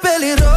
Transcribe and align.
peligro 0.00 0.49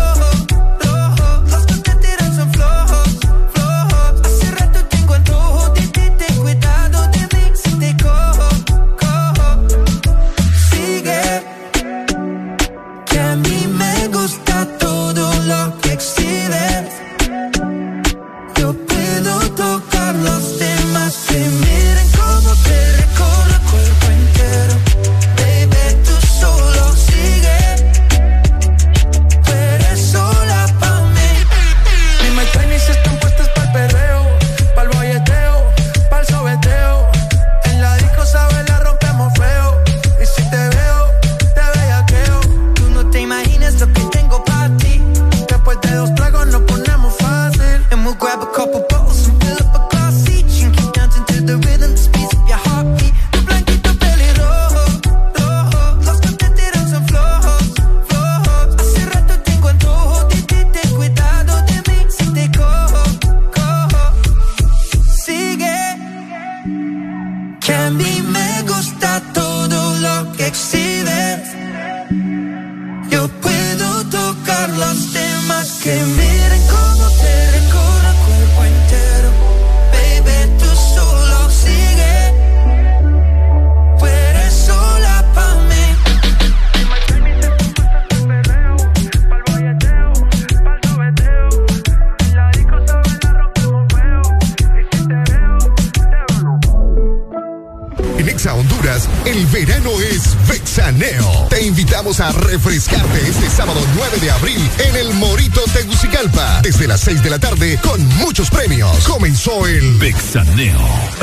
Saneo. 110.33 111.22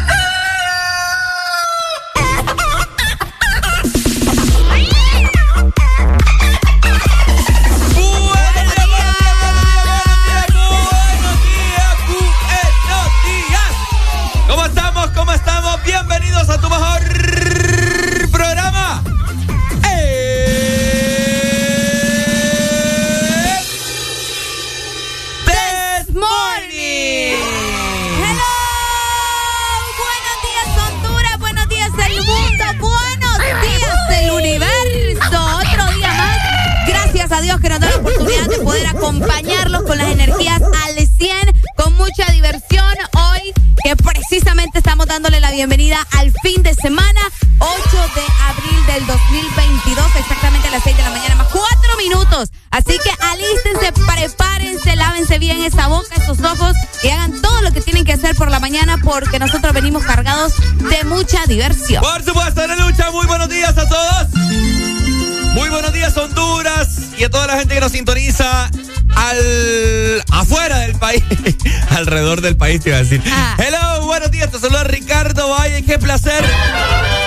Del 72.39 72.55
país 72.55 72.81
te 72.81 72.89
iba 72.89 72.97
a 72.97 73.01
decir. 73.01 73.21
Ah. 73.29 73.57
Hello, 73.57 74.05
buenos 74.05 74.31
días, 74.31 74.49
te 74.49 74.59
saluda 74.59 74.85
Ricardo 74.85 75.49
Valle, 75.49 75.83
qué 75.83 75.99
placer, 75.99 76.45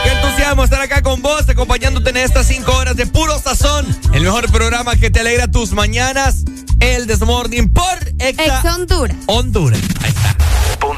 qué 0.02 0.10
entusiasmo 0.10 0.64
estar 0.64 0.80
acá 0.80 1.02
con 1.02 1.20
vos, 1.20 1.46
acompañándote 1.46 2.08
en 2.10 2.16
estas 2.16 2.46
cinco 2.46 2.72
horas 2.72 2.96
de 2.96 3.06
puro 3.06 3.38
sazón, 3.38 3.86
el 4.14 4.22
mejor 4.22 4.50
programa 4.50 4.96
que 4.96 5.10
te 5.10 5.20
alegra 5.20 5.50
tus 5.50 5.72
mañanas, 5.72 6.44
el 6.80 7.06
Desmorning 7.06 7.70
por 7.70 7.98
Exa 8.18 8.62
Honduras. 8.74 9.16
Honduras, 9.26 9.80
ahí 10.02 10.10
está. 10.10 10.36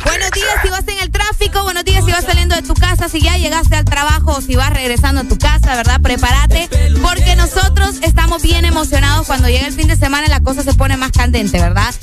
Buenos 0.04 0.30
días 0.32 0.48
si 0.62 0.68
vas 0.68 0.88
en 0.88 0.98
el 1.00 1.10
tráfico, 1.10 1.62
buenos 1.62 1.84
días 1.84 2.04
si 2.04 2.10
vas 2.10 2.24
saliendo 2.24 2.54
de 2.54 2.62
tu 2.62 2.74
casa, 2.74 3.08
si 3.08 3.20
ya 3.20 3.36
llegaste 3.38 3.76
al 3.76 3.84
trabajo 3.84 4.32
o 4.32 4.40
si 4.40 4.56
vas 4.56 4.70
regresando 4.70 5.20
a 5.20 5.24
tu 5.24 5.38
casa, 5.38 5.76
¿verdad? 5.76 6.00
Prepárate, 6.00 6.68
porque 7.02 7.36
nosotros 7.36 7.96
estamos 8.02 8.42
bien 8.42 8.64
emocionados 8.64 9.26
cuando 9.26 9.48
llega 9.48 9.66
el 9.66 9.72
fin 9.72 9.88
de 9.88 9.96
semana 9.96 10.28
la 10.28 10.40
cosa 10.40 10.62
se 10.62 10.74
pone 10.74 10.96
más 10.96 11.12
candente, 11.12 11.60
¿verdad? 11.60 11.94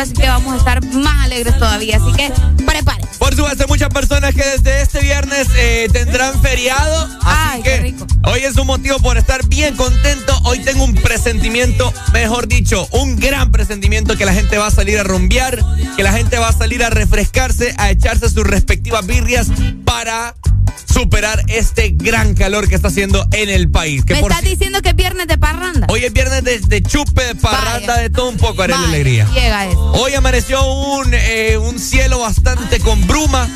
Así 0.00 0.14
que 0.14 0.26
vamos 0.26 0.54
a 0.54 0.56
estar 0.56 0.84
más 0.94 1.24
alegres 1.24 1.58
todavía, 1.58 1.96
así 1.96 2.12
que 2.16 2.32
prepárate. 2.64 3.06
Por 3.18 3.34
supuesto, 3.34 3.66
muchas 3.68 3.90
personas 3.90 4.34
que 4.34 4.42
desde 4.42 4.82
este 4.82 5.00
viernes 5.00 5.46
eh, 5.56 5.88
tendrán 5.92 6.40
feriado, 6.40 7.08
así 7.22 7.62
que 7.62 7.94
hoy 8.24 8.40
es 8.40 8.56
un 8.56 8.66
motivo 8.66 8.98
por 8.98 9.18
estar 9.18 9.46
bien 9.46 9.76
contento. 9.76 10.36
Hoy 10.44 10.60
tengo 10.60 10.84
un 10.84 10.94
presentimiento, 10.94 11.92
mejor 12.12 12.48
dicho, 12.48 12.88
un 12.92 13.16
gran 13.16 13.52
presentimiento 13.52 14.16
que 14.16 14.24
la 14.24 14.32
gente 14.32 14.56
va 14.58 14.68
a 14.68 14.70
salir 14.70 14.98
a 14.98 15.02
rumbear, 15.02 15.62
que 15.96 16.02
la 16.02 16.12
gente 16.12 16.38
va 16.38 16.48
a 16.48 16.52
salir 16.52 16.82
a 16.82 16.90
refrescarse, 16.90 17.74
a 17.76 17.90
echarse 17.90 18.30
sus 18.30 18.44
respectivas 18.44 19.06
birrias 19.06 19.48
para 19.84 20.34
superar 21.00 21.42
este 21.48 21.90
gran 21.94 22.34
calor 22.34 22.68
que 22.68 22.74
está 22.74 22.88
haciendo 22.88 23.26
en 23.32 23.48
el 23.48 23.70
país. 23.70 24.04
¿Me 24.06 24.20
estás 24.20 24.42
diciendo 24.42 24.82
que 24.82 24.90
es 24.90 24.96
viernes 24.96 25.26
de 25.28 25.38
parranda? 25.38 25.86
Hoy 25.88 26.04
es 26.04 26.12
viernes 26.12 26.68
de, 26.68 26.82
chupe, 26.82 27.24
de 27.24 27.34
parranda, 27.36 27.96
de 27.96 28.10
todo 28.10 28.28
un 28.28 28.36
poco, 28.36 28.62
haré 28.62 28.74
la 28.74 28.84
alegría. 28.84 29.26
Hoy 29.94 30.14
amaneció 30.14 30.62
un, 30.62 31.10
eh, 31.14 31.56
un 31.56 31.78
cielo 31.78 32.18
bastante 32.18 32.80
con 32.80 33.06
bruma. 33.06 33.48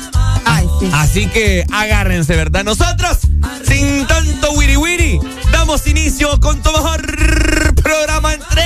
Así 0.93 1.27
que 1.27 1.65
agárrense, 1.71 2.35
¿verdad? 2.35 2.63
Nosotros, 2.63 3.19
sin 3.67 4.05
tanto 4.07 4.51
wiri 4.53 4.77
wiri, 4.77 5.19
damos 5.51 5.85
inicio 5.87 6.39
con 6.39 6.61
tu 6.61 6.71
mejor 6.71 7.01
programa 7.81 8.33
en 8.33 8.41
3, 8.49 8.65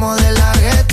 de 0.00 0.32
la. 0.32 0.89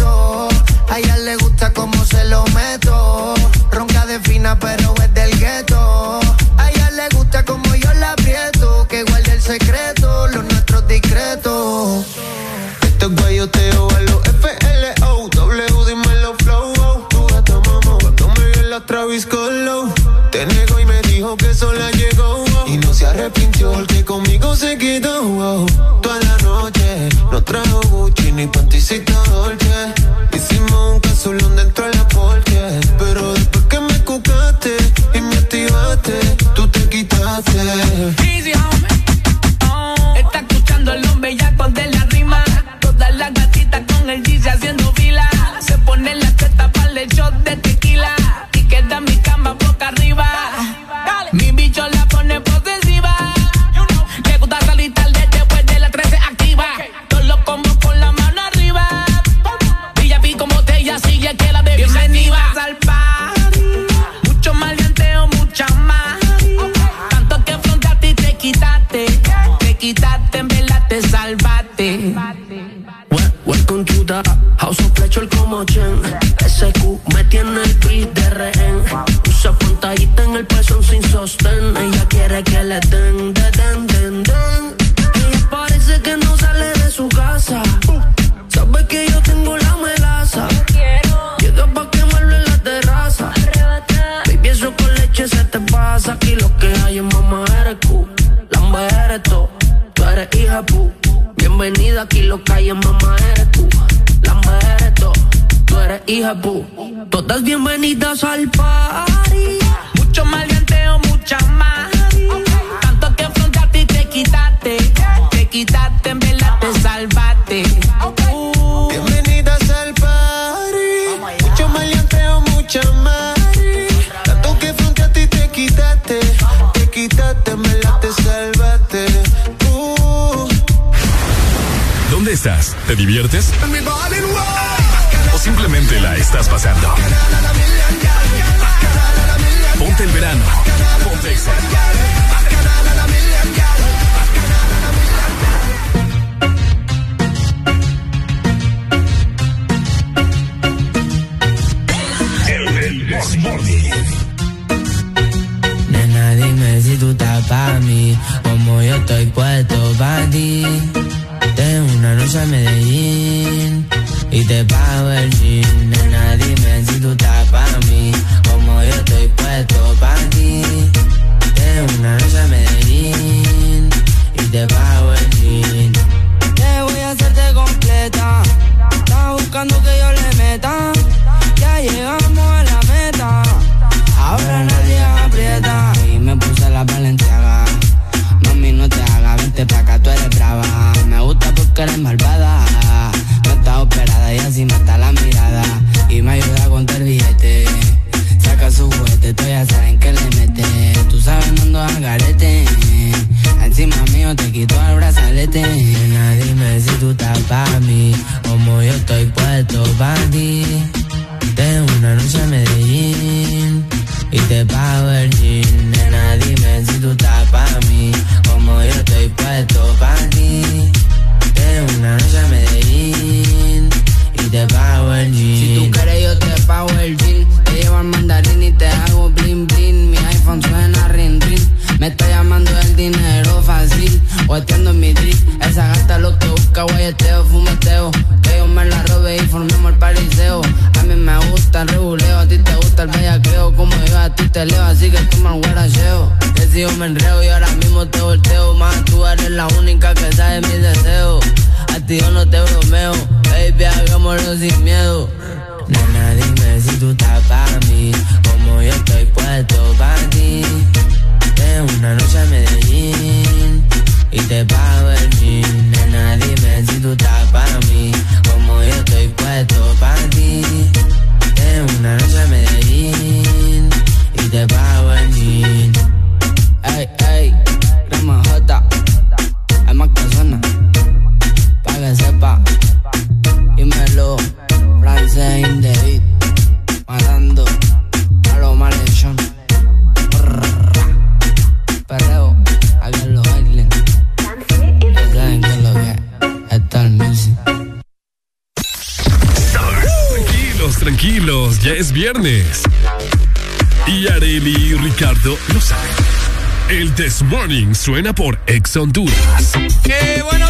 suena 308.07 308.33
por 308.33 308.57
Ex 308.67 308.95
Honduras. 308.95 309.73
Buenos 309.75 310.01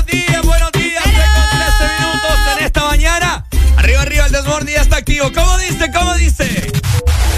días, 0.08 0.42
buenos 0.42 0.72
días. 0.72 1.04
Con 1.04 1.14
13 1.14 1.24
minutos 2.00 2.32
en 2.58 2.66
esta 2.66 2.84
mañana. 2.86 3.46
Arriba, 3.78 4.02
arriba, 4.02 4.26
el 4.26 4.32
desmorning 4.32 4.74
ya 4.74 4.82
está 4.82 4.98
activo. 4.98 5.32
¿Cómo 5.32 5.56
dice? 5.60 5.92
¿Cómo 5.92 6.16
dice? 6.16 6.72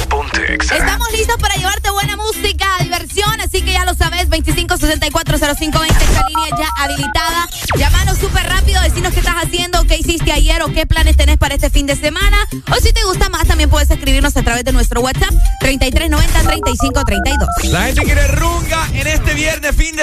Ponte 0.09 0.53
Exa. 0.53 0.77
Estamos 0.77 1.11
listos 1.11 1.35
para 1.41 1.55
llevarte 1.55 1.89
buena 1.91 2.15
música, 2.15 2.65
diversión, 2.81 3.41
así 3.41 3.61
que 3.61 3.73
ya 3.73 3.83
lo 3.83 3.93
sabes, 3.93 4.29
25640520, 4.29 5.89
esta 5.89 6.25
línea 6.29 6.47
ya 6.57 6.69
habilitada. 6.77 7.49
Llámanos 7.77 8.19
súper 8.19 8.47
rápido, 8.47 8.81
decinos 8.81 9.11
qué 9.13 9.19
estás 9.19 9.35
haciendo, 9.35 9.83
qué 9.83 9.97
hiciste 9.97 10.31
ayer 10.31 10.63
o 10.63 10.71
qué 10.73 10.85
planes 10.85 11.17
tenés 11.17 11.37
para 11.37 11.55
este 11.55 11.69
fin 11.69 11.85
de 11.85 11.97
semana. 11.97 12.37
O 12.71 12.75
si 12.75 12.93
te 12.93 13.03
gusta 13.03 13.27
más, 13.27 13.45
también 13.47 13.69
puedes 13.69 13.91
escribirnos 13.91 14.37
a 14.37 14.43
través 14.43 14.63
de 14.63 14.71
nuestro 14.71 15.01
WhatsApp 15.01 15.33
3390-3532. 15.61 17.47
La 17.63 17.83
gente 17.83 18.08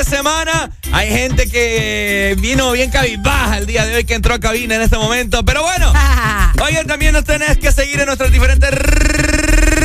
semana. 0.06 0.70
Hay 0.92 1.10
gente 1.10 1.50
que 1.50 2.36
vino 2.38 2.72
bien 2.72 2.90
cabizbaja 2.90 3.58
el 3.58 3.66
día 3.66 3.84
de 3.84 3.96
hoy, 3.96 4.04
que 4.04 4.14
entró 4.14 4.34
a 4.34 4.40
cabina 4.40 4.76
en 4.76 4.82
este 4.82 4.96
momento. 4.96 5.44
Pero 5.44 5.62
bueno, 5.62 5.92
oigan, 6.62 6.86
también 6.86 7.12
nos 7.12 7.24
tenés 7.24 7.58
que 7.58 7.72
seguir 7.72 8.00
en 8.00 8.06
nuestras 8.06 8.32
diferentes 8.32 8.70
redes 8.70 9.82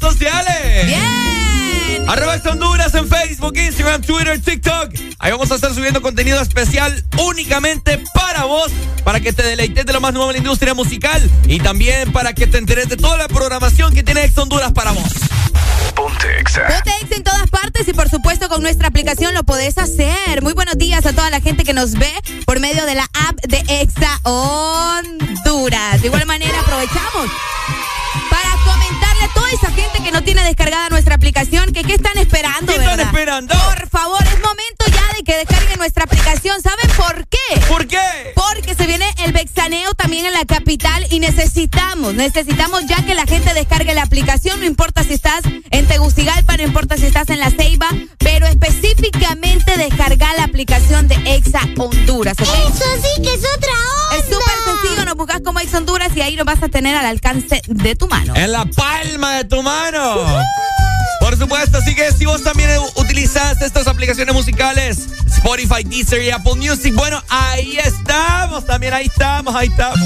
sociales. 0.00 0.86
¡Bien! 0.86 2.08
Arroba 2.08 2.36
Honduras 2.50 2.94
en 2.94 3.08
Facebook, 3.08 3.56
Instagram, 3.56 4.02
Twitter, 4.02 4.40
TikTok. 4.40 4.90
Ahí 5.18 5.30
vamos 5.30 5.50
a 5.50 5.54
estar 5.54 5.72
subiendo 5.72 6.02
contenido 6.02 6.40
especial 6.40 7.02
únicamente 7.18 8.02
para 8.12 8.44
vos, 8.44 8.70
para 9.04 9.20
que 9.20 9.32
te 9.32 9.42
deleites 9.42 9.86
de 9.86 9.92
lo 9.92 10.00
más 10.00 10.12
nuevo 10.12 10.30
en 10.30 10.34
la 10.34 10.38
industria 10.38 10.74
musical 10.74 11.22
y 11.46 11.60
también 11.60 12.12
para 12.12 12.34
que 12.34 12.46
te 12.46 12.58
enteres 12.58 12.88
de 12.88 12.96
toda 12.96 13.16
la 13.16 13.28
programación 13.28 13.94
que 13.94 14.02
tiene 14.02 14.24
Ex 14.24 14.36
Honduras 14.36 14.72
para 14.72 14.90
vos. 14.90 15.12
Ponte 15.94 16.40
Exa. 16.40 16.82
Y 17.92 17.94
por 17.94 18.08
supuesto 18.08 18.48
con 18.48 18.62
nuestra 18.62 18.88
aplicación 18.88 19.34
lo 19.34 19.44
podés 19.44 19.76
hacer. 19.76 20.42
Muy 20.42 20.52
buenos 20.54 20.78
días 20.78 21.04
a 21.04 21.12
toda 21.12 21.30
la 21.30 21.40
gente 21.40 21.64
que 21.64 21.74
nos 21.74 21.92
ve 21.92 22.10
por 22.46 22.58
medio 22.58 22.86
de 22.86 22.94
la 22.94 23.04
app 23.28 23.38
de 23.46 23.58
Exa 23.80 24.18
Honduras. 24.22 26.00
De 26.00 26.06
igual 26.06 26.24
manera 26.26 26.58
aprovechamos 26.60 27.30
para 28.30 28.50
comentarle 28.64 29.24
a 29.24 29.34
toda 29.34 29.50
esa 29.50 29.70
gente 29.72 30.02
que 30.02 30.10
no 30.10 30.22
tiene 30.22 30.42
descargada 30.42 30.88
nuestra 30.88 31.14
aplicación 31.14 31.72
que 31.72 31.82
qué 31.82 31.94
están 31.94 32.16
esperando, 32.16 32.72
¿Qué 32.72 32.78
¿verdad? 32.78 32.94
están 32.94 33.08
esperando? 33.08 33.54
Por 33.54 33.88
favor, 33.88 34.22
es 34.22 34.40
momento 34.40 34.84
ya 34.86 35.16
de 35.16 35.22
que 35.22 35.36
descarguen 35.36 35.78
nuestra 35.78 36.04
aplicación. 36.04 36.62
¿Saben 36.62 36.90
por 36.96 37.26
qué? 37.26 37.60
¿Por 37.68 37.86
qué? 37.86 38.32
Porque 38.34 38.74
se 38.74 38.86
viene 38.86 39.06
el 39.24 39.32
Bexaneo 39.32 39.92
también 39.94 40.26
en 40.26 40.32
la 40.32 40.44
capital 40.46 41.06
y 41.10 41.20
necesitamos, 41.20 42.14
necesitamos 42.14 42.86
ya 42.86 43.04
que 43.04 43.14
la 43.14 43.26
gente 43.26 43.52
descargue 43.54 43.94
la 43.94 44.02
aplicación, 44.02 44.60
no 44.60 44.66
importa 44.66 45.04
si 45.04 45.14
estás 45.14 45.42
importa 46.72 46.96
si 46.96 47.04
estás 47.04 47.28
en 47.28 47.38
La 47.38 47.50
Ceiba, 47.50 47.86
pero 48.16 48.46
específicamente 48.46 49.76
descargar 49.76 50.34
la 50.38 50.44
aplicación 50.44 51.06
de 51.06 51.16
Exa 51.26 51.60
Honduras. 51.76 52.32
¿ok? 52.32 52.48
Eso 52.48 52.84
sí 53.02 53.22
que 53.22 53.34
es 53.34 53.40
otra 53.40 53.72
onda. 53.72 54.16
Es 54.16 54.24
súper 54.24 54.54
sencillo, 54.64 55.04
nos 55.04 55.14
buscas 55.16 55.42
como 55.44 55.60
Exa 55.60 55.76
Honduras 55.76 56.16
y 56.16 56.22
ahí 56.22 56.34
lo 56.34 56.46
vas 56.46 56.62
a 56.62 56.70
tener 56.70 56.96
al 56.96 57.04
alcance 57.04 57.60
de 57.66 57.94
tu 57.94 58.08
mano. 58.08 58.34
En 58.34 58.52
la 58.52 58.64
palma 58.64 59.36
de 59.36 59.44
tu 59.44 59.62
mano. 59.62 60.24
Por 61.20 61.36
supuesto, 61.36 61.76
así 61.76 61.94
que 61.94 62.10
si 62.10 62.24
vos 62.24 62.42
también 62.42 62.70
utilizas 62.96 63.60
estas 63.60 63.86
aplicaciones 63.86 64.34
musicales, 64.34 65.08
Spotify, 65.26 65.84
Deezer 65.84 66.22
y 66.22 66.30
Apple 66.30 66.54
Music, 66.54 66.94
bueno, 66.94 67.22
ahí 67.28 67.76
estamos, 67.84 68.64
también 68.64 68.94
ahí 68.94 69.08
estamos, 69.08 69.54
ahí 69.54 69.68
estamos. 69.68 70.00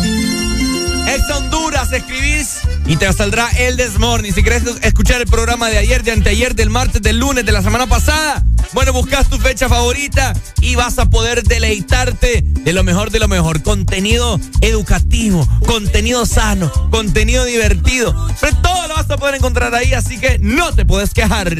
Ex 1.06 1.30
Honduras, 1.30 1.92
escribís 1.92 2.58
y 2.86 2.96
te 2.96 3.12
saldrá 3.12 3.48
el 3.58 3.76
Desmorning. 3.76 4.32
Si 4.32 4.42
querés 4.42 4.62
escuchar 4.82 5.20
el 5.20 5.26
programa 5.26 5.68
de 5.68 5.78
ayer, 5.78 6.02
de 6.02 6.12
anteayer, 6.12 6.54
del 6.54 6.70
martes, 6.70 7.02
del 7.02 7.18
lunes, 7.18 7.44
de 7.44 7.52
la 7.52 7.62
semana 7.62 7.86
pasada, 7.86 8.44
bueno, 8.72 8.92
buscas 8.92 9.28
tu 9.28 9.38
fecha 9.38 9.68
favorita 9.68 10.32
y 10.60 10.76
vas 10.76 10.98
a 10.98 11.08
poder 11.08 11.42
deleitarte 11.42 12.42
de 12.42 12.72
lo 12.72 12.84
mejor 12.84 13.10
de 13.10 13.18
lo 13.18 13.28
mejor. 13.28 13.62
Contenido 13.62 14.40
educativo, 14.60 15.46
contenido 15.66 16.26
sano, 16.26 16.70
contenido 16.90 17.44
divertido. 17.44 18.14
Pero 18.40 18.56
todo 18.58 18.88
lo 18.88 18.94
vas 18.94 19.10
a 19.10 19.16
poder 19.16 19.36
encontrar 19.36 19.74
ahí, 19.74 19.92
así 19.92 20.18
que 20.18 20.38
no 20.40 20.74
te 20.74 20.84
puedes 20.84 21.14
quejar. 21.14 21.56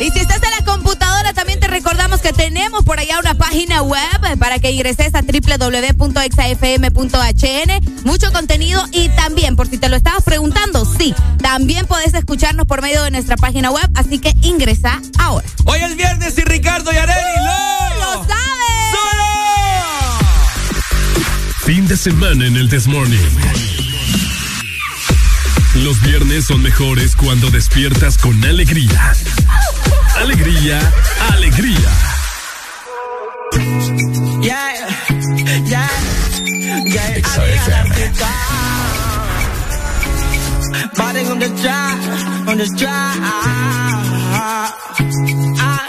Y 0.00 0.10
si 0.10 0.18
estás 0.18 0.42
en 0.42 0.53
recordamos 1.84 2.22
que 2.22 2.32
tenemos 2.32 2.82
por 2.82 2.98
allá 2.98 3.18
una 3.18 3.34
página 3.34 3.82
web 3.82 4.38
para 4.38 4.58
que 4.58 4.70
ingreses 4.70 5.14
a 5.14 5.20
www.exafm.hn. 5.20 6.04
Mucho 8.04 8.32
contenido 8.32 8.82
y 8.90 9.10
también, 9.10 9.54
por 9.54 9.68
si 9.68 9.76
te 9.76 9.90
lo 9.90 9.96
estabas 9.96 10.24
preguntando, 10.24 10.86
sí, 10.86 11.14
también 11.42 11.84
podés 11.84 12.14
escucharnos 12.14 12.66
por 12.66 12.80
medio 12.80 13.02
de 13.02 13.10
nuestra 13.10 13.36
página 13.36 13.70
web, 13.70 13.86
así 13.96 14.18
que 14.18 14.34
ingresa 14.40 15.02
ahora. 15.18 15.46
Hoy 15.66 15.80
es 15.80 15.94
viernes 15.94 16.38
y 16.38 16.40
Ricardo 16.44 16.90
y 16.90 16.96
Areli 16.96 17.20
¡Uh! 17.20 17.98
lo, 18.00 18.12
sabes. 18.24 18.34
Fin 21.66 21.86
de 21.86 21.98
semana 21.98 22.46
en 22.46 22.56
el 22.56 22.70
Desmorning. 22.70 23.20
Los 25.82 26.00
viernes 26.00 26.46
son 26.46 26.62
mejores 26.62 27.14
cuando 27.14 27.50
despiertas 27.50 28.16
con 28.16 28.42
alegría. 28.42 29.12
Alegría, 30.16 30.78
alegría. 31.32 31.90
Yeah, 34.42 34.72
yeah, 35.66 35.88
yeah. 36.84 37.14
Body 40.96 41.20
on 41.26 41.38
the 41.38 41.48
track, 41.60 41.98
on 42.48 42.58
the 42.58 42.66
track. 42.78 43.16
Ah, 43.20 44.74
ah, 45.00 45.28
ah. 45.60 45.84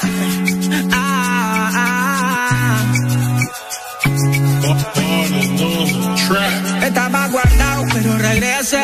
Estaba 6.84 7.28
guardado, 7.28 7.84
pero 7.94 8.18
regrese. 8.18 8.78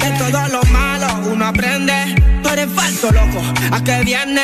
De 0.00 0.10
todo 0.18 0.48
lo 0.48 0.62
malo 0.64 1.06
uno 1.32 1.46
aprende. 1.46 2.14
Tú 2.42 2.48
eres 2.48 2.68
falso, 2.74 3.10
loco. 3.10 3.42
¿A 3.72 3.82
qué 3.82 4.00
viene? 4.04 4.42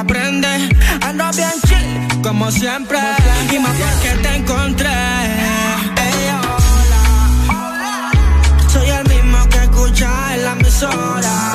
Flow 0.00 0.06
que 0.06 0.12
vamos 0.12 0.16
a 0.16 0.40
aprender. 0.40 0.76
Ando 1.02 1.30
bien 1.36 1.50
chill, 1.66 2.22
como 2.22 2.50
siempre. 2.50 2.98
Y 3.50 3.58
más 3.58 3.72
porque 3.72 4.10
te 4.22 4.36
encontré. 4.36 4.88
Ey, 4.88 6.30
hola. 7.32 8.10
Soy 8.68 8.88
el 8.88 9.08
mismo 9.08 9.48
que 9.48 9.58
escucha 9.58 10.34
en 10.34 10.44
la 10.44 10.52
emisora. 10.52 11.52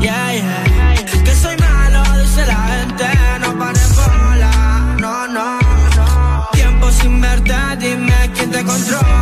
Yeah, 0.00 0.32
yeah. 0.32 0.94
Que 1.24 1.34
soy 1.34 1.56
malo, 1.56 2.02
dice 2.20 2.46
la 2.46 2.68
gente. 2.68 3.06
No 3.40 3.58
pares 3.58 3.96
bola. 3.96 4.96
No, 4.98 5.26
no, 5.28 5.58
no. 5.96 6.48
Tiempo 6.52 6.90
sin 6.90 7.20
verte, 7.20 7.54
dime 7.78 8.30
quién 8.34 8.50
te 8.50 8.64
controla. 8.64 9.17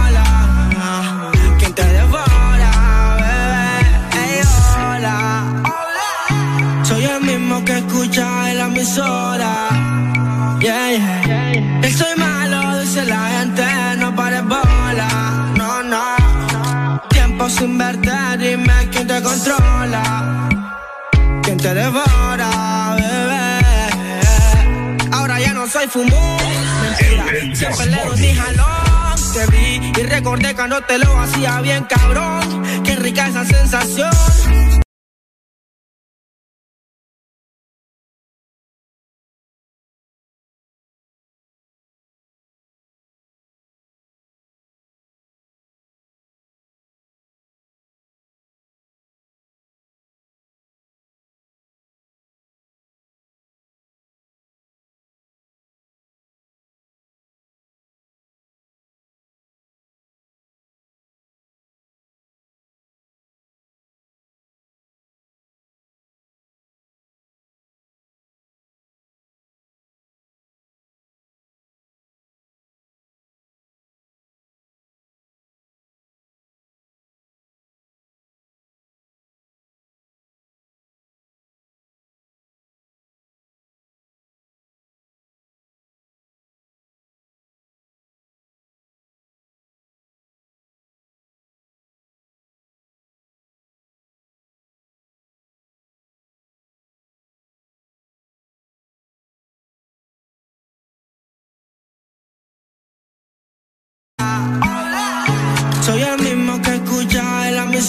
Yeah, 8.96 10.90
yeah. 10.90 11.82
Soy 11.90 12.16
malo, 12.16 12.80
dice 12.80 13.04
la 13.04 13.28
gente. 13.28 13.62
No 13.98 14.16
pares 14.16 14.42
bola. 14.42 15.52
No, 15.56 15.82
no. 15.82 16.02
Tiempo 17.10 17.48
sin 17.50 17.76
verte, 17.76 18.10
dime 18.38 18.88
quién 18.90 19.06
te 19.06 19.22
controla. 19.22 20.48
Quién 21.42 21.58
te 21.58 21.74
devora, 21.74 22.96
bebé. 22.96 23.60
Ahora 25.12 25.40
ya 25.40 25.52
no 25.52 25.66
soy 25.66 25.86
fumón. 25.88 26.38
Mentira. 26.82 27.26
Siempre 27.54 27.86
le 27.86 28.04
doy 28.04 28.20
mi 28.20 28.34
jalón. 28.34 29.16
Te 29.34 29.46
vi 29.46 29.92
y 30.00 30.02
recordé 30.04 30.54
cuando 30.54 30.80
te 30.80 30.98
lo 30.98 31.18
hacía 31.20 31.60
bien 31.60 31.84
cabrón. 31.84 32.62
Qué 32.82 32.96
rica 32.96 33.28
esa 33.28 33.44
sensación. 33.44 34.65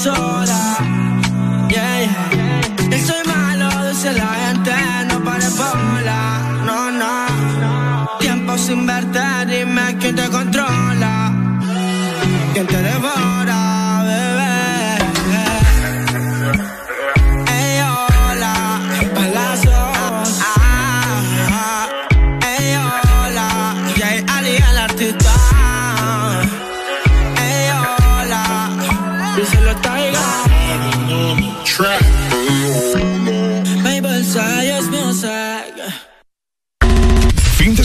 horas 0.09 0.56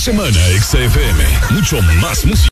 semana, 0.03 0.41
XFM. 0.59 1.55
Mucho 1.55 1.81
más 2.01 2.25
música. 2.25 2.52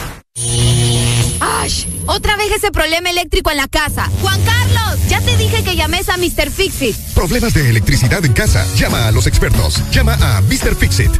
¡Ash! 1.39 1.85
Otra 2.05 2.35
vez 2.37 2.51
ese 2.51 2.71
problema 2.71 3.09
eléctrico 3.09 3.51
en 3.51 3.57
la 3.57 3.67
casa. 3.67 4.09
Juan 4.21 4.39
Carlos, 4.43 4.99
ya 5.07 5.21
te 5.21 5.35
dije 5.37 5.63
que 5.63 5.75
llames 5.75 6.09
a 6.09 6.17
Mr. 6.17 6.49
Fixit. 6.51 6.95
Problemas 7.13 7.53
de 7.53 7.69
electricidad 7.69 8.23
en 8.23 8.33
casa. 8.33 8.65
Llama 8.75 9.07
a 9.07 9.11
los 9.11 9.27
expertos. 9.27 9.81
Llama 9.91 10.13
a 10.21 10.41
Mr. 10.41 10.75
Fixit. 10.75 11.11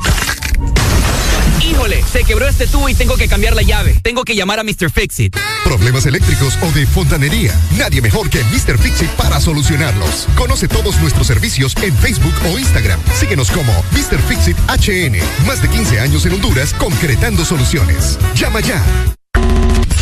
Híjole, 1.64 2.04
se 2.04 2.24
quebró 2.24 2.48
este 2.48 2.68
tubo 2.68 2.90
y 2.90 2.96
tengo 2.96 3.16
que 3.18 3.28
cambiar 3.28 3.56
la 3.56 3.62
llave. 3.62 4.00
Tengo 4.02 4.24
que 4.24 4.36
llamar 4.36 4.60
a 4.60 4.64
Mr. 4.64 4.90
Fixit. 4.92 5.36
Problemas 5.64 6.06
eléctricos 6.06 6.58
o 6.62 6.72
de 6.72 6.86
fontanería. 6.88 7.54
Nadie 7.78 8.02
mejor 8.02 8.30
que 8.30 8.44
Mr. 8.46 8.78
Fixit 8.78 9.10
para 9.12 9.40
solucionarlos. 9.40 10.28
Conoce 10.36 10.68
todos 10.68 11.00
nuestros 11.00 11.28
servicios 11.28 11.76
en 11.82 11.96
Facebook 11.98 12.34
o 12.52 12.58
Instagram. 12.58 13.00
Síguenos 13.20 13.52
como 13.52 13.74
Mr. 13.92 14.20
Fixit 14.28 14.58
HN. 14.68 15.18
Más 15.46 15.62
de 15.62 15.70
15 15.70 16.00
años 16.00 16.26
en 16.26 16.34
Honduras 16.34 16.74
concretando 16.74 17.46
soluciones. 17.46 18.18
Llama 18.36 18.60
ya. 18.62 18.84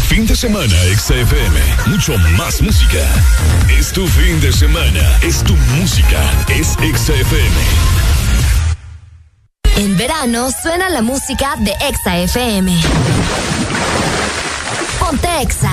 Fin 0.08 0.26
de 0.26 0.36
semana, 0.36 0.76
XFM. 0.98 1.60
Mucho 1.88 2.18
más 2.38 2.62
música. 2.62 3.06
Es 3.70 3.92
tu 3.92 4.08
fin 4.08 4.40
de 4.42 4.52
semana. 4.52 5.20
Es 5.22 5.44
tu 5.44 5.56
música. 5.78 6.20
Es 6.50 6.70
XFM. 6.80 8.09
En 9.80 9.96
verano 9.96 10.50
suena 10.52 10.90
la 10.90 11.02
música 11.02 11.56
de 11.58 11.72
Exa 11.72 12.18
FM. 12.18 12.78
Ponte 15.00 15.42
Exa. 15.42 15.72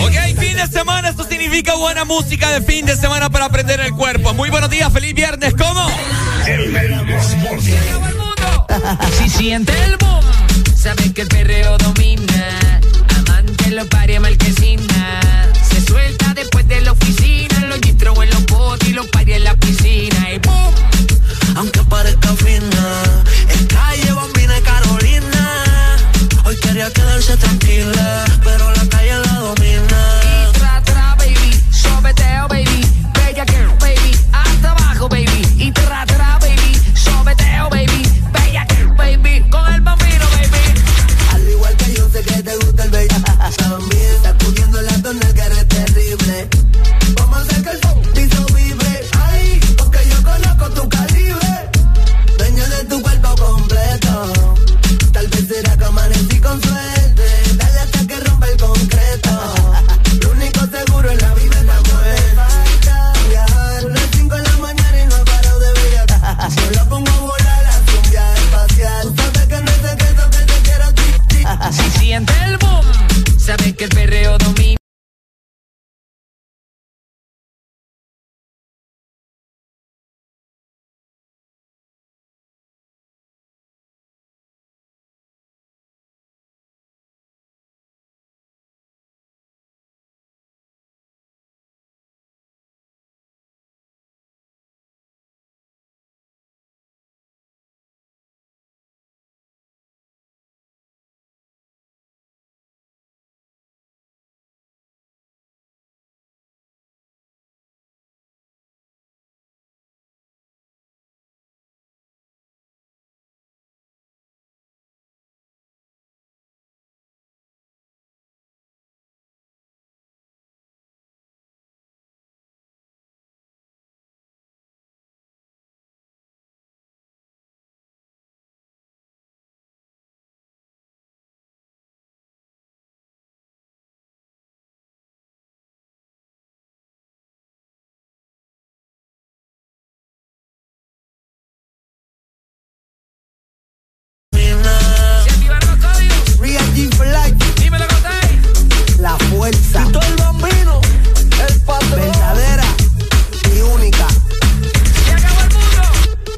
Ok, 0.00 0.40
fin 0.40 0.56
de 0.56 0.66
semana, 0.66 1.10
esto 1.10 1.22
significa 1.22 1.76
buena 1.76 2.04
música 2.04 2.50
de 2.50 2.62
fin 2.62 2.84
de 2.84 2.96
semana 2.96 3.30
para 3.30 3.44
aprender 3.44 3.78
el 3.78 3.92
cuerpo. 3.92 4.34
Muy 4.34 4.50
buenos 4.50 4.70
días, 4.70 4.92
feliz 4.92 5.14
viernes, 5.14 5.54
¿cómo? 5.54 5.88
Si 9.16 9.28
siente 9.28 9.72
el 9.84 9.96
boom, 9.98 10.24
sabe 10.76 11.12
que 11.12 11.22
el 11.22 11.28
perreo 11.28 11.78
domina. 11.78 12.80
Amante 13.18 13.70
lo 13.70 13.86
paria 13.86 14.18
marquesina. 14.18 15.20
Se 15.62 15.80
suelta 15.80 16.34
después 16.34 16.66
de 16.66 16.80
la 16.80 16.90
oficina. 16.90 17.66
Los 17.68 17.80
distros 17.80 18.18
en 18.20 18.30
los 18.30 18.44
botes 18.46 18.88
y 18.88 18.92
los 18.94 19.06
paria 19.06 19.36
en 19.36 19.44
la 19.44 19.54
piscina. 19.54 20.32
Y 20.32 20.38
boom. 20.38 20.73
Aunque 21.56 21.82
parezca 21.84 22.34
fina, 22.36 23.02
es 23.48 23.66
calle 23.66 24.12
bambina 24.12 24.60
Carolina. 24.62 25.64
Hoy 26.44 26.56
quería 26.56 26.90
quedarse 26.90 27.36
tranquila, 27.36 28.24
pero 28.42 28.63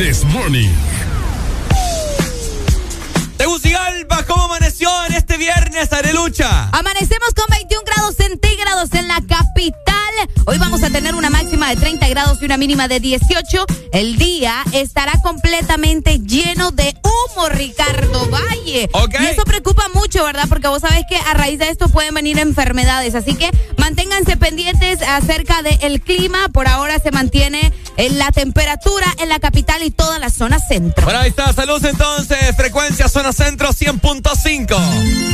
This 0.00 0.24
Morning. 0.24 0.70
Tegucigalpa, 3.36 4.24
¿cómo 4.24 4.44
amaneció 4.44 4.88
en 5.04 5.12
este 5.12 5.36
viernes, 5.36 5.92
Arelucha? 5.92 6.70
Amanecemos 6.72 7.34
con 7.34 7.44
21 7.50 7.82
grados 7.84 8.16
centígrados 8.16 8.90
en 8.94 9.08
la 9.08 9.16
capital. 9.16 9.49
Hoy 10.50 10.58
vamos 10.58 10.82
a 10.82 10.90
tener 10.90 11.14
una 11.14 11.30
máxima 11.30 11.68
de 11.68 11.76
30 11.76 12.08
grados 12.08 12.42
y 12.42 12.44
una 12.44 12.56
mínima 12.56 12.88
de 12.88 12.98
18. 12.98 13.66
El 13.92 14.18
día 14.18 14.64
estará 14.72 15.12
completamente 15.22 16.18
lleno 16.18 16.72
de 16.72 16.92
humo, 17.04 17.48
Ricardo 17.50 18.28
Valle. 18.28 18.90
Y 19.20 19.26
eso 19.26 19.44
preocupa 19.44 19.84
mucho, 19.94 20.24
¿verdad? 20.24 20.46
Porque 20.48 20.66
vos 20.66 20.80
sabés 20.82 21.04
que 21.08 21.14
a 21.14 21.34
raíz 21.34 21.60
de 21.60 21.68
esto 21.68 21.88
pueden 21.88 22.14
venir 22.14 22.40
enfermedades. 22.40 23.14
Así 23.14 23.36
que 23.36 23.48
manténganse 23.76 24.36
pendientes 24.36 25.02
acerca 25.02 25.62
del 25.62 26.00
clima. 26.00 26.48
Por 26.48 26.66
ahora 26.66 26.98
se 26.98 27.12
mantiene 27.12 27.72
en 27.96 28.18
la 28.18 28.32
temperatura 28.32 29.06
en 29.20 29.28
la 29.28 29.38
capital 29.38 29.84
y 29.84 29.92
toda 29.92 30.18
la 30.18 30.30
zona 30.30 30.58
centro. 30.58 31.04
Bueno, 31.04 31.20
ahí 31.20 31.28
está. 31.28 31.52
Saludos 31.52 31.84
entonces. 31.84 32.56
Frecuencia 32.56 33.08
zona 33.08 33.32
centro 33.32 33.68
100.5. 33.68 35.30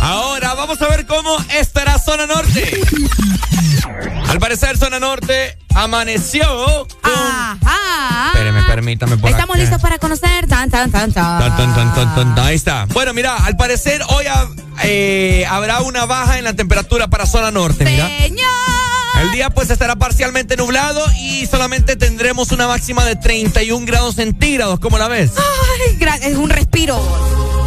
Ahora 0.00 0.54
vamos 0.54 0.82
a 0.82 0.88
ver 0.88 1.06
cómo 1.06 1.36
estará 1.54 2.00
zona 2.00 2.26
norte. 2.26 2.80
Al 4.28 4.38
parecer, 4.38 4.76
zona 4.78 4.98
norte 4.98 5.58
amaneció. 5.74 6.46
Con... 7.02 7.12
Ajá. 7.12 8.32
Espéreme, 8.32 8.62
permítame 8.64 9.16
por 9.16 9.30
Estamos 9.30 9.54
acá. 9.56 9.62
listos 9.62 9.80
para 9.82 9.98
conocer. 9.98 10.46
Tan, 10.46 10.70
tan, 10.70 10.90
tan, 10.90 11.12
tan. 11.12 11.38
Tan, 11.38 11.56
tan, 11.56 11.74
tan, 11.74 11.94
tan, 11.94 12.14
tan, 12.14 12.34
tan. 12.34 12.46
Ahí 12.46 12.56
está. 12.56 12.86
Bueno, 12.86 13.12
mira, 13.14 13.36
al 13.36 13.56
parecer 13.56 14.02
hoy 14.08 14.24
eh, 14.82 15.46
habrá 15.48 15.80
una 15.80 16.04
baja 16.06 16.38
en 16.38 16.44
la 16.44 16.54
temperatura 16.54 17.08
para 17.08 17.26
zona 17.26 17.50
norte, 17.50 17.84
mira. 17.84 18.06
Señor. 18.06 18.48
El 19.22 19.32
día 19.32 19.50
pues 19.50 19.68
estará 19.70 19.96
parcialmente 19.96 20.56
nublado 20.56 21.04
y 21.16 21.46
solamente 21.46 21.96
tendremos 21.96 22.52
una 22.52 22.68
máxima 22.68 23.04
de 23.04 23.16
31 23.16 23.84
grados 23.84 24.14
centígrados. 24.14 24.78
¿Cómo 24.78 24.96
la 24.98 25.08
ves? 25.08 25.32
Ay, 25.36 25.98
es 26.22 26.36
un 26.36 26.50
respiro. 26.50 27.57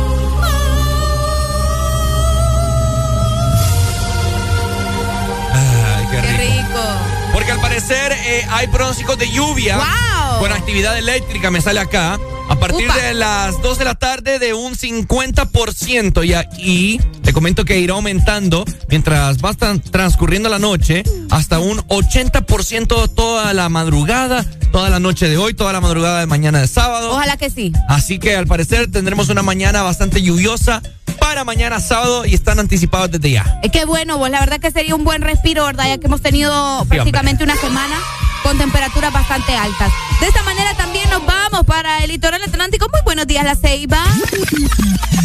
Eh, 8.26 8.46
hay 8.50 8.68
pronósticos 8.68 9.18
de 9.18 9.30
lluvia 9.32 9.78
Wow. 9.78 10.40
con 10.40 10.52
actividad 10.52 10.98
eléctrica, 10.98 11.52
me 11.52 11.62
sale 11.62 11.80
acá. 11.80 12.20
A 12.50 12.56
partir 12.60 12.86
Upa. 12.86 12.98
de 12.98 13.14
las 13.14 13.62
2 13.62 13.78
de 13.78 13.86
la 13.86 13.96
tarde 13.96 14.38
de 14.38 14.54
un 14.54 14.76
50% 14.76 16.26
y, 16.26 16.34
y 16.62 16.98
te 17.24 17.32
comento 17.34 17.64
que 17.64 17.80
irá 17.80 17.94
aumentando 17.94 18.66
mientras 18.90 19.38
va 19.38 19.54
tran- 19.54 19.82
transcurriendo 19.82 20.50
la 20.50 20.60
noche 20.60 21.04
hasta 21.30 21.60
un 21.60 21.78
80% 21.88 23.14
toda 23.14 23.54
la 23.54 23.70
madrugada, 23.70 24.46
toda 24.72 24.90
la 24.90 25.00
noche 25.00 25.30
de 25.30 25.38
hoy, 25.38 25.54
toda 25.54 25.72
la 25.74 25.80
madrugada 25.82 26.20
de 26.20 26.26
mañana 26.26 26.60
de 26.60 26.68
sábado. 26.68 27.12
Ojalá 27.12 27.38
que 27.38 27.50
sí. 27.50 27.72
Así 27.88 28.20
que 28.20 28.36
al 28.36 28.48
parecer 28.48 28.92
tendremos 28.92 29.30
una 29.30 29.44
mañana 29.44 29.82
bastante 29.82 30.22
lluviosa 30.22 30.82
para 31.22 31.44
mañana 31.44 31.80
sábado 31.80 32.26
y 32.26 32.34
están 32.34 32.60
anticipados 32.60 33.12
desde 33.12 33.32
ya. 33.32 33.60
Es 33.62 33.72
que 33.72 33.86
bueno, 33.86 34.18
vos 34.18 34.30
la 34.30 34.40
verdad 34.40 34.60
que 34.60 34.72
sería 34.72 34.96
un 34.96 35.04
buen 35.04 35.22
respiro, 35.22 35.64
¿verdad? 35.64 35.86
Ya 35.88 35.98
que 36.00 36.08
hemos 36.08 36.22
tenido 36.22 36.84
prácticamente 36.90 37.44
una 37.44 37.56
semana 37.56 37.96
con 38.44 38.58
temperaturas 38.58 39.14
bastante 39.14 39.56
altas. 39.56 39.92
De 40.20 40.28
esta 40.28 40.44
manera 40.44 40.74
también 40.76 41.10
nos 41.10 41.26
vamos 41.26 41.66
para 41.66 42.04
el 42.04 42.10
litoral 42.10 42.42
atlántico. 42.44 42.88
Muy 42.92 43.02
buenos 43.04 43.28
días, 43.28 43.44
La 43.44 43.56
Ceiba. 43.56 44.04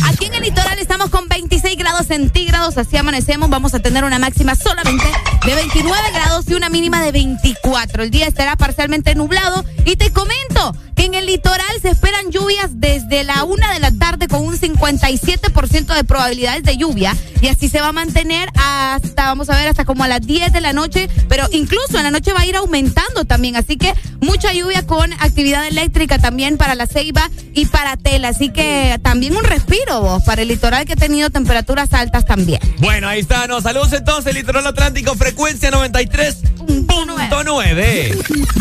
Aquí 0.07 0.27
en 0.27 0.35
el 0.35 0.43
litoral 0.43 0.79
estamos 0.79 1.11
con 1.11 1.29
26 1.29 1.77
grados 1.77 2.07
centígrados, 2.07 2.79
así 2.79 2.97
amanecemos. 2.97 3.51
Vamos 3.51 3.75
a 3.75 3.81
tener 3.81 4.05
una 4.05 4.19
máxima 4.19 4.55
solamente 4.55 5.05
de 5.45 5.55
29 5.55 6.01
grados 6.15 6.45
y 6.49 6.55
una 6.55 6.69
mínima 6.69 7.03
de 7.03 7.13
24. 7.13 8.05
El 8.05 8.11
día 8.11 8.27
estará 8.27 8.57
parcialmente 8.57 9.15
nublado 9.15 9.65
y 9.85 9.97
te 9.97 10.13
comento 10.13 10.75
que 10.95 11.05
en 11.05 11.15
el 11.15 11.27
litoral 11.27 11.67
se 11.83 11.91
esperan 11.91 12.31
lluvias 12.31 12.71
desde 12.73 13.25
la 13.25 13.45
una 13.45 13.73
de 13.73 13.81
la 13.81 13.91
tarde 13.91 14.29
con 14.29 14.43
un 14.45 14.59
57% 14.59 15.95
de 15.95 16.05
probabilidades 16.05 16.63
de 16.63 16.77
lluvia 16.79 17.15
y 17.43 17.49
así 17.49 17.69
se 17.69 17.81
va 17.81 17.89
a 17.89 17.93
mantener 17.93 18.49
hasta, 18.55 19.27
vamos 19.27 19.51
a 19.51 19.57
ver, 19.57 19.69
hasta 19.69 19.85
como 19.85 20.05
a 20.05 20.09
las 20.09 20.23
10 20.23 20.53
de 20.53 20.61
la 20.61 20.73
noche, 20.73 21.11
pero 21.29 21.47
incluso 21.53 21.99
en 21.99 22.05
la 22.05 22.11
noche 22.11 22.33
va 22.33 22.41
a 22.41 22.47
ir 22.47 22.57
aumentando 22.57 23.06
también, 23.27 23.57
así 23.57 23.77
que 23.77 23.93
mucha 24.21 24.53
lluvia 24.53 24.87
con 24.87 25.13
actividad 25.15 25.67
eléctrica 25.67 26.19
también 26.19 26.57
para 26.57 26.75
la 26.75 26.87
ceiba 26.87 27.31
y 27.55 27.67
para 27.67 27.97
tela, 27.97 28.29
así 28.29 28.51
que 28.51 28.99
también 29.03 29.37
un 29.37 29.45
respiro 29.45 30.01
vos 30.01 30.23
para 30.25 30.43
el 30.43 30.49
litoral 30.49 30.85
que 30.85 30.95
ha 30.95 30.97
tenido 30.97 31.31
temperaturas 31.31 31.93
altas 31.93 32.27
también. 32.27 32.61
Bueno, 32.79 33.09
ahí 33.09 33.21
está. 33.21 33.47
Nos 33.47 33.63
saludos 33.63 33.93
entonces, 33.93 34.35
Litoral 34.35 34.67
Atlántico, 34.67 35.15
frecuencia 35.15 35.71
93.9. 35.71 38.57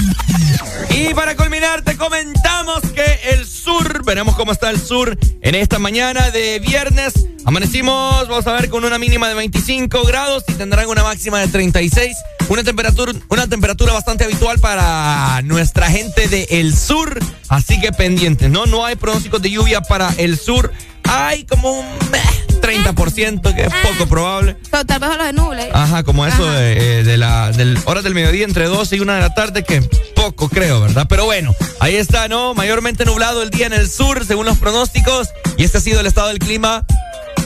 Y 0.92 1.14
para 1.14 1.36
culminar, 1.36 1.82
te 1.82 1.98
comentamos 1.98 2.82
que 2.94 3.04
el 3.32 3.46
sur, 3.46 4.06
veremos 4.06 4.36
cómo 4.36 4.52
está 4.52 4.70
el 4.70 4.80
sur 4.80 5.18
en 5.42 5.56
esta 5.56 5.80
mañana 5.80 6.30
de 6.32 6.60
viernes. 6.60 7.14
Amanecimos, 7.46 8.28
vamos 8.28 8.48
a 8.48 8.54
ver, 8.54 8.70
con 8.70 8.86
una 8.86 8.98
mínima 8.98 9.28
de 9.28 9.36
25 9.36 10.04
grados 10.04 10.44
y 10.48 10.54
tendrán 10.54 10.88
una 10.88 11.04
máxima 11.04 11.40
de 11.40 11.48
36. 11.48 12.16
Una 12.48 12.64
temperatura, 12.64 13.14
una 13.30 13.48
temperatura 13.48 13.94
bastante 13.94 14.24
habitual 14.24 14.35
para 14.62 15.42
nuestra 15.44 15.90
gente 15.90 16.28
del 16.28 16.76
sur. 16.76 17.20
Así 17.50 17.80
que 17.80 17.92
pendientes, 17.92 18.50
¿no? 18.50 18.66
No 18.66 18.86
hay 18.86 18.96
pronósticos 18.96 19.42
de 19.42 19.50
lluvia 19.50 19.82
para 19.82 20.14
el 20.18 20.38
sur. 20.38 20.72
Hay 21.04 21.46
como 21.46 21.72
un 21.72 21.86
eh, 21.86 22.62
30%, 22.62 23.56
que 23.56 23.64
es 23.64 23.74
poco 23.84 24.08
probable. 24.08 24.58
So, 24.72 24.86
tal 24.86 25.00
vez 25.00 25.10
a 25.10 25.18
los 25.18 25.26
de 25.26 25.34
nuble. 25.34 25.70
Ajá, 25.74 26.04
como 26.04 26.26
eso 26.26 26.50
de, 26.50 27.00
eh, 27.00 27.04
de 27.04 27.18
la 27.18 27.52
del 27.52 27.78
horas 27.86 28.04
del 28.04 28.14
mediodía 28.14 28.46
entre 28.46 28.66
12 28.66 28.96
y 28.96 29.00
1 29.00 29.14
de 29.14 29.20
la 29.20 29.34
tarde, 29.34 29.64
que 29.64 29.82
poco 30.16 30.50
creo, 30.50 30.82
¿verdad? 30.82 31.06
Pero 31.08 31.26
bueno, 31.26 31.54
ahí 31.80 31.96
está, 31.96 32.28
¿no? 32.28 32.54
Mayormente 32.54 33.06
nublado 33.06 33.42
el 33.42 33.50
día 33.50 33.68
en 33.68 33.74
el 33.74 33.90
sur, 33.90 34.26
según 34.26 34.46
los 34.46 34.58
pronósticos. 34.58 35.30
Y 35.58 35.64
este 35.64 35.80
ha 35.80 35.82
sido 35.82 36.00
el 36.00 36.08
estado 36.08 36.30
del 36.30 36.40
clima 36.40 36.86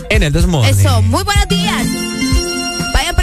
en 0.09 0.23
el 0.23 0.33
Desmorning. 0.33 0.79
Eso, 0.79 1.01
muy 1.01 1.23
buenos 1.23 1.47
días. 1.47 1.85
Vayan 2.93 3.15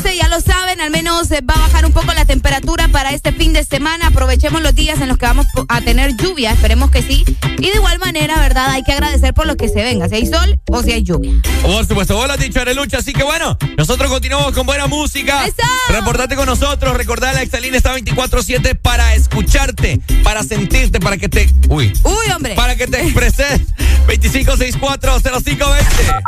ya 0.00 0.28
lo 0.28 0.40
saben, 0.40 0.80
al 0.80 0.90
menos 0.90 1.30
eh, 1.30 1.42
va 1.42 1.54
a 1.54 1.58
bajar 1.58 1.84
un 1.84 1.92
poco 1.92 2.14
la 2.14 2.24
temperatura 2.24 2.88
para 2.88 3.10
este 3.10 3.30
fin 3.30 3.52
de 3.52 3.62
semana. 3.62 4.06
Aprovechemos 4.06 4.62
los 4.62 4.74
días 4.74 4.98
en 5.00 5.08
los 5.08 5.18
que 5.18 5.26
vamos 5.26 5.46
a 5.68 5.82
tener 5.82 6.16
lluvia, 6.16 6.52
esperemos 6.52 6.90
que 6.90 7.02
sí. 7.02 7.24
Y 7.58 7.70
de 7.70 7.76
igual 7.76 7.98
manera, 7.98 8.38
¿verdad? 8.38 8.70
Hay 8.70 8.84
que 8.84 8.92
agradecer 8.92 9.34
por 9.34 9.46
lo 9.46 9.56
que 9.56 9.68
se 9.68 9.82
venga, 9.82 10.08
si 10.08 10.14
hay 10.14 10.26
sol 10.26 10.58
o 10.68 10.82
si 10.82 10.92
hay 10.92 11.02
lluvia. 11.02 11.32
Por 11.60 11.86
supuesto, 11.86 12.16
vos 12.16 12.26
lo 12.26 12.32
has 12.32 12.40
dicho, 12.40 12.60
Arelucha. 12.60 12.98
Así 12.98 13.12
que 13.12 13.22
bueno, 13.22 13.58
nosotros 13.76 14.10
continuamos 14.10 14.52
con 14.52 14.64
buena 14.64 14.86
música. 14.86 15.44
Reportate 15.90 16.36
con 16.36 16.46
nosotros. 16.46 16.96
Recordá, 16.96 17.34
la 17.34 17.42
Exalina 17.42 17.76
está 17.76 17.94
24-7 17.94 18.78
para 18.80 19.14
escucharte, 19.14 20.00
para 20.24 20.42
sentirte, 20.42 21.00
para 21.00 21.18
que 21.18 21.28
te. 21.28 21.50
Uy. 21.68 21.92
Uy, 22.02 22.32
hombre. 22.34 22.54
Para 22.54 22.76
que 22.76 22.86
te 22.86 23.02
expreses. 23.02 23.60
2564-0520. 24.06 26.22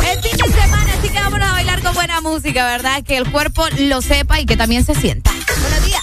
El 0.00 0.22
fin 0.22 0.36
de 0.36 0.60
semana, 0.60 0.92
así 0.98 1.08
que 1.08 1.20
vámonos 1.20 1.48
a 1.48 1.52
bailar 1.52 1.80
con 1.82 1.94
buena 1.94 2.20
música, 2.20 2.61
¿verdad? 2.64 3.02
Que 3.02 3.16
el 3.16 3.30
cuerpo 3.30 3.64
lo 3.78 4.02
sepa 4.02 4.40
y 4.40 4.46
que 4.46 4.56
también 4.56 4.84
se 4.84 4.94
sienta. 4.94 5.30
Buenos 5.60 5.84
días. 5.84 6.02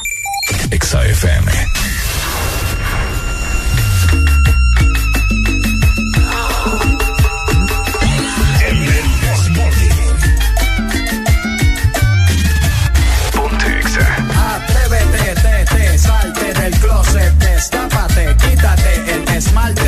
Exa 0.72 1.06
FM. 1.06 1.52
Atrévete, 14.38 15.36
te, 15.42 15.66
te, 15.66 15.98
salte 15.98 16.54
del 16.54 16.74
closet, 16.80 17.34
destápate, 17.36 18.36
quítate 18.38 19.14
el 19.14 19.28
esmalte, 19.36 19.79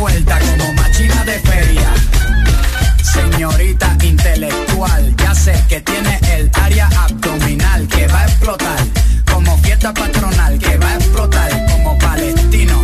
vuelta 0.00 0.38
como 0.38 0.72
machina 0.72 1.24
de 1.24 1.38
feria. 1.40 1.92
Señorita 3.02 3.96
intelectual, 4.02 5.14
ya 5.16 5.34
sé 5.34 5.52
que 5.68 5.80
tiene 5.82 6.18
el 6.32 6.50
área 6.54 6.88
abdominal 7.04 7.86
que 7.86 8.06
va 8.08 8.20
a 8.20 8.24
explotar, 8.24 8.78
como 9.30 9.58
fiesta 9.58 9.92
patronal 9.92 10.58
que 10.58 10.78
va 10.78 10.88
a 10.88 10.94
explotar 10.94 11.50
como 11.70 11.98
palestino. 11.98 12.82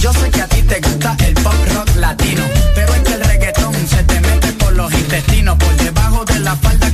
Yo 0.00 0.12
sé 0.12 0.30
que 0.30 0.42
a 0.42 0.48
ti 0.48 0.62
te 0.62 0.80
gusta 0.80 1.16
el 1.24 1.34
pop 1.34 1.54
rock 1.74 1.94
latino, 1.96 2.42
pero 2.74 2.92
es 2.92 3.00
que 3.02 3.14
el 3.14 3.24
reggaetón 3.24 3.74
se 3.86 4.02
te 4.02 4.20
mete 4.20 4.52
por 4.54 4.72
los 4.72 4.92
intestinos, 4.92 5.56
por 5.58 5.76
debajo 5.76 6.24
de 6.24 6.40
la 6.40 6.56
falda 6.56 6.89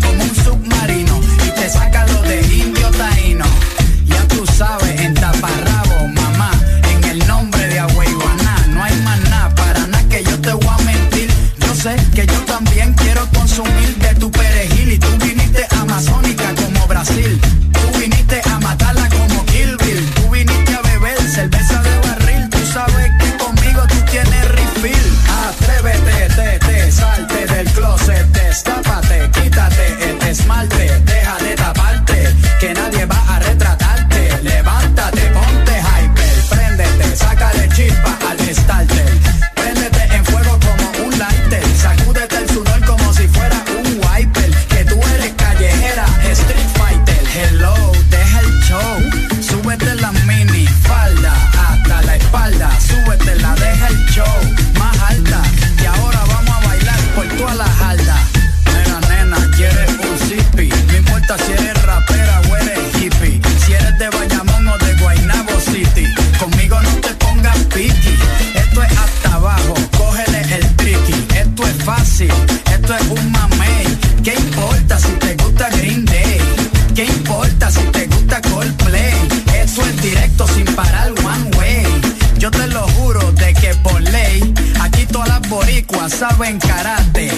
todas 85.86 86.12
saben 86.12 86.58
karate. 86.58 87.30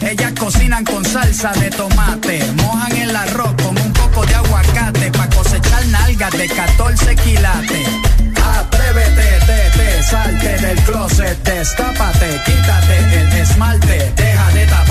Ellas 0.00 0.32
cocinan 0.38 0.84
con 0.84 1.04
salsa 1.04 1.52
de 1.52 1.70
tomate, 1.70 2.44
mojan 2.62 2.96
el 2.96 3.14
arroz 3.14 3.54
con 3.62 3.76
un 3.78 3.92
poco 3.92 4.24
de 4.26 4.34
aguacate 4.34 5.10
pa 5.12 5.28
cosechar 5.28 5.86
nalgas 5.86 6.32
de 6.32 6.48
14 6.48 7.16
quilates. 7.16 7.88
Atrévete, 8.58 9.28
te, 9.46 9.78
te, 9.78 10.02
salte 10.02 10.58
del 10.58 10.78
closet, 10.84 11.42
destápate, 11.44 12.40
quítate 12.44 13.20
el 13.20 13.32
esmalte, 13.32 14.12
deja 14.16 14.50
de 14.52 14.66
taparte, 14.66 14.85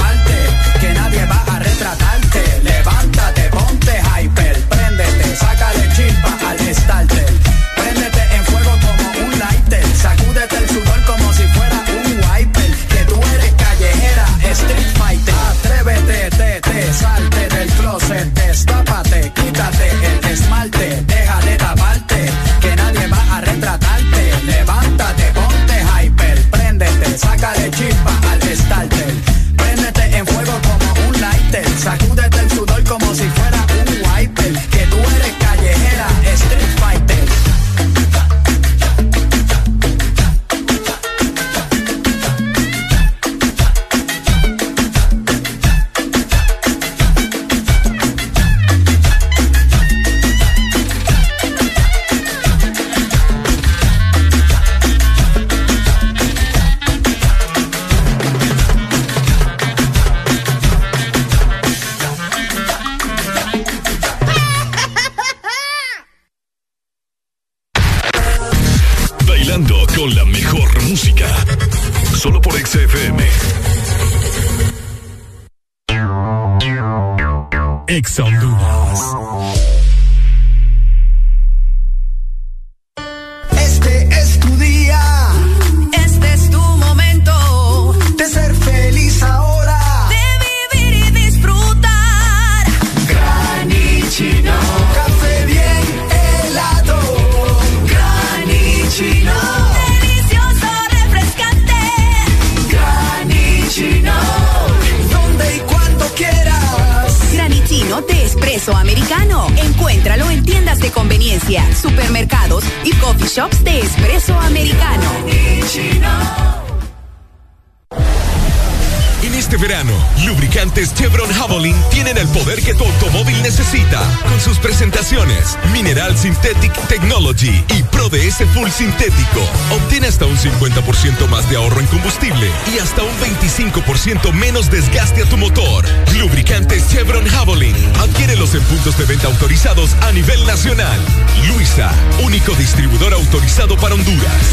sus 124.46 124.60
presentaciones 124.60 125.58
Mineral 125.74 126.16
Synthetic 126.16 126.72
Technology 126.88 127.64
y 127.76 127.82
Pro 127.84 128.10
DS 128.10 128.46
Full 128.54 128.70
Sintético. 128.70 129.42
Obtiene 129.72 130.06
hasta 130.06 130.28
un 130.28 130.38
50% 130.38 131.28
más 131.30 131.50
de 131.50 131.56
ahorro 131.56 131.80
en 131.80 131.88
combustible 131.88 132.52
y 132.72 132.78
hasta 132.78 133.02
un 133.02 133.18
25% 133.18 134.32
menos 134.34 134.70
desgaste 134.70 135.24
a 135.24 135.26
tu 135.26 135.38
motor. 135.38 135.84
Lubricantes 136.20 136.88
Chevron 136.92 137.26
Javelin. 137.26 137.76
Adquiérelos 138.00 138.54
en 138.54 138.62
puntos 138.66 138.96
de 139.00 139.06
venta 139.06 139.28
autorizados 139.28 139.96
a 140.02 140.12
nivel 140.12 140.46
nacional. 140.46 141.00
Luisa, 141.48 141.92
único 142.24 142.54
distribuidor 142.54 143.16
autorizado 143.16 143.76
para 143.78 143.96
Honduras. 143.96 144.46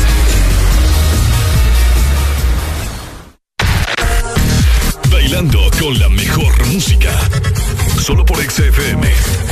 Bailando 5.11 5.71
con 5.79 5.99
la 5.99 6.09
mejor 6.09 6.67
música. 6.69 7.11
Solo 8.01 8.25
por. 8.25 8.43
XFM. 8.43 9.52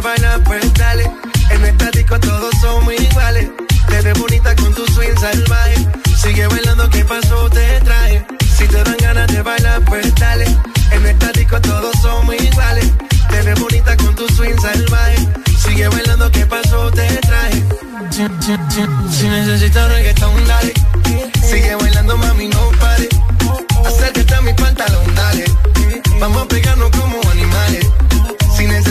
Bailar, 0.00 0.42
pues 0.44 0.72
dale. 0.74 1.10
En 1.50 1.64
estático 1.64 2.20
todos 2.20 2.54
somos 2.60 2.94
iguales. 2.94 3.48
Te 3.88 4.00
ves 4.00 4.18
bonita 4.18 4.54
con 4.54 4.72
tu 4.72 4.86
swing 4.92 5.16
salvaje. 5.18 5.74
Sigue 6.22 6.46
bailando, 6.46 6.88
¿qué 6.88 7.04
pasó? 7.04 7.50
Te 7.50 7.80
trae. 7.80 8.24
Si 8.56 8.66
te 8.68 8.84
dan 8.84 8.96
ganas 9.00 9.26
de 9.26 9.42
bailar, 9.42 9.82
pues 9.86 10.14
dale. 10.14 10.46
En 10.92 11.04
estático 11.04 11.60
todos 11.60 11.96
somos 12.00 12.34
iguales. 12.36 12.92
Te 13.28 13.42
ves 13.42 13.58
bonita 13.60 13.96
con 13.96 14.14
tu 14.14 14.28
swing 14.28 14.58
salvaje. 14.60 15.28
Sigue 15.64 15.88
bailando, 15.88 16.30
¿qué 16.30 16.46
pasó? 16.46 16.90
Te 16.92 17.06
trae. 17.16 17.52
Si, 18.10 18.22
si, 18.40 18.56
si, 18.70 19.18
si 19.18 19.28
necesitas 19.28 19.88
dale. 20.46 20.72
Sigue 21.42 21.74
bailando, 21.74 22.16
mami, 22.16 22.48
no 22.48 22.70
pare. 22.78 23.08
Acércate 23.84 24.34
a 24.34 24.40
mi 24.42 24.52
pantalón, 24.54 25.14
dale. 25.14 25.44
Vamos 26.20 26.42
a 26.42 26.48
pegarnos 26.48 26.90
como. 26.90 27.27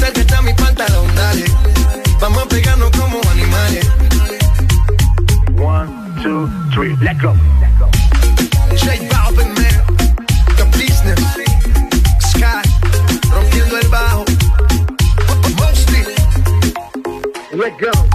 Acércate 0.00 0.34
a 0.34 0.40
mi 0.40 0.54
pantalón, 0.54 1.14
dale. 1.14 1.44
Vamos 2.20 2.42
a 2.42 2.48
pegarnos 2.48 2.90
como 2.92 3.20
animales. 3.32 3.86
One, 5.58 5.90
two, 6.22 6.48
three, 6.72 6.96
let's 7.02 7.20
go. 7.20 7.34
J 8.78 9.08
Balvin, 9.10 9.52
man. 9.60 9.84
The 10.56 10.64
business. 10.78 11.20
Sky. 12.32 12.62
Rompiendo 13.30 13.76
el 13.76 13.88
bajo. 13.88 14.24
Mostly. 15.58 16.06
Let's 17.52 17.78
go. 17.78 18.09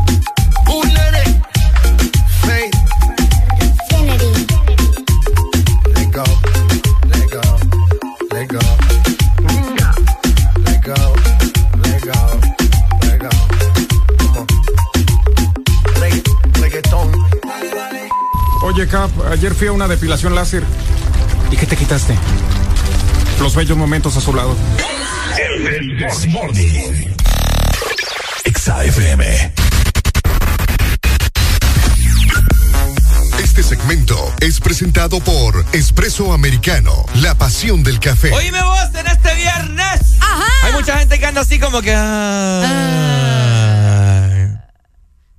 Oye, 18.76 18.88
Cap, 18.90 19.10
ayer 19.32 19.56
fui 19.56 19.68
a 19.68 19.72
una 19.72 19.88
depilación 19.88 20.36
láser. 20.36 20.62
¿Y 21.50 21.56
qué 21.56 21.66
te 21.66 21.78
quitaste? 21.78 22.14
Los 23.40 23.56
bellos 23.56 23.78
momentos 23.78 24.18
a 24.18 24.20
su 24.20 24.34
lado. 24.34 24.54
El 25.40 26.06
Morning. 26.30 27.14
Exa 28.44 28.84
FM. 28.84 29.54
Este 33.42 33.64
segmento 33.64 34.34
es 34.42 34.60
presentado 34.60 35.22
por 35.22 35.66
Espresso 35.72 36.34
Americano, 36.34 37.06
la 37.22 37.34
pasión 37.36 37.82
del 37.82 38.02
café. 38.02 38.34
Oíme 38.34 38.62
vos 38.62 38.90
en 38.94 39.08
este 39.08 39.36
viernes. 39.36 40.02
Hay 40.64 40.74
mucha 40.74 41.00
gente 41.00 41.18
que 41.18 41.26
anda 41.26 41.40
así 41.40 41.60
como 41.60 41.82
que. 41.82 41.94
ah. 41.96 42.66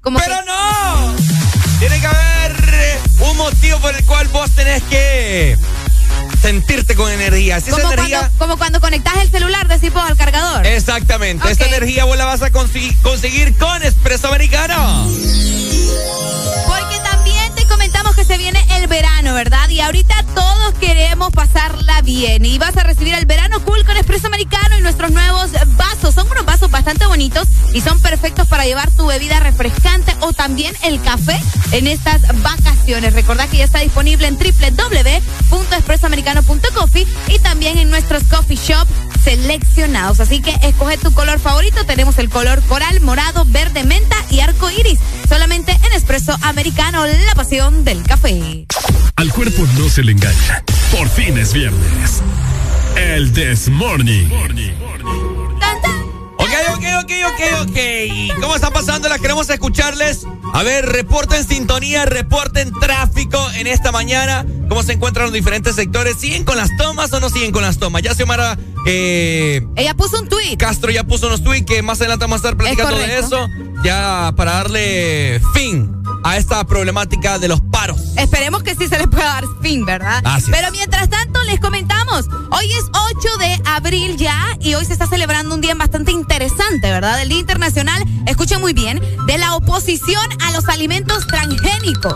Pero 0.03 0.37
no. 0.47 1.17
Tiene 1.79 2.01
que 2.01 2.07
haber 2.07 2.57
un 3.21 3.37
motivo 3.37 3.79
por 3.81 3.95
el 3.95 4.05
cual 4.05 4.29
vos 4.29 4.51
tenés 4.53 4.83
que 4.85 5.59
sentirte 6.41 6.95
con 6.95 7.11
energía. 7.11 7.61
Si 7.61 7.71
Como 7.71 7.93
energía. 7.93 8.19
cuando, 8.19 8.39
como 8.39 8.57
cuando 8.57 8.81
conectas 8.81 9.15
el 9.19 9.31
celular, 9.31 9.69
decís 9.69 9.93
vos, 9.93 10.03
al 10.09 10.17
cargador. 10.17 10.67
Exactamente. 10.67 11.51
Esta 11.51 11.67
energía 11.67 12.05
vos 12.05 12.17
la 12.17 12.25
vas 12.25 12.43
a 12.43 12.51
conseguir 12.51 12.95
con 13.59 13.83
Espresso 13.83 14.29
Americano. 14.29 15.07
Porque 16.67 16.99
también 17.05 17.55
te 17.55 17.65
comentamos 17.67 18.15
que 18.15 18.25
se 18.25 18.39
viene 18.39 18.65
verano, 18.87 19.35
¿verdad? 19.35 19.69
Y 19.69 19.81
ahorita 19.81 20.25
todos 20.35 20.75
queremos 20.75 21.33
pasarla 21.33 22.03
bien. 22.03 22.45
Y 22.45 22.59
vas 22.59 22.77
a 22.77 22.83
recibir 22.83 23.15
el 23.15 23.27
verano 23.27 23.61
cool 23.65 23.85
con 23.85 23.97
Espresso 23.97 24.27
Americano 24.27 24.79
y 24.79 24.83
nuestros 24.83 25.11
nuevos 25.11 25.51
vasos. 25.77 26.15
Son 26.15 26.31
unos 26.31 26.45
vasos 26.45 26.71
bastante 26.71 27.07
bonitos 27.07 27.49
y 27.73 27.81
son 27.81 28.01
perfectos 28.01 28.47
para 28.49 28.65
llevar 28.65 28.91
tu 28.91 29.07
bebida 29.07 29.41
refrescante 29.41 30.15
o 30.21 30.33
también 30.33 30.75
el 30.83 31.01
café 31.03 31.41
en 31.73 31.87
estas 31.87 32.23
vacaciones. 32.43 33.15
Recordad 33.15 33.49
que 33.49 33.59
ya 33.59 33.65
está 33.65 33.81
disponible 33.81 34.27
en 34.27 34.39
www.espressoamericano.coffee 34.39 37.07
y 37.29 37.39
también 37.41 37.79
en 37.79 37.91
nuestros 37.91 38.25
coffee 38.25 38.57
shop 38.57 38.89
seleccionados. 39.25 40.21
Así 40.21 40.41
que 40.41 40.55
escoge 40.63 40.97
tu 40.99 41.13
color 41.13 41.41
favorito. 41.41 41.85
Tenemos 41.85 42.19
el 42.19 42.31
color 42.31 42.63
coral, 42.63 43.01
morado, 43.01 43.45
verde, 43.47 43.83
menta 43.85 44.17
y 44.31 44.41
arco 44.41 44.71
iris. 44.71 44.99
Solamente 45.29 45.73
en 45.73 45.93
Espresso 45.93 46.37
Americano, 46.43 47.05
la 47.07 47.35
pasión 47.35 47.85
del 47.85 48.03
café. 48.05 48.67
Al 49.17 49.33
cuerpo 49.33 49.67
no 49.79 49.89
se 49.89 50.03
le 50.03 50.13
engaña. 50.13 50.63
Por 50.93 51.09
fin 51.09 51.39
es 51.39 51.53
viernes. 51.53 52.23
El 52.97 53.33
This 53.33 53.69
Morning. 53.69 54.29
Ok, 57.07 57.13
ok, 57.33 57.69
ok. 57.69 58.41
¿Cómo 58.41 58.57
están 58.57 58.73
pasando? 58.73 59.09
Las 59.09 59.21
queremos 59.21 59.49
escucharles. 59.49 60.27
A 60.53 60.63
ver, 60.63 60.87
reporten 60.87 61.47
sintonía, 61.47 62.05
reporten 62.05 62.73
tráfico 62.81 63.39
en 63.55 63.67
esta 63.69 63.93
mañana. 63.93 64.45
¿Cómo 64.69 64.83
se 64.83 64.95
encuentran 64.95 65.27
los 65.27 65.33
diferentes 65.33 65.77
sectores? 65.77 66.17
¿Siguen 66.19 66.45
con 66.45 66.57
las 66.57 66.77
tomas 66.77 67.13
o 67.13 67.21
no 67.21 67.31
siguen 67.31 67.53
con 67.53 67.63
las 67.63 67.79
tomas? 67.79 68.03
Ya 68.03 68.15
Xiomara 68.15 68.59
eh, 68.87 69.65
Ella 69.77 69.95
puso 69.95 70.21
un 70.21 70.29
tweet. 70.29 70.57
Castro 70.57 70.91
ya 70.91 71.05
puso 71.05 71.29
unos 71.29 71.45
tweets 71.45 71.67
que 71.67 71.83
más 71.83 72.01
adelante 72.01 72.25
vamos 72.25 72.37
a 72.37 72.49
estar 72.49 72.57
platicando 72.57 72.97
de 72.97 73.19
eso. 73.19 73.49
Ya 73.85 74.33
para 74.37 74.55
darle 74.55 75.41
fin 75.55 75.97
a 76.25 76.37
esta 76.37 76.65
problemática 76.67 77.39
de 77.39 77.47
los 77.47 77.61
paros. 77.61 78.01
Esperemos 78.17 78.65
que 78.65 78.75
sí 78.75 78.89
se 78.89 78.99
les 78.99 79.07
pueda 79.07 79.27
dar 79.27 79.45
fin, 79.63 79.85
¿verdad? 79.85 80.23
Así 80.25 80.51
es. 80.51 80.57
Pero 80.57 80.73
mientras 80.73 81.09
tanto, 81.09 81.43
les 81.45 81.61
comentamos, 81.61 82.27
hoy 82.51 82.73
es 82.73 82.85
8 83.17 83.39
de 83.39 83.63
abril 83.65 84.17
ya 84.17 84.57
y 84.61 84.75
hoy 84.75 84.85
se 84.85 84.93
está 84.93 85.07
celebrando 85.07 85.55
un 85.55 85.61
día 85.61 85.75
bastante 85.77 86.11
interesante, 86.11 86.91
¿verdad? 86.91 86.96
El 86.97 87.29
Día 87.29 87.41
Internacional, 87.41 88.03
escuchen 88.27 88.59
muy 88.63 88.73
bien, 88.73 89.01
de 89.27 89.37
la 89.37 89.55
oposición 89.55 90.25
a 90.43 90.53
los 90.53 90.67
alimentos 90.67 91.27
transgénicos. 91.27 92.15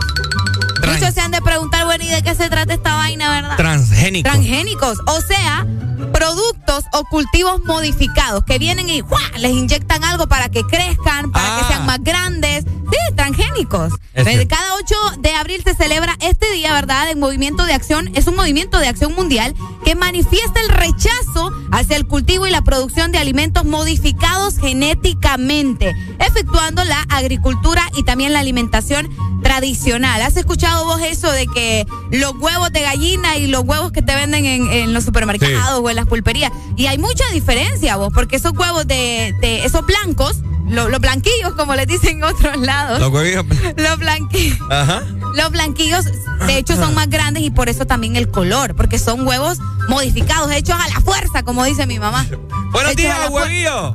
Muchos 0.87 1.14
se 1.14 1.20
han 1.20 1.31
de 1.31 1.41
preguntar, 1.41 1.85
bueno, 1.85 2.05
¿y 2.05 2.09
de 2.09 2.22
qué 2.22 2.35
se 2.35 2.49
trata 2.49 2.74
esta 2.74 2.97
vaina, 2.97 3.31
verdad? 3.31 3.57
Transgénicos. 3.57 4.33
Transgénicos, 4.33 4.99
o 5.07 5.20
sea, 5.20 5.66
productos 6.12 6.85
o 6.93 7.05
cultivos 7.05 7.64
modificados 7.64 8.45
que 8.45 8.59
vienen 8.59 8.89
y 8.89 9.03
les 9.39 9.51
inyectan 9.51 10.05
algo 10.05 10.26
para 10.26 10.49
que 10.49 10.62
crezcan, 10.62 11.31
para 11.31 11.59
que 11.59 11.64
sean 11.66 11.87
más 11.87 12.03
grandes. 12.03 12.64
Sí, 12.64 13.14
transgénicos. 13.14 13.93
Es 14.14 14.26
cierto. 14.26 14.49
Cada 14.49 14.74
8 14.74 14.95
de 15.18 15.35
abril 15.35 15.62
se 15.64 15.74
celebra 15.74 16.16
este 16.20 16.51
día, 16.53 16.72
¿verdad? 16.72 17.11
El 17.11 17.18
movimiento 17.18 17.64
de 17.64 17.72
acción 17.72 18.11
es 18.14 18.26
un 18.26 18.35
movimiento 18.35 18.78
de 18.78 18.89
acción 18.89 19.14
mundial 19.14 19.55
que 19.85 19.95
manifiesta 19.95 20.61
el 20.61 20.68
rechazo 20.68 21.53
hacia 21.70 21.97
el 21.97 22.07
cultivo 22.07 22.47
y 22.47 22.51
la 22.51 22.62
producción 22.62 23.12
de 23.12 23.18
alimentos 23.18 23.64
modificados 23.64 24.59
genéticamente, 24.59 25.95
efectuando 26.18 26.85
la 26.85 27.01
agricultura 27.11 27.83
y 27.97 28.03
también 28.03 28.33
la 28.33 28.41
alimentación 28.41 29.09
tradicional. 29.43 30.22
¿Has 30.22 30.37
escuchado 30.37 30.69
vos 30.78 31.00
eso 31.02 31.30
de 31.32 31.46
que 31.46 31.86
los 32.10 32.32
huevos 32.38 32.70
de 32.72 32.82
gallina 32.82 33.36
y 33.36 33.46
los 33.46 33.62
huevos 33.64 33.92
que 33.92 34.02
te 34.02 34.14
venden 34.14 34.44
en, 34.46 34.70
en 34.70 34.92
los 34.94 35.04
supermercados 35.04 35.80
o 35.82 35.90
en 35.90 35.96
las 35.96 36.06
pulperías? 36.06 36.52
Y 36.76 36.86
hay 36.86 36.98
mucha 36.98 37.24
diferencia 37.32 37.96
vos, 37.96 38.10
porque 38.14 38.36
esos 38.36 38.52
huevos 38.52 38.86
de, 38.86 39.34
de 39.40 39.64
esos 39.64 39.84
blancos, 39.84 40.36
lo- 40.68 40.88
los 40.88 41.00
blanquillos, 41.00 41.52
como 41.56 41.74
les 41.74 41.86
dicen 41.86 42.18
en 42.18 42.24
otros 42.24 42.56
lados. 42.58 43.00
Los 43.00 43.10
huevillos. 43.10 43.44
Los 43.76 43.98
blanquillos. 43.98 44.58
Ajá. 44.70 45.02
Los 45.36 45.50
blanquillos, 45.50 46.04
de 46.46 46.58
hecho, 46.58 46.74
son 46.76 46.94
más 46.94 47.08
grandes 47.08 47.42
y 47.44 47.50
por 47.50 47.68
eso 47.68 47.86
también 47.86 48.16
el 48.16 48.28
color, 48.30 48.74
porque 48.74 48.98
son 48.98 49.26
huevos 49.26 49.58
modificados, 49.88 50.50
hechos 50.52 50.76
a 50.78 50.88
la 50.88 51.00
fuerza, 51.00 51.42
como 51.44 51.64
dice 51.64 51.86
mi 51.86 51.98
mamá. 52.00 52.26
Buenos 52.72 52.92
Hechos 52.92 52.96
días, 53.04 53.30
huevillo. 53.30 53.94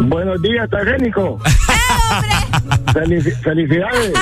Buenos 0.00 0.40
días, 0.42 0.68
transgénico. 0.70 1.38
Felici- 2.92 3.34
felicidades. 3.42 4.12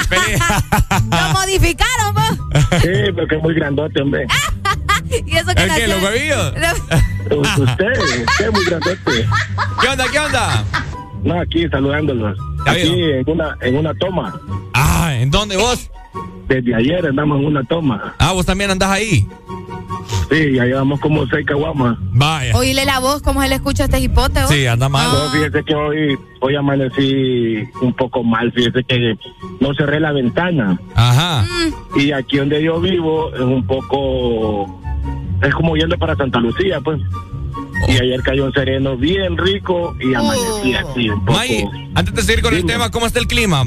Lo 1.11 1.32
modificaron, 1.32 2.14
vos. 2.14 2.61
Sí, 2.80 3.12
porque 3.14 3.36
es 3.36 3.43
muy 3.43 3.55
grandote, 3.55 4.01
hombre. 4.03 4.26
y 5.26 5.36
eso 5.36 5.55
que 5.55 5.62
¿El 5.62 5.74
qué, 5.74 5.86
los 5.88 6.03
huevillos? 6.03 6.53
U- 7.30 7.62
Usted, 7.62 7.93
usted 8.01 8.47
es 8.47 8.53
muy 8.53 8.64
grandote. 8.64 9.26
¿Qué 9.80 9.88
onda, 9.88 10.05
qué 10.11 10.18
onda? 10.18 10.64
No, 11.22 11.40
aquí 11.40 11.68
saludándolos. 11.68 12.38
Aquí 12.66 13.03
en 13.12 13.24
una, 13.28 13.57
en 13.61 13.76
una 13.76 13.95
toma. 13.95 14.34
Ah, 14.74 15.14
¿en 15.14 15.30
dónde 15.30 15.57
vos? 15.57 15.90
Desde 16.53 16.74
ayer 16.74 17.07
andamos 17.07 17.40
en 17.40 17.46
una 17.46 17.64
toma. 17.64 18.14
Ah, 18.18 18.32
vos 18.32 18.44
también 18.44 18.70
andás 18.70 18.90
ahí. 18.90 19.26
Sí, 20.30 20.53
ya 20.53 20.64
llevamos 20.66 21.00
como 21.00 21.26
seis 21.26 21.46
caguamas. 21.46 21.96
Vaya. 22.11 22.55
Oíle 22.55 22.84
la 22.84 22.98
voz, 22.98 23.22
cómo 23.22 23.40
se 23.40 23.48
le 23.48 23.55
escucha 23.55 23.84
a 23.84 23.86
este 23.86 24.00
hipote? 24.00 24.46
Sí, 24.48 24.66
anda 24.66 24.90
mal. 24.90 25.11
No, 25.11 25.30
fíjese 25.30 25.64
que 25.64 25.74
hoy, 25.74 26.18
hoy 26.40 26.55
amanecí 26.55 27.64
un 27.80 27.94
poco 27.94 28.22
mal. 28.22 28.53
Fíjese 28.53 28.84
que 28.84 29.16
no 29.61 29.74
cerré 29.74 29.98
la 29.98 30.12
ventana. 30.12 30.78
Ajá. 30.94 31.46
Y 31.96 32.12
aquí 32.12 32.36
donde 32.36 32.62
yo 32.62 32.80
vivo 32.80 33.34
es 33.34 33.40
un 33.40 33.66
poco. 33.66 34.78
Es 35.42 35.55
como 35.55 35.74
yendo 35.74 35.96
para 35.96 36.14
Santa 36.16 36.38
Lucía, 36.38 36.80
pues. 36.82 37.00
Y 37.88 37.92
ayer 37.92 38.22
cayó 38.22 38.44
un 38.44 38.53
sereno 38.53 38.96
bien 38.98 39.38
rico 39.38 39.96
y 40.00 40.14
amanecí 40.14 40.74
así 40.74 41.09
un 41.09 41.24
poco. 41.24 41.38
May, 41.38 41.64
antes 41.94 42.14
de 42.14 42.22
seguir 42.22 42.42
con 42.42 42.55
el 42.55 42.66
tema, 42.66 42.90
¿cómo 42.90 43.07
está 43.07 43.18
el 43.18 43.26
clima? 43.26 43.64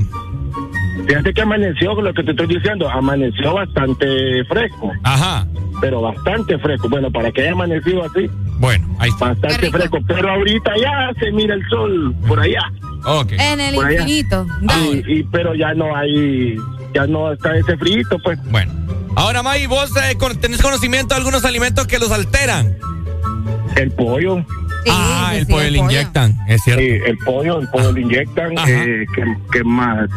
Fíjate 1.07 1.33
que 1.33 1.41
amaneció, 1.41 1.93
lo 2.01 2.13
que 2.13 2.23
te 2.23 2.31
estoy 2.31 2.47
diciendo, 2.47 2.89
amaneció 2.89 3.53
bastante 3.53 4.43
fresco. 4.45 4.91
Ajá. 5.03 5.45
Pero 5.81 6.01
bastante 6.01 6.57
fresco. 6.59 6.87
Bueno, 6.89 7.11
para 7.11 7.31
que 7.31 7.41
haya 7.41 7.51
amanecido 7.51 8.03
así, 8.05 8.29
Bueno, 8.59 8.87
ahí 8.99 9.09
está. 9.09 9.29
bastante 9.29 9.69
fresco. 9.71 9.97
Pero 10.07 10.29
ahorita 10.31 10.71
ya 10.81 11.11
se 11.19 11.31
mira 11.31 11.53
el 11.53 11.67
sol 11.69 12.15
por 12.27 12.39
allá. 12.39 12.61
Ok. 13.05 13.33
En 13.33 13.59
el 13.59 13.75
Por 13.75 13.91
infinito. 13.91 14.47
Y, 14.93 15.19
y- 15.19 15.23
pero 15.25 15.53
ya 15.53 15.73
no 15.73 15.95
hay, 15.95 16.55
ya 16.93 17.05
no 17.07 17.31
está 17.33 17.55
ese 17.57 17.75
frío, 17.77 18.03
pues. 18.23 18.39
Bueno. 18.49 18.71
Ahora, 19.17 19.43
May, 19.43 19.65
vos 19.67 19.91
eh, 19.97 20.15
con- 20.17 20.37
tenés 20.39 20.61
conocimiento 20.61 21.13
de 21.13 21.19
algunos 21.19 21.45
alimentos 21.45 21.87
que 21.87 21.99
los 21.99 22.11
alteran. 22.11 22.75
El 23.75 23.91
pollo. 23.91 24.45
ah, 24.89 25.29
sí, 25.31 25.37
el 25.39 25.45
sí, 25.45 25.51
pollo 25.51 25.65
el 25.67 25.73
le 25.73 25.79
inyectan, 25.79 26.37
es 26.47 26.63
cierto. 26.63 26.81
Sí, 26.81 26.87
el 27.05 27.17
pollo, 27.19 27.59
el 27.59 27.67
pollo 27.69 27.91
le 27.91 28.01
inyectan. 28.01 28.53
Eh, 28.67 29.05
¿qué, 29.13 29.23
qué 29.51 29.63
más? 29.63 30.09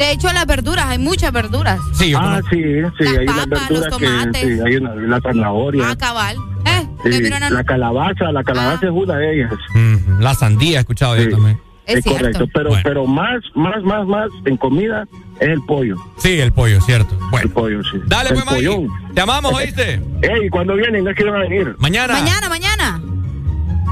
De 0.00 0.12
hecho, 0.12 0.32
las 0.32 0.46
verduras, 0.46 0.86
hay 0.86 0.96
muchas 0.96 1.30
verduras. 1.30 1.78
Sí, 1.92 2.14
ah, 2.16 2.40
sí, 2.48 2.56
sí, 2.56 3.04
Las 3.04 3.18
hay 3.18 3.26
unas 3.26 3.36
papas, 3.36 3.68
verduras 3.68 3.90
los 3.90 4.32
que 4.32 4.40
sí, 4.40 4.60
hay 4.64 4.76
una, 4.76 4.94
la 4.94 5.20
zanahoria. 5.20 5.90
Ah, 5.90 5.94
cabal. 5.94 6.38
¿Eh? 6.64 6.86
Sí, 7.04 7.28
la 7.28 7.64
calabaza, 7.64 8.32
la 8.32 8.42
calabaza 8.42 8.86
es 8.86 8.92
una 8.92 9.16
de 9.18 9.34
ellas. 9.34 9.52
Mm, 9.74 10.20
la 10.22 10.32
sandía 10.32 10.78
he 10.78 10.80
escuchado 10.80 11.18
yo 11.18 11.28
también. 11.28 11.60
Es, 11.84 12.02
correcto, 12.02 12.46
pero 12.54 12.70
pero 12.82 13.06
más, 13.06 13.42
más, 13.54 13.82
más, 13.82 14.06
más 14.06 14.30
en 14.46 14.56
comida 14.56 15.06
es 15.38 15.48
el 15.50 15.60
pollo. 15.66 15.96
Sí, 16.16 16.40
el 16.40 16.52
pollo, 16.52 16.80
cierto. 16.80 17.14
Bueno. 17.30 17.48
El 17.48 17.52
pollo, 17.52 17.82
sí. 17.82 18.00
Dale, 18.06 18.30
el 18.30 18.42
pues. 18.42 19.14
Te 19.14 19.20
amamos, 19.20 19.52
¿oíste? 19.52 20.00
Ey, 20.22 20.48
¿cuándo 20.48 20.76
vienen? 20.76 21.04
¿No 21.04 21.10
es 21.10 21.16
que 21.16 21.24
van 21.24 21.42
a 21.42 21.44
venir? 21.46 21.76
Mañana. 21.78 22.14
Mañana, 22.14 22.48
mañana. 22.48 23.02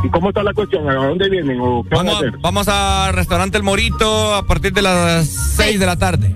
¿Y 0.05 0.09
cómo 0.11 0.29
está 0.29 0.43
la 0.43 0.53
cuestión? 0.55 0.89
¿A 0.89 0.95
dónde 0.95 1.29
vienen? 1.29 1.59
¿O 1.61 1.83
qué 1.83 1.95
van 1.95 2.07
a 2.09 2.11
Vamos, 2.13 2.23
hacer? 2.27 2.39
vamos 2.41 2.69
al 2.69 3.13
restaurante 3.15 3.57
El 3.59 3.65
Morito 3.65 4.35
a 4.35 4.47
partir 4.47 4.73
de 4.73 4.83
las 4.83 5.27
6 5.57 5.81
de 5.81 5.87
la 5.87 5.97
tarde. 5.97 6.35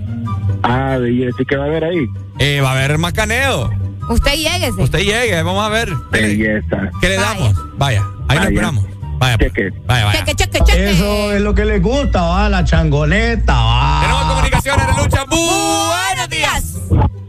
Ah, 0.63 0.97
belleza. 0.99 1.41
¿Y 1.41 1.45
qué 1.45 1.55
va 1.57 1.65
a 1.65 1.67
haber 1.67 1.83
ahí? 1.85 2.05
Eh, 2.39 2.61
va 2.61 2.69
a 2.69 2.73
haber 2.73 2.97
macaneo. 2.97 3.69
Usted 4.09 4.33
lléguese. 4.33 4.81
Usted 4.81 4.99
llegue, 4.99 5.41
vamos 5.43 5.65
a 5.65 5.69
ver. 5.69 5.89
Belleza. 6.11 6.89
¿Qué 6.99 7.09
le 7.09 7.15
damos? 7.15 7.53
Vaya, 7.77 8.03
ahí 8.27 8.37
nos 8.37 8.47
esperamos. 8.47 8.85
Vaya, 9.17 9.37
pues. 9.37 9.51
vaya, 9.85 10.05
vaya. 10.05 10.19
Cheque, 10.25 10.35
cheque, 10.35 10.59
cheque. 10.65 10.91
Eso 10.91 11.31
es 11.31 11.41
lo 11.41 11.55
que 11.55 11.63
les 11.63 11.81
gusta, 11.81 12.21
va, 12.23 12.49
la 12.49 12.65
changoneta, 12.65 13.53
va. 13.53 13.99
Tenemos 14.01 14.23
comunicaciones 14.25 14.87
de 14.87 15.03
lucha. 15.03 15.23
Buenos 15.25 16.29
días. 16.29 16.73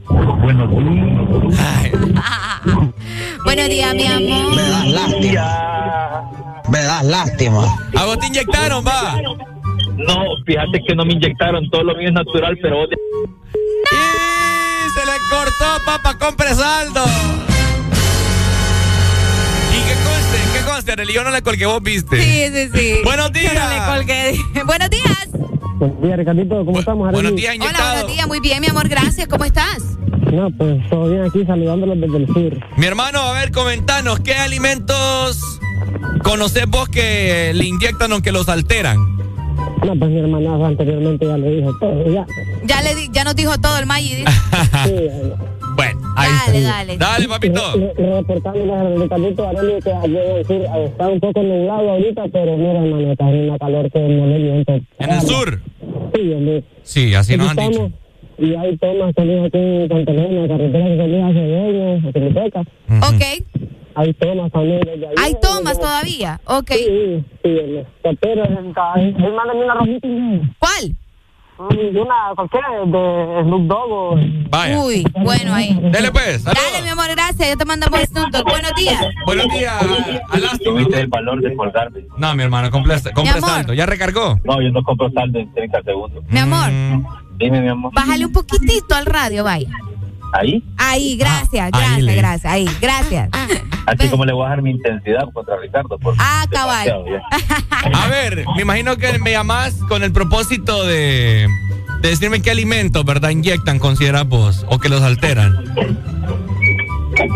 Buenos 0.09 0.71
días. 0.71 1.65
Buenos 3.45 3.69
días, 3.69 3.95
mi 3.95 4.07
amor. 4.07 4.57
Me 4.57 4.63
das 4.63 4.87
lástima. 4.89 6.31
Me 6.71 6.83
das 6.83 7.05
lástima. 7.05 7.79
¿A 7.97 8.05
vos 8.05 8.19
te 8.19 8.27
inyectaron, 8.27 8.85
va? 8.85 9.17
No, 9.97 10.25
fíjate 10.47 10.83
que 10.87 10.95
no 10.95 11.05
me 11.05 11.13
inyectaron, 11.15 11.69
todo 11.71 11.85
lo 11.85 11.95
mío 11.95 12.09
es 12.09 12.15
natural, 12.15 12.59
pero 12.61 12.79
vos 12.79 12.89
¡Y 12.91 12.97
se 14.91 15.07
le 15.07 15.13
cortó, 15.31 15.85
papá, 15.87 16.19
compre 16.19 16.55
saldo! 16.55 17.05
Arely, 20.93 21.13
yo 21.13 21.25
no 21.25 21.31
le 21.31 21.43
colgué, 21.43 21.67
vos 21.67 21.83
viste. 21.83 22.17
Sí, 22.23 22.53
sí, 22.55 22.69
sí. 22.79 23.01
Buenos 23.05 23.33
días. 23.33 23.53
Yo 23.55 23.61
no 23.61 23.69
le 23.71 23.97
colgué. 23.99 24.39
Buenos 24.67 24.91
días. 24.91 25.29
Buenos 25.79 26.03
días, 26.03 26.17
Ricardito, 26.19 26.65
¿cómo 26.65 26.79
estamos? 26.79 27.11
Buenos 27.13 27.31
Arely? 27.33 27.41
días, 27.43 27.55
Hola, 27.57 27.65
inyectado. 27.65 27.93
buenos 27.95 28.13
días. 28.13 28.27
Muy 28.29 28.41
bien, 28.41 28.61
mi 28.61 28.67
amor. 28.69 28.89
Gracias. 28.89 29.27
¿Cómo 29.29 29.45
estás? 29.45 29.79
No, 30.33 30.51
pues 30.51 30.89
todo 30.91 31.09
bien 31.11 31.23
aquí, 31.25 31.45
saludándolos 31.45 32.01
desde 32.01 32.17
el 32.17 32.27
sur. 32.27 32.59
Mi 32.77 32.87
hermano, 32.87 33.21
a 33.21 33.33
ver, 33.35 33.51
comentanos, 33.53 34.21
¿qué 34.21 34.35
alimentos 34.35 35.61
conocés 36.23 36.67
vos 36.67 36.89
que 36.89 37.53
le 37.55 37.65
inyectan 37.67 38.13
o 38.13 38.23
que 38.23 38.33
los 38.33 38.49
alteran? 38.49 38.99
No, 39.85 39.95
pues 39.99 40.11
mi 40.11 40.19
hermana 40.21 40.67
anteriormente 40.67 41.27
ya 41.27 41.37
le 41.37 41.51
dijo 41.57 41.77
todo, 41.79 42.11
ya. 42.11 42.27
Ya 42.65 42.81
le 42.83 42.95
di- 42.95 43.09
ya 43.13 43.23
nos 43.25 43.37
dijo 43.37 43.59
todo 43.59 43.77
el 43.79 43.87
Maggi. 43.87 44.25
Bueno, 45.77 46.01
ahí 46.17 46.31
Dale, 46.47 46.59
está. 46.59 46.71
dale. 46.71 46.97
Dale, 46.99 47.29
papito. 47.29 47.77
Le- 47.77 47.95
le- 47.95 48.15
Reportándole 48.17 48.73
a 48.73 48.85
Ricardito 48.97 49.49
Arely 49.49 49.83
que 49.83 49.91
en 49.91 50.17
el 50.17 50.47
sur 50.47 50.57
eh, 50.57 50.85
está 50.87 51.09
un 51.09 51.21
poco 51.21 51.43
nublado 51.43 51.91
ahorita, 51.91 52.25
pero 52.33 52.57
mira, 52.57 52.85
hermano, 52.85 53.13
está 53.13 53.25
haciendo 53.27 53.49
una 53.49 53.59
calor 53.59 53.91
que 53.91 54.01
no 54.01 54.27
le 54.27 54.39
miento. 54.39 54.73
¿En 54.99 55.11
el 55.11 55.21
sur? 55.23 55.61
Sí, 56.15 56.33
hombre. 56.33 56.65
Sí, 56.83 57.15
así 57.15 57.37
nos 57.37 57.51
han 57.51 57.57
dicho. 57.71 57.91
Y 58.39 58.55
hay 58.55 58.77
tomas 58.79 59.15
también 59.15 59.45
aquí 59.45 59.59
en 59.59 59.89
Santa 59.89 60.11
Elena, 60.13 60.49
carretera 60.49 60.85
que 60.89 60.97
salía 60.97 61.27
hace 61.27 61.39
años, 61.39 62.05
a 62.05 62.13
Filipeca. 62.13 62.61
Ok. 63.09 63.65
Hay 63.97 64.13
tomas 64.15 64.51
también 64.53 64.81
desde 64.81 65.07
ahí. 65.07 65.15
¿Hay 65.19 65.35
tomas 65.41 65.79
todavía? 65.79 66.41
Ok. 66.47 66.71
Sí, 66.73 67.25
sí, 67.45 67.49
el 67.49 67.87
pero 68.21 68.43
mándame 68.51 69.65
una 69.65 69.75
rojita 69.75 70.07
y 70.09 70.41
¿Cuál? 70.59 70.97
Una 71.57 72.35
cualquiera 72.35 72.69
de 72.85 73.43
Snoop 73.45 73.63
Dogg 73.69 73.93
o... 73.93 74.17
Vaya. 74.51 74.81
Uy, 74.81 75.05
bueno 75.23 75.55
ahí. 75.55 75.79
Dele 75.93 76.11
pues. 76.11 76.43
Dale, 76.43 76.83
mi 76.83 76.89
amor, 76.89 77.07
gracias. 77.11 77.49
Yo 77.51 77.57
te 77.57 77.65
mandamos 77.65 78.01
el 78.01 78.05
asunto. 78.17 78.43
Buenos 78.45 78.73
días. 78.77 79.01
Buenos 79.25 79.47
días. 79.53 79.75
Tuviste 80.65 81.01
el 81.01 81.07
valor 81.07 81.41
de 81.41 81.55
colgarme. 81.55 82.01
No, 82.17 82.35
mi 82.35 82.43
hermano, 82.43 82.71
amor. 83.39 83.49
saldo. 83.49 83.73
¿Ya 83.75 83.87
recargó? 83.87 84.39
No, 84.45 84.61
yo 84.61 84.71
no 84.71 84.83
compro 84.83 85.11
saldo 85.13 85.39
en 85.39 85.53
30 85.55 85.83
segundos. 85.83 86.25
Mi 86.29 86.41
amor, 86.41 86.71
Dime, 87.37 87.61
mi 87.61 87.69
amor. 87.69 87.93
bájale 87.95 88.27
un 88.27 88.33
poquitito 88.33 88.95
al 88.95 89.07
radio, 89.07 89.45
vaya. 89.45 89.69
Ahí, 90.33 90.65
Ahí, 90.79 91.17
gracias, 91.17 91.71
Ah, 91.73 91.79
ahí 91.79 91.83
gracias, 91.83 92.03
le- 92.03 92.15
gracias. 92.17 92.53
Ahí, 92.53 92.69
gracias. 92.81 93.29
así 93.87 94.09
como 94.09 94.25
le 94.25 94.33
voy 94.33 94.43
a 94.47 94.49
dejar 94.49 94.63
mi 94.63 94.71
intensidad 94.73 95.25
contra 95.33 95.57
Ricardo. 95.59 95.97
Porque 95.99 96.19
Ah, 96.21 96.45
cabal. 96.51 96.89
A 97.95 98.09
ver, 98.09 98.45
me 98.57 98.63
imagino 98.63 98.97
que 98.97 99.19
me 99.21 99.31
llamás 99.33 99.75
con 99.89 100.03
el 100.03 100.13
propósito 100.13 100.85
de, 100.85 101.47
de 102.01 102.09
decirme 102.09 102.43
qué 102.43 102.51
alimentos, 102.51 103.05
¿verdad? 103.05 103.31
Inyectan, 103.31 103.79
consideras 103.79 104.27
vos, 104.27 104.67
o 104.69 104.79
que 104.79 104.89
los 104.89 105.03
alteran. 105.03 105.55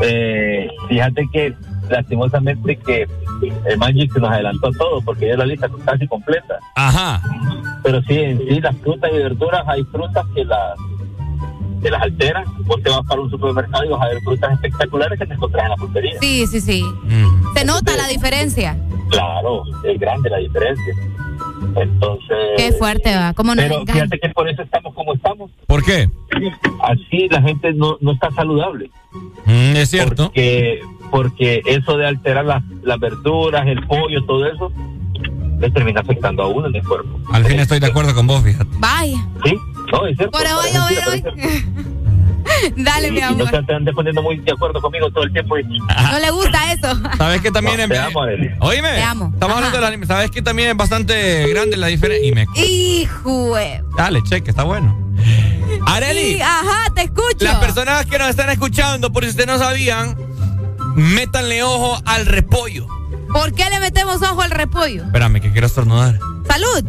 Eh, 0.02 0.68
fíjate 0.88 1.28
que 1.32 1.54
lastimosamente 1.88 2.76
que 2.78 3.06
el 3.66 3.78
Magic 3.78 4.12
se 4.12 4.18
nos 4.20 4.30
adelantó 4.30 4.70
todo 4.72 5.00
porque 5.02 5.28
ya 5.28 5.36
la 5.36 5.46
lista 5.46 5.68
casi 5.84 6.06
completa. 6.08 6.58
Ajá. 6.74 7.22
Pero 7.84 8.02
sí, 8.02 8.18
en 8.18 8.38
sí, 8.38 8.60
las 8.60 8.76
frutas 8.78 9.10
y 9.12 9.16
verduras, 9.18 9.62
hay 9.68 9.84
frutas 9.84 10.26
que 10.34 10.44
las 10.44 10.76
que 11.82 11.90
las 11.90 12.02
alteran. 12.02 12.44
Vos 12.64 12.82
te 12.82 12.90
vas 12.90 13.00
para 13.06 13.20
un 13.20 13.30
supermercado 13.30 13.84
y 13.84 13.88
vas 13.88 14.02
a 14.02 14.08
ver 14.08 14.20
frutas 14.22 14.52
espectaculares 14.52 15.18
que 15.18 15.26
te 15.26 15.34
encontrás 15.34 15.64
en 15.64 15.70
la 15.70 15.76
frutería. 15.76 16.20
Sí, 16.20 16.46
sí, 16.46 16.60
sí. 16.60 16.84
Se 17.54 17.64
nota 17.64 17.96
la 17.96 18.08
diferencia. 18.08 18.76
Claro, 19.10 19.62
es 19.84 19.98
grande 19.98 20.30
la 20.30 20.38
diferencia. 20.38 20.94
Entonces. 21.76 22.36
Qué 22.56 22.72
fuerte 22.72 23.14
va. 23.14 23.32
¿Cómo 23.34 23.54
no? 23.54 23.62
Pero 23.62 23.84
fíjate 23.86 24.18
que 24.18 24.28
por 24.30 24.48
eso 24.48 24.62
estamos 24.62 24.94
como 24.94 25.14
estamos. 25.14 25.50
¿Por 25.66 25.84
qué? 25.84 26.08
Así 26.82 27.28
la 27.30 27.42
gente 27.42 27.72
no, 27.72 27.96
no 28.00 28.12
está 28.12 28.30
saludable. 28.32 28.90
Mm, 29.44 29.76
es 29.76 29.90
cierto. 29.90 30.24
Porque, 30.26 30.80
porque 31.10 31.62
eso 31.66 31.96
de 31.96 32.06
alterar 32.06 32.44
las, 32.44 32.62
las 32.82 32.98
verduras, 32.98 33.66
el 33.66 33.86
pollo, 33.86 34.24
todo 34.24 34.46
eso, 34.46 34.72
le 35.58 35.70
termina 35.70 36.00
afectando 36.00 36.42
a 36.42 36.48
uno 36.48 36.68
en 36.68 36.76
el 36.76 36.82
cuerpo. 36.82 37.18
Al 37.32 37.44
fin 37.44 37.60
estoy 37.60 37.80
de 37.80 37.86
acuerdo 37.86 38.14
con 38.14 38.26
vos, 38.26 38.42
fíjate. 38.42 38.70
Vaya. 38.78 39.18
¿Sí? 39.44 39.56
No, 39.92 40.06
es 40.06 40.16
cierto. 40.16 40.38
Es 40.38 41.06
hoy. 41.08 41.20
cierto. 41.20 41.32
Dale, 42.76 43.08
Y- 43.08 43.10
mi 43.12 43.18
y 43.18 43.20
no 43.20 43.26
amor. 43.28 43.64
te, 43.66 43.74
andes 43.74 43.94
poniendo 43.94 44.22
muy 44.22 44.38
de 44.38 44.52
acuerdo 44.52 44.80
conmigo 44.80 45.10
todo 45.10 45.24
el 45.24 45.32
tiempo. 45.32 45.58
y- 45.58 45.64
No 45.64 46.18
le 46.18 46.30
gusta 46.30 46.72
eso. 46.72 46.88
¿Sabes 47.18 47.40
que 47.42 47.50
también 47.50 47.78
en 47.80 47.90
te 47.90 47.98
amo, 47.98 48.22
Arely. 48.22 48.50
Oíme. 48.60 48.90
Te 48.94 49.02
amo. 49.02 49.30
Estamos 49.34 49.56
hablando 49.56 49.76
de 49.76 49.82
la 49.82 49.88
anime. 49.88 50.06
¿Sabes 50.06 50.30
que 50.30 50.40
también 50.42 50.70
es 50.70 50.76
bastante 50.76 51.46
grande 51.48 51.76
la 51.76 51.88
diferencia? 51.88 52.26
Y 52.26 52.32
me. 52.32 52.46
Hijo. 52.56 53.54
de- 53.56 53.82
Dale, 53.96 54.22
cheque, 54.22 54.50
está 54.50 54.64
bueno. 54.64 54.96
Areli. 55.86 56.34
Sí, 56.36 56.40
ajá, 56.40 56.92
te 56.94 57.02
escucho. 57.02 57.44
Las 57.44 57.56
personas 57.56 58.06
que 58.06 58.18
nos 58.18 58.28
están 58.28 58.48
escuchando, 58.50 59.12
por 59.12 59.24
si 59.24 59.30
ustedes 59.30 59.46
no 59.48 59.58
sabían, 59.58 60.16
métanle 60.96 61.62
ojo 61.62 62.00
al 62.06 62.24
repollo. 62.26 62.86
¿Por 63.32 63.52
qué 63.52 63.68
le 63.68 63.78
metemos 63.80 64.22
ojo 64.22 64.40
al 64.40 64.50
repollo? 64.50 65.04
Espérame, 65.04 65.40
que 65.40 65.50
quiero 65.52 65.66
estornudar. 65.66 66.18
Salud. 66.48 66.84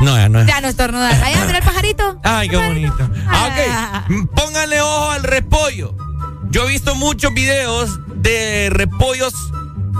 No, 0.00 0.16
ya 0.16 0.28
no 0.28 0.40
es. 0.40 0.46
Ya 0.46 0.60
no 0.60 0.68
estornudar. 0.68 1.12
Allá, 1.22 1.44
mira 1.46 1.58
el 1.58 1.64
pajarito. 1.64 2.20
Ay, 2.22 2.48
qué 2.48 2.56
bonito. 2.56 3.10
Ah, 3.26 4.04
ok. 4.06 4.10
Mm, 4.10 4.26
Pónganle 4.26 4.80
ojo 4.80 5.10
al 5.10 5.22
repollo. 5.22 5.94
Yo 6.50 6.64
he 6.66 6.68
visto 6.68 6.94
muchos 6.94 7.32
videos 7.34 7.98
de 8.16 8.68
repollos 8.70 9.32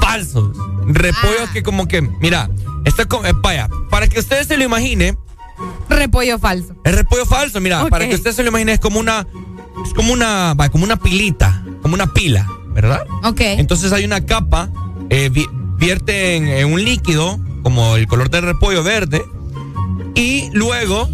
falsos. 0.00 0.56
Repollos 0.86 1.50
que 1.52 1.62
como 1.62 1.88
que, 1.88 2.02
mira, 2.02 2.48
esto 2.84 3.02
es 3.02 3.08
como, 3.08 3.26
eh, 3.26 3.32
vaya, 3.42 3.68
para 3.90 4.06
que 4.08 4.20
ustedes 4.20 4.46
se 4.46 4.56
lo 4.56 4.64
imaginen, 4.64 5.18
Repollo 5.88 6.38
falso. 6.38 6.74
el 6.84 6.92
repollo 6.94 7.24
falso, 7.26 7.60
mira, 7.60 7.84
para 7.88 8.06
que 8.08 8.14
ustedes 8.14 8.36
se 8.36 8.42
lo 8.42 8.50
imaginen 8.50 8.74
es 8.74 8.80
como 8.80 9.00
una, 9.00 9.26
es 9.84 9.94
como 9.94 10.12
una, 10.12 10.52
vaya, 10.54 10.70
como 10.70 10.84
una 10.84 10.96
pilita, 10.96 11.64
como 11.82 11.94
una 11.94 12.06
pila, 12.12 12.46
¿verdad? 12.68 13.04
Ok. 13.24 13.40
Entonces 13.40 13.92
hay 13.92 14.04
una 14.04 14.24
capa, 14.24 14.68
eh, 15.10 15.30
vi- 15.32 15.48
vierte 15.78 16.36
en, 16.36 16.46
en 16.48 16.72
un 16.72 16.84
líquido, 16.84 17.40
como 17.62 17.96
el 17.96 18.06
color 18.06 18.30
del 18.30 18.42
repollo 18.42 18.82
verde, 18.84 19.24
y 20.16 20.50
luego 20.52 21.08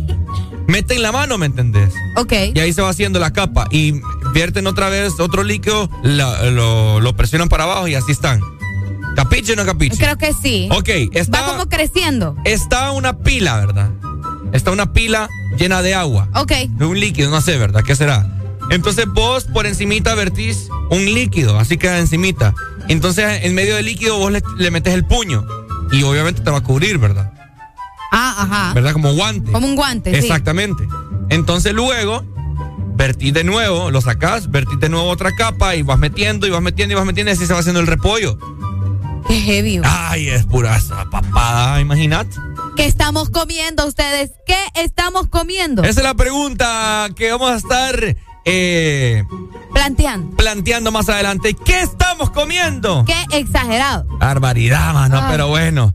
meten 0.67 1.03
la 1.03 1.13
mano, 1.13 1.37
¿me 1.37 1.45
entendés? 1.47 1.93
Ok. 2.17 2.33
Y 2.55 2.61
ahí 2.61 2.73
se 2.73 2.81
va 2.81 2.89
haciendo 2.89 3.19
la 3.19 3.33
capa. 3.33 3.67
Y 3.71 4.01
vierten 4.33 4.67
otra 4.67 4.89
vez 4.89 5.21
otro 5.21 5.43
líquido, 5.45 5.91
la- 6.03 6.51
lo, 6.51 7.01
lo 7.01 7.15
presionan 7.15 7.49
para 7.51 7.65
abajo 7.65 7.89
y 7.89 7.95
así 7.95 8.13
están. 8.13 8.41
¿Capiche 9.17 9.53
o 9.53 9.57
no 9.57 9.67
capiche? 9.67 9.99
Creo 9.99 10.17
que 10.17 10.33
sí. 10.33 10.69
Ok, 10.73 10.89
está, 11.13 11.43
Va 11.43 11.47
como 11.53 11.69
creciendo. 11.69 12.35
está 12.45 12.93
una 12.93 13.19
pila, 13.19 13.57
¿verdad? 13.59 13.91
Está 14.53 14.71
una 14.71 14.93
pila 14.95 15.29
llena 15.59 15.83
de 15.83 15.95
agua. 15.95 16.29
Ok. 16.35 16.53
De 16.71 16.85
un 16.87 16.99
líquido, 16.99 17.31
no 17.31 17.41
sé, 17.43 17.59
¿verdad? 17.59 17.83
¿Qué 17.85 17.95
será? 17.95 18.27
Entonces 18.71 19.05
vos 19.07 19.45
por 19.45 19.67
encimita 19.67 20.15
vertís 20.15 20.69
un 20.91 21.05
líquido, 21.05 21.59
así 21.59 21.77
queda 21.77 21.99
encimita. 21.99 22.55
Entonces 22.89 23.41
en 23.43 23.55
medio 23.55 23.77
del 23.77 23.85
líquido 23.85 24.17
vos 24.19 24.33
le, 24.33 24.43
le 24.57 24.71
metes 24.71 24.95
el 24.95 25.05
puño. 25.05 25.45
Y 25.91 26.03
obviamente 26.05 26.41
te 26.41 26.51
va 26.51 26.59
a 26.59 26.63
cubrir, 26.63 26.97
¿verdad? 26.97 27.33
Ah, 28.13 28.35
ajá. 28.39 28.75
¿Verdad? 28.75 28.93
Como 28.93 29.13
guante. 29.15 29.51
Como 29.51 29.67
un 29.67 29.75
guante, 29.75 30.13
sí. 30.13 30.19
Exactamente. 30.19 30.87
Entonces 31.31 31.73
luego 31.73 32.23
vertís 32.95 33.33
de 33.33 33.43
nuevo, 33.43 33.91
lo 33.91 34.01
sacás, 34.01 34.51
vertís 34.51 34.79
de 34.79 34.89
nuevo 34.91 35.09
otra 35.09 35.35
capa 35.35 35.75
y 35.75 35.83
vas 35.83 35.99
metiendo 35.99 36.47
y 36.47 36.51
vas 36.51 36.63
metiendo 36.63 36.93
y 36.93 36.97
vas 36.97 37.07
metiendo 37.07 37.33
y 37.33 37.35
así 37.35 37.47
se 37.47 37.55
va 37.55 37.61
haciendo 37.61 37.81
el 37.81 37.87
repollo. 37.87 38.39
Qué 39.27 39.41
heavy. 39.41 39.81
Ay, 39.83 40.29
es 40.29 40.45
pura 40.45 40.79
papada, 41.11 41.81
imagínate. 41.81 42.37
¿Qué 42.77 42.87
estamos 42.87 43.31
comiendo 43.31 43.87
ustedes? 43.87 44.31
¿Qué 44.47 44.59
estamos 44.75 45.29
comiendo? 45.29 45.83
Esa 45.83 46.01
es 46.01 46.05
la 46.05 46.15
pregunta 46.15 47.09
que 47.17 47.31
vamos 47.31 47.51
a 47.51 47.57
estar 47.57 48.17
eh, 48.45 49.25
planteando. 49.73 50.37
Planteando 50.37 50.93
más 50.93 51.09
adelante. 51.09 51.55
¿Qué 51.55 51.81
estamos 51.81 52.31
comiendo? 52.31 53.05
Qué 53.07 53.39
exagerado. 53.39 54.05
Barbaridad, 54.19 54.93
mano, 54.95 55.25
pero 55.31 55.49
bueno. 55.49 55.93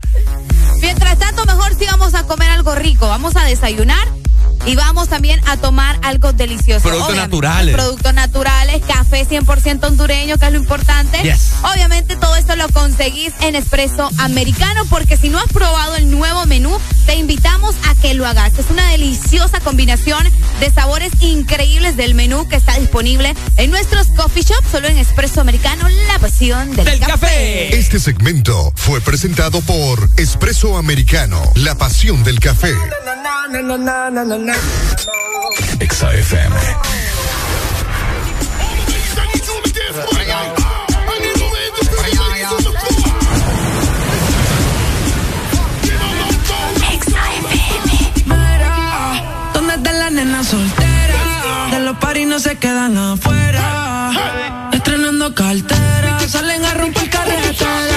Mientras 0.88 1.18
tanto, 1.18 1.44
mejor 1.44 1.74
si 1.74 1.84
vamos 1.84 2.14
a 2.14 2.26
comer 2.26 2.48
algo 2.48 2.74
rico. 2.74 3.08
Vamos 3.08 3.36
a 3.36 3.44
desayunar 3.44 4.08
y 4.68 4.76
vamos 4.76 5.08
también 5.08 5.40
a 5.46 5.56
tomar 5.56 5.98
algo 6.02 6.34
delicioso. 6.34 6.86
Productos 6.86 7.16
naturales. 7.16 7.74
Productos 7.74 8.12
naturales, 8.12 8.82
café 8.86 9.26
100% 9.26 9.82
hondureño, 9.84 10.36
que 10.36 10.44
es 10.44 10.52
lo 10.52 10.58
importante. 10.58 11.18
Obviamente 11.62 12.16
todo 12.16 12.36
esto 12.36 12.54
lo 12.54 12.68
conseguís 12.68 13.32
en 13.40 13.54
Espresso 13.54 14.10
Americano, 14.18 14.84
porque 14.90 15.16
si 15.16 15.30
no 15.30 15.38
has 15.38 15.50
probado 15.50 15.96
el 15.96 16.10
nuevo 16.10 16.44
menú, 16.44 16.78
te 17.06 17.14
invitamos 17.14 17.76
a 17.88 17.94
que 17.94 18.12
lo 18.12 18.26
hagas. 18.26 18.58
Es 18.58 18.66
una 18.68 18.86
deliciosa 18.90 19.58
combinación 19.60 20.22
de 20.60 20.70
sabores 20.70 21.12
increíbles 21.20 21.96
del 21.96 22.14
menú 22.14 22.46
que 22.46 22.56
está 22.56 22.78
disponible 22.78 23.34
en 23.56 23.70
nuestros 23.70 24.08
coffee 24.08 24.42
shops, 24.42 24.68
solo 24.70 24.88
en 24.88 24.98
Espresso 24.98 25.40
Americano, 25.40 25.88
la 26.08 26.18
pasión 26.18 26.76
del, 26.76 27.00
café. 27.00 27.74
Este 27.74 27.98
segmento 27.98 28.70
fue 28.76 29.00
presentado 29.00 29.62
por 29.62 30.10
Espresso 30.18 30.76
Americano, 30.76 31.40
la 31.54 31.74
pasión 31.76 32.22
del 32.22 32.38
café. 32.38 32.74
XAFM. 35.80 36.54
Mira, 48.26 49.22
¿dónde 49.54 49.92
la 49.92 50.10
nena 50.10 50.44
soltera? 50.44 51.68
De 51.70 51.80
los 51.80 51.96
paris 51.98 52.26
no 52.26 52.38
se 52.38 52.58
quedan 52.58 52.96
afuera. 52.96 54.10
Estrenando 54.72 55.34
cartera, 55.34 56.18
salen 56.28 56.64
a 56.64 56.74
romper 56.74 57.10
carretera. 57.10 57.87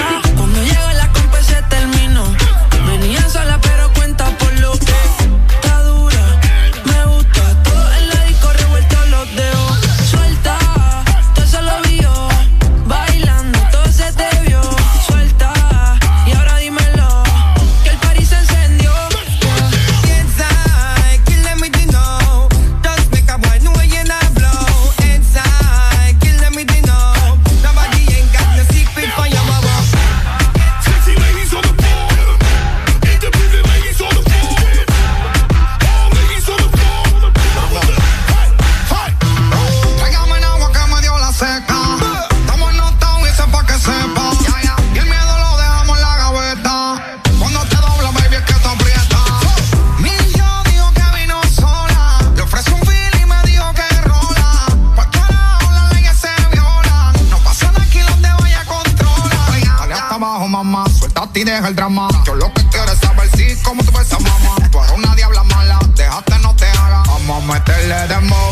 Deja 61.52 61.68
el 61.68 61.76
drama. 61.76 62.08
Yo 62.26 62.34
lo 62.34 62.52
que 62.54 62.66
quiero 62.68 62.92
es 62.92 62.98
saber 62.98 63.28
si 63.36 63.62
cómo 63.62 63.82
tú 63.84 63.92
ves 63.92 64.12
a 64.12 64.18
mamá. 64.18 64.56
Tú 64.70 64.78
eres 64.78 64.92
una 64.92 65.14
diabla 65.14 65.44
mala. 65.44 65.78
Déjate, 65.94 66.38
no 66.38 66.54
te 66.56 66.66
haga. 66.66 67.02
Vamos 67.06 67.44
a 67.44 67.52
meterle 67.52 68.08
dembow. 68.08 68.51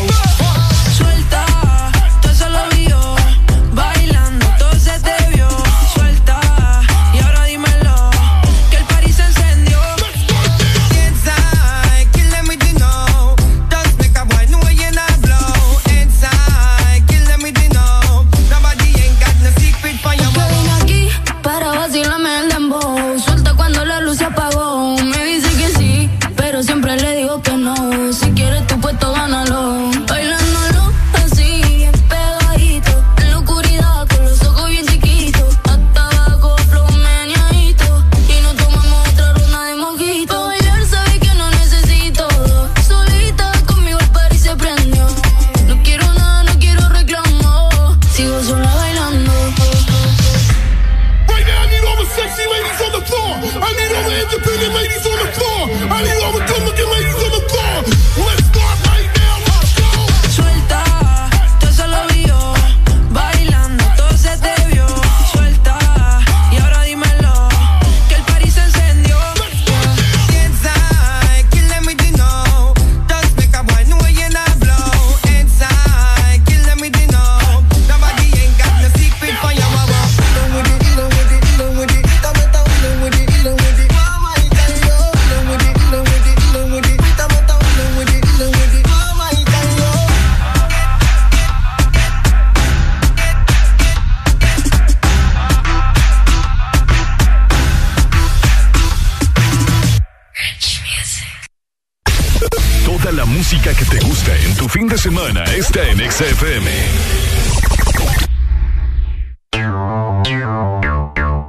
fin 104.71 104.87
de 104.87 104.97
semana 104.97 105.43
está 105.43 105.85
en 105.89 105.97
XFM. 105.97 106.67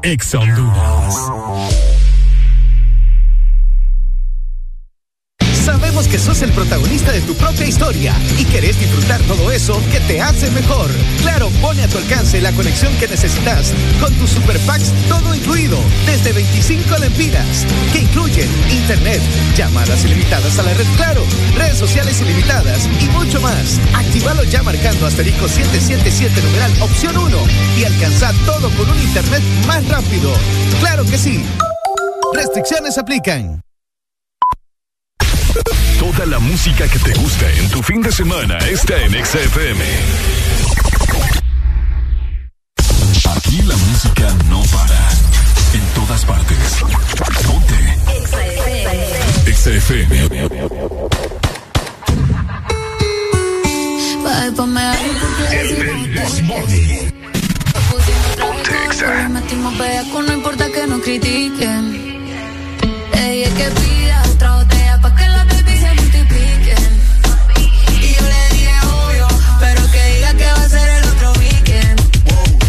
Ex 0.02 0.34
la 12.42 12.52
conexión 12.52 12.92
que 12.98 13.06
necesitas 13.06 13.72
con 14.00 14.12
tus 14.14 14.30
super 14.30 14.58
packs 14.60 14.92
todo 15.08 15.34
incluido 15.34 15.78
desde 16.06 16.32
25 16.32 16.98
lempiras 16.98 17.64
que 17.92 18.00
incluyen 18.00 18.48
internet, 18.70 19.22
llamadas 19.56 20.04
ilimitadas 20.04 20.58
a 20.58 20.62
la 20.62 20.74
red 20.74 20.86
Claro, 20.96 21.22
redes 21.56 21.78
sociales 21.78 22.20
ilimitadas 22.20 22.88
y 23.00 23.08
mucho 23.10 23.40
más. 23.40 23.80
Actívalo 23.94 24.42
ya 24.44 24.62
marcando 24.62 25.06
asterisco 25.06 25.48
777 25.48 26.42
numeral 26.42 26.72
opción 26.82 27.16
1 27.16 27.38
y 27.78 27.84
alcanza 27.84 28.32
todo 28.44 28.70
con 28.70 28.90
un 28.90 29.00
internet 29.00 29.42
más 29.66 29.86
rápido. 29.88 30.32
Claro 30.80 31.04
que 31.04 31.18
sí. 31.18 31.44
Restricciones 32.34 32.98
aplican. 32.98 33.62
Toda 35.98 36.26
la 36.26 36.38
música 36.40 36.88
que 36.88 36.98
te 36.98 37.14
gusta 37.14 37.50
en 37.52 37.68
tu 37.70 37.82
fin 37.82 38.02
de 38.02 38.10
semana 38.10 38.58
está 38.58 38.96
en 39.02 39.24
XFM. 39.24 40.71
Aquí 43.52 43.60
la 43.64 43.76
música 43.76 44.34
no 44.48 44.62
para. 44.62 45.10
En 45.74 45.84
todas 45.94 46.24
partes. 46.24 46.56
Ponte. 47.46 47.76
XFM. 49.52 50.48
Ponte 58.38 59.28
Metimos 59.28 59.74
no 60.24 60.32
importa 60.32 60.66
que 60.72 60.86
nos 60.86 61.02
critiquen. 61.02 61.82
Ella 63.12 63.48
es 63.48 63.52
que 63.52 63.68
pida 63.82 64.22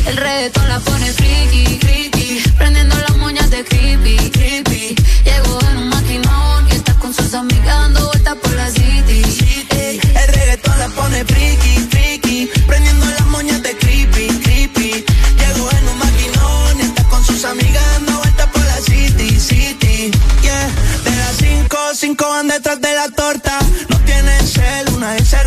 El 0.06 0.18
reggaetón 0.18 0.68
la 0.68 0.80
pone 0.80 1.12
friki, 1.14 1.80
friki, 1.80 2.43
prendiendo 2.58 2.95
las 2.95 3.16
moñas 3.18 3.49
de 3.49 3.64
creepy, 3.64 4.18
creepy. 4.32 4.95
Llegó 5.24 5.60
en 5.72 5.78
un 5.78 5.89
maquinón 5.89 6.68
y 6.70 6.72
está 6.74 6.93
con 6.95 7.14
sus 7.14 7.34
amigas 7.34 7.66
dando 7.66 8.08
vueltas 8.08 8.36
por 8.36 8.51
la 8.54 8.70
city. 8.70 9.22
Ey, 9.70 9.99
El 10.04 10.34
reggaetón 10.34 10.78
la 10.80 10.89
pone 10.89 11.24
friki, 11.26 11.88
friki, 11.89 12.49
prendiendo 12.68 13.06
las 13.06 13.26
moñas 13.28 13.64
de 13.64 13.78
creepy, 13.78 14.28
creepy. 14.43 15.06
Llegó 15.38 15.70
en 15.72 15.88
un 15.88 15.97
maquinón 15.97 16.80
y 16.80 16.82
está 16.84 17.04
con 17.06 17.24
sus 17.26 17.45
amigas 17.45 17.84
dando 17.93 18.18
vueltas 18.18 18.47
por 18.47 18.66
la 18.66 18.78
city, 18.82 19.39
city. 19.39 20.12
Yeah, 20.41 20.70
de 21.06 21.16
las 21.16 21.36
cinco, 21.38 21.78
cinco 21.95 22.28
van 22.30 22.47
detrás 22.49 22.82
de 22.82 22.93
la 22.93 23.10
torta. 23.10 23.58
No 23.89 23.97
tienen 23.99 24.47
cel, 24.47 24.89
una 24.95 25.14
vez 25.14 25.28
se 25.28 25.41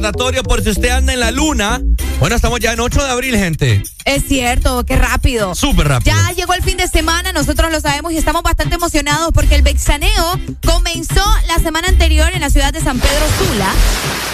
recordatorio 0.00 0.42
por 0.42 0.62
si 0.62 0.70
usted 0.70 0.88
anda 0.88 1.12
en 1.12 1.20
la 1.20 1.30
luna. 1.30 1.78
Bueno, 2.20 2.34
estamos 2.34 2.58
ya 2.58 2.72
en 2.72 2.80
8 2.80 3.04
de 3.04 3.10
abril, 3.10 3.36
gente. 3.36 3.82
Es 4.10 4.24
cierto, 4.26 4.84
qué 4.84 4.96
rápido. 4.96 5.54
Súper 5.54 5.86
rápido. 5.86 6.16
Ya 6.16 6.32
llegó 6.32 6.52
el 6.54 6.64
fin 6.64 6.76
de 6.76 6.88
semana, 6.88 7.32
nosotros 7.32 7.70
lo 7.70 7.80
sabemos 7.80 8.10
y 8.10 8.16
estamos 8.16 8.42
bastante 8.42 8.74
emocionados 8.74 9.30
porque 9.32 9.54
el 9.54 9.62
Bexaneo 9.62 10.36
comenzó 10.66 11.24
la 11.46 11.60
semana 11.62 11.86
anterior 11.86 12.28
en 12.34 12.40
la 12.40 12.50
ciudad 12.50 12.72
de 12.72 12.80
San 12.80 12.98
Pedro 12.98 13.24
Sula. 13.38 13.72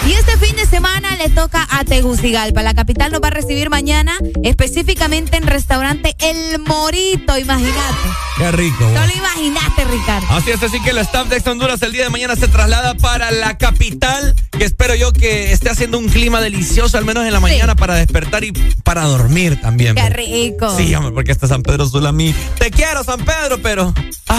Y 0.07 0.13
este 0.13 0.35
fin 0.37 0.55
de 0.55 0.65
semana 0.65 1.15
le 1.17 1.29
toca 1.29 1.67
a 1.69 1.83
Tegucigalpa. 1.83 2.63
La 2.63 2.73
capital 2.73 3.11
nos 3.11 3.21
va 3.21 3.27
a 3.27 3.31
recibir 3.31 3.69
mañana, 3.69 4.17
específicamente 4.43 5.37
en 5.37 5.45
restaurante 5.45 6.15
El 6.17 6.59
Morito, 6.59 7.37
imagínate. 7.37 8.07
Qué 8.37 8.51
rico. 8.51 8.83
No 8.83 9.05
lo 9.05 9.13
imaginaste, 9.13 9.85
Ricardo. 9.85 10.27
Así 10.29 10.51
es, 10.51 10.63
así 10.63 10.79
que 10.81 10.91
el 10.91 10.99
staff 10.99 11.27
de 11.27 11.37
Ex 11.37 11.47
Honduras 11.47 11.81
el 11.81 11.91
día 11.91 12.03
de 12.03 12.09
mañana 12.09 12.35
se 12.35 12.47
traslada 12.47 12.93
para 12.95 13.31
la 13.31 13.57
capital, 13.57 14.35
que 14.51 14.63
espero 14.63 14.95
yo 14.95 15.11
que 15.11 15.51
esté 15.51 15.69
haciendo 15.69 15.99
un 15.99 16.07
clima 16.07 16.39
delicioso, 16.41 16.97
al 16.97 17.05
menos 17.05 17.25
en 17.25 17.33
la 17.33 17.39
mañana, 17.39 17.75
para 17.75 17.95
despertar 17.95 18.43
y 18.43 18.53
para 18.83 19.03
dormir 19.03 19.59
también. 19.67 19.95
Qué 19.95 20.09
rico. 20.09 20.75
Sí, 20.77 20.95
hombre, 20.95 21.11
porque 21.11 21.31
está 21.33 21.45
San 21.47 21.61
Pedro 21.61 21.85
Sula 21.87 22.09
a 22.09 22.11
mí. 22.13 22.33
Te 22.57 22.71
quiero, 22.71 23.03
San 23.03 23.19
Pedro, 23.25 23.61
pero. 23.61 23.93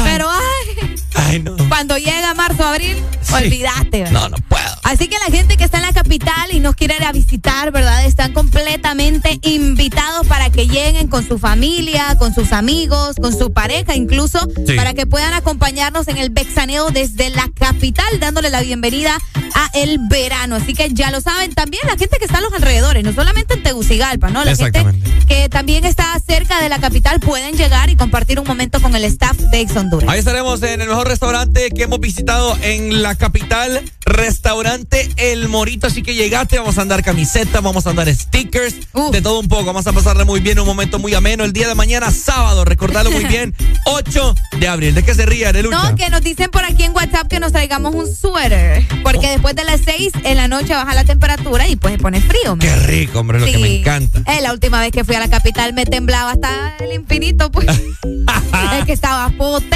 Pero 0.05 0.29
ay, 0.31 0.97
Ay, 1.15 1.39
no. 1.41 1.57
cuando 1.69 1.97
llega 1.99 2.33
marzo, 2.35 2.65
abril, 2.65 2.97
olvídate. 3.33 4.05
¿verdad? 4.05 4.13
No, 4.13 4.29
no 4.31 4.37
puedo. 4.49 4.65
Así 4.85 5.07
que 5.09 5.17
la 5.27 5.35
gente 5.35 5.57
que 5.59 5.65
está 5.65 5.79
en 5.79 5.83
la 5.85 5.93
capital 5.93 6.51
y 6.53 6.61
nos 6.61 6.75
quiere 6.77 6.97
ir 6.97 7.05
a 7.05 7.13
visitar, 7.13 7.71
¿verdad? 7.73 8.07
Están 8.07 8.33
completamente 8.33 9.39
invitados 9.43 10.27
para 10.27 10.49
que 10.51 10.67
lleguen 10.67 11.09
con 11.09 11.27
su 11.27 11.39
familia, 11.39 12.17
con 12.19 12.35
sus 12.35 12.53
amigos, 12.53 13.17
con 13.21 13.37
su 13.37 13.53
pareja 13.53 13.95
incluso, 13.95 14.39
Sí. 14.67 14.75
para 14.77 14.95
que 14.95 15.07
puedan 15.07 15.35
acompañarnos 15.35 16.09
en 16.09 16.17
el 16.17 16.31
Bexaneo 16.31 16.91
desde 16.91 17.29
la 17.31 17.51
capital, 17.55 18.07
dándole 18.19 18.49
la 18.49 18.63
bienvenida 18.63 19.19
a 19.55 19.71
el 19.75 19.99
verano. 20.09 20.57
Así 20.57 20.73
que 20.75 20.89
ya 20.95 21.11
lo 21.11 21.21
saben, 21.21 21.53
también 21.55 21.83
la 21.87 21.97
gente 21.99 22.17
que 22.19 22.25
está 22.25 22.39
a 22.39 22.43
los 22.43 22.53
alrededores, 22.55 23.05
no 23.05 23.13
solamente 23.13 23.55
en 23.55 23.63
Tegucigalpa, 23.63 24.31
¿no? 24.31 24.43
La 24.45 24.57
gente 24.57 24.79
Exactamente. 24.79 25.11
Que 25.27 25.49
también 25.49 25.85
está 25.85 26.05
cerca 26.27 26.61
de 26.61 26.69
la 26.69 26.79
capital 26.79 27.21
pueden 27.21 27.57
llegar 27.57 27.91
y 27.91 27.97
compartir 27.97 28.39
un 28.41 28.47
momento 28.47 28.81
con 28.81 28.95
el 28.97 29.05
staff 29.05 29.37
de 29.37 29.61
Ex 29.61 29.77
Honduras. 29.77 30.09
Ahí 30.09 30.19
estaremos 30.19 30.63
en 30.63 30.81
el 30.81 30.89
mejor 30.89 31.09
restaurante 31.09 31.71
que 31.71 31.83
hemos 31.85 32.01
visitado 32.01 32.57
en 32.63 33.03
la 33.03 33.15
capital, 33.15 33.83
restaurante 34.05 35.11
El 35.17 35.49
Morito. 35.49 35.87
Así 35.87 36.03
que 36.03 36.15
llegaste, 36.15 36.59
vamos 36.59 36.79
a 36.79 36.83
andar 36.83 37.03
camisetas, 37.03 37.63
vamos 37.63 37.87
a 37.87 37.91
andar 37.91 38.15
stickers, 38.15 38.75
de 39.13 39.23
todo 39.23 39.41
un 39.41 39.49
poco. 39.49 39.65
Vamos 39.65 39.87
a 39.87 39.93
pasarle 39.93 40.25
muy 40.25 40.41
bien, 40.41 40.59
un 40.61 40.67
momento 40.67 40.99
muy 40.99 41.15
ameno. 41.15 41.45
El 41.45 41.53
día 41.53 41.69
de 41.69 41.75
mañana, 41.75 42.11
sábado, 42.11 42.65
recordarlo 42.65 43.11
muy 43.11 43.25
bien, 43.29 43.55
8 43.87 44.35
de 44.61 44.69
abril. 44.69 44.95
¿De 44.95 45.03
qué 45.03 45.15
se 45.15 45.27
ríe, 45.27 45.47
Arelucha? 45.47 45.91
No, 45.91 45.97
que 45.97 46.09
nos 46.11 46.23
dicen 46.23 46.51
por 46.51 46.65
aquí 46.65 46.85
en 46.85 46.93
WhatsApp 46.95 47.27
que 47.29 47.41
nos 47.41 47.53
traigamos 47.53 47.95
un 47.95 48.07
suéter. 48.15 48.85
Porque 49.03 49.27
Oh. 49.29 49.31
después 49.31 49.55
de 49.57 49.65
las 49.65 49.81
6 49.85 50.13
en 50.25 50.37
la 50.37 50.49
noche 50.49 50.73
baja 50.75 50.95
la 50.95 51.05
temperatura 51.05 51.67
y 51.69 51.77
pues 51.77 51.95
se 51.95 51.99
pone 51.99 52.21
frío. 52.21 52.57
Qué 52.59 52.75
rico, 52.77 53.21
hombre, 53.21 53.41
lo 53.41 53.47
que 53.47 53.53
Sí. 53.55 53.59
me 53.59 53.77
encanta. 53.81 54.21
Eh, 54.33 54.41
la 54.43 54.53
última 54.53 54.81
vez 54.81 54.91
que 54.93 55.05
fui 55.09 55.17
a 55.17 55.21
la 55.21 55.31
capital 55.31 55.73
me 55.73 55.87
temblaba 55.87 56.33
hasta 56.33 56.77
el 56.81 56.93
infinito, 56.93 57.51
pues. 57.51 57.67
es 58.79 58.85
que 58.85 58.93
estaba 58.93 59.31
potente. 59.31 59.75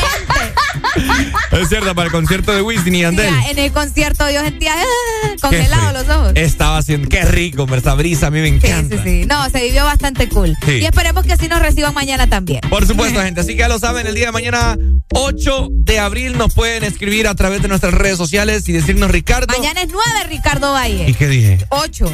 Es 1.52 1.70
cierto, 1.70 1.94
para 1.94 2.06
el 2.06 2.12
concierto 2.12 2.52
de 2.52 2.60
Wisin 2.60 2.94
y 2.94 3.04
Andel. 3.04 3.32
Mira, 3.32 3.50
en 3.50 3.58
el 3.58 3.72
concierto 3.72 4.28
yo 4.30 4.42
sentía 4.42 4.74
ah, 4.76 5.28
congelado 5.40 5.92
los 5.94 6.08
ojos. 6.14 6.32
Estaba 6.34 6.76
haciendo, 6.76 7.08
qué 7.08 7.22
rico, 7.22 7.66
esa 7.74 7.94
brisa 7.94 8.26
a 8.26 8.30
mí 8.30 8.40
me 8.40 8.48
Sí, 8.60 8.66
encanta. 8.66 8.96
sí, 8.96 9.02
sí. 9.02 9.26
No, 9.26 9.48
se 9.48 9.62
vivió 9.62 9.84
bastante 9.84 10.28
cool. 10.28 10.54
Sí. 10.66 10.72
Y 10.72 10.84
esperemos 10.84 11.24
que 11.24 11.32
así 11.32 11.48
nos 11.48 11.60
reciban 11.60 11.94
mañana 11.94 12.26
también. 12.26 12.60
Por 12.68 12.86
supuesto, 12.86 13.22
gente. 13.22 13.40
Así 13.40 13.52
que 13.52 13.60
ya 13.60 13.68
lo 13.68 13.78
saben, 13.78 14.06
el 14.06 14.14
día 14.14 14.26
de 14.26 14.32
mañana, 14.32 14.76
8 15.14 15.68
de 15.70 15.98
abril, 15.98 16.36
nos 16.36 16.52
pueden 16.52 16.84
escribir 16.84 17.26
a 17.26 17.34
través 17.34 17.62
de 17.62 17.68
nuestras 17.68 17.94
redes 17.94 18.18
sociales 18.18 18.68
y 18.68 18.72
decirnos, 18.72 19.10
Ricardo. 19.10 19.46
Mañana 19.56 19.80
es 19.80 19.88
9, 19.90 20.28
Ricardo 20.28 20.72
Valle. 20.72 21.08
¿Y 21.08 21.14
qué 21.14 21.26
dije? 21.26 21.58
8. 21.70 22.04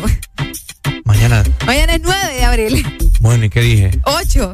Mañana. 1.09 1.43
Mañana 1.67 1.95
es 1.95 2.01
9 2.03 2.35
de 2.35 2.45
abril. 2.45 2.87
Bueno, 3.21 3.45
¿y 3.47 3.49
qué 3.51 3.61
dije? 3.63 3.91
8. 4.05 4.53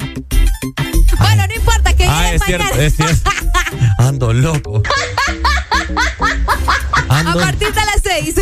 Bueno, 1.18 1.46
no 1.48 1.54
importa 1.54 1.94
que 1.96 2.04
Ah, 2.04 2.32
es 2.32 2.40
mañana. 2.40 2.64
cierto, 2.70 2.80
es 2.80 2.96
cierto. 2.96 3.30
Ando 3.98 4.32
loco. 4.32 4.80
A 7.08 7.34
partir 7.34 7.68
de 7.72 7.80
las 7.80 8.00
6. 8.04 8.34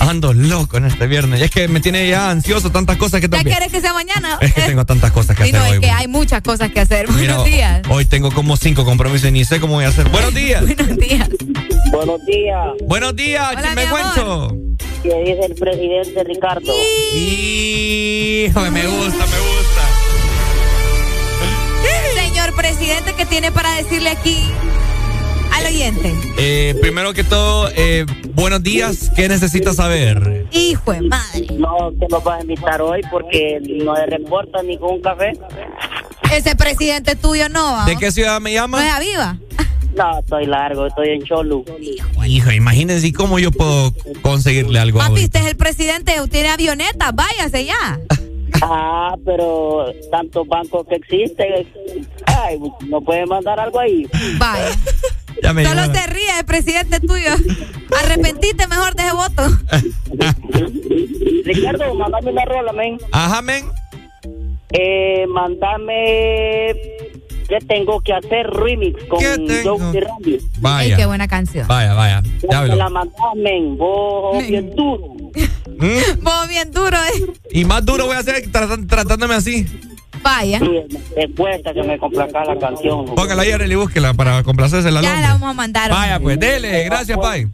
ando 0.00 0.32
loco 0.34 0.78
en 0.78 0.86
este 0.86 1.06
viernes. 1.06 1.38
Y 1.40 1.44
es 1.44 1.50
que 1.52 1.68
me 1.68 1.78
tiene 1.80 2.08
ya 2.08 2.28
ansioso 2.28 2.70
tantas 2.70 2.96
cosas 2.96 3.20
que 3.20 3.28
¿Ya 3.28 3.36
también. 3.36 3.56
quieres 3.56 3.72
que 3.72 3.80
sea 3.80 3.92
mañana? 3.92 4.36
Es 4.40 4.52
que 4.52 4.62
tengo 4.62 4.84
tantas 4.84 5.12
cosas 5.12 5.36
que 5.36 5.44
Sí, 5.44 5.52
no, 5.52 5.58
hacer 5.60 5.70
es 5.70 5.74
hoy. 5.76 5.80
que 5.80 5.86
güey. 5.86 6.00
hay 6.00 6.08
muchas 6.08 6.42
cosas 6.42 6.72
que 6.72 6.80
hacer. 6.80 7.08
Mira, 7.12 7.36
Buenos 7.36 7.44
días. 7.44 7.82
Hoy 7.88 8.04
tengo 8.04 8.32
como 8.32 8.56
cinco 8.56 8.84
compromisos 8.84 9.28
y 9.28 9.32
ni 9.32 9.44
sé 9.44 9.60
cómo 9.60 9.74
voy 9.74 9.84
a 9.84 9.88
hacer. 9.88 10.08
Buenos 10.08 10.34
días. 10.42 10.64
Buenos 10.66 10.96
días. 10.98 11.28
Buenos 11.92 12.26
días. 12.26 12.66
Buenos 12.88 13.14
días, 13.16 13.48
Hola, 13.56 14.54
¿Qué 15.04 15.14
dice 15.20 15.44
el 15.44 15.54
presidente 15.54 16.24
Ricardo? 16.24 16.72
Hijo, 17.14 18.60
me 18.70 18.86
gusta, 18.86 19.26
me 19.26 19.38
gusta. 19.38 19.82
señor 22.22 22.56
presidente, 22.56 23.12
¿qué 23.14 23.26
tiene 23.26 23.52
para 23.52 23.74
decirle 23.76 24.08
aquí 24.08 24.38
al 25.52 25.66
oyente? 25.66 26.14
Eh, 26.38 26.74
primero 26.80 27.12
que 27.12 27.22
todo, 27.22 27.68
eh, 27.76 28.06
buenos 28.32 28.62
días. 28.62 29.10
¿Qué 29.14 29.28
necesita 29.28 29.74
saber? 29.74 30.46
Hijo 30.52 30.92
de 30.92 31.02
madre. 31.02 31.46
No, 31.58 31.92
te 32.00 32.06
lo 32.08 32.22
vas 32.22 32.38
a 32.38 32.42
invitar 32.42 32.80
hoy 32.80 33.02
porque 33.10 33.58
no 33.62 33.94
le 33.94 34.06
reporta 34.06 34.62
ni 34.62 34.78
con 34.78 34.92
un 34.94 35.02
café. 35.02 35.32
Ese 36.32 36.56
presidente 36.56 37.14
tuyo 37.14 37.50
no. 37.50 37.72
¿va? 37.74 37.84
¿De 37.84 37.96
qué 37.98 38.10
ciudad 38.10 38.40
me 38.40 38.50
¿No 38.54 38.60
llama? 38.60 38.86
es 38.86 38.92
Aviva? 38.94 39.36
No, 39.96 40.18
estoy 40.18 40.46
largo, 40.46 40.86
estoy 40.86 41.10
en 41.10 41.22
Cholu. 41.22 41.64
Hijo, 42.26 42.50
imagínense 42.50 43.12
cómo 43.12 43.38
yo 43.38 43.50
puedo 43.52 43.92
conseguirle 44.22 44.78
algo 44.78 45.00
a 45.00 45.08
Papi, 45.08 45.24
usted 45.24 45.40
es 45.40 45.46
el 45.46 45.56
presidente, 45.56 46.14
tiene 46.30 46.48
avioneta, 46.48 47.12
váyase 47.12 47.64
ya. 47.64 48.00
Ah, 48.62 49.14
pero 49.24 49.86
tantos 50.10 50.46
bancos 50.46 50.86
que 50.88 50.96
existen, 50.96 51.66
ay, 52.26 52.58
no 52.88 53.00
puede 53.00 53.26
mandar 53.26 53.58
algo 53.60 53.78
ahí. 53.80 54.06
Vaya. 54.38 54.70
Ya 55.42 55.52
me 55.52 55.64
Solo 55.66 55.80
llama. 55.80 55.94
se 55.94 56.06
ríe 56.06 56.38
el 56.38 56.44
presidente 56.44 57.00
tuyo. 57.00 57.30
Arrepentite 58.04 58.68
mejor 58.68 58.94
de 58.94 59.02
ese 59.02 59.12
voto. 59.14 59.42
Ricardo, 61.44 61.92
mandame 61.96 62.30
una 62.30 62.44
rola, 62.44 62.72
men. 62.72 62.98
Ajá, 63.10 63.42
men. 63.42 63.64
Eh, 64.70 65.26
mandame 65.28 66.72
¿Qué 67.48 67.58
tengo 67.66 68.00
que 68.00 68.12
hacer 68.12 68.46
remix 68.48 69.04
con 69.04 69.20
Joe 69.20 69.92
y 69.94 70.00
Randy? 70.00 70.38
Vaya. 70.60 70.88
Ey, 70.88 70.96
qué 70.96 71.06
buena 71.06 71.28
canción. 71.28 71.66
Vaya, 71.68 71.94
vaya. 71.94 72.22
Ya 72.50 72.62
la 72.64 72.88
mandamen, 72.88 73.76
vos 73.76 74.46
bien 74.46 74.74
duro. 74.74 75.14
¿Mm? 75.76 76.20
Vos 76.22 76.48
bien 76.48 76.70
duro, 76.70 76.96
eh. 76.96 77.32
Y 77.50 77.64
más 77.64 77.84
duro 77.84 78.06
voy 78.06 78.14
a 78.14 78.20
hacer 78.20 78.44
tratándome 78.52 79.34
así. 79.34 79.66
Vaya. 80.22 80.60
Me 80.60 81.28
cuesta 81.34 81.74
que 81.74 81.82
me 81.82 81.98
complazca 81.98 82.44
la 82.44 82.56
canción. 82.58 83.06
Póngala 83.06 83.42
ahí, 83.42 83.50
Arely, 83.50 83.74
búsquela 83.74 84.14
para 84.14 84.42
complacerse 84.44 84.90
la 84.92 85.02
Ya 85.02 85.20
la 85.20 85.28
vamos 85.32 85.50
a 85.50 85.52
mandar. 85.52 85.90
Vaya, 85.90 86.20
pues, 86.20 86.38
dele. 86.38 86.84
Gracias, 86.84 87.18
Pai. 87.18 87.48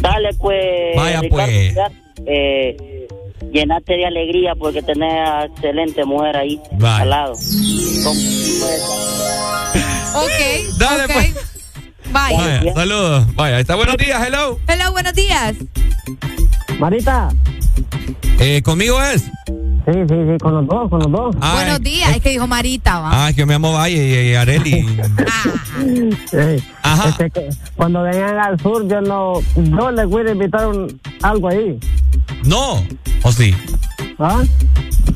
Dale, 0.00 0.30
pues. 0.34 0.96
Vaya, 0.96 1.20
Ricardo, 1.20 1.44
pues. 1.44 1.76
eh, 2.26 3.01
llenate 3.52 3.94
de 3.94 4.06
alegría 4.06 4.54
porque 4.54 4.82
tenés 4.82 5.28
a 5.28 5.44
excelente 5.44 6.04
mujer 6.04 6.36
ahí 6.36 6.60
Vaya. 6.72 7.02
al 7.02 7.10
lado. 7.10 7.32
Ok. 10.14 10.78
Dale, 10.78 11.12
pues. 11.12 11.34
Vaya. 12.10 12.38
Vaya, 12.38 12.74
saludos. 12.74 13.34
Vaya, 13.34 13.60
está 13.60 13.74
buenos 13.74 13.96
días, 13.96 14.22
hello. 14.26 14.58
Hello, 14.68 14.92
buenos 14.92 15.14
días. 15.14 15.56
Marita. 16.78 17.30
Eh, 18.38 18.60
¿Conmigo 18.62 19.00
es? 19.02 19.22
Sí, 19.84 19.92
sí, 20.08 20.14
sí, 20.14 20.38
con 20.40 20.54
los 20.54 20.66
dos, 20.66 20.88
con 20.90 21.00
los 21.00 21.10
dos. 21.10 21.36
Ay, 21.40 21.64
buenos 21.64 21.80
días. 21.80 22.10
Es 22.14 22.22
que 22.22 22.30
dijo 22.30 22.46
Marita, 22.46 23.00
va. 23.00 23.10
Ah, 23.12 23.30
es 23.30 23.34
que 23.34 23.40
yo 23.40 23.46
me 23.46 23.54
llamo 23.54 23.72
Valle 23.72 23.96
y, 23.96 24.30
y 24.30 24.34
Areli. 24.34 24.86
Sí. 26.30 26.64
Ajá. 26.82 27.08
Este, 27.08 27.30
que 27.30 27.48
cuando 27.76 28.02
vengan 28.02 28.38
al 28.38 28.60
sur, 28.60 28.86
yo 28.86 29.00
no. 29.00 29.40
Yo 29.56 29.90
les 29.90 30.06
voy 30.06 30.26
a 30.26 30.30
invitar 30.32 30.66
un, 30.68 31.00
algo 31.22 31.48
ahí. 31.48 31.78
No, 32.44 32.84
¿o 33.22 33.32
sí? 33.32 33.54
¿Ah? 34.18 34.42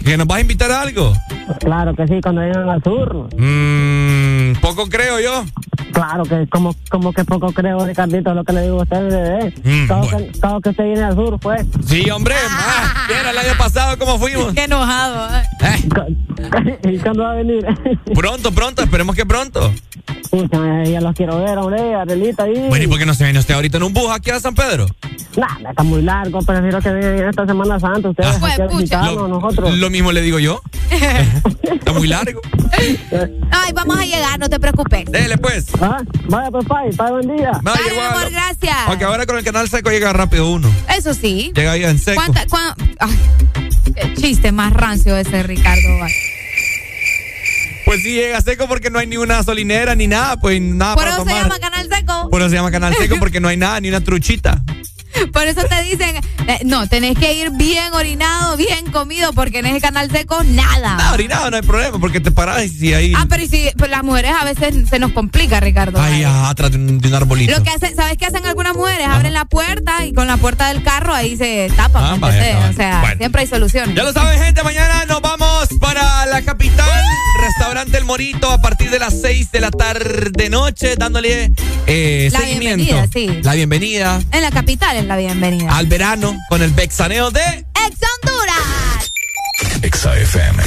¿Que 0.04 0.16
nos 0.16 0.26
vas 0.26 0.38
a 0.38 0.40
invitar 0.40 0.70
a 0.70 0.82
algo? 0.82 1.12
Claro 1.60 1.94
que 1.94 2.06
sí, 2.06 2.20
cuando 2.22 2.40
vengan 2.42 2.68
al 2.68 2.82
sur. 2.82 3.28
Mmm, 3.36 4.52
poco 4.60 4.86
creo 4.88 5.20
yo. 5.20 5.44
Claro 5.92 6.24
que, 6.24 6.46
como, 6.48 6.74
como 6.90 7.12
que 7.12 7.24
poco 7.24 7.52
creo, 7.52 7.84
Ricardito, 7.86 8.34
lo 8.34 8.44
que 8.44 8.52
le 8.52 8.62
digo 8.62 8.80
a 8.80 8.82
usted, 8.82 9.08
bebé. 9.10 9.54
Mm, 9.64 9.88
Todo 9.88 9.98
bueno. 10.00 10.18
que, 10.18 10.24
todo 10.40 10.60
que 10.60 10.68
usted 10.70 10.84
viene 10.84 11.02
al 11.02 11.14
sur, 11.14 11.38
pues. 11.40 11.66
Sí, 11.86 12.08
hombre. 12.10 12.34
Ah, 12.50 13.04
¿qué 13.08 13.14
era 13.14 13.30
el 13.30 13.38
año 13.38 13.52
pasado 13.58 13.98
cómo 13.98 14.18
fuimos? 14.18 14.52
Qué 14.52 14.64
enojado. 14.64 15.28
eh. 15.38 16.78
¿Y 16.92 16.98
cuándo 16.98 17.22
va 17.22 17.32
a 17.32 17.34
venir? 17.36 17.64
Pronto, 18.14 18.52
pronto, 18.52 18.82
esperemos 18.82 19.16
que 19.16 19.24
pronto. 19.26 19.72
Ya 20.90 21.00
los 21.00 21.14
quiero 21.14 21.38
ver, 21.42 21.56
hombre, 21.56 21.94
Arelita 21.94 22.42
ahí. 22.44 22.66
Bueno, 22.68 22.84
¿y 22.84 22.88
por 22.88 22.98
qué 22.98 23.06
no 23.06 23.14
se 23.14 23.24
viene 23.24 23.38
usted 23.38 23.54
ahorita 23.54 23.78
en 23.78 23.84
un 23.84 23.92
bus 23.94 24.10
aquí 24.10 24.30
a 24.30 24.38
San 24.40 24.54
Pedro? 24.54 24.86
Nah, 25.36 25.70
está 25.70 25.82
muy 25.82 26.02
largo, 26.02 26.40
prefiero 26.40 26.80
que 26.80 26.90
vengan 26.90 27.28
esta 27.28 27.46
Semana 27.46 27.80
Santa 27.80 28.08
ustedes 28.10 28.36
Ah. 28.42 28.46
aquí 28.52 28.62
a 28.62 28.66
visitarnos, 28.66 29.14
Lo, 29.14 29.28
nosotros. 29.28 29.75
Lo 29.76 29.90
mismo 29.90 30.12
le 30.12 30.22
digo 30.22 30.38
yo. 30.38 30.60
Está 31.62 31.92
muy 31.92 32.08
largo. 32.08 32.40
Ay, 33.50 33.72
vamos 33.74 33.98
a 33.98 34.04
llegar, 34.04 34.38
no 34.38 34.48
te 34.48 34.58
preocupes. 34.60 35.04
Dele, 35.06 35.38
pues. 35.38 35.66
Ah, 35.80 35.98
vaya, 36.28 36.50
pues, 36.50 36.66
pai, 36.66 36.90
pai, 36.92 37.10
buen 37.12 37.36
día. 37.36 37.52
Vaya, 37.62 37.80
igual. 37.90 38.06
amor, 38.12 38.30
gracias. 38.30 38.76
Aunque 38.86 39.04
ahora 39.04 39.26
con 39.26 39.38
el 39.38 39.44
canal 39.44 39.68
seco 39.68 39.90
llega 39.90 40.12
rápido 40.12 40.50
uno. 40.50 40.70
Eso 40.96 41.14
sí. 41.14 41.52
Llega 41.54 41.72
ahí 41.72 41.84
en 41.84 41.98
seco. 41.98 42.16
¿Cuánta, 42.22 42.46
cuán- 42.46 42.74
Ay, 42.98 43.18
qué 43.94 44.14
chiste 44.14 44.52
más 44.52 44.72
rancio 44.72 45.16
ese 45.16 45.42
Ricardo. 45.42 45.98
va. 46.00 46.08
Pues 47.84 48.02
sí, 48.02 48.14
llega 48.14 48.40
seco 48.40 48.66
porque 48.66 48.90
no 48.90 48.98
hay 48.98 49.06
ni 49.06 49.16
una 49.16 49.42
solinera 49.44 49.94
ni 49.94 50.08
nada, 50.08 50.36
pues 50.38 50.60
nada 50.60 50.94
Por 50.96 51.04
para 51.04 51.14
eso 51.16 51.22
se 51.24 51.28
tomar. 51.30 51.42
llama 51.44 51.58
Canal 51.60 51.88
Seco. 51.88 52.30
Por 52.30 52.40
eso 52.40 52.50
se 52.50 52.56
llama 52.56 52.70
canal 52.72 52.94
seco 52.96 53.16
porque 53.20 53.38
no 53.40 53.46
hay 53.48 53.56
nada, 53.56 53.80
ni 53.80 53.88
una 53.88 54.00
truchita. 54.02 54.60
Por 55.32 55.46
eso 55.46 55.62
te 55.64 55.82
dicen, 55.82 56.16
eh, 56.48 56.58
no, 56.64 56.86
tenés 56.88 57.18
que 57.18 57.34
ir 57.34 57.50
bien 57.50 57.92
orinado, 57.94 58.56
bien 58.56 58.90
comido, 58.90 59.32
porque 59.32 59.58
en 59.60 59.66
ese 59.66 59.80
Canal 59.80 60.10
Seco 60.10 60.42
nada. 60.44 60.96
No, 60.96 61.12
orinado 61.12 61.50
no 61.50 61.56
hay 61.56 61.62
problema 61.62 61.98
porque 61.98 62.20
te 62.20 62.30
paras 62.30 62.64
y 62.64 62.68
si 62.68 62.94
ahí. 62.94 63.12
Ah, 63.16 63.26
pero 63.28 63.42
y 63.42 63.48
si 63.48 63.68
pues 63.76 63.90
las 63.90 64.02
mujeres 64.02 64.32
a 64.38 64.44
veces 64.44 64.88
se 64.88 64.98
nos 64.98 65.12
complica, 65.12 65.60
Ricardo. 65.60 66.00
Ahí 66.00 66.24
atrás 66.24 66.70
de 66.72 66.78
un, 66.78 66.98
de 66.98 67.08
un 67.08 67.14
arbolito. 67.14 67.56
Lo 67.56 67.62
que 67.62 67.70
hacen, 67.70 67.94
¿sabes 67.96 68.16
qué 68.18 68.26
hacen 68.26 68.44
algunas 68.46 68.74
mujeres? 68.74 69.06
Abren 69.06 69.32
la 69.32 69.44
puerta 69.44 70.04
y 70.06 70.12
con 70.12 70.26
la 70.26 70.36
puerta 70.36 70.68
del 70.68 70.82
carro 70.82 71.14
ahí 71.14 71.36
se 71.36 71.70
tapan, 71.76 72.04
Ah, 72.04 72.12
¿me 72.14 72.18
vaya. 72.20 72.68
O 72.70 72.72
sea, 72.72 73.00
Bueno. 73.00 73.16
siempre 73.18 73.42
hay 73.42 73.46
soluciones. 73.48 73.94
Ya 73.94 74.02
lo 74.04 74.12
saben, 74.12 74.40
gente. 74.42 74.62
Mañana 74.62 75.04
nos 75.06 75.20
vamos 75.22 75.68
para 75.80 76.26
la 76.26 76.42
capital, 76.42 76.88
restaurante 77.42 77.96
El 77.98 78.04
Morito, 78.04 78.50
a 78.50 78.60
partir 78.60 78.90
de 78.90 78.98
las 78.98 79.20
6 79.20 79.50
de 79.52 79.60
la 79.60 79.70
tarde 79.70 80.48
noche, 80.50 80.96
dándole 80.96 81.52
eh, 81.86 82.28
La 82.32 82.40
seguimiento. 82.40 82.76
bienvenida, 82.84 83.06
sí. 83.12 83.40
La 83.42 83.54
bienvenida 83.54 84.20
En 84.32 84.42
la 84.42 84.50
capital 84.50 84.96
es 84.96 85.05
la 85.06 85.16
bienvenida. 85.16 85.76
al 85.76 85.86
verano 85.86 86.36
con 86.48 86.62
el 86.62 86.70
vexaneo 86.72 87.30
de 87.30 87.40
Ex 87.40 87.98
Honduras. 88.22 89.12
Exa 89.82 90.16
FM. 90.18 90.62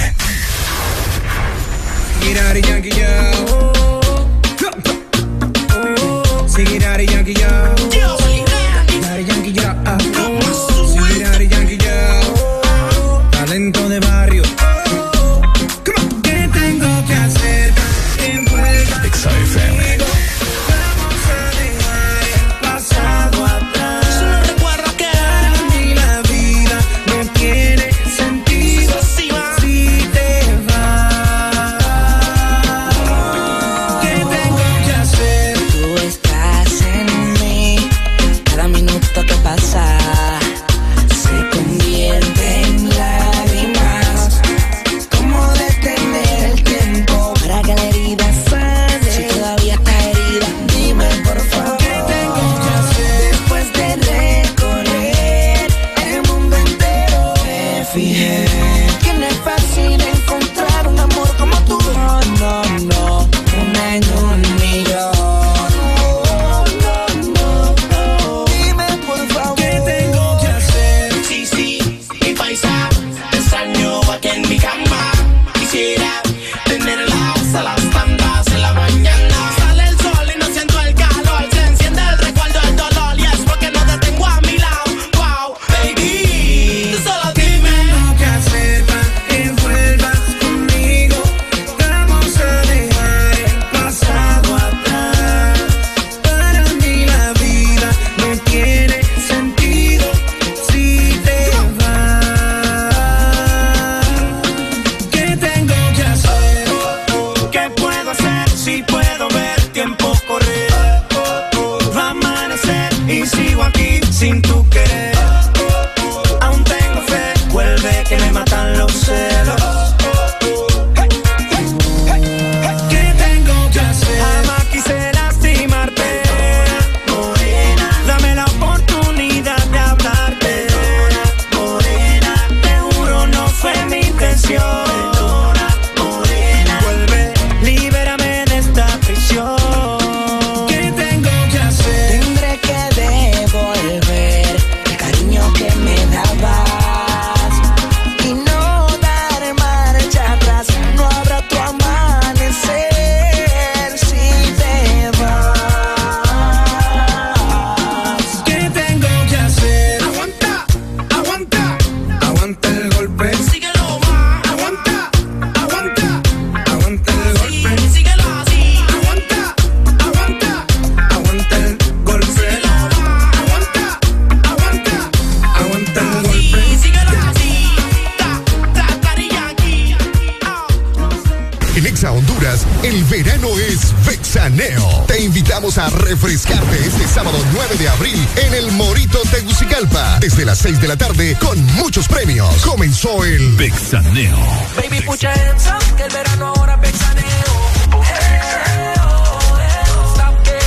Refrescarte 186.30 186.86
este 186.86 187.08
sábado 187.08 187.40
9 187.54 187.76
de 187.78 187.90
abril 187.90 188.28
en 188.36 188.54
el 188.54 188.72
Morito 188.74 189.20
Tegucigalpa. 189.32 190.20
Desde 190.20 190.46
las 190.46 190.60
6 190.60 190.80
de 190.80 190.88
la 190.88 190.96
tarde 190.96 191.36
con 191.40 191.60
muchos 191.74 192.08
premios. 192.08 192.56
Comenzó 192.64 193.26
el 193.26 193.54
Bexaneo. 193.54 194.38
Baby, 194.76 195.04
up, 195.08 195.18
que 195.18 196.04
el 196.04 196.14
verano 196.14 196.54
ahora 196.56 196.80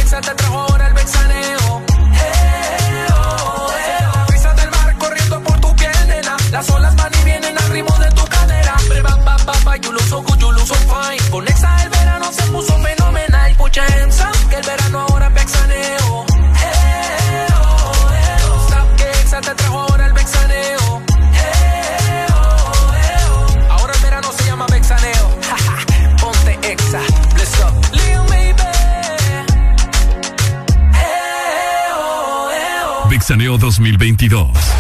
Exa 0.01 0.21
te 0.21 0.35
trajo 0.35 0.59
ahora 0.59 0.89
el 0.89 0.95
del 4.57 4.71
mar 4.71 4.99
corriendo 4.99 5.43
por 5.45 5.61
tu 5.61 5.77
piel. 5.77 5.93
Las 6.51 6.71
olas 6.71 6.97
van 6.97 7.13
y 7.21 7.25
vienen 7.25 7.57
al 7.57 7.71
ritmo 7.71 7.97
de 7.99 8.11
tu 8.11 8.25
cadera. 8.25 8.77
Bre, 8.89 9.01
ba, 9.03 9.17
ba, 9.25 9.37
ba, 9.47 9.53
ba, 9.65 9.77
you 9.77 9.93
look 9.93 10.03
so 10.09 10.23
good, 10.23 10.41
you 10.41 10.51
look 10.51 10.67
so 10.67 10.75
fine. 10.75 11.52
Bexaneo 33.23 33.57
2022. 33.57 34.72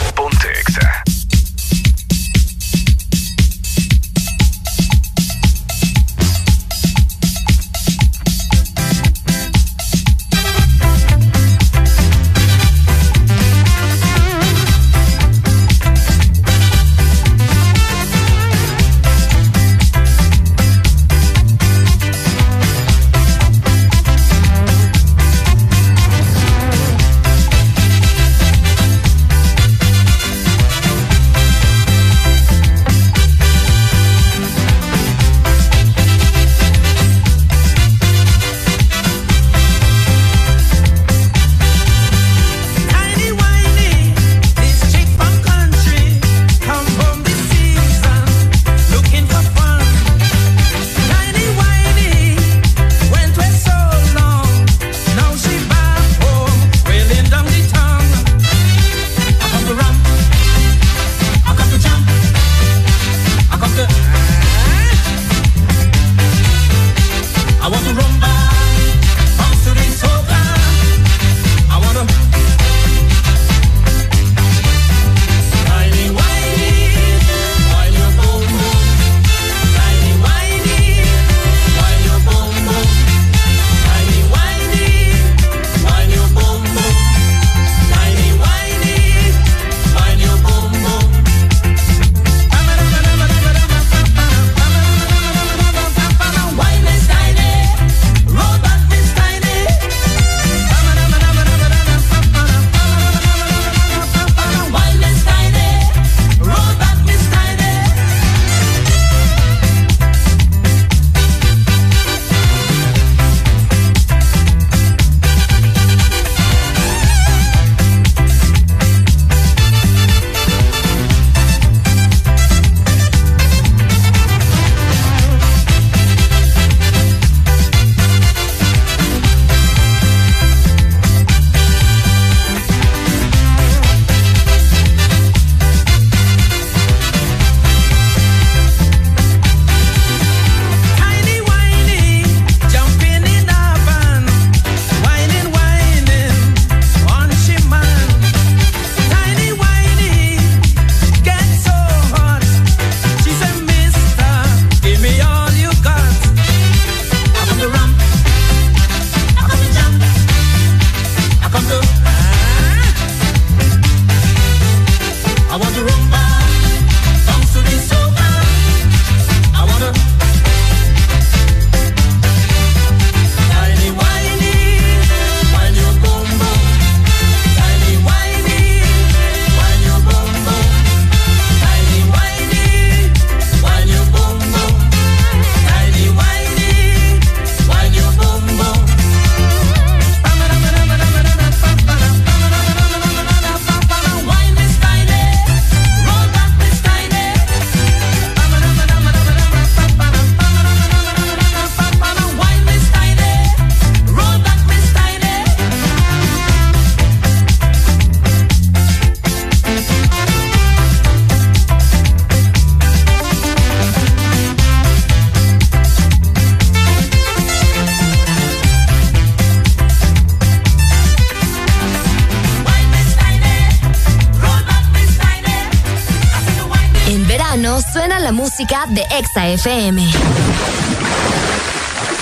De 228.72 229.02
Exa 229.10 229.48
FM. 229.48 230.02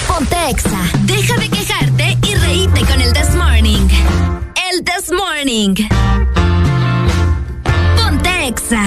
Ponte 0.09 0.51
Exa. 0.51 0.81
Deja 1.03 1.37
de 1.37 1.49
quejarte 1.49 2.19
y 2.27 2.35
reíte 2.35 2.81
con 2.87 3.01
el 3.01 3.13
This 3.13 3.37
Morning. 3.37 3.89
El 4.73 4.83
This 4.83 5.13
Morning. 5.13 5.77
Ponte 7.97 8.49
Exa. 8.49 8.85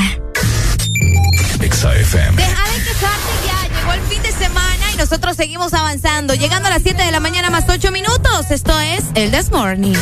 Exa 1.61 1.95
FM. 1.95 2.35
Deja 2.35 2.63
de 2.63 2.83
quejarte 2.83 3.31
ya, 3.47 3.79
llegó 3.79 3.93
el 3.93 4.01
fin 4.01 4.21
de 4.21 4.31
semana 4.33 4.91
y 4.93 4.97
nosotros 4.97 5.13
nosotros 5.13 5.37
seguimos 5.37 5.73
avanzando. 5.73 6.33
Llegando 6.33 6.67
a 6.67 6.71
las 6.71 6.83
7 6.83 7.01
de 7.01 7.11
la 7.11 7.21
mañana 7.21 7.49
más 7.49 7.63
8 7.69 7.91
minutos. 7.91 8.51
Esto 8.51 8.77
es 8.81 9.05
el 9.15 9.31
This 9.31 9.51
Morning. 9.51 9.95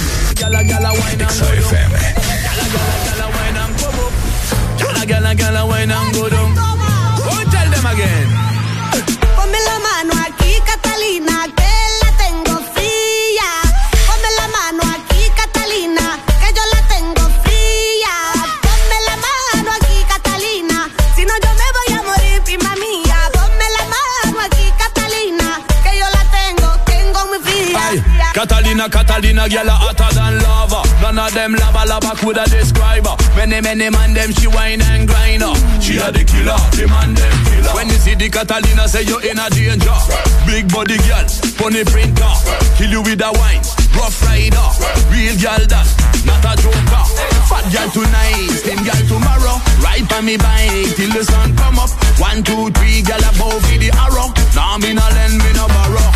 Many, 33.71 33.87
many 33.87 33.95
man 33.95 34.11
them 34.11 34.31
she 34.35 34.51
wine 34.51 34.83
and 34.83 35.07
grind 35.07 35.39
her. 35.39 35.55
She 35.79 35.95
a 35.95 36.11
the 36.11 36.27
killer, 36.27 36.59
the 36.75 36.91
man 36.91 37.15
them 37.15 37.31
killer. 37.47 37.71
When 37.71 37.87
you 37.87 37.95
see 38.03 38.19
the 38.19 38.27
Catalina, 38.27 38.83
say 38.83 39.07
you 39.07 39.15
in 39.23 39.39
a 39.39 39.47
danger. 39.47 39.95
Big 40.43 40.67
body 40.67 40.99
girl, 41.07 41.23
funny 41.55 41.87
printer. 41.87 42.35
Kill 42.75 42.91
you 42.91 42.99
with 42.99 43.23
a 43.23 43.31
wine, 43.31 43.63
rough 43.95 44.19
rider. 44.27 44.67
Real 45.07 45.39
girl 45.39 45.63
that, 45.71 45.87
not 46.27 46.43
a 46.43 46.51
joker. 46.59 47.03
Fat 47.47 47.63
girl 47.71 47.87
tonight, 47.95 48.51
slim 48.59 48.83
girl 48.83 49.03
tomorrow. 49.07 49.55
Ride 49.79 50.03
on 50.19 50.27
me 50.27 50.35
bike 50.35 50.91
till 50.99 51.15
the 51.15 51.23
sun 51.23 51.55
come 51.55 51.79
up. 51.79 51.95
One, 52.19 52.43
two, 52.43 52.75
three, 52.75 52.99
girl 53.07 53.23
above 53.23 53.63
with 53.71 53.79
the 53.79 53.95
arrow. 53.95 54.35
Now 54.51 54.83
me 54.83 54.91
no 54.91 55.07
lend, 55.15 55.39
me 55.39 55.51
no 55.55 55.71
borrow. 55.71 56.11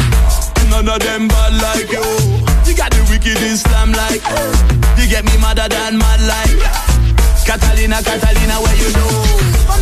None 0.68 0.92
of 0.92 1.00
them 1.00 1.32
bad 1.32 1.56
like 1.64 1.88
you. 1.88 2.04
You 2.68 2.76
got 2.76 2.92
the 2.92 3.00
wicked 3.08 3.40
Islam 3.40 3.96
like. 3.96 4.20
You 5.00 5.08
get 5.08 5.24
me 5.24 5.40
madder 5.40 5.72
than 5.72 5.96
mad 5.96 6.20
like. 6.20 6.95
Catalina, 7.46 8.02
Catalina, 8.02 8.56
where 8.56 8.76
you 8.76 8.92
know? 8.94 9.75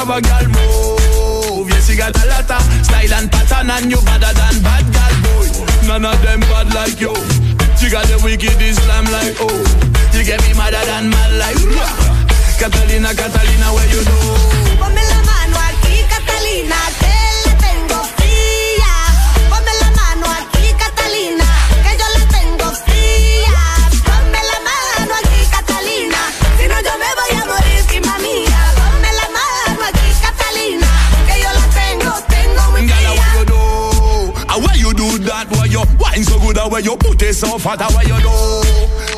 Undercover, 0.00 0.20
girl. 0.20 0.48
Move. 0.48 1.68
Yes, 1.70 1.88
you 1.88 1.96
got 1.96 2.16
a 2.16 2.26
lotta 2.26 2.58
style 2.84 3.14
and 3.14 3.30
pattern, 3.30 3.70
and 3.70 3.90
you 3.90 4.00
better 4.02 4.32
than 4.32 4.62
bad 4.62 4.84
girl, 4.92 5.14
boy. 5.22 5.48
None 5.86 6.04
of 6.04 6.22
them 6.22 6.40
bad 6.40 6.72
like 6.74 7.00
you. 7.00 7.14
You 7.80 7.90
got 7.90 8.06
the 8.06 8.20
wicked 8.22 8.60
Islam 8.60 9.04
like 9.06 9.36
oh. 9.40 9.48
You 10.12 10.24
get 10.24 10.40
me 10.42 10.52
madder 10.54 10.84
than 10.84 11.10
mad 11.10 11.32
like 11.38 11.56
Catalina, 12.58 13.14
Catalina, 13.14 13.72
where 13.72 13.88
you 13.88 14.04
know? 14.04 14.80
Ponme 14.80 15.00
la 15.00 15.20
mano 15.24 15.56
aquí, 15.68 16.04
Catalina, 16.08 16.76
good? 36.50 36.58
How 36.58 36.68
why 36.68 36.78
you 36.80 36.96
put 36.96 37.22
it 37.22 37.34
so 37.34 37.58
fat? 37.58 37.80
How 37.80 37.90
why 37.94 38.02
you 38.02 38.18
do? 38.18 38.34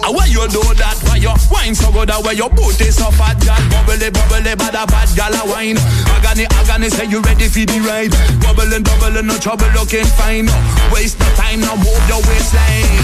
How 0.02 0.12
why 0.12 0.26
you 0.26 0.44
do 0.48 0.62
that? 0.76 0.98
Why 1.08 1.16
you 1.16 1.32
wine 1.50 1.74
so 1.74 1.90
good? 1.92 2.10
How 2.10 2.22
why 2.22 2.32
you 2.32 2.48
put 2.48 2.80
it 2.80 2.92
so 2.92 3.08
fat? 3.12 3.40
Girl, 3.40 3.56
bubbly, 3.72 4.10
bubbly, 4.10 4.54
bad 4.54 4.76
bad 4.88 5.08
girl 5.16 5.32
a 5.32 5.42
wine. 5.48 5.78
Agony, 6.20 6.46
agony, 6.60 6.88
say 6.90 7.06
you 7.08 7.20
ready 7.22 7.48
for 7.48 7.64
the 7.64 7.78
ride? 7.80 8.12
Bubbling, 8.44 8.82
bubbling, 8.84 9.26
no 9.26 9.36
trouble, 9.38 9.70
looking 9.72 10.04
fine. 10.18 10.48
Waste 10.92 11.18
no 11.20 11.28
time, 11.34 11.60
no 11.60 11.76
move 11.76 12.04
your 12.08 12.20
waistline. 12.28 13.00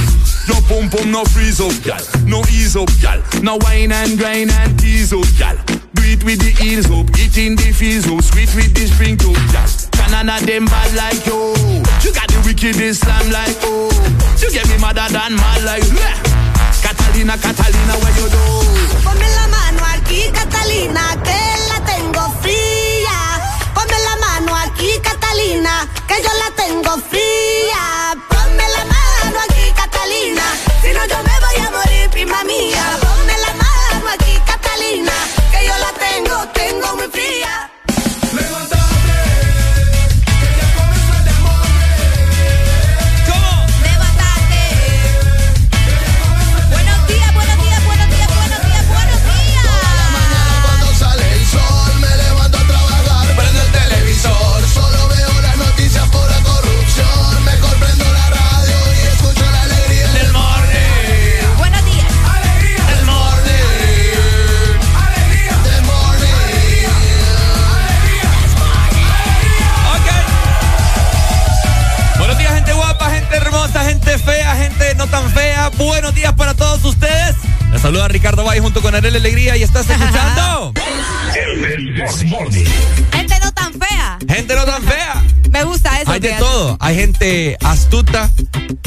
Your 0.48 0.60
pum 0.68 0.88
pum 0.88 1.12
no 1.12 1.24
freeze 1.24 1.60
up, 1.60 1.76
gal. 1.84 2.00
No 2.24 2.40
ease 2.52 2.76
up, 2.76 2.90
gal. 3.00 3.20
No 3.42 3.56
wine 3.64 3.92
and 3.92 4.18
grind 4.18 4.50
and 4.50 4.78
tease 4.78 5.12
up, 5.12 5.28
gal. 5.38 5.56
Do 5.94 6.02
it 6.04 6.24
with 6.24 6.40
the 6.40 6.52
heels 6.60 6.90
up, 6.90 7.08
eating 7.16 7.56
the 7.56 7.72
fees 7.72 8.08
up, 8.08 8.22
sweet 8.22 8.52
with 8.54 8.74
the 8.74 8.86
spring 8.88 9.16
up, 9.24 9.36
gal. 9.52 9.68
Of 10.18 10.44
them 10.46 10.66
bad 10.66 10.92
like 10.96 11.24
you. 11.26 11.54
You 12.04 12.12
got 12.12 12.27
the 12.27 12.27
wicked 12.48 12.80
Islam 12.80 13.30
like 13.30 13.60
oh. 13.62 13.92
You 14.40 14.50
get 14.50 14.66
me 14.68 14.78
madder 14.78 15.08
than 15.12 15.36
mad 15.36 15.60
like 15.68 15.84
yeah. 15.92 16.16
Catalina, 16.80 17.36
Catalina, 17.36 17.94
where 18.00 18.14
you 18.18 18.28
do? 18.34 18.44
Ponme 19.04 19.28
la 19.38 19.46
mano 19.54 19.82
aquí, 19.94 20.20
Catalina, 20.32 21.04
que 21.26 21.40
la 21.70 21.78
tengo 21.84 22.24
fría. 22.40 23.18
Ponme 23.74 23.98
la 24.08 24.14
mano 24.24 24.52
aquí, 24.64 24.90
Catalina, 25.02 25.86
que 26.08 26.16
yo 26.24 26.32
la 26.42 26.48
tengo 26.56 26.96
fría. 27.10 27.27
Saluda 77.88 78.08
Ricardo 78.08 78.44
Valle 78.44 78.60
junto 78.60 78.82
con 78.82 78.94
Arely 78.94 79.16
Alegría 79.16 79.56
y 79.56 79.62
estás 79.62 79.88
escuchando. 79.88 80.74
Gente 83.12 83.34
no 83.42 83.50
tan 83.52 83.72
fea. 83.72 84.18
Gente 84.28 84.54
no 84.54 84.66
tan 84.66 84.82
fea. 84.82 85.22
Me 85.50 85.64
gusta 85.64 85.98
eso. 85.98 86.10
Hay 86.10 86.20
de 86.20 86.28
fíjate. 86.28 86.44
todo. 86.44 86.76
Hay 86.80 86.96
gente 86.96 87.56
astuta, 87.64 88.30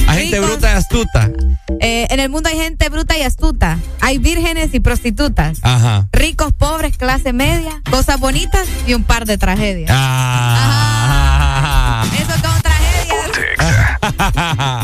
hay 0.06 0.30
gente 0.30 0.40
bruta 0.40 0.72
y 0.72 0.76
astuta. 0.76 1.32
Eh, 1.80 2.06
en 2.12 2.20
el 2.20 2.30
mundo 2.30 2.50
hay 2.50 2.58
gente 2.58 2.90
bruta 2.90 3.18
y 3.18 3.24
astuta. 3.24 3.80
Hay 4.02 4.20
vírgenes 4.20 4.72
y 4.76 4.80
prostitutas. 4.80 5.58
Ajá. 5.64 6.08
Ricos, 6.12 6.54
pobres, 6.54 6.96
clase 6.96 7.34
media, 7.34 7.82
cosas 7.90 8.20
bonitas 8.20 8.68
y 8.86 8.94
un 8.94 9.04
par 9.04 9.26
de 9.26 9.40
tragedias. 9.40 9.90
Ah. 9.92 12.06
Eso 12.14 12.34
son 12.34 12.62
tragedias. 12.62 12.82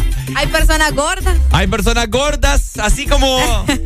Hay 0.35 0.47
personas 0.47 0.93
gordas. 0.93 1.37
Hay 1.51 1.67
personas 1.67 2.09
gordas, 2.09 2.77
así 2.77 3.05
como. 3.05 3.37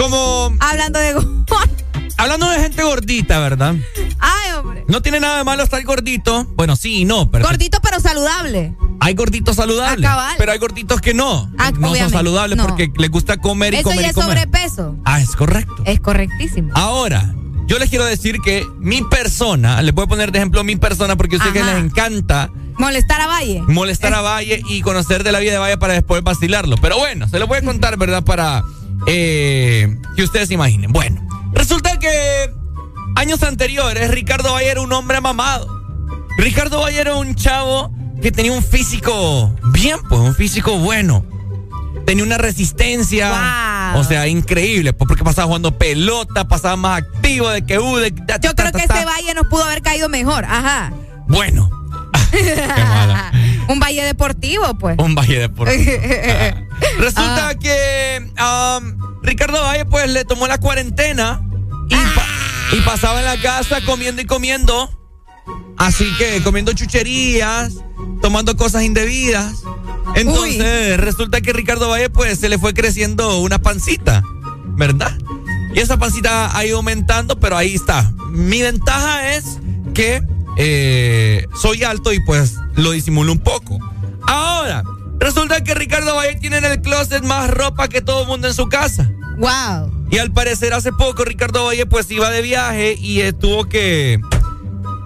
como. 0.00 0.56
Hablando 0.60 0.98
de. 0.98 1.14
Hablando 2.16 2.50
de 2.50 2.58
gente 2.60 2.82
gordita, 2.82 3.38
¿verdad? 3.38 3.74
Ay, 4.18 4.52
hombre. 4.58 4.84
No 4.88 5.00
tiene 5.00 5.20
nada 5.20 5.38
de 5.38 5.44
malo 5.44 5.62
estar 5.62 5.82
gordito. 5.84 6.44
Bueno, 6.54 6.76
sí 6.76 6.98
y 7.00 7.04
no, 7.06 7.30
pero. 7.30 7.46
Gordito 7.46 7.78
pero 7.82 7.98
saludable. 8.00 8.74
Hay 9.02 9.14
gorditos 9.14 9.56
saludables, 9.56 10.06
Ah, 10.06 10.10
cabal. 10.12 10.34
pero 10.36 10.52
hay 10.52 10.58
gorditos 10.58 11.00
que 11.00 11.14
no. 11.14 11.50
Ah, 11.56 11.72
no 11.78 11.94
son 11.94 12.10
saludables 12.10 12.58
no. 12.58 12.66
porque 12.66 12.92
les 12.98 13.10
gusta 13.10 13.38
comer 13.38 13.72
y 13.72 13.78
Eso 13.78 13.84
comer 13.84 14.00
ya 14.02 14.06
y 14.08 14.10
es 14.10 14.14
comer. 14.14 14.28
sobrepeso. 14.38 14.96
Ah, 15.06 15.20
es 15.20 15.34
correcto. 15.34 15.82
Es 15.86 16.00
correctísimo. 16.00 16.70
Ahora, 16.74 17.34
yo 17.66 17.78
les 17.78 17.88
quiero 17.88 18.04
decir 18.04 18.40
que 18.44 18.66
mi 18.78 19.00
persona, 19.02 19.80
les 19.80 19.94
voy 19.94 20.04
a 20.04 20.08
poner 20.08 20.30
de 20.32 20.38
ejemplo 20.40 20.62
mi 20.64 20.76
persona 20.76 21.16
porque 21.16 21.38
yo 21.38 21.44
sé 21.44 21.52
que 21.54 21.62
les 21.64 21.76
encanta 21.76 22.50
Molestar 22.76 23.20
a 23.22 23.26
Valle. 23.26 23.62
molestar 23.68 24.12
a 24.12 24.20
Valle 24.20 24.62
y 24.68 24.82
conocer 24.82 25.22
de 25.24 25.32
la 25.32 25.38
vida 25.38 25.52
de 25.52 25.58
Valle 25.58 25.78
para 25.78 25.94
después 25.94 26.22
vacilarlo. 26.22 26.76
Pero 26.76 26.98
bueno, 26.98 27.26
se 27.28 27.38
lo 27.38 27.46
voy 27.46 27.58
a 27.58 27.62
contar, 27.62 27.96
¿verdad? 27.96 28.22
Para 28.22 28.62
eh, 29.06 29.96
que 30.16 30.22
ustedes 30.22 30.48
se 30.48 30.54
imaginen. 30.54 30.92
Bueno, 30.92 31.26
resulta 31.52 31.98
que 31.98 32.08
años 33.16 33.42
anteriores 33.42 34.10
Ricardo 34.10 34.52
Valle 34.52 34.70
era 34.70 34.80
un 34.80 34.92
hombre 34.92 35.20
mamado. 35.20 35.68
Ricardo 36.36 36.80
Valle 36.80 37.00
era 37.00 37.16
un 37.16 37.34
chavo 37.34 37.92
que 38.22 38.30
tenía 38.32 38.52
un 38.52 38.62
físico 38.62 39.54
bien, 39.72 39.98
pues 40.08 40.20
un 40.20 40.34
físico 40.34 40.78
bueno. 40.78 41.24
Tenía 42.06 42.24
una 42.24 42.38
resistencia, 42.38 43.92
o 43.94 44.04
sea, 44.04 44.26
increíble, 44.26 44.92
pues, 44.92 45.06
porque 45.06 45.22
pasaba 45.22 45.46
jugando 45.46 45.76
pelota, 45.76 46.48
pasaba 46.48 46.76
más 46.76 47.02
activo 47.02 47.48
de 47.50 47.62
que 47.64 47.78
U, 47.78 47.96
de 47.96 48.10
ta, 48.10 48.40
Yo 48.40 48.54
creo 48.54 48.72
ta, 48.72 48.78
que 48.78 48.84
ese 48.84 49.04
Valle 49.04 49.34
nos 49.34 49.46
pudo 49.46 49.64
haber 49.64 49.82
caído 49.82 50.08
mejor. 50.08 50.44
Ajá. 50.44 50.92
Bueno, 51.28 51.70
un 53.68 53.78
Valle 53.78 54.02
deportivo, 54.04 54.74
pues. 54.74 54.96
un 54.98 55.14
Valle 55.14 55.38
Deportivo. 55.40 55.92
Resulta 57.00 57.48
Ah. 57.48 57.54
que 57.54 58.30
um, 58.40 59.22
Ricardo 59.22 59.60
Valle 59.62 59.84
pues 59.86 60.08
le 60.10 60.24
tomó 60.24 60.46
la 60.46 60.58
cuarentena 60.58 61.42
y, 61.88 61.94
pa- 61.94 62.26
y 62.76 62.80
pasaba 62.82 63.20
en 63.20 63.24
la 63.26 63.40
casa 63.40 63.80
comiendo 63.84 64.20
y 64.22 64.26
comiendo. 64.26 64.90
Así 65.78 66.04
que 66.18 66.42
comiendo 66.42 66.72
chucherías, 66.74 67.72
tomando 68.20 68.54
cosas 68.56 68.82
indebidas. 68.82 69.62
Entonces 70.14 70.98
resulta 70.98 71.40
que 71.40 71.52
Ricardo 71.52 71.88
Valle 71.88 72.10
pues 72.10 72.38
se 72.38 72.48
le 72.48 72.58
fue 72.58 72.74
creciendo 72.74 73.38
una 73.38 73.58
pancita, 73.60 74.22
¿verdad? 74.76 75.16
Y 75.74 75.78
esa 75.80 75.96
pancita 75.98 76.54
ha 76.56 76.66
ido 76.66 76.76
aumentando, 76.78 77.38
pero 77.40 77.56
ahí 77.56 77.74
está. 77.76 78.12
Mi 78.30 78.60
ventaja 78.60 79.34
es 79.34 79.58
que 79.94 80.20
eh, 80.58 81.46
soy 81.60 81.84
alto 81.84 82.12
y 82.12 82.20
pues 82.24 82.56
lo 82.74 82.90
disimulo 82.90 83.32
un 83.32 83.38
poco. 83.38 83.78
Ahora, 84.26 84.82
resulta 85.20 85.62
que 85.62 85.74
Ricardo 85.74 86.16
Valle 86.16 86.34
tiene 86.36 86.58
en 86.58 86.64
el 86.64 86.80
closet 86.82 87.22
más 87.22 87.48
ropa 87.50 87.88
que 87.88 88.00
todo 88.00 88.22
el 88.22 88.26
mundo 88.26 88.48
en 88.48 88.54
su 88.54 88.68
casa. 88.68 89.08
Wow. 89.38 90.08
Y 90.10 90.18
al 90.18 90.32
parecer 90.32 90.74
hace 90.74 90.92
poco 90.92 91.24
Ricardo 91.24 91.64
Valle 91.64 91.86
pues 91.86 92.10
iba 92.10 92.30
de 92.30 92.42
viaje 92.42 92.96
y 92.98 93.20
eh, 93.20 93.32
tuvo 93.32 93.66
que 93.66 94.20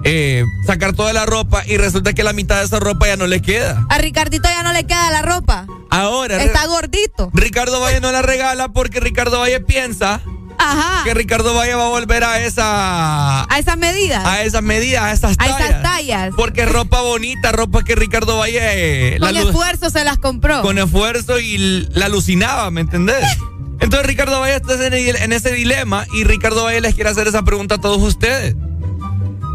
eh, 0.03 0.45
sacar 0.67 0.95
toda 0.95 1.13
la 1.13 1.27
ropa 1.27 1.63
y 1.67 1.77
resulta 1.77 2.13
que 2.13 2.23
la 2.23 2.33
mitad 2.33 2.59
de 2.59 2.65
esa 2.65 2.81
ropa 2.81 3.07
ya 3.07 3.17
no 3.17 3.27
le 3.27 3.43
queda. 3.43 3.87
A 3.91 3.99
Ricardito 3.99 4.49
ya 4.49 4.63
no 4.63 4.73
le 4.73 4.87
queda 4.87 5.11
la 5.11 5.23
ropa. 5.23 5.67
Ahora, 5.91 6.43
Está 6.43 6.67
gordito. 6.67 7.31
Ricardo 7.33 7.81
Valle 7.81 8.01
no 8.01 8.11
la 8.11 8.23
regala 8.23 8.69
porque 8.69 9.01
Ricardo 9.01 9.41
Valle 9.41 9.61
piensa 9.61 10.21
Ajá. 10.59 11.05
que 11.05 11.15
Ricardo 11.15 11.55
Valle 11.55 11.75
va 11.75 11.87
a 11.87 11.89
volver 11.91 12.25
a 12.25 12.41
esa 12.43 13.45
A 13.45 13.59
esas 13.59 13.77
medidas. 13.77 14.25
a 14.25 14.43
esas 14.43 14.63
medidas, 14.63 15.03
a 15.03 15.13
esas 15.13 15.33
A 15.33 15.35
tallas. 15.37 15.61
esas 15.61 15.83
tallas. 15.83 16.31
Porque 16.37 16.65
ropa 16.67 17.01
bonita, 17.03 17.53
ropa 17.53 17.83
que 17.85 17.95
Ricardo 17.95 18.39
Valle 18.39 19.15
eh, 19.15 19.19
Con 19.19 19.35
la 19.35 19.41
esfuerzo 19.41 19.91
se 19.91 20.05
las 20.05 20.19
compró. 20.19 20.63
con 20.63 20.79
esfuerzo 20.79 21.39
y 21.41 21.87
la 21.93 22.07
alucinaba, 22.07 22.71
¿me 22.71 22.81
entendés? 22.83 23.25
Entonces 23.81 24.07
Ricardo 24.07 24.41
Valle 24.41 24.57
está 24.57 24.75
en 24.87 25.33
ese 25.33 25.51
dilema 25.53 26.07
y 26.15 26.25
Ricardo 26.25 26.65
Valle 26.65 26.81
les 26.81 26.95
quiere 26.95 27.11
hacer 27.11 27.27
esa 27.27 27.43
pregunta 27.43 27.75
a 27.77 27.81
todos 27.81 28.01
ustedes. 28.03 28.55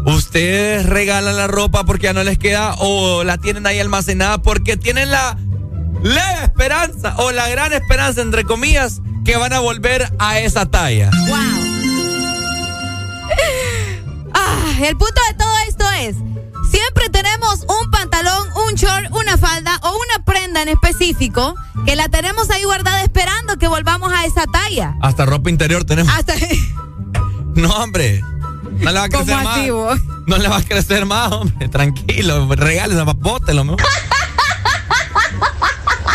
¿Ustedes 0.06 0.86
regalan 0.86 1.36
la 1.36 1.46
ropa 1.46 1.84
porque 1.84 2.04
ya 2.04 2.12
no 2.12 2.22
les 2.24 2.38
queda 2.38 2.74
o 2.78 3.22
la 3.24 3.36
tienen 3.38 3.66
ahí 3.66 3.78
almacenada 3.78 4.38
porque 4.40 4.76
tienen 4.76 5.10
la 5.10 5.36
leve 6.02 6.44
esperanza 6.44 7.14
o 7.18 7.32
la 7.32 7.48
gran 7.48 7.72
esperanza, 7.74 8.22
entre 8.22 8.44
comillas, 8.44 9.00
que 9.24 9.36
van 9.36 9.52
a 9.52 9.60
volver 9.60 10.12
a 10.18 10.38
esa 10.40 10.66
talla? 10.66 11.10
Ah, 14.34 14.72
el 14.82 14.96
punto 14.96 15.20
de 15.28 15.34
todo 15.34 15.52
esto 15.68 15.84
es, 16.00 16.16
siempre 16.70 17.08
tenemos 17.10 17.60
un 17.62 17.90
pantalón, 17.90 18.48
un 18.66 18.74
short, 18.74 19.12
una 19.12 19.36
falda 19.36 19.78
o 19.82 19.90
una 19.90 20.24
prenda 20.24 20.62
en 20.62 20.68
específico 20.68 21.54
que 21.84 21.96
la 21.96 22.08
tenemos 22.08 22.50
ahí 22.50 22.64
guardada 22.64 23.02
esperando 23.02 23.56
que 23.58 23.68
volvamos 23.68 24.12
a 24.12 24.24
esa 24.24 24.46
talla. 24.46 24.94
Hasta 25.02 25.26
ropa 25.26 25.50
interior 25.50 25.84
tenemos. 25.84 26.12
Hasta 26.14 26.34
No, 27.54 27.70
hombre. 27.74 28.22
No 28.78 28.92
le 28.92 28.98
va 28.98 29.04
a 29.04 29.08
¿Cómo 29.08 29.24
crecer 29.24 29.44
más. 29.44 30.00
No 30.26 30.38
le 30.38 30.48
va 30.48 30.56
a 30.58 30.62
crecer 30.62 31.06
más, 31.06 31.32
hombre. 31.32 31.68
Tranquilo, 31.68 32.46
regálese, 32.54 33.02
bótelo, 33.02 33.64
¿no? 33.64 33.76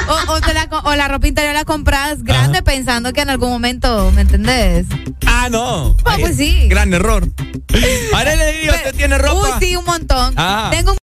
o, 0.07 0.33
o 0.33 0.41
te 0.41 0.53
la, 0.53 0.67
o 0.83 0.95
la 0.95 1.07
ropa 1.07 1.27
interior 1.27 1.53
la 1.53 1.65
compras 1.65 2.23
grande 2.23 2.61
pensando 2.61 3.13
que 3.13 3.21
en 3.21 3.29
algún 3.29 3.49
momento, 3.49 4.11
¿me 4.11 4.21
entendés? 4.21 4.87
Ah, 5.25 5.49
no. 5.49 5.95
Ah, 6.05 6.17
pues 6.19 6.31
es 6.31 6.37
sí. 6.37 6.67
Gran 6.67 6.93
error. 6.93 7.27
¿usted 7.67 8.95
tiene 8.95 9.17
ropa? 9.17 9.57
Uy, 9.57 9.65
sí, 9.67 9.75
un 9.75 9.85
montón. 9.85 10.33
Ah. 10.37 10.69
Tengo 10.71 10.91
un 10.91 10.97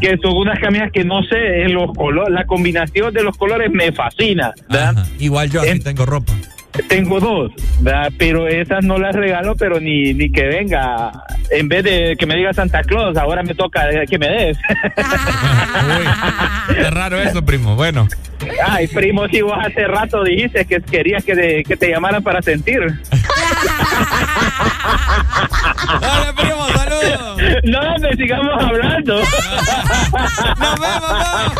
que 0.00 0.16
son 0.22 0.36
unas 0.36 0.58
camisas 0.58 0.90
que 0.92 1.04
no 1.04 1.22
sé, 1.22 1.62
en 1.62 1.74
los 1.74 1.92
colores, 1.92 2.32
la 2.32 2.44
combinación 2.46 3.12
de 3.14 3.22
los 3.22 3.36
colores 3.36 3.70
me 3.72 3.92
fascina. 3.92 4.52
¿verdad? 4.68 5.06
Igual 5.18 5.50
yo 5.50 5.60
así 5.62 5.78
tengo 5.80 6.04
ropa. 6.06 6.32
Tengo 6.88 7.20
dos, 7.20 7.52
¿verdad? 7.80 8.10
pero 8.18 8.48
esas 8.48 8.84
no 8.84 8.98
las 8.98 9.14
regalo, 9.14 9.54
pero 9.54 9.78
ni, 9.78 10.12
ni 10.12 10.28
que 10.32 10.42
venga. 10.46 11.12
En 11.52 11.68
vez 11.68 11.84
de 11.84 12.16
que 12.18 12.26
me 12.26 12.34
diga 12.34 12.52
Santa 12.52 12.82
Claus, 12.82 13.16
ahora 13.16 13.44
me 13.44 13.54
toca 13.54 13.84
que 14.10 14.18
me 14.18 14.28
des. 14.28 14.58
Qué 16.74 16.90
raro 16.90 17.16
eso, 17.20 17.44
primo. 17.44 17.76
Bueno. 17.76 18.08
Ay, 18.66 18.88
primo, 18.88 19.28
si 19.28 19.40
vos 19.40 19.56
hace 19.56 19.86
rato 19.86 20.24
dijiste 20.24 20.64
que 20.64 20.80
querías 20.82 21.24
que, 21.24 21.36
te- 21.36 21.62
que 21.62 21.76
te 21.76 21.90
llamaran 21.90 22.24
para 22.24 22.42
sentir. 22.42 22.80
Dale, 26.00 26.32
primo. 26.34 26.53
No, 27.64 27.98
me 27.98 28.12
sigamos 28.16 28.62
hablando. 28.62 29.20
Nos 29.20 30.80
vemos, 30.80 31.52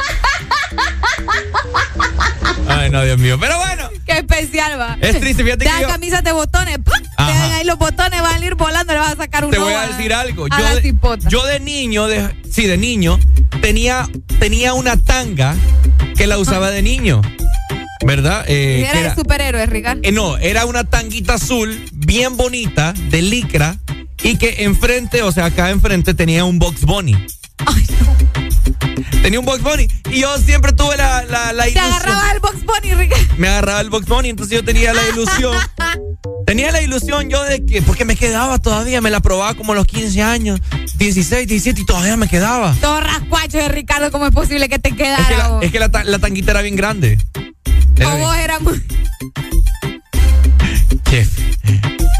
Ay, 2.68 2.90
no, 2.90 3.02
Dios 3.04 3.18
mío. 3.18 3.38
Pero 3.40 3.56
bueno. 3.58 3.88
Qué 4.06 4.18
especial 4.18 4.78
va. 4.78 4.98
Es 5.00 5.18
triste, 5.20 5.42
fíjate 5.44 5.64
Te 5.64 5.70
que 5.70 5.82
yo- 5.82 5.88
camisas 5.88 6.22
de 6.22 6.32
botones. 6.32 6.78
Te 7.16 7.22
dan 7.22 7.52
ahí 7.52 7.64
los 7.64 7.78
botones, 7.78 8.20
van 8.20 8.42
a 8.42 8.46
ir 8.46 8.54
volando, 8.54 8.92
le 8.92 8.98
vas 8.98 9.12
a 9.12 9.16
sacar 9.16 9.44
un 9.44 9.50
Te 9.50 9.58
voy 9.58 9.72
a 9.72 9.86
decir 9.86 10.12
algo. 10.12 10.46
a 10.50 10.58
Yo 10.58 10.64
la 10.64 10.74
de, 10.74 10.82
cipota. 10.82 11.28
yo 11.28 11.44
de 11.46 11.60
niño, 11.60 12.06
de, 12.06 12.28
sí, 12.50 12.66
de 12.66 12.76
niño, 12.76 13.18
tenía, 13.62 14.06
tenía 14.40 14.74
una 14.74 14.96
tanga 15.02 15.54
que 16.16 16.26
la 16.26 16.36
usaba 16.38 16.70
de 16.70 16.82
niño. 16.82 17.22
¿Verdad? 18.04 18.44
Eh, 18.46 18.86
Era 18.90 19.00
de 19.10 19.14
superhéroe, 19.14 19.64
Ricardo. 19.66 20.00
eh, 20.04 20.12
no, 20.12 20.36
era 20.36 20.66
una 20.66 20.84
tanguita 20.84 21.34
azul, 21.34 21.82
bien 21.92 22.36
bonita, 22.36 22.92
de 23.08 23.22
licra, 23.22 23.76
y 24.22 24.36
que 24.38 24.64
enfrente, 24.64 25.22
o 25.22 25.32
sea, 25.32 25.46
acá 25.46 25.70
enfrente 25.70 26.14
tenía 26.14 26.44
un 26.44 26.58
Box 26.58 26.82
Bunny. 26.82 27.16
Tenía 29.22 29.40
un 29.40 29.46
Box 29.46 29.62
Bunny. 29.62 29.88
Y 30.10 30.20
yo 30.20 30.36
siempre 30.38 30.72
tuve 30.72 30.96
la, 30.96 31.24
la, 31.24 31.52
la 31.52 31.64
Te 31.64 31.70
ilusión. 31.70 31.92
agarraba 31.92 32.32
el 32.32 32.40
box 32.40 32.56
bunny, 32.64 32.94
Ricardo. 32.94 33.24
Me 33.38 33.48
agarraba 33.48 33.80
el 33.80 33.90
Box 33.90 34.06
Bunny, 34.06 34.28
entonces 34.30 34.58
yo 34.58 34.64
tenía 34.64 34.92
la 34.92 35.02
ilusión. 35.08 35.56
tenía 36.46 36.70
la 36.72 36.82
ilusión 36.82 37.28
yo 37.30 37.42
de 37.42 37.64
que, 37.64 37.80
porque 37.82 38.04
me 38.04 38.16
quedaba 38.16 38.58
todavía, 38.58 39.00
me 39.00 39.10
la 39.10 39.20
probaba 39.20 39.54
como 39.54 39.72
a 39.72 39.76
los 39.76 39.86
15 39.86 40.22
años, 40.22 40.60
16, 40.96 41.48
17 41.48 41.80
y 41.80 41.86
todavía 41.86 42.16
me 42.18 42.28
quedaba. 42.28 42.74
Todo 42.80 43.00
rascuacho 43.00 43.58
de 43.58 43.68
Ricardo, 43.68 44.10
¿cómo 44.10 44.26
es 44.26 44.32
posible 44.34 44.68
que 44.68 44.78
te 44.78 44.92
quedara? 44.94 45.22
Es 45.22 45.28
que 45.28 45.36
la, 45.38 45.48
vos? 45.48 45.64
es 45.64 45.72
que 45.72 45.78
la, 45.80 45.90
ta- 45.90 46.04
la 46.04 46.18
tanguita 46.18 46.50
era 46.52 46.60
bien 46.62 46.76
grande. 46.76 47.18
Era 47.96 48.08
o 48.08 48.16
bien- 48.16 48.26
vos 48.28 48.36
eras 48.36 48.60
muy... 48.60 48.82
¿Qué, 51.04 51.26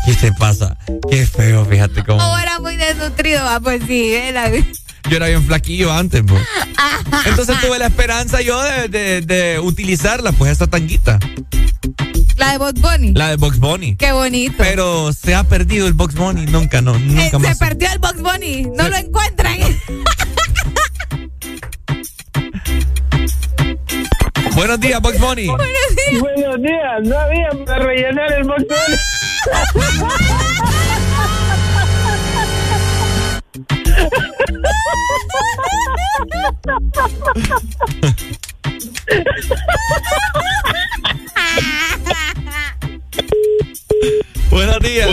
¿Qué 0.05 0.15
te 0.15 0.33
pasa? 0.33 0.77
Qué 1.11 1.27
feo, 1.27 1.65
fíjate 1.65 2.05
cómo. 2.05 2.23
O 2.23 2.39
era 2.39 2.59
muy 2.61 2.77
desnutrido, 2.77 3.41
ah, 3.49 3.61
pues 3.63 3.83
sí, 3.87 4.15
eh, 4.15 4.33
la- 4.33 4.51
Yo 4.51 5.17
era 5.17 5.27
bien 5.29 5.45
flaquillo 5.45 5.93
antes, 5.93 6.23
pues. 6.27 6.43
Entonces 7.27 7.57
tuve 7.61 7.79
la 7.79 7.87
esperanza 7.87 8.41
yo 8.43 8.63
de, 8.63 8.89
de- 8.89 9.21
de 9.23 9.59
utilizarla, 9.61 10.33
pues, 10.33 10.53
esta 10.53 10.67
tanguita. 10.67 11.19
La 12.37 12.53
de 12.53 12.59
Box 12.59 12.81
Bunny. 12.81 13.13
La 13.15 13.29
de 13.31 13.37
Box 13.37 13.59
Bunny. 13.59 13.97
Qué 13.97 14.13
bonito. 14.13 14.55
Pero 14.59 15.13
se 15.13 15.35
ha 15.35 15.45
perdido 15.45 15.87
el 15.87 15.93
Box 15.93 16.15
Bunny. 16.15 16.47
Nunca, 16.47 16.81
no, 16.83 16.97
Eh, 16.97 17.01
nunca 17.01 17.31
se 17.31 17.39
más. 17.39 17.59
perdió 17.59 17.91
el 17.93 17.99
Box 17.99 18.21
Bunny. 18.21 18.65
No 18.77 18.89
lo 18.89 18.97
encuentran. 18.97 19.57
Buenos 24.55 24.79
días, 24.81 25.01
Box 25.01 25.19
Bunny. 25.21 25.49
Buenos 25.49 26.63
días. 26.63 27.03
No 27.03 27.19
había 27.19 27.51
para 27.65 27.85
rellenar 27.85 28.33
el 28.33 28.45
montón. 28.45 28.79
Buenos 44.51 44.79
días. 44.81 45.11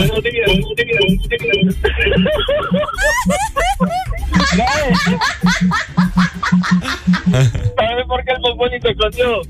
¿Sabes 7.76 8.06
por 8.06 8.24
qué 8.24 8.32
el 8.32 8.40
bombón 8.40 8.70
se 8.70 8.88
escondió? 8.90 9.42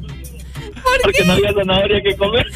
Porque 1.02 1.24
no 1.24 1.32
había 1.32 1.52
zanahoria 1.52 2.02
que 2.02 2.16
comer. 2.16 2.46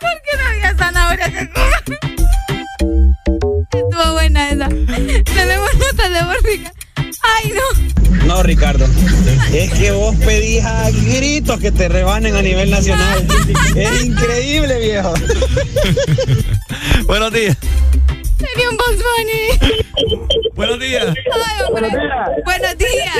¿Por 0.00 0.22
qué 0.22 0.36
no 0.36 0.44
había 0.48 0.74
zanahoria 0.76 1.26
que 1.30 1.48
comer? 1.50 1.84
Estuvo 3.72 4.12
buena 4.12 4.50
esa. 4.50 4.68
Tenemos 4.68 5.74
notas 5.74 6.10
de 6.12 6.22
Borrica. 6.24 6.72
Ay, 7.22 7.52
no. 7.52 8.26
No, 8.26 8.42
Ricardo. 8.42 8.86
Es 9.52 9.72
que 9.72 9.92
vos 9.92 10.14
pedís 10.16 10.64
a 10.64 10.90
gritos 10.90 11.60
que 11.60 11.70
te 11.70 11.88
rebanen 11.88 12.34
a 12.34 12.42
nivel 12.42 12.70
nacional. 12.70 13.26
Es 13.76 14.04
increíble, 14.04 14.80
viejo. 14.80 15.14
Buenos 17.06 17.32
días. 17.32 17.56
Sería 18.38 18.70
un 18.70 18.76
Box 18.76 18.96
Bunny. 18.96 20.52
Buenos 20.54 20.80
días. 20.80 21.06
Ay, 21.06 21.64
hombre. 21.68 21.88
Buenos 22.44 22.78
días. 22.78 23.16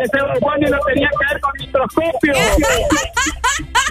Ese 0.00 0.22
bombón 0.22 0.60
no 0.60 0.78
tenía 0.86 1.08
que 1.08 1.34
ver 1.34 1.40
con 1.40 1.52
microscopio. 1.58 2.34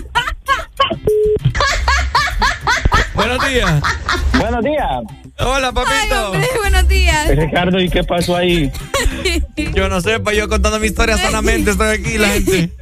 Buenos 3.14 3.49
días. 3.49 3.82
Buenos 4.40 4.64
días. 4.64 5.03
Hola, 5.40 5.72
papito. 5.72 6.32
Hombre, 6.32 6.48
buenos 6.60 6.88
días. 6.88 7.28
Ricardo, 7.36 7.80
¿y 7.80 7.90
qué 7.90 8.03
pasó 8.03 8.36
ahí? 8.36 8.72
Yo 9.74 9.90
no 9.90 10.02
sé, 10.02 10.19
pues 10.19 10.38
yo 10.38 10.48
contando 10.48 10.80
mi 10.80 10.88
historia 10.88 11.18
sanamente 11.18 11.72
estoy 11.72 11.98
aquí, 11.98 12.18
la 12.18 12.30
gente. 12.30 12.72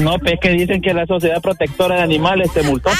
No, 0.00 0.18
pues 0.18 0.34
que 0.40 0.50
dicen 0.50 0.80
que 0.80 0.92
la 0.94 1.06
Sociedad 1.06 1.40
Protectora 1.42 1.96
de 1.96 2.02
Animales 2.02 2.52
te 2.52 2.62
multó. 2.62 2.90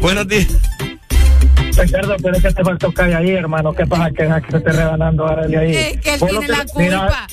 Buenos 0.00 0.28
días. 0.28 0.48
Ricardo, 1.76 2.16
pero 2.22 2.36
es 2.36 2.42
que 2.42 2.52
te 2.52 2.62
faltó 2.62 2.92
calle 2.92 3.14
ahí, 3.14 3.30
hermano. 3.30 3.72
¿Qué 3.72 3.86
pasa 3.86 4.10
que, 4.10 4.28
que 4.28 4.50
te 4.50 4.56
esté 4.58 4.72
rebanando 4.72 5.26
ahora 5.26 5.46
de 5.46 5.56
ahí? 5.56 5.74
Es 5.74 6.00
que 6.00 6.14
él 6.14 6.20
Vos 6.20 6.32
lo 6.32 6.40
tiene 6.40 6.56
la 6.56 6.64
mira, 6.76 7.00
culpa. 7.00 7.26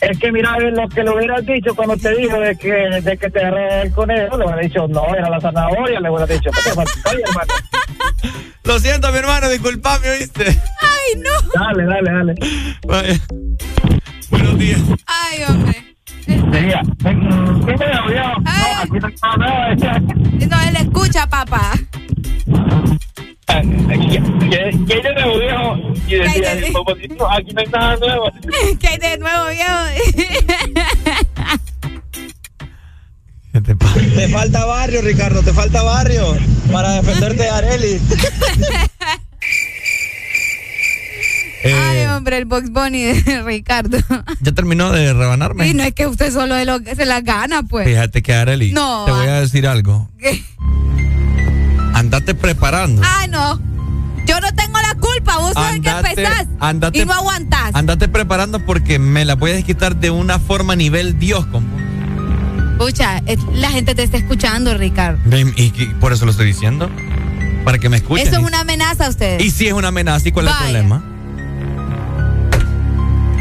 Es 0.00 0.18
que 0.18 0.30
mira 0.30 0.58
lo 0.58 0.88
que 0.88 1.02
le 1.02 1.10
hubieras 1.10 1.44
dicho 1.46 1.74
cuando 1.74 1.96
te 1.96 2.14
dijo 2.16 2.38
de 2.38 2.56
que, 2.56 2.72
de 2.72 3.16
que 3.16 3.30
te 3.30 3.40
agarré 3.40 3.82
el 3.82 3.92
conejo, 3.92 4.36
le 4.36 4.44
hubiera 4.44 4.62
dicho, 4.62 4.86
no, 4.88 5.14
era 5.14 5.30
la 5.30 5.40
zanahoria, 5.40 6.00
le 6.00 6.10
hubiera 6.10 6.26
dicho, 6.26 6.50
¿qué 6.50 6.62
te 6.62 6.70
hermano? 6.70 7.52
Lo 8.64 8.78
siento, 8.80 9.10
mi 9.12 9.18
hermano, 9.18 9.48
disculpame, 9.48 10.10
¿oíste? 10.10 10.44
Ay, 10.46 11.22
no. 11.22 11.60
Dale, 11.60 11.84
dale, 11.84 12.12
dale. 12.12 12.34
Vaya. 12.86 13.20
Buenos 14.30 14.58
días. 14.58 14.80
Ay, 15.06 15.44
hombre. 15.48 15.96
Sería. 16.26 16.82
¿Qué 16.98 17.14
me 17.14 17.92
audio? 17.92 18.22
No, 18.40 18.82
aquí 18.82 18.98
no 19.00 19.08
está 19.08 19.36
nada. 19.36 19.74
No, 19.76 20.68
él 20.68 20.76
escucha, 20.76 21.26
papá. 21.28 21.72
Que 23.62 24.94
ella 24.94 25.12
me 25.14 25.22
dijo 25.44 25.94
y 26.06 26.14
decía. 26.16 26.72
"Popotito, 26.72 27.30
aquí 27.30 27.52
no 27.54 27.60
hay 27.60 27.66
nada 27.68 27.96
nuevo. 27.96 28.30
¿Qué 28.80 28.88
hay 28.88 28.98
de 28.98 29.18
nuevo, 29.18 29.46
viejo? 29.50 29.72
Te 34.16 34.28
falta 34.28 34.64
barrio, 34.66 35.00
Ricardo, 35.02 35.42
te 35.42 35.52
falta 35.52 35.82
barrio 35.82 36.36
para 36.70 36.92
defenderte 37.00 37.42
de 37.44 37.48
Areli. 37.48 38.00
Ay, 41.64 41.98
Eh, 41.98 42.08
hombre, 42.10 42.36
el 42.36 42.44
Box 42.44 42.70
Bunny 42.70 43.02
de 43.04 43.42
Ricardo. 43.42 43.98
¿Ya 44.40 44.52
terminó 44.52 44.92
de 44.92 45.12
rebanarme? 45.14 45.66
Y 45.68 45.74
no 45.74 45.82
es 45.82 45.94
que 45.94 46.06
usted 46.06 46.30
solo 46.32 46.54
es 46.54 46.66
lo 46.66 46.80
que 46.80 46.94
se 46.94 47.06
la 47.06 47.22
gana, 47.22 47.62
pues. 47.62 47.88
Fíjate 47.88 48.22
que 48.22 48.34
Arely, 48.34 48.72
No, 48.72 49.04
te 49.06 49.10
voy 49.12 49.26
a 49.26 49.40
decir 49.40 49.66
algo. 49.66 50.08
¿Qué? 50.18 50.44
Andate 51.96 52.34
preparando. 52.34 53.02
Ah, 53.04 53.26
no. 53.28 53.60
Yo 54.26 54.40
no 54.40 54.52
tengo 54.54 54.78
la 54.78 54.94
culpa. 55.00 55.38
Vos 55.38 55.52
sos 55.54 55.70
el 55.74 55.80
que 55.80 55.88
empezás. 55.90 56.46
andate- 56.60 56.98
y 57.02 57.04
no 57.04 57.12
aguantás. 57.14 57.74
Andate 57.74 58.08
preparando 58.08 58.64
porque 58.64 58.98
me 58.98 59.24
la 59.24 59.34
voy 59.34 59.52
a 59.52 59.54
desquitar 59.54 59.96
de 59.96 60.10
una 60.10 60.38
forma 60.38 60.76
nivel 60.76 61.18
Dios. 61.18 61.46
Con... 61.46 61.64
Escucha, 62.78 63.22
es- 63.26 63.42
la 63.54 63.70
gente 63.70 63.94
te 63.94 64.02
está 64.02 64.16
escuchando, 64.18 64.74
Ricardo. 64.76 65.18
Y, 65.36 65.62
y 65.62 65.86
por 66.00 66.12
eso 66.12 66.24
lo 66.24 66.32
estoy 66.32 66.46
diciendo. 66.46 66.90
Para 67.64 67.78
que 67.78 67.88
me 67.88 67.96
escuchen. 67.96 68.26
Eso 68.28 68.36
es 68.40 68.46
una 68.46 68.60
amenaza 68.60 69.06
a 69.06 69.08
ustedes. 69.08 69.42
Y 69.44 69.50
si 69.50 69.66
es 69.66 69.72
una 69.72 69.88
amenaza, 69.88 70.28
¿y 70.28 70.32
cuál 70.32 70.46
es 70.48 70.52
el 70.52 70.58
problema? 70.58 71.02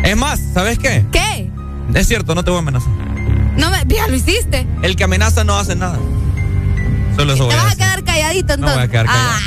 Es 0.04 0.16
más, 0.18 0.40
¿sabes 0.54 0.78
qué? 0.80 1.06
¿Qué? 1.12 1.50
Es 1.94 2.08
cierto, 2.08 2.36
no 2.36 2.44
te 2.44 2.52
voy 2.52 2.58
a 2.60 2.62
amenazar. 2.62 2.90
No 3.58 3.70
me, 3.72 3.84
ya 3.88 4.08
lo 4.08 4.16
hiciste. 4.16 4.68
El 4.82 4.96
que 4.96 5.04
amenaza 5.04 5.44
no 5.44 5.58
hace 5.58 5.76
nada. 5.76 6.00
Solo 7.16 7.34
eso 7.34 7.46
voy 7.46 7.54
Te 7.56 7.62
vas 7.62 7.74
a 7.74 7.76
quedar 7.76 8.04
calladito 8.04 8.58
No 8.58 8.68
entonces. 8.68 8.76
voy 8.76 8.84
a 8.84 8.88
quedar 8.88 9.06
callado. 9.06 9.30
Ah, 9.32 9.40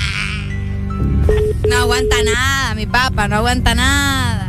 no 1.69 1.77
aguanta 1.77 2.17
nada, 2.25 2.75
mi 2.75 2.87
papá, 2.87 3.29
no 3.29 3.37
aguanta 3.37 3.75
nada. 3.75 4.49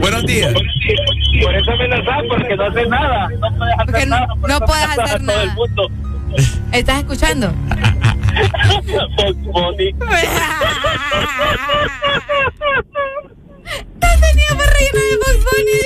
Buenos 0.00 0.24
días. 0.24 0.52
Por 0.52 1.54
eso 1.54 1.70
amenazar, 1.72 2.24
porque 2.28 2.56
no 2.56 2.64
hace 2.66 2.86
nada. 2.86 3.28
No 3.28 3.56
puedes 3.56 3.74
hacer 3.74 3.86
Porque 3.86 4.06
no- 4.06 4.16
nada. 4.16 4.26
por 4.40 4.48
no 4.50 4.56
eso 4.56 4.64
puedes 4.66 4.84
amenazas 4.84 5.04
hacer 5.04 5.16
a 5.16 5.18
todo 5.18 5.26
nada. 5.26 5.42
el 5.42 5.52
mundo. 5.54 5.90
¿Estás 6.72 6.98
escuchando? 6.98 7.52
No 7.52 7.76
tenía 14.20 14.48
para 14.56 14.70
rellenar 14.72 15.06
de 15.10 15.16
Box 15.18 15.38
Bunny. 15.46 15.80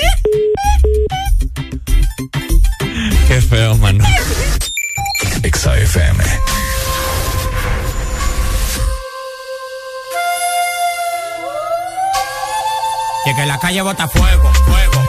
Qué 3.28 3.38
feo, 3.42 3.74
mano. 3.76 4.04
Exa. 5.42 5.76
Y 13.26 13.34
que 13.34 13.46
la 13.46 13.58
calle 13.58 13.82
bota 13.82 14.06
fuego, 14.06 14.52
fuego, 14.64 15.08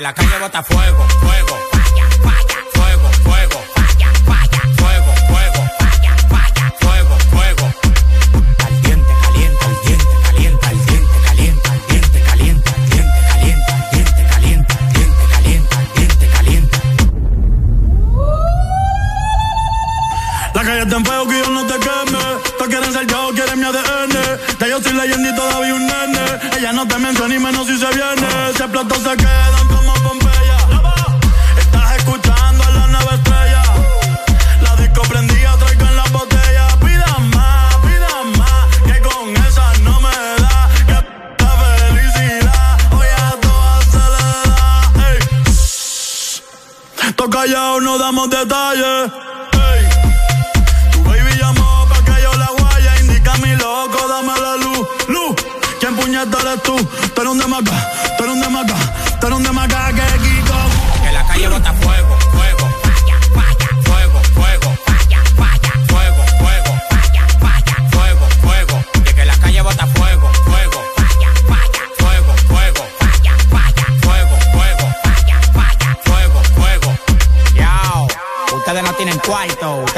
la 0.00 0.12
calle 0.12 0.38
bota 0.38 0.62
fuego, 0.62 1.06
fuego, 1.20 1.56
falla, 1.72 2.06
falla, 2.22 2.58
fuego, 2.74 3.10
fuego, 3.24 3.64
falla, 3.74 4.12
falla, 4.26 4.60
fuego, 4.76 5.14
fuego, 5.28 5.62
falla, 5.78 6.16
falla, 6.28 6.74
fuego, 6.80 7.16
fuego. 7.30 7.74
Caliente, 8.58 9.12
caliente, 9.22 9.66
caliente, 9.78 10.08
caliente, 10.22 10.68
caliente, 11.24 11.70
caliente, 11.80 12.20
caliente, 12.22 12.22
caliente, 12.22 12.70
caliente, 13.26 14.22
caliente, 14.26 14.26
caliente, 14.28 14.74
caliente, 14.86 15.24
caliente, 15.32 15.76
caliente, 15.94 16.28
caliente. 16.28 16.78
La 20.54 20.62
calle 20.62 20.82
está 20.82 20.96
en 20.96 21.04
fuego 21.04 21.28
que 21.28 21.38
yo 21.38 21.50
no 21.50 21.66
te 21.66 21.74
queme. 21.78 22.18
Tú 22.58 22.64
quieres 22.66 22.92
ser 22.92 23.06
yo, 23.06 23.30
quieres 23.34 23.56
mi 23.56 23.64
ADN. 23.64 24.14
Ya 24.60 24.66
yo 24.68 24.82
soy 24.82 24.92
leyenda 24.92 25.30
y 25.30 25.36
todavía 25.36 25.74
un 25.74 25.86
nene. 25.86 26.24
Ella 26.58 26.72
no 26.72 26.86
te 26.86 26.98
menciona 26.98 27.34
ni 27.34 27.40
menos 27.40 27.66
si 27.66 27.78
se 27.78 27.88
viene. 27.88 28.28
Si 28.56 28.62
explotó 28.62 28.94
se 28.96 29.16
quedan 29.16 29.68
como 29.68 29.85
Shh. 47.36 47.42
Tú 47.42 47.42
callado, 47.42 47.80
no 47.80 47.98
damos 47.98 48.30
detalles. 48.30 49.12
Ey. 49.52 49.88
Tu 50.90 51.02
baby 51.02 51.38
llamó 51.38 51.86
pa' 51.88 52.02
que 52.02 52.22
yo 52.22 52.32
la 52.34 52.48
guaya. 52.58 53.00
Indica 53.00 53.34
mi 53.36 53.54
loco, 53.56 54.08
dame 54.08 54.32
la 54.40 54.56
luz, 54.56 54.88
luz. 55.08 55.36
¿Quién 55.78 55.94
puñeta 55.96 56.38
eres 56.40 56.62
tú? 56.62 56.76
Tú 57.14 57.20
eres 57.20 57.32
un 57.32 57.38
demaca, 57.38 57.76
tú 58.16 58.24
eres 58.24 58.36
un 58.36 58.40
demaca, 58.40 58.74
tú 59.20 59.26
eres 59.26 59.38
un 59.38 59.42
demaca 59.44 59.92
que 59.92 60.18
Kiko. 60.18 60.58
Que 61.04 61.12
la 61.12 61.26
calle 61.26 61.48
bota 61.48 61.72
fuego, 61.74 62.18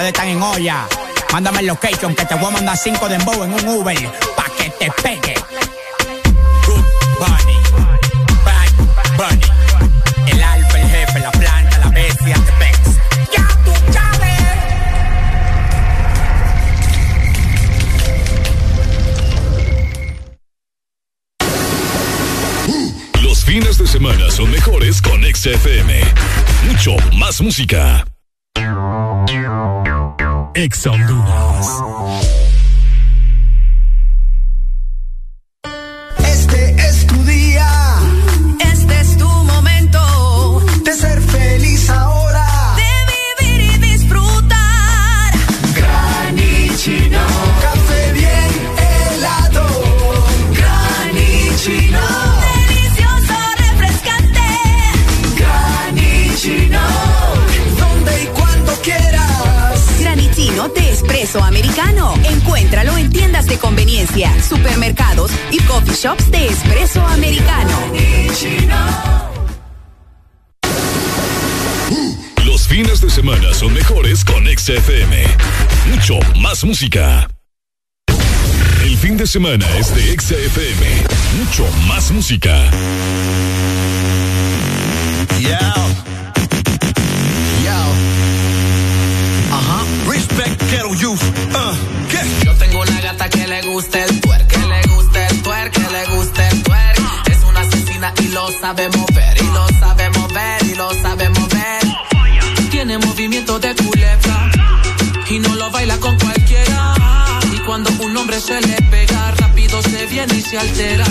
ustedes 0.09 0.15
están 0.15 0.29
en 0.29 0.43
olla. 0.43 0.87
Mándame 1.33 1.61
el 1.61 1.67
location 1.67 2.15
que 2.15 2.25
te 2.25 2.35
voy 2.35 2.47
a 2.47 2.51
mandar 2.51 2.77
cinco 2.77 3.09
de 3.09 3.17
embow 3.17 3.45
en 3.45 3.53
un 3.53 3.69
Uber 3.69 4.11
pa' 4.37 4.51
que 4.57 4.71
te 4.71 4.91
pegue. 5.03 5.35
Good 6.67 6.85
Bunny, 7.19 7.59
Bad 8.45 8.71
Bunny, 9.17 9.47
el 10.31 10.43
alfa, 10.43 10.81
el 10.81 10.89
jefe, 10.89 11.21
la 11.21 11.31
planta, 11.33 11.79
la 11.79 11.89
bestia, 11.91 12.35
te 12.35 12.53
pex. 12.53 12.79
Ya 13.33 13.47
tú 13.65 13.73
sabes. 13.93 14.39
Los 23.23 23.45
fines 23.45 23.77
de 23.79 23.87
semana 23.87 24.31
son 24.31 24.51
mejores 24.51 25.03
con 25.03 25.23
XFM. 25.23 26.03
Mucho 26.67 26.97
más 27.15 27.41
música. 27.43 28.05
Ex 30.59 30.89
Honduras. 30.89 32.38
De 63.59 63.61
conveniencia, 63.61 64.43
supermercados 64.43 65.31
y 65.51 65.59
coffee 65.63 65.95
shops 65.95 66.31
de 66.31 66.47
espresso 66.47 67.05
americano. 67.07 67.79
Los 72.45 72.69
fines 72.69 73.01
de 73.01 73.11
semana 73.11 73.55
son 73.55 73.73
mejores 73.73 74.25
con 74.25 74.45
XFM. 74.47 75.25
Mucho 75.91 76.19
más 76.41 76.65
música. 76.65 77.29
El 78.83 78.97
fin 78.97 79.17
de 79.17 79.27
semana 79.27 79.67
es 79.79 79.95
de 79.95 80.19
XFM. 80.19 81.05
Mucho 81.39 81.67
más 81.87 82.11
música. 82.11 82.71
Yeah. 85.41 85.75
Yo. 87.65 87.81
Ajá. 89.53 89.85
Respect 90.11 90.61
ghetto 90.71 90.95
youth. 90.95 91.23
Uh. 91.55 91.99
¿Qué? 92.09 92.45
Yo 92.45 92.55
tengo 92.55 92.78
que 93.29 93.47
le 93.47 93.63
gusta 93.63 94.05
el 94.05 94.21
twerk, 94.21 94.47
que 94.47 94.59
le 94.59 94.83
gusta 94.95 95.27
el 95.29 95.43
twerk, 95.43 95.73
que 95.73 95.91
le 95.93 96.17
gusta 96.17 96.49
el 96.49 96.63
twerk. 96.63 97.29
Es 97.31 97.45
una 97.49 97.61
asesina 97.61 98.13
y 98.21 98.29
lo 98.29 98.51
sabe 98.51 98.89
mover, 98.89 99.43
y 99.43 99.47
lo 99.47 99.69
sabe 99.81 100.11
mover, 100.11 100.65
y 100.65 100.75
lo 100.75 100.91
sabe 101.03 101.29
mover. 101.31 101.83
Tiene 102.71 102.99
movimiento 102.99 103.59
de 103.59 103.75
culebra 103.75 104.51
y 105.31 105.39
no 105.39 105.55
lo 105.57 105.71
baila 105.71 105.97
con 105.99 106.19
cualquiera. 106.19 106.95
Y 107.53 107.59
cuando 107.61 107.91
un 108.01 108.17
hombre 108.17 108.41
se 108.41 108.61
le 108.61 108.77
pega, 108.91 109.33
rápido 109.33 109.83
se 109.83 110.07
viene 110.07 110.35
y 110.35 110.43
se 110.43 110.59
altera. 110.59 111.07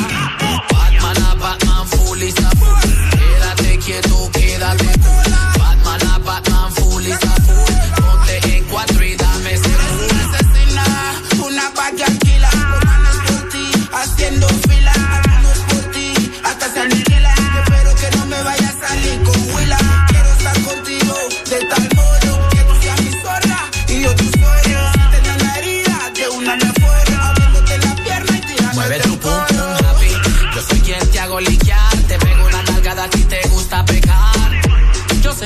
Batman 0.72 1.24
a 1.24 1.36
Batman, 1.36 1.88
full 1.88 2.22
is 2.22 2.38
a 2.40 2.50
full. 2.52 2.92
Quédate 3.12 3.80
quieto, 3.80 4.30
quédate 4.32 4.86
cool. 5.00 5.34
Batman 5.60 6.08
a 6.08 6.18
Batman, 6.20 6.72
full 6.74 7.06
is 7.06 7.24
a 7.24 7.37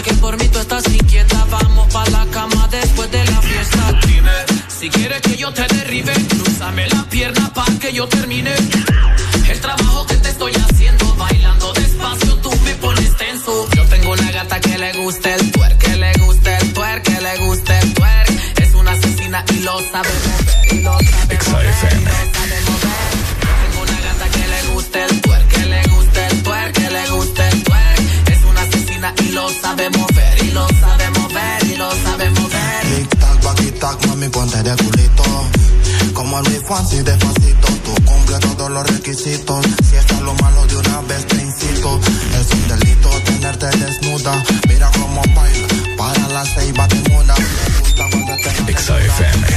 sé 0.01 0.09
que 0.09 0.13
por 0.15 0.37
mí 0.37 0.47
tú 0.47 0.59
estás 0.59 0.87
inquieta. 0.87 1.45
Vamos 1.49 1.91
pa' 1.93 2.09
la 2.09 2.25
cama 2.27 2.67
después 2.69 3.11
de 3.11 3.23
la 3.25 3.41
fiesta. 3.41 3.99
Dime 4.07 4.31
si 4.67 4.89
quieres 4.89 5.21
que 5.21 5.35
yo 5.35 5.51
te 5.53 5.65
derribe. 5.75 6.13
Cruzame 6.29 6.87
la 6.89 7.03
pierna 7.09 7.51
pa' 7.53 7.65
que 7.79 7.93
yo 7.93 8.07
termine. 8.07 8.53
El 9.49 9.59
trabajo 9.59 10.05
que 10.07 10.15
te 10.15 10.29
estoy 10.29 10.53
haciendo. 10.53 11.15
Bailando 11.15 11.73
despacio, 11.73 12.35
tú 12.37 12.51
me 12.63 12.73
pones 12.75 13.15
tenso. 13.17 13.67
Yo 13.75 13.85
tengo 13.85 14.11
una 14.11 14.31
gata 14.31 14.59
que 14.59 14.77
le 14.77 14.93
gusta 14.93 15.35
el 15.35 15.51
twerk. 15.51 15.77
Que 15.77 15.95
le 15.97 16.13
gusta 16.25 16.57
el 16.57 16.73
twerk. 16.73 17.03
Que 17.03 17.21
le 17.21 17.37
gusta 17.45 17.79
el 17.79 17.93
twerk. 17.93 18.29
Es 18.57 18.73
una 18.73 18.91
asesina 18.91 19.43
y 19.53 19.59
lo 19.59 19.79
sabe 19.91 20.09
mover. 20.25 20.73
Y 20.73 20.81
lo 20.81 20.93
sabe 20.99 21.39
mover. 21.45 21.65
y 21.65 21.69
lo 21.69 21.73
sabe 21.81 21.99
mover. 21.99 22.40
De 34.63 34.75
culito. 34.75 35.23
Como 36.13 36.39
el 36.39 36.45
Luis 36.45 36.61
Fonsi, 36.67 37.01
despacito. 37.01 37.67
Tú 37.85 37.93
cumple 38.05 38.37
todos 38.39 38.69
los 38.69 38.87
requisitos. 38.87 39.65
Si 39.89 39.95
está 39.95 40.19
lo 40.21 40.33
malo 40.35 40.65
de 40.67 40.77
una 40.77 41.01
vez, 41.01 41.25
te 41.27 41.35
incito. 41.37 41.99
Es 42.39 42.51
un 42.51 42.67
delito 42.67 43.09
tenerte 43.25 43.67
desnuda. 43.77 44.43
Mira 44.67 44.89
cómo 44.91 45.21
baila, 45.35 45.67
para 45.97 46.27
la 46.29 46.45
ceiba 46.45 46.87
te 46.87 47.09
muda. 47.09 47.35
Me 47.37 47.79
gusta 47.79 48.03
cuando 48.11 48.33
te 48.43 48.77
XFM. 48.77 49.47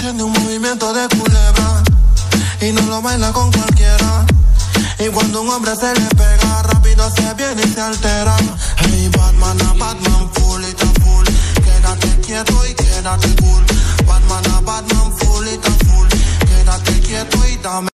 Tiene 0.00 0.22
un 0.22 0.32
movimiento 0.32 0.92
de 0.92 1.08
culebra 1.16 1.82
y 2.60 2.72
no 2.72 2.82
lo 2.82 3.00
baila 3.00 3.32
con 3.32 3.50
cualquiera. 3.52 4.26
Y 4.98 5.08
cuando 5.08 5.42
un 5.42 5.50
hombre 5.50 5.74
se 5.76 5.92
le 5.94 6.06
pega, 6.16 6.62
rápido 6.62 7.10
se 7.10 7.34
viene 7.34 7.62
y 7.64 7.72
se 7.72 7.80
altera. 7.80 8.36
Hey, 8.76 9.10
Batman 9.16 9.60
a 9.62 9.72
Batman, 9.72 10.30
quieto 12.22 12.66
y 12.66 12.74
quédate 12.74 13.34
cool. 13.42 13.64
Batman 14.06 14.44
a 14.52 14.60
Batman, 14.60 15.12
full 15.18 15.46
y 15.46 15.58
ta 15.58 15.70
full. 15.70 16.08
Quédate 16.46 17.00
quieto 17.00 17.38
y 17.48 17.56
dame. 17.58 17.93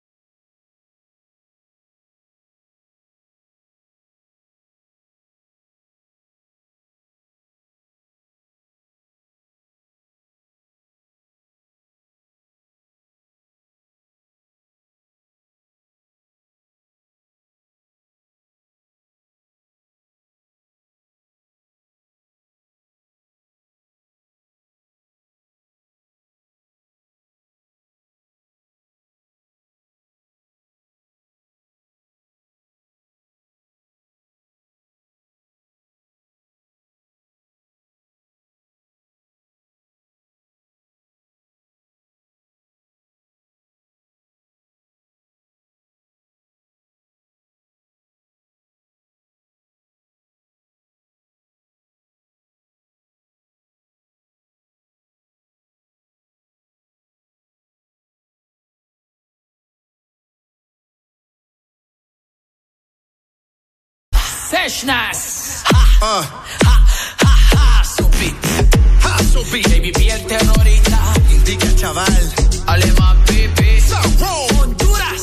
Seshnas. 64.50 65.64
Ha, 65.64 65.80
ha, 66.00 66.20
ha, 66.64 66.74
ha, 67.22 67.82
beat. 68.18 68.34
Ha, 69.02 69.18
su 69.32 69.42
beat. 69.50 69.68
Baby, 69.68 69.90
vi 69.96 70.10
el 70.10 70.26
terrorista. 70.26 70.98
Indica, 71.30 71.74
chaval. 71.76 72.32
Alemán, 72.66 73.16
pipi. 73.26 73.80
Honduras. 74.60 75.22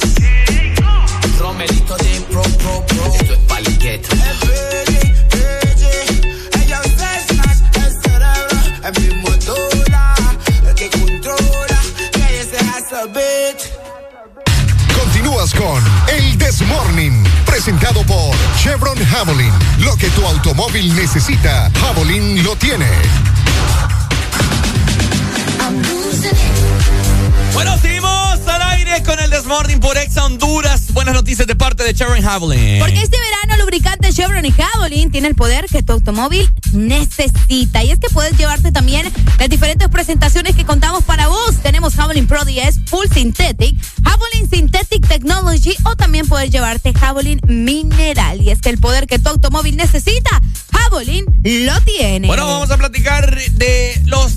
Romelito 1.40 1.96
de 1.98 2.22
pro, 2.30 2.42
pro, 2.42 2.86
pro. 2.88 3.14
Esto 3.14 4.16
es. 4.16 4.91
Con 15.58 15.84
El 16.08 16.38
Desmorning, 16.38 17.24
presentado 17.46 18.04
por 18.04 18.36
Chevron 18.58 18.98
Javelin. 19.06 19.52
Lo 19.80 19.96
que 19.98 20.08
tu 20.10 20.26
automóvil 20.26 20.96
necesita, 20.96 21.72
Javelin 21.80 22.44
lo 22.44 22.56
tiene. 22.56 22.88
Buenos 27.54 27.82
días 27.82 28.01
con 29.00 29.20
el 29.22 29.30
Desmorning 29.30 29.80
por 29.80 29.98
Exa 29.98 30.26
Honduras. 30.26 30.92
Buenas 30.92 31.14
noticias 31.14 31.48
de 31.48 31.56
parte 31.56 31.82
de 31.82 31.94
Chevron 31.94 32.22
Javelin. 32.22 32.78
Porque 32.78 33.02
este 33.02 33.18
verano 33.18 33.64
lubricante 33.64 34.12
Chevron 34.12 34.46
y 34.46 34.52
Javelin 34.52 35.10
tiene 35.10 35.30
el 35.30 35.36
poder 35.36 35.68
que 35.68 35.82
tu 35.82 35.94
automóvil 35.94 36.52
necesita. 36.74 37.84
Y 37.86 37.92
es 37.92 38.00
que 38.00 38.10
puedes 38.10 38.38
llevarte 38.38 38.74
también 38.74 39.10
las 39.40 39.50
diferentes 39.50 39.88
presentaciones 39.88 40.58
que 40.58 40.66
contamos 40.66 41.06
para 41.06 41.30
vos. 41.30 41.56
Tenemos 41.64 41.96
Javelin 41.96 42.28
Pro 42.28 42.44
10 42.44 42.82
Full 42.88 43.08
Synthetic, 43.14 43.78
Javelin 44.04 44.50
Synthetic 44.50 45.08
Technology 45.08 45.74
o 45.86 45.96
también 45.96 46.28
puedes 46.28 46.52
llevarte 46.52 46.94
Javelin 46.94 47.40
Mineral. 47.48 48.42
Y 48.42 48.50
es 48.50 48.60
que 48.60 48.70
el 48.70 48.78
poder 48.78 49.08
que 49.08 49.20
tu 49.20 49.30
automóvil 49.30 49.78
necesita, 49.78 50.42
Javelin 50.74 51.26
lo 51.44 51.80
tiene. 51.82 52.28
Bueno, 52.28 52.46
vamos 52.46 52.70
a 52.70 52.78
platicar 52.78 53.34
de 53.54 54.02
los 54.06 54.34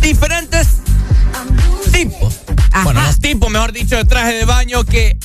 diferentes 0.00 0.66
tipos 1.92 2.43
bueno, 2.82 3.02
los 3.02 3.18
tipos, 3.20 3.50
mejor 3.50 3.72
dicho, 3.72 3.96
de 3.96 4.04
traje 4.04 4.34
de 4.34 4.44
baño 4.44 4.84
que 4.84 5.16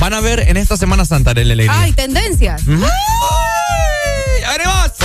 van 0.00 0.12
a 0.12 0.20
ver 0.20 0.40
en 0.40 0.56
esta 0.56 0.76
Semana 0.76 1.04
Santa 1.04 1.34
de 1.34 1.44
Lele. 1.44 1.68
Ay, 1.70 1.92
tendencias. 1.92 2.62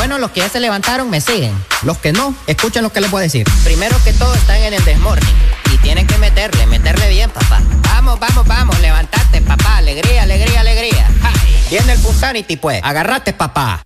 Bueno, 0.01 0.17
los 0.17 0.31
que 0.31 0.39
ya 0.39 0.49
se 0.49 0.59
levantaron 0.59 1.09
me 1.11 1.21
siguen. 1.21 1.53
Los 1.83 1.99
que 1.99 2.11
no, 2.11 2.33
escuchen 2.47 2.81
lo 2.81 2.91
que 2.91 3.01
les 3.01 3.11
voy 3.11 3.19
a 3.19 3.23
decir. 3.23 3.45
Primero 3.63 3.95
que 4.03 4.13
todo 4.13 4.33
están 4.33 4.57
en 4.57 4.73
el 4.73 4.83
desmorning. 4.83 5.29
Y 5.71 5.77
tienen 5.77 6.07
que 6.07 6.17
meterle, 6.17 6.65
meterle 6.65 7.07
bien, 7.09 7.29
papá. 7.29 7.61
Vamos, 7.83 8.19
vamos, 8.19 8.47
vamos, 8.47 8.79
levantate, 8.79 9.41
papá. 9.41 9.77
Alegría, 9.77 10.23
alegría, 10.23 10.61
alegría. 10.61 11.07
Viene 11.69 11.93
el 11.93 11.99
Punsanity, 11.99 12.57
pues. 12.57 12.81
Agarrate, 12.83 13.33
papá. 13.33 13.83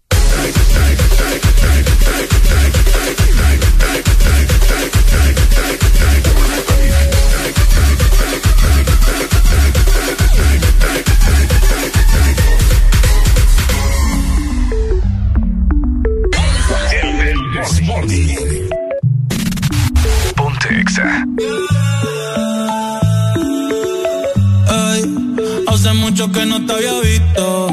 Mucho 25.95 26.31
que 26.31 26.45
no 26.45 26.65
te 26.65 26.73
había 26.73 26.99
visto. 27.01 27.67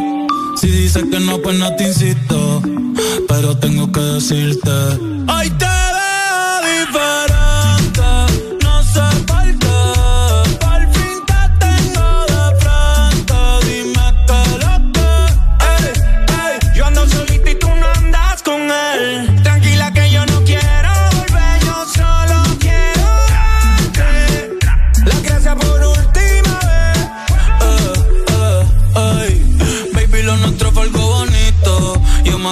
Si 0.60 0.68
dices 0.68 1.04
que 1.10 1.20
no, 1.20 1.38
pues 1.38 1.58
no 1.58 1.74
te 1.76 1.88
insisto. 1.88 2.62
Pero 3.28 3.56
tengo 3.58 3.90
que 3.90 4.00
decirte. 4.00 4.70
Ay, 5.26 5.50
te 5.50 5.81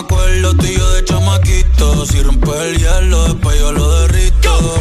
acuerdo 0.00 0.54
tú 0.54 0.66
y 0.66 0.76
yo 0.76 0.90
de 0.92 1.04
chamaquito. 1.04 2.06
Si 2.06 2.22
rompe 2.22 2.50
el 2.50 2.78
hielo, 2.78 3.24
después 3.24 3.58
yo 3.58 3.72
lo 3.72 4.00
derrito. 4.00 4.74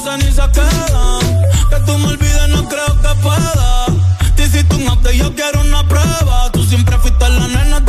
Fuego, 0.00 0.18
cenizas 0.18 0.48
quedan. 0.50 1.42
Que 1.68 1.76
tú 1.86 1.98
me 1.98 2.08
olvides, 2.08 2.48
no 2.48 2.68
creo 2.68 3.00
que 3.00 3.22
pueda. 3.22 3.86
Te 4.36 4.44
hiciste 4.44 4.74
un 4.76 4.88
update, 4.88 5.16
yo 5.16 5.34
quiero 5.34 5.60
una 5.60 5.86
prueba. 5.86 6.50
Tú 6.52 6.64
siempre 6.64 6.98
fuiste 6.98 7.28
la 7.28 7.48
nena, 7.48 7.84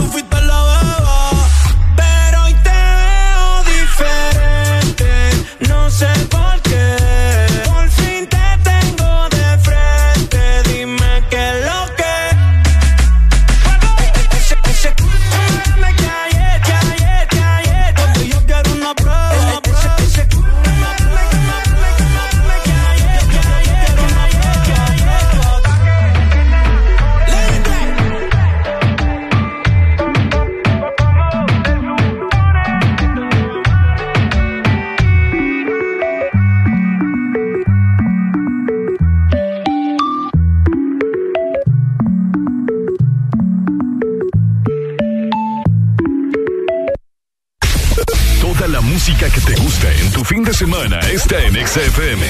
semana 50.82 51.00
está 51.12 51.40
en 51.44 51.54
XFM. 51.68 52.26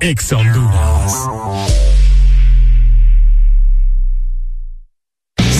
Ex. 0.00 0.34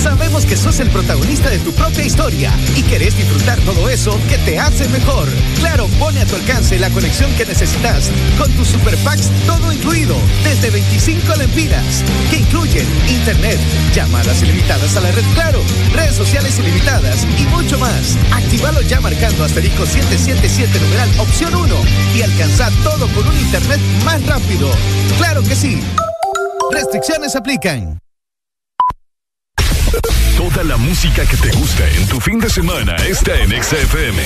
Sabemos 0.02 0.44
que 0.44 0.56
sos 0.56 0.80
el 0.80 0.90
protagonista 0.90 1.48
de 1.48 1.58
tu 1.58 1.72
propia 1.72 2.04
historia 2.04 2.52
y 2.76 2.82
querés 2.82 3.16
disfrutar 3.16 3.58
todo 3.60 3.88
eso 3.88 4.20
que 4.28 4.38
te 4.38 4.58
hace 4.58 4.88
mejor. 4.90 5.28
Claro, 5.58 5.86
pone 5.98 6.20
a 6.20 6.26
tu 6.26 6.36
alcance 6.36 6.78
la 6.78 6.90
conexión 6.90 7.32
que 7.36 7.46
necesitas 7.46 8.10
con 8.38 8.50
tus 8.52 8.68
super 8.68 8.96
packs 8.98 9.30
todo 9.46 9.72
incluido 9.72 10.16
desde 10.44 10.70
25 10.70 11.13
lempiras 11.32 12.04
que 12.30 12.36
incluyen 12.36 12.86
internet, 13.08 13.58
llamadas 13.94 14.42
ilimitadas 14.42 14.96
a 14.96 15.00
la 15.00 15.10
red 15.10 15.24
Claro, 15.34 15.60
redes 15.94 16.14
sociales 16.14 16.58
ilimitadas 16.58 17.26
y 17.38 17.46
mucho 17.46 17.78
más. 17.78 18.16
Actívalo 18.32 18.82
ya 18.82 19.00
marcando 19.00 19.44
asterisco 19.44 19.86
777 19.86 20.78
numeral 20.78 21.08
opción 21.18 21.54
1 21.54 21.74
y 22.14 22.22
alcanza 22.22 22.70
todo 22.82 23.08
con 23.08 23.26
un 23.26 23.38
internet 23.38 23.80
más 24.04 24.24
rápido. 24.26 24.70
Claro 25.18 25.42
que 25.42 25.56
sí. 25.56 25.80
Restricciones 26.70 27.34
aplican. 27.34 27.98
Toda 30.36 30.64
la 30.64 30.76
música 30.76 31.24
que 31.26 31.36
te 31.36 31.50
gusta 31.56 31.88
en 31.88 32.08
tu 32.08 32.20
fin 32.20 32.38
de 32.38 32.50
semana 32.50 32.96
está 32.96 33.36
en 33.40 33.50
XFM. 33.50 34.22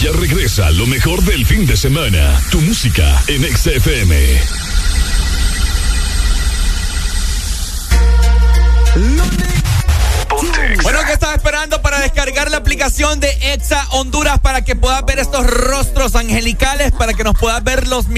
Ya 0.00 0.12
regresa 0.12 0.70
lo 0.70 0.86
mejor 0.86 1.22
del 1.24 1.44
fin 1.44 1.66
de 1.66 1.76
semana. 1.76 2.40
Tu 2.50 2.58
música 2.62 3.22
en 3.26 3.42
XFM. 3.54 4.16
Bueno, 10.82 11.00
¿qué 11.06 11.12
estás 11.12 11.36
esperando 11.36 11.82
para 11.82 12.00
descargar 12.00 12.50
la 12.50 12.56
aplicación 12.56 13.20
de 13.20 13.28
Exa 13.52 13.86
Honduras 13.90 14.40
para 14.40 14.64
que 14.64 14.74
puedas 14.74 15.04
ver 15.04 15.18
estos 15.18 15.46
rostros 15.46 16.14
angelicales, 16.14 16.92
para 16.92 17.12
que 17.12 17.22
nos 17.22 17.38
puedas 17.38 17.62
ver 17.62 17.86
los 17.86 18.08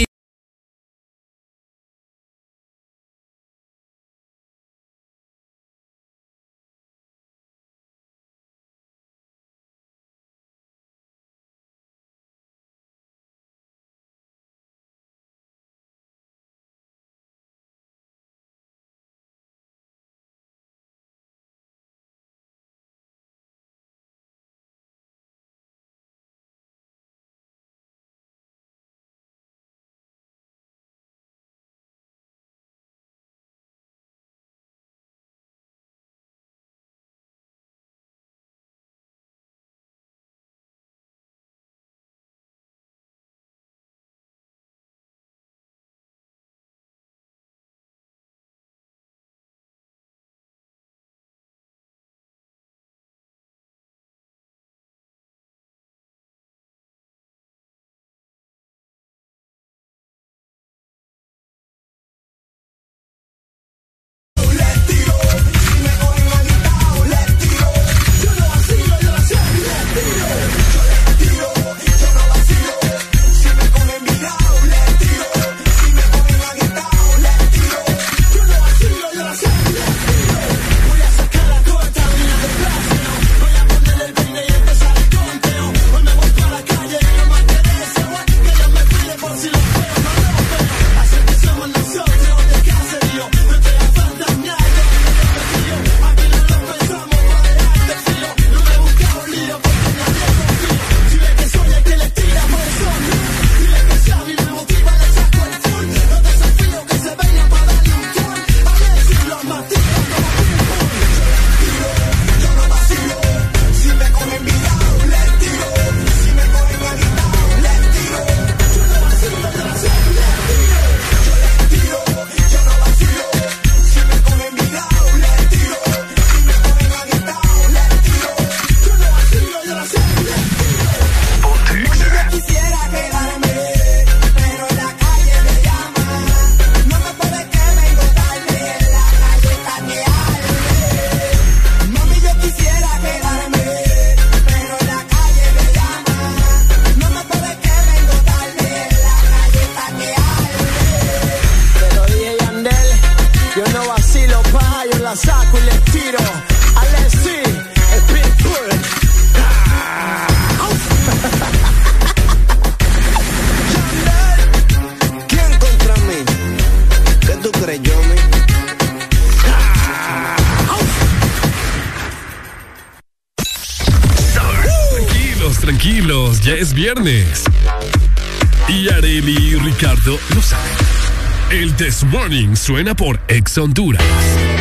This 181.82 182.04
Morning 182.04 182.54
suena 182.54 182.94
por 182.94 183.18
Ex 183.26 183.58
Honduras. 183.58 184.51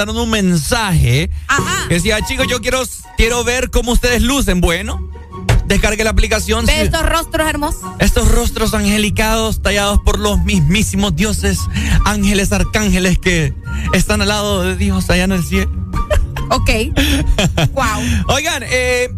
Mandaron 0.00 0.22
un 0.22 0.30
mensaje. 0.30 1.30
Que 1.88 1.94
decía, 1.94 2.24
chicos, 2.24 2.46
yo 2.48 2.60
quiero, 2.60 2.82
quiero 3.16 3.44
ver 3.44 3.70
cómo 3.70 3.92
ustedes 3.92 4.22
lucen. 4.22 4.60
Bueno, 4.60 5.10
descargue 5.66 6.04
la 6.04 6.10
aplicación. 6.10 6.64
Ve 6.64 6.82
estos 6.82 7.04
rostros 7.04 7.48
hermosos. 7.48 7.82
estos 7.98 8.30
rostros 8.30 8.72
angelicados 8.72 9.60
tallados 9.62 10.00
por 10.00 10.18
los 10.18 10.38
mismísimos 10.40 11.14
dioses, 11.16 11.58
ángeles, 12.04 12.50
arcángeles 12.52 13.18
que 13.18 13.54
están 13.92 14.22
al 14.22 14.28
lado 14.28 14.62
de 14.62 14.76
Dios 14.76 15.10
allá 15.10 15.24
en 15.24 15.32
el 15.32 15.44
cielo. 15.44 15.70
Ok. 16.52 16.68
wow. 17.74 17.84
Oigan, 18.34 18.64
eh, 18.66 19.08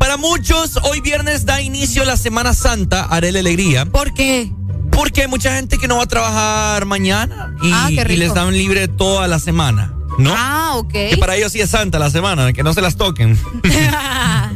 para 0.00 0.16
muchos, 0.16 0.76
hoy 0.82 1.00
viernes 1.00 1.46
da 1.46 1.60
inicio 1.60 2.04
la 2.04 2.16
Semana 2.16 2.52
Santa, 2.52 3.04
haré 3.04 3.30
la 3.30 3.38
alegría. 3.38 3.84
¿Por 3.86 4.12
qué? 4.12 4.50
Porque 4.90 5.22
hay 5.22 5.28
mucha 5.28 5.54
gente 5.54 5.78
que 5.78 5.86
no 5.86 5.98
va 5.98 6.02
a 6.02 6.06
trabajar 6.06 6.86
mañana 6.86 7.54
y, 7.62 7.70
Ah, 7.72 7.90
y 7.92 8.16
les 8.16 8.34
dan 8.34 8.52
libre 8.54 8.88
toda 8.88 9.28
la 9.28 9.38
semana, 9.38 9.89
¿no? 10.20 10.32
Ah, 10.36 10.72
ok. 10.76 10.90
Que 10.92 11.16
para 11.18 11.36
ellos 11.36 11.52
sí 11.52 11.60
es 11.60 11.70
santa 11.70 11.98
la 11.98 12.10
semana, 12.10 12.52
que 12.52 12.62
no 12.62 12.72
se 12.74 12.80
las 12.82 12.96
toquen. 12.96 13.38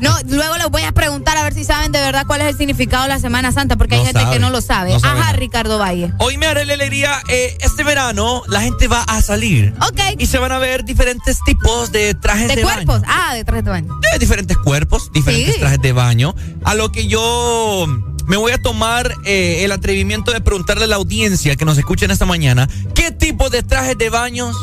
No, 0.00 0.16
luego 0.28 0.56
les 0.56 0.68
voy 0.70 0.82
a 0.82 0.92
preguntar 0.92 1.36
a 1.36 1.44
ver 1.44 1.54
si 1.54 1.64
saben 1.64 1.92
de 1.92 2.00
verdad 2.00 2.24
cuál 2.26 2.40
es 2.40 2.48
el 2.48 2.56
significado 2.56 3.04
de 3.04 3.10
la 3.10 3.18
Semana 3.18 3.52
Santa, 3.52 3.76
porque 3.76 3.94
hay 3.94 4.04
gente 4.04 4.20
sabe, 4.20 4.32
que 4.34 4.38
no 4.40 4.50
lo 4.50 4.60
sabe. 4.60 4.90
no 4.90 4.96
Ajá. 4.96 5.32
Ricardo 5.34 5.78
Valle. 5.78 6.12
Hoy 6.18 6.36
me 6.36 6.46
haré 6.46 6.64
la 6.64 6.74
alegría. 6.74 7.22
eh, 7.28 7.56
este 7.60 7.84
verano 7.84 8.42
la 8.48 8.60
gente 8.62 8.88
va 8.88 9.02
a 9.02 9.22
salir. 9.22 9.72
Ok. 9.86 10.00
Y 10.18 10.26
se 10.26 10.38
van 10.38 10.52
a 10.52 10.58
ver 10.58 10.84
diferentes 10.84 11.38
tipos 11.46 11.92
de 11.92 12.14
trajes 12.14 12.48
de, 12.48 12.56
De 12.56 12.62
cuerpos. 12.62 13.02
baño. 13.02 13.14
Ah, 13.14 13.34
de 13.34 13.44
trajes 13.44 13.64
de 13.64 13.70
baño. 13.70 13.94
De 14.12 14.18
diferentes 14.18 14.56
cuerpos, 14.58 15.10
diferentes 15.12 15.54
Sí. 15.54 15.60
trajes 15.60 15.80
de 15.80 15.92
baño. 15.92 16.34
A 16.64 16.74
lo 16.74 16.90
que 16.90 17.06
yo 17.06 17.86
me 18.26 18.36
voy 18.36 18.52
a 18.52 18.58
tomar 18.60 19.14
eh, 19.24 19.64
el 19.64 19.72
atrevimiento 19.72 20.32
de 20.32 20.40
preguntarle 20.40 20.84
a 20.84 20.88
la 20.88 20.96
audiencia 20.96 21.56
que 21.56 21.64
nos 21.64 21.78
escuchen 21.78 22.10
esta 22.10 22.24
mañana, 22.26 22.68
¿qué 22.94 23.10
tipo 23.10 23.48
de 23.50 23.62
trajes 23.62 23.96
de 23.96 24.10
baños 24.10 24.56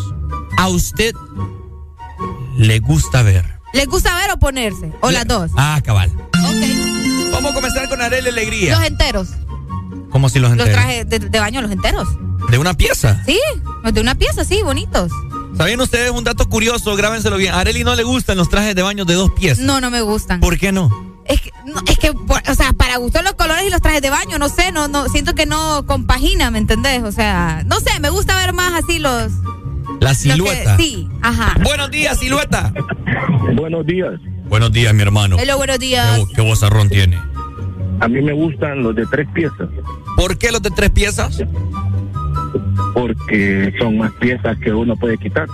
a 0.62 0.68
usted 0.68 1.16
le 2.58 2.80
gusta 2.80 3.24
ver? 3.24 3.60
¿Les 3.74 3.88
gusta 3.88 4.16
ver 4.16 4.32
o 4.32 4.38
ponerse? 4.38 4.92
¿O 5.02 5.10
las 5.10 5.26
dos? 5.26 5.50
Ah, 5.58 5.82
cabal. 5.84 6.12
Ok. 6.12 7.32
Vamos 7.32 7.52
a 7.52 7.54
comenzar 7.56 7.90
con 7.90 8.02
Arele 8.02 8.30
Alegría. 8.30 8.78
Los 8.78 8.88
enteros. 8.88 9.30
Como 10.12 10.30
si 10.30 10.40
los 10.40 10.52
Los 10.52 10.60
enteros. 10.60 10.74
trajes 10.74 11.10
de, 11.10 11.20
de 11.20 11.40
baño, 11.40 11.62
los 11.62 11.72
enteros. 11.72 12.08
De 12.50 12.58
una 12.60 12.76
pieza. 12.76 13.24
Sí, 13.26 13.40
los 13.84 13.94
de 13.94 14.02
una 14.02 14.16
pieza, 14.16 14.44
sí, 14.46 14.62
bonitos. 14.64 15.12
¿Sabían 15.58 15.80
ustedes 15.82 16.12
un 16.12 16.24
dato 16.24 16.48
curioso? 16.50 16.96
Grábenselo 16.96 17.38
bien. 17.38 17.54
A 17.56 17.60
Areli 17.62 17.84
no 17.84 17.96
le 17.96 18.04
gustan 18.04 18.38
los 18.38 18.50
trajes 18.50 18.76
de 18.76 18.82
baño 18.84 19.06
de 19.06 19.14
dos 19.16 19.32
piezas. 19.32 19.64
No, 19.66 19.82
no 19.82 19.90
me 19.90 20.02
gustan. 20.02 20.42
¿Por 20.42 20.60
qué 20.60 20.72
no? 20.72 20.90
Es 21.26 21.40
que, 21.42 21.52
no, 21.66 21.82
es 21.88 21.98
que, 21.98 22.10
o 22.12 22.56
sea, 22.56 22.74
para 22.74 22.98
gustar 22.98 23.24
los 23.24 23.34
colores 23.34 23.64
y 23.66 23.70
los 23.70 23.80
trajes 23.82 24.02
de 24.02 24.10
baño, 24.10 24.38
no 24.38 24.50
sé, 24.50 24.72
no, 24.72 24.88
no, 24.90 25.08
siento 25.08 25.34
que 25.34 25.46
no 25.46 25.86
compagina, 25.88 26.52
¿me 26.52 26.58
entendés? 26.58 27.04
O 27.04 27.12
sea, 27.12 27.64
no 27.66 27.80
sé, 27.80 28.00
me 28.00 28.10
gusta 28.10 28.36
ver 28.36 28.54
más 28.54 28.84
así 28.84 29.00
los. 29.00 29.32
La 30.02 30.10
que- 30.10 30.16
silueta. 30.16 30.76
sí, 30.78 31.08
ajá. 31.22 31.56
Buenos 31.64 31.90
días, 31.92 32.18
silueta. 32.20 32.74
Buenos 33.54 33.86
días. 33.86 34.14
Buenos 34.50 34.72
días, 34.72 34.94
mi 34.94 35.02
hermano. 35.04 35.38
Hello, 35.40 35.58
buenos 35.58 35.78
días. 35.80 36.18
¿Qué, 36.28 36.36
qué 36.36 36.42
vozarrón 36.42 36.90
tiene? 36.90 37.18
A 38.00 38.08
mí 38.08 38.20
me 38.22 38.34
gustan 38.34 38.82
los 38.82 38.96
de 38.96 39.06
tres 39.06 39.28
piezas 39.32 39.70
¿Por 40.18 40.36
qué 40.40 40.52
los 40.52 40.62
de 40.64 40.72
tres 40.72 40.90
piezas? 40.90 41.38
porque 42.96 43.74
son 43.80 43.98
más 44.00 44.12
piezas 44.20 44.58
que 44.58 44.74
uno 44.74 44.96
puede 44.98 45.18
quitar. 45.18 45.48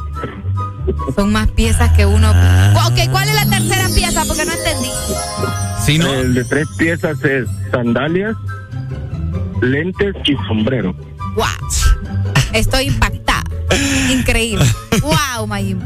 Son 1.16 1.32
más 1.32 1.48
piezas 1.52 1.92
que 1.94 2.06
uno. 2.06 2.32
Ah. 2.34 2.88
Ok, 2.88 3.12
¿cuál 3.12 3.28
es 3.30 3.36
la 3.36 3.46
tercera 3.50 3.88
pieza? 3.94 4.24
Porque 4.28 4.46
no 4.46 4.54
entendí. 4.54 4.90
Sí, 5.86 5.98
¿no? 6.00 6.12
El 6.14 6.34
de 6.34 6.44
tres 6.46 6.68
piezas 6.78 7.22
es 7.24 7.46
sandalias, 7.72 8.36
lentes 9.62 10.16
y 10.26 10.36
sombrero. 10.48 10.96
Wow. 11.36 11.46
Estoy 12.54 12.86
impactada. 12.88 13.27
Increíble. 14.12 14.66
Wow, 15.02 15.48
Mayim. 15.48 15.80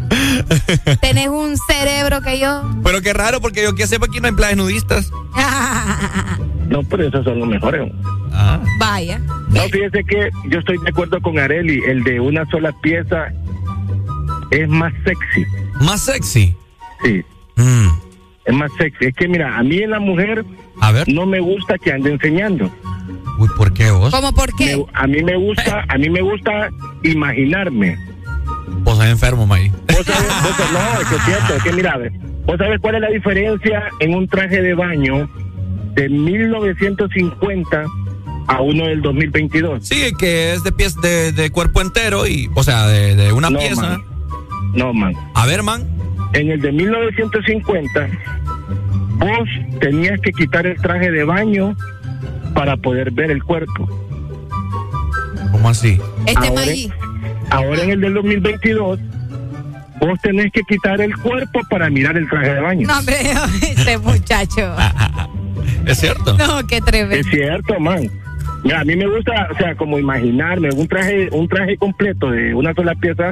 Tenés 1.01 1.27
un 1.27 1.57
cerebro 1.57 2.21
que 2.21 2.39
yo. 2.39 2.63
Pero 2.83 3.01
qué 3.01 3.13
raro, 3.13 3.41
porque 3.41 3.63
yo 3.63 3.75
que 3.75 3.87
sepa 3.87 4.05
aquí 4.05 4.19
no 4.19 4.27
hay 4.27 4.33
playas 4.33 4.57
nudistas. 4.57 5.11
No, 6.67 6.83
pero 6.83 7.07
esos 7.07 7.25
son 7.25 7.39
los 7.39 7.47
mejores. 7.49 7.91
Ah. 8.31 8.59
Vaya. 8.79 9.19
No, 9.49 9.61
fíjese 9.63 10.03
que 10.05 10.29
yo 10.47 10.59
estoy 10.59 10.77
de 10.77 10.89
acuerdo 10.89 11.19
con 11.21 11.37
Areli. 11.37 11.81
El 11.85 12.03
de 12.03 12.19
una 12.19 12.45
sola 12.49 12.71
pieza 12.81 13.27
es 14.51 14.69
más 14.69 14.93
sexy. 15.03 15.45
¿Más 15.81 16.01
sexy? 16.01 16.55
Sí. 17.03 17.23
Mm. 17.57 18.10
Es 18.45 18.53
más 18.55 18.71
sexy. 18.77 19.05
Es 19.05 19.15
que 19.15 19.27
mira, 19.27 19.57
a 19.57 19.63
mí 19.63 19.77
en 19.79 19.91
la 19.91 19.99
mujer 19.99 20.43
A 20.79 20.91
ver. 20.91 21.07
no 21.07 21.25
me 21.25 21.39
gusta 21.39 21.77
que 21.77 21.91
ande 21.93 22.11
enseñando. 22.11 22.71
Uy, 23.37 23.47
¿por 23.57 23.73
qué 23.73 23.91
vos? 23.91 24.13
¿Cómo 24.13 24.33
por 24.33 24.53
qué? 24.55 24.77
Me- 24.77 24.85
a 24.93 25.07
mí 25.07 25.23
me 25.23 25.35
gusta, 25.35 25.85
a 25.87 25.97
mí 25.97 26.09
me 26.09 26.21
gusta 26.21 26.69
imaginarme. 27.03 27.97
Vos 28.83 28.97
sos 28.97 29.05
enfermo, 29.05 29.45
May. 29.47 29.69
Vos 29.69 30.05
sabés, 30.05 30.27
vos 30.43 30.51
sabés- 30.57 30.71
no, 30.73 31.01
es 31.01 31.07
que 31.07 31.15
es 31.15 31.21
cierto, 31.25 31.53
es 31.55 31.63
que 31.63 31.71
mira, 31.73 31.97
vos 32.45 32.57
sabés 32.57 32.79
cuál 32.81 32.95
es 32.95 33.01
la 33.01 33.09
diferencia 33.09 33.83
en 33.99 34.15
un 34.15 34.27
traje 34.27 34.61
de 34.61 34.73
baño 34.73 35.29
de 35.95 36.09
1950 36.09 37.85
a 38.47 38.61
uno 38.61 38.85
del 38.85 39.01
2022. 39.01 39.87
Sí, 39.87 40.11
que 40.17 40.53
es 40.53 40.63
de 40.63 40.71
pies 40.71 40.95
de, 41.01 41.31
de 41.31 41.51
cuerpo 41.51 41.81
entero 41.81 42.27
y, 42.27 42.49
o 42.55 42.63
sea, 42.63 42.87
de, 42.87 43.15
de 43.15 43.33
una 43.33 43.49
No, 43.49 43.59
pieza. 43.59 43.81
man. 43.81 44.01
No, 44.73 44.93
man. 44.93 45.13
A 45.35 45.45
ver, 45.45 45.63
man. 45.63 45.87
En 46.33 46.49
el 46.49 46.61
de 46.61 46.71
1950, 46.71 48.09
vos 49.15 49.49
tenías 49.79 50.19
que 50.21 50.31
quitar 50.31 50.65
el 50.65 50.77
traje 50.81 51.11
de 51.11 51.23
baño 51.23 51.75
para 52.53 52.77
poder 52.77 53.11
ver 53.11 53.31
el 53.31 53.43
cuerpo. 53.43 53.87
¿Cómo 55.51 55.69
así? 55.69 55.99
Este 56.25 56.47
Ahora-. 56.47 56.63
Ahora 57.51 57.83
en 57.83 57.89
el 57.91 58.01
del 58.01 58.13
2022, 58.13 58.99
vos 59.99 60.19
tenés 60.21 60.51
que 60.53 60.61
quitar 60.61 61.01
el 61.01 61.15
cuerpo 61.17 61.59
para 61.69 61.89
mirar 61.89 62.15
el 62.15 62.29
traje 62.29 62.53
de 62.53 62.61
baño. 62.61 62.87
No, 62.87 62.99
hombre, 62.99 63.15
este 63.61 63.97
muchacho. 63.97 64.73
¿Es 65.85 65.99
cierto? 65.99 66.37
No, 66.37 66.65
qué 66.65 66.79
tremendo. 66.79 67.15
Es 67.15 67.27
cierto, 67.27 67.77
man. 67.79 68.09
Mira, 68.63 68.81
a 68.81 68.83
mí 68.85 68.95
me 68.95 69.07
gusta, 69.07 69.49
o 69.51 69.57
sea, 69.57 69.75
como 69.75 69.97
imaginarme 69.97 70.69
un 70.71 70.87
traje, 70.87 71.29
un 71.31 71.47
traje 71.47 71.77
completo 71.77 72.29
de 72.29 72.53
una 72.53 72.73
sola 72.73 72.93
pieza, 72.95 73.31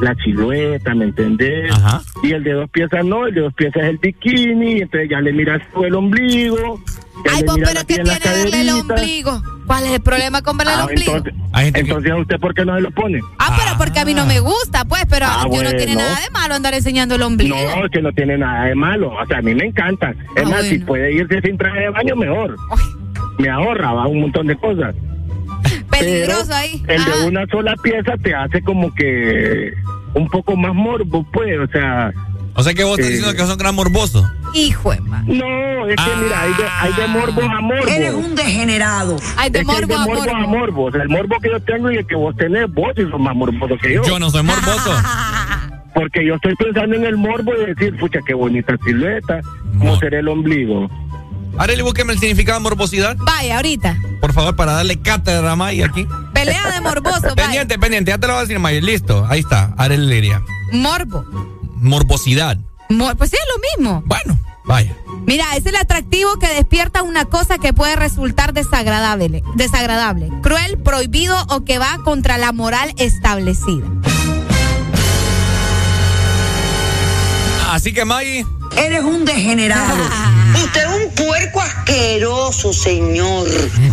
la 0.00 0.14
silueta, 0.16 0.94
¿me 0.94 1.06
entendés? 1.06 1.70
Ajá. 1.72 2.02
Y 2.22 2.32
el 2.32 2.44
de 2.44 2.52
dos 2.52 2.70
piezas 2.70 3.04
no, 3.04 3.26
el 3.26 3.34
de 3.34 3.40
dos 3.42 3.54
piezas 3.54 3.82
es 3.82 3.88
el 3.90 3.98
bikini, 3.98 4.80
entonces 4.82 5.08
ya 5.10 5.20
le 5.20 5.32
miras 5.32 5.60
tú 5.72 5.84
el 5.84 5.94
ombligo. 5.94 6.80
Ay, 7.32 7.42
vos, 7.44 7.56
pero 7.58 7.80
¿qué 7.86 7.94
tiene 7.96 8.18
verle 8.22 8.60
el 8.60 8.68
ombligo? 8.70 9.42
¿Cuál 9.66 9.84
es 9.86 9.92
el 9.92 10.00
problema 10.00 10.42
con 10.42 10.56
verle 10.58 10.74
el 10.74 10.78
Ah, 10.80 10.84
ombligo? 10.84 11.16
entonces, 11.16 11.72
que- 11.72 11.80
entonces, 11.80 12.12
¿usted 12.20 12.36
por 12.38 12.54
qué 12.54 12.64
no 12.64 12.74
se 12.76 12.82
lo 12.82 12.90
pone? 12.92 13.20
Ah, 13.38 13.56
pero 13.58 13.76
porque 13.78 13.98
a 13.98 14.04
mí 14.04 14.14
no 14.14 14.26
me 14.26 14.38
gusta, 14.38 14.84
pues, 14.84 15.04
pero 15.08 15.26
Ah, 15.28 15.46
yo 15.50 15.62
no 15.62 15.70
tiene 15.70 15.94
bueno. 15.94 16.00
nada 16.08 16.20
de 16.20 16.30
malo 16.30 16.54
andar 16.54 16.74
enseñando 16.74 17.14
el 17.16 17.22
ombligo. 17.22 17.56
No, 17.56 17.84
es 17.84 17.90
que 17.90 18.02
no 18.02 18.12
tiene 18.12 18.38
nada 18.38 18.66
de 18.66 18.74
malo. 18.74 19.10
O 19.20 19.26
sea, 19.26 19.38
a 19.38 19.42
mí 19.42 19.54
me 19.54 19.64
encanta. 19.66 20.10
Es 20.36 20.44
Ah, 20.44 20.48
más, 20.50 20.62
si 20.66 20.74
bueno. 20.76 20.86
puede 20.86 21.12
irse 21.14 21.40
sin 21.40 21.56
traje 21.58 21.80
de 21.80 21.88
baño, 21.90 22.14
mejor. 22.16 22.54
Me 23.38 23.48
ahorra, 23.50 23.92
va 23.92 24.06
un 24.06 24.20
montón 24.20 24.46
de 24.46 24.56
cosas. 24.56 24.94
Peligroso 26.00 26.54
ahí. 26.54 26.82
El 26.88 27.00
Ajá. 27.00 27.16
de 27.16 27.26
una 27.26 27.46
sola 27.46 27.74
pieza 27.82 28.14
te 28.22 28.34
hace 28.34 28.62
como 28.62 28.94
que 28.94 29.72
un 30.14 30.28
poco 30.28 30.56
más 30.56 30.74
morbo, 30.74 31.26
pues, 31.32 31.58
o 31.58 31.66
sea. 31.72 32.12
O 32.54 32.62
sea 32.62 32.72
que 32.72 32.84
vos 32.84 32.98
estás 32.98 33.10
Eh. 33.10 33.16
diciendo 33.16 33.36
que 33.38 33.46
son 33.46 33.58
gran 33.58 33.74
morbosos. 33.74 34.24
Hijo 34.54 34.90
de 34.92 35.00
No, 35.00 35.86
es 35.88 35.96
que 35.96 36.02
Ah. 36.02 36.20
mira, 36.22 36.40
hay 36.42 36.52
de, 36.54 36.64
hay 36.80 36.92
de 36.94 37.06
morbo 37.08 37.42
a 37.42 37.60
morbo. 37.60 37.86
Eres 37.88 38.14
un 38.14 38.34
degenerado. 38.34 39.16
Ay, 39.36 39.50
de 39.50 39.58
Es 39.60 39.66
que 39.66 39.72
hay 39.72 39.80
morbo 39.80 39.94
de 39.94 39.94
a 39.94 39.98
morbo 40.06 40.22
a 40.22 40.38
morbo. 40.38 40.48
morbo. 40.58 40.84
O 40.84 40.92
sea, 40.92 41.02
el 41.02 41.08
morbo 41.10 41.36
que 41.40 41.50
yo 41.50 41.60
tengo 41.60 41.90
y 41.90 41.96
el 41.98 42.06
que 42.06 42.14
vos 42.16 42.34
tenés, 42.36 42.72
vos 42.72 42.92
sí 42.96 43.02
sos 43.10 43.20
más 43.20 43.36
morboso 43.36 43.76
que 43.82 43.92
yo. 43.94 44.02
Yo 44.04 44.18
no 44.18 44.30
soy 44.30 44.42
morboso. 44.42 44.90
Porque 45.94 46.26
yo 46.26 46.34
estoy 46.34 46.54
pensando 46.56 46.94
en 46.96 47.04
el 47.04 47.16
morbo 47.16 47.52
y 47.56 47.66
decir, 47.74 47.96
pucha, 47.98 48.20
qué 48.26 48.34
bonita 48.34 48.74
silueta. 48.84 49.40
¿Cómo 49.78 49.98
será 49.98 50.18
el 50.20 50.28
ombligo? 50.28 50.88
Arely, 51.58 51.82
búsqueme 51.82 52.12
el 52.12 52.18
significado 52.18 52.58
de 52.58 52.62
morbosidad, 52.62 53.16
Vaya, 53.18 53.56
ahorita. 53.56 53.96
por 54.20 54.32
favor, 54.32 54.54
para 54.56 54.72
darle 54.72 55.00
cátedra 55.00 55.52
a 55.52 55.56
May 55.56 55.82
aquí. 55.82 56.06
Pelea 56.34 56.70
de 56.70 56.80
morboso, 56.82 57.20
vaya. 57.22 57.34
Pendiente, 57.34 57.78
pendiente, 57.78 58.10
ya 58.10 58.18
te 58.18 58.26
lo 58.26 58.34
voy 58.34 58.40
a 58.40 58.42
decir, 58.42 58.58
May. 58.58 58.80
Listo, 58.80 59.26
ahí 59.28 59.40
está. 59.40 59.74
Arely 59.78 60.06
Liria. 60.06 60.42
Morbo. 60.72 61.24
Morbosidad. 61.76 62.58
Mor- 62.88 63.16
pues 63.16 63.30
sí, 63.30 63.36
es 63.36 63.48
lo 63.54 63.84
mismo. 63.84 64.02
Bueno, 64.06 64.38
vaya. 64.64 64.94
Mira, 65.26 65.44
es 65.56 65.64
el 65.66 65.76
atractivo 65.76 66.38
que 66.38 66.46
despierta 66.48 67.02
una 67.02 67.24
cosa 67.24 67.58
que 67.58 67.72
puede 67.72 67.96
resultar 67.96 68.52
desagradable, 68.52 69.42
desagradable, 69.54 70.30
cruel, 70.42 70.78
prohibido 70.78 71.36
o 71.48 71.64
que 71.64 71.78
va 71.78 71.98
contra 72.04 72.38
la 72.38 72.52
moral 72.52 72.92
establecida. 72.98 73.86
Así 77.70 77.92
que, 77.92 78.04
May, 78.04 78.44
Eres 78.76 79.02
un 79.04 79.24
degenerado. 79.24 79.96
Usted 80.54 80.80
es 80.82 81.06
un 81.06 81.14
puerco 81.26 81.60
asqueroso, 81.60 82.72
señor. 82.72 83.48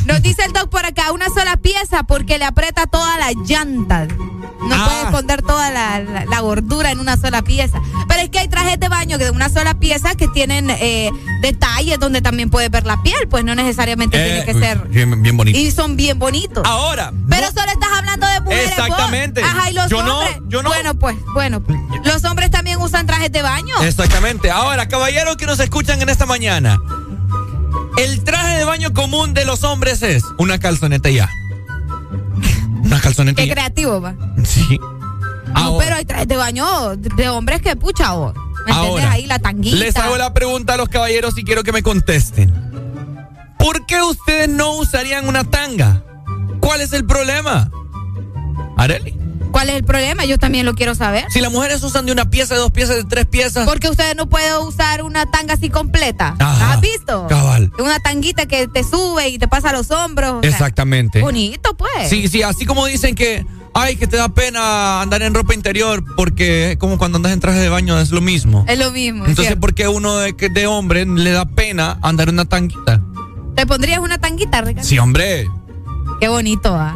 Nos 0.05 0.21
dice 0.21 0.43
el 0.45 0.53
doc 0.53 0.69
por 0.69 0.85
acá, 0.85 1.11
una 1.11 1.27
sola 1.29 1.57
pieza 1.57 2.03
porque 2.03 2.37
le 2.37 2.45
aprieta 2.45 2.85
toda 2.87 3.17
la 3.17 3.31
llanta. 3.45 4.05
No 4.05 4.75
Ah. 4.75 4.85
puede 4.85 5.01
esconder 5.03 5.41
toda 5.41 5.71
la, 5.71 5.99
la- 5.99 6.25
la 6.25 6.39
gordura 6.39 6.91
en 6.91 6.99
una 6.99 7.17
sola 7.17 7.41
pieza. 7.41 7.81
Pero 8.07 8.21
es 8.21 8.29
que 8.29 8.39
hay 8.39 8.47
trajes 8.47 8.79
de 8.79 8.87
baño 8.87 9.17
que 9.17 9.25
de 9.25 9.31
una 9.31 9.49
sola 9.49 9.73
pieza 9.73 10.15
que 10.15 10.27
tienen 10.29 10.69
eh, 10.69 11.09
detalles 11.41 11.99
donde 11.99 12.21
también 12.21 12.49
puedes 12.49 12.69
ver 12.71 12.85
la 12.85 13.01
piel, 13.03 13.27
pues 13.29 13.43
no 13.43 13.55
necesariamente 13.55 14.17
eh, 14.17 14.25
tiene 14.25 14.45
que 14.45 14.53
uy, 14.53 14.61
ser. 14.61 14.87
bien, 14.87 15.21
bien 15.21 15.35
bonito. 15.35 15.57
Y 15.59 15.71
son 15.71 15.97
bien 15.97 16.17
bonitos. 16.17 16.63
Ahora, 16.65 17.11
Pero 17.29 17.47
no- 17.47 17.51
solo 17.59 17.71
estás 17.71 17.89
hablando 17.97 18.25
de 18.27 18.39
mujeres. 18.41 18.69
vos. 18.69 18.77
Exactamente. 18.79 19.43
Ajá, 19.43 19.69
y 19.69 19.73
los 19.73 19.89
Yo 19.89 20.01
no, 20.03 20.19
hombres. 20.19 20.37
yo 20.47 20.63
no. 20.63 20.69
Bueno, 20.69 20.93
pues, 20.95 21.17
bueno. 21.33 21.61
pues. 21.61 21.77
Los 22.05 22.23
hombres 22.23 22.49
también 22.51 22.79
usan 22.81 23.05
trajes 23.05 23.31
de 23.33 23.41
baño. 23.41 23.75
Exactamente. 23.81 24.49
Ahora, 24.49 24.87
caballeros 24.87 25.35
que 25.35 25.45
nos 25.45 25.59
escuchan 25.59 26.01
en 26.01 26.07
esta 26.09 26.25
mañana. 26.25 26.42
El 27.97 28.23
traje 28.23 28.57
de 28.57 28.65
baño 28.65 28.93
común 28.93 29.33
de 29.33 29.45
los 29.45 29.63
hombres 29.63 30.01
es 30.03 30.23
una 30.37 30.57
calzoneta 30.59 31.09
ya. 31.09 31.29
Una 32.83 32.99
calzoneta 32.99 33.41
Qué 33.41 33.47
ya. 33.47 33.53
creativo, 33.53 34.01
va. 34.01 34.15
Sí. 34.43 34.79
No, 35.53 35.77
pero 35.77 35.95
hay 35.95 36.05
trajes 36.05 36.27
de 36.27 36.35
baño 36.35 36.95
de 36.97 37.29
hombres 37.29 37.61
que 37.61 37.75
pucha 37.75 38.13
vos. 38.13 38.33
¿Me? 38.65 38.71
Ahora, 38.73 39.11
Ahí 39.11 39.25
la 39.27 39.39
tanguita. 39.39 39.77
les 39.77 39.95
hago 39.97 40.17
la 40.17 40.33
pregunta 40.33 40.73
a 40.73 40.77
los 40.77 40.89
caballeros 40.89 41.37
y 41.37 41.43
quiero 41.43 41.63
que 41.63 41.71
me 41.71 41.83
contesten. 41.83 42.51
¿Por 43.59 43.85
qué 43.85 44.01
ustedes 44.01 44.49
no 44.49 44.75
usarían 44.77 45.27
una 45.27 45.43
tanga? 45.43 46.03
¿Cuál 46.59 46.81
es 46.81 46.91
el 46.93 47.05
problema? 47.05 47.69
Areli. 48.77 49.17
¿Cuál 49.53 49.69
es 49.69 49.75
el 49.75 49.83
problema? 49.83 50.25
Yo 50.25 50.37
también 50.39 50.65
lo 50.65 50.73
quiero 50.73 50.95
saber. 50.95 51.25
Si 51.29 51.39
las 51.39 51.51
mujeres 51.51 51.81
usan 51.83 52.05
de 52.07 52.11
una 52.11 52.29
pieza, 52.29 52.55
de 52.55 52.59
dos 52.59 52.71
piezas, 52.71 52.95
de 52.97 53.03
tres 53.05 53.27
piezas. 53.27 53.65
Porque 53.67 53.87
ustedes 53.87 54.15
no 54.15 54.27
pueden 54.27 54.55
usar 54.63 55.03
una 55.03 55.29
tanga 55.29 55.53
así 55.53 55.69
completa. 55.69 56.35
Ajá, 56.39 56.73
¿Has 56.73 56.81
visto? 56.81 57.27
cabal. 57.29 57.71
Una 57.79 57.99
tanguita 57.99 58.47
que 58.47 58.67
te 58.67 58.83
sube 58.83 59.29
y 59.29 59.37
te 59.37 59.47
pasa 59.47 59.69
a 59.69 59.73
los 59.73 59.91
hombros. 59.91 60.33
o 60.33 60.41
sea, 60.41 60.49
Exactamente. 60.49 61.21
bonito, 61.21 61.77
pues. 61.77 62.09
Sí, 62.09 62.27
sí, 62.27 62.41
así 62.41 62.65
como 62.65 62.87
dicen 62.87 63.13
que, 63.13 63.45
ay, 63.75 63.95
que 63.95 64.07
te 64.07 64.17
da 64.17 64.27
pena 64.29 65.01
andar 65.01 65.21
en 65.21 65.35
ropa 65.35 65.53
interior 65.53 66.03
porque 66.17 66.71
es 66.71 66.77
como 66.77 66.97
cuando 66.97 67.17
andas 67.17 67.31
en 67.31 67.39
traje 67.39 67.59
de 67.59 67.69
baño 67.69 67.99
es 67.99 68.09
lo 68.09 68.21
mismo. 68.21 68.65
Es 68.67 68.79
lo 68.79 68.89
mismo. 68.91 69.23
es 69.25 69.29
Entonces. 69.29 69.55
¿por 69.57 69.75
qué 69.75 69.87
uno 69.87 70.17
de, 70.17 70.33
de 70.33 70.67
hombre 70.67 71.05
le 71.05 71.29
da 71.31 71.45
pena 71.45 71.99
andar 72.01 72.27
en 72.29 72.35
una 72.35 72.45
tanguita? 72.45 73.01
¿Te 73.55 73.67
pondrías 73.67 73.99
una 73.99 74.17
tanguita, 74.17 74.61
Ricardo? 74.61 74.89
Sí, 74.89 74.97
hombre. 74.97 75.47
Qué 76.19 76.27
bonito, 76.27 76.73
¿ah? 76.75 76.95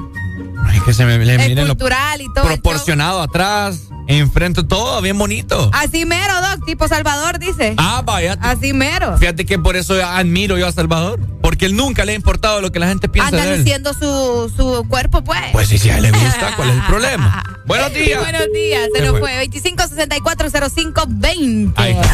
Ay, 0.67 0.79
que 0.81 0.93
se 0.93 1.05
me 1.05 1.17
le 1.17 1.35
Es 1.35 1.47
miren 1.47 1.67
lo 1.67 1.75
cultural 1.75 2.21
y 2.21 2.27
todo. 2.33 2.49
el 2.49 2.59
proporcionado 2.59 3.21
atrás, 3.21 3.83
enfrente 4.07 4.63
todo, 4.63 5.01
bien 5.01 5.17
bonito. 5.17 5.69
Así 5.73 6.05
mero, 6.05 6.33
Doc, 6.41 6.65
tipo 6.65 6.87
Salvador, 6.87 7.39
dice. 7.39 7.73
Ah, 7.77 8.01
vaya. 8.05 8.37
Así 8.41 8.73
mero. 8.73 9.17
Fíjate 9.17 9.45
que 9.45 9.57
por 9.59 9.75
eso 9.75 9.93
admiro 10.05 10.57
yo 10.57 10.67
a 10.67 10.71
Salvador. 10.71 11.19
Porque 11.41 11.65
él 11.65 11.75
nunca 11.77 12.03
le 12.03 12.11
ha 12.11 12.15
importado 12.15 12.59
lo 12.59 12.73
que 12.73 12.79
la 12.79 12.89
gente 12.89 13.07
piensa 13.07 13.29
Anda 13.29 13.45
de 13.45 13.53
él. 13.53 13.59
luciendo 13.59 13.93
su, 13.93 14.51
su 14.55 14.85
cuerpo, 14.89 15.23
pues. 15.23 15.39
Pues 15.53 15.69
sí, 15.69 15.77
si 15.77 15.89
a 15.89 15.95
él 15.97 16.03
le 16.03 16.11
gusta, 16.11 16.53
¿cuál 16.57 16.69
es 16.71 16.75
el 16.75 16.83
problema? 16.83 17.41
Buenos 17.65 17.93
días. 17.93 18.19
Buenos 18.21 18.47
días, 18.53 18.89
se 18.93 19.01
nos 19.01 19.11
fue. 19.11 19.19
fue. 19.21 19.47
25640520. 19.47 21.73
Ahí 21.77 21.91
está. 21.91 22.11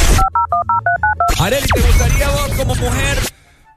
Areli, 1.43 1.67
¿te 1.67 1.81
gustaría 1.81 2.29
vos 2.29 2.49
como 2.57 2.75
mujer? 2.75 3.17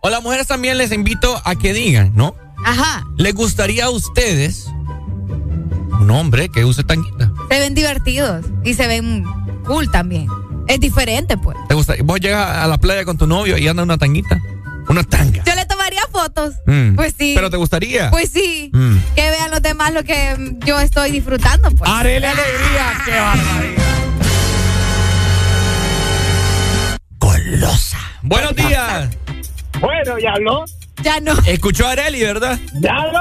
O 0.00 0.10
las 0.10 0.22
mujeres 0.22 0.46
también 0.46 0.76
les 0.78 0.92
invito 0.92 1.40
a 1.44 1.54
que 1.56 1.72
digan, 1.72 2.12
¿no? 2.14 2.34
Ajá. 2.66 3.06
¿Les 3.16 3.32
gustaría 3.32 3.84
a 3.84 3.90
ustedes 3.90 4.66
un 6.00 6.10
hombre 6.10 6.48
que 6.48 6.64
use 6.64 6.82
tanguita? 6.82 7.32
Se 7.48 7.60
ven 7.60 7.74
divertidos 7.74 8.44
y 8.64 8.74
se 8.74 8.88
ven 8.88 9.24
cool 9.64 9.88
también. 9.88 10.26
Es 10.66 10.80
diferente, 10.80 11.36
pues. 11.36 11.56
¿Te 11.68 11.74
gusta? 11.74 11.94
Vos 12.02 12.18
llegas 12.18 12.56
a 12.56 12.66
la 12.66 12.76
playa 12.78 13.04
con 13.04 13.16
tu 13.16 13.28
novio 13.28 13.56
y 13.56 13.68
anda 13.68 13.84
una 13.84 13.98
tanguita. 13.98 14.40
Una 14.88 15.04
tanga. 15.04 15.44
Yo 15.44 15.54
le 15.54 15.64
tomaría 15.66 16.02
fotos. 16.10 16.54
Mm. 16.66 16.96
Pues 16.96 17.14
sí. 17.16 17.34
¿Pero 17.36 17.50
te 17.50 17.56
gustaría? 17.56 18.10
Pues 18.10 18.30
sí. 18.30 18.70
Mm. 18.72 18.96
Que 19.14 19.30
vean 19.30 19.52
los 19.52 19.62
demás 19.62 19.92
lo 19.94 20.02
que 20.02 20.56
yo 20.64 20.80
estoy 20.80 21.12
disfrutando, 21.12 21.70
pues. 21.70 21.88
Arele 21.88 22.26
alegría, 22.26 22.92
qué 23.04 23.12
barbaridad. 23.12 23.82
Golosa. 27.20 27.98
Buenos 28.22 28.56
días. 28.56 29.08
Bueno, 29.80 30.18
ya 30.18 30.32
habló. 30.32 30.64
Ya 31.06 31.20
no. 31.20 31.34
Escuchó 31.46 31.86
a 31.86 31.92
Areli, 31.92 32.20
¿verdad? 32.24 32.58
Ya 32.80 32.92
habló. 32.96 33.20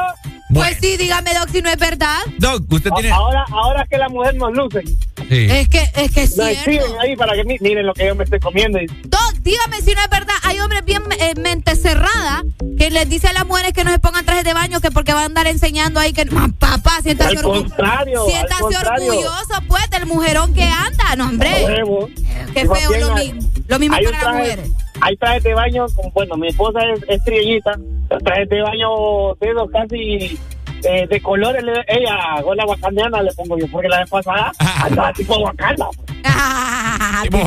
Pues 0.52 0.78
sí, 0.82 0.98
dígame, 0.98 1.34
Doc, 1.36 1.49
si 1.52 1.62
no 1.62 1.70
es 1.70 1.78
verdad. 1.78 2.18
Doc, 2.40 2.64
usted 2.72 2.90
tiene. 2.91 3.12
Ahora, 3.12 3.45
ahora 3.52 3.86
que 3.88 3.98
la 3.99 4.10
mujer 4.10 4.34
nos 4.36 4.53
luce. 4.53 4.82
Sí. 5.30 5.48
Es 5.52 5.70
que, 5.70 5.88
es 5.95 6.12
que 6.12 6.24
es 6.24 6.34
cierto. 6.34 6.98
ahí 6.99 7.16
para 7.16 7.34
que 7.36 7.44
mi- 7.44 7.57
miren 7.60 7.86
lo 7.86 7.94
que 7.94 8.07
yo 8.07 8.16
me 8.16 8.24
estoy 8.24 8.40
comiendo. 8.40 8.80
Y, 8.82 8.88
Doc, 9.03 9.34
dígame 9.41 9.82
si 9.84 9.94
no 9.94 10.02
es 10.02 10.10
verdad. 10.10 10.34
Hay 10.44 10.60
hombres 10.62 10.84
bien 10.84 11.03
eh, 11.20 11.34
mente 11.40 11.76
cerrada 11.76 12.44
que 12.80 12.90
les 12.90 13.07
dice 13.07 13.28
a 13.28 13.34
las 13.34 13.45
mujeres 13.45 13.72
que 13.74 13.84
no 13.84 13.91
se 13.91 13.99
pongan 13.99 14.26
trajes 14.26 14.45
de 14.45 14.53
baño 14.56 14.82
que 14.82 14.90
porque 14.90 15.14
van 15.14 15.22
a 15.24 15.26
andar 15.28 15.45
enseñando 15.45 15.99
ahí 15.99 16.12
que. 16.12 16.26
"Ma, 16.26 16.48
Papá, 16.57 17.02
siéntase, 17.03 17.38
Al 17.38 17.44
orgu- 17.44 17.60
contrario, 17.68 18.24
al 18.24 18.32
siéntase 18.32 18.64
orgulloso, 18.90 19.62
pues, 19.68 19.88
del 19.91 20.06
mujerón 20.07 20.56
que 20.56 20.64
anda. 20.64 21.16
No, 21.18 21.26
hombre. 21.26 21.52
Huevo. 21.66 22.10
Qué 22.53 22.62
feo 22.68 22.91
lo 22.99 23.14
hay- 23.16 23.34
mismo. 23.34 23.52
Lo 23.68 23.80
mismo 23.80 23.95
hay 23.95 24.06
para 24.06 24.24
las 24.24 24.36
mujeres. 24.36 24.70
Hay 25.02 25.16
trajes 25.18 25.44
de 25.44 25.54
baño, 25.54 25.86
como, 25.96 26.12
bueno, 26.12 26.36
mi 26.38 26.48
esposa 26.48 26.80
es, 26.94 27.04
es 27.08 27.24
trieñita, 27.24 27.72
los 28.10 28.24
trajes 28.24 28.50
de 28.50 28.62
baño 28.62 28.88
de 29.40 29.50
esos 29.50 29.70
casi 29.72 30.40
eh, 30.84 31.08
de 31.08 31.22
colores, 31.22 31.64
le- 31.64 31.84
ella, 31.88 32.42
con 32.44 32.56
la 32.58 32.66
wakandiana 32.66 33.22
le 33.22 33.32
pongo 33.34 33.58
yo, 33.58 33.66
porque 33.72 33.88
la 33.90 34.00
vez 34.00 34.10
pasada 34.10 34.52
andaba 34.84 35.12
tipo 35.14 35.38
wakanda. 35.40 35.88
Tipo 37.24 37.38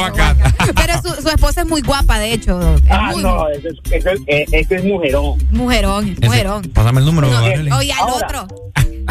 Pero 0.74 0.92
su, 1.02 1.22
su 1.22 1.28
esposa 1.28 1.62
es 1.62 1.66
muy 1.68 1.80
guapa, 1.82 2.18
de 2.18 2.32
hecho. 2.32 2.58
Es 2.76 2.82
Ah, 2.90 3.10
muy 3.12 3.22
no, 3.22 3.48
ese 3.48 3.68
es, 3.68 3.74
ese 3.92 4.12
es, 4.12 4.20
eh, 4.26 4.44
ese 4.52 4.74
es 4.76 4.84
mujerón. 4.84 5.38
mujerón, 5.50 6.08
Ese- 6.10 6.26
mujerón. 6.26 6.62
Pásame 6.74 7.00
el 7.00 7.06
número, 7.06 7.36
Areli. 7.36 7.70
Oye, 7.72 7.92
al 7.92 7.98
Ahora, 8.08 8.26
otro. 8.26 8.46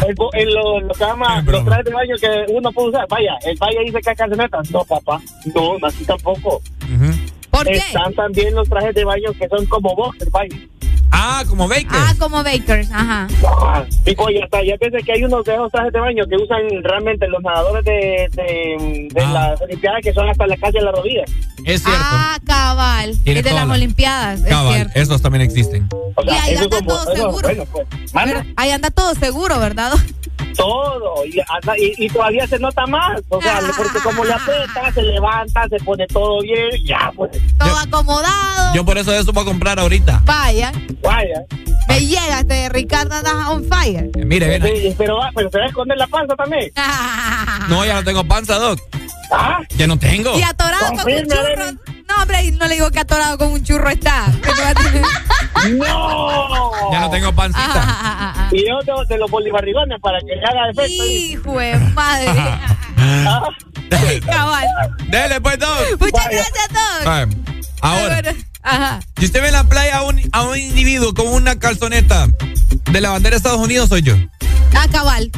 El, 0.06 0.14
el- 0.40 0.54
lo, 0.54 0.80
lo 0.80 0.94
que 0.94 1.00
llama 1.04 1.42
los 1.46 1.64
trajes 1.64 1.84
de 1.84 1.90
baño 1.92 2.14
que 2.20 2.52
uno 2.52 2.70
puede 2.72 2.88
usar, 2.90 3.06
vaya, 3.08 3.32
el 3.44 3.56
vaya 3.58 3.80
dice 3.84 4.00
que 4.00 4.10
hay 4.10 4.16
calzonetas. 4.16 4.70
No, 4.70 4.84
papá, 4.84 5.20
no, 5.54 5.76
así 5.86 6.04
tampoco. 6.04 6.60
¿Por 7.58 7.66
qué? 7.72 7.76
Están 7.78 8.14
también 8.14 8.54
los 8.54 8.68
trajes 8.68 8.94
de 8.94 9.04
baño 9.04 9.32
que 9.38 9.48
son 9.48 9.66
como 9.66 9.94
boxers, 9.94 10.30
vaya. 10.30 10.56
Ah, 11.10 11.42
como 11.48 11.66
Baker. 11.66 11.86
Ah, 11.90 12.12
como 12.18 12.44
Bakers, 12.44 12.90
ajá. 12.92 13.26
Ah, 13.46 13.82
y 14.04 14.14
oye, 14.18 14.42
hasta 14.44 14.62
ya 14.62 14.76
pensé 14.76 14.98
que 14.98 15.12
hay 15.12 15.24
unos 15.24 15.42
de 15.44 15.54
esos 15.54 15.72
trajes 15.72 15.90
de 15.92 16.00
baño 16.00 16.24
que 16.28 16.36
usan 16.36 16.60
realmente 16.84 17.26
los 17.28 17.42
nadadores 17.42 17.82
de, 17.84 18.28
de, 18.32 19.08
de 19.12 19.26
las 19.28 19.58
Olimpiadas 19.62 20.00
que 20.02 20.12
son 20.12 20.28
hasta 20.28 20.46
la 20.46 20.56
calle 20.58 20.78
de 20.78 20.84
la 20.84 20.92
rodilla. 20.92 21.24
Es 21.64 21.82
cierto. 21.82 22.00
Ah, 22.02 22.38
cabal. 22.46 23.16
Tiene 23.24 23.40
Es 23.40 23.44
de 23.46 23.52
las 23.52 23.66
la- 23.66 23.74
Olimpiadas, 23.74 24.40
es 24.40 24.46
Cabal, 24.48 24.74
cierto. 24.74 24.92
esos 25.00 25.22
también 25.22 25.42
existen. 25.42 25.88
O 26.14 26.22
Y 26.24 26.30
ahí 26.30 26.56
anda 26.56 26.76
son 26.76 26.86
todo 26.86 27.14
seguro. 27.14 27.40
bueno, 27.48 27.64
pues, 27.72 27.86
Ahí 28.56 28.70
anda 28.70 28.90
todo 28.90 29.14
seguro, 29.14 29.58
¿verdad? 29.58 29.92
todo 30.56 31.24
y, 31.26 31.38
anda- 31.40 31.78
y, 31.78 31.94
y 31.96 32.08
todavía 32.08 32.46
se 32.46 32.58
nota 32.58 32.86
más. 32.86 33.20
O 33.28 33.40
sea, 33.40 33.60
porque 33.76 33.98
como 34.00 34.24
le 34.24 34.32
aprieta, 34.32 34.92
se 34.92 35.02
levanta, 35.02 35.68
se 35.68 35.76
pone 35.84 36.06
todo 36.06 36.40
bien, 36.42 36.70
ya, 36.84 37.12
pues. 37.16 37.30
Todo 37.58 37.76
acomodado. 37.78 38.74
Yo 38.74 38.84
por 38.84 38.98
eso 38.98 39.10
de 39.10 39.20
eso 39.20 39.32
voy 39.32 39.42
a 39.42 39.46
comprar 39.46 39.78
ahorita. 39.78 40.22
Vaya. 40.24 40.72
Vaya. 41.02 41.42
Me 41.88 42.00
llega 42.06 42.40
este 42.40 42.68
Ricardo 42.68 43.14
anda 43.14 43.50
on 43.50 43.64
fire. 43.64 44.10
Eh, 44.14 44.24
Mire, 44.24 44.58
ven. 44.58 44.62
Sí, 44.62 44.94
pero, 44.98 45.18
pero 45.34 45.50
se 45.50 45.58
va 45.58 45.64
a 45.64 45.68
esconder 45.68 45.96
la 45.96 46.06
panza 46.06 46.34
también. 46.36 46.70
No, 47.68 47.84
ya 47.84 47.94
no 47.94 48.04
tengo 48.04 48.24
panza, 48.24 48.54
Doc. 48.58 48.80
Ah, 49.30 49.60
Ya 49.76 49.86
no 49.86 49.98
tengo. 49.98 50.38
Y 50.38 50.42
atorado 50.42 50.86
con 50.86 50.92
un 50.92 50.98
Confirme. 50.98 51.78
No, 52.08 52.22
hombre, 52.22 52.50
no 52.52 52.66
le 52.66 52.74
digo 52.74 52.90
que 52.90 53.00
atorado 53.00 53.36
con 53.38 53.52
un 53.52 53.62
churro 53.62 53.88
está. 53.90 54.26
¡No! 55.70 56.92
Ya 56.92 57.00
no 57.00 57.10
tengo 57.10 57.32
pancita. 57.34 58.48
Y 58.52 58.64
yo 58.66 58.78
de, 58.82 59.06
de 59.08 59.18
los 59.18 59.30
bolivarrigones 59.30 60.00
para 60.00 60.18
que 60.20 60.34
le 60.36 60.44
haga 60.44 60.70
efecto. 60.70 61.04
Hijo 61.04 61.58
de 61.58 61.76
madre. 61.94 62.60
Cabal. 64.26 64.66
Dele, 65.08 65.40
pues, 65.40 65.58
Doc. 65.58 65.70
Muchas 66.00 66.24
gracias, 66.30 66.68
Doc. 66.70 67.04
Vaya. 67.04 67.28
Ahora, 67.80 68.20
Bueno, 68.22 68.38
Ajá. 68.62 69.00
si 69.18 69.24
usted 69.26 69.40
ve 69.40 69.48
en 69.48 69.54
la 69.54 69.64
playa 69.64 69.98
a 69.98 70.02
un, 70.02 70.20
a 70.32 70.42
un 70.42 70.58
individuo 70.58 71.14
con 71.14 71.28
una 71.28 71.58
calzoneta 71.58 72.26
de 72.90 73.00
la 73.00 73.10
bandera 73.10 73.30
de 73.34 73.36
Estados 73.38 73.60
Unidos, 73.60 73.88
soy 73.88 74.02
yo. 74.02 74.14
Ah, 74.74 74.86
cabal. 74.90 75.30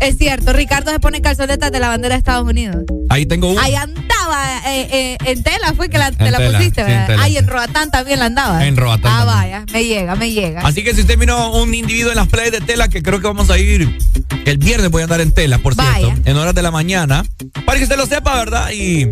Es 0.00 0.18
cierto, 0.18 0.52
Ricardo 0.52 0.90
se 0.90 0.98
pone 0.98 1.20
calzonetas 1.22 1.70
de 1.70 1.78
la 1.78 1.88
bandera 1.88 2.14
de 2.14 2.18
Estados 2.18 2.46
Unidos. 2.48 2.76
Ahí 3.08 3.24
tengo 3.26 3.50
uno. 3.50 3.60
Ahí 3.60 3.74
andaba 3.74 4.60
eh, 4.66 4.88
eh, 4.92 5.18
en 5.24 5.42
tela, 5.42 5.72
fue 5.76 5.88
que 5.88 5.98
la, 5.98 6.10
te 6.10 6.30
la 6.30 6.38
tela, 6.38 6.58
pusiste, 6.58 6.82
¿verdad? 6.82 7.18
Ahí 7.20 7.36
en 7.36 7.46
Roatán 7.46 7.90
también 7.90 8.18
la 8.18 8.26
andaba. 8.26 8.66
En 8.66 8.76
Roatán 8.76 9.12
Ah, 9.12 9.18
también. 9.26 9.36
vaya, 9.36 9.64
me 9.72 9.84
llega, 9.84 10.14
me 10.16 10.30
llega. 10.32 10.60
Así 10.62 10.82
que 10.82 10.92
si 10.94 11.02
usted 11.02 11.16
miró 11.18 11.50
un 11.52 11.72
individuo 11.74 12.10
en 12.10 12.16
las 12.16 12.28
playas 12.28 12.52
de 12.52 12.60
tela, 12.60 12.88
que 12.88 13.02
creo 13.02 13.20
que 13.20 13.26
vamos 13.28 13.48
a 13.50 13.58
ir 13.58 13.96
el 14.44 14.58
viernes, 14.58 14.90
voy 14.90 15.02
a 15.02 15.04
andar 15.04 15.20
en 15.20 15.32
tela, 15.32 15.58
por 15.58 15.74
cierto, 15.74 15.92
Vaya. 15.92 16.16
en 16.24 16.36
horas 16.36 16.54
de 16.54 16.62
la 16.62 16.70
mañana, 16.70 17.24
para 17.64 17.78
que 17.78 17.84
usted 17.84 17.96
lo 17.96 18.06
sepa, 18.06 18.34
¿verdad? 18.36 18.70
Y, 18.72 19.06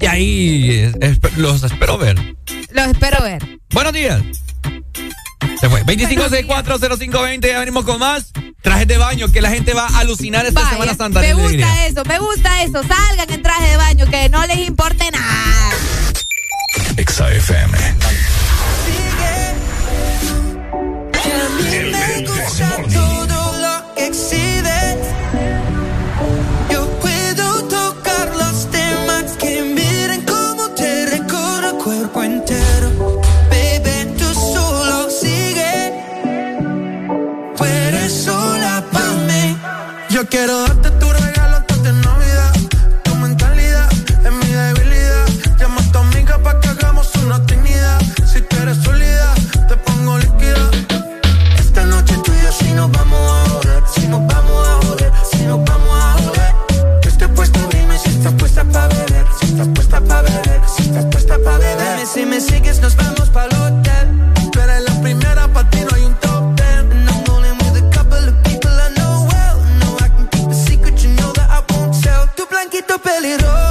y 0.00 0.06
ahí 0.06 0.92
los 1.36 1.62
espero 1.64 1.98
ver. 1.98 2.16
Los 2.70 2.86
espero 2.88 3.22
ver. 3.22 3.58
Buenos 3.72 3.92
días. 3.92 4.22
Se 5.60 5.68
fue. 5.68 5.84
25640520, 5.84 7.48
ya 7.48 7.58
venimos 7.60 7.84
con 7.84 7.98
más. 7.98 8.32
Trajes 8.62 8.88
de 8.88 8.98
baño, 8.98 9.30
que 9.30 9.40
la 9.40 9.50
gente 9.50 9.74
va 9.74 9.86
a 9.86 9.98
alucinar 10.00 10.44
esta 10.44 10.60
Vaya, 10.60 10.72
Semana 10.72 10.94
Santa. 10.94 11.20
me 11.20 11.34
gusta 11.34 11.86
eso, 11.86 12.04
me 12.04 12.18
gusta 12.18 12.62
eso. 12.62 12.82
Salgan 12.82 13.30
en 13.32 13.42
traje 13.42 13.70
de 13.70 13.76
baño, 13.76 14.06
que 14.10 14.28
no 14.28 14.44
les 14.46 14.58
importe 14.58 15.10
nada. 15.10 15.70
Exa 16.96 17.30
FM. 17.30 17.78
todo 22.92 23.52
lo 23.58 23.94
que 23.94 24.06
existe. 24.06 24.55
quiero 40.28 40.62
darte 40.62 40.90
tu 40.92 41.12
regalo 41.12 41.56
antes 41.56 41.82
de 41.82 41.92
Navidad. 41.92 42.52
Tu 43.04 43.14
mentalidad 43.16 43.88
es 44.24 44.32
mi 44.32 44.52
debilidad. 44.52 45.26
Llama 45.58 45.80
a 45.80 45.92
tu 45.92 45.98
amiga 45.98 46.38
pa' 46.38 46.60
que 46.60 46.68
hagamos 46.68 47.14
una 47.16 47.38
dignidad. 47.40 48.00
Si 48.32 48.40
tú 48.40 48.56
eres 48.62 48.78
sólida, 48.78 49.34
te 49.68 49.76
pongo 49.76 50.18
líquida. 50.18 50.70
Esta 51.58 51.84
noche 51.84 52.14
tú 52.24 52.32
y 52.32 52.52
si 52.52 52.72
nos 52.72 52.90
vamos 52.90 53.20
a 53.32 53.50
joder, 53.50 53.82
si 53.94 54.08
nos 54.08 54.26
vamos 54.26 54.68
a 54.68 54.86
joder, 54.86 55.12
si 55.30 55.42
nos 55.44 55.64
vamos 55.64 55.98
a 56.04 56.12
joder. 56.22 56.54
Yo 57.02 57.10
estoy 57.10 57.28
puesta, 57.28 57.60
dime 57.72 57.98
si 57.98 58.10
estás 58.10 58.32
puesta 58.34 58.64
pa' 58.64 58.88
beber, 58.88 59.26
si 59.38 59.46
estás 59.46 59.68
puesta 59.68 60.00
pa' 60.00 60.22
beber, 60.22 60.60
si 60.74 60.82
estás 60.82 61.04
puesta 61.06 61.38
pa' 61.44 61.58
beber. 61.58 61.96
Dime 61.96 62.06
si 62.06 62.26
me 62.26 62.40
sigues, 62.40 62.80
nos 62.80 62.96
vamos 62.96 63.28
pa' 63.30 63.65
poquito 72.76 72.98
peligroso. 72.98 73.65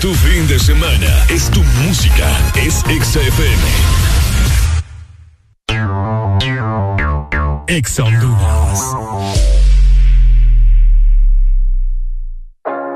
tu 0.00 0.14
fin 0.14 0.46
de 0.48 0.58
semana, 0.58 1.26
es 1.28 1.50
tu 1.50 1.62
música, 1.84 2.26
es 2.54 2.76
XFM. 2.76 3.62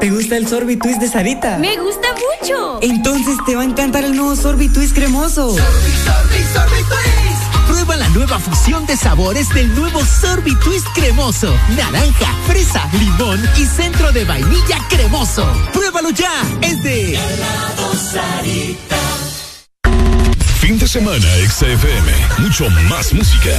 ¿Te 0.00 0.10
gusta 0.10 0.36
el 0.36 0.48
sorbitwist 0.48 1.00
de 1.00 1.08
Sarita? 1.08 1.58
Me 1.58 1.76
gusta 1.76 2.08
mucho. 2.12 2.78
Entonces 2.80 3.36
te 3.44 3.54
va 3.54 3.62
a 3.62 3.64
encantar 3.64 4.04
el 4.04 4.16
nuevo 4.16 4.34
sorbitwist 4.34 4.94
cremoso. 4.94 5.50
Sorbi, 5.50 6.42
sorbi, 6.54 7.23
la 7.98 8.08
nueva 8.08 8.40
fusión 8.40 8.86
de 8.86 8.96
sabores 8.96 9.48
del 9.50 9.72
nuevo 9.72 10.04
Sorbi 10.04 10.54
Twist 10.56 10.86
cremoso. 10.96 11.56
Naranja, 11.76 12.34
fresa, 12.44 12.88
limón 12.98 13.40
y 13.56 13.66
centro 13.66 14.10
de 14.10 14.24
vainilla 14.24 14.78
cremoso. 14.88 15.46
¡Pruébalo 15.72 16.10
ya! 16.10 16.32
Es 16.60 16.82
de 16.82 17.16
Fin 20.58 20.78
de 20.78 20.88
semana 20.88 21.26
XFM, 21.48 22.12
mucho 22.38 22.68
más 22.88 23.12
música. 23.12 23.56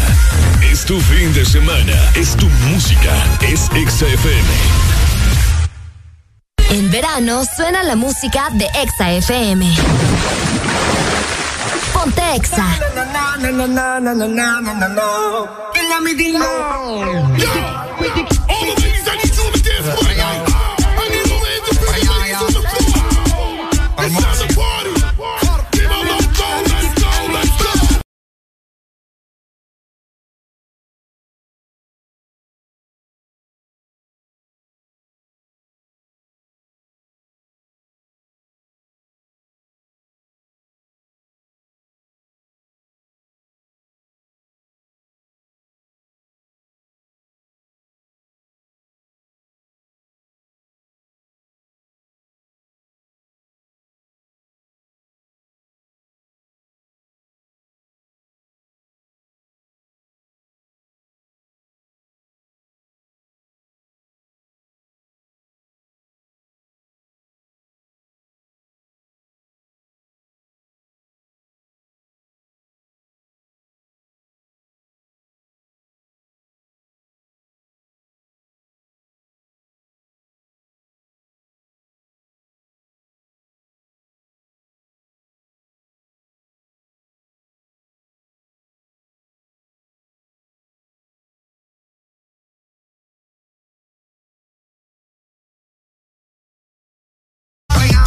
Es 0.70 0.84
tu 0.84 1.00
fin 1.00 1.34
de 1.34 1.46
semana, 1.46 2.12
es 2.16 2.36
tu 2.36 2.50
música, 2.72 3.24
es 3.42 3.62
XFM. 3.62 4.50
En 6.72 6.92
verano 6.92 7.44
suena 7.56 7.84
la 7.84 7.96
música 7.96 8.50
de 8.52 8.68
XFM. 8.68 9.76
Ponte 12.06 12.22
Exa. 12.36 12.66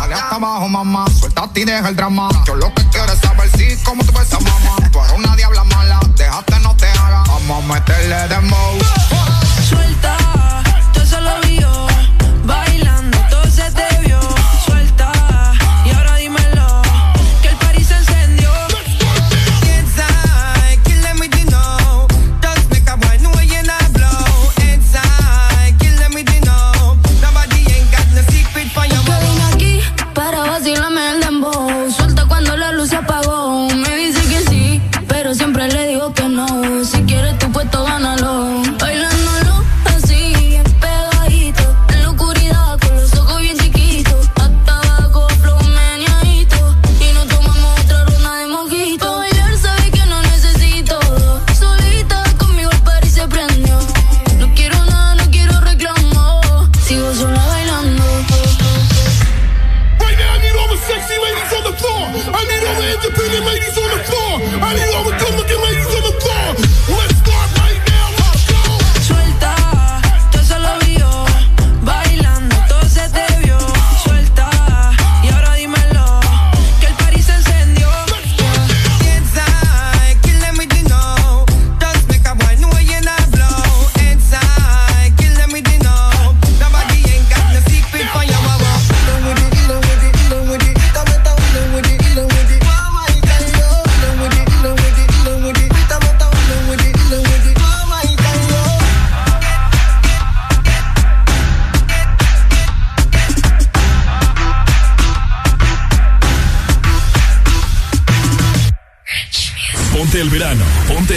Dale 0.09 0.23
hasta 0.23 0.37
abajo, 0.37 0.69
mamá. 0.69 1.05
Suéltate 1.19 1.61
y 1.61 1.65
deja 1.67 1.89
el 1.89 1.97
drama. 1.97 2.31
Yo 2.47 2.55
lo 2.55 2.73
que 2.73 2.83
quiero 2.89 3.13
es 3.13 3.19
saber 3.19 3.51
si, 3.59 3.77
cómo 3.85 4.03
tú 4.05 4.13
ves 4.19 4.33
a 4.33 4.41
mamá. 4.41 4.77
Tú 4.91 5.01
eres 5.01 5.13
una 5.13 5.37
diabla 5.37 5.65
mala. 5.65 6.01
Déjate, 6.17 6.59
no 6.61 6.75
te 6.77 6.87
hagas. 6.87 7.29
Vamos 7.29 7.65
a 7.65 7.75
meterle 7.75 8.29
de 8.29 8.41
mouse. 8.41 8.87
Suelta. 9.69 10.38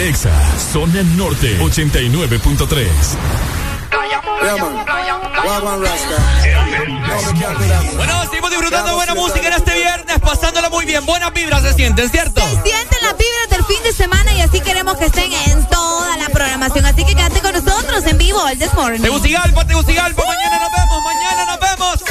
Exa. 0.02 0.32
Zona 0.72 1.02
Norte 1.16 1.60
89.3. 1.60 2.88
Bueno, 7.96 8.24
seguimos 8.24 8.50
disfrutando 8.50 8.88
de 8.88 8.94
buena 8.96 9.14
música 9.14 9.46
en 9.46 9.52
este 9.52 9.74
viernes, 9.74 10.18
pasándola 10.18 10.70
muy 10.70 10.86
bien. 10.86 11.06
Buenas 11.06 11.32
vibras 11.32 11.62
se 11.62 11.74
sienten, 11.74 12.10
¿cierto? 12.10 12.40
Se 12.40 12.62
sienten 12.62 12.98
las 13.02 13.16
vibras 13.16 13.48
del 13.50 13.64
fin 13.64 13.80
de 13.84 13.92
semana 13.92 14.32
y 14.32 14.40
así 14.40 14.60
queremos 14.60 14.96
que 14.96 15.04
estén 15.04 15.32
en 15.32 15.64
toda 15.66 16.16
la 16.16 16.28
programación. 16.30 16.84
Así 16.84 17.04
que 17.04 17.14
quédate 17.14 17.40
con 17.40 17.52
nosotros 17.52 18.04
en 18.04 18.18
vivo 18.18 18.48
el 18.48 18.58
This 18.58 18.74
Morning. 18.74 19.00
Tegucigalpa, 19.00 19.64
Tegucigalpa, 19.64 20.24
mañana 20.26 20.58
nos 20.58 20.72
vemos, 20.72 21.04
mañana 21.04 21.46
nos 21.46 21.60
vemos. 21.60 22.04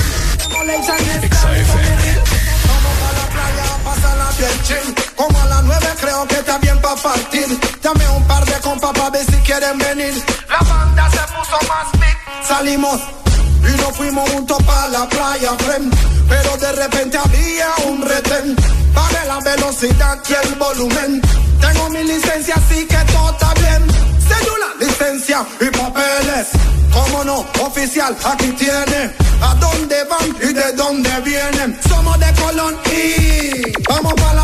Como 5.18 5.42
a 5.42 5.46
las 5.46 5.64
nueve 5.64 5.88
creo 6.00 6.28
que 6.28 6.36
para 6.96 7.16
partir. 7.16 7.60
Dame 7.82 8.08
un 8.10 8.24
par 8.28 8.46
de 8.46 8.60
compas 8.62 8.92
para 8.92 9.10
ver 9.12 9.26
si 9.26 9.38
quieren 9.44 9.78
venir. 9.78 10.14
La 10.50 10.60
banda 10.60 11.10
se 11.10 11.34
puso 11.34 11.58
más 11.68 11.92
big. 11.94 12.18
Salimos 12.48 13.00
y 13.62 13.82
nos 13.82 13.96
fuimos 13.96 14.30
juntos 14.32 14.58
para 14.64 14.88
la 14.90 15.08
playa, 15.08 15.52
friend. 15.60 15.94
Pero 16.28 16.58
de 16.58 16.72
repente 16.74 17.18
había 17.18 17.68
un 17.88 18.02
retén. 18.02 18.56
Baje 18.94 19.26
la 19.28 19.40
velocidad 19.40 20.20
y 20.28 20.48
el 20.48 20.56
volumen. 20.56 21.22
Tengo 21.62 21.90
mi 21.90 22.04
licencia, 22.04 22.56
así 22.56 22.86
que 22.86 22.98
todo 23.12 23.32
está 23.32 23.54
bien. 23.54 23.88
Cédula, 24.28 24.68
licencia 24.80 25.46
y 25.60 25.66
papeles. 25.66 26.48
Cómo 26.92 27.24
no, 27.24 27.46
oficial, 27.62 28.16
aquí 28.26 28.52
tiene. 28.52 29.14
¿A 29.42 29.56
dónde 29.56 30.04
van 30.04 30.36
y 30.42 30.54
de 30.54 30.72
dónde 30.74 31.10
vienen? 31.22 31.80
Somos 31.88 32.20
de 32.20 32.34
Colón 32.34 32.78
y 32.92 33.72
vamos 33.90 34.14
para 34.14 34.34
la 34.34 34.41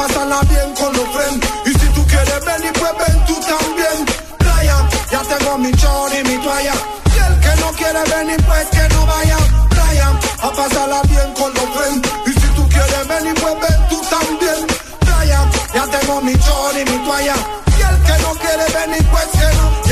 playa 0.00 0.08
a 0.08 0.08
pasarla 0.08 0.40
bien 0.48 0.74
con 0.74 0.92
los 0.94 1.08
friends. 1.10 1.46
Y 1.66 1.72
si 1.78 1.86
tú 1.94 2.06
quieres 2.06 2.44
venir, 2.44 2.72
pues 2.72 2.92
ven 3.00 3.24
tú 3.26 3.40
también. 3.40 4.06
Playa, 4.38 4.88
ya 5.10 5.20
tengo 5.22 5.58
mi 5.58 5.72
chor 5.72 6.10
y 6.18 6.28
mi 6.28 6.36
toalla. 6.42 6.74
Y 7.14 7.18
el 7.18 7.40
que 7.40 7.60
no 7.60 7.72
quiere 7.72 8.02
venir, 8.16 8.44
pues 8.46 8.66
que 8.68 8.88
no 8.94 9.06
vaya. 9.06 9.38
Playa, 9.70 10.08
a 10.42 10.50
pasarla 10.50 11.02
bien 11.02 11.32
con 11.34 11.52
los 11.54 11.68
friends. 11.74 12.08
Y 12.26 12.32
si 12.40 12.46
tú 12.56 12.68
quieres 12.68 13.08
venir, 13.08 13.34
pues 13.40 13.54
ven 13.60 13.88
tú 13.88 14.00
también. 14.16 14.66
Playa, 15.00 15.40
ya 15.74 15.86
tengo 15.86 16.20
mi 16.22 16.34
chor 16.38 16.74
y 16.78 16.84
mi 16.90 16.98
toalla. 17.04 17.36
Y 17.78 17.82
el 17.82 18.02
que 18.06 18.22
no 18.22 18.30
quiere 18.42 18.66
venir, 18.78 19.06
pues 19.10 19.26
que 19.32 19.56
no. 19.56 19.89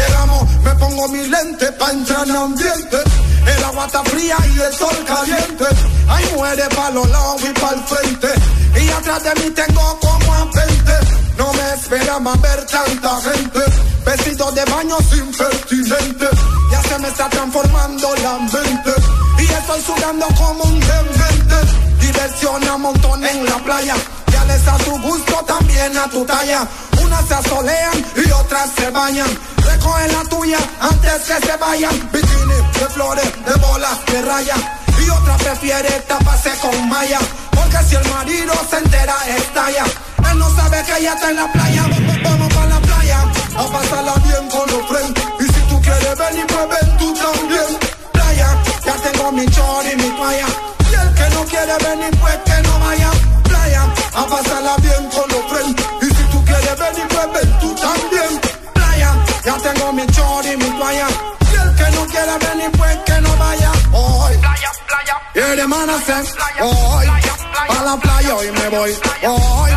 Me 0.68 0.74
pongo 0.74 1.08
mi 1.08 1.26
lente 1.26 1.72
pa' 1.72 1.92
entrar 1.92 2.28
en 2.28 2.36
ambiente. 2.36 2.98
El 3.46 3.64
agua 3.64 3.86
está 3.86 4.04
fría 4.04 4.36
y 4.54 4.60
el 4.60 4.74
sol 4.74 4.96
caliente. 5.06 5.64
Hay 6.06 6.24
mujeres 6.34 6.68
para 6.76 6.90
los 6.90 7.08
lados 7.08 7.42
y 7.42 7.58
para 7.58 7.74
el 7.74 7.84
frente. 7.84 8.28
Y 8.78 8.88
atrás 8.90 9.22
de 9.24 9.34
mí 9.36 9.50
tengo 9.50 9.98
como 9.98 10.34
a 10.34 10.44
20. 10.44 10.92
No 11.38 11.52
me 11.54 11.72
esperaba 11.72 12.34
ver 12.36 12.66
tanta 12.66 13.18
gente. 13.22 13.60
Vestido 14.04 14.52
de 14.52 14.64
baño 14.66 14.96
sin 15.10 15.32
pertinente. 15.32 16.26
Ya 16.70 16.82
se 16.82 16.98
me 16.98 17.08
está 17.08 17.30
transformando 17.30 18.14
la 18.16 18.34
mente. 18.38 18.92
Y 19.38 19.44
estoy 19.46 19.80
sudando 19.80 20.26
como 20.36 20.64
un 20.64 20.80
demente. 20.80 21.56
Diversión 21.98 22.68
a 22.68 22.76
montón 22.76 23.24
en 23.24 23.44
la 23.46 23.56
playa. 23.64 23.94
Ya 24.48 24.54
les 24.54 24.68
a 24.68 24.78
su 24.78 24.90
gusto, 25.00 25.44
también 25.46 25.96
a 25.96 26.08
tu 26.08 26.24
talla. 26.24 26.66
Unas 27.02 27.26
se 27.26 27.34
asolean 27.34 28.06
y 28.16 28.30
otras 28.30 28.70
se 28.76 28.90
bañan. 28.90 29.28
Recogen 29.56 30.12
la 30.12 30.24
tuya 30.24 30.58
antes 30.80 31.22
que 31.22 31.46
se 31.46 31.56
vayan. 31.56 32.10
Bikini 32.12 32.54
de 32.78 32.86
flores, 32.94 33.30
de 33.44 33.54
bolas, 33.54 33.98
de 34.06 34.22
raya. 34.22 34.54
Y 35.04 35.10
otra 35.10 35.36
prefiere 35.36 35.90
taparse 36.08 36.50
con 36.60 36.88
malla. 36.88 37.18
Porque 37.50 37.78
si 37.88 37.96
el 37.96 38.08
marido 38.08 38.54
se 38.70 38.78
entera, 38.78 39.16
estalla. 39.36 39.84
Él 40.30 40.38
no 40.38 40.54
sabe 40.56 40.82
que 40.84 40.98
ella 40.98 41.14
está 41.14 41.30
en 41.30 41.36
la 41.36 41.52
playa. 41.52 41.84
Vamos 42.24 42.54
para 42.54 42.66
la 42.66 42.80
playa 42.80 43.18
a 43.56 43.64
pasarla 43.72 44.14
bien 44.24 44.48
con 44.48 44.70
los 44.70 44.88
friends. 44.88 45.20
Y 45.40 45.44
si 45.44 45.60
tú 45.68 45.80
quieres 45.82 46.18
venir, 46.18 46.46
pues 46.46 46.68
ven 46.68 46.96
tú 46.98 47.14
también. 47.14 47.78
Playa, 48.12 48.48
ya 48.84 48.94
tengo 48.94 49.32
mi 49.32 49.46
chor 49.46 49.84
y 49.92 49.96
mi 49.96 50.10
toalla. 50.16 50.46
Y 50.90 50.94
el 50.94 51.14
que 51.14 51.34
no 51.34 51.44
quiere 51.44 51.76
venir, 51.84 52.18
pues 52.20 52.38
que 52.44 52.62
no 52.62 52.78
vaya. 52.80 53.10
Playa, 53.44 53.82
a 54.14 54.26
pasarla 54.26 54.76
bien 54.78 55.10
con 55.10 55.28
los 55.28 55.44
friends. 55.50 55.82
Y 56.02 56.06
si 56.06 56.22
tú 56.32 56.44
quieres 56.44 56.78
venir, 56.78 57.08
pues 57.08 57.32
ven 57.34 57.58
tú 57.60 57.74
también. 57.74 58.40
Playa, 58.74 59.10
ya 59.44 59.54
tengo 59.58 59.92
mi 59.92 60.06
chor 60.06 60.44
y 60.46 60.56
mi 60.56 60.70
toalla. 60.78 61.08
Y 61.50 61.56
el 61.56 61.74
que 61.76 61.90
no 61.96 62.06
quiere 62.06 62.38
venir, 62.38 62.70
pues 62.78 62.98
que 63.06 63.20
no 63.20 63.36
vaya. 63.36 63.72
Hoy, 63.92 64.36
playa, 64.38 64.70
playa. 64.86 65.16
Y 65.34 65.38
el 65.38 65.58
hermana 65.58 65.94
se, 66.06 66.14
hoy, 66.62 67.06
a 67.68 67.82
la 67.84 67.96
playa 67.96 68.34
hoy 68.36 68.50
me 68.52 68.68
voy. 68.70 68.96
Hoy, 69.22 69.70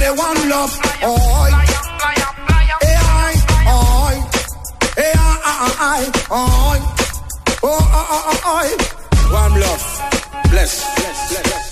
de 0.00 0.10
one 0.10 0.46
love, 0.46 0.80
hoy. 1.02 1.52
Ay, 1.52 3.34
ay, 3.66 4.22
ay, 4.96 5.72
ay, 5.78 6.12
hoy. 6.28 6.78
Oh, 7.62 7.68
oh, 7.70 8.06
oh, 8.10 8.24
oh, 8.30 8.50
hoy. 8.50 8.68
One 9.32 9.60
love, 9.60 9.84
bless, 10.50 10.84
bless, 10.96 11.42
bless. 11.42 11.71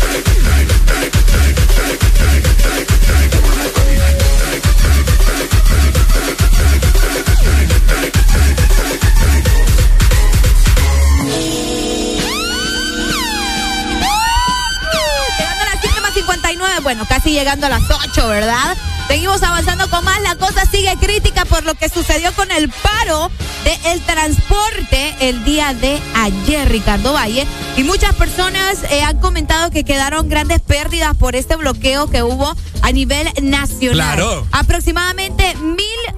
Bueno, 16.81 17.05
casi 17.07 17.31
llegando 17.31 17.67
a 17.67 17.69
las 17.69 17.83
8, 17.89 18.27
¿verdad? 18.27 18.77
Seguimos 19.07 19.43
avanzando 19.43 19.89
con 19.89 20.03
más. 20.05 20.21
La 20.21 20.35
cosa 20.35 20.65
sigue 20.65 20.95
crítica 20.99 21.45
por 21.45 21.63
lo 21.63 21.75
que 21.75 21.89
sucedió 21.89 22.31
con 22.33 22.49
el 22.51 22.69
paro 22.69 23.29
del 23.63 24.01
transporte 24.01 25.15
el 25.19 25.43
día 25.43 25.73
de 25.73 25.99
ayer, 26.15 26.69
Ricardo 26.69 27.13
Valle. 27.13 27.45
Y 27.77 27.83
muchas 27.83 28.15
personas 28.15 28.83
eh, 28.89 29.03
han 29.03 29.19
comentado 29.19 29.69
que 29.69 29.83
quedaron 29.83 30.29
grandes 30.29 30.61
pérdidas 30.61 31.15
por 31.17 31.35
este 31.35 31.55
bloqueo 31.55 32.09
que 32.09 32.23
hubo 32.23 32.55
a 32.81 32.91
nivel 32.91 33.27
nacional. 33.41 34.15
Claro. 34.15 34.47
Aproximadamente 34.51 35.55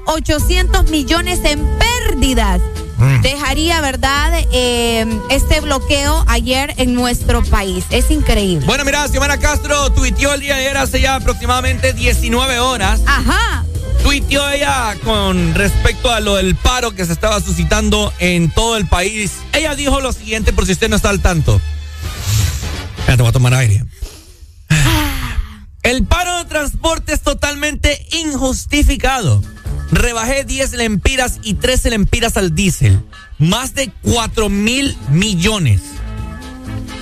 1.800 0.05 0.89
millones 0.89 1.39
en 1.43 1.65
pérdidas 1.77 2.61
dejaría, 3.21 3.81
¿verdad?, 3.81 4.33
eh, 4.51 5.05
este 5.29 5.61
bloqueo 5.61 6.23
ayer 6.27 6.73
en 6.77 6.93
nuestro 6.93 7.43
país. 7.43 7.85
Es 7.89 8.11
increíble. 8.11 8.65
Bueno, 8.65 8.85
mira, 8.85 9.07
Xiomara 9.07 9.37
Castro 9.37 9.91
tuiteó 9.91 10.33
el 10.33 10.41
día 10.41 10.55
de 10.55 10.61
ayer 10.61 10.77
hace 10.77 11.01
ya 11.01 11.15
aproximadamente 11.15 11.93
19 11.93 12.59
horas. 12.59 13.01
Ajá. 13.05 13.65
Tuiteó 14.03 14.49
ella 14.49 14.95
con 15.03 15.55
respecto 15.55 16.11
a 16.11 16.19
lo 16.19 16.35
del 16.35 16.55
paro 16.55 16.91
que 16.91 17.05
se 17.05 17.13
estaba 17.13 17.39
suscitando 17.39 18.13
en 18.19 18.51
todo 18.51 18.77
el 18.77 18.87
país. 18.87 19.31
Ella 19.53 19.75
dijo 19.75 20.01
lo 20.01 20.11
siguiente, 20.11 20.51
por 20.51 20.65
si 20.65 20.73
usted 20.73 20.89
no 20.89 20.97
está 20.97 21.09
al 21.09 21.21
tanto. 21.21 21.61
Ya 23.07 23.15
te 23.15 23.21
voy 23.21 23.29
a 23.29 23.33
tomar 23.33 23.53
aire. 23.53 23.83
El 25.83 26.05
paro 26.05 26.37
de 26.37 26.45
transporte 26.45 27.13
es 27.13 27.21
totalmente 27.21 28.05
injustificado. 28.11 29.41
Rebajé 29.91 30.45
10 30.45 30.71
lempiras 30.73 31.39
y 31.43 31.55
13 31.55 31.89
lempiras 31.91 32.37
al 32.37 32.55
diésel. 32.55 32.99
Más 33.37 33.75
de 33.75 33.91
4 34.01 34.47
mil 34.49 34.97
millones. 35.09 35.81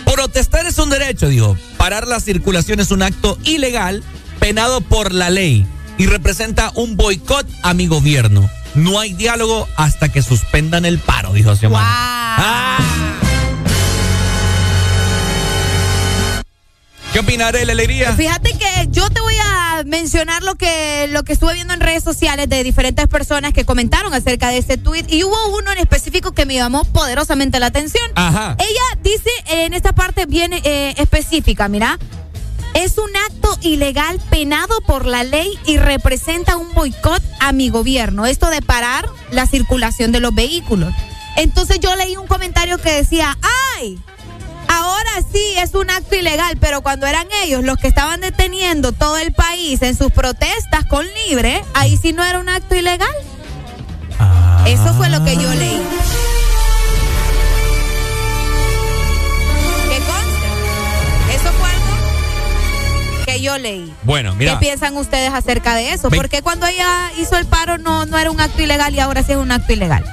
Protestar 0.03 0.65
es 0.65 0.79
un 0.79 0.89
derecho, 0.89 1.29
dijo. 1.29 1.55
Parar 1.77 2.07
la 2.07 2.19
circulación 2.19 2.79
es 2.79 2.89
un 2.91 3.03
acto 3.03 3.37
ilegal, 3.43 4.03
penado 4.39 4.81
por 4.81 5.13
la 5.13 5.29
ley, 5.29 5.65
y 5.97 6.07
representa 6.07 6.71
un 6.75 6.97
boicot 6.97 7.47
a 7.61 7.73
mi 7.75 7.85
gobierno. 7.87 8.49
No 8.73 8.99
hay 8.99 9.13
diálogo 9.13 9.67
hasta 9.77 10.09
que 10.09 10.23
suspendan 10.23 10.85
el 10.85 10.97
paro, 10.97 11.33
dijo 11.33 11.55
Xiomara. 11.55 11.85
Ah. 11.87 12.77
¿Qué 17.11 17.19
opinaré, 17.19 17.65
la 17.65 17.73
alegría? 17.73 18.13
Fíjate 18.13 18.53
que 18.53 18.88
yo 18.89 19.09
te 19.09 19.19
voy 19.19 19.35
a 19.43 19.83
mencionar 19.85 20.43
lo 20.43 20.55
que, 20.55 21.09
lo 21.09 21.23
que 21.23 21.33
estuve 21.33 21.55
viendo 21.55 21.73
en 21.73 21.81
redes 21.81 22.05
sociales 22.05 22.47
de 22.47 22.63
diferentes 22.63 23.05
personas 23.07 23.51
que 23.51 23.65
comentaron 23.65 24.13
acerca 24.13 24.47
de 24.47 24.57
este 24.59 24.77
tweet 24.77 25.05
y 25.09 25.25
hubo 25.25 25.57
uno 25.57 25.73
en 25.73 25.79
específico 25.79 26.31
que 26.31 26.45
me 26.45 26.53
llamó 26.53 26.85
poderosamente 26.85 27.59
la 27.59 27.65
atención. 27.65 28.09
Ajá. 28.15 28.55
Ella 28.59 29.01
dice 29.03 29.29
en 29.49 29.73
esta 29.73 29.91
parte 29.91 30.25
bien 30.25 30.53
eh, 30.53 30.93
específica, 30.97 31.67
mira, 31.67 31.99
es 32.75 32.97
un 32.97 33.09
acto 33.29 33.57
ilegal 33.61 34.21
penado 34.29 34.79
por 34.88 35.05
la 35.05 35.25
ley 35.25 35.59
y 35.65 35.77
representa 35.77 36.55
un 36.55 36.73
boicot 36.73 37.21
a 37.41 37.51
mi 37.51 37.69
gobierno. 37.69 38.25
Esto 38.25 38.49
de 38.49 38.61
parar 38.61 39.09
la 39.31 39.47
circulación 39.47 40.13
de 40.13 40.21
los 40.21 40.33
vehículos. 40.33 40.93
Entonces 41.35 41.81
yo 41.81 41.93
leí 41.97 42.15
un 42.15 42.27
comentario 42.27 42.77
que 42.77 42.93
decía, 42.93 43.38
¡ay! 43.77 43.99
Ahora 44.73 45.11
sí 45.31 45.53
es 45.57 45.73
un 45.73 45.89
acto 45.89 46.15
ilegal, 46.15 46.57
pero 46.60 46.81
cuando 46.81 47.06
eran 47.06 47.27
ellos 47.43 47.64
los 47.64 47.77
que 47.77 47.88
estaban 47.88 48.22
deteniendo 48.22 48.91
todo 48.93 49.18
el 49.18 49.34
país 49.34 49.81
en 49.81 49.95
sus 49.98 50.11
protestas 50.11 50.85
con 50.89 51.06
libre, 51.27 51.64
ahí 51.73 51.98
sí 51.98 52.14
no 52.14 52.23
era 52.23 52.39
un 52.39 52.48
acto 52.49 52.76
ilegal. 52.76 53.11
Eso 54.65 54.93
fue 54.93 55.10
lo 55.10 55.23
que 55.26 55.35
yo 55.35 55.53
leí. 55.53 55.81
¿Qué 59.89 59.98
consta? 59.98 61.34
Eso 61.34 61.52
fue 61.60 61.69
algo 61.69 63.26
que 63.26 63.41
yo 63.41 63.57
leí. 63.57 63.93
Bueno, 64.03 64.34
mira. 64.35 64.53
¿Qué 64.53 64.60
piensan 64.60 64.95
ustedes 64.98 65.34
acerca 65.34 65.76
de 65.76 65.93
eso? 65.93 66.10
Ve- 66.10 66.18
¿Por 66.18 66.30
qué 66.30 66.41
cuando 66.41 66.65
ella 66.68 67.11
hizo 67.19 67.38
el 67.38 67.45
paro 67.45 67.77
no, 67.77 68.06
no 68.06 68.18
era 68.18 68.31
un 68.31 68.39
acto 68.39 68.61
ilegal 68.61 68.93
y 68.95 68.99
ahora 68.99 69.23
sí 69.23 69.31
es 69.34 69.38
un 69.38 69.52
acto 69.52 69.73
ilegal? 69.73 70.06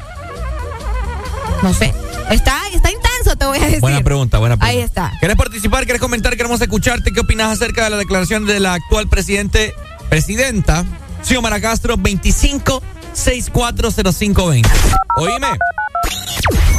No 1.63 1.73
sé. 1.75 1.93
Está, 2.31 2.57
está 2.75 2.91
te 3.37 3.47
voy 3.47 3.59
a 3.59 3.63
decir. 3.65 3.81
Buena 3.81 4.03
pregunta, 4.03 4.39
buena 4.39 4.57
pregunta. 4.57 4.79
Ahí 4.79 4.83
está. 4.85 5.13
¿Quieres 5.19 5.37
participar? 5.37 5.85
¿Quieres 5.85 6.01
comentar? 6.01 6.37
Queremos 6.37 6.61
escucharte. 6.61 7.13
¿Qué 7.13 7.21
opinas 7.21 7.51
acerca 7.53 7.85
de 7.85 7.91
la 7.91 7.97
declaración 7.97 8.47
de 8.47 8.61
la 8.61 8.75
actual 8.75 9.09
presidente, 9.09 9.75
presidenta, 10.09 10.85
Xiomara 11.25 11.61
Castro, 11.61 11.97
25 11.99 12.83
640520? 13.13 14.69
Oíme. 15.17 15.47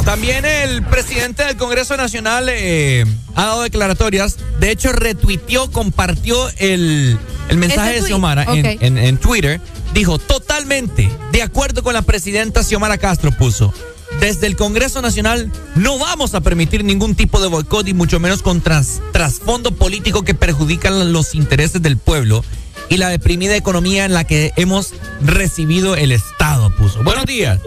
También 0.04 0.44
el 0.44 0.82
presidente 0.82 1.44
del 1.44 1.56
Congreso 1.56 1.96
Nacional 1.96 2.46
eh, 2.48 3.04
ha 3.36 3.44
dado 3.46 3.62
declaratorias. 3.62 4.36
De 4.58 4.70
hecho, 4.70 4.92
retuiteó, 4.92 5.70
compartió 5.70 6.48
el, 6.58 7.18
el 7.48 7.56
mensaje 7.58 7.92
de 8.00 8.02
Xiomara 8.02 8.44
en, 8.44 8.66
en- 8.80 8.98
en 8.98 9.16
Twitter. 9.18 9.60
Dijo, 9.92 10.18
totalmente 10.18 11.10
de 11.32 11.42
acuerdo 11.42 11.82
con 11.82 11.92
la 11.94 12.02
presidenta 12.02 12.62
Xiomara 12.64 12.96
Castro, 12.98 13.30
puso. 13.32 13.74
Desde 14.20 14.46
el 14.46 14.56
Congreso 14.56 15.00
Nacional 15.00 15.50
no 15.74 15.98
vamos 15.98 16.34
a 16.34 16.40
permitir 16.42 16.84
ningún 16.84 17.14
tipo 17.14 17.40
de 17.40 17.48
boicot 17.48 17.88
y 17.88 17.94
mucho 17.94 18.20
menos 18.20 18.42
con 18.42 18.60
tras- 18.62 19.00
trasfondo 19.12 19.72
político 19.72 20.22
que 20.22 20.34
perjudican 20.34 21.12
los 21.12 21.34
intereses 21.34 21.80
del 21.80 21.96
pueblo 21.96 22.44
y 22.90 22.98
la 22.98 23.08
deprimida 23.08 23.56
economía 23.56 24.04
en 24.04 24.12
la 24.12 24.24
que 24.24 24.52
hemos 24.56 24.92
recibido 25.22 25.96
el 25.96 26.12
Estado, 26.12 26.74
puso. 26.76 27.02
Buenos 27.02 27.24
días. 27.24 27.60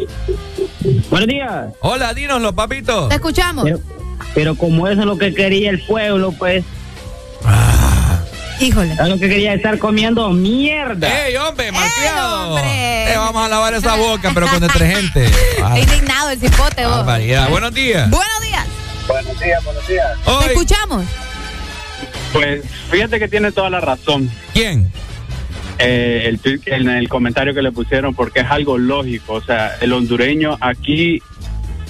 Buenos 1.09 1.27
días. 1.27 1.73
Hola, 1.81 2.13
dínoslo, 2.13 2.53
papito. 2.53 3.07
Te 3.07 3.15
escuchamos. 3.15 3.63
Pero, 3.63 3.80
pero 4.35 4.55
como 4.55 4.88
eso 4.88 4.99
es 5.01 5.05
lo 5.07 5.17
que 5.17 5.34
quería 5.34 5.69
el 5.71 5.80
pueblo, 5.81 6.34
pues. 6.34 6.63
Híjole. 8.64 8.94
Es 8.94 9.10
lo 9.10 9.19
que 9.19 9.27
quería 9.27 9.53
estar 9.53 9.77
comiendo 9.77 10.30
mierda. 10.30 11.26
¡Ey, 11.27 11.35
hombre, 11.35 11.72
malcriado! 11.72 12.57
Eh, 12.60 13.14
vamos 13.18 13.45
a 13.45 13.49
lavar 13.49 13.73
esa 13.73 13.95
boca, 13.95 14.31
pero 14.34 14.48
con 14.48 14.61
detergente. 14.61 15.30
Ah, 15.61 15.77
Está 15.77 15.95
indignado 15.95 16.30
el 16.30 16.40
cipote, 16.40 16.85
vos. 16.85 17.06
Buenos 17.06 17.23
días. 17.23 17.49
Buenos 17.49 17.73
días. 17.73 18.10
Buenos 19.07 19.40
días, 19.40 19.64
buenos 19.64 19.88
días. 19.88 20.07
Te 20.40 20.45
escuchamos. 20.48 21.06
Pues 22.31 22.64
fíjate 22.90 23.19
que 23.19 23.27
tiene 23.27 23.52
toda 23.52 23.69
la 23.69 23.80
razón. 23.80 24.30
¿Quién? 24.53 24.91
Eh, 25.80 26.23
el, 26.26 26.61
en 26.65 26.90
el 26.90 27.10
comentario 27.10 27.53
que 27.53 27.61
le 27.61 27.72
pusieron, 27.72 28.14
porque 28.14 28.41
es 28.41 28.48
algo 28.49 28.77
lógico. 28.77 29.34
O 29.34 29.41
sea, 29.41 29.76
el 29.81 29.94
hondureño 29.94 30.57
aquí 30.61 31.22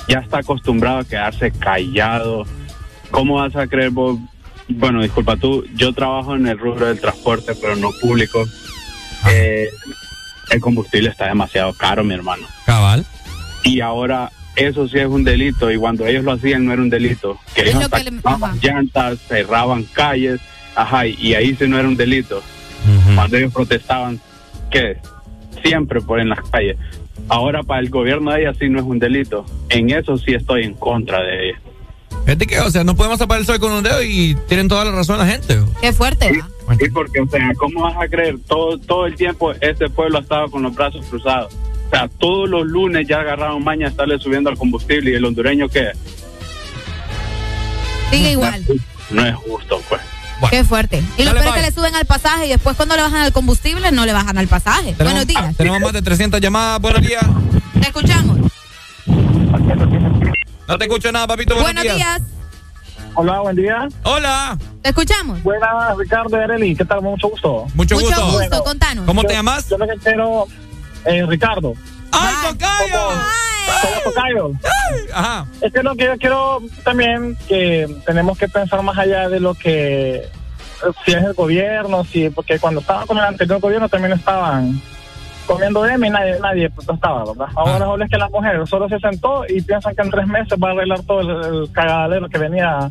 ya 0.07 0.19
está 0.19 0.39
acostumbrado 0.39 0.99
a 0.99 1.03
quedarse 1.03 1.51
callado. 1.51 2.45
¿Cómo 3.11 3.35
vas 3.35 3.55
a 3.55 3.67
creer 3.67 3.91
vos? 3.91 4.19
Bueno, 4.69 5.01
disculpa 5.01 5.35
tú, 5.37 5.65
yo 5.75 5.93
trabajo 5.93 6.35
en 6.35 6.47
el 6.47 6.57
rubro 6.57 6.87
del 6.87 6.99
transporte, 6.99 7.53
pero 7.59 7.75
no 7.75 7.89
público. 8.01 8.45
Eh, 9.29 9.67
el 10.51 10.59
combustible 10.59 11.09
está 11.09 11.27
demasiado 11.27 11.73
caro, 11.73 12.03
mi 12.03 12.13
hermano. 12.13 12.47
Cabal. 12.65 13.05
Y 13.63 13.81
ahora 13.81 14.31
eso 14.55 14.87
sí 14.87 14.99
es 14.99 15.07
un 15.07 15.23
delito 15.23 15.71
y 15.71 15.77
cuando 15.77 16.05
ellos 16.05 16.23
lo 16.23 16.33
hacían 16.33 16.65
no 16.65 16.73
era 16.73 16.81
un 16.81 16.89
delito. 16.89 17.39
Que 17.55 17.61
ellos 17.61 17.75
lo 17.75 17.79
hasta 17.81 17.97
que 18.03 18.11
le- 18.11 18.21
llantas, 18.61 19.19
cerraban 19.27 19.83
calles, 19.93 20.39
ajá, 20.75 21.07
y 21.07 21.33
ahí 21.33 21.55
sí 21.55 21.67
no 21.67 21.77
era 21.79 21.87
un 21.87 21.95
delito. 21.97 22.41
Cuando 23.15 23.37
ellos 23.37 23.53
protestaban, 23.53 24.19
¿qué? 24.69 24.97
Siempre 25.63 26.01
por 26.01 26.19
en 26.19 26.29
las 26.29 26.41
calles. 26.49 26.77
Ahora 27.29 27.63
para 27.63 27.79
el 27.79 27.89
gobierno 27.89 28.31
de 28.31 28.41
ella 28.41 28.53
sí 28.59 28.67
no 28.67 28.79
es 28.79 28.85
un 28.85 28.99
delito. 28.99 29.45
En 29.69 29.89
eso 29.91 30.17
sí 30.17 30.33
estoy 30.33 30.63
en 30.63 30.73
contra 30.73 31.21
de 31.23 31.49
ella. 31.49 31.59
Fíjate 32.25 32.47
que, 32.47 32.59
o 32.59 32.71
sea, 32.71 32.83
no 32.83 32.95
podemos 32.95 33.19
tapar 33.19 33.39
el 33.39 33.45
sol 33.45 33.59
con 33.59 33.71
un 33.71 33.83
dedo 33.83 34.01
y 34.01 34.35
tienen 34.47 34.67
toda 34.67 34.85
la 34.85 34.91
razón 34.91 35.17
la 35.17 35.27
gente. 35.27 35.59
Qué 35.81 35.91
fuerte, 35.91 36.31
¿va? 36.67 36.75
Sí, 36.75 36.89
porque, 36.93 37.19
o 37.19 37.27
sea, 37.27 37.51
¿cómo 37.57 37.81
vas 37.81 37.95
a 37.97 38.07
creer? 38.07 38.37
Todo, 38.47 38.77
todo 38.77 39.05
el 39.05 39.15
tiempo 39.15 39.51
este 39.59 39.89
pueblo 39.89 40.19
ha 40.19 40.21
estado 40.21 40.49
con 40.49 40.63
los 40.63 40.73
brazos 40.73 41.05
cruzados. 41.07 41.53
O 41.87 41.89
sea, 41.89 42.07
todos 42.07 42.49
los 42.49 42.65
lunes 42.65 43.07
ya 43.07 43.19
agarraron 43.19 43.63
maña 43.63 43.87
a 43.87 43.89
estarle 43.89 44.17
subiendo 44.19 44.49
al 44.49 44.57
combustible 44.57 45.11
y 45.11 45.15
el 45.15 45.25
hondureño, 45.25 45.67
¿qué? 45.67 45.91
Sigue 48.09 48.31
igual. 48.31 48.63
No 49.09 49.25
es 49.25 49.35
justo, 49.35 49.81
pues. 49.89 50.01
Qué 50.49 50.63
fuerte. 50.63 51.03
Y 51.17 51.23
lo 51.23 51.33
Dale, 51.33 51.41
peor 51.41 51.57
es 51.57 51.63
que 51.63 51.69
le 51.69 51.75
suben 51.75 51.95
al 51.95 52.05
pasaje 52.05 52.47
y 52.47 52.49
después 52.49 52.75
cuando 52.75 52.95
le 52.95 53.01
bajan 53.01 53.21
al 53.21 53.31
combustible 53.31 53.91
no 53.91 54.05
le 54.05 54.13
bajan 54.13 54.37
al 54.37 54.47
pasaje. 54.47 54.95
Buenos 54.97 55.27
días. 55.27 55.55
Tenemos 55.55 55.79
más 55.81 55.93
de 55.93 56.01
300 56.01 56.41
llamadas. 56.41 56.81
Buenos 56.81 57.01
días. 57.01 57.23
Te 57.79 57.87
escuchamos. 57.87 58.39
No 60.67 60.77
te 60.77 60.85
escucho 60.85 61.11
nada, 61.11 61.27
papito. 61.27 61.55
Buenos, 61.55 61.73
Buenos 61.83 61.95
días. 61.97 62.21
Hola, 63.15 63.39
buen 63.41 63.55
día. 63.55 63.87
Hola. 64.03 64.57
Te 64.81 64.89
escuchamos. 64.89 65.41
Buenas, 65.43 65.97
Ricardo 65.97 66.35
Areli. 66.37 66.75
¿Qué 66.75 66.85
tal? 66.85 67.01
Mucho 67.01 67.27
gusto. 67.29 67.67
Mucho, 67.75 67.95
Mucho 67.95 68.07
gusto. 68.07 68.31
gusto, 68.39 68.63
contanos. 68.63 69.05
¿Cómo 69.05 69.21
te 69.21 69.29
Yo- 69.29 69.33
llamas? 69.35 69.69
Yo 69.69 69.77
lo 69.77 69.87
que 69.87 69.97
quiero, 69.97 70.47
eh, 71.05 71.25
Ricardo. 71.27 71.73
¡Ay, 72.11 72.33
tocayo! 72.51 73.09
Como 73.81 74.01
tocayo. 74.13 74.51
Ajá. 75.13 75.45
Es 75.61 75.71
que 75.73 75.83
lo 75.83 75.95
que 75.95 76.05
yo 76.05 76.17
quiero 76.17 76.59
también 76.83 77.37
que 77.47 77.87
tenemos 78.05 78.37
que 78.37 78.47
pensar 78.47 78.81
más 78.81 78.97
allá 78.97 79.29
de 79.29 79.39
lo 79.39 79.53
que 79.53 80.15
eh, 80.15 80.29
si 81.05 81.11
es 81.11 81.23
el 81.23 81.33
gobierno, 81.33 82.03
si 82.05 82.29
porque 82.29 82.59
cuando 82.59 82.81
estaban 82.81 83.05
con 83.07 83.17
el 83.17 83.23
anterior 83.25 83.59
gobierno 83.59 83.89
también 83.89 84.13
estaban 84.13 84.81
comiendo 85.45 85.85
M 85.85 86.07
y 86.07 86.09
nadie, 86.09 86.39
nadie 86.39 86.69
protestaba, 86.69 87.23
¿verdad? 87.25 87.47
Ahora 87.55 87.85
solo 87.85 88.03
es 88.03 88.09
que 88.09 88.17
la 88.17 88.29
mujer 88.29 88.67
solo 88.67 88.87
se 88.89 88.99
sentó 88.99 89.43
y 89.47 89.61
piensan 89.61 89.95
que 89.95 90.01
en 90.01 90.09
tres 90.11 90.27
meses 90.27 90.57
va 90.61 90.69
a 90.69 90.71
arreglar 90.71 91.01
todo 91.03 91.21
el, 91.21 91.55
el 91.63 91.71
cagadero 91.71 92.27
que 92.29 92.37
venía 92.37 92.89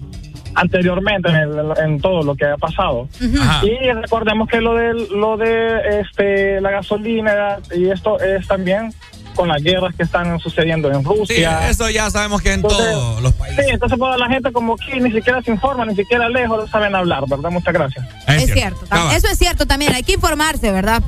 anteriormente 0.55 1.29
en, 1.31 1.37
el- 1.37 1.73
en 1.83 2.01
todo 2.01 2.23
lo 2.23 2.35
que 2.35 2.45
ha 2.47 2.57
pasado. 2.57 3.09
Ajá. 3.41 3.65
Y 3.67 3.91
recordemos 3.93 4.49
que 4.49 4.61
lo 4.61 4.75
de 4.75 4.93
lo 5.11 5.37
de 5.37 6.01
este 6.01 6.61
la 6.61 6.71
gasolina 6.71 7.59
y 7.75 7.89
esto 7.89 8.21
es 8.21 8.47
también 8.47 8.93
con 9.35 9.49
las 9.49 9.63
guerras 9.63 9.95
que 9.97 10.03
están 10.05 10.39
sucediendo 10.41 10.89
en 10.91 11.01
Sí, 11.03 11.05
Rusia. 11.09 11.69
eso 11.69 11.89
ya 11.91 12.11
sabemos 12.11 12.41
que 12.43 12.51
en 12.51 12.55
Entonces, 12.61 12.79
todos 12.93 13.23
los 13.23 13.33
países. 13.35 13.65
Sí, 13.67 13.71
entonces 13.73 13.99
pues, 13.99 14.19
la 14.19 14.29
gente 14.29 14.53
como 14.53 14.77
que 14.77 15.01
ni 15.01 15.11
siquiera 15.13 15.43
se 15.43 15.51
informa, 15.51 15.85
ni 15.87 15.95
siquiera 15.97 16.29
lejos 16.29 16.59
no 16.59 16.67
saben 16.69 16.95
hablar, 16.95 17.25
¿verdad? 17.29 17.51
Muchas 17.51 17.73
gracias. 17.75 18.07
Es 18.29 18.53
cierto. 18.53 18.87
tam- 18.87 19.13
Eso 19.15 19.29
es 19.29 19.39
cierto 19.39 19.67
también. 19.67 19.95
Hay 19.95 20.03
que 20.03 20.13
informarse, 20.13 20.71
¿verdad? 20.73 21.03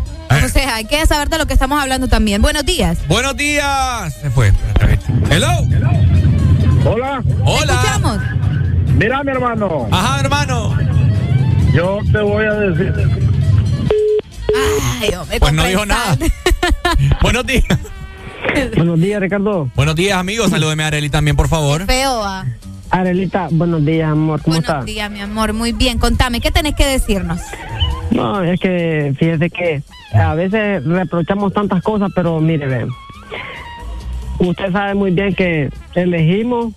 O 0.44 0.48
sea, 0.48 0.74
hay 0.76 0.84
que 0.86 1.04
saber 1.06 1.28
de 1.28 1.38
lo 1.38 1.46
que 1.46 1.52
estamos 1.52 1.80
hablando 1.80 2.08
también. 2.08 2.42
Buenos 2.42 2.64
días. 2.66 2.98
Buenos 3.08 3.36
días. 3.36 4.12
Se 4.20 4.30
fue. 4.30 4.52
Hello. 5.30 5.48
Hola. 6.84 7.22
Hola. 7.44 7.72
Escuchamos. 7.74 8.18
Mira, 8.96 9.22
mi 9.22 9.30
hermano. 9.30 9.88
Ajá, 9.90 10.20
hermano. 10.20 10.76
Yo 11.72 11.98
te 12.12 12.18
voy 12.20 12.44
a 12.46 12.52
decir. 12.52 12.92
Ay, 15.00 15.14
hombre, 15.14 15.40
Pues 15.40 15.52
no 15.52 15.64
dijo 15.64 15.84
nada. 15.86 16.16
Buenos 17.22 17.46
días. 17.46 17.64
Buenos 18.76 19.00
días, 19.00 19.20
Ricardo. 19.20 19.68
Buenos 19.74 19.96
días, 19.96 20.18
amigos. 20.18 20.50
Salúdeme 20.50 20.84
a 20.84 20.88
Areli 20.88 21.10
también, 21.10 21.36
por 21.36 21.48
favor. 21.48 21.86
Feo, 21.86 22.22
ah. 22.22 22.44
Arelita, 22.90 23.48
buenos 23.50 23.84
días, 23.84 24.10
amor. 24.10 24.40
¿Cómo 24.42 24.54
Buenos 24.56 24.68
estás? 24.68 24.84
días, 24.84 25.10
mi 25.10 25.20
amor. 25.20 25.52
Muy 25.52 25.72
bien. 25.72 25.98
Contame, 25.98 26.40
¿qué 26.40 26.50
tenés 26.50 26.74
que 26.74 26.86
decirnos? 26.86 27.40
No, 28.10 28.42
es 28.42 28.60
que 28.60 29.14
fíjese 29.18 29.50
que 29.50 29.82
a 30.14 30.34
veces 30.34 30.84
reprochamos 30.84 31.52
tantas 31.52 31.82
cosas, 31.82 32.10
pero 32.14 32.40
mire, 32.40 32.66
ve, 32.66 32.86
usted 34.38 34.70
sabe 34.70 34.94
muy 34.94 35.10
bien 35.10 35.34
que 35.34 35.70
elegimos 35.94 36.72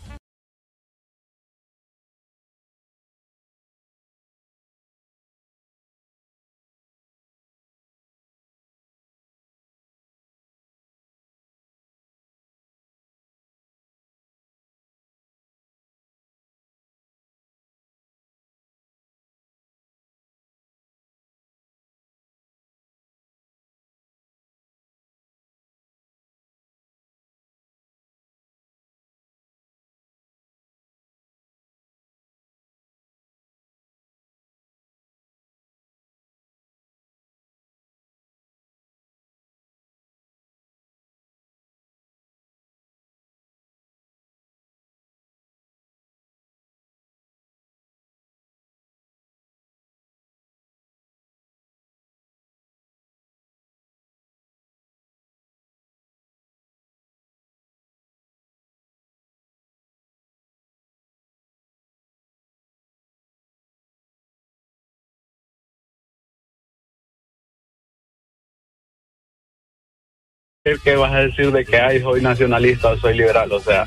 que 70.84 70.96
vas 70.96 71.14
a 71.14 71.20
decir 71.20 71.52
de 71.52 71.66
que 71.66 71.78
ay, 71.80 72.02
soy 72.02 72.22
nacionalista 72.22 72.90
o 72.90 72.98
soy 72.98 73.18
liberal, 73.18 73.52
o 73.52 73.60
sea, 73.60 73.86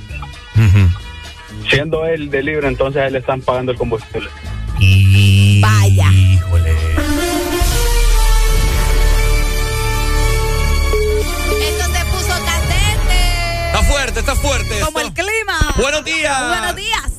siendo 1.68 2.04
él 2.06 2.30
de 2.30 2.42
libre, 2.42 2.68
entonces 2.68 3.02
a 3.02 3.06
él 3.06 3.12
le 3.14 3.18
están 3.20 3.40
pagando 3.40 3.72
el 3.72 3.78
combustible. 3.78 4.28
Vaya. 5.60 6.10
Híjole. 6.12 6.70
Esto 11.60 11.84
se 11.84 12.04
puso 12.06 12.44
candente. 12.44 13.66
Está 13.66 13.82
fuerte, 13.82 14.20
está 14.20 14.34
fuerte. 14.34 14.80
Como 14.84 15.00
esto. 15.00 15.08
el 15.08 15.12
clima. 15.12 15.74
Buenos 15.76 16.04
días. 16.04 16.48
Buenos 16.48 16.76
días. 16.76 17.12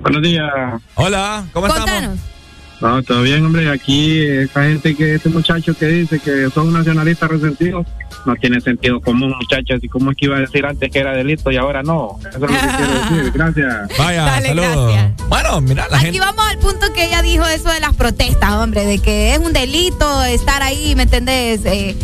Buenos 0.00 0.22
días. 0.22 0.52
Hola, 0.94 1.44
¿cómo 1.52 1.66
Contanos. 1.66 2.16
estamos? 2.16 2.36
No, 2.80 3.02
todo 3.02 3.22
bien, 3.22 3.44
hombre. 3.44 3.70
Aquí, 3.70 4.20
esa 4.22 4.64
gente 4.64 4.94
que, 4.94 5.14
este 5.14 5.30
muchacho 5.30 5.74
que 5.76 5.86
dice 5.86 6.20
que 6.20 6.50
son 6.50 6.72
nacionalistas 6.72 7.30
resentidos, 7.30 7.86
no 8.26 8.36
tiene 8.36 8.60
sentido 8.60 9.00
común, 9.00 9.34
muchachos. 9.40 9.78
¿Y 9.82 9.88
cómo 9.88 10.10
es 10.10 10.16
que 10.16 10.26
iba 10.26 10.36
a 10.36 10.40
decir 10.40 10.66
antes 10.66 10.90
que 10.90 10.98
era 10.98 11.12
delito 11.12 11.50
y 11.50 11.56
ahora 11.56 11.82
no? 11.82 12.18
Eso 12.20 12.28
es 12.30 12.40
lo 12.40 12.46
que 12.46 12.54
quiero 12.76 12.92
decir. 13.16 13.32
Gracias. 13.32 13.98
Vaya, 13.98 14.24
Dale, 14.24 14.48
saludos. 14.48 14.92
gracias. 14.92 15.28
Bueno, 15.28 15.60
mira, 15.60 15.86
la 15.90 15.96
Aquí 15.96 16.04
gente. 16.06 16.20
vamos 16.20 16.44
al 16.48 16.58
punto 16.58 16.92
que 16.94 17.06
ella 17.06 17.22
dijo 17.22 17.44
eso 17.46 17.70
de 17.70 17.80
las 17.80 17.94
protestas, 17.94 18.50
hombre, 18.52 18.84
de 18.84 18.98
que 18.98 19.32
es 19.32 19.38
un 19.38 19.52
delito 19.52 20.22
estar 20.24 20.62
ahí, 20.62 20.94
¿me 20.96 21.04
entendés? 21.04 21.64
Eh, 21.64 21.96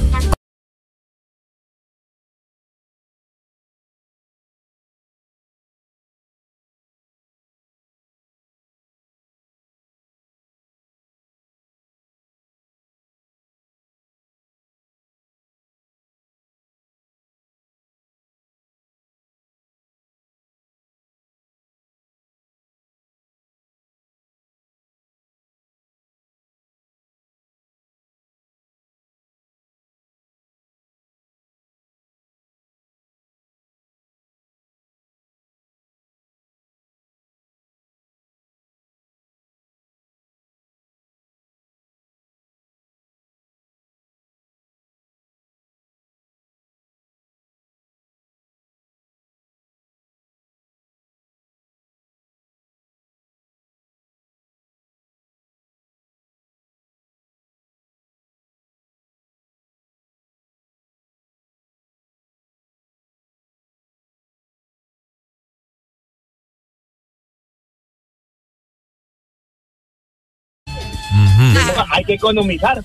Hay 71.90 72.04
que 72.04 72.14
economizar. 72.14 72.82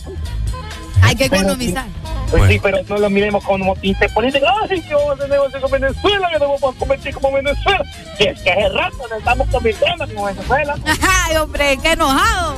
hay 1.02 1.16
que 1.16 1.26
economizar. 1.26 1.86
Pues 2.30 2.52
sí, 2.52 2.60
pero 2.62 2.80
no 2.90 2.98
lo 2.98 3.10
miremos 3.10 3.42
como 3.44 3.74
si 3.78 3.94
se 3.94 4.10
ponen, 4.10 4.34
ay, 4.36 4.82
que 4.82 4.94
vamos 4.94 5.12
a 5.12 5.14
hacer 5.14 5.30
negocio 5.30 5.62
con 5.62 5.72
Venezuela, 5.72 6.30
que 6.30 6.40
no 6.40 6.46
vamos 6.46 6.76
a 6.76 6.80
convertir 6.80 7.14
como 7.14 7.32
Venezuela. 7.32 7.86
Y 8.20 8.24
es 8.28 8.42
que 8.42 8.52
hace 8.52 8.70
rato 8.70 8.98
nos 9.10 9.20
estamos 9.20 9.48
convirtiendo 9.48 10.08
como 10.08 10.26
Venezuela. 10.26 10.76
Ay, 11.26 11.38
hombre, 11.38 11.78
qué 11.82 11.92
enojado. 11.94 12.56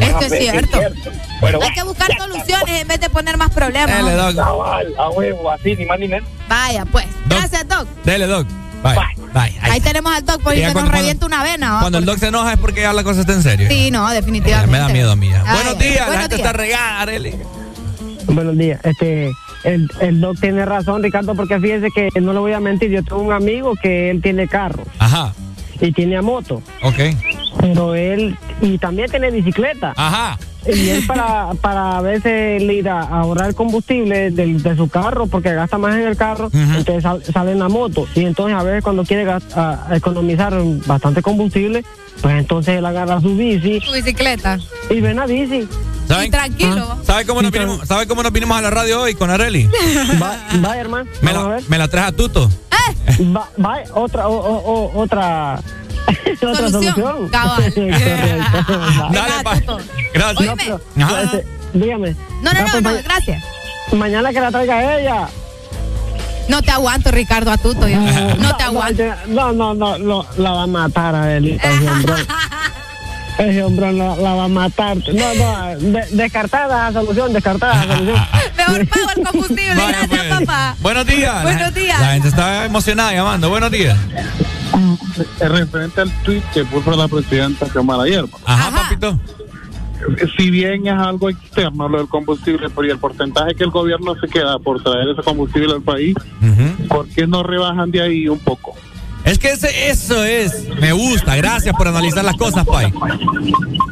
Esto 0.00 0.20
es 0.20 0.38
cierto. 0.38 0.78
Hay 0.80 1.74
que 1.74 1.82
buscar 1.82 2.16
soluciones 2.16 2.82
en 2.82 2.88
vez 2.88 3.00
de 3.00 3.10
poner 3.10 3.36
más 3.36 3.50
problemas. 3.50 3.90
Dale, 3.90 4.20
hombre. 4.20 4.34
Doc. 4.34 4.46
Cabal, 4.46 4.94
a 4.96 5.10
huevo, 5.10 5.50
así, 5.50 5.74
ni 5.74 5.84
más 5.84 5.98
ni 5.98 6.06
menos. 6.06 6.28
Vaya, 6.48 6.84
pues. 6.84 7.06
Gracias, 7.26 7.66
Doc. 7.66 7.88
Dele, 8.04 8.26
Doc. 8.26 8.46
Bye. 8.82 8.96
Bye. 9.32 9.58
Ahí 9.62 9.80
tenemos 9.80 10.12
al 10.14 10.24
Doc 10.24 10.42
por 10.42 10.54
Y 10.54 10.60
ya 10.60 10.68
que 10.68 10.74
nos 10.80 10.88
revienta 10.90 11.24
una 11.26 11.42
vena. 11.42 11.74
¿va? 11.74 11.80
Cuando 11.80 11.98
el 11.98 12.04
Doc 12.04 12.18
se 12.18 12.28
enoja 12.28 12.52
es 12.54 12.58
porque 12.58 12.82
ya 12.82 12.92
la 12.92 13.04
cosa 13.04 13.20
está 13.20 13.32
en 13.32 13.42
serio. 13.42 13.68
Sí, 13.70 13.90
no, 13.90 14.10
Eh, 14.10 14.14
definitivamente. 14.14 14.70
me 14.72 14.78
da 14.78 14.88
miedo 14.88 15.12
a 15.12 15.16
mí. 15.16 15.28
ya. 15.28 15.42
Ay, 15.46 15.54
Buenos 15.62 15.78
días, 15.78 15.96
la 16.00 16.06
buenos 16.06 16.22
gente 16.22 16.36
días. 16.36 16.46
está 16.48 16.58
regada, 16.58 17.00
Arely. 17.00 17.34
Buenos 18.26 18.56
días. 18.58 18.80
Este, 18.84 19.30
el, 19.64 19.90
el 20.00 20.20
doc 20.20 20.38
tiene 20.40 20.64
razón, 20.64 21.02
Ricardo, 21.02 21.34
porque 21.34 21.58
fíjese 21.60 21.88
que 21.94 22.08
no 22.20 22.32
le 22.32 22.38
voy 22.40 22.52
a 22.52 22.60
mentir. 22.60 22.90
Yo 22.90 23.02
tengo 23.02 23.22
un 23.22 23.32
amigo 23.32 23.74
que 23.80 24.10
él 24.10 24.20
tiene 24.22 24.46
carro 24.48 24.84
Ajá, 24.98 25.32
y 25.80 25.92
tiene 25.92 26.20
moto, 26.22 26.62
ok. 26.82 26.98
Pero 27.60 27.94
él 27.94 28.36
y 28.60 28.78
también 28.78 29.10
tiene 29.10 29.30
bicicleta. 29.30 29.92
Ajá. 29.96 30.38
Y 30.64 30.90
él 30.90 31.04
para, 31.08 31.54
para 31.60 31.98
a 31.98 32.00
veces 32.02 32.62
ir 32.62 32.88
a, 32.88 33.00
a 33.00 33.20
ahorrar 33.22 33.52
combustible 33.54 34.30
del- 34.30 34.62
de, 34.62 34.76
su 34.76 34.88
carro, 34.88 35.26
porque 35.26 35.52
gasta 35.52 35.76
más 35.76 35.96
en 35.96 36.02
el 36.06 36.16
carro, 36.16 36.50
entonces 36.52 37.02
sal- 37.02 37.22
sale 37.24 37.50
en 37.52 37.58
la 37.58 37.68
moto. 37.68 38.06
Y 38.14 38.24
entonces 38.24 38.56
a 38.56 38.62
veces 38.62 38.84
cuando 38.84 39.02
quiere 39.04 39.24
gas- 39.24 39.56
a- 39.56 39.86
a 39.90 39.96
economizar 39.96 40.54
bastante 40.86 41.20
combustible, 41.20 41.84
pues 42.20 42.36
entonces 42.38 42.76
él 42.78 42.86
agarra 42.86 43.20
su 43.20 43.36
bici 43.36 43.80
Tu 43.80 43.92
bicicleta. 43.92 44.58
y 44.88 45.00
ven 45.00 45.18
a 45.18 45.26
bici. 45.26 45.66
¿Saben? 46.06 46.26
Y 46.28 46.30
tranquilo. 46.30 46.96
¿Sabe 47.02 47.24
cómo, 47.26 47.42
nos 47.42 47.50
vinimos, 47.50 47.86
¿Sabe 47.88 48.06
cómo 48.06 48.22
nos 48.22 48.32
vinimos 48.32 48.56
a 48.56 48.62
la 48.62 48.70
radio 48.70 49.00
hoy 49.02 49.14
con 49.14 49.30
Areli? 49.30 49.68
Va- 50.22 50.36
Vaya, 50.60 50.80
hermano. 50.80 51.10
Me 51.22 51.32
la, 51.32 51.58
me 51.68 51.78
la 51.78 51.88
traje 51.88 52.08
a 52.08 52.12
Tuto. 52.12 52.48
Va, 53.34 53.48
va, 53.64 53.78
otra, 53.94 54.28
o- 54.28 54.36
o- 54.36 55.00
otra, 55.00 55.60
otra 56.46 56.68
Solución. 56.70 57.28
Cabal. 57.28 57.72
Dale, 59.12 59.44
pa. 59.44 59.54
Gracias. 60.14 60.46
No, 60.46 60.56
pero, 60.56 60.80
Ajá. 61.00 61.22
este, 61.22 61.46
dígame. 61.74 62.16
No, 62.42 62.52
no, 62.52 62.58
Ah, 62.60 62.62
no, 62.64 62.70
pues, 62.70 62.82
no, 62.82 62.90
gracias. 63.04 63.44
Mañana 63.92 64.32
que 64.32 64.40
la 64.40 64.50
traiga 64.50 64.98
ella. 64.98 65.28
No 66.48 66.60
te 66.62 66.70
aguanto, 66.72 67.10
Ricardo, 67.12 67.50
a 67.52 67.56
tuto. 67.58 67.86
yo. 67.88 67.98
No 68.38 68.56
te 68.56 68.62
aguanto. 68.64 69.02
No, 69.28 69.52
no, 69.52 69.74
no, 69.74 69.98
no, 69.98 70.26
la 70.38 70.50
va 70.52 70.62
a 70.64 70.66
matar 70.66 71.14
a 71.14 71.36
él. 71.36 71.58
Ese 71.62 71.88
hombrón. 71.88 72.26
Ese 73.38 73.62
hombrón 73.62 73.98
la, 73.98 74.16
la 74.16 74.34
va 74.34 74.44
a 74.44 74.48
matar. 74.48 74.96
No, 74.96 75.34
no, 75.34 75.66
de- 75.78 76.06
descartada 76.12 76.90
la 76.90 77.00
solución, 77.00 77.32
descartada 77.32 77.84
la 77.84 77.96
solución. 77.96 78.26
Mejor 78.56 78.88
pago 78.88 79.06
el 79.16 79.22
combustible. 79.24 79.74
Vaya, 79.74 79.86
Gracias, 80.06 80.08
pues. 80.36 80.40
papá. 80.46 80.76
Buenos 80.80 81.06
días. 81.06 81.42
Buenos 81.42 81.74
días. 81.74 82.00
La 82.00 82.12
gente 82.12 82.28
está 82.28 82.64
emocionada 82.66 83.12
llamando. 83.12 83.48
Buenos 83.48 83.70
días. 83.70 83.96
Es 85.40 85.48
referente 85.48 86.00
al 86.00 86.10
tweet 86.22 86.42
que 86.54 86.64
puso 86.64 86.90
la 86.92 87.08
presidenta 87.08 87.66
Kamala 87.66 88.04
ayer. 88.04 88.24
Ajá, 88.44 88.70
papito. 88.70 89.18
Si 90.36 90.50
bien 90.50 90.86
es 90.86 90.94
algo 90.94 91.30
externo 91.30 91.88
lo 91.88 91.98
del 91.98 92.08
combustible, 92.08 92.68
pero 92.70 92.88
y 92.88 92.90
el 92.90 92.98
porcentaje 92.98 93.54
que 93.54 93.64
el 93.64 93.70
gobierno 93.70 94.16
se 94.20 94.26
queda 94.26 94.58
por 94.58 94.82
traer 94.82 95.08
ese 95.10 95.22
combustible 95.22 95.72
al 95.74 95.82
país, 95.82 96.16
¿por 96.88 97.06
qué 97.08 97.26
no 97.26 97.42
rebajan 97.42 97.90
de 97.90 98.02
ahí 98.02 98.28
un 98.28 98.38
poco? 98.38 98.74
Es 99.24 99.38
que 99.38 99.52
ese, 99.52 99.90
eso 99.90 100.24
es. 100.24 100.68
Me 100.80 100.92
gusta. 100.92 101.36
Gracias 101.36 101.76
por 101.76 101.86
analizar 101.86 102.24
las 102.24 102.36
cosas, 102.36 102.66
Pai. 102.66 102.92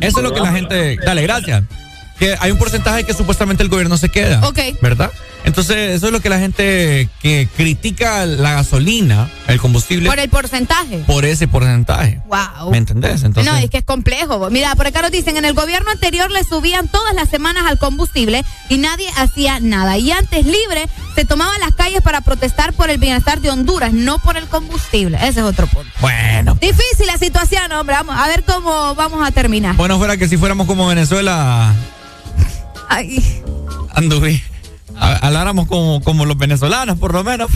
Eso 0.01 0.19
es 0.19 0.25
lo 0.25 0.33
que 0.33 0.41
la 0.41 0.53
gente. 0.53 0.97
Dale, 1.05 1.23
gracias. 1.23 1.65
Que 2.21 2.37
hay 2.39 2.53
un 2.53 2.59
porcentaje 2.59 3.03
que 3.05 3.15
supuestamente 3.15 3.63
el 3.65 3.69
gobierno 3.69 3.97
se 3.97 4.09
queda. 4.11 4.47
Ok. 4.47 4.59
¿Verdad? 4.81 5.11
Entonces, 5.43 5.93
eso 5.97 6.07
es 6.09 6.13
lo 6.13 6.21
que 6.21 6.29
la 6.29 6.39
gente 6.39 7.09
que 7.23 7.49
critica 7.57 8.27
la 8.27 8.53
gasolina, 8.53 9.31
el 9.49 9.59
combustible, 9.59 10.07
Por 10.07 10.19
el 10.21 10.29
porcentaje. 10.29 10.99
por 11.07 11.25
ese 11.25 11.49
porcentaje. 11.49 12.21
Wow. 12.27 12.71
¿Me 12.71 12.77
entendés? 12.77 13.23
Entonces, 13.23 13.51
no, 13.51 13.59
es 13.59 13.71
que 13.71 13.79
es 13.79 13.85
complejo. 13.85 14.51
Mira, 14.51 14.75
por 14.75 14.87
acá 14.87 15.01
nos 15.01 15.11
dicen, 15.11 15.39
en 15.39 15.47
el 15.47 15.55
gobierno 15.55 15.91
anterior 15.91 16.31
le 16.31 16.45
subían 16.45 16.89
todas 16.89 17.15
las 17.15 17.31
semanas 17.31 17.65
al 17.67 17.79
combustible 17.79 18.45
y 18.69 18.77
nadie 18.77 19.09
hacía 19.17 19.61
nada. 19.61 19.97
Y 19.97 20.13
antes 20.13 20.45
libre 20.45 20.87
se 21.15 21.25
tomaban 21.25 21.59
las 21.61 21.73
calles 21.73 22.03
para 22.03 22.21
protestar 22.21 22.75
por 22.75 22.91
el 22.91 22.99
bienestar 22.99 23.41
de 23.41 23.49
Honduras, 23.49 23.95
no 23.95 24.19
por 24.19 24.37
el 24.37 24.45
combustible. 24.47 25.17
Ese 25.23 25.41
es 25.41 25.47
otro 25.47 25.67
punto. 25.69 25.91
bueno. 26.03 26.59
Difícil 26.61 27.07
la 27.07 27.17
situación, 27.17 27.73
hombre. 27.73 27.97
Vamos 27.97 28.15
a 28.19 28.29
ver 28.29 28.45
cómo 28.45 28.95
vamos 28.95 29.27
a 29.27 29.31
terminar. 29.33 29.75
Bueno, 29.77 29.97
fuera 29.97 30.19
que 30.19 30.29
si 30.29 30.37
fuéramos 30.37 30.67
como 30.67 30.87
Venezuela, 30.87 31.73
Ay. 32.91 33.43
Anduve. 33.95 34.43
Habláramos 34.99 35.69
como, 35.69 36.03
como 36.03 36.27
los 36.27 36.37
venezolanos, 36.37 36.99
por 36.99 37.15
lo 37.15 37.25
menos. 37.25 37.49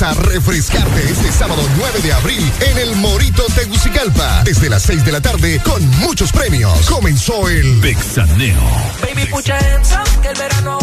a 0.00 0.14
refrescarte 0.14 1.02
este 1.10 1.30
sábado 1.30 1.62
9 1.76 2.00
de 2.00 2.14
abril 2.14 2.52
en 2.60 2.78
el 2.78 2.96
Morito 2.96 3.44
Tegucigalpa. 3.54 4.42
Desde 4.42 4.70
las 4.70 4.84
6 4.84 5.04
de 5.04 5.12
la 5.12 5.20
tarde 5.20 5.60
con 5.62 5.86
muchos 5.98 6.32
premios. 6.32 6.88
Comenzó 6.88 7.46
el 7.46 7.78
Vexaneo. 7.78 8.62
Baby, 9.02 9.26
pucha 9.26 9.58
que 10.22 10.28
el 10.28 10.38
verano 10.38 10.81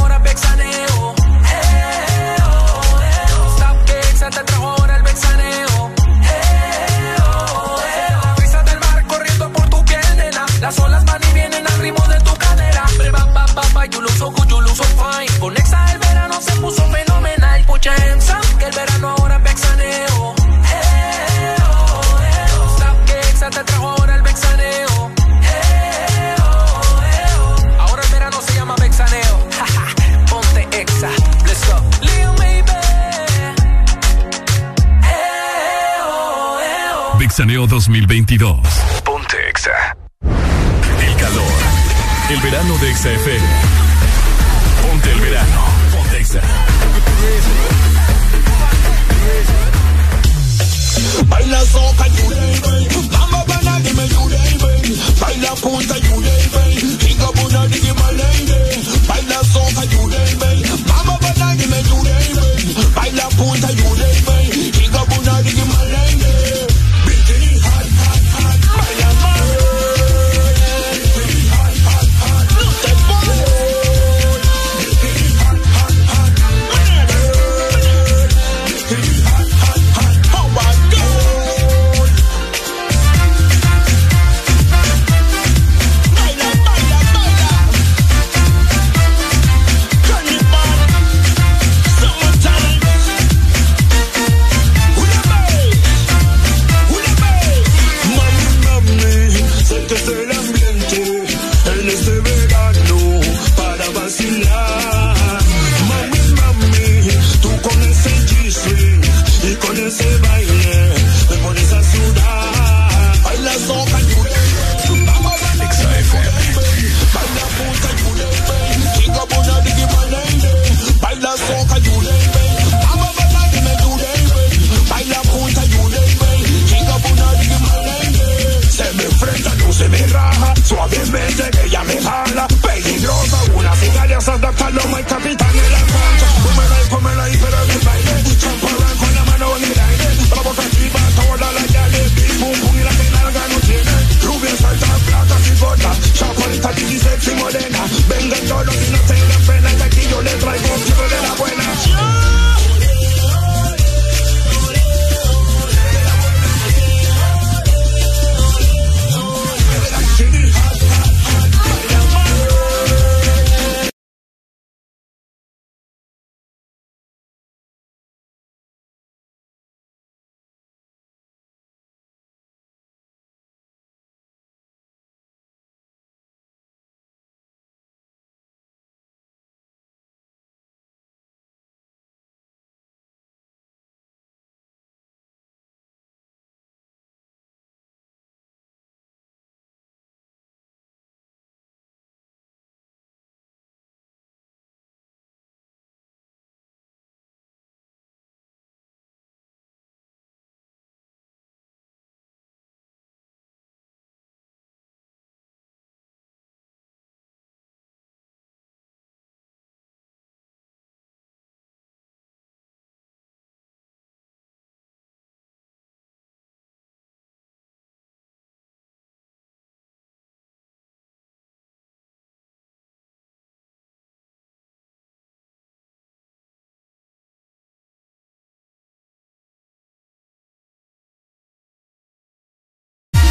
2022. 38.10 38.58
Ponte 39.06 39.38
Exa. 39.50 39.96
El 40.24 41.16
calor. 41.18 41.46
El 42.32 42.42
verano 42.42 42.76
de 42.80 42.90
Exa 42.90 43.12
FM 43.12 43.39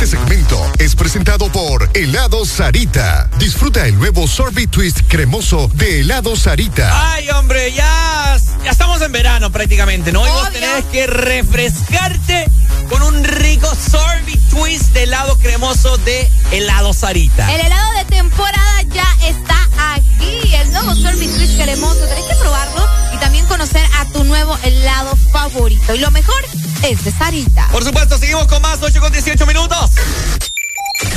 Este 0.00 0.16
segmento 0.16 0.64
es 0.78 0.94
presentado 0.94 1.50
por 1.50 1.90
Helado 1.92 2.46
Sarita. 2.46 3.28
Disfruta 3.40 3.84
el 3.84 3.98
nuevo 3.98 4.28
sorbet 4.28 4.70
twist 4.70 5.00
cremoso 5.08 5.68
de 5.74 6.02
Helado 6.02 6.36
Sarita. 6.36 7.14
Ay, 7.14 7.28
hombre, 7.30 7.72
ya, 7.72 8.38
ya 8.62 8.70
estamos 8.70 9.02
en 9.02 9.10
verano 9.10 9.50
prácticamente, 9.50 10.12
¿no? 10.12 10.24
Y 10.24 10.30
vos 10.30 10.52
tenés 10.52 10.84
que 10.92 11.08
refrescarte 11.08 12.48
con 12.88 13.02
un 13.02 13.24
rico 13.24 13.68
sorbet 13.74 14.38
twist 14.50 14.92
de 14.92 15.02
helado 15.02 15.36
cremoso 15.38 15.98
de 15.98 16.30
helado 16.52 16.92
Sarita. 16.92 17.52
El 17.52 17.66
helado 17.66 17.92
de 17.94 18.04
temporada 18.04 18.82
ya 18.94 19.16
está 19.26 19.68
aquí. 19.94 20.54
El 20.54 20.70
nuevo 20.70 20.94
Sorbet 20.94 21.34
Twist 21.36 21.60
cremoso. 21.60 22.06
Tenés 22.06 22.24
que 22.24 22.34
probarlo 22.36 22.97
y 23.18 23.20
también 23.20 23.46
conocer 23.46 23.84
a 23.98 24.04
tu 24.06 24.24
nuevo 24.24 24.56
helado 24.62 25.16
favorito. 25.32 25.94
Y 25.94 25.98
lo 25.98 26.10
mejor 26.10 26.42
es 26.82 27.04
de 27.04 27.10
Sarita. 27.10 27.68
Por 27.70 27.84
supuesto, 27.84 28.18
seguimos 28.18 28.46
con 28.46 28.62
más 28.62 28.78
8 28.82 29.00
con 29.00 29.12
18 29.12 29.46
minutos. 29.46 29.90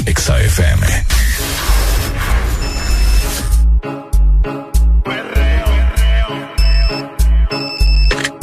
Exa 0.06 0.40
FM. 0.40 1.06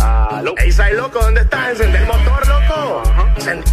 Aló. 0.01 0.55
Ey, 0.59 0.73
Sai, 0.73 0.95
loco, 0.95 1.19
¿dónde 1.21 1.41
estás? 1.43 1.71
¿Encender 1.71 2.03
el 2.03 2.07
motor, 2.07 2.47
loco? 2.47 3.03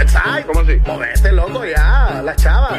Sai, 0.08 0.44
¿cómo 0.44 0.62
así? 0.62 0.80
Movete, 0.86 1.32
loco, 1.32 1.66
ya, 1.66 2.22
la 2.24 2.36
chava. 2.36 2.78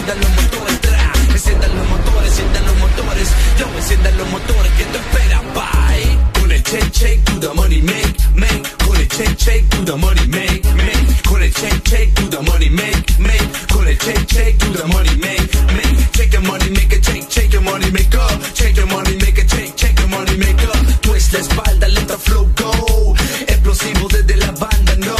Enciendan 0.00 0.20
los 0.22 0.42
motores, 0.42 0.80
tra. 0.80 1.12
Enciendan 1.28 1.76
los 1.76 1.88
motores, 1.90 2.30
enciendan 2.30 2.64
los 2.64 2.76
motores. 2.78 3.28
Yo 3.58 3.66
enciendan 3.76 4.16
los 4.16 4.30
motores 4.30 4.72
que 4.72 4.84
te 4.84 4.98
espera, 4.98 5.42
bye. 5.52 6.40
Con 6.40 6.52
el 6.52 6.62
check, 6.62 6.90
check, 6.90 7.20
do 7.24 7.38
the 7.38 7.54
money 7.54 7.82
make, 7.82 8.16
make. 8.34 8.62
Con 8.78 8.96
el 8.96 9.08
check, 9.08 9.36
check, 9.36 9.62
do 9.68 9.84
the 9.84 9.96
money 9.98 10.26
make, 10.26 10.64
make. 10.72 11.22
Con 11.28 11.42
el 11.42 11.52
check, 11.52 11.82
check, 11.84 12.14
do 12.14 12.30
the 12.30 12.40
money 12.40 12.70
make, 12.70 13.18
make. 13.18 13.68
Con 13.68 13.86
el 13.86 13.98
check, 13.98 14.26
check, 14.26 14.56
do 14.58 14.72
the 14.72 14.86
money 14.86 15.16
make, 15.16 15.52
make. 15.76 16.12
Check 16.12 16.32
your 16.32 16.42
money, 16.48 16.70
make 16.70 16.92
a 16.96 17.00
check, 17.00 17.28
check 17.28 17.52
your 17.52 17.62
money, 17.62 17.90
make 17.90 18.14
up. 18.14 18.40
Check 18.54 18.76
your 18.76 18.86
money, 18.86 19.16
make 19.16 19.36
a 19.36 19.44
check, 19.44 19.76
check 19.76 19.98
your 19.98 20.08
money, 20.08 20.34
make 20.38 20.62
up. 20.64 20.80
Twist 21.02 21.34
la 21.34 21.40
espalda, 21.40 21.88
let 21.88 22.08
the 22.08 22.16
flow 22.16 22.48
go. 22.56 23.14
Explosivo 23.46 24.08
desde 24.08 24.36
la 24.36 24.50
banda, 24.52 24.96
no. 24.96 25.16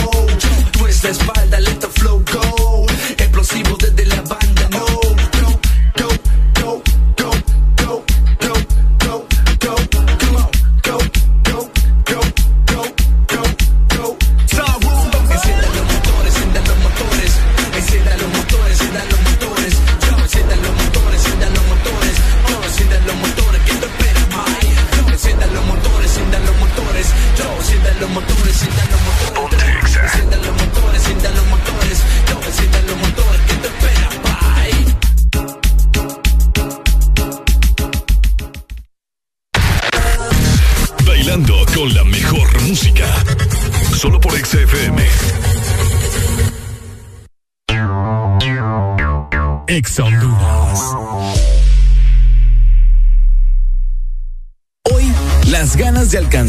Twist 0.72 1.04
la 1.04 1.10
espalda, 1.10 1.60
let 1.60 1.80
the 1.80 1.88
flow 1.88 2.24
go. 2.32 2.69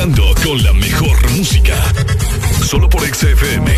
Bailando 0.00 0.34
con 0.42 0.62
la 0.62 0.72
mejor 0.72 1.30
música. 1.32 1.74
Solo 2.64 2.88
por 2.88 3.02
XFM. 3.02 3.76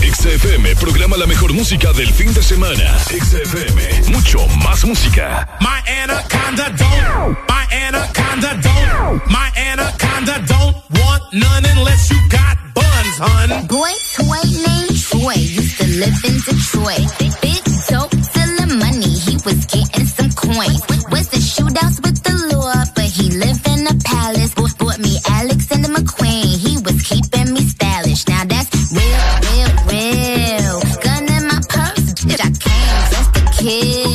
XFM 0.00 0.76
programa 0.76 1.18
la 1.18 1.26
mejor 1.26 1.52
música 1.52 1.92
del 1.92 2.10
fin 2.14 2.32
de 2.32 2.42
semana. 2.42 2.98
XFM, 3.10 4.10
mucho 4.10 4.46
más 4.64 4.86
música. 4.86 5.46
My 5.60 5.82
anaconda 5.86 6.70
don't, 6.70 7.38
my 7.46 7.76
anaconda 7.76 8.54
don't, 8.62 9.26
my 9.26 9.50
anaconda 9.54 10.42
don't 10.46 10.76
want 10.98 11.24
none 11.34 11.66
unless 11.76 12.10
you 12.10 12.16
got 12.30 12.56
buns, 12.72 13.18
hun. 13.18 13.66
Boy, 13.66 13.92
toy 14.16 14.40
named 14.64 14.96
Troy 14.98 15.34
used 15.34 15.76
to 15.76 15.86
live 15.86 16.24
in 16.24 16.40
Detroit. 16.40 17.18
Big 17.18 17.36
dope, 17.88 18.15
was 19.46 19.64
getting 19.66 20.06
some 20.06 20.30
coins. 20.32 20.82
Was 21.14 21.28
the 21.28 21.38
shootouts 21.38 22.02
with 22.02 22.20
the 22.24 22.34
law, 22.52 22.82
but 22.96 23.04
he 23.04 23.30
lived 23.30 23.66
in 23.68 23.86
a 23.86 23.94
palace. 24.04 24.52
Bought, 24.54 24.98
me 24.98 25.18
Alexander 25.30 25.88
McQueen, 25.88 26.58
he 26.58 26.74
was 26.82 27.00
keeping 27.02 27.54
me 27.54 27.60
stylish. 27.60 28.26
Now 28.26 28.44
that's 28.44 28.74
real, 28.90 29.24
real, 29.46 29.70
real. 29.86 30.74
Gun 31.00 31.24
in 31.30 31.46
my 31.46 31.60
purse, 31.68 32.14
bitch, 32.26 32.42
I 32.42 32.50
came 32.58 32.98
just 33.14 33.34
to 33.34 33.62
kill. 33.62 34.05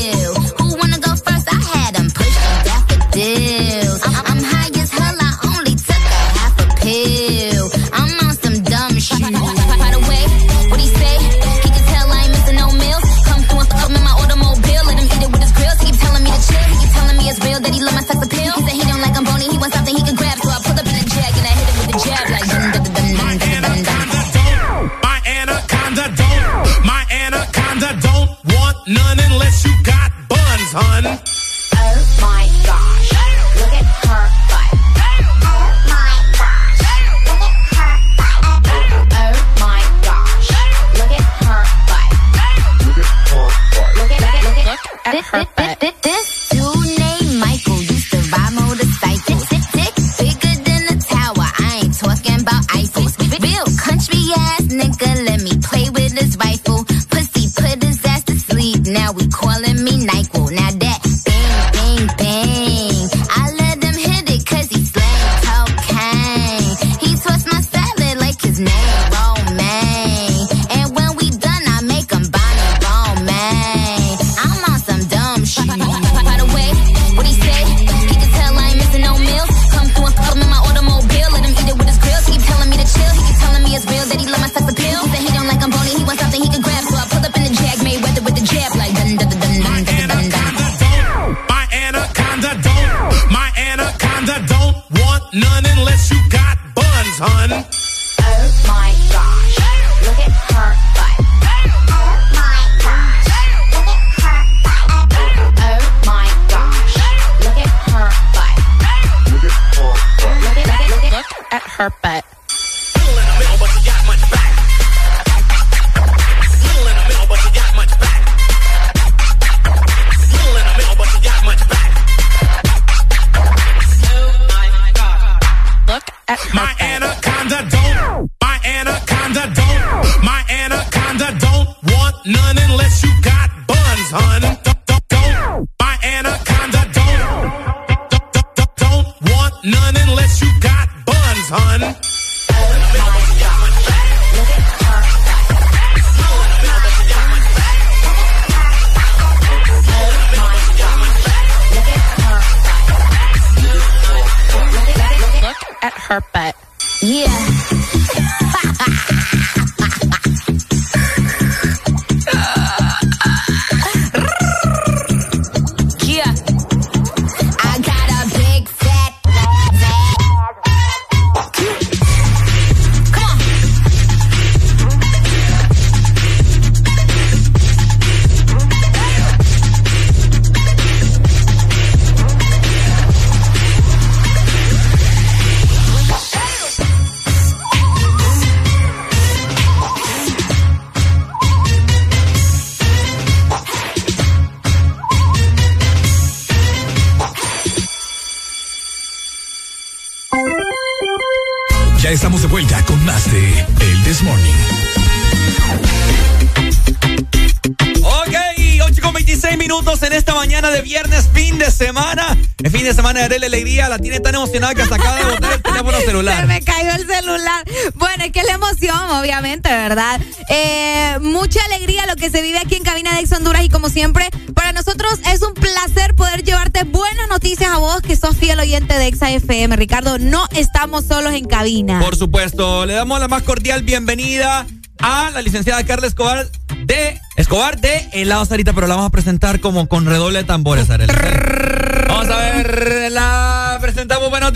La 213.91 213.99
tiene 213.99 214.21
tan 214.21 214.33
emocionada 214.35 214.73
que 214.73 214.81
hasta 214.83 214.95
acaba 214.95 215.17
de 215.17 215.25
botar 215.25 215.53
el 215.53 215.61
teléfono 215.61 215.97
Se 215.99 216.05
celular. 216.05 216.47
me 216.47 216.61
cayó 216.61 216.91
el 216.95 217.05
celular. 217.05 217.63
Bueno, 217.95 218.23
es 218.23 218.31
que 218.31 218.43
la 218.43 218.53
emoción, 218.53 218.97
obviamente, 219.11 219.69
¿verdad? 219.69 220.19
Eh, 220.49 221.17
mucha 221.21 221.59
alegría 221.65 222.05
lo 222.05 222.15
que 222.15 222.29
se 222.29 222.41
vive 222.41 222.57
aquí 222.57 222.75
en 222.75 222.83
Cabina 222.83 223.13
de 223.13 223.19
Ex 223.21 223.33
Honduras 223.33 223.63
y 223.65 223.69
como 223.69 223.89
siempre, 223.89 224.29
para 224.55 224.71
nosotros 224.71 225.19
es 225.31 225.41
un 225.41 225.53
placer 225.53 226.15
poder 226.15 226.43
llevarte 226.43 226.83
buenas 226.85 227.27
noticias 227.27 227.69
a 227.69 227.77
vos 227.79 228.01
que 228.01 228.15
sos 228.15 228.37
fiel 228.37 228.59
oyente 228.59 228.97
de 228.97 229.07
Exa 229.07 229.29
FM. 229.29 229.75
Ricardo, 229.75 230.17
no 230.19 230.45
estamos 230.55 231.05
solos 231.05 231.33
en 231.33 231.45
cabina. 231.45 231.99
Por 231.99 232.15
supuesto, 232.15 232.85
le 232.85 232.93
damos 232.93 233.19
la 233.19 233.27
más 233.27 233.43
cordial 233.43 233.83
bienvenida 233.83 234.65
a 234.99 235.31
la 235.31 235.41
licenciada 235.41 235.83
Carla 235.83 236.07
Escobar 236.07 236.47
de 236.85 237.19
Escobar 237.35 237.79
de 237.81 238.07
Helado 238.13 238.45
Sarita, 238.45 238.71
pero 238.73 238.87
la 238.87 238.95
vamos 238.95 239.09
a 239.09 239.11
presentar 239.11 239.59
como 239.59 239.87
con 239.87 240.05
redoble 240.05 240.39
de 240.39 240.45
tambores, 240.45 240.89
Arely. 240.89 241.11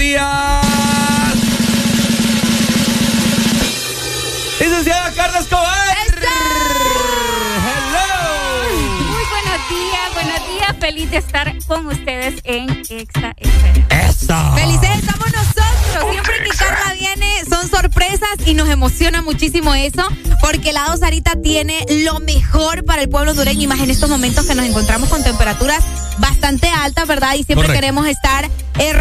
Días. 0.05 0.65
Licenciada 4.59 5.11
Carla 5.13 5.39
Escobar. 5.39 5.97
Muy 8.99 9.23
buenos 9.31 9.69
días, 9.69 10.13
buenos 10.13 10.47
días. 10.47 10.75
Feliz 10.79 11.11
de 11.11 11.17
estar 11.17 11.57
con 11.65 11.87
ustedes 11.87 12.39
en 12.43 12.69
Exa. 12.89 13.35
¡Eso! 13.89 14.55
Felices 14.55 14.89
estamos 14.95 15.27
nosotros. 15.33 16.11
Siempre 16.11 16.43
que 16.43 16.57
Carla 16.57 16.93
viene 16.99 17.43
son 17.49 17.67
sorpresas 17.69 18.29
y 18.45 18.53
nos 18.53 18.69
emociona 18.69 19.21
muchísimo 19.23 19.73
eso 19.73 20.07
porque 20.41 20.69
Helado 20.69 20.97
Sarita 20.97 21.41
tiene 21.41 21.83
lo 22.03 22.19
mejor 22.19 22.85
para 22.85 23.01
el 23.01 23.09
pueblo 23.09 23.31
hondureño 23.31 23.63
y 23.63 23.67
más 23.67 23.79
en 23.79 23.89
estos 23.89 24.09
momentos 24.09 24.45
que 24.45 24.53
nos 24.53 24.65
encontramos 24.65 25.09
con 25.09 25.23
temperaturas 25.23 25.83
bastante 26.19 26.69
altas, 26.69 27.07
¿verdad? 27.07 27.33
Y 27.33 27.43
siempre 27.43 27.67
Correcto. 27.67 27.73
queremos 27.73 28.07
estar 28.07 28.49
eh, 28.77 28.93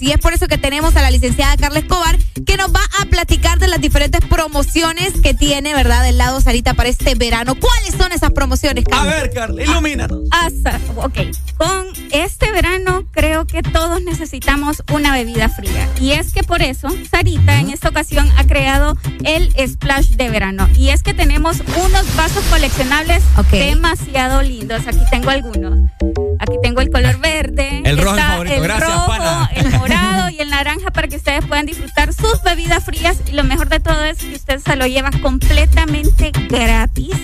y 0.00 0.10
es 0.12 0.18
por 0.18 0.34
eso 0.34 0.48
que 0.48 0.58
tenemos 0.58 0.96
a 0.96 1.02
la 1.02 1.10
licenciada 1.10 1.56
Carla 1.56 1.78
Escobar 1.78 2.18
que 2.44 2.56
nos 2.58 2.74
va 2.74 2.80
a 3.00 3.06
platicar 3.06 3.58
de 3.58 3.68
las 3.68 3.80
diferentes 3.80 4.20
promociones 4.26 5.14
que 5.22 5.32
tiene, 5.32 5.72
¿verdad? 5.74 6.02
Del 6.02 6.18
lado 6.18 6.40
Sarita 6.42 6.74
para 6.74 6.90
este 6.90 7.14
verano. 7.14 7.54
¿Cuáles 7.54 7.94
son 7.96 8.12
esas 8.12 8.32
promociones, 8.32 8.84
Carla? 8.84 9.10
A 9.12 9.14
ver, 9.22 9.30
Carla, 9.32 9.62
ilumínanos. 9.62 10.20
Asa- 10.30 10.78
ok, 10.96 11.16
con 11.56 11.86
este 12.10 12.52
verano 12.52 13.01
creo 13.12 13.46
que 13.46 13.62
todos 13.62 14.02
necesitamos 14.02 14.82
una 14.92 15.12
bebida 15.12 15.48
fría. 15.48 15.88
Y 16.00 16.12
es 16.12 16.32
que 16.32 16.42
por 16.42 16.62
eso 16.62 16.88
Sarita 17.10 17.60
en 17.60 17.70
esta 17.70 17.90
ocasión 17.90 18.28
ha 18.36 18.44
creado 18.44 18.96
el 19.24 19.52
Splash 19.68 20.10
de 20.16 20.30
verano. 20.30 20.68
Y 20.76 20.88
es 20.88 21.02
que 21.02 21.14
tenemos 21.14 21.62
unos 21.84 22.16
vasos 22.16 22.42
coleccionables 22.50 23.22
demasiado 23.50 24.42
lindos. 24.42 24.86
Aquí 24.86 25.00
tengo 25.10 25.30
algunos. 25.30 25.90
Aquí 26.40 26.56
tengo 26.62 26.80
el 26.80 26.90
color 26.90 27.18
verde. 27.18 27.82
El 27.84 27.98
rojo 27.98 28.16
es 28.16 28.18
está 28.18 28.30
favorito. 28.32 28.54
el 28.56 28.62
Gracias, 28.62 28.90
rojo, 28.90 29.06
pana. 29.06 29.50
el 29.54 29.70
morado 29.78 30.30
y 30.30 30.40
el 30.40 30.50
naranja 30.50 30.90
para 30.90 31.08
que 31.08 31.16
ustedes 31.16 31.44
puedan 31.44 31.66
disfrutar 31.66 32.12
sus 32.12 32.42
bebidas 32.42 32.84
frías. 32.84 33.18
Y 33.28 33.32
lo 33.32 33.44
mejor 33.44 33.68
de 33.68 33.80
todo 33.80 34.04
es 34.04 34.18
que 34.18 34.34
usted 34.34 34.58
se 34.58 34.76
lo 34.76 34.86
lleva 34.86 35.10
completamente 35.22 36.32
gratis 36.48 37.14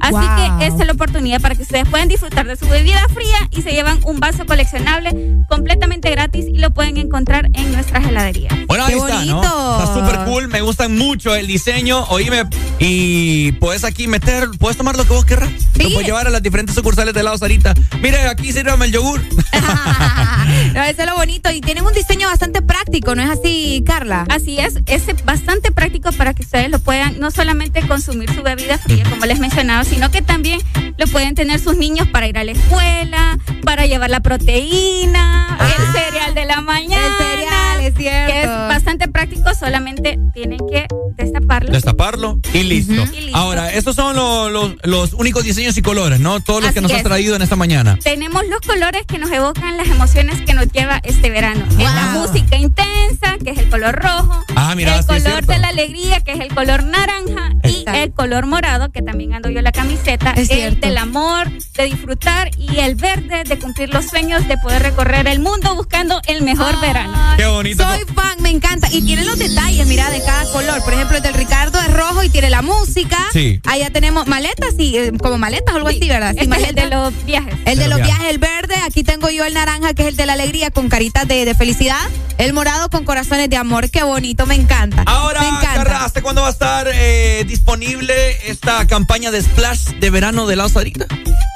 Así 0.00 0.12
Wow. 0.14 0.58
que 0.58 0.66
esta 0.66 0.80
es 0.82 0.86
la 0.86 0.92
oportunidad 0.92 1.40
para 1.40 1.54
que 1.54 1.62
ustedes 1.62 1.88
puedan 1.88 2.08
disfrutar 2.08 2.46
de 2.46 2.56
su 2.56 2.66
bebida 2.68 3.00
fría 3.12 3.48
y 3.50 3.62
se 3.62 3.72
llevan 3.72 3.98
un 4.04 4.20
vaso 4.20 4.46
coleccionable 4.46 5.10
completamente 5.48 6.10
gratis 6.10 6.46
y 6.48 6.58
lo 6.58 6.70
pueden 6.72 6.96
encontrar 6.96 7.48
en 7.54 7.72
nuestras 7.72 8.06
heladerías. 8.06 8.54
Bueno, 8.66 8.84
ahí 8.84 8.94
está, 8.94 9.24
¿no? 9.24 9.42
Está 9.82 9.94
súper 9.94 10.24
cool, 10.24 10.48
me 10.48 10.60
gustan 10.60 10.96
mucho 10.96 11.34
el 11.34 11.46
diseño. 11.46 12.04
Oíme, 12.10 12.44
y 12.78 13.52
puedes 13.52 13.84
aquí 13.84 14.06
meter, 14.08 14.48
puedes 14.58 14.76
tomar 14.76 14.96
lo 14.96 15.04
que 15.04 15.12
vos 15.12 15.24
querrás. 15.24 15.50
Lo 15.74 15.84
puedes 15.90 16.06
llevar 16.06 16.26
a 16.26 16.30
las 16.30 16.42
diferentes 16.42 16.74
sucursales 16.74 17.14
de 17.14 17.20
helado 17.20 17.38
Sarita. 17.38 17.74
Mire, 18.02 18.26
aquí 18.28 18.52
sírvame 18.52 18.86
el 18.86 18.92
yogur. 18.92 19.20
No, 20.74 20.82
eso 20.82 21.02
es 21.02 21.06
lo 21.08 21.14
bonito. 21.16 21.50
Y 21.50 21.60
tienen 21.60 21.84
un 21.84 21.92
diseño 21.92 22.28
bastante 22.28 22.62
práctico, 22.62 23.14
¿no 23.14 23.22
es 23.22 23.30
así, 23.30 23.82
Carla? 23.86 24.26
Así 24.28 24.58
es, 24.58 24.78
es 24.86 25.02
bastante 25.24 25.72
práctico 25.72 26.10
para 26.12 26.34
que 26.34 26.42
ustedes 26.42 26.70
lo 26.70 26.78
puedan 26.78 27.18
no 27.20 27.30
solamente 27.30 27.86
consumir 27.86 28.32
su 28.34 28.42
bebida 28.42 28.78
fría, 28.78 29.04
como 29.08 29.24
les 29.26 29.38
mencionaba, 29.40 29.84
sino 29.88 30.10
que 30.10 30.22
también 30.22 30.60
lo 30.96 31.06
pueden 31.06 31.34
tener 31.34 31.60
sus 31.60 31.76
niños 31.76 32.08
para 32.08 32.26
ir 32.28 32.38
a 32.38 32.44
la 32.44 32.52
escuela, 32.52 33.38
para 33.64 33.86
llevar 33.86 34.10
la 34.10 34.20
proteína, 34.20 35.56
el 35.60 35.92
cereal 35.92 36.34
de 36.34 36.44
la 36.44 36.60
mañana. 36.60 37.06
El 37.06 37.26
cereal, 37.26 37.80
es 37.82 37.94
cierto. 37.96 38.32
Que 38.32 38.40
es 38.42 38.48
bastante 38.48 39.08
práctico, 39.08 39.54
solamente 39.58 40.18
tienen 40.34 40.58
que 40.70 40.86
destaparlo. 41.16 41.70
Destaparlo 41.72 42.38
y 42.52 42.62
listo. 42.64 42.92
Y 42.92 43.20
listo. 43.20 43.36
Ahora, 43.38 43.72
estos 43.72 43.96
son 43.96 44.16
lo- 44.16 44.50
lo- 44.50 44.74
los 44.84 45.12
únicos 45.14 45.44
diseños 45.44 45.76
y 45.76 45.82
colores, 45.82 46.20
¿no? 46.20 46.40
Todos 46.40 46.62
los 46.62 46.72
que 46.72 46.80
nos 46.80 46.90
has 46.92 46.98
es. 46.98 47.04
traído 47.04 47.36
en 47.36 47.42
esta 47.42 47.56
mañana. 47.56 47.98
Tenemos 48.02 48.42
los 48.48 48.60
colores 48.60 49.02
que 49.06 49.18
nos 49.18 49.30
evocan 49.30 49.76
las 49.76 49.88
emociones 49.88 50.40
que 50.42 50.54
nos 50.54 50.70
lleva 50.72 51.00
este 51.04 51.30
verano. 51.30 51.64
Es 51.70 51.76
la 51.78 52.06
música 52.14 52.56
intensa, 52.56 53.36
que 53.44 53.50
es 53.50 53.58
el 53.58 53.68
color 53.70 53.94
rojo. 53.96 54.44
Ah, 54.56 54.74
mira, 54.76 54.96
el 54.98 55.06
color 55.06 55.44
de 55.46 55.58
la 55.58 55.68
alegría, 55.68 56.20
que 56.20 56.32
es 56.32 56.40
el 56.40 56.48
color 56.54 56.84
naranja. 56.84 57.52
Y 57.64 57.84
el 57.94 58.12
color 58.12 58.46
morado, 58.46 58.90
que 58.90 59.02
también 59.02 59.34
ando 59.34 59.48
yo 59.50 59.60
la 59.62 59.72
camiseta, 59.82 60.30
Es 60.32 60.50
el 60.50 60.56
cierto. 60.56 60.86
del 60.88 60.98
amor, 60.98 61.48
de 61.50 61.84
disfrutar. 61.84 62.50
Y 62.58 62.78
el 62.80 62.96
verde, 62.96 63.44
de 63.44 63.58
cumplir 63.58 63.92
los 63.94 64.06
sueños, 64.06 64.46
de 64.48 64.58
poder 64.58 64.82
recorrer 64.82 65.28
el 65.28 65.38
mundo 65.38 65.74
buscando 65.76 66.20
el 66.26 66.42
mejor 66.42 66.80
verano. 66.80 67.16
Qué 67.36 67.46
bonito. 67.46 67.84
Soy 67.84 68.00
fan, 68.12 68.42
me 68.42 68.50
encanta. 68.50 68.88
Y 68.90 69.02
tiene 69.02 69.24
los 69.24 69.38
detalles, 69.38 69.86
mira, 69.86 70.10
de 70.10 70.20
cada 70.22 70.44
color. 70.50 70.82
Por 70.82 70.94
ejemplo, 70.94 71.16
el 71.18 71.22
del 71.22 71.34
Ricardo 71.34 71.78
es 71.80 71.92
rojo 71.92 72.24
y 72.24 72.28
tiene 72.28 72.50
la 72.50 72.62
música. 72.62 73.18
Sí. 73.32 73.60
Allá 73.66 73.90
tenemos 73.90 74.26
maletas, 74.26 74.74
sí, 74.76 74.96
eh, 74.96 75.12
como 75.20 75.38
maletas 75.38 75.72
o 75.74 75.76
algo 75.76 75.88
así, 75.88 76.08
¿verdad? 76.08 76.32
Sí, 76.32 76.40
Este 76.42 76.56
es 76.62 76.68
el 76.70 76.74
de 76.74 76.86
los 76.86 77.24
viajes. 77.24 77.54
El 77.64 77.76
de 77.78 77.84
De 77.84 77.88
los 77.88 77.98
los 77.98 78.06
viajes, 78.08 78.30
el 78.30 78.38
verde. 78.38 78.74
Aquí 78.84 79.04
tengo 79.04 79.30
yo 79.30 79.44
el 79.44 79.54
naranja, 79.54 79.94
que 79.94 80.02
es 80.02 80.08
el 80.08 80.16
de 80.16 80.26
la 80.26 80.32
alegría, 80.32 80.70
con 80.70 80.88
caritas 80.88 81.28
de, 81.28 81.44
de 81.44 81.54
felicidad. 81.54 82.00
El 82.38 82.52
morado 82.52 82.88
con 82.90 83.04
corazones 83.04 83.48
de 83.50 83.56
amor. 83.56 83.90
Qué 83.90 84.02
bonito, 84.02 84.46
me 84.46 84.54
encanta. 84.54 85.02
Ahora, 85.06 85.40
me 85.40 85.48
encanta. 85.48 85.74
Carla, 85.74 86.04
¿hasta 86.04 86.22
cuándo 86.22 86.42
va 86.42 86.48
a 86.48 86.50
estar 86.52 86.88
eh, 86.92 87.44
disponible 87.46 88.14
esta 88.48 88.86
campaña 88.86 89.30
de 89.30 89.42
Splash 89.42 89.67
de 89.76 90.10
verano 90.10 90.46
de 90.46 90.54
helado 90.54 90.68
Sarita? 90.70 91.06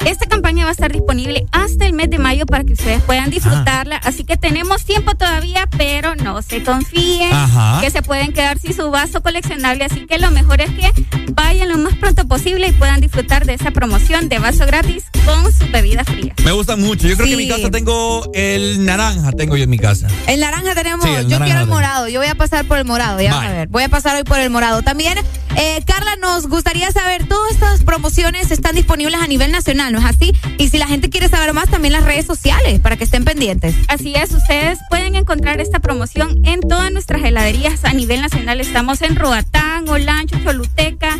Esta 0.05 0.27
campaña 0.27 0.65
va 0.65 0.71
a 0.71 0.73
estar 0.73 0.93
disponible 0.93 1.47
hasta 1.53 1.87
el 1.87 1.93
mes 1.93 2.11
de 2.11 2.19
mayo 2.19 2.45
para 2.45 2.65
que 2.65 2.73
ustedes 2.73 3.01
puedan 3.03 3.31
disfrutarla. 3.31 3.97
Así 3.99 4.25
que 4.25 4.37
tenemos 4.37 4.85
tiempo 4.85 5.15
todavía, 5.15 5.67
pero 5.79 6.15
no 6.17 6.43
se 6.43 6.63
confíen 6.65 7.33
Ajá. 7.33 7.81
que 7.81 7.91
se 7.91 8.03
pueden 8.03 8.33
quedar 8.33 8.59
sin 8.59 8.75
su 8.75 8.91
vaso 8.91 9.23
coleccionable. 9.23 9.85
Así 9.85 10.05
que 10.07 10.19
lo 10.19 10.31
mejor 10.33 10.61
es 10.61 10.71
que 10.71 10.91
vayan 11.33 11.69
lo 11.69 11.79
más 11.79 11.95
pronto 11.97 12.27
posible 12.27 12.67
y 12.69 12.73
puedan 12.73 13.01
disfrutar 13.01 13.47
de 13.47 13.55
esa 13.55 13.71
promoción 13.71 14.29
de 14.29 14.41
vaso 14.41 14.67
gratis 14.67 15.05
con 15.25 15.53
su 15.53 15.71
bebida 15.71 16.05
fría. 16.05 16.35
Me 16.45 16.51
gusta 16.53 16.75
mucho. 16.77 17.07
Yo 17.07 17.15
creo 17.15 17.27
que 17.29 17.33
en 17.33 17.39
mi 17.39 17.45
Sí. 17.45 17.51
casa 17.51 17.71
tengo 17.71 18.29
el 18.35 18.85
naranja, 18.85 19.31
tengo 19.33 19.57
yo 19.57 19.65
en 19.65 19.71
mi 19.71 19.79
casa. 19.79 20.09
El 20.27 20.41
naranja 20.41 20.75
tenemos, 20.75 21.05
Sí, 21.05 21.11
el 21.13 21.23
yo 21.25 21.39
naranja 21.39 21.45
quiero 21.47 21.61
el 21.61 21.67
morado, 21.69 22.09
yo 22.09 22.19
voy 22.19 22.29
a 22.29 22.35
pasar 22.35 22.65
por 22.67 22.77
el 22.79 22.85
morado, 22.85 23.21
ya 23.21 23.33
Vale. 23.37 23.47
a 23.49 23.53
ver, 23.53 23.69
voy 23.69 23.85
a 23.85 23.89
pasar 23.89 24.17
hoy 24.17 24.25
por 24.25 24.39
el 24.41 24.51
morado. 24.51 24.83
También, 24.83 25.17
eh, 25.57 25.83
Carla, 25.87 26.17
nos 26.21 26.49
gustaría 26.49 26.91
saber, 26.91 27.29
todas 27.29 27.53
estas 27.53 27.85
promociones 27.85 28.02
están 28.51 28.75
disponibles 28.75 29.21
a 29.21 29.27
nivel 29.27 29.53
nacional, 29.53 29.93
¿no 29.93 29.99
es 29.99 30.05
así? 30.05 30.33
Y 30.59 30.69
si 30.69 30.79
la 30.79 30.87
gente 30.87 31.09
quiere 31.09 31.29
saber 31.29 31.53
más, 31.53 31.69
también 31.69 31.93
las 31.93 32.05
redes 32.05 32.27
sociales, 32.27 32.81
para 32.81 32.97
que 32.97 33.05
estén 33.05 33.25
pendientes. 33.25 33.75
Así 33.89 34.15
es, 34.15 34.33
ustedes 34.33 34.79
pueden 34.91 35.15
encontrar 35.15 35.61
esta 35.61 35.81
promoción 35.81 36.45
en 36.45 36.61
todas 36.61 36.93
nuestras 36.93 37.23
heladerías 37.23 37.85
a 37.85 37.93
nivel 37.93 38.21
nacional. 38.21 38.61
Estamos 38.61 39.03
en 39.03 39.17
Roatán, 39.17 39.89
Olancho, 39.89 40.39
Choluteca, 40.43 41.19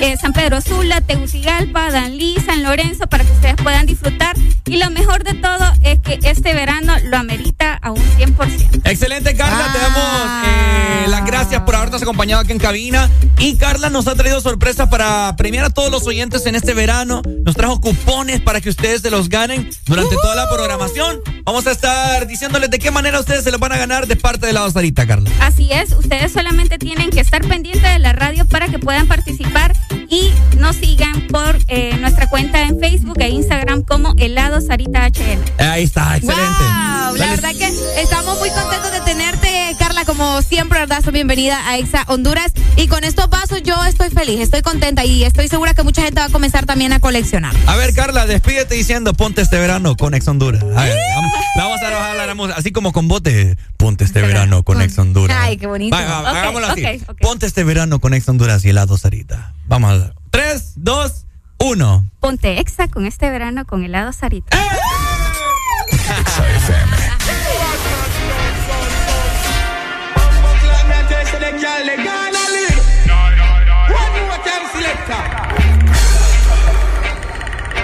eh, 0.00 0.16
San 0.20 0.32
Pedro 0.32 0.60
Sula, 0.60 1.00
Tegucigalpa, 1.00 1.90
Danlí, 1.90 2.36
San 2.44 2.62
Lorenzo, 2.62 3.06
para 3.06 3.24
que 3.24 3.32
ustedes 3.32 3.56
puedan 3.56 3.86
disfrutar. 3.86 4.36
Y 4.66 4.76
lo 4.78 4.90
mejor 4.90 5.24
de 5.24 5.34
todo 5.34 5.72
es 5.82 6.00
que 6.00 6.18
este 6.22 6.54
verano 6.54 6.94
lo 7.04 7.16
amerita 7.16 7.74
a 7.74 7.90
un 7.90 8.02
100%. 8.02 8.82
Excelente, 8.84 9.36
Carla. 9.36 9.72
Te 9.72 9.78
damos 9.78 10.46
eh, 10.46 11.06
las 11.08 11.24
gracias 11.24 11.62
por 11.62 11.76
habernos 11.76 12.02
acompañado 12.02 12.42
aquí 12.42 12.52
en 12.52 12.58
cabina. 12.58 13.08
Y 13.38 13.56
Carla 13.56 13.90
nos 13.90 14.08
ha 14.08 14.14
traído 14.14 14.40
sorpresas 14.40 14.88
para 14.88 15.34
premiar 15.36 15.66
a 15.66 15.70
todos 15.70 15.90
los 15.90 16.06
oyentes 16.06 16.23
en 16.24 16.54
este 16.54 16.72
verano. 16.72 17.20
Nos 17.44 17.54
trajo 17.54 17.80
cupones 17.82 18.40
para 18.40 18.62
que 18.62 18.70
ustedes 18.70 19.02
se 19.02 19.10
los 19.10 19.28
ganen 19.28 19.68
durante 19.84 20.16
toda 20.16 20.34
la 20.34 20.48
programación. 20.48 21.20
Vamos 21.44 21.66
a 21.66 21.70
estar 21.70 22.26
diciéndoles 22.26 22.70
de 22.70 22.78
qué 22.78 22.90
manera 22.90 23.20
ustedes 23.20 23.44
se 23.44 23.50
los 23.50 23.60
van 23.60 23.72
a 23.72 23.76
ganar 23.76 24.06
de 24.06 24.16
parte 24.16 24.46
de 24.46 24.54
la 24.54 24.64
Osarita, 24.64 25.06
Carla. 25.06 25.30
Así 25.40 25.70
es, 25.70 25.92
ustedes 25.92 26.32
solamente 26.32 26.78
tienen 26.78 27.10
que 27.10 27.20
estar 27.20 27.46
pendientes 27.46 27.82
de 27.82 27.98
la 27.98 28.14
radio 28.14 28.46
para 28.46 28.68
que 28.68 28.78
puedan 28.78 29.06
participar 29.06 29.74
y 30.08 30.30
nos 30.58 30.76
sigan 30.76 31.26
por 31.28 31.58
eh, 31.68 31.96
nuestra 31.98 32.28
cuenta 32.28 32.62
en 32.62 32.78
Facebook 32.78 33.16
e 33.20 33.28
Instagram 33.28 33.82
como 33.82 34.14
Helado 34.18 34.60
Sarita 34.60 35.06
HL. 35.06 35.62
Ahí 35.62 35.84
está, 35.84 36.16
excelente. 36.16 36.42
Wow, 36.42 37.16
la 37.16 37.26
verdad 37.30 37.50
que 37.56 37.68
estamos 38.00 38.38
muy 38.38 38.50
contentos 38.50 38.92
de 38.92 39.00
tenerte, 39.00 39.76
Carla, 39.78 40.04
como 40.04 40.42
siempre, 40.42 40.80
¿verdad? 40.80 41.02
Soy 41.02 41.12
bienvenida 41.12 41.68
a 41.68 41.78
Exa 41.78 42.04
Honduras. 42.08 42.52
Y 42.76 42.88
con 42.88 43.04
estos 43.04 43.28
vasos 43.30 43.62
yo 43.62 43.82
estoy 43.84 44.10
feliz, 44.10 44.40
estoy 44.40 44.62
contenta 44.62 45.04
y 45.04 45.24
estoy 45.24 45.48
segura 45.48 45.74
que 45.74 45.82
mucha 45.82 46.02
gente 46.02 46.20
va 46.20 46.26
a 46.26 46.30
comenzar 46.30 46.66
también 46.66 46.92
a 46.92 47.00
coleccionar. 47.00 47.54
A 47.66 47.76
ver, 47.76 47.94
Carla, 47.94 48.26
despídete 48.26 48.74
diciendo 48.74 49.14
ponte 49.14 49.42
este 49.42 49.58
verano 49.58 49.96
con 49.96 50.14
Ex 50.14 50.26
Honduras. 50.28 50.62
A 50.62 50.84
ver, 50.84 50.96
vamos, 51.14 51.32
vamos 51.56 51.82
a 51.82 51.90
bajar 51.90 52.26
la 52.26 52.34
música. 52.34 52.58
Así 52.58 52.72
como 52.72 52.92
con 52.92 53.08
bote, 53.08 53.56
ponte 53.76 54.04
este 54.04 54.22
verano 54.22 54.62
con 54.62 54.80
Ex 54.80 54.98
Honduras. 54.98 55.36
Ay, 55.40 55.56
qué 55.56 55.66
bonito. 55.66 55.96
Va, 55.96 56.18
hagámoslo 56.30 56.68
así. 56.68 56.84
Ponte 57.20 57.46
este 57.46 57.64
verano 57.64 58.00
con 58.00 58.14
Ex 58.14 58.28
Honduras 58.28 58.64
y 58.64 58.70
helado 58.70 58.98
Sarita. 58.98 59.52
Vamos 59.66 59.90
a 59.90 59.94
ver. 59.94 60.14
Tres, 60.30 60.72
dos, 60.76 61.26
uno. 61.58 62.04
Ponte 62.20 62.60
Exa 62.60 62.88
con 62.88 63.06
este 63.06 63.30
verano 63.30 63.64
con 63.66 63.84
Helado 63.84 64.12
Sarita. 64.12 64.56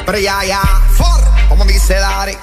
Pero 0.07 0.19
ya, 0.19 0.45
ya, 0.45 0.61
for, 0.97 1.21
como 1.49 1.65
dice 1.65 1.95
Dari. 1.95 2.37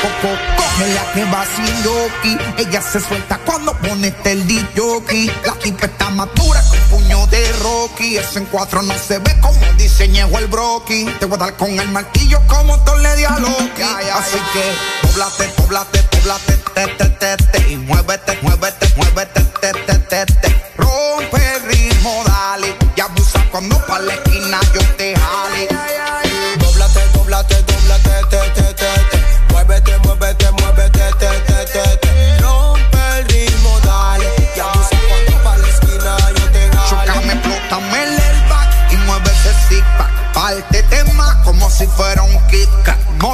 Coco, 0.00 0.34
coge 0.56 0.94
la 0.94 1.12
que 1.12 1.24
va 1.24 1.44
sin 1.44 1.82
yoki. 1.82 2.38
Ella 2.56 2.80
se 2.80 3.00
suelta 3.00 3.38
cuando 3.44 3.74
pone 3.74 4.14
el 4.24 4.68
jockey. 4.74 5.30
La 5.44 5.52
tipa 5.54 5.86
está 5.86 6.08
madura 6.08 6.62
con 6.70 6.78
puño 6.90 7.26
de 7.26 7.52
Rocky. 7.62 8.16
Eso 8.16 8.38
en 8.38 8.46
cuatro 8.46 8.80
no 8.80 8.94
se 8.94 9.18
ve 9.18 9.38
como 9.40 9.60
diseñó 9.76 10.26
el 10.38 10.46
broki. 10.46 11.04
Te 11.18 11.26
voy 11.26 11.36
a 11.36 11.44
dar 11.44 11.56
con 11.56 11.78
el 11.78 11.88
martillo 11.90 12.40
como 12.46 12.78
tú 12.84 12.96
le 12.96 13.14
di 13.16 13.24
a 13.24 13.38
Loki. 13.38 13.82
Así 13.82 14.38
que, 14.54 15.06
poblate, 15.06 15.44
poblate, 15.56 16.02
poblate, 16.04 16.56
te, 16.74 16.86
te, 16.86 17.04
te, 17.10 17.36
te. 17.36 17.70
Y 17.70 17.76
muévete, 17.76 18.38
muévete, 18.40 18.88
muévete, 18.96 19.42
te, 19.60 19.72
te, 19.72 19.98
te, 19.98 20.26
te. 20.26 20.72
Rompe 20.78 21.56
el 21.56 21.62
ritmo, 21.64 22.22
dale. 22.26 22.74
Y 22.96 23.00
abusa 23.02 23.44
cuando 23.50 23.76
pa' 23.86 23.98
la 23.98 24.14
esquina 24.14 24.60
yo 24.72 24.80
te 24.96 25.14
jale. 25.14 25.49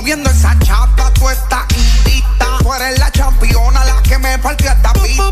Moviendo 0.06 0.30
esa 0.30 0.56
chapa, 0.60 1.12
tú 1.14 1.28
estás 1.28 1.64
invita. 1.76 2.58
Tú 2.60 2.72
eres 2.72 2.96
la 3.00 3.10
championa, 3.10 3.84
la 3.84 4.00
que 4.02 4.16
me 4.18 4.38
partió 4.38 4.70
esta 4.70 4.92
pista. 4.92 5.26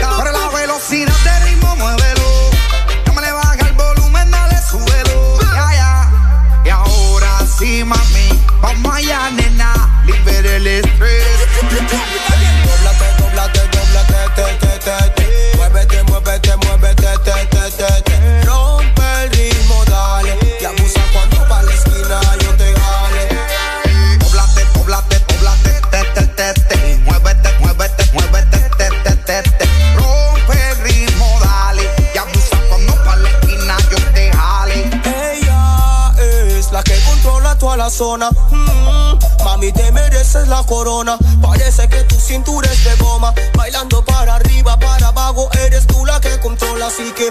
la 37.85 38.31
mm-hmm. 38.31 39.45
mami, 39.45 39.71
te 39.71 39.93
mereces 39.93 40.49
la 40.49 40.63
corona. 40.63 41.19
Parece 41.43 41.87
que 41.87 42.03
tu 42.05 42.15
cintura 42.15 42.73
es 42.73 42.83
de 42.83 42.97
goma. 42.97 43.35
Bailando 43.59 44.03
para 44.03 44.37
arriba, 44.37 44.79
para 44.79 45.09
abajo, 45.09 45.51
eres 45.67 45.87
tú 45.87 46.07
la 46.07 46.19
que 46.19 46.41
controla. 46.41 46.87
Así 46.87 47.13
que, 47.13 47.31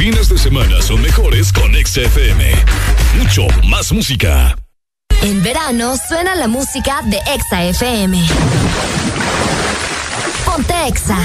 fines 0.00 0.30
de 0.30 0.38
semana 0.38 0.80
son 0.80 1.02
mejores 1.02 1.52
con 1.52 1.74
XFM. 1.74 2.54
Mucho 3.18 3.46
más 3.68 3.92
música. 3.92 4.56
En 5.20 5.42
verano 5.42 5.94
suena 6.08 6.34
la 6.36 6.48
música 6.48 7.02
de 7.04 7.18
Exa 7.34 7.64
FM. 7.64 8.18
Ponte 10.46 10.72
Exa. 10.88 11.18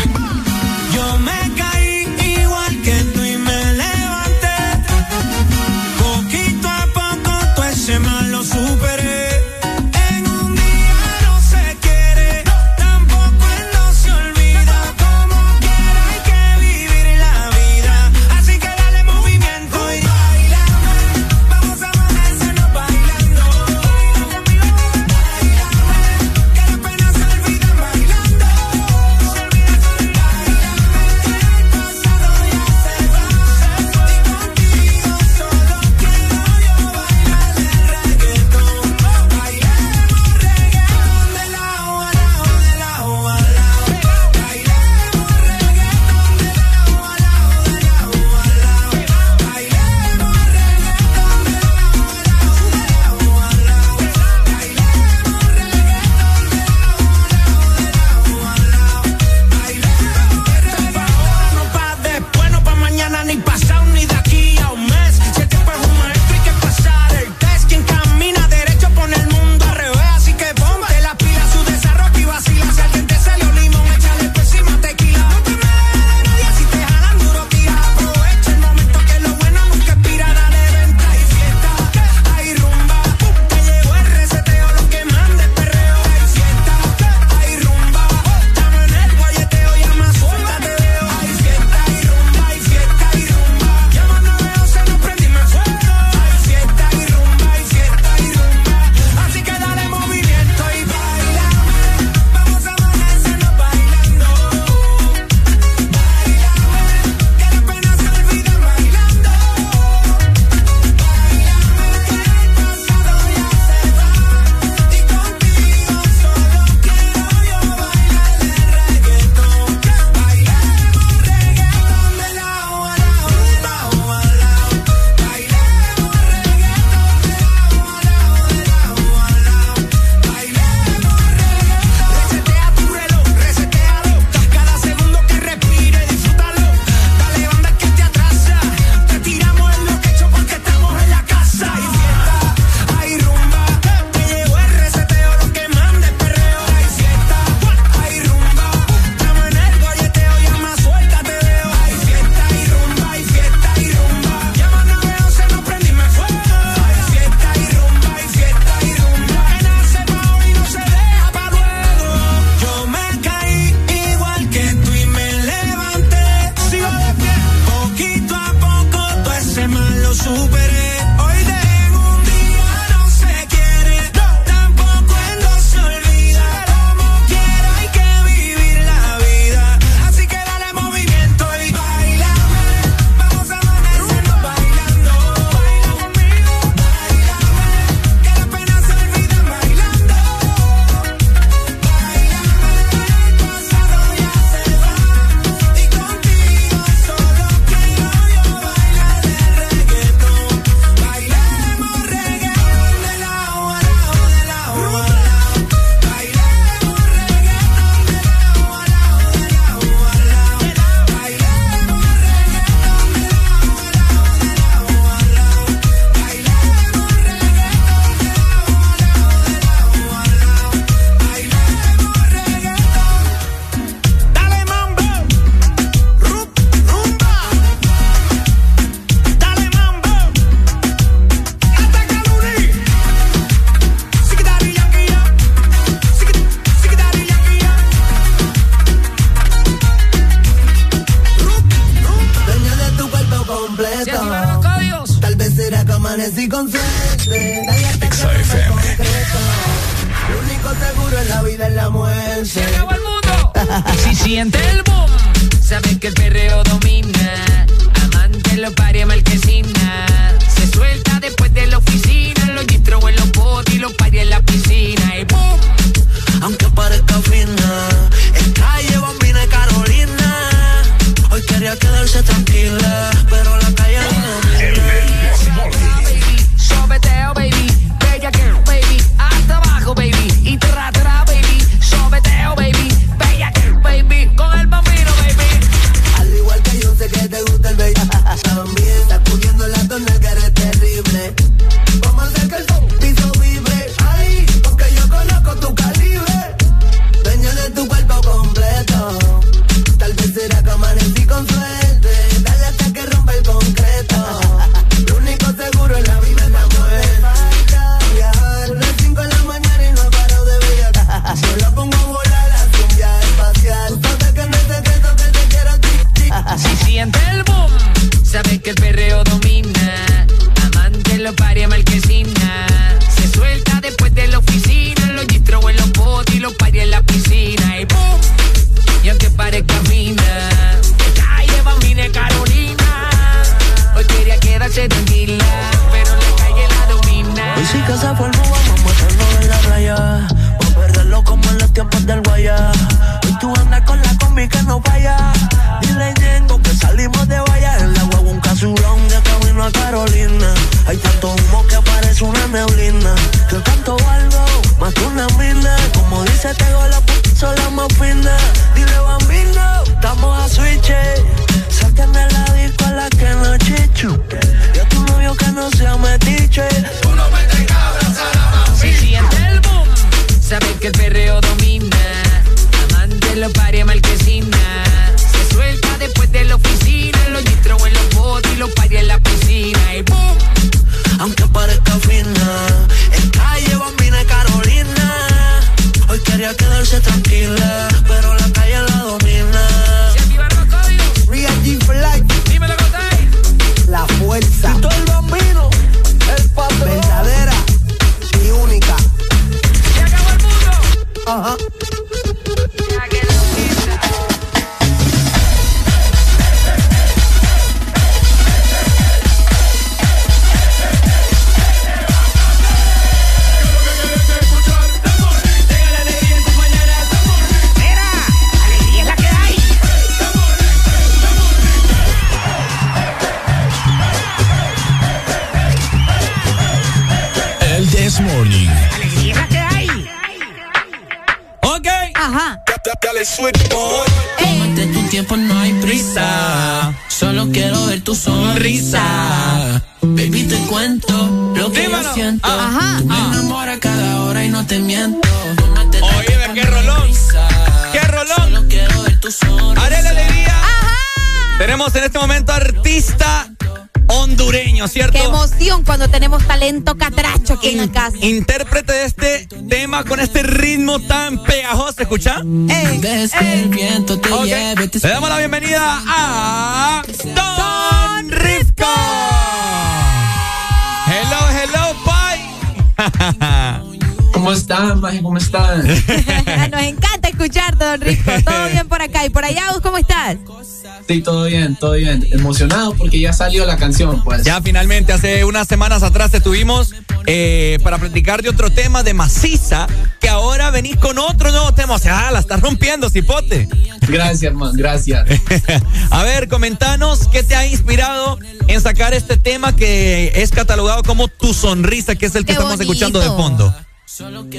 Todo 481.35 481.45
bien, 481.47 481.75
todo 481.75 481.91
bien. 481.93 482.25
Emocionado 482.31 482.93
porque 482.95 483.19
ya 483.19 483.33
salió 483.33 483.65
la 483.65 483.75
canción, 483.75 484.23
pues. 484.23 484.43
Ya 484.43 484.61
finalmente, 484.61 485.11
hace 485.11 485.43
unas 485.43 485.67
semanas 485.67 486.01
atrás 486.01 486.31
te 486.31 486.39
tuvimos 486.39 486.93
eh, 487.25 487.77
para 487.83 487.97
platicar 487.97 488.41
de 488.41 488.47
otro 488.47 488.69
tema 488.69 489.03
de 489.03 489.13
maciza, 489.13 489.85
que 490.21 490.29
ahora 490.29 490.71
venís 490.71 490.95
con 490.95 491.17
otro 491.17 491.51
nuevo 491.51 491.73
tema. 491.73 491.95
O 491.95 491.99
sea, 491.99 492.31
la 492.31 492.39
estás 492.39 492.61
rompiendo, 492.61 493.09
cipote. 493.09 493.67
Gracias, 494.07 494.53
man, 494.53 494.71
gracias. 494.77 495.27
A 496.09 496.23
ver, 496.23 496.47
comentanos 496.47 497.27
qué 497.27 497.43
te 497.43 497.53
ha 497.53 497.67
inspirado 497.67 498.39
en 498.67 498.79
sacar 498.79 499.13
este 499.13 499.35
tema 499.35 499.75
que 499.75 500.31
es 500.35 500.51
catalogado 500.51 501.03
como 501.03 501.27
Tu 501.27 501.53
Sonrisa, 501.53 502.15
que 502.15 502.27
es 502.27 502.35
el 502.35 502.43
que 502.45 502.47
Qué 502.47 502.51
estamos 502.53 502.77
bonito. 502.77 502.93
escuchando 502.93 503.19
de 503.19 503.27
fondo. 503.27 503.75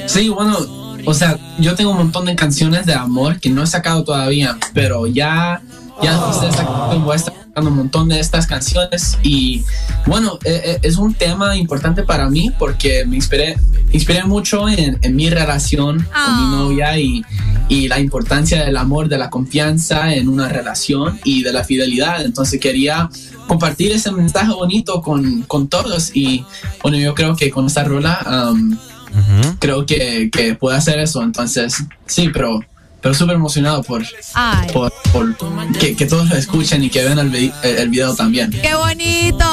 Sí, 0.06 0.28
bueno, 0.28 0.58
o 1.06 1.14
sea, 1.14 1.38
yo 1.58 1.74
tengo 1.74 1.92
un 1.92 1.96
montón 1.96 2.26
de 2.26 2.36
canciones 2.36 2.84
de 2.84 2.92
amor 2.92 3.40
que 3.40 3.48
no 3.48 3.62
he 3.62 3.66
sacado 3.66 4.04
todavía, 4.04 4.58
pero 4.74 5.06
ya, 5.06 5.62
ya 6.02 6.32
sacando, 6.32 7.00
voy 7.00 7.12
a 7.12 7.16
estar 7.16 7.34
un 7.56 7.74
montón 7.74 8.08
de 8.08 8.20
estas 8.20 8.46
canciones 8.46 9.16
y 9.22 9.64
bueno, 10.06 10.38
eh, 10.44 10.60
eh, 10.64 10.78
es 10.82 10.96
un 10.98 11.14
tema 11.14 11.56
importante 11.56 12.02
para 12.02 12.28
mí 12.28 12.50
porque 12.58 13.06
me 13.06 13.16
inspiré, 13.16 13.56
inspiré 13.92 14.24
mucho 14.24 14.68
en, 14.68 14.98
en 15.00 15.16
mi 15.16 15.30
relación 15.30 16.06
con 16.12 16.36
mi 16.36 16.56
novia 16.56 16.98
y, 16.98 17.24
y 17.68 17.88
la 17.88 17.98
importancia 17.98 18.62
del 18.64 18.76
amor, 18.76 19.08
de 19.08 19.16
la 19.16 19.30
confianza 19.30 20.14
en 20.14 20.28
una 20.28 20.48
relación 20.48 21.18
y 21.24 21.42
de 21.42 21.52
la 21.52 21.64
fidelidad. 21.64 22.24
Entonces 22.24 22.60
quería 22.60 23.08
compartir 23.46 23.92
ese 23.92 24.12
mensaje 24.12 24.52
bonito 24.52 25.00
con, 25.00 25.42
con 25.42 25.68
todos 25.68 26.10
y 26.14 26.44
bueno, 26.82 26.98
yo 26.98 27.14
creo 27.14 27.36
que 27.36 27.50
con 27.50 27.66
esta 27.66 27.84
rola... 27.84 28.52
um, 28.52 28.76
creo 29.58 29.86
que, 29.86 30.28
que 30.30 30.56
puede 30.56 30.76
hacer 30.76 30.98
eso. 30.98 31.22
Entonces, 31.22 31.82
sí, 32.04 32.28
pero, 32.30 32.60
pero 33.00 33.14
súper 33.14 33.36
emocionado 33.36 33.82
por, 33.82 34.04
Ay. 34.34 34.68
por, 34.74 34.92
por 35.16 35.78
que, 35.78 35.96
que 35.96 36.06
todos 36.06 36.28
lo 36.28 36.36
escuchen 36.36 36.84
y 36.84 36.90
que 36.90 37.02
vean 37.02 37.18
el, 37.18 37.52
el- 37.62 37.88
video 37.88 38.14
también. 38.14 38.50
¡Qué 38.50 38.74
bonito! 38.74 39.44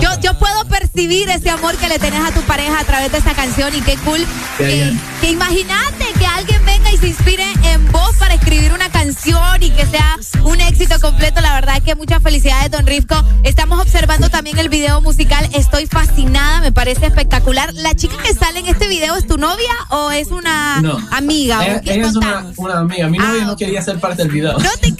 Yo, 0.00 0.08
yo 0.22 0.38
puedo 0.38 0.64
percibir 0.66 1.28
ese 1.28 1.50
amor 1.50 1.76
que 1.76 1.88
le 1.88 1.98
tenés 1.98 2.20
a 2.20 2.32
tu 2.32 2.40
pareja 2.42 2.78
a 2.78 2.84
través 2.84 3.10
de 3.12 3.18
esta 3.18 3.34
canción 3.34 3.74
y 3.74 3.80
qué 3.80 3.96
cool. 4.04 4.20
Qué 4.58 4.64
Que, 4.64 4.74
bien. 4.74 5.00
que 5.20 5.30
imagínate 5.30 6.06
que 6.18 6.26
alguien 6.26 6.64
venga 6.64 6.92
y 6.92 6.96
se 6.98 7.08
inspire 7.08 7.44
en 7.64 7.90
vos 7.90 8.14
para 8.18 8.34
escribir 8.34 8.72
una 8.72 8.88
canción 8.90 9.62
y 9.62 9.70
que 9.70 9.86
sea 9.86 10.16
un 10.44 10.60
éxito 10.60 11.00
completo. 11.00 11.40
La 11.40 11.54
verdad 11.54 11.82
que 11.82 11.94
muchas 11.94 12.22
felicidades, 12.22 12.70
Don 12.70 12.86
Rifco. 12.86 13.22
Estamos 13.42 13.80
observando 13.80 14.28
también 14.30 14.58
el 14.58 14.68
video 14.68 15.00
musical. 15.00 15.48
Estoy 15.54 15.86
fascinada, 15.86 16.60
me 16.60 16.72
parece 16.72 17.06
espectacular. 17.06 17.72
¿La 17.74 17.94
chica 17.94 18.16
que 18.22 18.34
sale 18.34 18.60
en 18.60 18.66
este 18.66 18.86
video 18.88 19.16
es 19.16 19.26
tu 19.26 19.36
novia 19.38 19.72
o 19.90 20.10
es 20.10 20.28
una 20.28 20.80
No. 20.82 20.98
amiga? 21.10 21.64
Ella, 21.66 21.82
ella 21.84 22.06
es 22.08 22.16
una, 22.16 22.46
una 22.56 22.78
amiga. 22.78 23.08
Mi 23.08 23.18
novia 23.18 23.44
no 23.44 23.56
quería 23.56 23.82
ser 23.82 23.98
parte 23.98 24.22
del 24.22 24.30
video. 24.32 24.58
No 24.58 24.70
te 24.80 24.94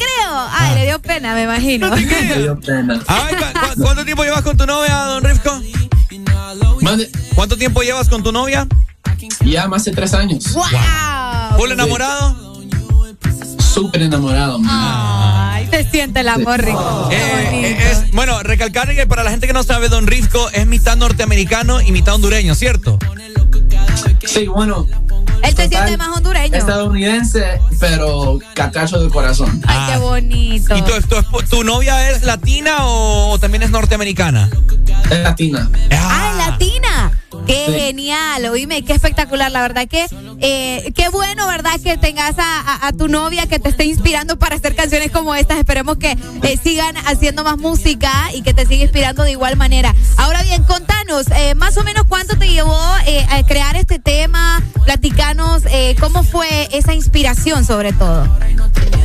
le 0.81 0.87
dio 0.87 0.99
pena, 1.01 1.35
me 1.35 1.43
imagino. 1.45 1.91
Me 1.97 2.35
dio 2.43 2.59
pena. 2.61 3.01
Ay, 3.07 3.35
¿cu- 3.35 3.61
cu- 3.75 3.83
¿Cuánto 3.83 4.05
tiempo 4.05 4.25
llevas 4.25 4.43
con 4.43 4.57
tu 4.57 4.67
novia, 4.67 4.95
don 5.05 5.23
Rifco? 5.25 5.61
¿Cuánto 7.35 7.57
tiempo 7.57 7.83
llevas 7.83 8.09
con 8.09 8.23
tu 8.23 8.33
novia? 8.33 8.67
Ya 9.45 9.69
más 9.69 9.85
de 9.85 9.93
tres 9.93 10.15
años. 10.15 10.53
¡Wow! 10.55 11.59
¿Full 11.59 11.71
enamorado? 11.73 12.51
Súper 13.59 14.03
enamorado. 14.03 14.59
man. 14.59 14.71
Ay, 15.53 15.69
se 15.71 15.85
siente 15.91 16.21
el 16.21 16.29
amor, 16.29 16.61
Rico. 16.63 17.09
Eh, 17.13 17.79
es- 17.93 18.11
bueno, 18.13 18.43
recalcar 18.43 18.93
que 18.95 19.07
para 19.07 19.23
la 19.23 19.31
gente 19.31 19.47
que 19.47 19.53
no 19.53 19.63
sabe, 19.63 19.89
Don 19.89 20.07
Rifco 20.07 20.51
es 20.51 20.67
mitad 20.67 20.97
norteamericano 20.97 21.81
y 21.81 21.93
mitad 21.93 22.15
hondureño, 22.15 22.55
¿cierto? 22.55 22.99
Sí, 24.27 24.47
bueno. 24.47 24.87
Él 25.43 25.55
total, 25.55 25.69
siente 25.69 25.97
más 25.97 26.09
hondureño. 26.17 26.57
Estadounidense, 26.57 27.61
pero 27.79 28.39
cacacho 28.55 29.03
de 29.03 29.11
corazón. 29.11 29.61
Ay, 29.67 29.93
qué 29.93 29.99
bonito. 29.99 30.77
¿Y 30.77 30.83
tu, 30.83 30.93
tu- 31.03 31.43
tu 31.49 31.65
novia 31.65 32.11
es 32.11 32.23
latina 32.25 32.87
o, 32.87 33.31
o 33.31 33.39
también 33.39 33.63
es 33.63 33.71
norteamericana? 33.71 34.51
Es 35.11 35.19
latina. 35.21 35.69
¡Ay, 35.91 36.37
latina! 36.39 37.13
¡Qué 37.47 37.65
Sí. 37.67 37.73
genial! 37.73 38.45
Oíme, 38.47 38.85
qué 38.85 38.93
espectacular. 38.93 39.51
La 39.51 39.63
verdad 39.63 39.89
que 39.89 40.07
eh, 40.41 40.93
qué 40.95 41.09
bueno, 41.09 41.47
¿verdad? 41.47 41.81
Que 41.83 41.97
tengas 41.97 42.39
a, 42.39 42.61
a- 42.61 42.87
a 42.89 42.93
tu 42.93 43.09
novia 43.09 43.47
que 43.47 43.59
te 43.59 43.71
esté 43.71 43.85
inspirando 43.85 44.39
para 44.39 44.57
hacer 44.57 44.75
canciones 44.77 45.11
como 45.11 45.35
estas. 45.35 45.59
Esperemos 45.59 45.97
que 45.97 46.13
eh, 46.43 46.59
sigan 46.63 46.97
haciendo 47.07 47.43
más 47.45 47.57
música 47.59 48.13
y 48.35 48.43
que 48.43 48.53
te 48.55 48.67
siga 48.67 48.83
inspirando 48.85 49.23
de 49.23 49.33
igual 49.33 49.57
manera. 49.57 49.95
Ahora 50.17 50.43
bien, 50.43 50.63
contanos, 51.11 51.27
eh, 51.39 51.55
más 51.55 51.77
o 51.77 51.85
menos 51.85 52.05
cuánto 52.09 52.37
te 52.37 52.49
llevó 52.49 52.79
eh, 53.07 53.27
a 53.31 53.43
crear 53.45 53.77
este 53.77 53.99
tema. 53.99 54.63
Platicanos 54.85 55.63
eh, 55.71 55.95
cómo 56.01 56.23
fue 56.23 56.69
esa 56.73 56.95
inspiración, 56.95 57.65
sobre 57.65 57.93
todo. 57.93 58.27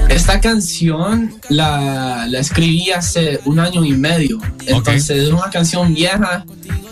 Esta 0.09 0.39
canción 0.39 1.33
la, 1.49 2.25
la 2.27 2.39
escribí 2.39 2.91
hace 2.91 3.39
un 3.45 3.59
año 3.59 3.83
y 3.83 3.91
medio. 3.93 4.39
Entonces 4.67 5.09
es 5.23 5.29
una 5.29 5.49
canción 5.49 5.93
vieja 5.93 6.45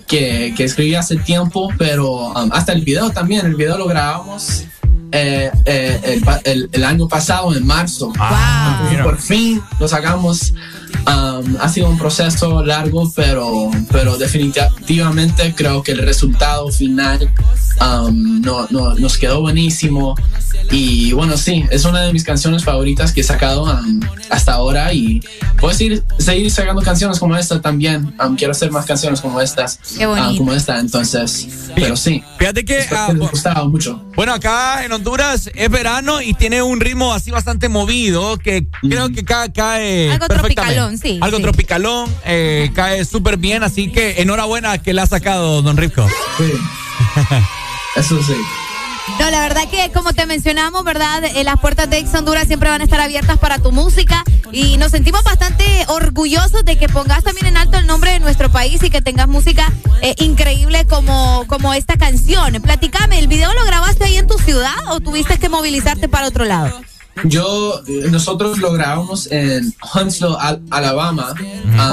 que, 0.07 0.53
que 0.57 0.63
escribí 0.63 0.95
hace 0.95 1.15
tiempo, 1.17 1.69
pero 1.77 2.31
um, 2.31 2.49
hasta 2.51 2.73
el 2.73 2.81
video 2.81 3.09
también. 3.11 3.45
El 3.45 3.55
video 3.55 3.77
lo 3.77 3.85
grabamos 3.87 4.63
eh, 5.11 5.51
eh, 5.65 5.99
el, 6.03 6.23
el- 6.51 6.69
el 6.71 6.83
año 6.83 7.07
pasado, 7.07 7.55
en 7.55 7.65
marzo. 7.65 8.11
Entonces, 8.15 9.03
por 9.03 9.19
fin 9.19 9.61
lo 9.79 9.87
sacamos. 9.87 10.53
Um, 11.05 11.57
ha 11.59 11.67
sido 11.69 11.89
un 11.89 11.97
proceso 11.97 12.63
largo, 12.63 13.11
pero, 13.13 13.69
pero 13.91 14.17
definitivamente 14.17 15.53
creo 15.55 15.83
que 15.83 15.91
el 15.91 15.97
resultado 15.99 16.69
final 16.69 17.29
um, 17.81 18.41
no, 18.41 18.67
no- 18.69 18.95
nos 18.95 19.17
quedó 19.17 19.41
buenísimo. 19.41 20.15
Y 20.71 21.11
bueno, 21.11 21.35
sí, 21.35 21.65
es 21.71 21.83
una 21.85 22.01
de 22.01 22.13
mis 22.13 22.23
canciones 22.23 22.63
favoritas 22.63 23.11
que 23.11 23.21
he 23.21 23.23
sacado 23.23 23.63
um, 23.63 23.99
hasta 24.29 24.53
ahora 24.53 24.93
y 24.93 25.21
puedo 25.59 25.73
seguir, 25.73 26.03
seguir 26.19 26.49
sacando 26.49 26.81
canciones 26.81 27.19
como 27.19 27.35
esta 27.35 27.61
también. 27.61 28.13
Um, 28.23 28.35
quiero 28.37 28.51
hacer 28.51 28.71
más 28.71 28.85
canciones 28.85 29.19
como 29.19 29.41
estas, 29.41 29.79
Qué 29.97 30.05
bonito. 30.05 30.29
um, 30.29 30.37
como 30.37 30.53
esta, 30.53 30.79
entonces, 30.79 31.47
pero 31.75 31.97
sí. 31.97 32.23
Fíjate 32.39 32.63
que, 32.63 32.77
les 32.77 32.89
bu- 32.89 33.29
gustaba 33.29 33.65
mucho. 33.67 34.01
Bueno, 34.15 34.33
acá 34.33 34.85
en 34.85 34.91
Honduras 34.93 35.49
es 35.53 35.69
verano 35.69 36.21
y 36.21 36.33
tiene 36.33 36.61
un 36.61 36.79
ritmo 36.79 37.13
así 37.13 37.29
bastante 37.31 37.67
movido 37.67 38.37
que 38.37 38.65
creo 38.81 39.09
que 39.09 39.25
ca- 39.25 39.51
cae. 39.51 40.11
Algo 40.11 40.27
perfectamente. 40.27 40.75
Tropicalón, 40.89 40.97
sí, 40.97 41.19
Algo 41.21 41.37
sí. 41.37 41.43
tropicalón, 41.43 42.15
eh, 42.25 42.71
cae 42.73 43.05
súper 43.05 43.37
bien, 43.37 43.63
así 43.63 43.91
que 43.91 44.21
enhorabuena 44.21 44.77
que 44.77 44.93
la 44.93 45.03
ha 45.03 45.07
sacado 45.07 45.61
Don 45.61 45.77
Rifco. 45.77 46.07
Sí. 46.37 46.51
Eso 47.95 48.21
sí. 48.23 48.35
No, 49.19 49.29
la 49.29 49.41
verdad 49.41 49.63
que 49.69 49.91
como 49.91 50.13
te 50.13 50.25
mencionamos, 50.25 50.83
¿verdad? 50.83 51.23
Eh, 51.25 51.43
las 51.43 51.59
puertas 51.59 51.89
de 51.89 51.97
Ex 51.97 52.13
Honduras 52.15 52.47
siempre 52.47 52.69
van 52.69 52.81
a 52.81 52.85
estar 52.85 53.01
abiertas 53.01 53.37
para 53.37 53.59
tu 53.59 53.71
música 53.71 54.23
y 54.51 54.77
nos 54.77 54.91
sentimos 54.91 55.23
bastante 55.23 55.65
orgullosos 55.87 56.63
de 56.63 56.77
que 56.77 56.87
pongas 56.87 57.23
también 57.23 57.47
en 57.47 57.57
alto 57.57 57.77
el 57.77 57.85
nombre 57.85 58.11
de 58.11 58.19
nuestro 58.19 58.49
país 58.49 58.81
y 58.81 58.89
que 58.89 59.01
tengas 59.01 59.27
música 59.27 59.71
eh, 60.01 60.15
increíble 60.19 60.85
como, 60.85 61.45
como 61.47 61.73
esta 61.73 61.97
canción. 61.97 62.61
Platícame, 62.61 63.19
¿el 63.19 63.27
video 63.27 63.53
lo 63.53 63.65
grabaste 63.65 64.05
ahí 64.05 64.17
en 64.17 64.27
tu 64.27 64.37
ciudad 64.37 64.75
o 64.87 64.99
tuviste 65.01 65.37
que 65.37 65.49
movilizarte 65.49 66.07
para 66.07 66.27
otro 66.27 66.45
lado? 66.45 66.81
Yo, 67.25 67.81
eh, 67.87 68.07
nosotros 68.09 68.57
lo 68.57 68.71
grabamos 68.73 69.31
en 69.31 69.73
Huntsville, 69.93 70.35
Al- 70.39 70.61
Alabama, 70.71 71.33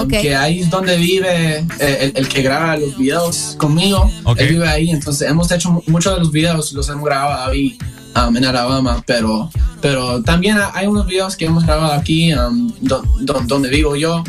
um, 0.02 0.08
que 0.08 0.34
ahí 0.34 0.60
es 0.60 0.70
donde 0.70 0.96
vive 0.96 1.58
eh, 1.78 1.98
el, 2.00 2.12
el 2.16 2.28
que 2.28 2.42
graba 2.42 2.76
los 2.76 2.96
videos 2.96 3.54
conmigo. 3.58 4.10
Él 4.38 4.48
vive 4.48 4.68
ahí, 4.68 4.90
entonces 4.90 5.28
hemos 5.28 5.50
hecho 5.52 5.70
mu- 5.70 5.82
muchos 5.86 6.14
de 6.14 6.20
los 6.20 6.32
videos, 6.32 6.72
los 6.72 6.88
hemos 6.88 7.04
grabado 7.04 7.50
ahí 7.50 7.78
um, 8.16 8.36
en 8.36 8.44
Alabama, 8.46 9.02
pero, 9.06 9.50
pero 9.82 10.22
también 10.22 10.56
ha- 10.58 10.70
hay 10.74 10.86
unos 10.86 11.06
videos 11.06 11.36
que 11.36 11.44
hemos 11.44 11.64
grabado 11.64 11.92
aquí 11.92 12.32
um, 12.34 12.72
do- 12.80 13.04
do- 13.20 13.42
donde 13.44 13.68
vivo 13.68 13.94
yo, 13.96 14.24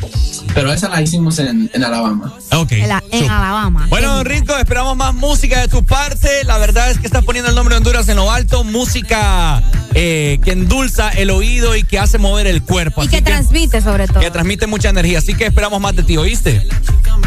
pero 0.53 0.71
esa 0.73 0.89
la 0.89 1.01
hicimos 1.01 1.39
en, 1.39 1.71
en 1.73 1.83
Alabama. 1.83 2.33
Ok. 2.53 2.73
En, 2.73 2.89
la- 2.89 3.03
en 3.11 3.29
Alabama. 3.29 3.87
Bueno, 3.89 4.23
Rico, 4.25 4.55
esperamos 4.57 4.97
más 4.97 5.13
música 5.15 5.61
de 5.61 5.67
tu 5.69 5.83
parte. 5.85 6.43
La 6.43 6.57
verdad 6.57 6.91
es 6.91 6.99
que 6.99 7.07
estás 7.07 7.23
poniendo 7.23 7.49
el 7.49 7.55
nombre 7.55 7.73
de 7.75 7.77
Honduras 7.77 8.07
en 8.09 8.17
lo 8.17 8.29
alto. 8.29 8.63
Música 8.65 9.63
eh, 9.93 10.39
que 10.43 10.51
endulza 10.51 11.09
el 11.09 11.29
oído 11.29 11.75
y 11.75 11.83
que 11.83 11.99
hace 11.99 12.17
mover 12.17 12.47
el 12.47 12.63
cuerpo. 12.63 13.03
Y 13.03 13.07
que 13.07 13.21
transmite 13.21 13.81
sobre 13.81 14.07
todo. 14.07 14.19
que 14.19 14.31
transmite 14.31 14.67
mucha 14.67 14.89
energía. 14.89 15.19
Así 15.19 15.33
que 15.33 15.45
esperamos 15.45 15.79
más 15.81 15.95
de 15.95 16.03
ti, 16.03 16.17
¿oíste? 16.17 16.67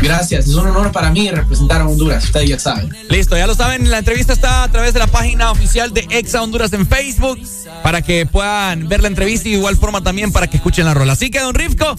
Gracias, 0.02 0.47
es 0.47 0.55
un 0.55 0.67
honor 0.67 0.93
para 0.93 1.10
mí 1.10 1.31
representar 1.31 1.81
a 1.81 1.86
Honduras, 1.86 2.25
ustedes 2.25 2.49
ya 2.49 2.59
saben. 2.59 2.91
Listo, 3.09 3.36
ya 3.36 3.47
lo 3.47 3.55
saben, 3.55 3.91
la 3.91 3.99
entrevista 3.99 4.33
está 4.33 4.65
a 4.65 4.70
través 4.70 4.93
de 4.93 4.99
la 4.99 5.07
página 5.07 5.51
oficial 5.51 5.94
de 5.94 6.07
Exa 6.10 6.43
Honduras 6.43 6.73
en 6.73 6.86
Facebook 6.86 7.39
para 7.83 8.02
que 8.02 8.26
puedan 8.26 8.89
ver 8.89 9.01
la 9.02 9.09
entrevista 9.09 9.49
y 9.49 9.52
de 9.52 9.59
igual 9.59 9.76
forma 9.76 10.02
también 10.02 10.33
para 10.33 10.47
que 10.49 10.57
escuchen 10.57 10.84
la 10.84 10.94
rola. 10.94 11.12
Así 11.15 11.31
que, 11.31 11.41
don 11.41 11.55
Rifco, 11.55 11.97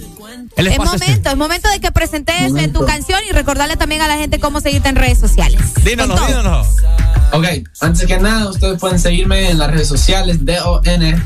Es 0.55 0.77
momento, 0.77 1.29
es 1.29 1.37
momento 1.37 1.69
de 1.69 1.79
que 1.79 1.91
presentes 1.91 2.49
Momento. 2.49 2.79
tu 2.79 2.85
canción 2.85 3.19
y 3.29 3.33
recordarle 3.33 3.75
también 3.75 4.01
a 4.01 4.07
la 4.07 4.17
gente 4.17 4.39
cómo 4.39 4.61
seguirte 4.61 4.89
en 4.89 4.95
redes 4.95 5.17
sociales. 5.17 5.61
Todo. 5.73 6.27
dínonos. 6.27 6.67
Ok, 7.33 7.45
antes 7.81 8.05
que 8.05 8.17
nada, 8.17 8.49
ustedes 8.49 8.79
pueden 8.79 8.97
seguirme 8.99 9.49
en 9.49 9.57
las 9.57 9.69
redes 9.71 9.87
sociales 9.89 10.45
D-O-N-R-Y-V-C-K-O, 10.45 11.23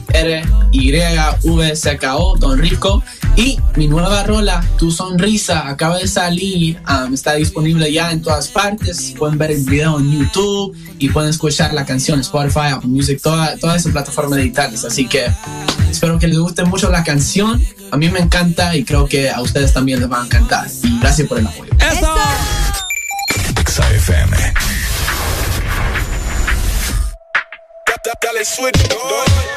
Don 2.38 2.58
Rico. 2.58 3.04
Y 3.36 3.60
mi 3.76 3.88
nueva 3.88 4.24
rola, 4.24 4.64
Tu 4.78 4.90
Sonrisa, 4.92 5.68
acaba 5.68 6.00
de 6.00 6.08
salir. 6.08 6.82
um, 6.90 7.14
está 7.14 7.36
disponible 7.36 7.92
ya 7.94 8.12
en 8.12 8.22
todas 8.24 8.48
partes. 8.48 9.14
Pueden 9.18 9.38
ver 9.38 9.52
el 9.52 9.64
video 9.64 10.00
en 10.00 10.12
YouTube 10.20 10.76
y 10.98 11.10
pueden 11.10 11.30
escuchar 11.30 11.74
la 11.74 11.86
canción 11.86 12.20
Spotify, 12.22 12.70
Apple 12.74 12.90
Music, 12.90 13.20
toda, 13.22 13.56
todas 13.58 13.82
esas 13.82 13.92
plataformas 13.92 14.40
digitales. 14.40 14.84
Así 14.86 15.08
que 15.08 15.28
espero 15.92 16.18
que 16.18 16.28
les 16.28 16.40
guste 16.40 16.64
mucho 16.66 16.90
la 16.90 17.04
canción. 17.04 17.64
A 17.92 17.98
mí 17.98 18.10
me 18.10 18.20
encanta 18.20 18.76
y 18.76 18.84
creo 18.84 19.08
que 19.08 19.19
a 19.28 19.42
ustedes 19.42 19.74
también 19.74 20.00
les 20.00 20.10
va 20.10 20.22
a 20.22 20.26
encantar. 20.26 20.68
Y 20.84 21.00
gracias 21.00 21.28
por 21.28 21.40
el 21.40 21.48
apoyo. 21.48 21.72
¡Eso! 21.80 22.16
XFM. 23.66 24.54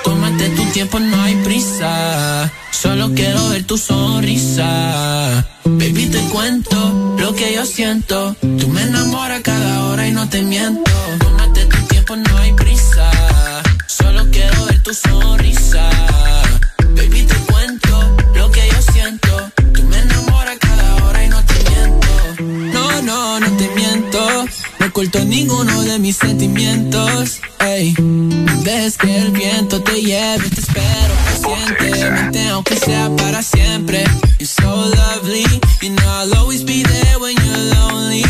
Tómate 0.02 0.48
tu 0.50 0.64
tiempo, 0.72 0.98
no 0.98 1.22
hay 1.22 1.36
prisa. 1.36 2.50
Solo 2.70 3.12
quiero 3.14 3.48
ver 3.50 3.64
tu 3.64 3.78
sonrisa. 3.78 5.44
Baby, 5.64 6.06
te 6.06 6.20
cuento 6.30 7.16
lo 7.18 7.34
que 7.34 7.54
yo 7.54 7.64
siento. 7.64 8.34
Tú 8.40 8.68
me 8.68 8.82
enamoras 8.82 9.40
cada 9.42 9.86
hora 9.86 10.06
y 10.08 10.12
no 10.12 10.28
te 10.28 10.42
miento. 10.42 10.90
Tómate 11.18 11.66
tu 11.66 11.76
tiempo, 11.86 12.16
no 12.16 12.38
hay 12.38 12.52
prisa. 12.54 13.10
Solo 13.86 14.26
quiero 14.30 14.64
ver 14.66 14.82
tu 14.82 14.92
sonrisa. 14.92 15.88
Baby, 16.96 17.22
te 17.22 17.34
cuento 17.34 17.51
No, 23.12 23.38
no, 23.40 23.46
te 23.58 23.68
miento. 23.74 24.18
No 24.78 24.86
oculto 24.86 25.22
ninguno 25.22 25.82
de 25.82 25.98
mis 25.98 26.16
sentimientos. 26.16 27.40
Ey, 27.60 27.94
dejes 28.64 28.96
que 28.96 29.18
el 29.18 29.32
viento 29.32 29.82
te 29.82 30.00
lleve. 30.00 30.48
Te 30.48 30.60
espero 30.60 31.14
pacientemente, 31.26 32.48
aunque 32.48 32.74
sea 32.74 33.10
para 33.14 33.42
siempre. 33.42 34.02
You're 34.38 34.46
so 34.46 34.70
lovely. 34.96 35.44
You 35.82 35.90
know 35.90 36.08
I'll 36.08 36.34
always 36.38 36.64
be 36.64 36.82
there 36.84 37.18
when 37.18 37.36
you're 37.36 37.74
lonely. 37.76 38.24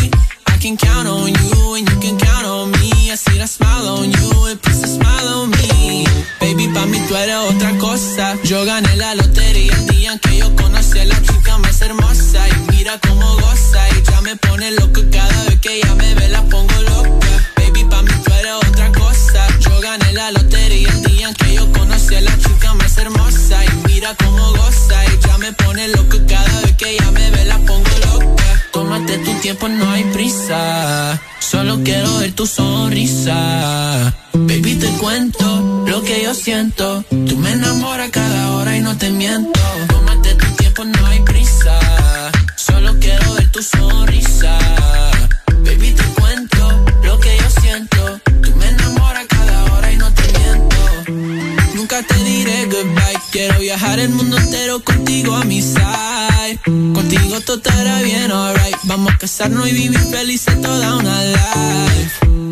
I 0.47 0.57
can 0.59 0.75
count 0.75 1.07
on 1.07 1.29
you 1.29 1.75
and 1.75 1.89
you 1.89 1.99
can 2.01 2.17
count 2.17 2.45
on 2.45 2.71
me. 2.71 3.09
I 3.09 3.15
see 3.15 3.37
that 3.37 3.47
smile 3.47 3.87
on 3.87 4.11
you, 4.11 4.47
it 4.51 4.61
puts 4.61 4.83
a 4.83 4.87
smile 4.87 5.43
on 5.43 5.51
me. 5.51 6.05
Baby, 6.41 6.67
pa' 6.73 6.85
mí 6.87 6.99
tú 7.07 7.15
eres 7.15 7.37
otra 7.37 7.71
cosa. 7.77 8.35
Yo 8.43 8.65
gané 8.65 8.97
la 8.97 9.15
lotería 9.15 9.73
el 9.75 9.87
día 9.87 10.11
en 10.11 10.19
que 10.19 10.37
yo 10.39 10.53
conocí 10.57 10.99
a 10.99 11.05
la 11.05 11.21
chica 11.21 11.57
más 11.59 11.81
hermosa. 11.81 12.49
Y 12.49 12.62
mira 12.83 12.99
cómo 12.99 13.35
goza. 13.35 13.81
Y 13.97 14.03
ya 14.03 14.21
me 14.21 14.35
pone 14.35 14.71
loco 14.71 15.01
cada 15.09 15.43
vez 15.45 15.59
que 15.61 15.77
ella 15.77 15.95
me 15.95 16.13
ve, 16.15 16.27
la 16.27 16.41
pongo 16.43 16.81
loca. 16.81 17.33
Baby, 17.55 17.83
pa' 17.85 18.01
mí 18.01 18.11
tú 18.23 18.31
eres 18.33 18.53
otra 18.67 18.91
cosa. 18.91 19.41
Yo 19.59 19.79
gané 19.79 20.11
la 20.13 20.31
lotería 20.31 20.89
el 20.89 21.03
día 21.03 21.29
en 21.29 21.35
que 21.35 21.53
yo 21.53 21.71
conocí 21.71 22.15
a 22.15 22.21
la 22.21 22.37
chica 22.37 22.73
más 22.73 22.97
hermosa. 22.97 23.63
Y 23.65 23.87
mira 23.87 24.15
cómo 24.15 24.51
goza. 24.51 24.97
Y 25.05 25.25
ya 25.25 25.37
me 25.37 25.53
pone 25.53 25.87
loco 25.89 26.17
cada 26.27 26.61
vez 26.61 26.75
que 26.75 26.89
ella 26.91 27.09
me 27.11 27.31
ve, 27.31 27.45
la 27.45 27.57
pongo 27.59 27.95
loca. 28.07 28.49
Tómate 28.73 29.17
tu 29.19 29.33
tiempo, 29.35 29.69
no 29.69 29.89
hay 29.91 30.03
prisa. 30.15 31.21
Solo 31.39 31.79
quiero 31.83 32.17
ver 32.17 32.33
tu 32.33 32.45
sonrisa. 32.45 34.13
Baby, 34.33 34.75
te 34.75 34.89
cuento 35.03 35.85
lo 35.87 36.01
que 36.01 36.23
yo 36.23 36.33
siento. 36.33 37.05
Tú 37.09 37.37
me 37.37 37.51
enamoras 37.51 38.09
cada 38.09 38.51
hora 38.55 38.75
y 38.75 38.81
no 38.81 38.97
te 38.97 39.09
miento. 39.09 39.61
Tómate 39.87 40.35
tu 40.35 40.47
tiempo, 40.55 40.83
no 40.83 41.07
hay 41.07 41.19
prisa. 41.21 41.79
Solo 42.65 42.97
quiero 42.97 43.33
ver 43.33 43.51
tu 43.51 43.61
sonrisa. 43.61 44.57
Baby, 45.65 45.91
te 45.91 46.03
cuento 46.21 46.85
lo 47.03 47.19
que 47.19 47.35
yo 47.37 47.61
siento. 47.61 48.21
Tú 48.41 48.55
me 48.55 48.69
enamoras 48.69 49.25
cada 49.27 49.65
hora 49.65 49.91
y 49.91 49.97
no 49.97 50.09
te 50.13 50.23
miento. 50.31 51.73
Nunca 51.75 52.01
te 52.03 52.15
diré 52.23 52.65
goodbye. 52.67 53.19
Quiero 53.33 53.59
viajar 53.59 53.99
el 53.99 54.09
mundo 54.11 54.37
entero 54.37 54.81
contigo 54.81 55.35
a 55.35 55.43
mi 55.43 55.61
side. 55.61 56.57
Contigo 56.93 57.41
todo 57.41 57.57
estará 57.57 58.01
bien, 58.01 58.31
alright. 58.31 58.77
Vamos 58.83 59.13
a 59.13 59.17
casarnos 59.17 59.67
y 59.67 59.73
vivir 59.73 59.99
felices 59.99 60.61
toda 60.61 60.95
una 60.95 61.21
life. 61.21 62.42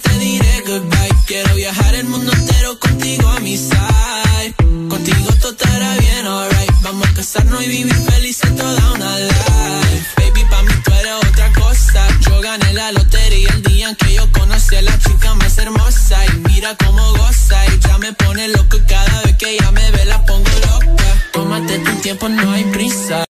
Te 0.00 0.18
diré 0.18 0.62
goodbye. 0.66 1.10
Quiero 1.26 1.54
viajar 1.54 1.94
el 1.94 2.04
mundo 2.04 2.32
entero 2.32 2.78
contigo 2.78 3.28
a 3.28 3.40
mi 3.40 3.58
side. 3.58 4.54
Contigo 4.88 5.28
todo 5.38 5.52
estará 5.52 5.94
bien, 5.98 6.26
alright. 6.26 6.72
Vamos 6.80 7.06
a 7.08 7.12
casarnos 7.12 7.62
y 7.62 7.68
vivir 7.68 7.94
felices 7.94 8.56
toda 8.56 8.92
una 8.92 9.18
life. 9.18 10.06
Baby, 10.16 10.44
pa' 10.48 10.62
mí 10.62 10.72
tú 10.82 10.92
eres 10.92 11.12
otra 11.28 11.52
cosa. 11.52 12.08
Yo 12.20 12.40
gané 12.40 12.72
la 12.72 12.92
lotería 12.92 13.50
el 13.50 13.62
día 13.64 13.90
en 13.90 13.96
que 13.96 14.14
yo 14.14 14.32
conocí 14.32 14.76
a 14.76 14.82
la 14.82 14.98
chica 14.98 15.34
más 15.34 15.58
hermosa. 15.58 16.24
Y 16.26 16.38
mira 16.48 16.74
cómo 16.82 17.12
goza. 17.12 17.66
Y 17.66 17.78
ya 17.80 17.98
me 17.98 18.14
pone 18.14 18.48
loco 18.48 18.78
cada 18.88 19.22
vez 19.24 19.36
que 19.36 19.50
ella 19.50 19.70
me 19.72 19.90
ve, 19.90 20.06
la 20.06 20.24
pongo 20.24 20.50
loca. 20.70 21.28
Tómate 21.32 21.78
tu 21.80 21.92
tiempo, 21.96 22.30
no 22.30 22.50
hay 22.50 22.64
prisa. 22.64 23.26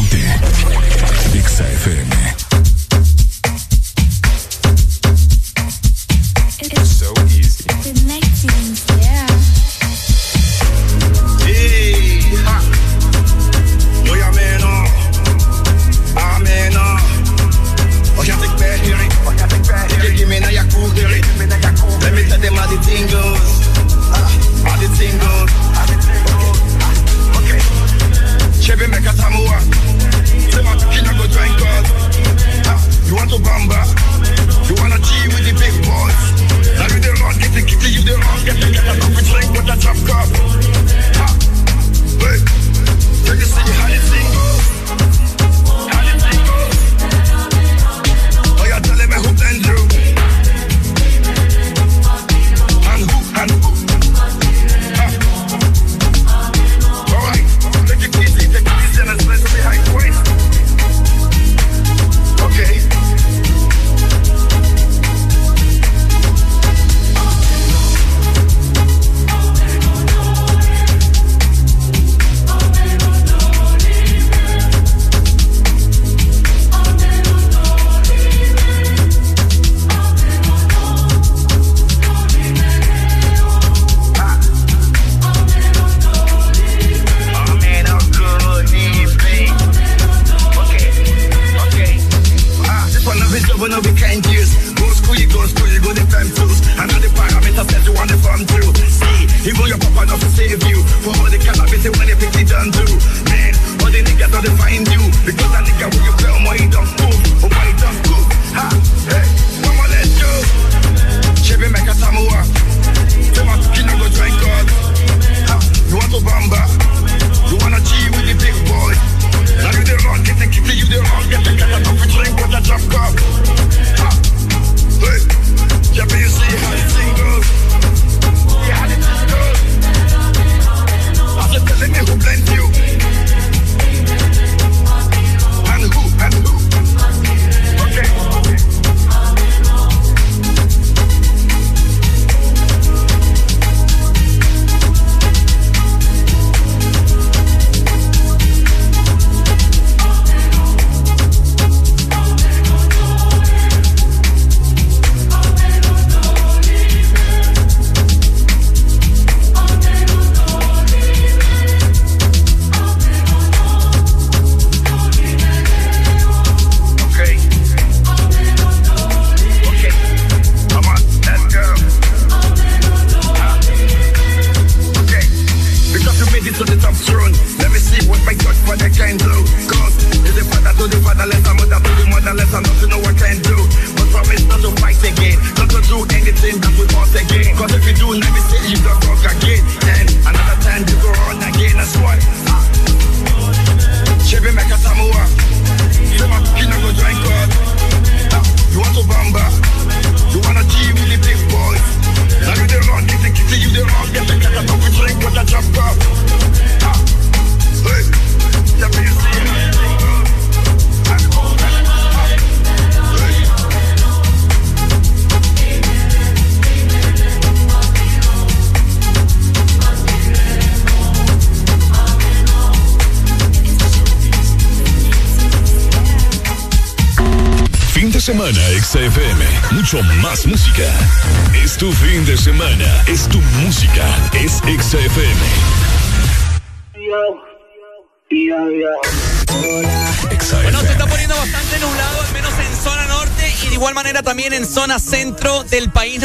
Ponte. 0.00 1.36
Exa. 1.36 2.49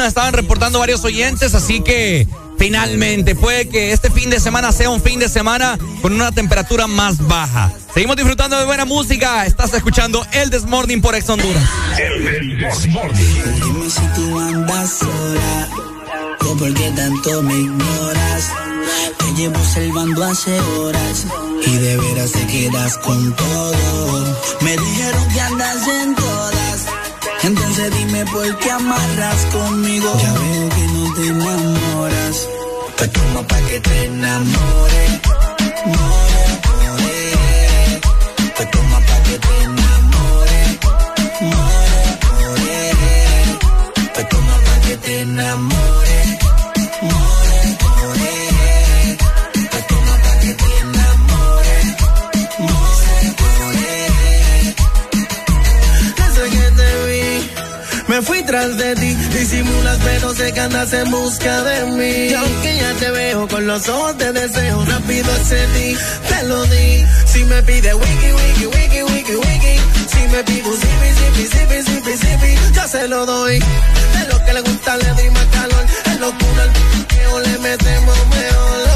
Estaban 0.08 0.34
reportando 0.34 0.80
varios 0.80 1.03
oyentes, 1.03 1.53
así 1.56 1.82
que 1.82 2.27
finalmente 2.58 3.35
puede 3.35 3.67
que 3.67 3.92
este 3.92 4.09
fin 4.09 4.30
de 4.30 4.40
semana 4.40 4.72
sea 4.72 4.90
un 4.90 5.01
fin 5.01 5.19
de 5.19 5.30
semana 5.30 5.77
con 6.01 6.14
una 6.14 6.32
temperatura 6.32 6.88
más 6.88 7.25
baja. 7.27 7.72
Seguimos 7.93 8.16
disfrutando 8.16 8.59
de 8.59 8.66
buena 8.66 8.85
música. 8.85 9.45
Estás 9.45 9.74
escuchando 9.74 10.25
El 10.34 10.50
Desmorning 10.50 11.01
por 11.01 11.16
Ex 11.16 11.30
Honduras. 11.30 11.64
Ignoras. 17.51 18.51
Te 19.17 19.34
llevo 19.34 19.64
salvando 19.64 20.24
hace 20.24 20.59
horas 20.59 21.25
y 21.66 21.75
de 21.77 21.98
veras 21.98 22.32
te 22.32 22.45
quedas 22.48 22.98
con 22.98 23.35
todo. 23.35 24.38
Me 24.61 24.72
dijeron 24.77 25.27
que 25.34 25.42
andas 25.42 25.88
en 25.88 26.16
todas. 26.16 26.34
Entonces 27.45 27.95
dime 27.95 28.25
por 28.25 28.57
qué 28.57 28.72
amarras 28.72 29.45
conmigo. 29.53 30.11
Ya 30.19 30.33
veo 30.33 30.69
que 30.69 30.88
no 30.93 31.14
te 31.14 31.27
enamoras. 31.27 32.49
Pues 32.98 33.11
toma 33.11 33.48
pa' 33.48 33.59
que 33.69 33.80
te 33.82 34.06
enamore. 34.06 35.22
More, 35.85 35.98
more. 35.98 36.34
Sé 60.35 60.51
que 60.51 60.59
andas 60.59 60.91
en 60.93 61.09
busca 61.11 61.64
de 61.64 61.85
mí. 61.85 62.30
Y 62.30 62.33
aunque 62.33 62.77
ya 62.77 62.93
te 62.99 63.11
veo 63.11 63.47
con 63.47 63.65
los 63.67 63.88
ojos 63.88 64.17
de 64.17 64.33
deseo, 64.33 64.85
rápido 64.85 65.31
accedí, 65.31 65.97
te 66.30 66.43
lo 66.43 66.64
di. 66.65 67.05
Si 67.25 67.45
me 67.45 67.61
pide 67.64 67.93
wiki, 67.93 68.31
wiki, 68.39 68.65
wiki, 68.65 69.03
wiki, 69.03 69.35
wiki. 69.35 69.75
Si 70.11 70.22
me 70.33 70.43
pide 70.43 70.67
un 70.69 70.77
zipi, 70.77 71.09
zipi, 71.19 71.43
zipi, 71.53 71.77
zipi, 71.83 72.17
zipi, 72.17 72.73
yo 72.75 72.88
se 72.88 73.07
lo 73.07 73.25
doy. 73.25 73.59
De 73.59 74.27
lo 74.31 74.45
que 74.45 74.53
le 74.53 74.61
gusta 74.61 74.97
le 74.97 75.09
doy 75.17 75.30
más 75.30 75.45
calor. 75.57 75.85
Es 76.05 76.19
locura 76.19 76.64
el 76.64 76.72
piqueo, 76.72 77.39
le 77.39 77.57
metemos 77.59 78.17
mejor. 78.27 78.94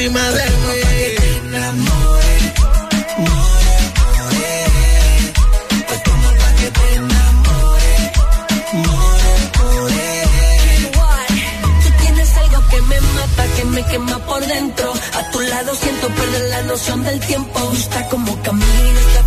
De 0.00 0.06
encima 0.06 0.30
de 0.30 0.44
mí. 0.44 0.80
Tú 11.82 11.90
tienes 12.00 12.36
algo 12.36 12.68
que 12.70 12.80
me 12.82 13.00
mata, 13.00 13.44
que 13.56 13.64
me 13.66 13.84
quema 13.84 14.18
por 14.26 14.46
dentro. 14.46 14.92
A 14.92 15.30
tu 15.32 15.40
lado 15.40 15.74
siento 15.74 16.08
perder 16.08 16.50
la 16.50 16.62
noción 16.62 17.02
del 17.02 17.20
tiempo. 17.20 17.60
Me 17.60 17.66
Gusta 17.66 18.08
como 18.08 18.42
caminas, 18.42 19.19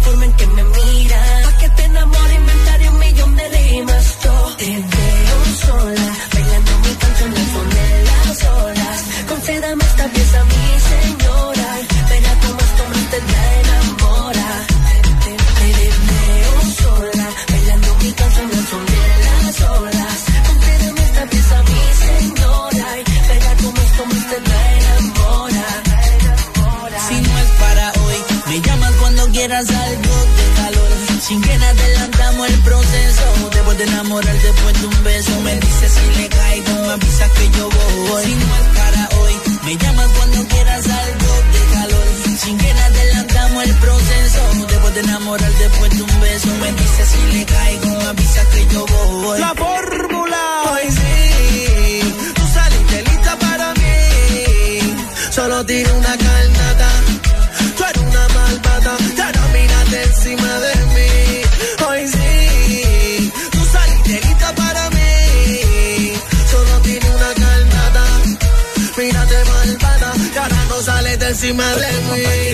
encima 71.43 71.75
de 71.75 71.91
mí. 72.15 72.52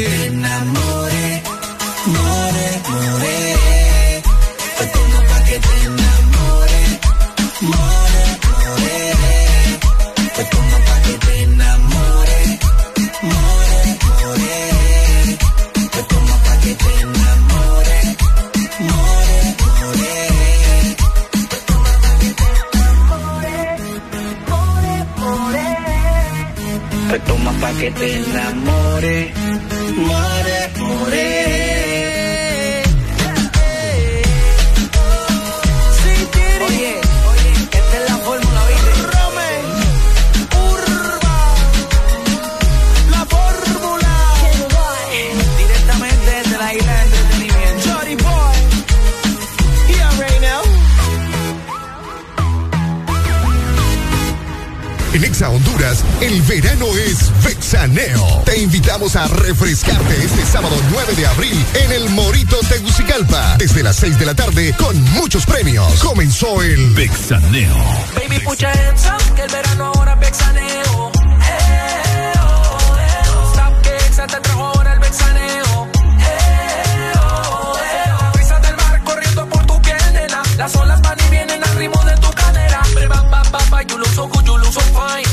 Invitamos 59.09 59.15
a 59.15 59.27
refrescarte 59.27 60.23
este 60.23 60.45
sábado 60.45 60.75
9 60.91 61.13
de 61.15 61.25
abril 61.25 61.65
en 61.73 61.91
el 61.91 62.09
Morito 62.09 62.57
Tegucigalpa. 62.69 63.55
Desde 63.57 63.81
las 63.81 63.95
6 63.97 64.19
de 64.19 64.25
la 64.25 64.35
tarde 64.35 64.75
con 64.77 65.01
muchos 65.11 65.45
premios. 65.45 65.99
Comenzó 66.03 66.61
el 66.61 66.91
Vexaneo. 66.91 67.73
Baby, 68.15 68.41
up, 68.45 69.35
que 69.35 69.43
el 69.43 69.51
verano 69.51 69.91
ahora 69.95 70.15
vexaneo. 70.15 71.11
Eh, 71.11 72.33
oh, 72.41 72.97
eh, 72.99 73.21
oh. 73.35 73.81
Que 73.81 74.27
te 74.27 74.49
ahora 74.51 74.93
el 74.93 74.99
vexaneo. 74.99 75.87
Eh, 76.19 77.13
oh, 77.15 77.77
eh, 77.77 78.11
oh. 78.19 78.61
Del 78.61 78.75
mar 78.75 79.03
corriendo 79.03 79.49
por 79.49 79.65
tu 79.65 79.81
piel, 79.81 80.13
nena. 80.13 80.43
Las 80.57 80.75
olas 80.75 81.01
van 81.01 81.17
y 81.19 81.29
vienen 81.31 81.63
al 81.63 81.75
ritmo 81.75 82.03
de 82.03 82.15
tu 82.17 82.29
cadera. 82.31 82.81
Ba, 83.07 83.43
ba, 83.51 83.59
ba, 83.71 83.81
you 83.83 83.97
look 83.97 84.09
so 84.09 84.27
good, 84.27 84.45
you 84.45 84.57
look 84.57 84.73
so 84.73 84.81
fine. 84.81 85.28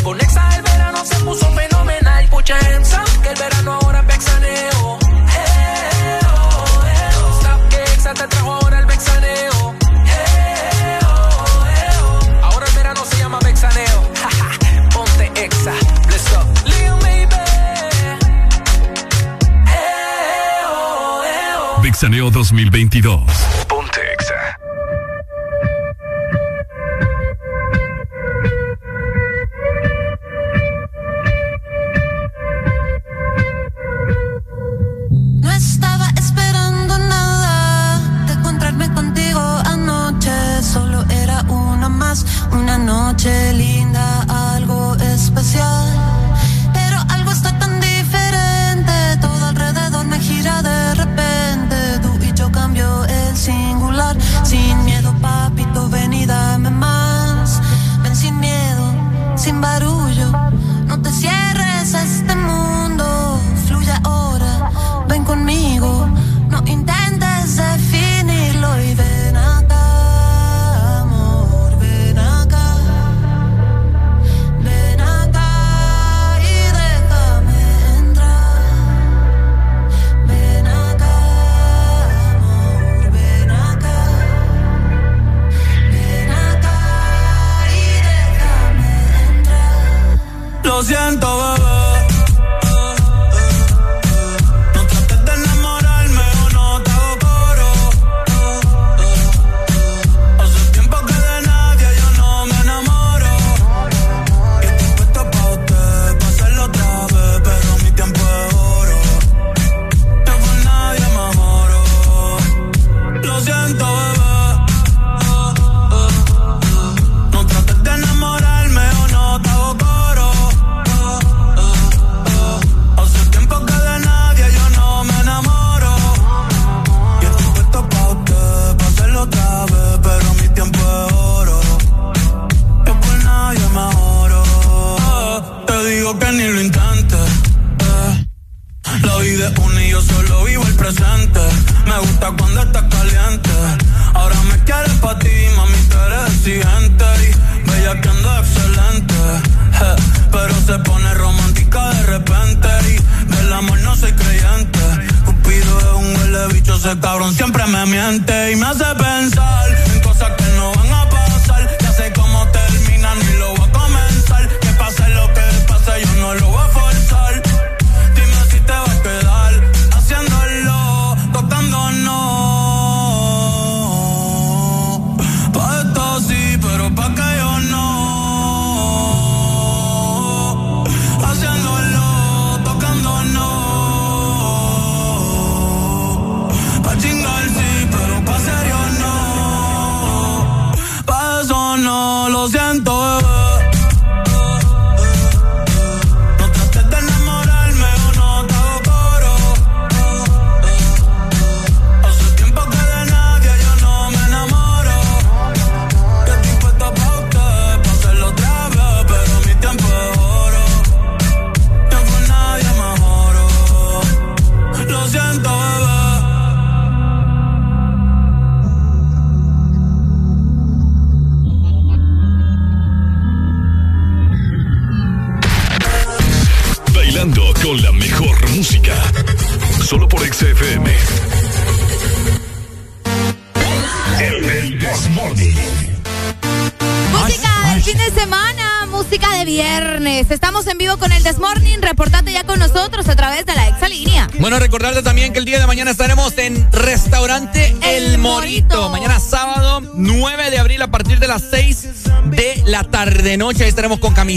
2022. 22.31 23.46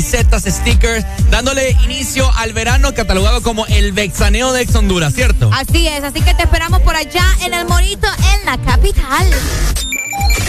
Camisetas, 0.09 0.43
stickers, 0.43 1.05
dándole 1.29 1.71
inicio 1.83 2.29
al 2.37 2.53
verano 2.53 2.93
catalogado 2.93 3.43
como 3.43 3.67
el 3.67 3.91
Vexaneo 3.91 4.51
de 4.53 4.61
Ex 4.61 4.73
Honduras, 4.75 5.13
¿cierto? 5.13 5.51
Así 5.53 5.87
es, 5.87 6.03
así 6.03 6.21
que 6.21 6.33
te 6.33 6.43
esperamos 6.43 6.81
por 6.81 6.95
allá 6.95 7.25
en 7.43 7.53
el 7.53 7.67
Morito, 7.67 8.07
en 8.33 8.45
la 8.45 8.57
capital. 8.57 9.27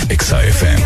Exa 0.08 0.42
FM. 0.44 0.82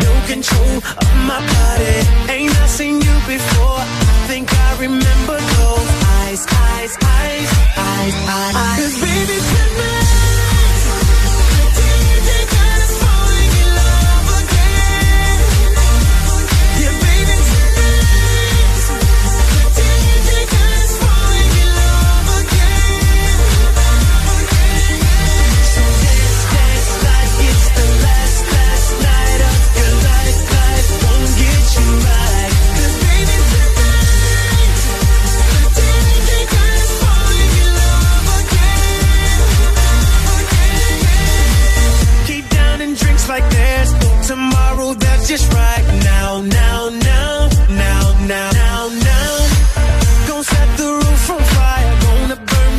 No 0.00 0.12
control 0.26 0.76
of 0.78 1.16
my 1.26 1.38
body. 1.38 2.32
Ain't 2.32 2.50
I 2.50 2.66
seen 2.66 3.00
you 3.00 3.14
before? 3.26 3.84
think 4.26 4.52
I 4.52 4.80
remember 4.80 5.23
I 8.26 8.83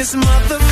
this 0.05 0.15
mother 0.15 0.64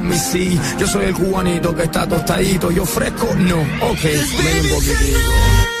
let 0.00 0.32
me. 0.34 0.58
Yo 0.78 0.86
soy 0.86 1.06
el 1.06 1.14
cubanito 1.14 1.74
que 1.74 1.84
está 1.84 2.06
tostadito, 2.06 2.70
yo 2.70 2.84
fresco, 2.84 3.34
no, 3.36 3.60
ok, 3.60 4.02
ven 4.02 4.64
un 4.64 4.70
poquitito. 4.70 5.79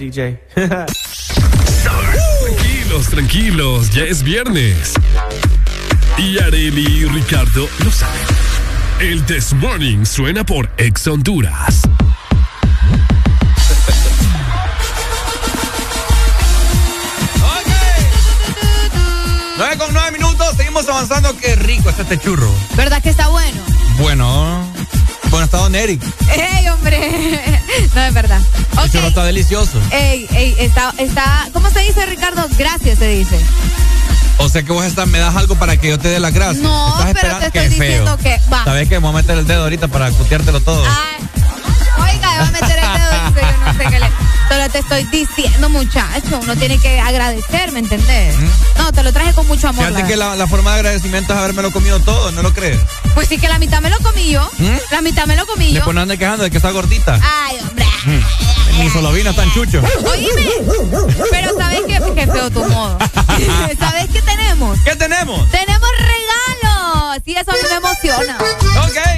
DJ. 0.00 0.40
Tranquilos, 1.82 3.08
tranquilos, 3.10 3.90
ya 3.90 4.04
es 4.04 4.22
viernes. 4.22 4.94
Y 6.16 6.38
Areli 6.38 7.02
y 7.02 7.04
Ricardo 7.04 7.68
lo 7.84 7.90
saben. 7.90 8.20
El 9.00 9.22
This 9.26 9.52
Morning 9.52 10.06
suena 10.06 10.42
por 10.44 10.70
Ex 10.78 11.06
Honduras. 11.06 11.82
9 19.58 19.76
con 19.76 19.92
9 19.92 20.12
minutos, 20.12 20.56
seguimos 20.56 20.88
avanzando. 20.88 21.36
Qué 21.36 21.56
rico 21.56 21.90
está 21.90 22.02
este 22.02 22.18
churro. 22.18 22.50
¿Verdad 22.74 23.02
que 23.02 23.10
está 23.10 23.28
bueno? 23.28 23.60
Bueno, 23.98 24.66
bueno, 25.30 25.44
está 25.44 25.58
Don 25.58 25.74
Eric. 25.74 26.02
¡Ey, 26.34 26.68
hombre! 26.68 27.40
No, 27.94 28.02
es 28.02 28.12
verdad. 28.14 28.40
El 28.84 28.90
churro 28.92 29.08
está 29.08 29.24
delicioso. 29.24 29.80
Ey, 29.90 30.26
ey, 30.32 30.54
está, 30.58 30.92
está, 30.98 31.48
¿cómo 31.52 31.70
se 31.70 31.80
dice, 31.80 32.04
Ricardo? 32.06 32.46
Gracias, 32.58 32.98
se 32.98 33.06
dice. 33.08 33.38
O 34.38 34.48
sea 34.48 34.62
que 34.62 34.72
vos 34.72 34.84
estás, 34.84 35.06
me 35.08 35.18
das 35.18 35.34
algo 35.36 35.54
para 35.56 35.76
que 35.76 35.88
yo 35.88 35.98
te 35.98 36.08
dé 36.08 36.18
las 36.20 36.32
gracias. 36.32 36.62
No, 36.62 36.88
Estás 36.88 37.12
pero 37.14 37.38
te 37.38 37.46
esperando- 37.46 37.46
estoy 37.46 37.62
Qué 37.62 37.70
feo. 37.70 37.78
diciendo 37.88 38.18
que, 38.18 38.40
va. 38.52 38.64
¿Sabes 38.64 38.88
que 38.88 38.94
me 38.96 39.00
voy 39.00 39.10
a 39.10 39.22
meter 39.22 39.38
el 39.38 39.46
dedo 39.46 39.62
ahorita 39.64 39.88
para 39.88 40.10
cuteártelo 40.10 40.60
todo? 40.60 40.84
Ay, 40.84 41.19
Solo 44.60 44.72
te 44.72 44.78
estoy 44.80 45.04
diciendo, 45.04 45.70
muchacho, 45.70 46.38
uno 46.42 46.54
tiene 46.54 46.76
que 46.76 47.00
agradecer, 47.00 47.72
¿me 47.72 47.78
entendés? 47.78 48.36
No, 48.76 48.92
te 48.92 49.02
lo 49.02 49.10
traje 49.10 49.32
con 49.32 49.46
mucho 49.46 49.68
amor. 49.68 49.86
¿Mm? 49.86 49.86
Fíjate 49.86 50.02
la 50.02 50.08
que 50.08 50.16
la, 50.16 50.36
la 50.36 50.46
forma 50.46 50.72
de 50.72 50.80
agradecimiento 50.80 51.32
es 51.32 51.38
habérmelo 51.38 51.72
comido 51.72 51.98
todo, 52.00 52.30
¿no 52.32 52.42
lo 52.42 52.52
crees? 52.52 52.78
Pues 53.14 53.26
sí 53.26 53.38
que 53.38 53.48
la 53.48 53.58
mitad 53.58 53.80
me 53.80 53.88
lo 53.88 53.96
comí 54.00 54.28
yo. 54.28 54.46
¿Mm? 54.58 54.76
La 54.90 55.00
mitad 55.00 55.24
me 55.24 55.34
lo 55.34 55.46
comí 55.46 55.68
yo. 55.68 55.76
Después 55.76 55.94
no 55.94 56.02
andes 56.02 56.18
quejando 56.18 56.44
de 56.44 56.50
que 56.50 56.58
está 56.58 56.72
gordita. 56.72 57.18
Ay, 57.22 57.56
hombre. 57.62 57.86
Ni 58.78 58.90
solo 58.90 59.12
vino 59.12 59.32
tan 59.32 59.50
chucho. 59.54 59.82
Oíme, 60.04 60.50
pero 61.30 61.56
¿sabes 61.56 61.80
qué? 61.86 61.98
Qué 62.14 62.26
feo 62.26 62.50
tu 62.50 62.62
modo. 62.64 62.98
¿Sabes 63.78 64.10
qué 64.12 64.20
tenemos? 64.20 64.78
¿Qué 64.84 64.94
tenemos? 64.94 65.50
¡Tenemos 65.50 65.69
regalos! 67.10 67.22
Sí, 67.24 67.34
eso 67.36 67.50
a 67.50 67.54
mí 67.54 67.60
me 67.68 67.76
emociona. 67.76 68.38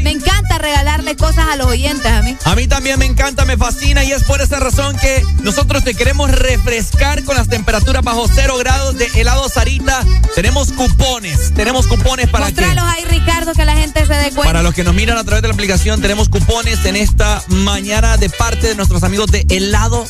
Me 0.02 0.10
encanta 0.10 0.58
regalarle 0.58 1.16
cosas 1.16 1.46
a 1.50 1.56
los 1.56 1.66
oyentes 1.66 2.10
a 2.10 2.22
mí. 2.22 2.36
A 2.44 2.54
mí 2.54 2.66
también 2.66 2.98
me 2.98 3.06
encanta, 3.06 3.44
me 3.44 3.56
fascina 3.56 4.04
y 4.04 4.12
es 4.12 4.24
por 4.24 4.40
esa 4.40 4.60
razón 4.60 4.96
que 4.98 5.22
nosotros 5.42 5.84
te 5.84 5.94
queremos 5.94 6.30
refrescar 6.30 7.22
con 7.24 7.36
las 7.36 7.48
temperaturas 7.48 8.02
bajo 8.02 8.26
cero 8.32 8.56
grados 8.58 8.96
de 8.98 9.06
helado 9.14 9.48
Sarita. 9.48 10.04
Tenemos 10.34 10.72
cupones, 10.72 11.54
tenemos 11.54 11.86
cupones 11.86 12.28
para 12.28 12.50
que... 12.50 12.60
Mostralos 12.60 12.92
ahí, 12.92 13.04
Ricardo, 13.04 13.52
que 13.52 13.64
la 13.64 13.74
gente 13.74 14.06
se 14.06 14.14
dé 14.14 14.30
cuenta. 14.30 14.42
Para 14.42 14.62
los 14.62 14.74
que 14.74 14.84
nos 14.84 14.94
miran 14.94 15.18
a 15.18 15.24
través 15.24 15.42
de 15.42 15.48
la 15.48 15.54
aplicación, 15.54 16.00
tenemos 16.00 16.28
cupones 16.28 16.84
en 16.84 16.96
esta 16.96 17.42
mañana 17.48 18.16
de 18.16 18.28
parte 18.30 18.68
de 18.68 18.74
nuestros 18.74 19.02
amigos 19.02 19.30
de 19.30 19.46
Helado 19.48 20.06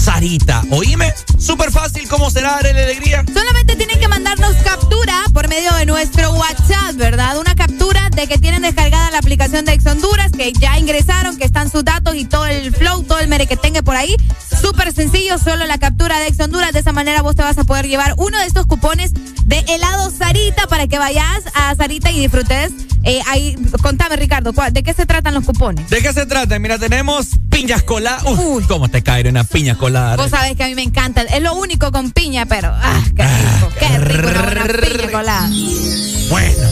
Sarita. 0.00 0.62
Oíme, 0.70 1.14
súper 1.38 1.70
fácil, 1.70 2.08
¿cómo 2.08 2.30
será, 2.30 2.56
Arely 2.56 2.80
Alegría? 2.80 3.24
Solamente 3.32 3.76
tienen 3.76 3.98
que 3.98 4.08
mandarnos 4.08 4.54
captura 4.64 5.22
por 5.32 5.48
medio 5.48 5.72
de 5.74 5.86
nuestro 5.86 6.32
WhatsApp, 6.32 6.94
¿verdad? 6.94 7.17
Una 7.18 7.56
captura 7.56 8.10
de 8.14 8.28
que 8.28 8.38
tienen 8.38 8.62
descargada 8.62 9.10
la 9.10 9.18
aplicación 9.18 9.64
de 9.64 9.72
Ex 9.72 9.84
Honduras, 9.86 10.30
que 10.30 10.52
ya 10.52 10.78
ingresaron, 10.78 11.36
que 11.36 11.44
están 11.44 11.68
sus 11.68 11.84
datos 11.84 12.14
y 12.14 12.24
todo 12.24 12.46
el 12.46 12.72
flow, 12.72 13.02
todo 13.02 13.18
el 13.18 13.26
merequetengue 13.26 13.82
por 13.82 13.96
ahí. 13.96 14.14
Súper 14.62 14.92
sencillo, 14.94 15.36
solo 15.36 15.66
la 15.66 15.78
captura 15.78 16.20
de 16.20 16.28
Ex 16.28 16.38
Honduras. 16.38 16.72
De 16.72 16.78
esa 16.78 16.92
manera 16.92 17.20
vos 17.22 17.34
te 17.34 17.42
vas 17.42 17.58
a 17.58 17.64
poder 17.64 17.88
llevar 17.88 18.14
uno 18.18 18.38
de 18.38 18.46
estos 18.46 18.66
cupones 18.66 19.12
de 19.44 19.58
helado 19.68 20.10
Sarita 20.12 20.68
para 20.68 20.86
que 20.86 20.98
vayas 20.98 21.42
a 21.54 21.74
Sarita 21.74 22.10
y 22.12 22.20
disfrutes. 22.20 22.70
Eh, 23.02 23.20
ahí, 23.26 23.56
contame, 23.82 24.14
Ricardo, 24.16 24.52
¿cuál- 24.52 24.72
¿de 24.72 24.82
qué 24.84 24.94
se 24.94 25.04
tratan 25.04 25.34
los 25.34 25.44
cupones? 25.44 25.90
¿De 25.90 26.00
qué 26.00 26.12
se 26.12 26.24
trata? 26.24 26.56
Mira, 26.60 26.78
tenemos 26.78 27.30
piñas 27.58 27.82
coladas. 27.82 28.22
Uy, 28.24 28.62
¿cómo 28.64 28.88
te 28.88 29.02
cae 29.02 29.28
una 29.28 29.42
piña 29.42 29.76
colada? 29.76 30.16
Vos 30.16 30.30
sabés 30.30 30.56
que 30.56 30.62
a 30.62 30.68
mí 30.68 30.74
me 30.76 30.82
encanta. 30.82 31.22
Es 31.22 31.42
lo 31.42 31.54
único 31.54 31.90
con 31.90 32.12
piña, 32.12 32.46
pero 32.46 32.70
ah, 32.72 33.02
qué 33.16 33.24
rico, 33.24 33.72
qué 33.78 33.98
rico 33.98 34.28
una 34.28 34.42
buena 34.42 34.64
piña 34.64 35.10
colada. 35.10 35.50
Bueno. 36.30 36.68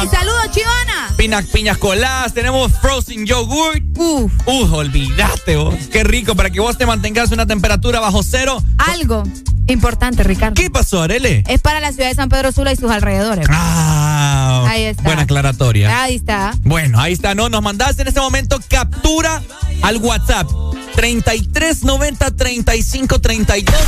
¡Ey, 0.00 0.08
saludos, 0.08 0.50
Chivana! 0.52 1.11
Piñas, 1.22 1.44
piñas 1.44 1.78
coladas, 1.78 2.34
tenemos 2.34 2.72
frozen 2.80 3.24
yogurt. 3.26 3.80
Uf. 3.96 4.32
Uf, 4.44 4.72
olvidaste 4.72 5.54
vos. 5.54 5.72
Qué 5.92 6.02
rico 6.02 6.34
para 6.34 6.50
que 6.50 6.58
vos 6.58 6.76
te 6.76 6.84
mantengas 6.84 7.30
una 7.30 7.46
temperatura 7.46 8.00
bajo 8.00 8.24
cero. 8.24 8.60
Algo 8.76 9.22
importante, 9.68 10.24
Ricardo. 10.24 10.54
¿Qué 10.60 10.68
pasó, 10.68 11.00
Arele? 11.00 11.44
Es 11.46 11.60
para 11.60 11.78
la 11.78 11.92
ciudad 11.92 12.08
de 12.08 12.16
San 12.16 12.28
Pedro 12.28 12.50
Sula 12.50 12.72
y 12.72 12.76
sus 12.76 12.90
alrededores. 12.90 13.46
Ah, 13.48 14.66
Ahí 14.68 14.82
está. 14.82 15.04
buena 15.04 15.22
aclaratoria. 15.22 16.02
Ahí 16.02 16.16
está. 16.16 16.54
Bueno, 16.64 16.98
ahí 16.98 17.12
está, 17.12 17.36
¿no? 17.36 17.48
Nos 17.48 17.62
mandaste 17.62 18.02
en 18.02 18.08
este 18.08 18.18
momento 18.20 18.58
captura 18.68 19.40
al 19.82 19.98
WhatsApp. 19.98 20.50
3390 20.96 22.32
3532. 22.32 23.80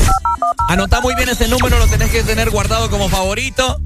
Anota 0.68 1.00
muy 1.00 1.16
bien 1.16 1.28
ese 1.28 1.48
número, 1.48 1.80
lo 1.80 1.88
tenés 1.88 2.10
que 2.12 2.22
tener 2.22 2.50
guardado 2.50 2.88
como 2.90 3.08
favorito. 3.08 3.80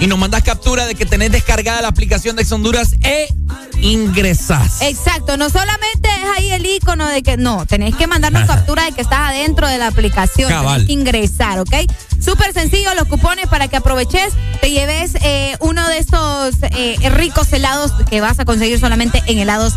Y 0.00 0.06
nos 0.08 0.18
mandas 0.18 0.42
captura 0.42 0.86
de 0.86 0.96
que 0.96 1.06
tenés 1.06 1.30
descargada 1.30 1.80
la 1.80 1.88
aplicación 1.88 2.34
de 2.34 2.43
Honduras 2.52 2.94
e 3.02 3.28
ingresás. 3.80 4.80
Exacto, 4.82 5.36
no 5.36 5.50
solamente 5.50 6.08
es 6.08 6.38
ahí 6.38 6.50
el 6.52 6.64
icono 6.66 7.06
de 7.06 7.22
que 7.22 7.36
no, 7.36 7.66
tenés 7.66 7.94
que 7.96 8.06
mandarnos 8.06 8.46
captura 8.46 8.84
de 8.84 8.92
que 8.92 9.02
estás 9.02 9.30
adentro 9.30 9.68
de 9.68 9.78
la 9.78 9.88
aplicación, 9.88 10.48
Cabal. 10.48 10.74
tenés 10.74 10.86
que 10.86 10.92
ingresar, 10.92 11.60
¿ok? 11.60 11.74
Súper 12.20 12.52
sencillo 12.52 12.94
los 12.94 13.08
cupones 13.08 13.46
para 13.48 13.68
que 13.68 13.76
aproveches, 13.76 14.32
te 14.60 14.70
lleves 14.70 15.14
eh, 15.22 15.56
uno 15.60 15.86
de 15.88 15.98
estos 15.98 16.54
eh, 16.62 16.96
ricos 17.10 17.52
helados 17.52 17.92
que 18.08 18.20
vas 18.20 18.38
a 18.40 18.44
conseguir 18.44 18.80
solamente 18.80 19.22
en 19.26 19.38
helados 19.38 19.74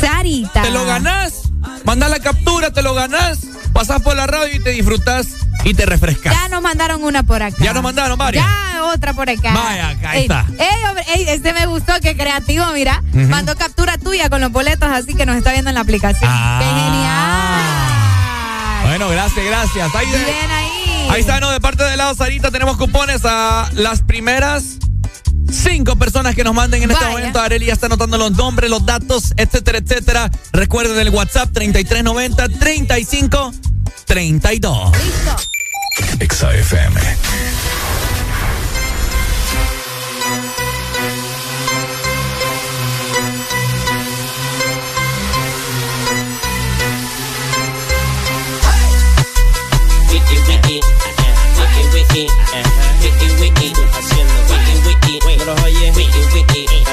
Sarita. 0.00 0.62
Te 0.62 0.70
lo 0.70 0.84
ganás, 0.84 1.45
mandás 1.84 2.10
la 2.10 2.18
captura, 2.20 2.72
te 2.72 2.82
lo 2.82 2.94
ganás, 2.94 3.38
pasás 3.72 4.02
por 4.02 4.16
la 4.16 4.26
radio 4.26 4.54
y 4.56 4.60
te 4.62 4.70
disfrutás 4.70 5.26
y 5.64 5.74
te 5.74 5.86
refrescas. 5.86 6.34
Ya 6.34 6.48
nos 6.48 6.62
mandaron 6.62 7.02
una 7.02 7.22
por 7.22 7.42
acá. 7.42 7.56
Ya 7.62 7.72
nos 7.72 7.82
mandaron 7.82 8.18
varias. 8.18 8.44
Ya 8.44 8.84
otra 8.84 9.12
por 9.14 9.28
acá. 9.28 9.52
Vaya, 9.52 9.88
acá 9.90 10.14
Ey, 10.16 10.22
está. 10.22 10.46
Ey, 10.58 10.84
hombre, 10.88 11.04
ey, 11.14 11.24
este 11.28 11.52
me 11.52 11.66
gustó, 11.66 11.92
qué 12.00 12.16
creativo, 12.16 12.64
mira. 12.72 13.02
Ujú. 13.10 13.20
Mandó 13.28 13.56
captura 13.56 13.98
tuya 13.98 14.28
con 14.30 14.40
los 14.40 14.52
boletos, 14.52 14.88
así 14.90 15.14
que 15.14 15.26
nos 15.26 15.36
está 15.36 15.52
viendo 15.52 15.70
en 15.70 15.74
la 15.74 15.80
aplicación. 15.82 16.30
Ah. 16.32 16.58
Qué 16.60 16.66
genial. 16.66 18.88
Bueno, 18.88 19.08
gracias, 19.08 19.44
gracias. 19.44 19.94
Ahí, 19.94 20.06
Bien 20.06 20.50
ahí. 20.50 21.08
ahí 21.10 21.20
está, 21.20 21.40
¿no? 21.40 21.50
De 21.50 21.60
parte 21.60 21.82
de 21.84 21.96
lado 21.96 22.14
Sarita 22.14 22.50
tenemos 22.50 22.76
cupones 22.76 23.22
a 23.24 23.68
las 23.74 24.02
primeras 24.02 24.78
cinco 25.50 25.96
personas 25.96 26.34
que 26.34 26.44
nos 26.44 26.54
manden 26.54 26.82
en 26.82 26.90
este 26.90 27.04
momento. 27.06 27.40
Areli 27.40 27.66
ya 27.66 27.72
está 27.72 27.86
anotando 27.86 28.18
los 28.18 28.32
nombres, 28.32 28.70
los 28.70 28.84
datos, 28.84 29.32
etcétera, 29.36 29.78
etcétera. 29.78 30.30
Recuerden 30.52 30.98
el 30.98 31.10
WhatsApp 31.10 31.50
3390 31.52 32.58
35 32.58 33.52
32. 34.06 34.92
Exa 36.20 36.54
FM. 36.54 37.00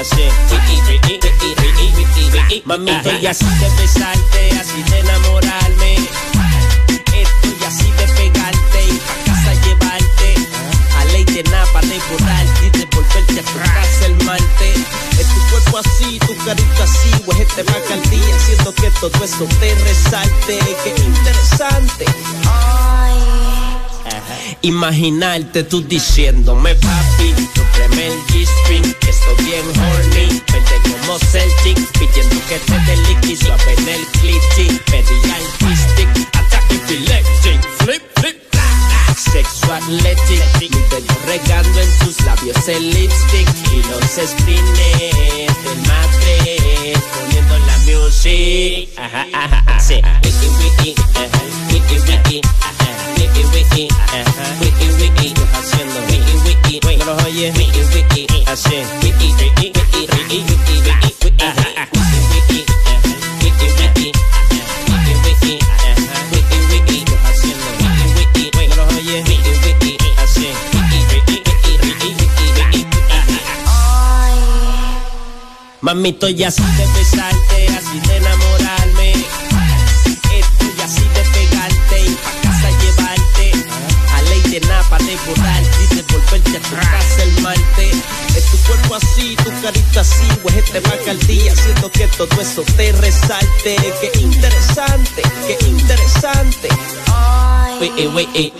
hace 0.00 0.24
Mamita, 2.64 3.12
y 3.20 3.26
así 3.26 3.44
de 3.44 3.68
besarte, 3.80 4.50
así 4.60 4.82
de 4.90 5.00
enamorarme. 5.00 5.94
Esto 5.94 7.48
y 7.60 7.64
así 7.64 7.90
de 7.90 8.06
pegarte 8.14 8.80
y 8.88 8.98
pa' 8.98 9.16
casa 9.24 9.52
llevarte. 9.64 10.34
A 10.98 11.00
ley 11.06 11.24
de 11.24 11.42
napa 11.44 11.80
de 11.82 11.98
borrarte 12.10 12.66
y 12.66 12.70
de 12.70 12.84
volverte 12.86 13.40
a 13.40 13.42
el 14.06 14.14
malte 14.24 14.74
Es 15.18 15.26
tu 15.26 15.40
cuerpo 15.50 15.78
así, 15.78 16.18
tu 16.20 16.36
carita 16.44 16.84
así, 16.84 17.10
pues 17.24 17.40
este 17.40 17.64
marca 17.64 17.94
al 17.94 18.02
día 18.10 18.38
Siento 18.46 18.72
que 18.74 18.90
todo 19.00 19.24
eso 19.24 19.44
te 19.60 19.74
resalte, 19.74 20.58
que 20.84 20.94
interesante. 21.02 22.04
Imaginarte 24.62 25.64
tú 25.64 25.82
diciéndome 25.82 26.76
papi 26.76 27.34
el 27.78 28.26
G-string, 28.26 28.94
que 29.00 29.10
estoy 29.10 29.44
bien 29.44 29.66
horny, 29.68 30.42
vente 30.52 30.76
como 30.90 31.18
Celtic, 31.18 31.78
pidiendo 31.98 32.36
que 32.48 32.58
te 32.58 32.78
dé 32.86 32.96
liqui, 33.08 33.36
suave 33.36 33.74
en 33.78 33.88
el 33.88 34.06
clitty, 34.20 34.78
pedí 34.90 35.30
al 35.30 35.76
stick, 35.76 36.36
ataque 36.36 36.74
epileptic, 36.74 37.60
flip, 37.78 38.02
flip, 38.16 38.44
Sexo 39.32 39.72
athletic, 39.72 40.42
mi 40.60 40.68
pelo 40.68 41.14
regando 41.26 41.80
en 41.80 41.98
tus 41.98 42.20
labios 42.22 42.68
el 42.68 42.90
lipstick. 42.90 43.48
Y 43.72 43.82
los 43.88 44.28
spines 44.28 45.54
del 45.64 45.82
la 45.88 47.33
music. 47.84 48.88
Ajá, 48.96 49.26
ajá, 49.32 49.62
ajá. 49.66 49.80
Sí. 49.80 50.00
Wiki, 50.22 50.48
wiki, 50.60 50.94
ajá. 51.14 51.40
Wiki, 51.72 51.96
wiki, 52.08 52.40
ajá. 52.60 52.88
Wiki, 53.18 53.42
wiki, 53.54 53.88
ajá. 54.12 54.44
Wiki, 54.60 54.86
wiki, 55.00 55.34
haciendo 55.52 56.00
wiki, 56.08 56.34
wiki. 56.46 56.80
¿No 56.98 57.04
los 57.14 57.24
oyes? 57.24 57.54
Wiki, 57.56 57.80
wiki, 57.94 58.44
así. 58.46 58.76
Wiki, 59.02 59.28
wiki, 59.38 59.72
wiki, 59.76 60.00
wiki, 60.10 60.38
wiki, 60.38 60.72
wiki, 60.84 61.10
wiki, 61.24 61.44
ajá, 61.44 61.66
ajá. 61.76 61.88
Wiki, 61.92 62.20
wiki, 62.32 62.64
ajá. 62.90 63.12
Wiki, 63.42 63.66
wiki, 63.78 64.08
ajá. 64.40 64.62
Wiki, 64.90 65.14
wiki, 65.24 65.52
ajá. 65.88 66.16
Wiki, 66.32 66.58
wiki, 66.70 66.98
haciendo 67.24 67.68
wiki, 68.16 68.42
wiki. 68.44 68.68
¿No 68.68 68.74
los 68.76 68.94
oyes? 68.96 69.22
Wiki, 69.28 69.52
wiki, 69.64 70.08
así. 70.22 70.48
Mamito, 75.80 76.28
y 76.30 76.42
así 76.44 76.62
de 76.62 76.86
besarte, 76.98 77.53
así 77.84 78.00
de 78.00 78.16
enamorarme. 78.16 79.12
Estoy 79.12 80.80
así 80.82 81.02
de 81.02 81.22
pegarte 81.32 82.00
y 82.00 82.14
pa' 82.14 82.32
casa 82.42 82.70
llevarte. 82.82 83.52
A 84.14 84.22
ley 84.22 84.42
de 84.42 84.60
napa, 84.60 84.98
de 84.98 85.16
borrarte 85.26 85.82
y 85.90 85.94
de 85.96 86.02
volverte 86.02 86.56
a 86.56 86.60
tu 86.60 86.76
casa 86.76 87.22
el 87.22 87.42
malte. 87.42 87.90
Es 88.36 88.44
tu 88.50 88.56
cuerpo 88.58 88.94
así, 88.96 89.36
tu 89.36 89.50
carita 89.62 90.00
así, 90.00 90.26
va 90.80 91.10
al 91.10 91.18
día, 91.26 91.52
haciendo 91.52 91.90
que 91.90 92.06
todo 92.08 92.40
eso 92.40 92.62
te 92.76 92.92
resalte. 92.92 93.76
Qué 94.00 94.20
interesante, 94.20 95.22
qué 95.46 95.66
interesante. 95.66 96.68
Wiki, 97.80 98.06
wiki, 98.06 98.52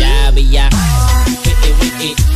ya 0.00 0.30
vi 0.30 0.48
ya. 0.48 0.70
Wiki, 1.44 1.70
wiki, 1.80 2.14
a 2.14 2.35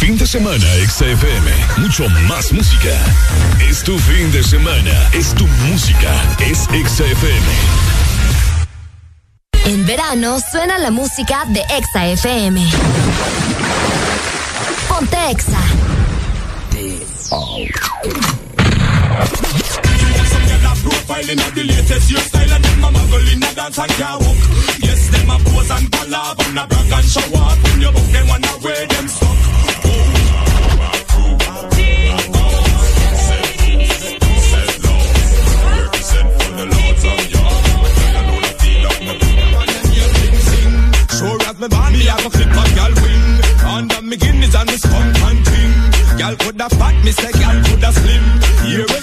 Fin 0.00 0.16
de 0.16 0.26
semana, 0.26 0.66
XFM. 0.88 1.82
Mucho 1.82 2.08
más 2.26 2.50
música. 2.52 2.88
Es 3.68 3.84
tu 3.84 3.98
fin 3.98 4.32
de 4.32 4.42
semana. 4.42 5.10
Es 5.12 5.34
tu 5.34 5.46
música. 5.68 6.10
Es 6.40 6.60
XFM. 6.60 7.46
En 9.66 9.84
verano 9.84 10.38
suena 10.40 10.78
la 10.78 10.90
música 10.90 11.44
de 11.48 11.60
Exa 11.76 12.06
FM. 12.06 12.66
Ponte 14.88 15.16
Exa. 15.30 15.60
Profile 20.82 21.30
in 21.30 21.38
the 21.54 21.62
latest 21.62 22.10
hairstyle 22.10 22.52
and 22.54 22.64
them 22.64 22.84
a 22.84 22.88
muggle 22.88 23.32
in 23.32 23.42
a 23.42 23.54
dance 23.54 23.78
and 23.78 23.92
can't 23.92 24.18
walk. 24.22 24.36
Yes, 24.80 25.10
them 25.10 25.28
a 25.28 25.38
pose 25.44 25.70
and 25.70 25.90
collab 25.90 26.40
and 26.48 26.58
a 26.58 26.66
brag 26.66 26.90
and 26.90 27.04
show 27.04 27.38
off. 27.38 27.62
When 27.64 27.82
you 27.82 27.92
book 27.92 28.10
them 28.12 28.28
wanna 28.28 28.58
wear 28.64 28.86
them 28.86 29.06
stuck. 29.08 29.69
Me 42.00 42.06
have 42.06 42.24
a 42.24 42.30
clip 42.30 42.48
a 42.48 42.64
gal 42.76 42.92
wing. 43.02 43.26
Under 43.76 44.02
me 44.02 44.16
Guinness 44.16 44.54
and 44.54 44.68
me 44.70 44.76
skunk 44.76 45.18
and 45.28 45.40
ting. 45.44 45.72
Gal 46.18 46.34
coulda 46.36 46.68
fat, 46.78 46.96
me 47.04 47.12
say 47.12 47.32
gal 47.32 47.56
coulda 47.64 47.92
slim. 47.92 48.24
Hear 48.64 48.99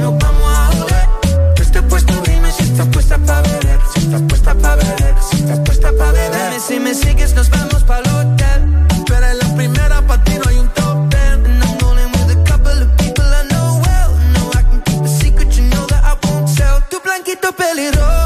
nos 0.00 0.18
vamos 0.18 0.52
a 0.52 0.66
joder. 0.78 1.08
Tú 1.54 1.62
estás 1.62 1.82
puesto, 1.84 2.12
dime 2.26 2.50
si 2.52 2.64
estás 2.64 2.86
puesta 2.88 3.18
pa' 3.18 3.42
beber. 3.42 3.80
Si 3.92 4.00
estás 4.00 4.22
puesta 4.22 4.54
pa' 4.54 4.76
beber, 4.76 5.14
si 5.28 5.36
estás 5.36 5.58
puesta 5.60 5.92
pa' 5.98 6.12
beber. 6.12 6.50
Dime 6.50 6.60
si 6.60 6.80
me 6.80 6.94
sigues, 6.94 7.34
nos 7.34 7.50
vamos 7.50 7.84
pa' 7.84 7.98
hotel. 7.98 8.60
Tú 9.06 9.14
eres 9.14 9.36
la 9.36 9.54
primera, 9.56 10.02
pa' 10.06 10.22
ti 10.24 10.32
hay 10.46 10.58
un 10.58 10.68
top 10.68 11.10
ten. 11.10 11.44
And 11.46 11.62
I'm 11.62 11.78
rolling 11.78 12.10
with 12.12 12.36
a 12.36 12.44
couple 12.44 12.76
of 12.84 12.90
people 12.96 13.24
I 13.24 13.42
know 13.52 13.80
well. 13.84 14.10
No, 14.34 14.42
I 14.58 14.62
can 14.68 14.80
keep 14.82 15.02
a 15.02 15.08
secret, 15.08 15.56
you 15.56 15.64
know 15.64 15.86
that 15.86 16.02
I 16.04 16.14
won't 16.26 16.46
tell. 16.56 16.80
Tu 16.90 17.00
blanquito 17.00 17.52
pelirrojo. 17.52 18.19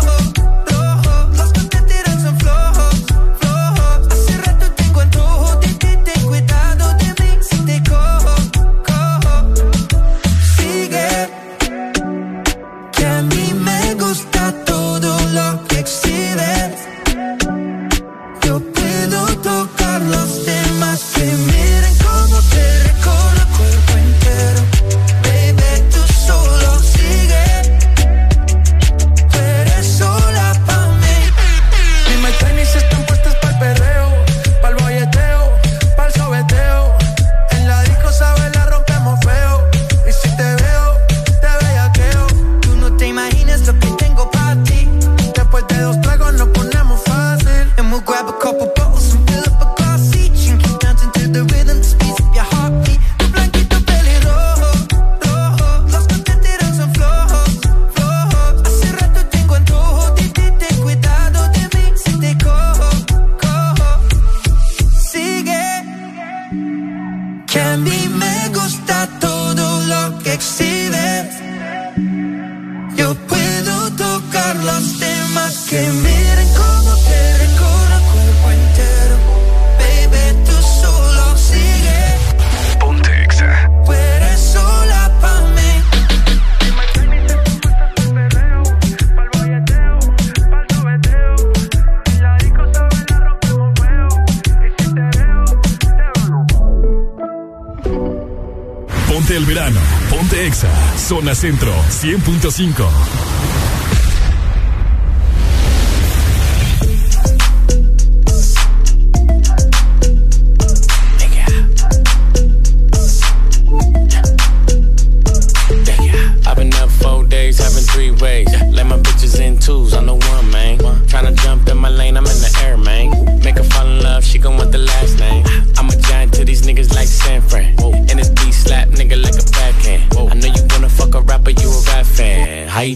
Centro 101.45 101.75
100.5. 101.91 103.04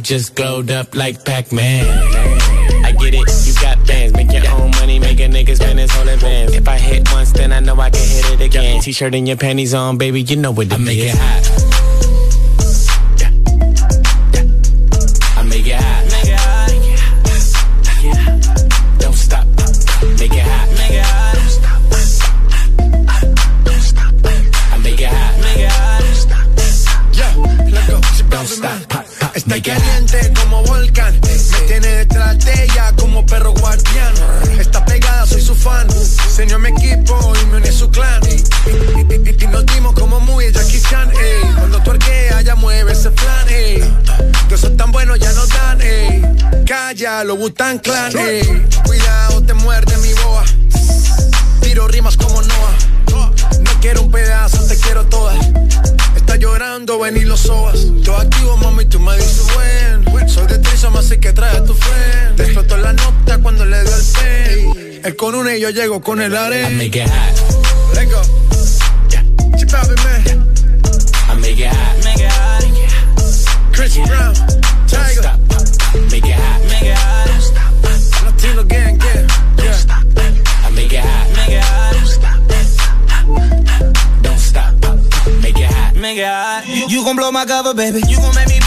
just 0.08 0.34
glowed 0.34 0.70
up 0.70 0.94
like 0.94 1.22
Pac-Man. 1.22 1.84
I 2.82 2.92
get 2.92 3.12
it, 3.12 3.46
you 3.46 3.54
got 3.60 3.86
bands, 3.86 4.14
make 4.14 4.32
your 4.32 4.50
own 4.52 4.70
money, 4.70 4.98
make 4.98 5.20
a 5.20 5.28
nigga 5.28 5.54
spend 5.54 5.78
his 5.78 5.90
whole 5.90 6.08
advance. 6.08 6.54
If 6.54 6.66
I 6.66 6.78
hit 6.78 7.06
once, 7.12 7.30
then 7.32 7.52
I 7.52 7.60
know 7.60 7.78
I 7.78 7.90
can 7.90 8.00
hit 8.00 8.40
it 8.40 8.44
again. 8.46 8.80
T-shirt 8.80 9.14
and 9.14 9.28
your 9.28 9.36
panties 9.36 9.74
on, 9.74 9.98
baby, 9.98 10.22
you 10.22 10.36
know 10.36 10.50
what 10.50 10.70
to 10.70 10.76
I 10.76 10.78
is. 10.78 10.86
make 10.86 10.98
it 10.98 11.14
hot 11.14 11.67
tan 47.58 47.78
clan. 47.80 48.12
Hey. 48.16 48.66
Cuidado, 48.86 49.42
te 49.42 49.52
muerde 49.52 49.94
mi 49.98 50.14
boa. 50.22 50.44
Tiro 51.60 51.88
rimas 51.88 52.16
como 52.16 52.40
Noah. 52.40 53.32
No 53.60 53.70
quiero 53.80 54.02
un 54.02 54.10
pedazo, 54.10 54.64
te 54.66 54.76
quiero 54.78 55.04
toda. 55.06 55.34
Está 56.16 56.36
llorando, 56.36 57.00
ven 57.00 57.16
y 57.16 57.24
lo 57.24 57.36
sobas. 57.36 57.80
Yo 58.00 58.16
activo, 58.16 58.56
mami, 58.58 58.86
tú 58.86 59.00
me 59.00 59.16
dices 59.16 59.46
buen. 59.54 60.28
Soy 60.28 60.46
de 60.46 60.58
Trisom, 60.58 60.96
así 60.96 61.18
que 61.18 61.32
trae 61.32 61.56
a 61.56 61.64
tu 61.64 61.74
friend. 61.74 62.36
Te 62.36 62.44
explotó 62.44 62.76
la 62.76 62.92
nota 62.92 63.38
cuando 63.38 63.64
le 63.64 63.82
dio 63.82 63.94
el 63.94 64.04
pen. 64.14 65.00
Él 65.04 65.16
con 65.16 65.34
una 65.34 65.56
y 65.56 65.60
yo 65.60 65.70
llego 65.70 66.00
con 66.00 66.22
el 66.22 66.36
arena. 66.36 66.84
baby. 87.74 88.00
You 88.08 88.16
gon' 88.18 88.34
make 88.34 88.48
me 88.48 88.57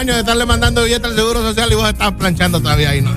Más 0.00 0.14
de 0.14 0.20
estarle 0.20 0.46
mandando 0.46 0.82
billetes 0.84 1.04
al 1.10 1.14
seguro 1.14 1.42
social 1.42 1.70
y 1.70 1.74
vos 1.74 1.86
estás 1.86 2.12
planchando 2.12 2.58
todavía 2.60 2.88
ahí, 2.90 3.02
¿no? 3.02 3.10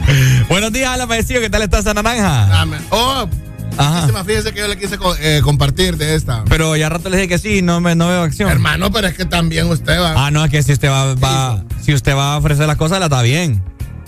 Buenos 0.48 0.72
días, 0.72 0.88
Alan 0.88 1.06
Padecillo. 1.06 1.38
¿Qué 1.40 1.50
tal 1.50 1.60
está 1.60 1.80
esa 1.80 1.92
naranja? 1.92 2.46
Dame. 2.46 2.78
Oh, 2.88 3.28
Ajá. 3.76 3.90
muchísimas, 4.00 4.26
fíjese 4.26 4.52
que 4.54 4.60
yo 4.60 4.68
le 4.68 4.78
quise 4.78 4.96
co- 4.96 5.14
eh, 5.16 5.42
compartir 5.44 5.98
de 5.98 6.14
esta. 6.14 6.42
Pero 6.48 6.74
ya 6.76 6.88
rato 6.88 7.10
le 7.10 7.18
dije 7.18 7.28
que 7.28 7.38
sí, 7.38 7.60
no, 7.60 7.82
me, 7.82 7.94
no 7.94 8.08
veo 8.08 8.22
acción. 8.22 8.48
Hermano, 8.50 8.90
pero 8.90 9.06
es 9.08 9.14
que 9.14 9.26
también 9.26 9.66
usted 9.68 10.00
va. 10.00 10.26
Ah, 10.26 10.30
no, 10.30 10.42
es 10.42 10.50
que 10.50 10.62
si 10.62 10.72
usted 10.72 10.88
va, 10.88 11.14
va- 11.14 11.62
si 11.82 11.92
usted 11.92 12.16
va 12.16 12.32
a 12.34 12.38
ofrecer 12.38 12.66
las 12.66 12.76
cosas, 12.78 13.00
la 13.00 13.06
está 13.06 13.20
bien. 13.20 13.62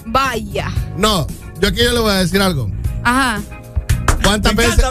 Vaya. 0.07 0.71
No, 0.97 1.27
yo 1.61 1.69
aquí 1.69 1.85
yo 1.85 1.93
le 1.93 2.01
voy 2.01 2.13
a 2.13 2.17
decir 2.17 2.41
algo. 2.41 2.71
Ajá. 3.05 3.43
¿Cuántas 4.25 4.55
veces, 4.57 4.83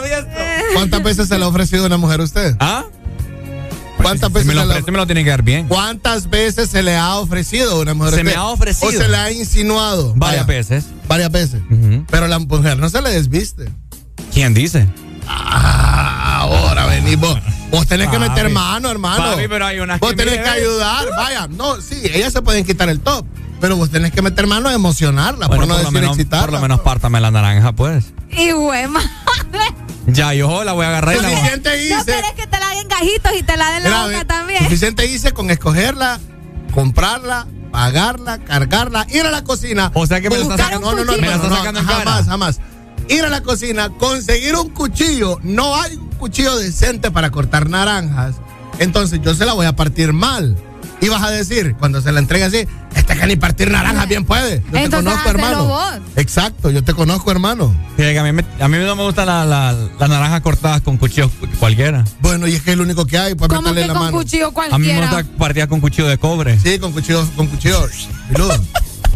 ¿Cuántas 0.74 1.02
veces 1.02 1.28
se 1.28 1.38
le 1.38 1.44
ha 1.44 1.48
ofrecido 1.48 1.86
una 1.86 1.96
mujer 1.96 2.20
a 2.20 2.24
usted? 2.24 2.54
¿Ah? 2.60 2.84
¿Cuántas 4.02 4.28
Si 4.28 4.34
veces 4.34 4.46
me 4.48 4.54
lo 4.54 4.60
se 4.62 4.66
le 4.66 4.72
ha- 4.72 4.76
ofrece, 4.76 4.92
me 4.92 4.98
lo 4.98 5.06
tiene 5.06 5.24
que 5.24 5.30
dar 5.30 5.42
bien. 5.42 5.68
¿Cuántas 5.68 6.28
veces 6.30 6.68
se 6.70 6.82
le 6.82 6.96
ha 6.96 7.16
ofrecido 7.16 7.80
una 7.80 7.94
mujer? 7.94 8.14
Se 8.14 8.24
me 8.24 8.34
ha 8.34 8.44
ofrecido. 8.44 8.88
O 8.88 8.92
se 8.92 9.08
le 9.08 9.16
ha 9.16 9.30
insinuado. 9.32 10.14
Varias 10.16 10.46
Vaya, 10.46 10.58
veces. 10.58 10.84
Varias 11.08 11.30
veces. 11.30 11.62
Pero 12.10 12.26
la 12.28 12.38
mujer 12.38 12.78
no 12.78 12.88
se 12.88 13.00
le 13.02 13.10
desviste. 13.10 13.70
¿Quién 14.32 14.54
dice? 14.54 14.86
Ah, 15.28 16.38
ahora 16.40 16.86
vení 16.86 17.16
vos. 17.16 17.38
Vos 17.70 17.86
tenés 17.86 18.08
que 18.08 18.18
meter 18.18 18.50
mano, 18.50 18.90
hermano. 18.90 19.24
Papi, 19.32 19.48
pero 19.48 19.64
hay 19.66 19.78
unas 19.80 19.98
Vos 20.00 20.10
que 20.10 20.16
tenés 20.16 20.32
mire, 20.34 20.44
que 20.44 20.50
ayudar. 20.50 21.06
Vaya, 21.16 21.46
no, 21.48 21.80
sí, 21.80 21.96
ellas 22.04 22.32
se 22.32 22.42
pueden 22.42 22.64
quitar 22.64 22.88
el 22.88 23.00
top. 23.00 23.24
Pero 23.60 23.76
vos 23.76 23.90
tenés 23.90 24.10
que 24.12 24.22
meter 24.22 24.46
mano 24.48 24.68
a 24.68 24.74
emocionarla, 24.74 25.46
Bueno, 25.46 25.62
por 25.62 25.68
no 25.68 25.74
por, 25.74 25.84
decir 25.84 25.92
menos, 26.00 26.16
excitarla. 26.16 26.46
por 26.46 26.52
lo 26.54 26.60
menos 26.62 26.80
pártame 26.80 27.20
la 27.20 27.30
naranja, 27.30 27.72
pues. 27.72 28.06
Y 28.30 28.50
güey, 28.50 28.86
Ya, 30.06 30.34
yo 30.34 30.64
la 30.64 30.72
voy 30.72 30.84
a 30.84 30.88
agarrar 30.88 31.16
y 31.16 31.20
la 31.20 31.28
voy 31.28 31.32
a- 31.32 31.36
Suficiente 31.38 31.70
No 31.70 31.96
hice. 32.00 32.04
querés 32.12 32.32
que 32.32 32.46
te 32.46 32.58
la 32.58 32.68
den 32.70 32.88
gajitos 32.88 33.32
y 33.38 33.42
te 33.42 33.56
la 33.56 33.70
den 33.72 33.84
la 33.84 34.04
boca 34.06 34.24
también. 34.24 34.62
Suficiente 34.64 35.06
hice 35.06 35.32
con 35.32 35.50
escogerla, 35.50 36.18
comprarla, 36.74 37.46
pagarla, 37.70 38.38
cargarla, 38.38 39.06
ir 39.10 39.22
a 39.26 39.30
la 39.30 39.44
cocina. 39.44 39.90
O 39.94 40.06
sea 40.06 40.20
que 40.20 40.28
me 40.28 40.36
lo 40.36 40.42
está 40.42 40.54
buscar 40.54 40.66
sacando- 40.66 40.90
No, 40.90 40.96
no, 40.96 41.04
no, 41.04 41.18
me 41.18 41.28
la 41.28 41.36
no, 41.36 41.48
no, 41.48 41.56
sacando 41.56 41.80
en 41.80 41.86
jamás, 41.86 42.04
cara. 42.04 42.24
jamás. 42.24 42.60
Ir 43.08 43.24
a 43.24 43.28
la 43.28 43.42
cocina, 43.42 43.90
conseguir 43.90 44.56
un 44.56 44.70
cuchillo. 44.70 45.38
No 45.42 45.80
hay 45.80 45.96
un 45.96 46.08
cuchillo 46.10 46.56
decente 46.56 47.10
para 47.10 47.30
cortar 47.30 47.68
naranjas. 47.68 48.36
Entonces 48.78 49.20
yo 49.22 49.34
se 49.34 49.44
la 49.44 49.52
voy 49.52 49.66
a 49.66 49.74
partir 49.76 50.12
mal. 50.12 50.56
Y 51.02 51.08
vas 51.08 51.22
a 51.22 51.30
decir, 51.30 51.74
cuando 51.78 52.00
se 52.00 52.12
la 52.12 52.20
entregue 52.20 52.44
así, 52.44 52.66
este 52.94 53.16
que 53.18 53.26
ni 53.26 53.34
partir 53.36 53.70
naranjas 53.70 54.08
bien 54.08 54.24
puede. 54.24 54.62
Yo 54.66 54.70
te 54.72 54.84
Entonces, 54.84 54.90
conozco, 55.12 55.28
hacelo 55.28 55.44
hermano. 55.44 55.64
vos. 55.66 55.92
Exacto, 56.16 56.70
yo 56.70 56.82
te 56.84 56.94
conozco, 56.94 57.30
hermano. 57.30 57.74
A, 57.98 58.22
mí 58.22 58.32
me- 58.32 58.44
a 58.60 58.68
mí 58.68 58.78
no 58.78 58.94
me 58.96 59.02
gustan 59.02 59.26
la- 59.26 59.44
la- 59.44 59.72
las 59.98 60.08
naranjas 60.08 60.40
cortadas 60.42 60.80
con 60.80 60.96
cuchillos 60.98 61.30
cualquiera. 61.58 62.04
Bueno, 62.20 62.46
y 62.46 62.54
es 62.54 62.62
que 62.62 62.70
es 62.70 62.76
lo 62.76 62.84
único 62.84 63.04
que 63.04 63.18
hay 63.18 63.34
para 63.34 63.48
¿Cómo 63.56 63.62
meterle 63.68 63.88
la 63.88 63.94
con 63.94 64.02
mano. 64.04 64.16
cuchillo 64.16 64.46
A 64.46 64.48
mí 64.50 64.54
me 64.86 64.94
cualquiera? 64.94 65.06
gusta 65.22 65.38
partidas 65.38 65.68
con 65.68 65.80
cuchillo 65.80 66.06
de 66.08 66.18
cobre. 66.18 66.58
Sí, 66.60 66.78
con 66.78 66.92
cuchillo, 66.92 67.26
con 67.36 67.48
cuchillo. 67.48 67.84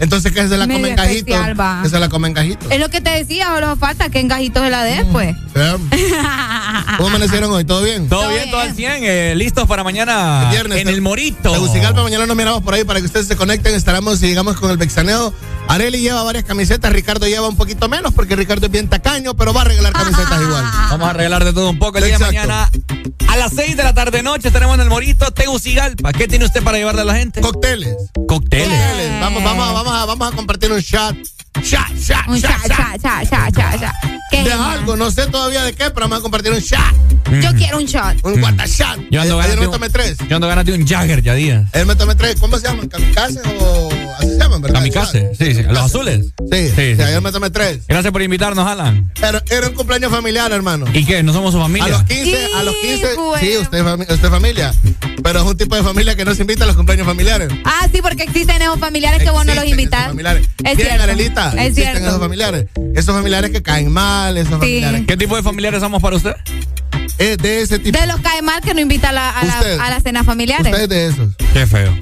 Entonces 0.00 0.32
que 0.32 0.48
se 0.48 0.56
la 0.56 0.66
comen 0.66 0.94
gajitos. 0.94 1.38
Que 1.82 1.88
se 1.88 1.98
la 1.98 2.08
comen 2.08 2.34
gajitos. 2.34 2.70
Es 2.70 2.78
lo 2.80 2.88
que 2.90 3.00
te 3.00 3.10
decía, 3.10 3.48
solo 3.54 3.76
falta 3.76 4.08
que 4.08 4.20
en 4.20 4.28
gajitos 4.28 4.62
se 4.62 4.70
la 4.70 4.82
des, 4.84 5.04
pues. 5.12 5.34
¿Cómo 6.96 7.08
amanecieron 7.08 7.50
hoy? 7.50 7.64
¿Todo 7.64 7.82
bien? 7.82 8.08
Todo 8.08 8.28
bien, 8.28 8.50
todo 8.50 8.60
al 8.60 8.74
100. 8.74 8.92
eh, 9.04 9.34
listos 9.36 9.66
para 9.66 9.84
mañana 9.84 10.48
Viernes, 10.50 10.78
en 10.80 10.88
el 10.88 11.00
Morito. 11.00 11.50
Tegucigalpa, 11.52 12.02
mañana 12.02 12.26
nos 12.26 12.36
miramos 12.36 12.62
por 12.62 12.74
ahí 12.74 12.84
para 12.84 13.00
que 13.00 13.06
ustedes 13.06 13.26
se 13.26 13.36
conecten. 13.36 13.74
Estaremos 13.74 14.22
y 14.22 14.26
llegamos 14.26 14.56
con 14.56 14.70
el 14.70 14.76
Bexaneo. 14.76 15.32
Areli 15.68 16.00
lleva 16.00 16.22
varias 16.22 16.44
camisetas, 16.44 16.92
Ricardo 16.92 17.26
lleva 17.26 17.48
un 17.48 17.56
poquito 17.56 17.88
menos 17.88 18.12
porque 18.14 18.36
Ricardo 18.36 18.66
es 18.66 18.72
bien 18.72 18.88
tacaño, 18.88 19.34
pero 19.34 19.52
va 19.52 19.62
a 19.62 19.64
regalar 19.64 19.92
camisetas 19.92 20.40
igual. 20.42 20.64
Vamos 20.90 21.06
a 21.06 21.10
arreglar 21.10 21.44
de 21.44 21.52
todo 21.52 21.70
un 21.70 21.78
poco 21.78 21.98
el 21.98 22.04
día 22.04 22.18
de 22.18 22.24
mañana. 22.24 22.70
A 23.28 23.36
las 23.36 23.52
6 23.54 23.76
de 23.76 23.82
la 23.82 23.92
tarde 23.92 24.22
noche 24.22 24.48
estaremos 24.48 24.74
en 24.76 24.82
el 24.82 24.88
Morito 24.88 25.30
Tegucigalpa. 25.30 26.12
¿Qué 26.12 26.28
tiene 26.28 26.44
usted 26.44 26.62
para 26.62 26.78
llevarle 26.78 27.02
a 27.02 27.04
la 27.04 27.16
gente? 27.16 27.40
Cócteles. 27.40 27.96
Cócteles. 28.26 28.68
Cócteles. 28.68 29.20
Vamos, 29.20 29.42
vamos, 29.42 29.72
vamos, 29.72 29.92
a, 29.92 30.04
vamos 30.06 30.32
a 30.32 30.36
compartir 30.36 30.72
un 30.72 30.80
shot. 30.80 31.16
Shot, 31.62 31.96
shot, 31.98 32.28
Un 32.28 32.38
shot, 32.40 32.50
cha, 32.50 32.58
shot. 32.68 33.02
cha, 33.02 33.24
cha, 33.24 33.24
cha, 33.24 33.50
cha, 33.50 33.78
cha. 33.78 33.92
¿Qué 34.30 34.42
De 34.42 34.50
es, 34.50 34.54
algo, 34.56 34.96
no 34.96 35.10
sé 35.10 35.26
todavía 35.28 35.62
de 35.62 35.72
qué, 35.72 35.84
pero 35.90 36.02
vamos 36.02 36.18
a 36.18 36.22
compartir 36.22 36.52
un 36.52 36.58
shot. 36.58 36.80
Yo 37.42 37.52
quiero 37.54 37.78
un 37.78 37.84
shot. 37.86 38.16
Un 38.24 38.40
guatashot. 38.40 39.00
Yo 39.10 39.20
ando 39.20 39.36
ganas 39.36 39.52
de 39.54 39.60
me 39.60 39.66
un- 39.66 39.72
tomé 39.72 39.88
tres. 39.90 40.16
Yo 40.28 40.36
ando 40.36 40.48
ganas 40.48 40.64
de 40.64 40.72
un 40.74 40.86
Jagger 40.86 41.22
ya 41.22 41.34
días. 41.34 41.64
Él 41.72 41.86
me 41.86 41.94
tomé 41.96 42.14
tres. 42.14 42.36
¿Cómo 42.40 42.56
se 42.58 42.66
llaman? 42.68 42.88
¿Kamikaze 42.88 43.40
o 43.60 43.88
así 44.18 44.28
se 44.28 44.38
llaman, 44.38 44.62
verdad? 44.62 44.78
Kamikaze. 44.78 45.30
Sí, 45.38 45.54
sí. 45.54 45.62
Los 45.64 45.78
azules. 45.78 46.26
Sí, 46.26 46.32
Sí, 46.52 46.68
sí, 46.68 46.94
sí, 46.96 47.02
ayer 47.02 47.18
sí. 47.18 47.24
me 47.24 47.32
tomé 47.32 47.50
tres. 47.50 47.80
Gracias 47.88 48.12
por 48.12 48.22
invitarnos, 48.22 48.66
Alan. 48.66 49.10
Pero 49.20 49.40
era 49.50 49.68
un 49.68 49.74
cumpleaños 49.74 50.10
familiar, 50.12 50.50
hermano. 50.52 50.86
¿Y 50.92 51.04
qué? 51.04 51.22
¿No 51.22 51.32
somos 51.32 51.52
su 51.52 51.60
familia? 51.60 51.86
A 51.86 51.88
los 51.88 52.02
15, 52.04 52.48
a 52.56 52.62
los 52.62 52.74
15, 52.76 53.12
Hijo 53.12 53.34
sí, 53.40 53.56
usted, 53.58 53.78
es 53.78 53.84
fami- 53.84 54.00
usted 54.12 54.24
es 54.24 54.30
familia. 54.30 54.74
Pero 55.22 55.38
es 55.40 55.44
un 55.44 55.56
tipo 55.56 55.74
de 55.76 55.82
familia 55.82 56.14
que 56.16 56.24
no 56.24 56.34
se 56.34 56.42
invita 56.42 56.64
a 56.64 56.66
los 56.68 56.76
cumpleaños 56.76 57.06
familiares. 57.06 57.48
Ah, 57.64 57.88
sí, 57.92 58.00
porque 58.02 58.22
existen 58.24 58.60
esos 58.62 58.78
familiares 58.78 59.22
que 59.22 59.30
vos 59.30 59.44
no 59.44 59.54
los 59.54 59.64
invitas. 59.66 60.10
Es 60.10 60.16
Bien, 60.16 60.76
cierto. 60.76 61.02
Arelita, 61.02 61.45
Es 61.54 61.60
existen 61.68 61.88
esos 61.92 62.00
cierto. 62.02 62.20
familiares. 62.20 62.66
Esos 62.94 63.14
familiares 63.14 63.50
que 63.50 63.62
caen 63.62 63.90
mal, 63.92 64.36
esos 64.36 64.58
familiares. 64.58 65.02
¿Qué 65.06 65.16
tipo 65.16 65.36
de 65.36 65.42
familiares 65.42 65.80
somos 65.80 66.02
para 66.02 66.16
usted? 66.16 66.34
De 67.18 67.60
ese 67.62 67.78
tipo. 67.78 67.98
De 67.98 68.06
los 68.06 68.20
cae 68.20 68.42
mal 68.42 68.60
que 68.60 68.74
no 68.74 68.80
invita 68.80 69.10
a 69.10 69.12
la, 69.12 69.30
a 69.30 69.44
la, 69.44 69.84
a 69.86 69.90
las 69.90 70.02
cenas 70.02 70.26
familiares. 70.26 70.66
Usted 70.66 70.82
es 70.82 70.88
de 70.88 71.06
esos. 71.06 71.36
Qué 71.52 71.66
feo. 71.66 71.92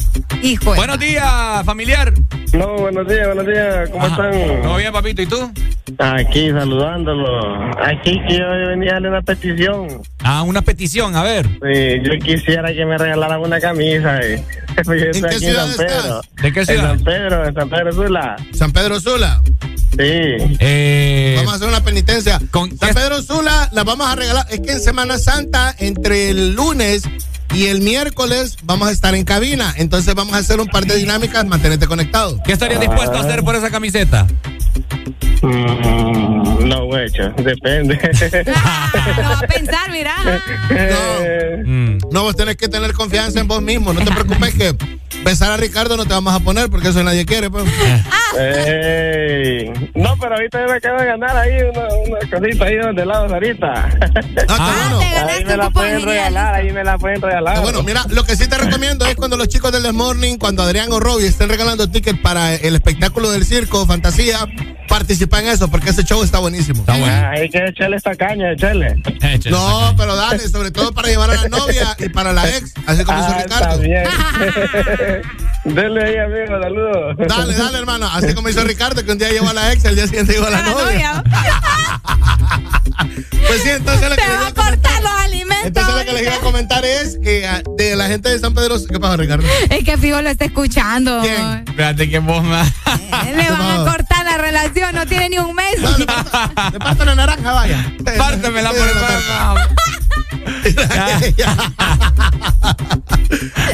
Hijo. 0.42 0.74
Buenos 0.74 0.98
días, 0.98 1.64
familiar. 1.64 2.12
No, 2.52 2.74
buenos 2.78 3.06
días, 3.08 3.26
buenos 3.26 3.46
días. 3.46 3.88
¿Cómo 3.90 4.04
Ajá. 4.06 4.30
están? 4.30 4.62
¿Todo 4.62 4.76
bien, 4.76 4.92
papito? 4.92 5.22
¿Y 5.22 5.26
tú? 5.26 5.52
Aquí 5.98 6.50
saludándolo. 6.50 7.54
Aquí 7.84 8.20
que 8.28 8.38
yo 8.38 8.44
venía 8.68 8.90
a 8.90 8.94
darle 8.94 9.08
una 9.10 9.22
petición. 9.22 10.02
Ah, 10.22 10.42
una 10.42 10.62
petición, 10.62 11.14
a 11.16 11.22
ver. 11.22 11.46
Sí, 11.46 12.00
yo 12.02 12.18
quisiera 12.24 12.72
que 12.72 12.84
me 12.86 12.96
regalaran 12.98 13.40
una 13.40 13.60
camisa. 13.60 14.18
eh. 14.20 14.42
Yo 14.84 14.92
estoy 14.92 15.20
qué 15.22 15.36
aquí 15.36 15.46
en 15.46 15.54
San 15.54 15.76
Pedro. 15.76 16.20
estás? 16.20 16.20
¿De 16.42 16.52
qué 16.52 16.60
En 16.60 16.66
ciudad? 16.66 16.88
San 16.96 17.04
Pedro, 17.04 17.46
en 17.46 17.54
San 17.54 17.68
Pedro 17.70 17.92
Sula. 17.92 18.36
San 18.52 18.72
Pedro 18.72 19.00
Sula. 19.00 19.40
Sí. 19.96 20.56
Eh, 20.60 21.34
Vamos 21.38 21.52
a 21.52 21.56
hacer 21.56 21.68
una 21.68 21.84
penitencia. 21.84 22.40
Con- 22.50 22.76
San 22.78 22.94
Pedro 22.94 23.22
Sula 23.22 23.68
la 23.72 23.84
vamos 23.84 24.06
a 24.06 24.14
regalar. 24.14 24.46
Es 24.50 24.60
que 24.60 24.72
en 24.72 24.80
Semana 24.80 25.18
Santa, 25.18 25.74
entre 25.78 26.30
el 26.30 26.54
lunes 26.54 27.02
y 27.54 27.66
el 27.66 27.80
miércoles, 27.82 28.56
vamos 28.64 28.88
a 28.88 28.90
estar 28.92 29.14
en 29.14 29.24
cabina. 29.24 29.72
Entonces 29.76 30.14
vamos 30.14 30.34
a 30.34 30.38
hacer 30.38 30.60
un 30.60 30.66
par 30.68 30.86
de 30.86 30.96
dinámicas. 30.96 31.44
Mantenerte 31.46 31.86
conectado. 31.86 32.40
¿Qué 32.44 32.52
estarías 32.52 32.80
dispuesto 32.80 33.16
a 33.16 33.20
hacer 33.20 33.42
por 33.44 33.54
esa 33.54 33.70
camiseta? 33.70 34.26
Mm, 35.42 36.68
no, 36.68 36.84
huecho, 36.86 37.30
depende. 37.36 37.94
Lo 39.16 39.22
va 39.22 39.38
a 39.38 39.46
pensar, 39.46 39.90
mira. 39.90 40.14
Mm. 41.64 41.98
No, 42.10 42.22
vos 42.22 42.36
tenés 42.36 42.56
que 42.56 42.68
tener 42.68 42.92
confianza 42.92 43.40
en 43.40 43.48
vos 43.48 43.60
mismo. 43.62 43.92
No 43.92 44.00
te 44.04 44.10
preocupes 44.10 44.54
que 44.54 44.74
besar 45.22 45.50
a 45.52 45.56
Ricardo 45.56 45.96
no 45.96 46.04
te 46.04 46.12
vamos 46.14 46.34
a 46.34 46.40
poner 46.40 46.70
porque 46.70 46.88
eso 46.88 47.02
nadie 47.02 47.24
quiere. 47.26 47.50
Pues. 47.50 47.64
Ey. 48.38 49.70
No, 49.94 50.16
pero 50.20 50.34
ahorita 50.34 50.60
yo 50.60 50.66
me 50.66 50.76
acabo 50.76 50.98
de 51.00 51.06
ganar 51.06 51.36
ahí 51.36 51.52
una, 51.62 51.88
una 51.88 52.18
cosita 52.40 52.64
ahí 52.64 52.76
donde 52.76 53.06
lado 53.06 53.32
ahorita. 53.32 53.72
Ah, 54.48 54.74
qué 54.74 54.80
bueno. 54.80 54.98
Te 54.98 55.10
ganaste 55.10 55.32
Ahí 55.34 55.44
me 55.44 55.56
la 55.56 55.70
pueden 55.70 56.00
genial. 56.00 56.08
regalar, 56.16 56.54
ahí 56.54 56.72
me 56.72 56.84
la 56.84 56.98
pueden 56.98 57.20
regalar. 57.22 57.56
Ah, 57.56 57.60
Bueno, 57.60 57.82
mira, 57.82 58.04
lo 58.10 58.24
que 58.24 58.36
sí 58.36 58.48
te 58.48 58.56
recomiendo 58.58 59.06
es 59.06 59.14
cuando 59.16 59.36
los 59.36 59.48
chicos 59.48 59.72
del 59.72 59.82
The 59.82 59.92
Morning, 59.92 60.36
cuando 60.38 60.62
Adrián 60.62 60.90
o 60.92 61.00
Robbie 61.00 61.26
estén 61.26 61.48
regalando 61.48 61.88
tickets 61.90 62.18
para 62.20 62.54
el 62.54 62.74
espectáculo 62.74 63.30
del 63.30 63.44
circo, 63.44 63.86
fantasía, 63.86 64.46
participa 64.98 65.40
en 65.40 65.48
eso, 65.48 65.68
porque 65.68 65.90
ese 65.90 66.04
show 66.04 66.22
está 66.22 66.38
buenísimo. 66.38 66.80
Está 66.80 66.92
bueno. 66.96 67.12
Ah, 67.12 67.30
hay 67.30 67.50
que 67.50 67.58
echarle 67.66 67.96
esta 67.96 68.14
caña, 68.14 68.52
echarle. 68.52 68.94
No, 69.50 69.92
pero 69.96 70.14
dale, 70.14 70.48
sobre 70.48 70.70
todo 70.70 70.92
para 70.92 71.08
llevar 71.08 71.30
a 71.30 71.34
la 71.34 71.48
novia 71.48 71.96
y 71.98 72.08
para 72.08 72.32
la 72.32 72.48
ex, 72.48 72.72
así 72.86 73.02
como 73.04 73.18
hizo 73.18 73.28
Ah, 73.30 73.40
está 73.40 73.58
Ricardo. 73.76 73.80
bien. 73.80 74.04
Dele 75.64 76.04
ahí, 76.04 76.16
amigo, 76.18 76.60
saludos. 76.60 77.16
Dale, 77.28 77.54
dale, 77.54 77.78
hermano, 77.78 78.06
así 78.12 78.34
como 78.34 78.48
hizo 78.50 78.62
Ricardo, 78.64 79.02
que 79.04 79.12
un 79.12 79.18
día 79.18 79.30
llevó 79.30 79.48
a 79.48 79.54
la 79.54 79.72
ex, 79.72 79.84
el 79.86 79.96
día 79.96 80.06
siguiente 80.06 80.34
llevó 80.34 80.46
a 80.46 80.50
la 80.50 80.60
la 80.62 80.68
novia. 80.70 81.12
novia. 81.14 81.24
Pues 83.46 83.62
sí, 83.62 83.68
entonces 83.70 84.08
lo 84.08 84.16
que 84.16 84.22
Te 84.22 84.28
les 84.28 84.40
va 84.40 84.46
a 84.48 84.54
cortar 84.54 85.02
los 85.02 85.12
alimentos. 85.12 85.66
entonces 85.66 85.94
lo 85.94 86.04
que 86.04 86.12
les 86.12 86.22
iba 86.22 86.34
a 86.34 86.40
comentar 86.40 86.82
es 86.84 87.18
eh, 87.24 87.62
de 87.76 87.94
la 87.96 88.06
gente 88.08 88.30
de 88.30 88.38
San 88.38 88.54
Pedro, 88.54 88.76
¿qué 88.90 88.98
pasa, 88.98 89.16
Ricardo? 89.18 89.46
Es 89.70 89.84
que 89.84 89.98
Fijo 89.98 90.20
lo 90.22 90.30
está 90.30 90.46
escuchando. 90.46 91.20
¿Quién? 91.20 91.64
Espérate 91.68 92.08
que 92.08 92.18
vos 92.20 92.42
me... 92.42 92.56
Le 93.34 93.50
van 93.50 93.60
a 93.80 93.84
cortar 93.90 94.24
la 94.24 94.38
relación, 94.38 94.94
no 94.94 95.06
tiene 95.06 95.28
ni 95.30 95.38
un 95.38 95.54
mes. 95.54 95.78
No, 95.78 95.96
le 95.98 96.06
parto- 96.06 96.70
le 96.72 96.78
parto 96.78 97.04
la 97.04 97.14
naranja, 97.14 97.52
vaya. 97.52 97.94
Pártemela 98.16 98.70
por 98.70 98.88
el 98.88 98.94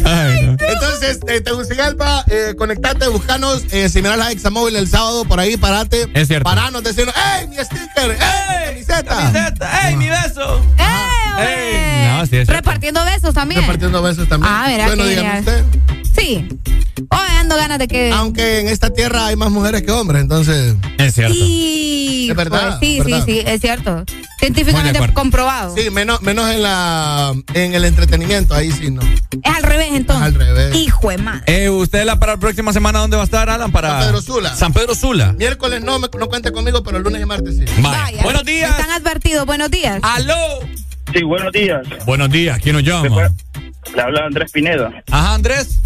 Ay, 0.05 0.43
no. 0.47 0.57
Entonces, 0.61 1.21
eh, 1.29 1.41
Tegucigalpa, 1.41 2.25
eh, 2.29 2.55
conectate, 2.57 3.09
buscanos. 3.09 3.65
Eh, 3.71 3.89
si 3.89 4.03
miras 4.03 4.19
la 4.19 4.31
Examóvil 4.31 4.77
el 4.77 4.89
sábado, 4.89 5.25
por 5.25 5.41
ahí, 5.41 5.57
parate. 5.57 6.09
Es 6.15 6.29
cierto. 6.29 6.45
Paranos, 6.45 6.83
decirnos, 6.83 7.15
¡Ey, 7.17 7.49
mi 7.49 7.57
sticker! 7.57 8.11
¡Ey, 8.11 8.67
camiseta! 8.67 9.17
Camiseta. 9.17 9.89
¡Ey, 9.89 9.97
mi 9.97 10.09
beso! 10.09 10.65
¡Eh, 10.79 11.30
Ey, 11.43 11.75
hombre! 11.75 12.09
no, 12.09 12.19
sí, 12.19 12.23
es 12.23 12.29
cierto. 12.31 12.53
Repartiendo 12.53 13.05
besos 13.05 13.35
también. 13.35 13.61
Repartiendo 13.63 14.03
besos 14.03 14.29
también. 14.29 14.53
Ah, 14.53 14.65
mira 14.69 14.87
bueno, 14.87 15.05
dígame 15.07 15.39
usted. 15.41 15.65
Sí, 16.03 16.11
Sí. 16.13 16.49
Hoy 17.09 17.29
ando 17.39 17.57
ganas 17.57 17.79
de 17.79 17.89
que. 17.89 18.11
Aunque 18.13 18.61
en 18.61 18.69
esta 18.69 18.91
tierra 18.91 19.27
hay 19.27 19.37
más 19.37 19.51
mujeres 19.51 19.83
que 19.83 19.91
hombres, 19.91 20.21
entonces. 20.23 20.75
Es 20.99 21.15
cierto. 21.15 21.35
Y. 21.37 22.29
Es 22.31 22.37
verdad, 22.37 22.79
pues, 22.79 22.81
sí, 22.81 22.99
verdad. 23.01 23.25
sí, 23.25 23.33
sí, 23.33 23.43
es 23.47 23.61
cierto. 23.61 24.05
Científicamente 24.39 25.13
comprobado. 25.13 25.75
Sí, 25.77 25.89
menos, 25.91 26.21
menos 26.23 26.51
en 26.51 26.63
la 26.63 27.33
en 27.55 27.75
el 27.75 27.85
entretenimiento, 27.85 28.55
ahí 28.55 28.71
sí 28.73 28.91
no. 28.91 29.01
Es 29.03 29.55
al 29.55 29.63
revés, 29.63 29.89
entonces. 29.93 30.25
al 30.27 30.35
revés. 30.35 30.75
Hijo 30.77 31.11
de 31.11 31.19
madre. 31.19 31.43
Eh, 31.65 31.71
¿Usted 31.71 32.05
la 32.05 32.19
para 32.19 32.33
la 32.35 32.39
próxima 32.41 32.73
semana 32.73 32.99
dónde 32.99 33.17
va 33.17 33.23
a 33.23 33.25
estar, 33.27 33.49
Alan? 33.49 33.71
Para 33.73 33.89
San 33.91 34.01
Pedro 34.03 34.23
Sula. 34.23 34.57
San 34.57 34.73
Pedro 34.73 34.95
Sula. 34.95 35.33
Miércoles 35.35 35.83
no, 35.83 35.99
me- 35.99 36.09
no 36.19 36.29
cuente 36.29 36.53
conmigo, 36.53 36.83
pero 36.83 36.99
el 36.99 37.03
lunes 37.05 37.23
y 37.23 37.25
martes 37.27 37.57
sí. 37.57 37.65
Vaya. 37.81 38.03
Vaya. 38.03 38.23
Buenos 38.25 38.45
días. 38.45 38.71
Están 38.79 38.91
advertidos. 38.91 39.47
Buenos 39.47 39.71
días. 39.71 40.01
¡Aló! 40.03 40.35
Sí, 41.13 41.23
buenos 41.23 41.53
días. 41.53 41.87
Buenos 42.07 42.31
días. 42.31 42.59
¿Quién 42.61 42.77
nos 42.77 42.85
llama? 42.85 43.31
Le 43.95 44.03
habla 44.03 44.27
Andrés 44.27 44.53
Pineda. 44.53 45.03
Ajá, 45.11 45.35
Andrés. 45.35 45.81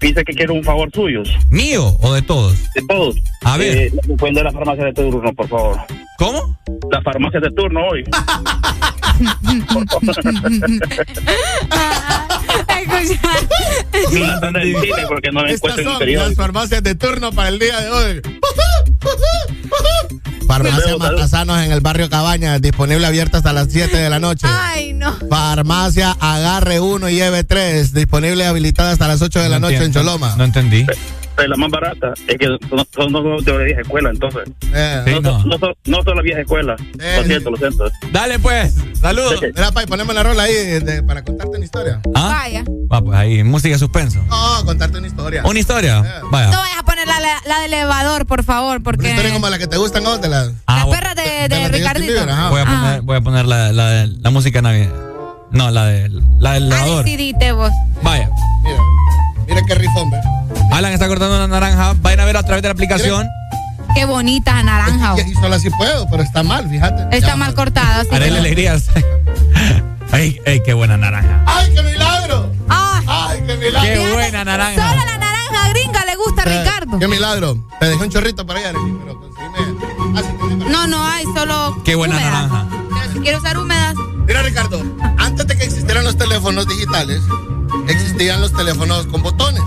Dice 0.00 0.24
que 0.24 0.32
quiere 0.32 0.52
un 0.52 0.64
favor 0.64 0.90
suyo. 0.92 1.22
¿Mío 1.50 1.96
o 2.00 2.14
de 2.14 2.22
todos? 2.22 2.56
De 2.74 2.82
todos. 2.88 3.16
A 3.44 3.56
ver. 3.56 3.76
Eh, 3.76 3.92
de 3.92 4.44
la 4.44 4.52
farmacia 4.52 4.84
de 4.86 4.92
turno, 4.92 5.32
por 5.34 5.48
favor. 5.48 5.80
¿Cómo? 6.16 6.58
La 6.90 7.02
farmacia 7.02 7.40
de 7.40 7.50
turno 7.50 7.86
hoy. 7.88 8.04
No 14.12 14.18
la 14.26 14.34
están 14.34 14.56
en 14.56 14.62
el 14.62 14.80
cine 14.80 15.02
porque 15.08 15.30
no 15.32 15.42
la 15.42 15.50
Estas 15.50 15.70
encuentro 15.70 15.80
en 15.80 15.84
son 15.84 15.92
las 15.92 15.98
periódico. 15.98 16.42
farmacias 16.42 16.82
de 16.82 16.94
turno 16.94 17.32
para 17.32 17.48
el 17.48 17.58
día 17.58 17.80
de 17.80 17.90
hoy. 17.90 18.22
Farmacia. 20.46 20.96
Matasanos 20.98 21.62
en 21.62 21.70
el 21.72 21.80
barrio 21.80 22.10
Cabañas, 22.10 22.60
disponible 22.60 23.06
abierta 23.06 23.38
hasta 23.38 23.52
las 23.52 23.68
7 23.70 23.96
de 23.96 24.10
la 24.10 24.18
noche. 24.18 24.46
Ay, 24.50 24.92
no. 24.94 25.14
Farmacia 25.28 26.16
Agarre 26.18 26.80
1 26.80 27.08
y 27.08 27.14
lleve 27.14 27.44
3, 27.44 27.94
disponible 27.94 28.44
habilitada 28.46 28.90
hasta 28.90 29.06
las 29.06 29.22
8 29.22 29.40
de 29.40 29.48
la 29.48 29.58
No 29.60 29.66
noche 29.68 29.76
en 29.76 29.82
entiendo. 29.84 30.10
Choloma. 30.10 30.34
No 30.36 30.44
entendí. 30.44 30.86
La 31.48 31.56
más 31.56 31.70
barata. 31.70 32.12
Es 32.26 32.36
que 32.38 32.46
son, 32.46 32.86
son, 32.94 33.10
son 33.12 33.44
de 33.44 33.64
vieja 33.64 33.80
escuela, 33.80 34.10
entonces. 34.10 34.42
Eh, 34.72 35.02
Sí, 35.06 35.12
no, 35.14 35.20
no. 35.20 35.40
son- 35.40 35.48
no, 35.48 35.58
son, 35.58 35.74
no 35.86 36.02
son 36.02 36.16
la 36.16 36.22
vieja 36.22 36.40
escuela. 36.40 36.76
Eh, 37.00 37.16
Lo 37.18 37.24
siento, 37.24 37.50
lo 37.50 37.56
siento. 37.56 37.84
Dale, 38.12 38.38
pues. 38.38 38.74
Saludos. 39.00 39.40
Mira, 39.42 39.72
Pai, 39.72 39.86
poneme 39.86 40.12
la 40.14 40.22
rola 40.22 40.42
ahí 40.44 40.52
de- 40.54 41.02
para 41.02 41.24
contarte 41.24 41.56
una 41.56 41.64
historia. 41.64 42.00
¿Ah? 42.14 42.40
Vaya. 42.42 42.64
Va, 42.92 43.00
pues 43.00 43.16
ahí, 43.18 43.42
música 43.42 43.72
de 43.74 43.78
suspenso. 43.78 44.22
No, 44.28 44.64
contarte 44.64 44.98
una 44.98 45.06
historia. 45.06 45.42
¿Una 45.44 45.58
historia? 45.58 45.98
Eh. 46.00 46.20
No 46.22 46.30
Vaya. 46.30 46.48
vayas 46.50 46.78
a 46.78 46.82
poner 46.84 47.06
la, 47.06 47.20
la, 47.20 47.40
la 47.46 47.60
del 47.60 47.72
elevador, 47.74 48.26
por 48.26 48.44
favor, 48.44 48.76
Una 48.76 48.84
porque. 48.84 49.08
historia 49.10 49.32
como 49.32 49.48
la 49.48 49.58
que 49.58 49.66
te 49.66 49.76
gustan, 49.78 50.02
¿no? 50.02 50.18
De 50.18 50.28
la, 50.28 50.50
Ah, 50.66 50.84
Las 50.86 50.86
perras 50.96 51.14
de, 51.16 51.22
de, 51.22 51.48
de 51.48 51.56
de 51.60 51.68
Ricardito. 51.68 52.12
Bieber, 52.12 52.28
ajá. 52.30 52.50
Voy 52.50 52.60
a 52.60 52.64
poner, 52.64 52.80
Ah. 52.80 53.00
voy 53.02 53.16
a 53.16 53.20
poner 53.20 53.46
la, 53.46 53.72
la, 53.72 54.06
la 54.06 54.30
música 54.30 54.60
navideña. 54.60 54.92
No, 55.50 55.70
la, 55.70 55.86
de, 55.86 56.08
la 56.38 56.52
del 56.52 56.72
Ah, 56.72 56.76
lavador. 56.76 57.04
decidiste 57.04 57.52
vos. 57.52 57.72
Vaya. 58.02 58.28
Mira, 58.62 58.76
mira 59.50 59.62
qué 59.66 59.74
rifón, 59.74 60.10
ve. 60.10 60.18
Alan 60.72 60.92
está 60.92 61.08
cortando 61.08 61.36
una 61.36 61.46
naranja. 61.48 61.94
Vayan 62.00 62.20
a 62.20 62.24
ver 62.24 62.36
a 62.36 62.42
través 62.42 62.62
de 62.62 62.68
la 62.68 62.72
aplicación. 62.72 63.28
Qué 63.94 64.04
bonita 64.04 64.62
naranja. 64.62 65.14
Y, 65.26 65.30
y 65.32 65.34
solo 65.34 65.56
así 65.56 65.68
puedo, 65.70 66.08
pero 66.08 66.22
está 66.22 66.42
mal, 66.42 66.68
fíjate. 66.68 67.16
Está 67.16 67.36
mal 67.36 67.54
cortada. 67.54 68.04
sí. 68.04 68.10
Haré 68.12 68.28
alegrías. 68.28 68.86
Ay, 70.12 70.40
ay, 70.44 70.60
qué 70.64 70.74
buena 70.74 70.96
naranja. 70.96 71.44
¡Ay, 71.46 71.72
qué 71.72 71.82
milagro! 71.82 72.52
Ay, 72.68 73.04
¡Ay, 73.06 73.42
qué 73.46 73.56
milagro! 73.56 73.80
Qué 73.80 73.94
fíjate, 73.96 74.12
buena 74.12 74.44
naranja. 74.44 74.88
Solo 74.90 75.04
la 75.04 75.18
naranja 75.18 75.68
gringa 75.70 76.04
le 76.04 76.16
gusta 76.16 76.42
a 76.42 76.44
Eh, 76.46 76.58
Ricardo. 76.58 76.98
¡Qué 76.98 77.06
milagro! 77.06 77.68
Te 77.78 77.86
dejé 77.86 78.02
un 78.04 78.10
chorrito 78.10 78.44
para 78.44 78.58
allá, 78.58 78.72
pero 79.04 79.20
conseguime. 79.20 80.18
Ah, 80.18 80.22
sí, 80.22 80.28
tenés 80.36 80.58
para- 80.64 80.70
No, 80.70 80.86
no 80.88 81.06
hay, 81.06 81.24
solo. 81.32 81.80
Qué 81.84 81.94
buena 81.94 82.16
húmedas. 82.16 82.32
naranja. 82.32 82.66
Pero 83.00 83.12
si 83.12 83.18
quiero 83.20 83.38
usar 83.38 83.56
húmedas. 83.58 83.94
Mira, 84.30 84.42
Ricardo, 84.44 84.80
antes 85.18 85.44
de 85.44 85.56
que 85.56 85.64
existieran 85.64 86.04
los 86.04 86.16
teléfonos 86.16 86.64
digitales, 86.68 87.20
existían 87.88 88.40
los 88.40 88.52
teléfonos 88.52 89.06
con 89.08 89.24
botones. 89.24 89.60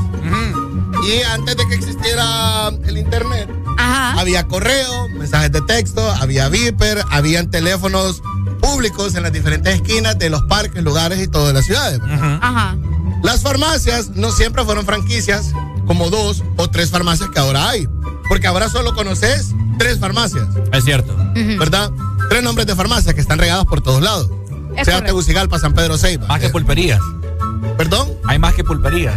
Y 1.06 1.22
antes 1.24 1.58
de 1.58 1.68
que 1.68 1.76
existiera 1.76 2.70
el 2.86 2.98
internet, 2.98 3.50
Ajá. 3.78 4.18
había 4.22 4.48
correo, 4.48 5.10
mensajes 5.10 5.52
de 5.52 5.60
texto, 5.64 6.10
había 6.12 6.48
Viper, 6.48 7.04
habían 7.12 7.52
teléfonos 7.52 8.24
públicos 8.62 9.16
en 9.16 9.24
las 9.24 9.34
diferentes 9.34 9.76
esquinas 9.76 10.18
de 10.18 10.30
los 10.30 10.44
parques, 10.44 10.82
lugares 10.82 11.22
y 11.22 11.28
todas 11.28 11.54
las 11.54 11.66
ciudades. 11.66 12.00
Ajá. 12.02 12.78
Las 13.22 13.42
farmacias 13.42 14.12
no 14.12 14.32
siempre 14.32 14.64
fueron 14.64 14.86
franquicias, 14.86 15.52
como 15.88 16.10
dos 16.10 16.42
o 16.56 16.70
tres 16.70 16.90
farmacias 16.90 17.30
que 17.32 17.40
ahora 17.40 17.68
hay. 17.68 17.86
Porque 18.30 18.48
ahora 18.48 18.70
solo 18.70 18.94
conoces 18.96 19.54
tres 19.78 20.00
farmacias, 20.00 20.48
Es 20.72 20.86
cierto. 20.86 21.14
¿verdad? 21.60 21.92
Tres 22.30 22.44
nombres 22.44 22.66
de 22.66 22.78
farmacias 22.78 23.14
que 23.14 23.20
están 23.20 23.40
regados 23.40 23.66
por 23.66 23.82
todos 23.82 24.02
lados. 24.02 24.30
Es 24.78 24.86
sea. 24.86 25.04
Tegucigalpa, 25.04 25.60
San 25.60 25.74
Pedro 25.74 25.98
Ceiba. 25.98 26.28
Más 26.28 26.40
que 26.40 26.50
pulperías. 26.50 27.00
¿Perdón? 27.78 28.12
Hay 28.28 28.40
más 28.40 28.54
que 28.54 28.64
pulperías. 28.64 29.16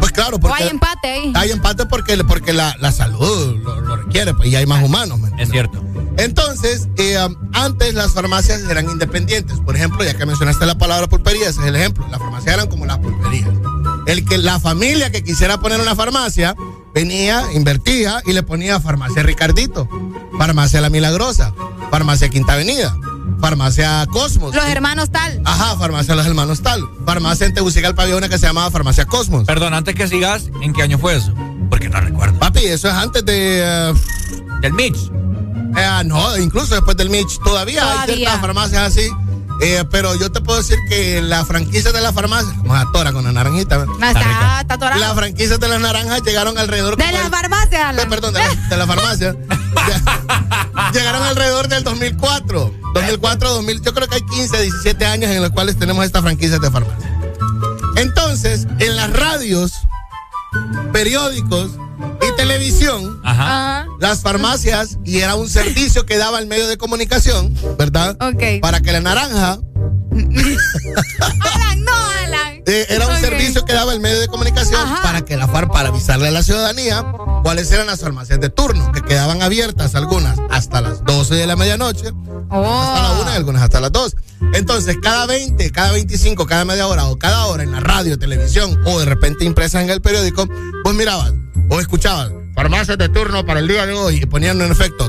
Pues 0.00 0.12
claro, 0.12 0.36
O 0.36 0.40
porque 0.40 0.64
hay 0.64 0.68
empate 0.70 1.08
ahí. 1.08 1.32
hay 1.34 1.50
empate 1.50 1.86
porque, 1.86 2.16
porque 2.24 2.52
la, 2.52 2.74
la 2.80 2.92
salud 2.92 3.56
lo, 3.62 3.80
lo 3.80 3.96
requiere, 3.96 4.34
pues 4.34 4.48
y 4.48 4.56
hay 4.56 4.66
más 4.66 4.82
humanos. 4.82 5.20
Es 5.38 5.50
cierto. 5.50 5.82
Entonces, 6.18 6.88
eh, 6.98 7.16
um, 7.24 7.34
antes 7.54 7.94
las 7.94 8.12
farmacias 8.12 8.62
eran 8.68 8.90
independientes. 8.90 9.58
Por 9.60 9.76
ejemplo, 9.76 10.04
ya 10.04 10.14
que 10.14 10.26
mencionaste 10.26 10.66
la 10.66 10.76
palabra 10.76 11.08
pulpería, 11.08 11.48
ese 11.48 11.60
es 11.60 11.66
el 11.66 11.76
ejemplo. 11.76 12.06
Las 12.10 12.18
farmacias 12.18 12.54
eran 12.54 12.68
como 12.68 12.84
las 12.84 12.98
pulperías. 12.98 13.48
El 14.06 14.24
que 14.26 14.36
la 14.38 14.58
familia 14.60 15.10
que 15.10 15.22
quisiera 15.24 15.58
poner 15.58 15.80
una 15.80 15.94
farmacia 15.94 16.54
venía, 16.92 17.44
invertía 17.54 18.20
y 18.26 18.32
le 18.32 18.42
ponía 18.42 18.80
farmacia 18.80 19.22
Ricardito, 19.22 19.88
farmacia 20.36 20.80
La 20.80 20.90
Milagrosa, 20.90 21.54
farmacia 21.90 22.28
Quinta 22.28 22.54
Avenida, 22.54 22.94
farmacia 23.42 24.06
Cosmos. 24.10 24.54
Los 24.54 24.64
hermanos 24.64 25.10
tal. 25.10 25.42
Ajá, 25.44 25.76
farmacia 25.76 26.14
Los 26.14 26.24
Hermanos 26.26 26.62
Tal. 26.62 26.80
Farmacia 27.04 27.46
en 27.46 27.52
Tegucigalpa 27.52 28.04
había 28.04 28.16
una 28.16 28.28
que 28.28 28.38
se 28.38 28.46
llamaba 28.46 28.70
farmacia 28.70 29.04
Cosmos. 29.04 29.44
Perdón, 29.44 29.74
antes 29.74 29.94
que 29.96 30.06
sigas, 30.08 30.44
¿en 30.62 30.72
qué 30.72 30.82
año 30.82 30.96
fue 30.98 31.16
eso? 31.16 31.34
Porque 31.68 31.88
no 31.88 32.00
recuerdo. 32.00 32.38
Papi, 32.38 32.60
eso 32.64 32.88
es 32.88 32.94
antes 32.94 33.24
de... 33.24 33.60
eh, 33.62 33.94
Del 34.62 34.72
Mitch. 34.72 34.96
Eh, 35.76 36.02
no, 36.04 36.36
incluso 36.38 36.74
después 36.76 36.96
del 36.96 37.10
Mitch 37.10 37.38
todavía, 37.42 37.82
hay 37.82 37.92
Todavía. 37.92 38.14
ciertas 38.16 38.40
farmacias 38.40 38.82
así. 38.82 39.08
Eh, 39.62 39.84
pero 39.90 40.14
yo 40.16 40.30
te 40.32 40.40
puedo 40.40 40.58
decir 40.58 40.76
que 40.88 41.22
la 41.22 41.44
franquicia 41.44 41.92
de 41.92 42.00
la 42.00 42.12
farmacia, 42.12 42.52
vamos 42.58 42.78
a 42.86 42.92
tora 42.92 43.12
con 43.12 43.24
la 43.24 43.32
naranjita. 43.32 43.78
¿verdad? 43.78 43.94
No, 43.98 44.06
está, 44.08 44.60
está 44.60 44.74
atorado. 44.74 45.00
Las 45.00 45.14
franquicias 45.14 45.58
de 45.60 45.68
las 45.68 45.80
naranjas 45.80 46.22
llegaron 46.22 46.58
alrededor 46.58 46.96
De 46.96 47.04
como 47.04 47.16
la 47.16 47.22
del- 47.22 47.30
farmacia. 47.32 47.78
eh, 47.80 47.82
Alan. 47.84 48.08
perdón, 48.08 48.34
de 48.34 48.40
la, 48.40 48.54
de 48.68 48.76
la 48.76 48.86
farmacia. 48.86 49.36
Ya- 49.88 50.90
llegaron 50.92 51.22
alrededor 51.22 51.68
del 51.68 51.84
2004. 51.84 52.74
2004, 52.94 53.50
2000, 53.54 53.80
yo 53.82 53.94
creo 53.94 54.06
que 54.08 54.16
hay 54.16 54.26
15, 54.26 54.60
17 54.62 55.06
años 55.06 55.30
en 55.30 55.40
los 55.40 55.50
cuales 55.52 55.78
tenemos 55.78 56.04
estas 56.04 56.22
franquicias 56.22 56.60
de 56.60 56.70
farmacia. 56.70 57.18
Entonces, 57.96 58.66
en 58.80 58.96
las 58.96 59.10
radios, 59.12 59.72
periódicos 60.92 61.70
y 62.20 62.36
televisión, 62.36 63.20
Ajá. 63.24 63.86
Las 64.00 64.20
farmacias 64.20 64.98
y 65.04 65.18
era 65.20 65.34
un 65.34 65.48
servicio 65.48 66.06
que 66.06 66.16
daba 66.16 66.38
el 66.38 66.46
medio 66.46 66.66
de 66.68 66.76
comunicación, 66.76 67.54
¿verdad? 67.78 68.16
Ok. 68.20 68.60
Para 68.60 68.80
que 68.80 68.92
la 68.92 69.00
naranja 69.00 69.58
Alan, 70.12 71.84
no, 71.84 71.92
Alan. 72.24 72.62
eh, 72.66 72.86
era 72.90 73.06
un 73.06 73.16
servicio 73.18 73.64
que 73.64 73.72
daba 73.72 73.92
el 73.92 74.00
medio 74.00 74.20
de 74.20 74.28
comunicación 74.28 74.80
Ajá. 74.80 75.02
para 75.02 75.24
que 75.24 75.36
la 75.36 75.48
FAR 75.48 75.68
para 75.68 75.88
avisarle 75.88 76.28
a 76.28 76.30
la 76.30 76.42
ciudadanía 76.42 77.04
cuáles 77.42 77.70
eran 77.72 77.86
las 77.86 78.00
farmacias 78.00 78.38
de 78.40 78.50
turno 78.50 78.92
que 78.92 79.02
quedaban 79.02 79.42
abiertas 79.42 79.94
algunas 79.94 80.38
hasta 80.50 80.80
las 80.80 81.04
12 81.04 81.34
de 81.34 81.46
la 81.46 81.56
medianoche, 81.56 82.08
hasta 82.08 83.02
la 83.02 83.12
Oh. 83.18 83.22
1 83.22 83.30
y 83.32 83.36
algunas 83.36 83.62
hasta 83.62 83.80
las 83.80 83.92
2. 83.92 84.16
Entonces, 84.54 84.96
cada 85.02 85.24
20, 85.26 85.70
cada 85.70 85.92
25, 85.92 86.44
cada 86.46 86.64
media 86.66 86.86
hora 86.86 87.06
o 87.06 87.18
cada 87.18 87.46
hora 87.46 87.62
en 87.62 87.72
la 87.72 87.80
radio, 87.80 88.18
televisión 88.18 88.78
o 88.84 88.98
de 88.98 89.06
repente 89.06 89.44
impresas 89.44 89.82
en 89.82 89.88
el 89.90 90.02
periódico, 90.02 90.46
pues 90.84 90.94
mirabas 90.94 91.32
o 91.68 91.80
escuchabas 91.80 92.32
farmacias 92.54 92.98
de 92.98 93.08
turno 93.08 93.44
para 93.46 93.60
el 93.60 93.68
día 93.68 93.86
de 93.86 93.92
hoy 93.94 94.16
y 94.22 94.26
ponían 94.26 94.60
un 94.60 94.70
efecto 94.70 95.08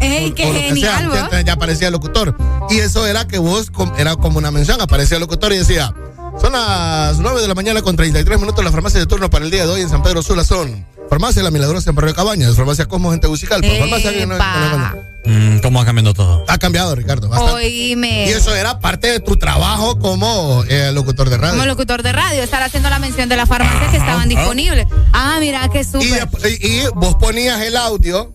Ey, 0.00 0.30
o- 0.30 0.34
qué 0.34 0.44
o 0.44 0.48
lo 0.48 0.54
que 0.54 0.60
genial, 0.60 1.28
sea, 1.30 1.40
ya 1.42 1.52
aparecía 1.54 1.88
el 1.88 1.92
locutor. 1.92 2.36
Y 2.70 2.78
eso 2.78 3.04
era 3.06 3.26
que 3.26 3.38
vos, 3.38 3.70
era 3.96 4.14
como 4.16 4.38
una 4.38 4.50
mención, 4.52 4.80
aparecía 4.80 5.16
el 5.16 5.22
locutor 5.22 5.52
y 5.52 5.58
decía, 5.58 5.92
son 6.40 6.52
las 6.52 7.18
9 7.18 7.42
de 7.42 7.48
la 7.48 7.54
mañana 7.54 7.82
con 7.82 7.96
33 7.96 8.38
minutos, 8.38 8.62
las 8.62 8.72
farmacias 8.72 9.02
de 9.02 9.06
turno 9.08 9.28
para 9.28 9.44
el 9.44 9.50
día 9.50 9.66
de 9.66 9.72
hoy 9.72 9.80
en 9.80 9.88
San 9.88 10.02
Pedro 10.04 10.22
Sula 10.22 10.44
son 10.44 10.86
Farmacia 11.08 11.42
La 11.42 11.50
Milagrosa 11.50 11.90
en 11.90 11.96
Barrio 11.96 12.14
Cabañas, 12.14 12.54
Farmacia 12.56 12.86
Cosmos 12.86 13.14
en 13.14 13.20
Tegucigalpa, 13.20 13.66
Farmacia... 13.78 14.10
Epa. 14.10 14.96
Mm, 15.24 15.58
¿Cómo 15.58 15.78
va 15.80 15.84
cambiando 15.84 16.14
todo? 16.14 16.44
Ha 16.48 16.58
cambiado, 16.58 16.94
Ricardo, 16.94 17.28
bastante. 17.28 17.54
Oíme. 17.54 18.26
Y 18.28 18.30
eso 18.30 18.54
era 18.54 18.78
parte 18.78 19.08
de 19.08 19.20
tu 19.20 19.36
trabajo 19.36 19.98
como 19.98 20.64
eh, 20.68 20.90
locutor 20.92 21.28
de 21.28 21.36
radio. 21.36 21.54
Como 21.54 21.66
locutor 21.66 22.02
de 22.02 22.12
radio, 22.12 22.42
estar 22.42 22.62
haciendo 22.62 22.88
la 22.88 22.98
mención 22.98 23.28
de 23.28 23.36
las 23.36 23.48
farmacias 23.48 23.90
que 23.90 23.96
estaban 23.98 24.28
disponibles. 24.28 24.86
Ah, 25.12 25.36
mira, 25.40 25.68
qué 25.70 25.80
y, 25.80 25.84
súper. 25.84 26.28
y- 26.60 26.66
y 26.66 26.82
vos 26.94 27.16
ponías 27.16 27.60
el 27.62 27.76
audio 27.76 28.32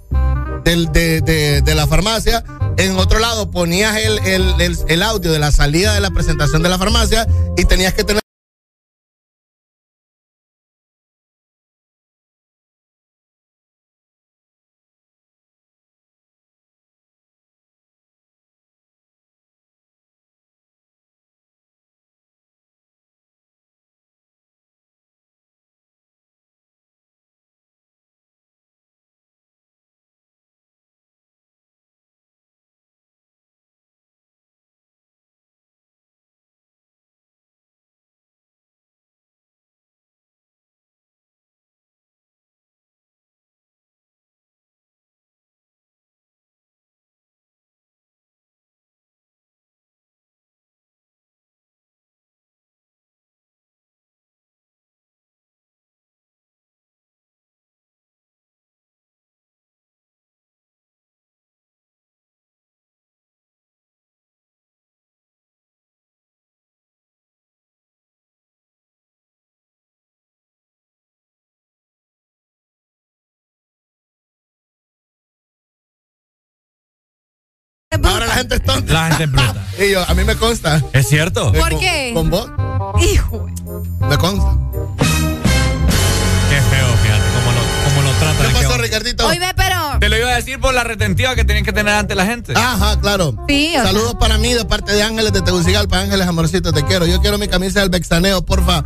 del- 0.66 0.92
de, 0.92 1.22
de- 1.22 1.61
de 1.61 1.76
la 1.76 1.88
farmacia, 1.88 2.43
en 2.77 2.98
otro 2.98 3.19
lado 3.19 3.50
ponías 3.50 3.95
el, 3.98 4.19
el- 4.19 4.56
el- 4.61 4.77
el 4.88 5.03
audio 5.03 5.32
de 5.32 5.40
la 5.40 5.52
salida 5.52 5.93
de 5.93 6.02
la 6.02 6.11
presentación 6.11 6.61
de 6.64 6.69
la 6.69 6.77
farmacia 6.77 7.27
y 7.58 7.66
tenías 7.66 7.93
que 7.93 8.03
tener 8.03 8.23
Ahora 78.04 78.26
la 78.26 78.34
gente 78.34 78.56
es 78.56 78.64
tonta. 78.64 78.94
La 78.94 79.06
gente 79.08 79.24
es 79.24 79.32
bruta. 79.32 79.66
y 79.80 79.92
yo, 79.92 80.04
a 80.08 80.14
mí 80.14 80.24
me 80.24 80.36
consta. 80.36 80.82
¿Es 80.94 81.08
cierto? 81.08 81.52
¿Por 81.52 81.72
con, 81.72 81.80
qué? 81.80 82.12
Con 82.14 82.30
vos. 82.30 82.50
Hijo. 83.02 83.48
Me 84.10 84.18
consta. 84.18 84.58
Qué 86.50 86.62
feo, 86.62 86.88
fíjate, 87.02 87.24
cómo 87.34 87.52
lo, 87.52 87.62
cómo 87.86 88.02
lo 88.02 88.12
tratan. 88.20 88.48
¿Qué 88.48 88.54
pasó. 88.54 88.78
Ricardito? 88.78 89.28
Oye, 89.28 89.40
pero. 89.56 90.00
Te 90.00 90.10
lo 90.10 90.18
iba 90.18 90.30
a 90.30 90.36
decir 90.36 90.60
por 90.60 90.74
la 90.74 90.84
retentiva 90.84 91.36
que 91.36 91.46
tienen 91.46 91.64
que 91.64 91.72
tener 91.72 91.94
ante 91.94 92.16
la 92.16 92.26
gente. 92.26 92.54
Ajá, 92.56 93.00
claro. 93.00 93.36
Sí, 93.48 93.70
o 93.70 93.74
sea. 93.74 93.86
Saludos 93.86 94.16
para 94.20 94.38
mí 94.38 94.54
de 94.54 94.66
parte 94.66 94.92
de 94.94 95.04
Ángeles 95.04 95.32
de 95.34 95.42
Tegucigalpa. 95.42 96.00
Ángeles, 96.00 96.28
amorcito, 96.28 96.74
te 96.74 96.84
quiero. 96.84 97.06
Yo 97.06 97.22
quiero 97.22 97.38
mi 97.38 97.48
camisa 97.48 97.80
del 97.80 97.90
Bexaneo, 97.90 98.46
porfa. 98.46 98.84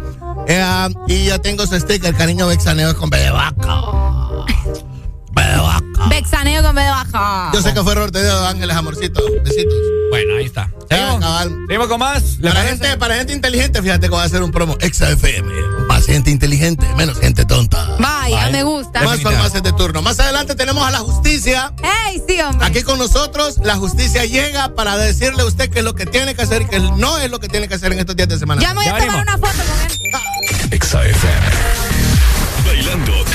Eh, 0.48 0.90
y 1.08 1.26
ya 1.26 1.40
tengo 1.40 1.66
su 1.66 1.80
sticker, 1.80 2.14
cariño 2.16 2.48
Bexaneo 2.48 2.90
es 2.90 2.96
con 2.96 3.10
B 3.10 3.18
de 3.18 3.32
Bexaneo 6.10 6.64
con 6.64 6.76
B 6.76 6.82
de 6.82 6.90
baja. 6.90 7.52
Yo 7.54 7.62
sé 7.62 7.74
que 7.74 7.82
fue 7.84 7.92
error 7.92 8.12
de 8.12 8.22
dedo, 8.24 8.46
Ángeles, 8.48 8.76
amorcito. 8.76 9.22
Besitos. 9.44 9.74
Bueno, 10.10 10.36
ahí 10.38 10.46
está. 10.46 10.72
¿Seguimos? 10.90 11.20
cabal. 11.20 11.56
¿Seguimos 11.68 11.88
con 11.88 12.00
más? 12.00 12.24
¿Le 12.40 12.50
Para 12.50 12.64
gente, 12.64 12.98
para 12.98 13.16
gente 13.16 13.34
inteligente, 13.34 13.82
fíjate 13.82 14.02
que 14.08 14.10
voy 14.12 14.22
a 14.22 14.24
hacer 14.24 14.42
un 14.42 14.52
promo. 14.52 14.78
Exa 14.80 15.10
FM. 15.12 15.52
Más 15.88 16.06
gente 16.06 16.32
inteligente, 16.32 16.86
menos 16.96 17.20
gente 17.20 17.46
tonta. 17.46 17.96
Vaya, 18.00 18.46
Ay. 18.46 18.52
me 18.54 18.64
gusta. 18.64 19.02
Más 19.04 19.22
farmacias 19.22 19.64
de 19.64 19.72
turno. 19.74 20.02
Más 20.02 20.20
adelante 20.20 20.56
tenemos 20.56 20.86
a 20.88 20.92
la 20.92 21.00
justicia. 21.00 21.74
¡Ey, 22.08 22.22
sí, 22.28 22.40
hombre! 22.42 22.66
Aquí 22.66 22.84
con 22.84 22.98
nosotros, 23.00 23.58
la 23.64 23.76
justicia 23.76 24.26
llega 24.26 24.70
para 24.76 24.98
decirle 24.98 25.42
a 25.42 25.46
usted 25.46 25.70
qué 25.70 25.80
es 25.80 25.86
lo 25.86 25.96
que 25.96 26.06
tiene 26.06 26.36
que 26.36 26.42
hacer 26.42 26.64
y 26.64 26.66
qué 26.68 26.80
no 26.80 27.18
es 27.18 27.30
lo 27.30 27.40
que 27.40 27.48
tiene 27.50 27.68
que 27.68 27.76
hacer 27.76 27.92
en 27.94 28.00
estos 28.00 28.16
días 28.16 28.30
de 28.30 28.38
semana. 28.40 28.62
Ya 28.62 28.70
me 28.70 28.76
voy 28.76 28.86
Ya 28.86 28.96
a 28.96 29.00
tomar 29.00 29.26
venimos. 29.26 29.36
una 29.40 29.48
foto 29.48 29.64
con 29.72 29.82
él. 29.92 30.72
Exa 30.72 31.06
FM. 31.06 31.97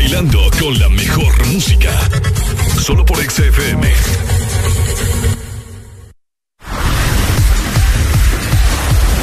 Bailando 0.00 0.48
con 0.60 0.78
la 0.78 0.88
mejor 0.90 1.46
música. 1.48 1.90
Solo 2.80 3.04
por 3.04 3.18
Exa 3.18 3.44
FM. 3.44 3.92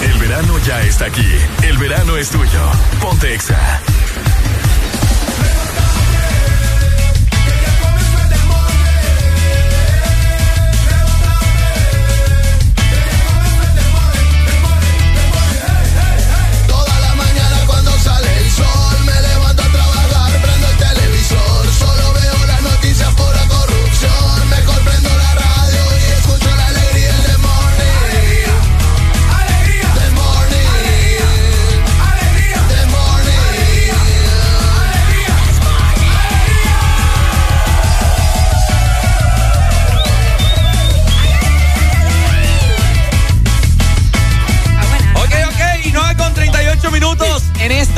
El 0.04 0.20
verano 0.20 0.60
ya 0.68 0.82
está 0.82 1.06
aquí. 1.06 1.26
El 1.64 1.78
verano 1.78 2.18
es 2.18 2.30
tuyo. 2.30 2.72
Ponte 3.00 3.34
Exa. 3.34 3.82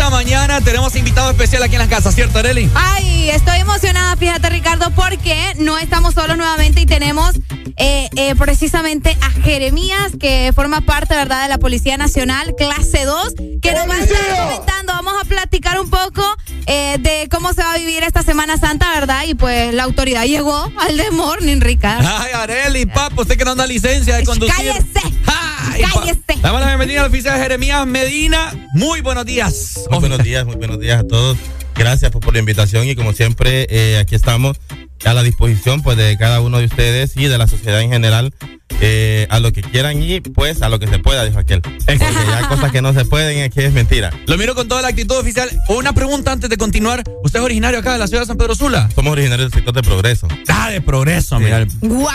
Mañana 0.10 0.62
tenemos 0.62 0.96
invitado 0.96 1.30
especial 1.30 1.62
aquí 1.64 1.76
en 1.76 1.82
la 1.82 1.90
casa, 1.90 2.12
¿cierto, 2.12 2.40
Areli? 2.40 2.70
Ay, 2.74 3.30
estoy 3.30 3.60
emocionada, 3.60 4.16
fíjate, 4.16 4.50
Ricardo, 4.50 4.90
porque 4.92 5.54
no 5.58 5.78
estamos 5.78 6.14
solos 6.14 6.38
nuevamente 6.38 6.82
y 6.82 6.86
tenemos 6.86 7.36
eh, 7.76 8.10
eh, 8.16 8.34
precisamente 8.36 9.18
a 9.22 9.30
Jeremías, 9.30 10.14
que 10.20 10.52
forma 10.56 10.82
parte, 10.82 11.14
¿verdad?, 11.14 11.44
de 11.44 11.50
la 11.50 11.58
Policía 11.58 11.98
Nacional, 11.98 12.56
clase 12.58 13.06
2, 13.06 13.34
que 13.62 13.72
nos 13.74 13.88
va 13.88 13.94
a 13.96 14.00
estar 14.00 14.48
comentando. 14.48 14.94
Vamos 14.94 15.14
a 15.22 15.26
platicar 15.26 15.80
un 15.80 15.90
poco 15.90 16.24
eh, 16.66 16.98
de 17.00 17.28
cómo 17.30 17.54
se 17.54 17.62
va 17.62 17.74
a 17.74 17.78
vivir 17.78 18.04
esta 18.04 18.24
Semana 18.24 18.58
Santa, 18.58 18.90
¿verdad? 18.92 19.26
Y 19.28 19.36
pues 19.36 19.74
la 19.74 19.84
autoridad 19.84 20.24
llegó 20.26 20.72
al 20.80 20.98
de 20.98 21.12
Morning, 21.12 21.60
Ricardo. 21.60 22.08
Ay, 22.18 22.32
Areli, 22.34 22.86
papo, 22.86 23.22
usted 23.22 23.38
que 23.38 23.46
no 23.46 23.52
anda 23.52 23.68
licencia 23.68 24.16
de 24.16 24.24
conducir. 24.24 24.56
¡Cállese! 24.56 25.02
¡Cállese! 25.26 26.42
Damos 26.42 26.62
la 26.62 26.68
bienvenida 26.68 27.02
al 27.02 27.08
oficial 27.08 27.40
Jeremías 27.40 27.86
Medina. 27.86 28.54
Muy 28.74 29.02
buenos 29.02 29.26
días. 29.26 29.82
Muy 29.98 30.10
buenos 30.10 30.24
días, 30.28 30.46
muy 30.46 30.58
buenos 30.58 30.80
días 30.80 31.00
a 31.00 31.08
todos. 31.08 31.40
Gracias 31.74 32.12
por, 32.12 32.22
por 32.22 32.32
la 32.32 32.40
invitación 32.40 32.88
y 32.88 32.96
como 32.96 33.14
siempre 33.14 33.66
eh, 33.72 33.98
aquí 33.98 34.14
estamos 34.14 34.60
a 35.04 35.14
la 35.16 35.24
disposición 35.24 35.82
pues 35.82 35.98
de 35.98 36.16
cada 36.20 36.40
uno 36.40 36.60
de 36.60 36.66
ustedes 36.66 37.18
y 37.18 37.26
de 37.26 37.36
la 37.40 37.48
sociedad 37.48 37.82
en 37.82 37.90
general 37.90 38.32
eh, 38.82 39.28
a 39.30 39.40
lo 39.40 39.52
que 39.52 39.62
quieran 39.62 40.02
y 40.02 40.20
pues 40.22 40.62
a 40.62 40.70
lo 40.70 40.80
que 40.80 40.88
se 40.88 41.00
pueda, 41.00 41.24
dijo 41.26 41.40
aquel. 41.40 41.62
Porque 41.62 41.98
ya 41.98 42.38
hay 42.38 42.46
cosas 42.46 42.72
que 42.72 42.82
no 42.82 42.94
se 42.94 43.06
pueden 43.06 43.44
aquí 43.44 43.62
es 43.62 43.74
mentira. 43.74 44.12
Lo 44.28 44.38
miro 44.38 44.56
con 44.56 44.68
toda 44.68 44.82
la 44.82 44.90
actitud 44.90 45.18
oficial. 45.18 45.50
Una 45.70 45.94
pregunta 45.94 46.32
antes 46.32 46.50
de 46.50 46.58
continuar. 46.58 47.04
¿Usted 47.24 47.40
es 47.40 47.46
originario 47.46 47.80
acá 47.80 47.94
de 47.94 48.00
la 48.00 48.08
ciudad 48.08 48.22
de 48.24 48.28
San 48.28 48.38
Pedro 48.38 48.56
Sula? 48.56 48.90
Somos 48.94 49.12
originarios 49.14 49.52
del 49.52 49.58
sector 49.60 49.74
de 49.74 49.82
progreso. 49.84 50.28
Ah, 50.48 50.70
de 50.70 50.82
progreso, 50.82 51.40
mira. 51.40 51.66
¡Wow! 51.82 52.06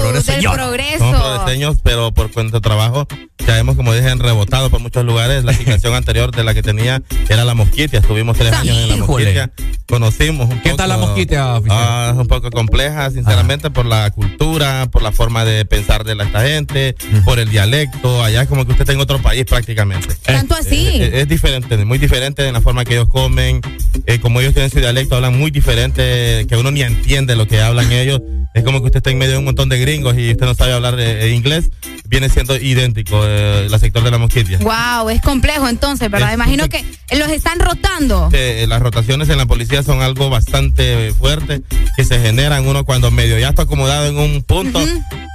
progreso, 0.00 0.12
Del 0.12 0.22
señor. 0.22 0.54
progreso. 0.54 0.98
Somos 0.98 1.20
progreseños, 1.20 1.76
pero 1.82 2.12
por 2.12 2.30
cuento 2.30 2.56
de 2.58 2.60
trabajo 2.60 3.06
ya 3.46 3.58
hemos, 3.58 3.76
como 3.76 3.92
dije, 3.94 4.12
rebotado 4.16 4.70
por 4.70 4.80
muchos 4.80 5.04
lugares. 5.04 5.44
La 5.44 5.52
asignación 5.52 5.94
anterior 5.96 6.30
de 6.34 6.44
la 6.44 6.54
que 6.54 6.62
tenía 6.62 7.02
era 7.28 7.44
la 7.44 7.54
mosquitia. 7.54 7.98
Estuvimos 8.00 8.36
tres 8.38 8.52
años 8.52 8.76
en 8.76 8.88
la 8.88 8.96
mosquitia. 9.06 9.50
Conocimos 9.86 10.48
un 10.50 10.60
¿Qué 10.60 10.70
poco- 10.70 10.76
tal 10.78 10.88
la 10.88 10.96
mosquitia, 10.96 11.54
oficial? 11.56 11.78
Ah, 11.80 12.08
es 12.12 12.18
un 12.18 12.26
poco 12.26 12.50
compleja, 12.50 13.10
sinceramente, 13.10 13.70
por 13.70 13.86
la 13.86 14.10
cultura, 14.10 14.86
por 14.90 15.02
la 15.02 15.12
forma 15.12 15.44
de 15.44 15.64
pensar 15.64 15.95
de 16.04 16.14
la, 16.14 16.24
esta 16.24 16.42
gente, 16.42 16.94
por 17.24 17.38
el 17.38 17.48
dialecto. 17.48 18.22
Allá 18.22 18.42
es 18.42 18.48
como 18.48 18.64
que 18.64 18.72
usted 18.72 18.82
está 18.82 18.92
en 18.92 19.00
otro 19.00 19.20
país 19.20 19.44
prácticamente. 19.44 20.14
Tanto 20.22 20.54
así. 20.54 20.88
Eh, 20.88 21.04
eh, 21.04 21.20
es 21.22 21.28
diferente, 21.28 21.76
muy 21.84 21.98
diferente 21.98 22.46
en 22.46 22.52
la 22.54 22.60
forma 22.60 22.84
que 22.84 22.94
ellos 22.94 23.08
comen, 23.08 23.60
eh, 24.06 24.18
como 24.20 24.40
ellos 24.40 24.52
tienen 24.52 24.70
su 24.70 24.78
dialecto, 24.78 25.16
hablan 25.16 25.38
muy 25.38 25.50
diferente, 25.50 26.46
que 26.48 26.56
uno 26.56 26.70
ni 26.70 26.82
entiende 26.82 27.36
lo 27.36 27.46
que 27.46 27.60
hablan 27.60 27.90
ellos. 27.92 28.20
Es 28.56 28.64
como 28.64 28.80
que 28.80 28.86
usted 28.86 28.98
está 28.98 29.10
en 29.10 29.18
medio 29.18 29.32
de 29.32 29.38
un 29.38 29.44
montón 29.44 29.68
de 29.68 29.78
gringos 29.78 30.16
y 30.16 30.30
usted 30.30 30.46
no 30.46 30.54
sabe 30.54 30.72
hablar 30.72 30.96
eh, 30.98 31.30
inglés. 31.34 31.68
Viene 32.08 32.30
siendo 32.30 32.56
idéntico 32.56 33.20
eh, 33.26 33.66
el 33.70 33.78
sector 33.78 34.02
de 34.02 34.10
la 34.10 34.16
mosquitia. 34.16 34.58
Wow, 34.60 35.10
es 35.10 35.20
complejo 35.20 35.68
entonces, 35.68 36.10
¿verdad? 36.10 36.30
Es 36.30 36.36
Imagino 36.36 36.66
que 36.70 36.82
los 37.18 37.28
están 37.28 37.60
rotando. 37.60 38.30
Eh, 38.32 38.64
las 38.66 38.80
rotaciones 38.80 39.28
en 39.28 39.36
la 39.36 39.44
policía 39.44 39.82
son 39.82 40.00
algo 40.00 40.30
bastante 40.30 41.12
fuerte 41.12 41.60
que 41.98 42.04
se 42.04 42.18
generan 42.18 42.66
uno 42.66 42.84
cuando 42.86 43.10
medio 43.10 43.38
ya 43.38 43.50
está 43.50 43.62
acomodado 43.62 44.06
en 44.06 44.16
un 44.16 44.42
punto. 44.42 44.80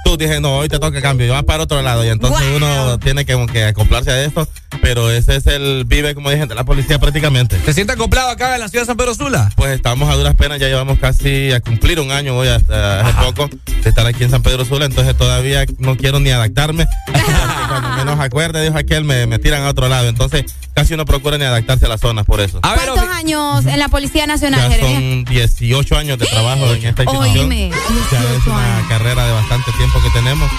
Tú 0.04 0.16
dices, 0.16 0.40
no, 0.40 0.51
hoy 0.58 0.68
te 0.68 0.78
toca 0.78 1.00
cambio, 1.02 1.26
yo 1.26 1.32
vas 1.34 1.44
para 1.44 1.62
otro 1.64 1.80
lado. 1.82 2.04
Y 2.04 2.08
entonces 2.08 2.40
Wow. 2.48 2.56
uno 2.56 2.98
tiene 2.98 3.24
que, 3.24 3.46
que 3.52 3.64
acoplarse 3.64 4.10
a 4.10 4.24
esto. 4.24 4.48
Pero 4.80 5.10
ese 5.10 5.36
es 5.36 5.46
el 5.46 5.84
vive, 5.86 6.14
como 6.14 6.30
dije, 6.30 6.46
de 6.46 6.54
la 6.54 6.64
policía 6.64 6.98
prácticamente. 6.98 7.60
¿Se 7.64 7.72
siente 7.72 7.92
acoplado 7.92 8.30
acá 8.30 8.54
en 8.54 8.60
la 8.60 8.68
ciudad 8.68 8.82
de 8.82 8.86
San 8.86 8.96
Pedro 8.96 9.14
Sula? 9.14 9.50
Pues 9.54 9.70
estamos 9.72 10.08
a 10.10 10.14
duras 10.16 10.34
penas, 10.34 10.58
ya 10.58 10.66
llevamos 10.68 10.98
casi 10.98 11.52
a 11.52 11.60
cumplir 11.60 12.00
un 12.00 12.10
año 12.10 12.36
hoy, 12.36 12.48
hasta 12.48 13.00
hace 13.06 13.12
poco, 13.32 13.50
de 13.82 13.88
estar 13.88 14.06
aquí 14.06 14.24
en 14.24 14.30
San 14.30 14.42
Pedro 14.42 14.64
Sula, 14.64 14.86
entonces 14.86 15.16
todavía 15.16 15.64
no 15.78 15.96
quiero 15.96 16.18
ni 16.20 16.30
adaptarme. 16.30 16.86
cuando 17.80 17.96
menos 17.96 18.20
acuerde, 18.20 18.62
dijo 18.62 18.76
aquel, 18.78 19.04
me, 19.04 19.26
me 19.26 19.38
tiran 19.38 19.62
a 19.62 19.68
otro 19.70 19.88
lado. 19.88 20.08
Entonces 20.08 20.44
casi 20.74 20.94
uno 20.94 21.04
procura 21.04 21.38
ni 21.38 21.44
adaptarse 21.44 21.86
a 21.86 21.88
las 21.88 22.00
zonas 22.00 22.24
por 22.24 22.40
eso. 22.40 22.60
¿Cuántos 22.60 23.08
años 23.08 23.66
en 23.66 23.78
la 23.78 23.88
Policía 23.88 24.26
Nacional, 24.26 24.70
Ya 24.70 24.80
son 24.80 25.24
18 25.24 25.96
años 25.96 26.18
de 26.18 26.26
trabajo 26.26 26.66
en 26.72 26.86
esta 26.86 27.02
institución. 27.04 27.50
Oíme, 27.50 27.70
Ya 28.10 28.18
es 28.18 28.46
una 28.46 28.84
carrera 28.88 29.26
de 29.26 29.32
bastante 29.32 29.72
tiempo 29.72 30.00
que 30.02 30.10
tenemos, 30.10 30.50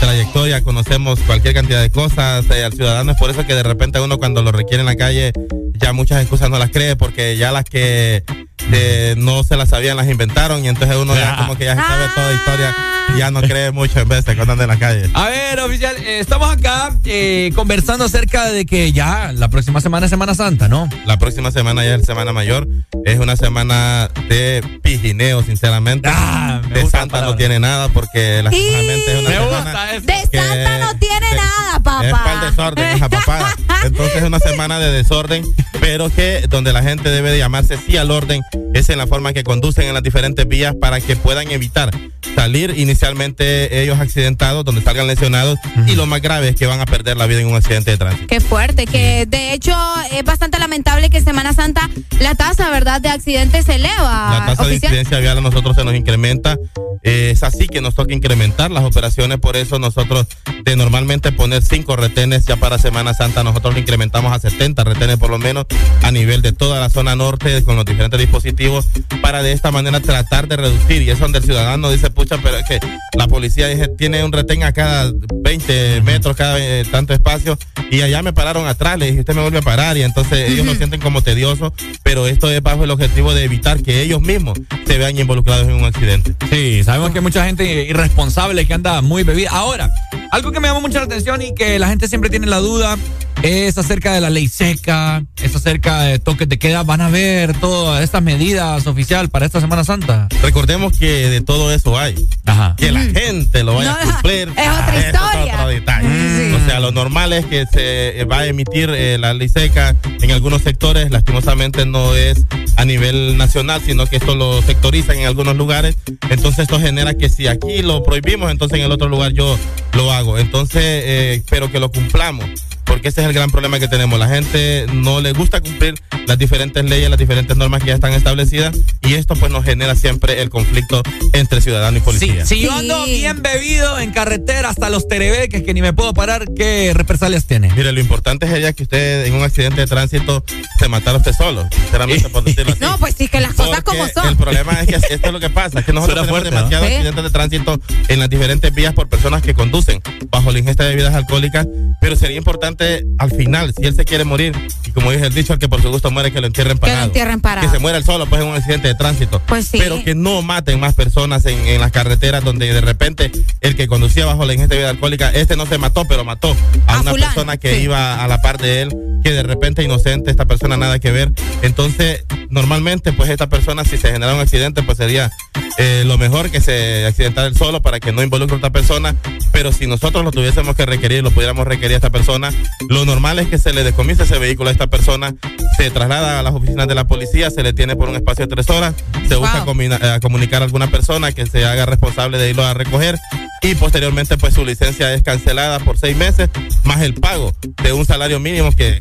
trayectoria, 0.00 0.62
conocemos 0.62 1.20
cualquier 1.20 1.54
cantidad 1.54 1.82
de 1.82 1.90
cosas 1.90 2.44
eh, 2.50 2.64
al 2.64 2.72
ciudadano. 2.72 3.12
Es 3.12 3.18
por 3.18 3.30
eso 3.30 3.46
que 3.46 3.54
de 3.54 3.62
repente 3.62 4.00
uno 4.00 4.18
cuando 4.18 4.42
lo 4.42 4.52
requiere 4.52 4.80
en 4.80 4.86
la 4.86 4.96
calle 4.96 5.32
ya 5.80 5.92
muchas 5.92 6.20
excusas 6.20 6.50
no 6.50 6.58
las 6.58 6.70
cree 6.70 6.96
porque 6.96 7.36
ya 7.36 7.52
las 7.52 7.64
que 7.64 8.24
eh, 8.72 9.14
no 9.16 9.44
se 9.44 9.56
las 9.56 9.70
sabían, 9.70 9.96
las 9.96 10.08
inventaron 10.08 10.64
y 10.64 10.68
entonces 10.68 10.96
uno 10.96 11.14
ya 11.14 11.36
como 11.36 11.56
que 11.56 11.64
ya 11.64 11.74
se 11.74 11.82
sabe 11.82 12.04
toda 12.14 12.28
la 12.28 12.34
historia 12.34 12.76
y 13.14 13.18
ya 13.18 13.30
no 13.30 13.40
cree 13.40 13.70
mucho 13.70 14.00
en 14.00 14.08
de 14.08 14.22
cuando 14.36 14.52
anda 14.52 14.64
en 14.64 14.70
la 14.70 14.78
calle. 14.78 15.10
A 15.14 15.28
ver, 15.28 15.60
oficial, 15.60 15.96
eh, 15.96 16.20
estamos 16.20 16.50
acá 16.58 16.92
eh, 17.04 17.50
conversando 17.54 18.04
acerca 18.04 18.50
de 18.50 18.66
que 18.66 18.92
ya 18.92 19.32
la 19.32 19.48
próxima 19.48 19.80
semana 19.80 20.06
es 20.06 20.10
Semana 20.10 20.34
Santa, 20.34 20.68
¿no? 20.68 20.88
La 21.06 21.18
próxima 21.18 21.50
semana 21.50 21.84
ya 21.84 21.94
es 21.94 22.04
Semana 22.06 22.32
Mayor. 22.32 22.68
Es 23.04 23.18
una 23.18 23.36
semana 23.36 24.10
de 24.28 24.62
pijineo, 24.82 25.42
sinceramente. 25.42 26.08
Ah, 26.12 26.60
de 26.72 26.86
Santa 26.88 27.20
la 27.20 27.26
no 27.28 27.36
tiene 27.36 27.58
nada 27.60 27.88
porque 27.88 28.42
lastimamente 28.42 29.12
es 29.12 29.20
una 29.20 29.28
Me 29.30 29.36
semana 29.36 29.56
gusta 29.62 29.92
eso. 29.94 30.06
De 30.06 30.28
que- 30.30 30.38
Santa 30.38 30.78
no 30.78 30.98
tiene 30.98 31.26
nada, 31.36 31.76
es 31.76 31.82
para 31.82 32.04
el 32.06 32.10
papá. 32.12 32.46
desorden, 32.50 32.96
hija 32.96 33.08
papada. 33.08 33.54
Entonces 33.84 34.16
es 34.16 34.22
una 34.24 34.40
semana 34.40 34.78
de 34.78 34.90
desorden, 34.92 35.44
pero 35.80 36.10
que 36.10 36.44
donde 36.48 36.72
la 36.72 36.82
gente 36.82 37.10
debe 37.10 37.30
de 37.30 37.38
llamarse 37.38 37.78
sí 37.86 37.96
al 37.96 38.10
orden 38.10 38.42
es 38.74 38.88
en 38.90 38.98
la 38.98 39.06
forma 39.06 39.32
que 39.32 39.44
conducen 39.44 39.86
en 39.86 39.94
las 39.94 40.02
diferentes 40.02 40.46
vías 40.46 40.74
para 40.80 41.00
que 41.00 41.16
puedan 41.16 41.50
evitar 41.50 41.90
salir 42.34 42.74
inicialmente 42.76 43.82
ellos 43.82 43.98
accidentados, 44.00 44.64
donde 44.64 44.82
salgan 44.82 45.06
lesionados 45.06 45.58
y 45.86 45.94
lo 45.94 46.06
más 46.06 46.20
grave 46.20 46.47
que 46.54 46.66
van 46.66 46.80
a 46.80 46.86
perder 46.86 47.16
la 47.16 47.26
vida 47.26 47.40
en 47.40 47.48
un 47.48 47.56
accidente 47.56 47.90
de 47.90 47.96
tránsito. 47.98 48.26
Qué 48.26 48.40
fuerte, 48.40 48.86
que 48.86 49.26
de 49.26 49.52
hecho 49.52 49.74
es 50.12 50.24
bastante 50.24 50.58
lamentable 50.58 51.10
que 51.10 51.18
en 51.18 51.24
Semana 51.24 51.52
Santa 51.52 51.88
la 52.20 52.34
tasa, 52.34 52.70
¿verdad?, 52.70 53.00
de 53.00 53.08
accidentes 53.08 53.66
se 53.66 53.76
eleva. 53.76 54.38
La 54.38 54.46
tasa 54.46 54.66
de 54.66 54.74
incidencia 54.74 55.18
vial 55.18 55.38
a 55.38 55.40
nosotros 55.40 55.76
se 55.76 55.84
nos 55.84 55.94
incrementa. 55.94 56.56
Eh, 57.02 57.30
es 57.30 57.42
así 57.42 57.68
que 57.68 57.80
nos 57.80 57.94
toca 57.94 58.12
incrementar 58.12 58.70
las 58.70 58.84
operaciones. 58.84 59.38
Por 59.38 59.56
eso 59.56 59.78
nosotros 59.78 60.26
de 60.64 60.76
normalmente 60.76 61.32
poner 61.32 61.62
cinco 61.62 61.96
retenes 61.96 62.44
ya 62.44 62.56
para 62.56 62.78
Semana 62.78 63.14
Santa, 63.14 63.44
nosotros 63.44 63.74
lo 63.74 63.80
incrementamos 63.80 64.32
a 64.32 64.38
70 64.38 64.84
retenes 64.84 65.16
por 65.16 65.30
lo 65.30 65.38
menos 65.38 65.66
a 66.02 66.10
nivel 66.10 66.42
de 66.42 66.52
toda 66.52 66.80
la 66.80 66.90
zona 66.90 67.14
norte 67.16 67.62
con 67.62 67.76
los 67.76 67.84
diferentes 67.84 68.18
dispositivos 68.18 68.88
para 69.22 69.42
de 69.42 69.52
esta 69.52 69.70
manera 69.70 70.00
tratar 70.00 70.48
de 70.48 70.56
reducir. 70.56 71.02
Y 71.02 71.10
es 71.10 71.18
donde 71.18 71.38
el 71.38 71.44
ciudadano 71.44 71.90
dice, 71.90 72.10
pucha, 72.10 72.38
pero 72.42 72.58
es 72.58 72.64
que 72.66 72.80
la 73.16 73.28
policía 73.28 73.68
dice, 73.68 73.88
tiene 73.88 74.24
un 74.24 74.32
retén 74.32 74.62
a 74.62 74.72
cada 74.72 75.12
20 75.42 76.02
metros, 76.02 76.36
cada 76.38 76.58
eh, 76.58 76.84
tanto 76.90 77.12
espacio. 77.12 77.58
Y 77.90 78.00
allá 78.02 78.22
me 78.22 78.32
pararon 78.32 78.66
atrás, 78.66 78.98
le 78.98 79.06
dije, 79.06 79.20
usted 79.20 79.34
me 79.34 79.42
vuelve 79.42 79.58
a 79.58 79.62
parar. 79.62 79.96
Y 79.96 80.02
entonces 80.02 80.50
ellos 80.50 80.64
lo 80.64 80.74
sienten 80.74 81.00
como 81.00 81.20
tedioso, 81.22 81.74
pero 82.02 82.26
esto 82.26 82.50
es 82.50 82.62
bajo 82.62 82.84
el 82.84 82.90
objetivo 82.90 83.34
de 83.34 83.44
evitar 83.44 83.82
que 83.82 84.02
ellos 84.02 84.20
mismos 84.20 84.58
se 84.86 84.96
vean 84.98 85.18
involucrados 85.18 85.66
en 85.68 85.74
un 85.74 85.84
accidente. 85.84 86.34
Sí, 86.50 86.82
sabemos 86.84 87.10
que 87.10 87.18
hay 87.18 87.22
mucha 87.22 87.44
gente 87.44 87.84
irresponsable 87.84 88.66
que 88.66 88.74
anda 88.74 89.02
muy 89.02 89.22
bebida. 89.24 89.50
Ahora, 89.50 89.90
algo 90.30 90.52
que 90.52 90.60
me 90.60 90.68
llama 90.68 90.80
mucho 90.80 90.98
la 90.98 91.04
atención 91.04 91.42
y 91.42 91.54
que 91.54 91.78
la 91.78 91.88
gente 91.88 92.08
siempre 92.08 92.30
tiene 92.30 92.46
la 92.46 92.58
duda 92.58 92.96
es 93.42 93.78
acerca 93.78 94.12
de 94.12 94.20
la 94.20 94.30
ley 94.30 94.48
seca, 94.48 95.22
es 95.36 95.54
acerca 95.54 96.00
de 96.02 96.18
toques 96.18 96.48
de 96.48 96.58
queda. 96.58 96.82
Van 96.82 97.00
a 97.00 97.08
ver 97.08 97.54
todas 97.58 98.02
estas 98.02 98.22
medidas 98.22 98.86
oficial 98.86 99.28
para 99.28 99.46
esta 99.46 99.60
Semana 99.60 99.84
Santa. 99.84 100.26
Recordemos 100.42 100.96
que 100.98 101.28
de 101.28 101.40
todo 101.40 101.72
eso 101.72 101.98
hay. 101.98 102.14
Ajá. 102.46 102.74
Que 102.76 102.90
la 102.92 103.02
gente 103.02 103.62
lo 103.62 103.74
vaya 103.74 103.92
No, 103.92 103.96
a 104.10 104.12
cumplir. 104.14 104.48
es 104.48 104.68
otra 104.68 104.96
eso 104.98 105.06
historia. 105.24 105.54
otro 105.54 105.68
detalle. 105.68 106.08
O 106.54 106.66
sea, 106.66 106.80
lo 106.80 106.92
normal 106.92 107.32
es 107.32 107.46
que 107.46 107.64
se 107.66 108.24
va 108.24 108.40
a 108.40 108.46
emitir 108.46 108.90
eh, 108.90 109.18
la 109.18 109.34
ley 109.34 109.48
seca 109.48 109.96
en 110.20 110.30
algunos 110.30 110.62
sectores. 110.62 111.10
Lastimosamente 111.10 111.86
no 111.86 112.14
es 112.14 112.46
a 112.76 112.84
nivel 112.84 113.36
nacional, 113.36 113.80
sino 113.84 114.06
que 114.06 114.16
esto 114.16 114.34
lo 114.34 114.62
sectorizan 114.62 115.18
en 115.18 115.26
algunos 115.26 115.56
lugares. 115.56 115.96
Entonces 116.30 116.60
esto 116.60 116.78
genera 116.80 117.14
que 117.14 117.28
si 117.28 117.46
aquí 117.46 117.82
lo 117.82 118.02
prohibimos, 118.02 118.50
entonces 118.50 118.78
en 118.78 118.84
el 118.84 118.92
otro 118.92 119.08
lugar 119.08 119.32
yo 119.32 119.58
lo 119.94 120.12
hago. 120.12 120.38
Entonces, 120.38 120.82
eh, 120.82 121.34
espero 121.34 121.70
que 121.70 121.80
lo 121.80 121.90
cumplamos. 121.90 122.46
Porque 122.88 123.08
ese 123.08 123.20
es 123.20 123.26
el 123.28 123.32
gran 123.34 123.50
problema 123.50 123.78
que 123.78 123.86
tenemos. 123.86 124.18
La 124.18 124.28
gente 124.28 124.86
no 124.92 125.20
le 125.20 125.32
gusta 125.32 125.60
cumplir 125.60 125.94
las 126.26 126.38
diferentes 126.38 126.84
leyes, 126.84 127.08
las 127.08 127.18
diferentes 127.18 127.56
normas 127.56 127.80
que 127.82 127.88
ya 127.88 127.94
están 127.94 128.12
establecidas. 128.14 128.74
Y 129.02 129.14
esto 129.14 129.34
pues 129.36 129.52
nos 129.52 129.64
genera 129.64 129.94
siempre 129.94 130.42
el 130.42 130.50
conflicto 130.50 131.02
entre 131.34 131.60
ciudadano 131.60 131.98
y 131.98 132.00
policía. 132.00 132.44
Si 132.46 132.60
yo 132.60 132.72
ando 132.72 133.04
bien 133.04 133.42
bebido 133.42 133.98
en 133.98 134.10
carretera 134.12 134.70
hasta 134.70 134.90
los 134.90 135.06
terebeques 135.06 135.62
que 135.62 135.74
ni 135.74 135.82
me 135.82 135.92
puedo 135.92 136.14
parar, 136.14 136.46
¿qué 136.56 136.92
represalias 136.94 137.46
tiene? 137.46 137.70
Mire, 137.74 137.92
lo 137.92 138.00
importante 138.00 138.48
sería 138.48 138.72
que 138.72 138.82
usted 138.84 139.26
en 139.26 139.34
un 139.34 139.42
accidente 139.42 139.82
de 139.82 139.86
tránsito 139.86 140.44
se 140.78 140.88
matara 140.88 141.18
usted 141.18 141.32
solo, 141.32 141.68
sinceramente, 141.70 142.28
por 142.30 142.42
decirlo 142.42 142.72
así. 142.72 142.80
No, 142.80 142.98
pues 142.98 143.14
sí, 143.16 143.28
que 143.28 143.40
las 143.40 143.54
cosas 143.54 143.82
Porque 143.82 143.98
como 143.98 144.08
son. 144.08 144.28
El 144.28 144.36
problema 144.36 144.80
es 144.80 144.86
que 144.86 144.96
esto 145.14 145.26
es 145.26 145.32
lo 145.32 145.40
que 145.40 145.50
pasa, 145.50 145.82
que 145.82 145.92
nosotros 145.92 146.26
Suena 146.26 146.42
tenemos 146.42 146.44
demasiados 146.44 146.88
Sí. 146.88 146.94
accidentes 146.94 147.24
de 147.24 147.30
tránsito 147.30 147.80
en 148.08 148.18
las 148.20 148.30
diferentes 148.30 148.74
vías 148.74 148.94
por 148.94 149.08
personas 149.08 149.42
que 149.42 149.54
conducen 149.54 150.00
bajo 150.30 150.50
la 150.52 150.58
ingesta 150.58 150.84
de 150.84 150.90
bebidas 150.90 151.14
alcohólicas, 151.14 151.66
pero 152.00 152.16
sería 152.16 152.36
importante 152.36 152.77
al 153.18 153.30
final, 153.30 153.72
si 153.76 153.84
él 153.86 153.94
se 153.94 154.04
quiere 154.04 154.24
morir, 154.24 154.54
y 154.84 154.90
como 154.92 155.10
dice 155.12 155.26
el 155.26 155.34
dicho, 155.34 155.52
el 155.52 155.58
que 155.58 155.68
por 155.68 155.82
su 155.82 155.90
gusto 155.90 156.10
muere, 156.10 156.32
que 156.32 156.40
lo 156.40 156.46
entierren 156.46 156.78
Que 156.78 156.86
lo 156.86 156.92
parado. 156.92 157.06
entierren 157.06 157.40
parado. 157.40 157.66
Que 157.66 157.72
se 157.72 157.78
muera 157.80 157.98
él 157.98 158.04
solo, 158.04 158.26
pues 158.26 158.42
en 158.42 158.48
un 158.48 158.54
accidente 158.56 158.88
de 158.88 158.94
tránsito. 158.94 159.40
Pues 159.46 159.66
sí. 159.68 159.78
Pero 159.78 160.02
que 160.04 160.14
no 160.14 160.42
maten 160.42 160.78
más 160.80 160.94
personas 160.94 161.44
en, 161.46 161.58
en 161.66 161.80
las 161.80 161.92
carreteras 161.92 162.44
donde 162.44 162.72
de 162.72 162.80
repente 162.80 163.30
el 163.60 163.76
que 163.76 163.86
conducía 163.88 164.26
bajo 164.26 164.44
la 164.44 164.54
ingesta 164.54 164.74
de 164.74 164.80
bebida 164.80 164.90
alcohólica, 164.90 165.30
este 165.30 165.56
no 165.56 165.66
se 165.66 165.78
mató, 165.78 166.04
pero 166.06 166.24
mató 166.24 166.56
a, 166.86 166.94
A 166.96 167.00
una 167.00 167.10
fulano, 167.10 167.32
persona 167.34 167.56
que 167.56 167.74
sí. 167.76 167.82
iba 167.82 168.22
a 168.22 168.28
la 168.28 168.40
par 168.42 168.58
de 168.58 168.82
él, 168.82 168.94
que 169.24 169.30
de 169.32 169.42
repente 169.42 169.82
inocente, 169.82 170.30
esta 170.30 170.44
persona 170.46 170.76
nada 170.76 170.98
que 170.98 171.10
ver. 171.10 171.32
Entonces, 171.62 172.24
normalmente, 172.50 173.12
pues 173.12 173.30
esta 173.30 173.48
persona, 173.48 173.84
si 173.84 173.96
se 173.96 174.10
genera 174.12 174.34
un 174.34 174.40
accidente, 174.40 174.82
pues 174.82 174.98
sería 174.98 175.30
eh, 175.78 176.02
lo 176.06 176.18
mejor 176.18 176.50
que 176.50 176.60
se 176.60 177.06
accidentara 177.06 177.46
él 177.48 177.56
solo 177.56 177.82
para 177.82 178.00
que 178.00 178.12
no 178.12 178.22
involucre 178.22 178.54
a 178.54 178.58
otra 178.58 178.70
persona. 178.70 179.14
Pero 179.52 179.72
si 179.72 179.86
nosotros 179.86 180.24
lo 180.24 180.30
tuviésemos 180.30 180.76
que 180.76 180.86
requerir, 180.86 181.22
lo 181.22 181.30
pudiéramos 181.30 181.66
requerir 181.66 181.94
a 181.94 181.96
esta 181.96 182.10
persona, 182.10 182.52
lo 182.88 183.04
normal 183.04 183.38
es 183.38 183.48
que 183.48 183.58
se 183.58 183.72
le 183.72 183.84
descomise 183.84 184.22
ese 184.22 184.38
vehículo 184.38 184.68
a 184.68 184.72
esta 184.72 184.86
persona, 184.86 185.34
se 185.76 185.90
traslada 185.90 186.38
a 186.38 186.42
las 186.42 186.54
oficinas 186.54 186.86
de 186.88 186.94
la 186.94 187.06
policía, 187.06 187.50
se 187.50 187.62
le 187.62 187.72
tiene 187.72 187.96
por 187.96 188.08
un 188.08 188.16
espacio 188.16 188.46
de 188.46 188.54
tres 188.54 188.70
horas, 188.70 188.94
se 189.28 189.36
busca 189.36 189.64
Wow. 189.64 189.80
eh, 189.82 190.10
a 190.10 190.20
comunicar 190.20 190.62
a 190.62 190.64
alguna 190.64 190.86
persona 190.90 191.32
que 191.32 191.46
se 191.46 191.64
haga 191.64 191.86
responsable 191.86 192.38
de 192.38 192.50
irlo 192.50 192.64
a 192.64 192.74
recoger 192.74 193.18
y 193.62 193.74
posteriormente 193.74 194.36
pues 194.36 194.54
su 194.54 194.64
licencia 194.64 195.12
es 195.14 195.22
cancelada 195.22 195.78
por 195.80 195.98
seis 195.98 196.16
meses 196.16 196.48
más 196.84 197.00
el 197.02 197.14
pago 197.14 197.54
de 197.82 197.92
un 197.92 198.04
salario 198.06 198.40
mínimo 198.40 198.70
que 198.72 198.98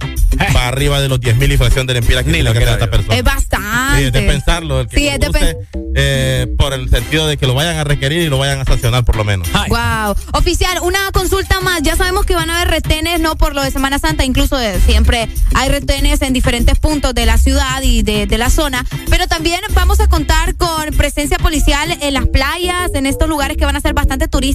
va 0.56 0.68
arriba 0.68 1.00
de 1.02 1.10
los 1.10 1.20
10 1.20 1.38
mil 1.38 1.52
inflación 1.52 1.88
de 1.88 1.94
la 1.94 2.00
empira 2.00 2.22
que 2.24 2.28
Ni 2.30 2.34
tiene 2.36 2.50
lo 2.50 2.54
que 2.54 2.64
esta 2.64 2.90
persona. 2.90 3.16
Es 3.16 3.24
bastante. 3.24 3.98
Sí, 3.98 4.04
es 4.06 4.12
de 4.14 4.22
pensarlo, 4.22 4.82
el 4.82 4.88
que 4.88 4.98
Sí, 4.98 5.08
es 5.08 5.20
de 5.20 5.58
eh, 5.96 6.48
por 6.58 6.74
el 6.74 6.90
sentido 6.90 7.28
de 7.28 7.38
que 7.38 7.48
lo 7.48 7.54
vayan 7.54 7.78
a 7.78 7.84
requerir 7.84 8.22
y 8.22 8.28
lo 8.30 8.38
vayan 8.38 8.60
a 8.60 8.66
sancionar 8.66 9.04
por 9.04 9.16
lo 9.16 9.24
menos. 9.24 9.48
Wow. 9.52 10.16
Oficial, 10.34 10.78
una 10.84 11.12
consulta 11.12 11.60
más. 11.62 11.82
Ya 11.82 11.96
sabemos 11.96 12.26
que 12.26 12.36
van 12.36 12.50
a 12.50 12.62
haber 12.62 12.70
retenes, 12.72 13.20
no 13.20 13.36
por 13.36 13.56
lo 13.56 13.64
de 13.64 13.72
Semana 13.72 13.98
Santa, 14.00 14.24
incluso 14.24 14.58
de- 14.58 14.80
siempre 14.82 15.28
hay 15.56 15.70
retenes 15.70 16.22
en 16.22 16.34
diferentes 16.34 16.78
puntos 16.78 17.14
de 17.16 17.26
la 17.26 17.38
ciudad 17.38 17.82
y 17.82 18.04
de, 18.04 18.28
de 18.28 18.38
la 18.38 18.50
zona. 18.50 18.86
Pero 19.10 19.28
también 19.28 19.62
vamos 19.74 20.00
a 20.00 20.08
contar 20.08 20.56
con 20.56 20.94
presencia 20.96 21.38
policial 21.40 21.98
en 22.02 22.14
las 22.14 22.28
playas, 22.28 22.92
en 22.94 23.06
estos 23.06 23.28
lugares 23.28 23.58
que 23.58 23.66
van 23.66 23.76
a 23.76 23.82
ser 23.82 23.94
bastante 23.94 24.28
turísticos, 24.28 24.47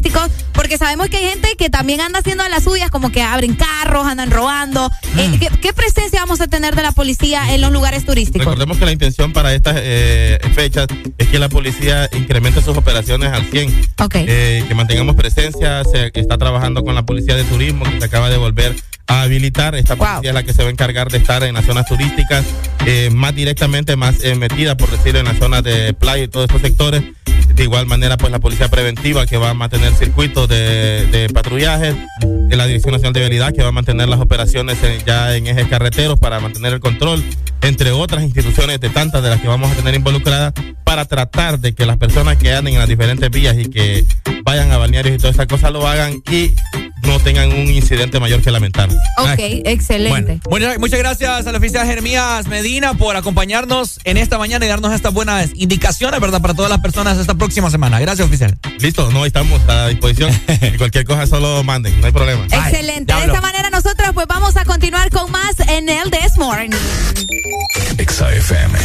porque 0.52 0.78
sabemos 0.78 1.08
que 1.08 1.18
hay 1.18 1.28
gente 1.28 1.54
que 1.56 1.68
también 1.68 2.00
anda 2.00 2.20
haciendo 2.20 2.48
las 2.48 2.64
suyas, 2.64 2.90
como 2.90 3.10
que 3.10 3.22
abren 3.22 3.54
carros, 3.54 4.06
andan 4.06 4.30
robando. 4.30 4.90
Eh, 5.16 5.36
¿qué, 5.38 5.48
qué 5.60 5.72
presencia 5.72 6.20
vamos 6.20 6.40
a 6.40 6.46
tener 6.46 6.74
de 6.74 6.82
la 6.82 6.92
policía 6.92 7.54
en 7.54 7.60
los 7.60 7.72
lugares 7.72 8.04
turísticos? 8.04 8.44
Recordemos 8.44 8.78
que 8.78 8.84
la 8.84 8.92
intención 8.92 9.32
para 9.32 9.54
estas 9.54 9.76
eh, 9.78 10.38
fechas 10.54 10.86
es 11.18 11.28
que 11.28 11.38
la 11.38 11.48
policía 11.48 12.08
incremente 12.12 12.62
sus 12.62 12.76
operaciones 12.76 13.32
al 13.32 13.44
100. 13.44 13.88
Ok. 14.00 14.14
Eh, 14.16 14.64
que 14.66 14.74
mantengamos 14.74 15.14
presencia, 15.14 15.82
se 15.84 16.10
está 16.14 16.38
trabajando 16.38 16.84
con 16.84 16.94
la 16.94 17.04
policía 17.04 17.36
de 17.36 17.44
turismo 17.44 17.84
que 17.84 17.98
se 17.98 18.04
acaba 18.04 18.30
de 18.30 18.36
volver 18.36 18.74
a 19.06 19.22
habilitar. 19.22 19.74
Esta 19.74 19.96
policía 19.96 20.30
es 20.30 20.34
la 20.34 20.42
que 20.42 20.52
se 20.52 20.62
va 20.62 20.68
a 20.68 20.72
encargar 20.72 21.10
de 21.10 21.18
estar 21.18 21.42
en 21.42 21.54
las 21.54 21.64
zonas 21.64 21.86
turísticas, 21.86 22.44
eh, 22.86 23.10
más 23.12 23.34
directamente, 23.34 23.96
más 23.96 24.22
eh, 24.24 24.34
metida, 24.34 24.76
por 24.76 24.90
decirlo, 24.90 25.20
en 25.20 25.26
las 25.26 25.38
zonas 25.38 25.62
de 25.62 25.92
playa 25.94 26.24
y 26.24 26.28
todos 26.28 26.46
estos 26.46 26.62
sectores. 26.62 27.02
De 27.54 27.64
igual 27.64 27.86
manera, 27.86 28.16
pues 28.16 28.32
la 28.32 28.38
policía 28.38 28.68
preventiva 28.68 29.26
que 29.26 29.36
va 29.36 29.50
a 29.50 29.54
mantener 29.54 29.92
circuitos 29.94 30.48
de, 30.48 31.06
de 31.06 31.28
patrullaje, 31.28 31.94
de 32.20 32.56
la 32.56 32.66
Dirección 32.66 32.92
Nacional 32.92 33.12
de 33.12 33.20
Vialidad 33.20 33.52
que 33.52 33.62
va 33.62 33.68
a 33.68 33.72
mantener 33.72 34.08
las 34.08 34.20
operaciones 34.20 34.82
en- 34.82 35.04
ya 35.04 35.36
en 35.36 35.46
ejes 35.46 35.68
carreteros 35.68 36.18
para 36.18 36.40
mantener 36.40 36.72
el 36.72 36.80
control, 36.80 37.22
entre 37.60 37.90
otras 37.92 38.22
instituciones 38.24 38.80
de 38.80 38.88
tantas 38.90 39.22
de 39.22 39.30
las 39.30 39.40
que 39.40 39.48
vamos 39.48 39.70
a 39.70 39.74
tener 39.74 39.94
involucradas 39.94 40.52
para 40.84 41.04
tratar 41.04 41.58
de 41.60 41.74
que 41.74 41.86
las 41.86 41.96
personas 41.98 42.36
que 42.36 42.52
anden 42.52 42.74
en 42.74 42.80
las 42.80 42.88
diferentes 42.88 43.30
vías 43.30 43.56
y 43.58 43.66
que 43.66 44.04
vayan 44.44 44.70
a 44.72 44.76
balnearios 44.78 45.14
y 45.14 45.18
todas 45.18 45.34
esas 45.36 45.46
cosas 45.46 45.72
lo 45.72 45.86
hagan 45.86 46.22
y 46.30 46.52
no 47.02 47.18
tengan 47.18 47.48
un 47.52 47.66
incidente 47.68 48.20
mayor 48.20 48.42
que 48.42 48.50
lamentar. 48.50 48.88
Ok, 49.18 49.28
excelente. 49.64 50.40
Bueno, 50.48 50.66
muchas- 50.68 50.78
muchas 50.78 50.98
gracias 50.98 51.46
al 51.46 51.54
oficial 51.56 51.86
Jeremías 51.86 52.46
Medina 52.46 52.94
por 52.94 53.16
acompañarnos 53.16 53.98
en 54.04 54.16
esta 54.18 54.38
mañana 54.38 54.64
y 54.64 54.68
darnos 54.68 54.92
estas 54.92 55.12
buenas 55.12 55.50
indicaciones, 55.54 56.20
¿verdad? 56.20 56.40
Para 56.40 56.54
todas 56.54 56.70
las 56.70 56.80
personas 56.80 57.18
esta 57.18 57.34
próxima 57.42 57.70
semana. 57.70 57.98
Gracias, 57.98 58.24
oficial. 58.24 58.56
Listo, 58.78 59.10
no, 59.10 59.26
estamos 59.26 59.60
a 59.68 59.88
disposición. 59.88 60.30
y 60.62 60.76
cualquier 60.78 61.04
cosa 61.04 61.26
solo 61.26 61.64
manden, 61.64 62.00
no 62.00 62.06
hay 62.06 62.12
problema. 62.12 62.44
Excelente. 62.44 63.12
De 63.12 63.24
esta 63.24 63.40
manera 63.40 63.68
nosotros 63.68 64.10
pues 64.14 64.28
vamos 64.28 64.56
a 64.56 64.64
continuar 64.64 65.10
con 65.10 65.28
más 65.32 65.58
en 65.66 65.88
el 65.88 66.08
This 66.08 66.38
Morning. 66.38 66.70
Exa 67.98 68.32
FM. 68.32 68.78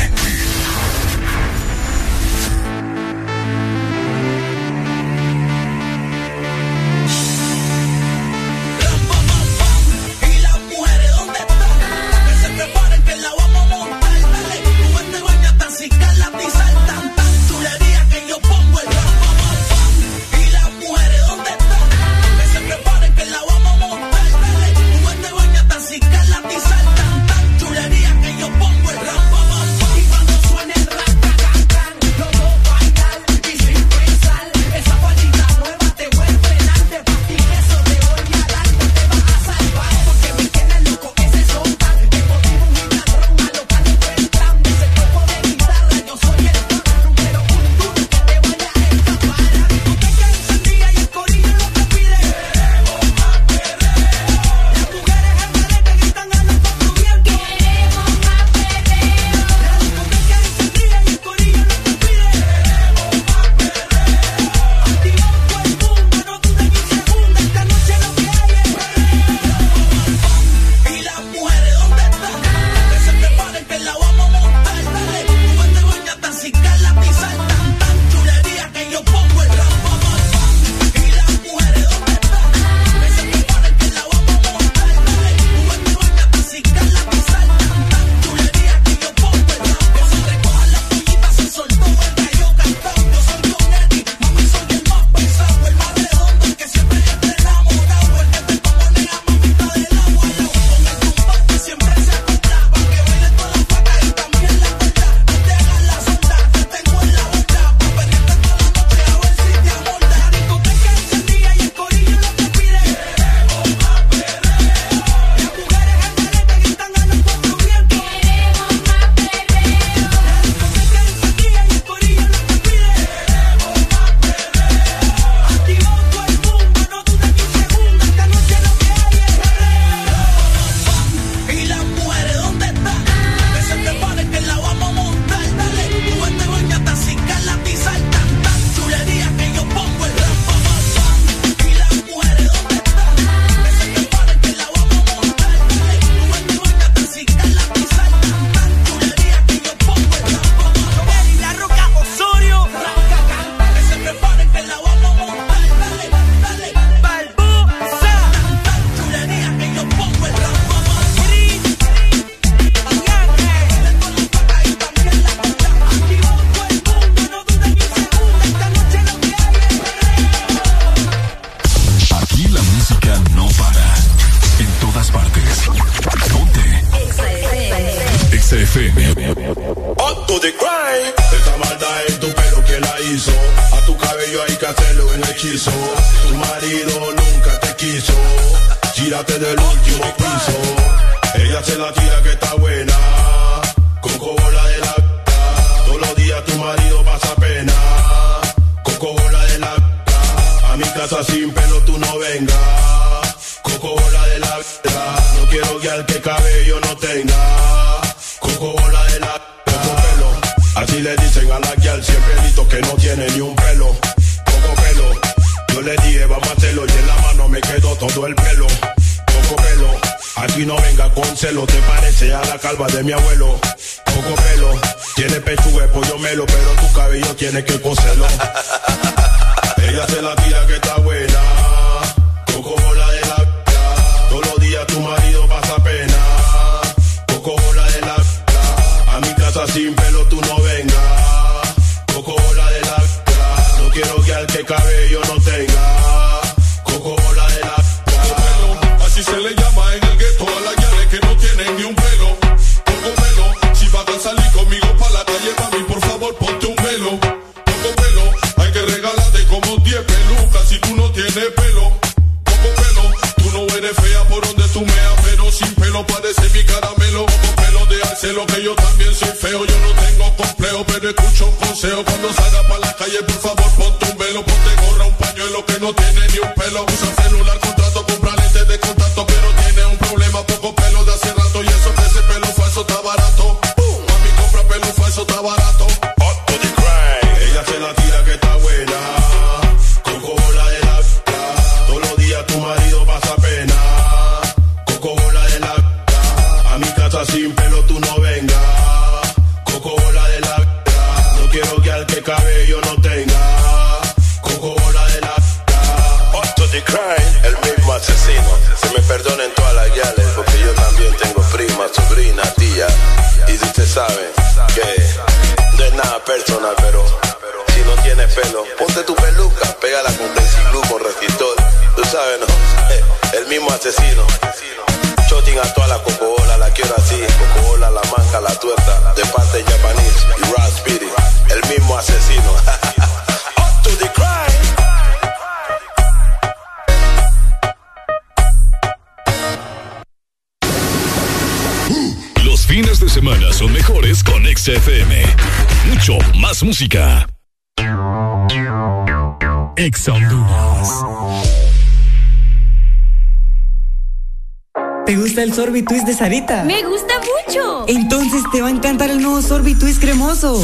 Sarita? 356.18 356.64
Me 356.64 356.82
gusta 356.84 357.14
mucho. 357.20 357.86
Entonces 357.88 358.42
te 358.52 358.62
va 358.62 358.70
a 358.70 358.72
encantar 358.72 359.12
el 359.12 359.22
nuevo 359.22 359.40
Sorbitwist 359.40 360.02
cremoso. 360.02 360.60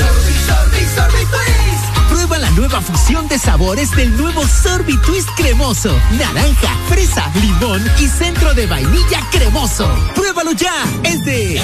Prueba 2.10 2.40
la 2.40 2.50
nueva 2.52 2.82
fusión 2.82 3.28
de 3.28 3.38
sabores 3.38 3.92
del 3.92 4.18
nuevo 4.18 4.42
Sorbitwist 4.48 5.30
cremoso. 5.38 5.96
Naranja, 6.18 6.76
fresa, 6.90 7.32
limón 7.40 7.84
y 8.00 8.08
centro 8.08 8.56
de 8.56 8.66
vainilla 8.66 9.20
cremoso. 9.32 9.88
Pruébalo 10.16 10.54
ya. 10.54 10.74
Es 11.04 11.24
de 11.24 11.62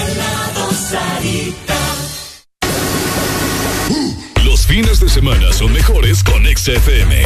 Los 4.45 4.67
fines 4.67 4.99
de 4.99 5.09
semana 5.09 5.51
son 5.51 5.73
mejores 5.73 6.23
con 6.23 6.45
XFM. 6.45 7.23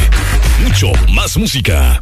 Mucho 0.63 0.93
más 1.09 1.35
música. 1.35 1.99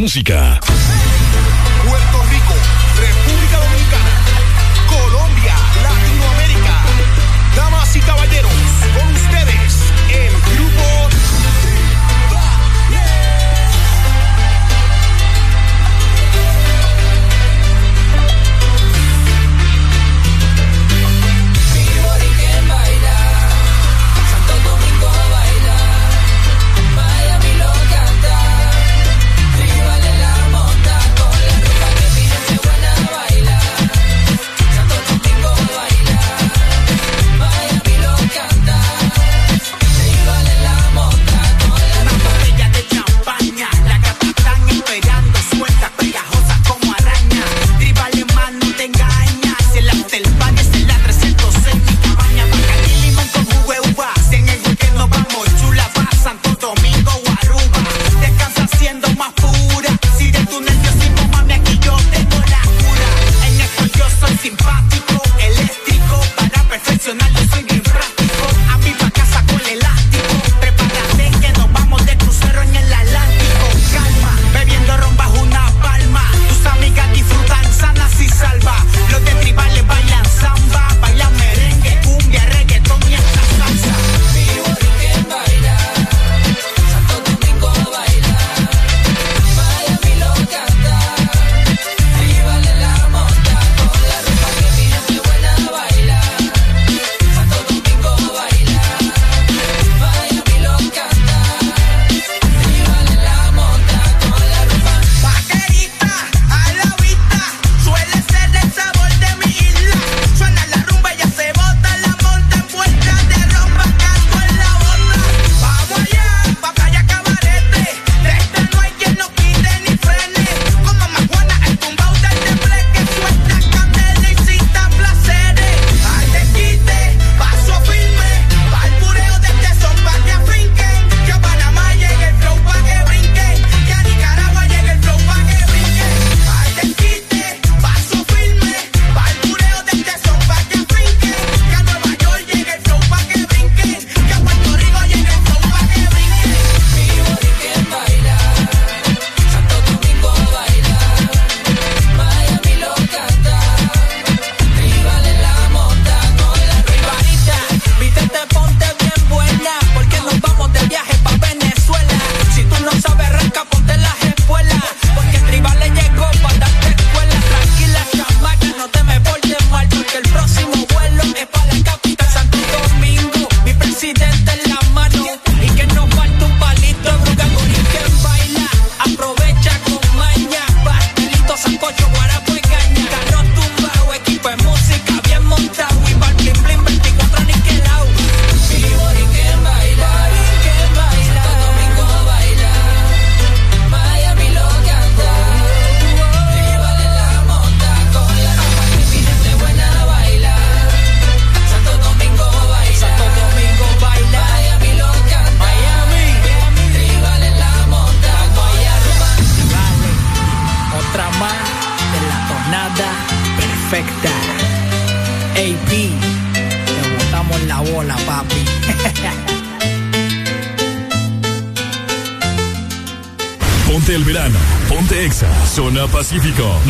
Música. 0.00 0.61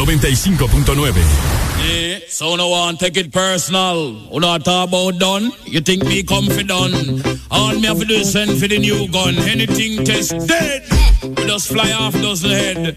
95.9. 0.05 1.15
Yeah, 1.85 2.19
so 2.29 2.57
no 2.57 2.69
one 2.71 2.97
take 2.97 3.17
it 3.17 3.33
personal. 3.33 4.15
Who 4.15 4.41
not 4.41 4.65
talk 4.65 4.89
about 4.89 5.19
done? 5.21 5.53
You 5.65 5.81
think 5.81 6.05
me 6.05 6.25
comfy 6.25 6.65
done? 6.65 7.23
All 7.51 7.75
me 7.75 7.87
have 7.87 7.99
to 8.01 8.05
do 8.05 8.15
is 8.15 8.33
send 8.33 8.59
for 8.59 8.67
the 8.67 8.79
new 8.79 9.09
gun. 9.09 9.37
Anything 9.39 10.05
test 10.05 10.33
dead. 10.49 10.83
We 11.23 11.47
just 11.47 11.69
fly 11.69 11.93
off 11.93 12.15
dozen 12.15 12.51
head. 12.51 12.97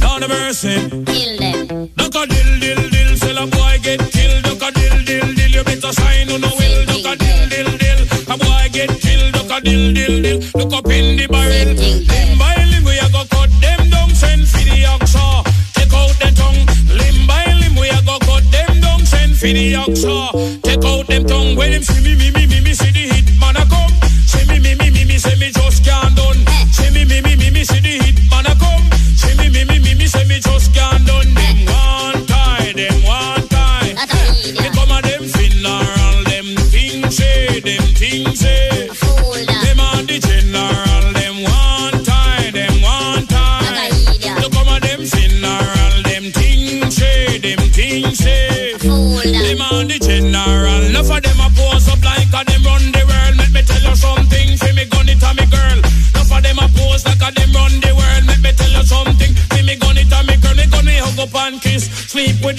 Down 0.00 0.20
the 0.20 0.28
mercy. 0.28 0.76
Kill 1.06 1.38
them. 1.38 1.86
Duck 1.96 2.14
a 2.16 2.26
dill 2.26 2.60
dill 2.60 2.90
dill. 2.90 3.16
Sell 3.16 3.38
a 3.38 3.46
boy 3.46 3.78
get 3.82 4.00
killed. 4.12 4.44
Duck 4.44 4.62
a 4.62 4.72
dill 4.72 5.04
dill 5.04 5.34
dill. 5.34 5.50
You 5.50 5.64
better 5.64 5.92
sign 5.92 6.30
on 6.30 6.40
the 6.42 6.52
will. 6.58 6.84
Duck 6.84 7.06
a 7.12 7.16
dill 7.16 7.48
dill 7.48 7.78
dill. 7.78 8.00
A 8.28 8.36
boy 8.36 8.68
get 8.72 8.90
killed. 9.00 9.32
Duck 9.32 9.50
a 9.56 9.60
dill 9.64 9.94
dill 9.94 10.22
dill. 10.22 10.38
Look 10.54 10.72
up 10.74 10.86
in 10.92 11.16
the 11.16 11.26
barrel. 11.28 11.51
For 19.96 20.61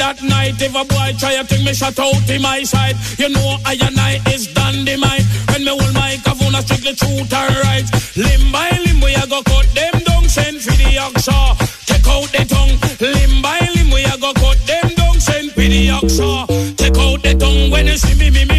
that 0.03 0.21
night. 0.21 0.59
If 0.59 0.75
a 0.75 0.83
boy 0.83 1.15
try 1.17 1.39
to 1.39 1.43
take 1.47 1.63
me 1.63 1.73
shot 1.73 1.97
out 1.97 2.27
in 2.29 2.41
my 2.41 2.63
side, 2.63 2.95
you 3.17 3.29
know 3.29 3.55
I 3.63 3.79
and 3.79 3.97
I 3.97 4.19
is 4.33 4.51
dynamite. 4.51 5.23
When 5.49 5.63
me 5.63 5.71
hold 5.71 5.93
microphone, 5.95 6.55
I 6.55 6.59
strictly 6.59 6.93
truth 6.99 7.31
and 7.31 7.55
right. 7.63 7.87
Limb 8.19 8.51
by 8.51 8.69
limb, 8.83 8.99
we 8.99 9.15
a 9.15 9.23
go 9.31 9.39
cut 9.47 9.67
them 9.71 9.95
down, 10.03 10.27
send 10.27 10.59
for 10.59 10.75
the 10.75 10.89
oxa. 11.05 11.39
Take 11.87 12.07
out 12.15 12.27
the 12.35 12.43
tongue. 12.43 12.75
Limb 12.99 13.41
by 13.41 13.59
limb, 13.75 13.91
we 13.95 14.03
a 14.03 14.15
go 14.19 14.33
cut 14.33 14.59
them 14.67 14.87
down, 14.99 15.15
send 15.23 15.51
for 15.55 15.67
the 15.73 15.81
oxa. 15.95 16.31
Take 16.75 16.99
out 16.99 17.23
the 17.23 17.33
tongue. 17.39 17.71
When 17.71 17.87
you 17.87 17.95
see 17.95 18.15
me, 18.19 18.27
me, 18.35 18.43
me, 18.43 18.52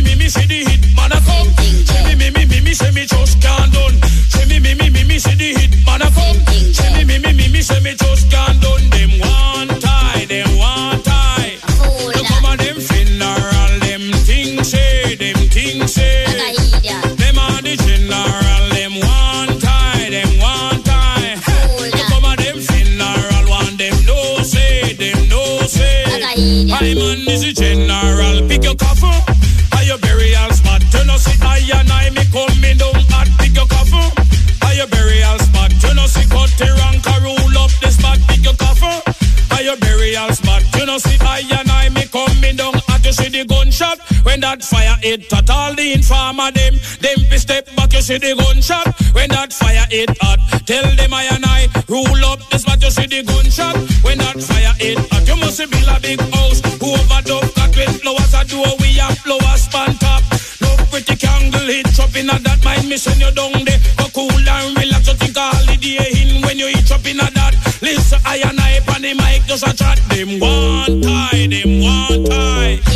hit 45.04 45.32
at 45.34 45.50
all 45.50 45.74
the 45.74 45.92
informer 45.92 46.50
them, 46.50 46.74
them 47.04 47.20
fi 47.28 47.36
step 47.36 47.68
back, 47.76 47.92
you 47.92 48.00
see 48.00 48.16
the 48.16 48.32
gunshot 48.34 48.88
when 49.12 49.28
that 49.28 49.52
fire 49.52 49.84
hit 49.90 50.08
hot. 50.20 50.40
Tell 50.64 50.88
them 50.96 51.12
I 51.12 51.28
and 51.28 51.44
I 51.44 51.68
rule 51.92 52.24
up 52.24 52.40
this 52.48 52.62
spot, 52.62 52.80
you 52.82 52.90
see 52.90 53.06
the 53.06 53.20
gunshot 53.22 53.76
when 54.00 54.18
that 54.18 54.40
fire 54.40 54.72
hit 54.80 54.98
hot. 55.12 55.28
You 55.28 55.36
must 55.36 55.60
build 55.60 55.88
a 55.92 56.00
big 56.00 56.20
house, 56.32 56.64
who 56.80 56.96
overdub 56.96 57.44
got 57.52 57.72
with 57.76 58.00
flowers 58.00 58.32
I 58.32 58.44
do 58.48 58.64
we 58.80 58.96
have 58.96 59.18
flowers 59.20 59.68
span 59.68 59.92
top. 60.00 60.24
No 60.64 60.72
pretty 60.88 61.16
candle 61.20 61.68
hit 61.68 62.00
up 62.00 62.16
in 62.16 62.32
a 62.32 62.36
that 62.40 62.64
mind 62.64 62.88
me 62.88 62.96
send 62.96 63.20
you 63.20 63.30
down 63.36 63.60
there. 63.60 63.80
Go 64.00 64.08
cool 64.16 64.32
and 64.32 64.72
relax, 64.72 65.04
you 65.12 65.16
think 65.20 65.36
a 65.36 65.44
holiday 65.52 66.00
in 66.16 66.40
when 66.48 66.56
you 66.56 66.72
eat 66.72 66.88
up 66.88 67.04
in 67.04 67.20
a 67.20 67.28
that. 67.28 67.52
Listen, 67.84 68.24
I 68.24 68.40
and 68.40 68.56
I 68.56 68.80
on 68.88 69.04
the 69.04 69.12
mic 69.12 69.44
just 69.44 69.68
a 69.68 69.76
chat. 69.76 70.00
Them 70.08 70.40
one 70.40 71.04
tie, 71.04 71.44
them 71.52 71.84
one 71.84 72.24
tie. 72.24 72.93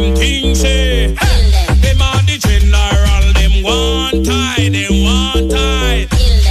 Them 0.00 0.14
things 0.16 0.60
say. 0.60 1.08
Them 1.08 2.00
are 2.00 2.22
the 2.24 2.38
general, 2.38 3.24
them 3.34 3.62
one 3.62 4.24
tie, 4.24 4.68
them 4.68 5.04
one 5.04 5.48
tie. 5.48 6.06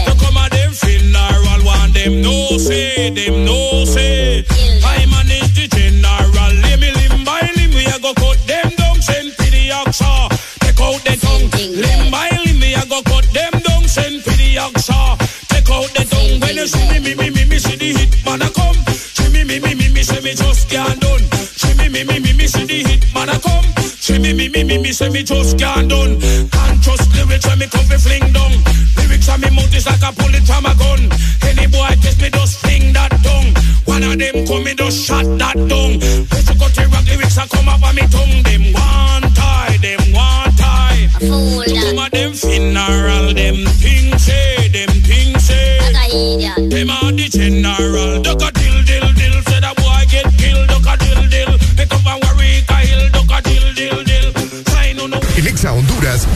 So 0.06 0.14
come 0.16 0.38
on 0.38 0.50
them 0.50 0.72
funeral, 0.72 1.66
one 1.66 1.92
them 1.94 2.22
no 2.22 2.58
say, 2.58 3.10
them 3.10 3.46
no 3.46 3.86
say. 3.86 4.46
I 4.84 5.06
manage 5.10 5.54
the 5.56 5.68
general, 5.68 6.54
let 6.62 6.80
me 6.80 6.92
limb 6.92 7.24
by 7.26 7.42
limb, 7.56 7.72
we 7.72 7.86
a 7.86 8.00
go 8.00 8.14
cut 8.14 8.38
them 8.46 8.70
down, 8.78 9.02
send 9.02 9.32
to 9.34 9.46
the 9.50 9.70
oxa. 9.70 10.30
Take 10.62 10.80
out 10.82 11.02
the 11.04 11.16
tongue, 11.18 11.50
limb 11.74 12.12
by 12.12 12.30
limb, 12.46 12.60
we 12.60 12.74
a 12.76 12.86
go 12.86 13.02
cut 13.04 13.26
them 13.34 13.54
down, 13.62 13.84
send 13.88 14.24
to 14.24 14.32
the 14.32 14.56
oxa. 14.62 15.18
Take 15.50 15.70
out 15.70 15.90
the 15.96 16.06
tongue, 16.06 16.40
when 16.40 16.56
you 16.56 16.68
see 16.68 16.88
me, 16.90 17.00
me, 17.00 17.16
me, 17.16 17.30
me, 17.30 17.46
me, 17.46 17.58
see 17.58 17.76
the 17.76 17.94
hit 17.98 18.26
man 18.26 18.42
a 18.42 18.50
come. 18.50 18.78
See 18.94 19.30
me, 19.34 19.44
me, 19.44 19.60
me, 19.60 19.74
me, 19.76 19.90
me, 19.94 20.04
say 20.04 20.22
me 20.22 20.34
just 20.36 20.70
can't 20.70 21.00
done. 21.02 21.26
See 21.60 21.74
me, 21.76 21.90
me, 21.90 22.04
me, 22.04 22.20
me, 22.20 22.34
me, 22.34 22.48
see 22.48 22.66
the 22.66 22.84
hit 22.88 22.99
man 23.20 23.36
a 23.36 23.40
come. 23.40 23.66
See 24.00 24.20
me, 24.20 24.34
me, 24.34 24.48
me, 24.50 24.64
me, 24.64 24.78
me, 24.78 24.92
say 24.92 25.10
me 25.10 25.24
just 25.24 25.60
can't 25.60 25.90
done. 25.90 26.20
Can't 26.20 26.84
trust 26.84 27.12
lyrics 27.16 27.46
when 27.48 27.60
me 27.60 27.68
come 27.68 27.86
fi 27.86 27.98
fling 27.98 28.32
down. 28.32 28.52
Lyrics 28.96 29.28
on 29.30 29.42
me 29.42 29.50
mouth 29.52 29.76
is 29.76 29.86
like 29.86 30.04
a 30.08 30.12
bullet 30.16 30.46
from 30.48 30.66
a 30.66 30.74
gun. 30.80 31.02
Any 31.44 31.68
boy 31.68 31.92
test 32.02 32.22
me 32.22 32.30
just 32.30 32.60
fling 32.62 32.94
that 32.94 33.12
tongue. 33.24 33.52
One 33.86 34.04
of 34.04 34.18
them 34.18 34.48
come 34.48 34.64
me 34.64 34.74
just 34.74 35.04
shot 35.04 35.26
that 35.38 35.58
tongue. 35.68 36.00
Let 36.32 36.48
you 36.48 36.56
cut 36.56 36.72
the 36.76 36.88
rock 36.92 37.06
lyrics 37.08 37.38
and 37.38 37.50
come 37.50 37.68
up 37.68 37.84
on 37.84 37.96
me 37.96 38.04
tongue. 38.08 38.44
Them 38.44 38.64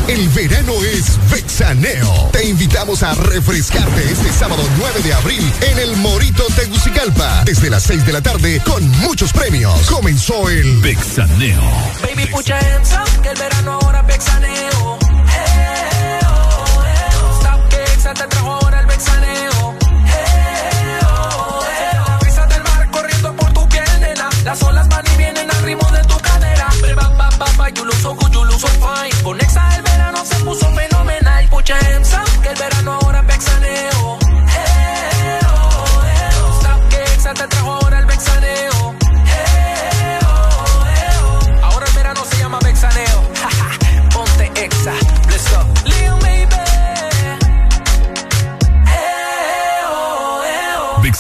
El 0.08 0.30
verano 0.30 0.72
es 0.84 1.18
Vexaneo. 1.32 2.30
Te 2.32 2.46
invitamos 2.46 3.02
a 3.02 3.16
refrescarte 3.16 4.04
este 4.04 4.32
sábado 4.32 4.62
9 4.78 5.02
de 5.02 5.14
abril 5.16 5.54
en 5.62 5.80
el 5.80 5.96
Morito 5.98 6.46
Tegucigalpa. 6.56 7.44
Desde 7.44 7.72
las 7.72 7.82
6 7.82 8.06
de 8.06 8.14
la 8.14 8.22
tarde 8.22 8.62
con 8.64 8.88
muchos 9.00 9.34
premios. 9.34 9.90
Comenzó 9.90 10.48
el 10.48 10.78
Vexaneo. 10.78 11.64
Baby, 12.04 12.30
up, 12.36 13.22
que 13.24 13.30
el 13.30 13.40
verano 13.40 13.80
ahora 13.82 14.04
vexaneo. 14.04 14.53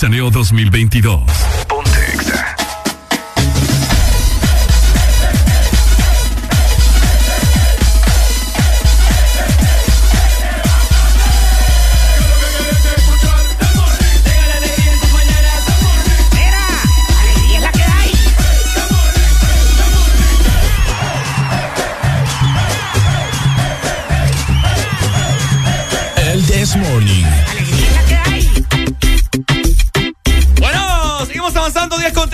Vexaneo 0.04 0.30
2022. 0.30 1.63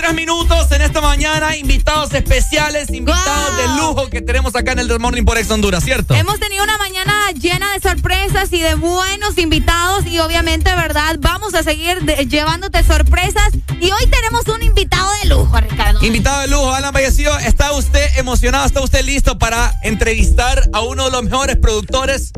con 0.00 0.02
3 0.02 0.14
minutos 0.14 0.72
en 0.72 0.82
esta 0.82 1.00
mañana. 1.00 1.56
Invitados 1.56 2.12
especiales, 2.14 2.90
invitados 2.90 3.56
de 3.56 3.66
lujo 3.80 4.08
que 4.10 4.20
tenemos 4.22 4.54
acá 4.56 4.72
en 4.72 4.80
el 4.80 4.88
This 4.88 4.98
Morning 4.98 5.24
por 5.24 5.38
Ex 5.38 5.50
Honduras, 5.50 5.84
¿cierto? 5.84 6.14
Hemos 6.14 6.38
tenido 6.40 6.64
una 6.64 6.78
mañana 6.78 7.30
llena 7.32 7.72
de 7.72 7.80
sorpresas 7.80 8.52
y 8.52 8.60
de 8.60 8.74
buenos 8.74 9.36
invitados 9.38 10.06
y 10.06 10.18
obviamente, 10.18 10.74
¿verdad? 10.74 11.16
Vamos 11.20 11.54
a 11.54 11.62
seguir 11.62 12.00
de- 12.02 12.26
llevándote 12.26 12.82
sorpresas 12.84 13.50
y 13.80 13.90
hoy 13.90 14.06
tenemos 14.10 14.46
un 14.48 14.62
invitado 14.62 15.08
de 15.22 15.28
lujo, 15.28 15.56
Ricardo. 15.60 16.04
Invitado 16.04 16.40
de 16.42 16.48
lujo, 16.48 16.72
Alan 16.72 16.92
Vallecillo. 16.92 17.36
¿Está 17.38 17.72
usted 17.72 18.06
emocionado? 18.16 18.66
¿Está 18.66 18.80
usted 18.80 19.04
listo 19.04 19.38
para 19.38 19.74
entrevistar 19.82 20.68
a 20.72 20.80
uno 20.80 21.04
de 21.06 21.10
los 21.10 21.22
mejores 21.22 21.56
productores? 21.56 22.32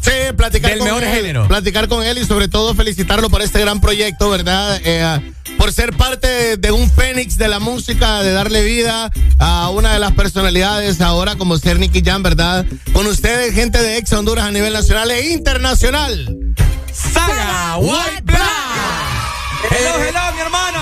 Sí, 0.00 0.32
platicar 0.36 0.70
Del 0.70 0.78
con 0.80 0.88
mejor 0.88 1.04
él, 1.04 1.14
género. 1.14 1.48
Platicar 1.48 1.88
con 1.88 2.04
él 2.04 2.18
y 2.18 2.24
sobre 2.24 2.48
todo 2.48 2.74
felicitarlo 2.74 3.30
por 3.30 3.42
este 3.42 3.60
gran 3.60 3.80
proyecto, 3.80 4.30
¿verdad? 4.30 4.80
Eh, 4.84 5.32
por 5.58 5.72
ser 5.72 5.96
parte 5.96 6.56
de 6.56 6.70
un 6.72 6.90
fénix 6.90 7.38
de 7.38 7.48
la 7.48 7.60
música, 7.60 8.22
de 8.22 8.32
darle 8.32 8.64
vida 8.64 9.10
a 9.38 9.70
una 9.70 9.92
de 9.92 9.98
las 9.98 10.12
personalidades 10.12 11.00
ahora 11.00 11.36
como 11.36 11.56
ser 11.58 11.78
Nicky 11.78 12.02
Jam, 12.04 12.22
¿verdad? 12.22 12.66
Con 12.92 13.06
ustedes, 13.06 13.54
gente 13.54 13.80
de 13.80 13.98
Ex 13.98 14.12
Honduras 14.12 14.46
a 14.46 14.50
nivel 14.50 14.72
nacional 14.72 15.10
e 15.10 15.32
internacional. 15.32 16.36
Saga 16.92 17.76
White 17.78 18.22
Black. 18.24 18.40
Hello, 19.70 20.04
hello, 20.04 20.20
mi 20.34 20.40
hermano. 20.40 20.78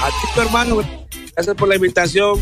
A 0.00 0.08
ti, 0.08 0.28
tu 0.32 0.40
hermano, 0.40 0.80
gracias 1.34 1.56
por 1.56 1.68
la 1.68 1.74
invitación. 1.74 2.38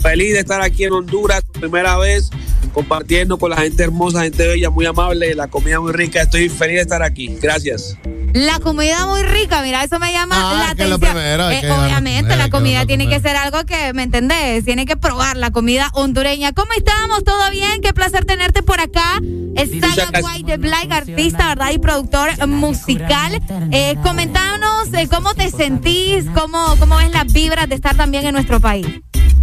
Feliz 0.00 0.32
de 0.34 0.40
estar 0.40 0.62
aquí 0.62 0.84
en 0.84 0.92
Honduras 0.92 1.42
por 1.42 1.60
primera 1.60 1.96
vez, 1.98 2.30
compartiendo 2.72 3.38
con 3.38 3.50
la 3.50 3.56
gente 3.58 3.82
hermosa, 3.82 4.22
gente 4.22 4.46
bella, 4.46 4.70
muy 4.70 4.86
amable, 4.86 5.34
la 5.34 5.48
comida 5.48 5.80
muy 5.80 5.92
rica. 5.92 6.22
Estoy 6.22 6.48
feliz 6.48 6.76
de 6.76 6.82
estar 6.82 7.02
aquí. 7.02 7.36
Gracias. 7.40 7.96
La 8.34 8.60
comida 8.60 9.04
muy 9.06 9.22
rica, 9.24 9.60
mira, 9.60 9.84
eso 9.84 9.98
me 9.98 10.10
llama 10.10 10.34
Ah, 10.38 10.68
la 10.68 10.74
que 10.74 10.84
es 10.84 10.88
lo 10.88 10.94
atención. 10.94 11.16
primero, 11.18 11.50
Eh, 11.50 11.70
obviamente, 11.70 12.22
comer, 12.30 12.38
la 12.38 12.48
comida 12.48 12.86
tiene 12.86 13.06
que 13.06 13.20
ser 13.20 13.36
algo 13.36 13.64
que, 13.66 13.92
¿me 13.92 14.04
entendés? 14.04 14.64
Tiene 14.64 14.86
que 14.86 14.96
probar 14.96 15.36
la 15.36 15.50
comida 15.50 15.90
hondureña. 15.92 16.52
¿Cómo 16.54 16.72
estamos? 16.72 17.24
¿Todo 17.24 17.50
bien? 17.50 17.82
Qué 17.82 17.92
placer 17.92 18.24
tenerte 18.24 18.62
por 18.62 18.80
acá. 18.80 19.20
Es 19.54 19.68
Saga 19.78 20.20
White 20.22 20.50
de 20.50 20.56
Black, 20.56 20.90
artista, 20.90 21.48
¿verdad? 21.48 21.72
Y 21.74 21.78
productor 21.78 22.46
musical. 22.46 23.38
Eh, 23.70 23.96
comentanos 24.02 24.88
eh, 24.94 25.08
cómo 25.10 25.34
te 25.34 25.50
sentís, 25.50 26.24
cómo, 26.34 26.74
cómo 26.78 26.96
ves 26.96 27.10
las 27.12 27.30
vibras 27.34 27.68
de 27.68 27.74
estar 27.74 27.94
también 27.96 28.24
en 28.24 28.32
nuestro 28.32 28.60
país. 28.60 28.86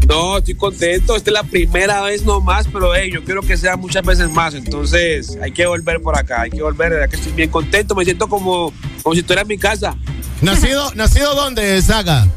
No, 0.09 0.39
estoy 0.39 0.55
contento. 0.55 1.15
Esta 1.15 1.29
es 1.29 1.33
la 1.33 1.43
primera 1.43 2.01
vez 2.01 2.23
nomás, 2.25 2.67
pero 2.73 2.95
hey, 2.95 3.11
yo 3.13 3.23
quiero 3.23 3.43
que 3.43 3.55
sea 3.55 3.77
muchas 3.77 4.03
veces 4.03 4.31
más. 4.31 4.55
Entonces, 4.55 5.37
hay 5.39 5.51
que 5.51 5.67
volver 5.67 6.01
por 6.01 6.17
acá, 6.17 6.41
hay 6.41 6.49
que 6.49 6.63
volver. 6.63 6.89
Verdad 6.89 7.07
que 7.07 7.15
estoy 7.15 7.31
bien 7.33 7.51
contento. 7.51 7.93
Me 7.93 8.03
siento 8.03 8.27
como, 8.27 8.73
como 9.03 9.13
si 9.13 9.19
estuviera 9.19 9.43
en 9.43 9.47
mi 9.47 9.59
casa. 9.59 9.95
¿Nacido, 10.41 10.91
¿nacido 10.95 11.35
dónde, 11.35 11.79
Saga? 11.83 12.27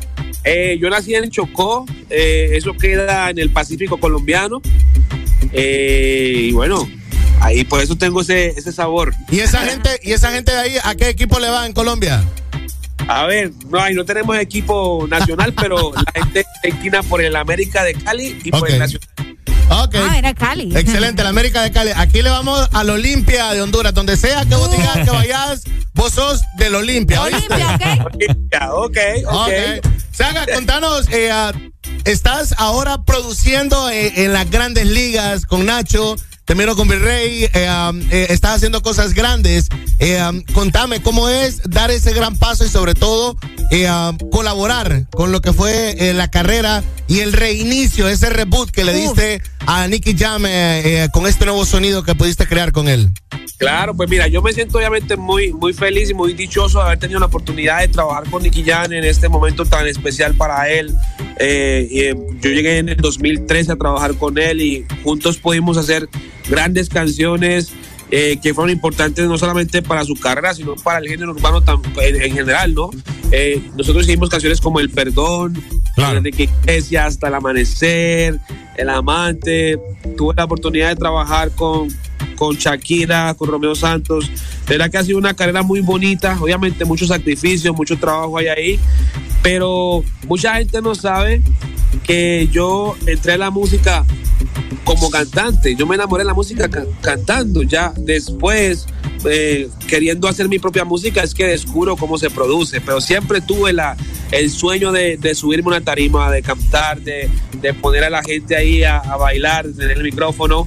Eh, 0.44 0.76
yo 0.80 0.90
nací 0.90 1.14
en 1.14 1.30
Chocó, 1.30 1.86
eh, 2.10 2.50
eso 2.52 2.74
queda 2.74 3.30
en 3.30 3.38
el 3.38 3.50
Pacífico 3.50 3.98
colombiano. 3.98 4.60
Eh, 5.52 6.48
y 6.48 6.52
bueno, 6.52 6.86
ahí 7.40 7.64
por 7.64 7.80
eso 7.80 7.96
tengo 7.96 8.20
ese, 8.20 8.48
ese 8.48 8.72
sabor. 8.72 9.14
¿Y 9.30 9.40
esa 9.40 9.60
gente, 9.60 9.98
y 10.02 10.12
esa 10.12 10.30
gente 10.30 10.52
de 10.52 10.58
ahí, 10.58 10.76
a 10.84 10.94
qué 10.94 11.08
equipo 11.08 11.38
le 11.38 11.48
va 11.48 11.64
en 11.64 11.72
Colombia? 11.72 12.22
A 13.08 13.26
ver, 13.26 13.50
no, 13.68 13.88
no 13.90 14.04
tenemos 14.04 14.36
equipo 14.38 15.06
nacional, 15.08 15.52
pero 15.56 15.92
la 15.94 16.12
gente 16.12 16.44
se 16.62 16.68
inclina 16.68 17.02
por 17.02 17.22
el 17.22 17.36
América 17.36 17.82
de 17.82 17.94
Cali 17.94 18.38
y 18.44 18.50
por 18.50 18.70
el 18.70 18.78
Nacional. 18.78 19.08
Ok. 19.70 19.94
Ah, 19.96 20.18
era 20.18 20.34
Cali. 20.34 20.74
Excelente, 20.76 21.22
la 21.22 21.30
América 21.30 21.62
de 21.62 21.70
Cali. 21.70 21.92
Aquí 21.96 22.20
le 22.20 22.30
vamos 22.30 22.68
al 22.72 22.90
Olimpia 22.90 23.52
de 23.52 23.62
Honduras. 23.62 23.94
Donde 23.94 24.16
sea 24.16 24.44
que 24.44 24.54
vos 24.54 24.70
digas 24.70 24.98
que 24.98 25.10
vayas, 25.10 25.64
vos 25.94 26.12
sos 26.12 26.42
del 26.58 26.74
Olimpia. 26.74 27.22
¿oíste? 27.22 27.54
Ya, 28.50 28.74
ok, 28.74 28.96
ok. 29.24 29.34
Ok. 29.34 29.86
Saga, 30.12 30.44
contanos, 30.52 31.08
eh, 31.10 31.30
ah, 31.32 31.52
estás 32.04 32.54
ahora 32.58 33.02
produciendo 33.02 33.88
eh, 33.88 34.24
en 34.24 34.34
las 34.34 34.50
grandes 34.50 34.86
ligas 34.86 35.46
con 35.46 35.64
Nacho, 35.64 36.16
termino 36.44 36.74
con 36.76 36.88
Virrey, 36.88 37.44
eh, 37.52 37.68
um, 37.70 38.00
eh, 38.10 38.26
estás 38.30 38.56
haciendo 38.56 38.82
cosas 38.82 39.14
grandes. 39.14 39.68
Eh, 39.98 40.20
um, 40.22 40.42
contame 40.52 41.02
cómo 41.02 41.28
es 41.28 41.62
dar 41.64 41.90
ese 41.90 42.12
gran 42.12 42.36
paso 42.36 42.64
y 42.64 42.68
sobre 42.68 42.94
todo 42.94 43.36
eh, 43.70 43.90
um, 43.90 44.18
colaborar 44.30 45.06
con 45.10 45.32
lo 45.32 45.40
que 45.40 45.52
fue 45.52 46.12
la 46.14 46.30
carrera 46.30 46.82
y 47.08 47.20
el 47.20 47.32
reinicio, 47.32 48.08
ese 48.08 48.30
reboot 48.30 48.70
que 48.70 48.84
le 48.84 48.92
diste 48.94 49.42
a 49.66 49.86
Nicky 49.86 50.16
Jam 50.16 50.42
con 51.12 51.26
este 51.26 51.44
nuevo 51.44 51.64
sonido 51.64 52.02
que 52.02 52.14
pudiste 52.14 52.46
crear 52.46 52.72
con 52.72 52.88
él. 52.88 53.12
Claro, 53.62 53.94
pues 53.94 54.10
mira, 54.10 54.26
yo 54.26 54.42
me 54.42 54.52
siento 54.52 54.78
obviamente 54.78 55.16
muy, 55.16 55.52
muy 55.52 55.72
feliz 55.72 56.10
y 56.10 56.14
muy 56.14 56.32
dichoso 56.34 56.80
de 56.80 56.86
haber 56.86 56.98
tenido 56.98 57.20
la 57.20 57.26
oportunidad 57.26 57.78
de 57.78 57.86
trabajar 57.86 58.28
con 58.28 58.42
Nicky 58.42 58.64
Jan 58.64 58.92
en 58.92 59.04
este 59.04 59.28
momento 59.28 59.64
tan 59.64 59.86
especial 59.86 60.34
para 60.34 60.68
él. 60.68 60.92
Eh, 61.38 61.88
eh, 61.92 62.14
yo 62.40 62.50
llegué 62.50 62.78
en 62.78 62.88
el 62.88 62.96
2013 62.96 63.70
a 63.70 63.76
trabajar 63.76 64.14
con 64.14 64.36
él 64.36 64.60
y 64.60 64.84
juntos 65.04 65.38
pudimos 65.38 65.76
hacer 65.76 66.08
grandes 66.48 66.88
canciones 66.88 67.72
eh, 68.10 68.38
que 68.42 68.52
fueron 68.52 68.70
importantes 68.70 69.26
no 69.26 69.38
solamente 69.38 69.80
para 69.82 70.04
su 70.04 70.14
carrera, 70.14 70.52
sino 70.54 70.74
para 70.76 70.98
el 70.98 71.08
género 71.08 71.30
urbano 71.32 71.62
tam- 71.62 71.82
en, 72.02 72.20
en 72.20 72.32
general, 72.34 72.74
¿no? 72.74 72.90
Eh, 73.30 73.62
nosotros 73.76 74.06
hicimos 74.06 74.28
canciones 74.28 74.60
como 74.60 74.80
El 74.80 74.90
Perdón, 74.90 75.62
Enrique 75.96 76.44
Iglesias, 76.62 77.06
Hasta 77.14 77.28
el 77.28 77.34
Amanecer, 77.34 78.38
El 78.76 78.88
Amante. 78.90 79.78
Tuve 80.16 80.34
la 80.36 80.44
oportunidad 80.44 80.90
de 80.90 80.96
trabajar 80.96 81.50
con, 81.52 81.88
con 82.36 82.56
Shakira, 82.56 83.32
con 83.34 83.48
Romeo 83.48 83.74
Santos. 83.74 84.30
Verdad 84.68 84.90
que 84.90 84.98
ha 84.98 85.04
sido 85.04 85.16
una 85.16 85.32
carrera 85.32 85.62
muy 85.62 85.80
bonita, 85.80 86.36
obviamente 86.38 86.84
mucho 86.84 87.06
sacrificio, 87.06 87.72
mucho 87.72 87.96
trabajo 87.98 88.36
hay 88.36 88.48
ahí, 88.48 88.80
pero 89.42 90.04
mucha 90.26 90.54
gente 90.56 90.82
no 90.82 90.94
sabe 90.94 91.40
que 92.04 92.48
yo 92.52 92.94
entré 93.06 93.32
a 93.32 93.38
la 93.38 93.50
música 93.50 94.04
como 94.84 95.10
cantante. 95.10 95.74
Yo 95.74 95.86
me 95.86 95.94
enamoré 95.94 96.22
de 96.22 96.28
la 96.28 96.34
música 96.34 96.68
ca- 96.68 96.84
cantando. 97.00 97.62
Ya 97.62 97.92
después, 97.96 98.86
eh, 99.24 99.68
queriendo 99.88 100.28
hacer 100.28 100.48
mi 100.48 100.58
propia 100.58 100.84
música, 100.84 101.22
es 101.22 101.34
que 101.34 101.46
descubro 101.46 101.96
cómo 101.96 102.18
se 102.18 102.30
produce. 102.30 102.80
Pero 102.80 103.00
siempre 103.00 103.40
tuve 103.40 103.72
la, 103.72 103.96
el 104.30 104.50
sueño 104.50 104.92
de, 104.92 105.16
de 105.16 105.34
subirme 105.34 105.68
una 105.68 105.80
tarima, 105.80 106.30
de 106.30 106.42
cantar, 106.42 107.00
de, 107.00 107.30
de 107.60 107.74
poner 107.74 108.04
a 108.04 108.10
la 108.10 108.22
gente 108.22 108.56
ahí 108.56 108.82
a, 108.84 108.98
a 108.98 109.16
bailar, 109.16 109.66
de 109.66 109.74
tener 109.74 109.96
el 109.98 110.02
micrófono. 110.04 110.66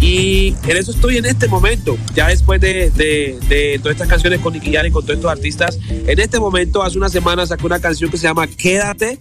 Y 0.00 0.54
en 0.68 0.76
eso 0.76 0.92
estoy 0.92 1.16
en 1.16 1.26
este 1.26 1.48
momento, 1.48 1.98
ya 2.14 2.28
después 2.28 2.60
de, 2.60 2.90
de- 2.90 3.36
de 3.48 3.78
todas 3.78 3.92
estas 3.96 4.08
canciones 4.08 4.40
con 4.40 4.52
Nicky 4.52 4.70
y 4.76 4.90
con 4.90 5.04
todos 5.04 5.16
estos 5.16 5.30
artistas. 5.30 5.78
En 5.90 6.18
este 6.20 6.38
momento, 6.38 6.82
hace 6.84 6.96
una 6.98 7.08
semana 7.08 7.44
saqué 7.46 7.66
una 7.66 7.80
canción 7.80 8.08
que 8.10 8.16
se 8.16 8.24
llama 8.28 8.46
Quédate. 8.46 9.18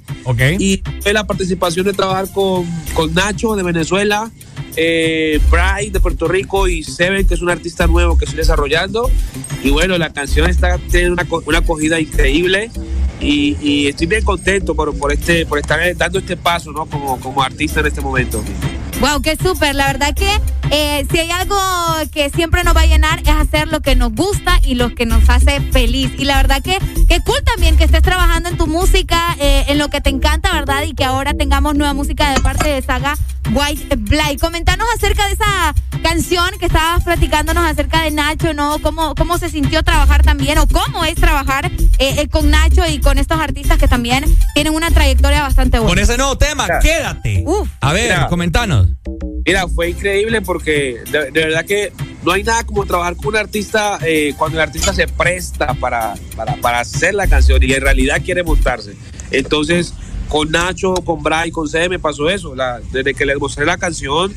Y 0.59 0.83
fue 1.01 1.13
la 1.13 1.25
participación 1.25 1.85
de 1.87 1.93
trabajar 1.93 2.31
con, 2.31 2.65
con 2.93 3.13
Nacho 3.15 3.55
de 3.55 3.63
Venezuela, 3.63 4.31
eh, 4.75 5.39
Bright 5.49 5.93
de 5.93 5.99
Puerto 5.99 6.27
Rico 6.27 6.67
y 6.67 6.83
Seven, 6.83 7.25
que 7.27 7.33
es 7.33 7.41
un 7.41 7.49
artista 7.49 7.87
nuevo 7.87 8.15
que 8.17 8.25
estoy 8.25 8.37
desarrollando. 8.37 9.09
Y 9.63 9.71
bueno, 9.71 9.97
la 9.97 10.11
canción 10.13 10.47
está 10.47 10.77
tiene 10.91 11.09
una, 11.11 11.25
una 11.45 11.57
acogida 11.57 11.99
increíble. 11.99 12.69
Y, 13.19 13.57
y 13.63 13.87
estoy 13.87 14.05
bien 14.05 14.23
contento 14.23 14.75
por, 14.75 14.95
por, 14.95 15.11
este, 15.11 15.47
por 15.47 15.57
estar 15.57 15.79
dando 15.97 16.19
este 16.19 16.37
paso 16.37 16.71
¿no? 16.71 16.85
como, 16.85 17.19
como 17.19 17.41
artista 17.41 17.79
en 17.79 17.87
este 17.87 17.99
momento. 17.99 18.43
Wow, 18.99 19.21
qué 19.21 19.35
súper. 19.35 19.75
La 19.75 19.87
verdad 19.87 20.13
que 20.15 20.29
eh, 20.71 21.05
si 21.11 21.19
hay 21.19 21.29
algo 21.31 21.55
que 22.11 22.29
siempre 22.29 22.63
nos 22.63 22.75
va 22.75 22.81
a 22.81 22.85
llenar 22.85 23.19
es 23.19 23.29
hacer 23.29 23.67
lo 23.67 23.81
que 23.81 23.95
nos 23.95 24.13
gusta 24.13 24.59
y 24.63 24.75
lo 24.75 24.95
que 24.95 25.05
nos 25.05 25.29
hace 25.29 25.61
feliz. 25.71 26.11
Y 26.17 26.25
la 26.25 26.37
verdad 26.37 26.61
que 26.61 26.77
qué 27.07 27.21
cool 27.21 27.41
también 27.43 27.77
que 27.77 27.83
estés 27.83 28.01
trabajando 28.01 28.49
en 28.49 28.57
tu 28.57 28.67
música, 28.67 29.35
eh, 29.39 29.65
en 29.67 29.77
lo 29.77 29.89
que 29.89 30.01
te 30.01 30.09
encanta, 30.09 30.51
¿verdad? 30.51 30.83
Y 30.83 30.93
que 30.93 31.03
ahora 31.03 31.33
tengamos 31.33 31.75
nueva 31.75 31.93
música 31.93 32.33
de 32.33 32.41
parte 32.41 32.69
de 32.69 32.81
Saga 32.81 33.15
White 33.51 33.95
Blight. 33.97 34.39
Comentanos 34.41 34.87
acerca 34.95 35.27
de 35.27 35.33
esa 35.33 35.75
canción 36.03 36.49
que 36.59 36.65
estabas 36.65 37.03
platicándonos 37.03 37.65
acerca 37.65 38.01
de 38.01 38.11
Nacho, 38.11 38.53
¿no? 38.53 38.79
¿Cómo, 38.79 39.15
cómo 39.15 39.37
se 39.37 39.49
sintió 39.49 39.83
trabajar 39.83 40.23
también 40.23 40.57
o 40.57 40.67
cómo 40.67 41.05
es 41.05 41.15
trabajar 41.15 41.65
eh, 41.65 41.89
eh, 41.99 42.27
con 42.29 42.49
Nacho 42.49 42.85
y 42.87 42.99
con 42.99 43.17
estos 43.17 43.39
artistas 43.39 43.77
que 43.77 43.87
también 43.87 44.25
tienen 44.53 44.73
una 44.73 44.91
trayectoria 44.91 45.43
bastante 45.43 45.79
buena. 45.79 45.91
Con 45.91 45.99
ese 45.99 46.17
nuevo 46.17 46.37
tema, 46.37 46.67
quédate. 46.81 47.43
Uf. 47.45 47.69
A 47.81 47.93
ver, 47.93 48.27
comentanos. 48.27 48.86
Mira, 49.47 49.65
fue 49.69 49.91
increíble 49.91 50.41
porque 50.41 50.97
de, 51.09 51.31
de 51.31 51.45
verdad 51.45 51.63
que 51.65 51.93
no 52.21 52.33
hay 52.33 52.43
nada 52.43 52.65
como 52.65 52.85
trabajar 52.85 53.15
con 53.15 53.27
un 53.27 53.37
artista 53.37 53.97
eh, 54.05 54.33
cuando 54.37 54.57
el 54.57 54.61
artista 54.63 54.93
se 54.93 55.07
presta 55.07 55.73
para, 55.75 56.15
para, 56.35 56.57
para 56.57 56.81
hacer 56.81 57.13
la 57.13 57.27
canción 57.27 57.63
y 57.63 57.71
en 57.71 57.79
realidad 57.79 58.21
quiere 58.21 58.43
montarse. 58.43 58.93
Entonces, 59.31 59.93
con 60.27 60.51
Nacho, 60.51 60.95
con 60.95 61.23
Bray, 61.23 61.51
con 61.51 61.69
Sede 61.69 61.87
me 61.87 61.97
pasó 61.97 62.29
eso. 62.29 62.53
Desde 62.91 63.13
que 63.13 63.25
les 63.25 63.39
mostré 63.39 63.65
la 63.65 63.77
canción, 63.77 64.33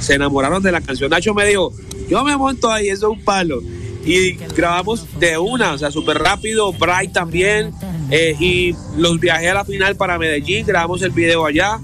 se 0.00 0.14
enamoraron 0.14 0.62
de 0.62 0.72
la 0.72 0.80
canción. 0.80 1.10
Nacho 1.10 1.34
me 1.34 1.44
dijo, 1.44 1.74
yo 2.08 2.24
me 2.24 2.34
monto 2.34 2.70
ahí, 2.70 2.88
eso 2.88 3.12
es 3.12 3.18
un 3.18 3.22
palo. 3.22 3.60
Y 4.06 4.32
grabamos 4.56 5.06
de 5.18 5.36
una, 5.36 5.72
o 5.74 5.78
sea, 5.78 5.90
súper 5.90 6.18
rápido. 6.18 6.72
Bray 6.72 7.08
también. 7.08 7.72
eh, 8.10 8.34
y 8.40 8.74
los 8.96 9.20
viajé 9.20 9.50
a 9.50 9.54
la 9.54 9.64
final 9.66 9.96
para 9.96 10.18
Medellín, 10.18 10.64
grabamos 10.64 11.02
el 11.02 11.10
video 11.10 11.44
allá. 11.44 11.80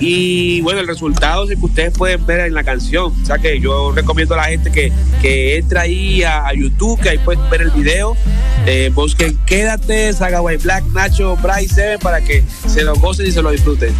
Y 0.00 0.60
bueno, 0.60 0.80
el 0.80 0.86
resultado 0.86 1.44
es 1.44 1.50
el 1.50 1.58
que 1.58 1.66
ustedes 1.66 1.92
pueden 1.92 2.24
ver 2.24 2.40
en 2.40 2.54
la 2.54 2.62
canción. 2.62 3.12
O 3.20 3.26
sea 3.26 3.38
que 3.38 3.58
yo 3.60 3.92
recomiendo 3.92 4.34
a 4.34 4.38
la 4.38 4.44
gente 4.44 4.70
que, 4.70 4.92
que 5.20 5.58
entre 5.58 5.78
ahí 5.78 6.22
a, 6.22 6.52
YouTube, 6.54 7.00
que 7.00 7.10
ahí 7.10 7.18
pueden 7.18 7.48
ver 7.50 7.62
el 7.62 7.70
video. 7.70 8.16
Eh, 8.66 8.90
busquen 8.94 9.36
Quédate, 9.46 10.12
Saga 10.12 10.40
White 10.40 10.62
Black, 10.62 10.84
Nacho, 10.92 11.36
Bryce 11.36 11.74
Seven 11.74 11.98
para 12.00 12.20
que 12.20 12.44
se 12.66 12.82
lo 12.82 12.94
gocen 12.96 13.26
y 13.26 13.32
se 13.32 13.42
lo 13.42 13.50
disfruten. 13.50 13.92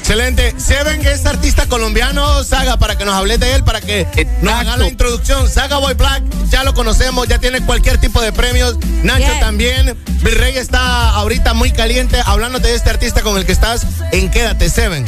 Excelente. 0.00 0.54
Seven 0.58 1.00
es 1.06 1.24
artista 1.24 1.66
colombiano, 1.66 2.44
Saga, 2.44 2.76
para 2.76 2.98
que 2.98 3.04
nos 3.06 3.14
hables 3.14 3.40
de 3.40 3.54
él, 3.54 3.64
para 3.64 3.80
que 3.80 4.06
nos 4.42 4.52
haga 4.52 4.76
la 4.76 4.86
introducción. 4.86 5.48
Saga 5.48 5.78
Boy 5.78 5.94
Black, 5.94 6.22
ya 6.50 6.62
lo 6.62 6.74
conocemos, 6.74 7.26
ya 7.26 7.38
tiene 7.38 7.64
cualquier 7.64 7.98
tipo 7.98 8.20
de 8.20 8.32
premios. 8.32 8.76
Nacho 9.02 9.32
también. 9.40 9.96
Virrey 10.22 10.58
está 10.58 11.10
ahorita 11.10 11.54
muy 11.54 11.70
caliente 11.70 12.20
hablando 12.26 12.58
de 12.58 12.74
este 12.74 12.90
artista 12.90 13.22
con 13.22 13.38
el 13.38 13.46
que 13.46 13.52
estás 13.52 13.86
en 14.12 14.30
Quédate, 14.30 14.68
Seven. 14.68 15.06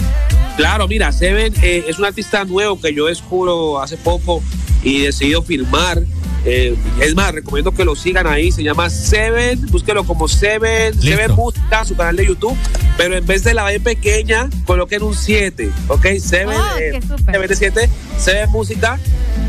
Claro, 0.57 0.89
mira, 0.89 1.12
Seven 1.12 1.52
eh, 1.62 1.85
es 1.86 1.99
un 1.99 2.07
artista 2.07 2.44
nuevo 2.44 2.81
que 2.81 2.94
yo 2.94 3.07
descubro 3.07 3.78
hace 3.81 3.99
poco 3.99 4.43
y 4.83 5.02
decidido 5.02 5.43
filmar. 5.43 6.02
Eh, 6.47 6.76
es 7.00 7.15
más, 7.16 7.33
recomiendo 7.34 7.73
que 7.73 7.84
lo 7.84 7.97
sigan 7.97 8.26
ahí. 8.26 8.52
Se 8.52 8.62
llama 8.62 8.89
Seven, 8.89 9.66
búsquelo 9.66 10.05
como 10.05 10.28
Seven, 10.28 10.94
Seven 11.00 11.33
Música, 11.34 11.84
su 11.84 11.97
canal 11.97 12.15
de 12.16 12.26
YouTube. 12.26 12.57
Pero 12.97 13.16
en 13.16 13.26
vez 13.26 13.42
de 13.44 13.52
la 13.52 13.65
B 13.65 13.81
pequeña, 13.81 14.49
coloquen 14.65 15.02
un 15.02 15.15
7, 15.15 15.70
¿ok? 15.89 16.07
Seven, 16.20 16.57
Oh, 16.57 16.78
eh. 16.78 17.00
Seven 17.31 17.49
de 17.49 17.57
7, 17.57 17.91
Seven 18.18 18.50
Música. 18.50 18.99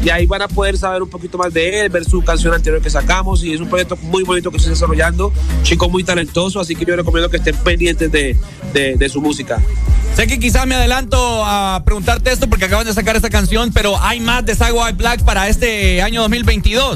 Y 0.03 0.09
ahí 0.09 0.25
van 0.25 0.41
a 0.41 0.47
poder 0.47 0.77
saber 0.77 1.01
un 1.01 1.09
poquito 1.09 1.37
más 1.37 1.53
de 1.53 1.81
él, 1.81 1.89
ver 1.89 2.03
su 2.03 2.21
canción 2.23 2.53
anterior 2.53 2.81
que 2.81 2.89
sacamos. 2.89 3.43
Y 3.43 3.53
es 3.53 3.61
un 3.61 3.69
proyecto 3.69 3.95
muy 3.97 4.23
bonito 4.23 4.49
que 4.51 4.57
estoy 4.57 4.71
desarrollando. 4.73 5.31
Chico 5.63 5.89
muy 5.89 6.03
talentoso, 6.03 6.59
así 6.59 6.75
que 6.75 6.83
yo 6.85 6.95
recomiendo 6.95 7.29
que 7.29 7.37
estén 7.37 7.55
pendientes 7.57 8.11
de, 8.11 8.35
de- 8.73 8.95
de 8.95 9.09
su 9.09 9.21
música. 9.21 9.59
Sé 10.15 10.25
que 10.25 10.39
quizás 10.39 10.65
me 10.65 10.73
adelanto 10.73 11.17
a 11.45 11.83
preguntarte 11.85 12.31
esto 12.31 12.49
porque 12.49 12.65
acaban 12.65 12.87
de 12.87 12.93
sacar 12.93 13.15
esta 13.15 13.29
canción, 13.29 13.71
pero 13.71 14.01
hay 14.01 14.19
más 14.19 14.43
de 14.45 14.53
White 14.53 14.93
Black 14.97 15.23
para 15.23 15.47
este 15.47 16.01
año 16.01 16.21
2022. 16.21 16.86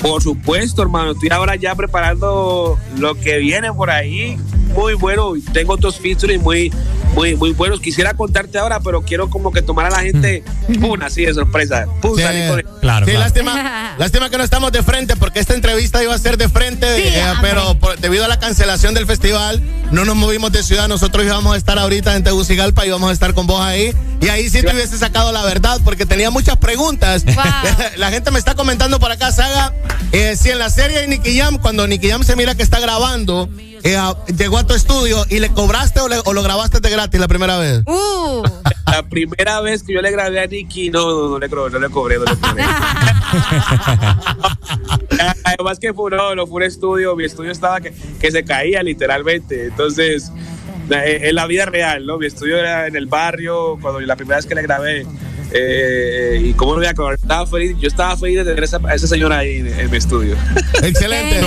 Por 0.00 0.22
supuesto, 0.22 0.82
hermano. 0.82 1.12
Estoy 1.12 1.30
ahora 1.30 1.56
ya 1.56 1.74
preparando 1.74 2.78
lo 2.98 3.14
que 3.14 3.38
viene 3.38 3.72
por 3.72 3.90
ahí. 3.90 4.38
Muy 4.74 4.94
bueno. 4.94 5.32
Tengo 5.52 5.74
otros 5.74 5.98
featuring 5.98 6.42
muy, 6.42 6.72
muy, 7.14 7.34
muy 7.36 7.52
buenos. 7.52 7.80
Quisiera 7.80 8.14
contarte 8.14 8.58
ahora, 8.58 8.80
pero 8.80 9.02
quiero 9.02 9.30
como 9.30 9.52
que 9.52 9.62
tomar 9.62 9.86
a 9.86 9.90
la 9.90 10.00
gente 10.00 10.42
una 10.82 11.06
así 11.06 11.24
de 11.24 11.34
sorpresa. 11.34 11.86
Pum, 12.02 12.12
con- 12.12 12.80
Claro, 12.80 13.06
Sí, 13.06 13.12
lástima, 13.12 13.94
lástima 13.98 14.28
que 14.30 14.36
no 14.38 14.44
estamos 14.44 14.72
de 14.72 14.82
frente 14.82 15.16
porque 15.16 15.40
esta 15.40 15.54
entrevista 15.54 16.02
iba 16.02 16.14
a 16.14 16.18
ser 16.18 16.36
de 16.36 16.48
frente, 16.48 16.86
eh, 17.18 17.22
pero 17.40 17.78
por- 17.78 17.98
debido 17.98 18.24
a 18.24 18.28
la 18.28 18.38
cancelación 18.38 18.94
del 18.94 19.06
festival 19.06 19.62
no 19.90 20.04
nos 20.04 20.16
movimos 20.16 20.52
de 20.52 20.62
ciudad. 20.62 20.88
Nosotros 20.88 21.24
íbamos 21.24 21.54
a 21.54 21.56
estar 21.56 21.78
ahorita 21.78 22.16
en 22.16 22.24
Tegucigalpa 22.24 22.84
y 22.84 22.88
íbamos 22.88 23.10
a 23.10 23.12
estar 23.12 23.32
con 23.34 23.46
vos 23.46 23.60
ahí. 23.60 23.94
Y 24.20 24.28
ahí 24.28 24.48
sí 24.48 24.62
te 24.62 24.72
hubiese 24.74 24.96
sacado 24.98 25.32
la 25.32 25.42
verdad 25.44 25.80
porque 25.84 26.06
tenía 26.06 26.30
muchas 26.30 26.56
preguntas. 26.56 27.24
la 27.96 28.10
gente 28.10 28.30
me 28.30 28.38
está 28.38 28.54
comentando 28.54 28.98
por 28.98 29.12
acá, 29.12 29.30
Saga, 29.32 29.72
eh, 30.12 30.36
si 30.40 30.50
en 30.50 30.58
la 30.58 30.70
serie 30.70 31.00
de 31.00 31.08
Nicky 31.08 31.38
Jam, 31.38 31.58
cuando 31.58 31.86
Nicky 31.86 32.08
Jam 32.10 32.22
se 32.24 32.34
mira 32.36 32.54
que 32.54 32.62
está 32.62 32.80
grabando, 32.80 33.48
eh, 33.84 33.96
llegó 34.36 34.58
a 34.58 34.66
tu 34.66 34.74
estudio 34.74 35.24
y 35.30 35.38
le 35.40 35.50
cobraste 35.50 36.00
o, 36.00 36.08
le- 36.08 36.20
o 36.24 36.32
lo 36.32 36.42
grabaste 36.42 36.80
de 36.80 36.90
gratis 36.90 37.20
la 37.20 37.28
primera 37.28 37.58
vez. 37.58 37.82
Uh. 37.86 38.42
La 38.86 39.02
primera 39.02 39.60
vez 39.60 39.82
que 39.82 39.92
yo 39.94 40.00
le 40.02 40.10
grabé 40.12 40.38
a 40.40 40.46
Nicky, 40.46 40.90
no, 40.90 41.10
no, 41.10 41.28
no 41.30 41.38
le 41.40 41.48
cobré, 41.48 41.72
no 41.72 41.78
le 41.80 41.88
cobré, 41.90 42.16
no 42.18 42.24
le 42.26 42.36
cobré. 42.36 42.62
Además 45.44 45.78
que 45.80 45.92
fue, 45.92 46.10
no, 46.10 46.34
no 46.34 46.46
fue 46.46 46.56
un 46.56 46.62
estudio, 46.64 47.16
mi 47.16 47.24
estudio 47.24 47.50
estaba 47.50 47.80
que, 47.80 47.92
que 48.20 48.30
se 48.30 48.44
caía 48.44 48.82
literalmente. 48.84 49.64
Entonces, 49.66 50.30
eh, 50.90 51.20
en 51.24 51.34
la 51.34 51.46
vida 51.46 51.64
real, 51.66 52.06
¿no? 52.06 52.18
Mi 52.18 52.26
estudio 52.26 52.56
era 52.58 52.86
en 52.86 52.94
el 52.94 53.06
barrio, 53.06 53.78
cuando 53.80 54.00
la 54.00 54.14
primera 54.16 54.36
vez 54.36 54.46
que 54.46 54.54
le 54.54 54.62
grabé. 54.62 55.06
Eh, 55.56 56.42
y 56.46 56.52
cómo 56.54 56.72
no 56.72 56.78
voy 56.78 56.86
a 56.88 56.94
cobrar, 56.94 57.14
estaba 57.20 57.46
feliz, 57.46 57.76
yo 57.80 57.86
estaba 57.88 58.16
feliz 58.16 58.38
de 58.38 58.44
tener 58.44 58.64
esa- 58.64 58.80
a 58.86 58.94
esa 58.94 59.06
señora 59.06 59.38
ahí 59.38 59.56
en, 59.60 59.68
en 59.80 59.90
mi 59.90 59.96
estudio. 59.96 60.36
Excelente. 60.82 61.40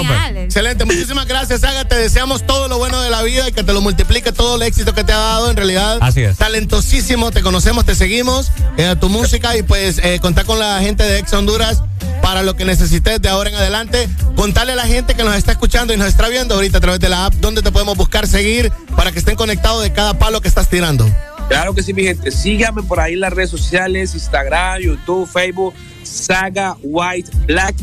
Excelente. 0.43 0.85
Muchísimas 0.85 1.27
gracias, 1.27 1.61
Saga. 1.61 1.85
Te 1.85 1.95
deseamos 1.95 2.45
todo 2.47 2.67
lo 2.69 2.77
bueno 2.77 3.01
de 3.01 3.09
la 3.09 3.21
vida 3.23 3.49
y 3.49 3.51
que 3.51 3.63
te 3.63 3.73
lo 3.73 3.81
multiplique 3.81 4.31
todo 4.31 4.55
el 4.55 4.61
éxito 4.63 4.93
que 4.93 5.03
te 5.03 5.11
ha 5.11 5.17
dado. 5.17 5.49
En 5.51 5.57
realidad, 5.57 5.97
Así 6.01 6.21
es. 6.23 6.37
talentosísimo. 6.37 7.31
Te 7.31 7.41
conocemos, 7.41 7.85
te 7.85 7.95
seguimos. 7.95 8.51
eh, 8.77 8.95
tu 8.99 9.09
música 9.09 9.57
y 9.57 9.63
pues 9.63 9.99
eh, 10.03 10.19
contar 10.21 10.45
con 10.45 10.57
la 10.59 10.79
gente 10.79 11.03
de 11.03 11.19
Ex 11.19 11.33
Honduras 11.33 11.83
para 12.21 12.43
lo 12.43 12.55
que 12.55 12.63
necesites 12.65 13.21
de 13.21 13.29
ahora 13.29 13.49
en 13.49 13.55
adelante. 13.55 14.07
Contarle 14.35 14.73
a 14.73 14.75
la 14.77 14.85
gente 14.87 15.15
que 15.15 15.23
nos 15.23 15.35
está 15.35 15.51
escuchando 15.51 15.93
y 15.93 15.97
nos 15.97 16.07
está 16.07 16.29
viendo 16.29 16.55
ahorita 16.55 16.77
a 16.77 16.81
través 16.81 16.99
de 16.99 17.09
la 17.09 17.25
app 17.25 17.33
donde 17.35 17.61
te 17.61 17.71
podemos 17.71 17.97
buscar, 17.97 18.25
seguir 18.27 18.71
para 18.95 19.11
que 19.11 19.19
estén 19.19 19.35
conectados 19.35 19.83
de 19.83 19.91
cada 19.91 20.13
palo 20.17 20.41
que 20.41 20.47
estás 20.47 20.69
tirando. 20.69 21.09
Claro 21.47 21.73
que 21.73 21.81
sí, 21.81 21.93
mi 21.93 22.03
gente. 22.03 22.31
Síganme 22.31 22.83
por 22.83 22.99
ahí 22.99 23.13
en 23.13 23.21
las 23.21 23.33
redes 23.33 23.49
sociales, 23.49 24.13
Instagram, 24.13 24.81
YouTube, 24.81 25.27
Facebook, 25.27 25.73
Saga 26.03 26.75
White 26.81 27.31
Black. 27.45 27.75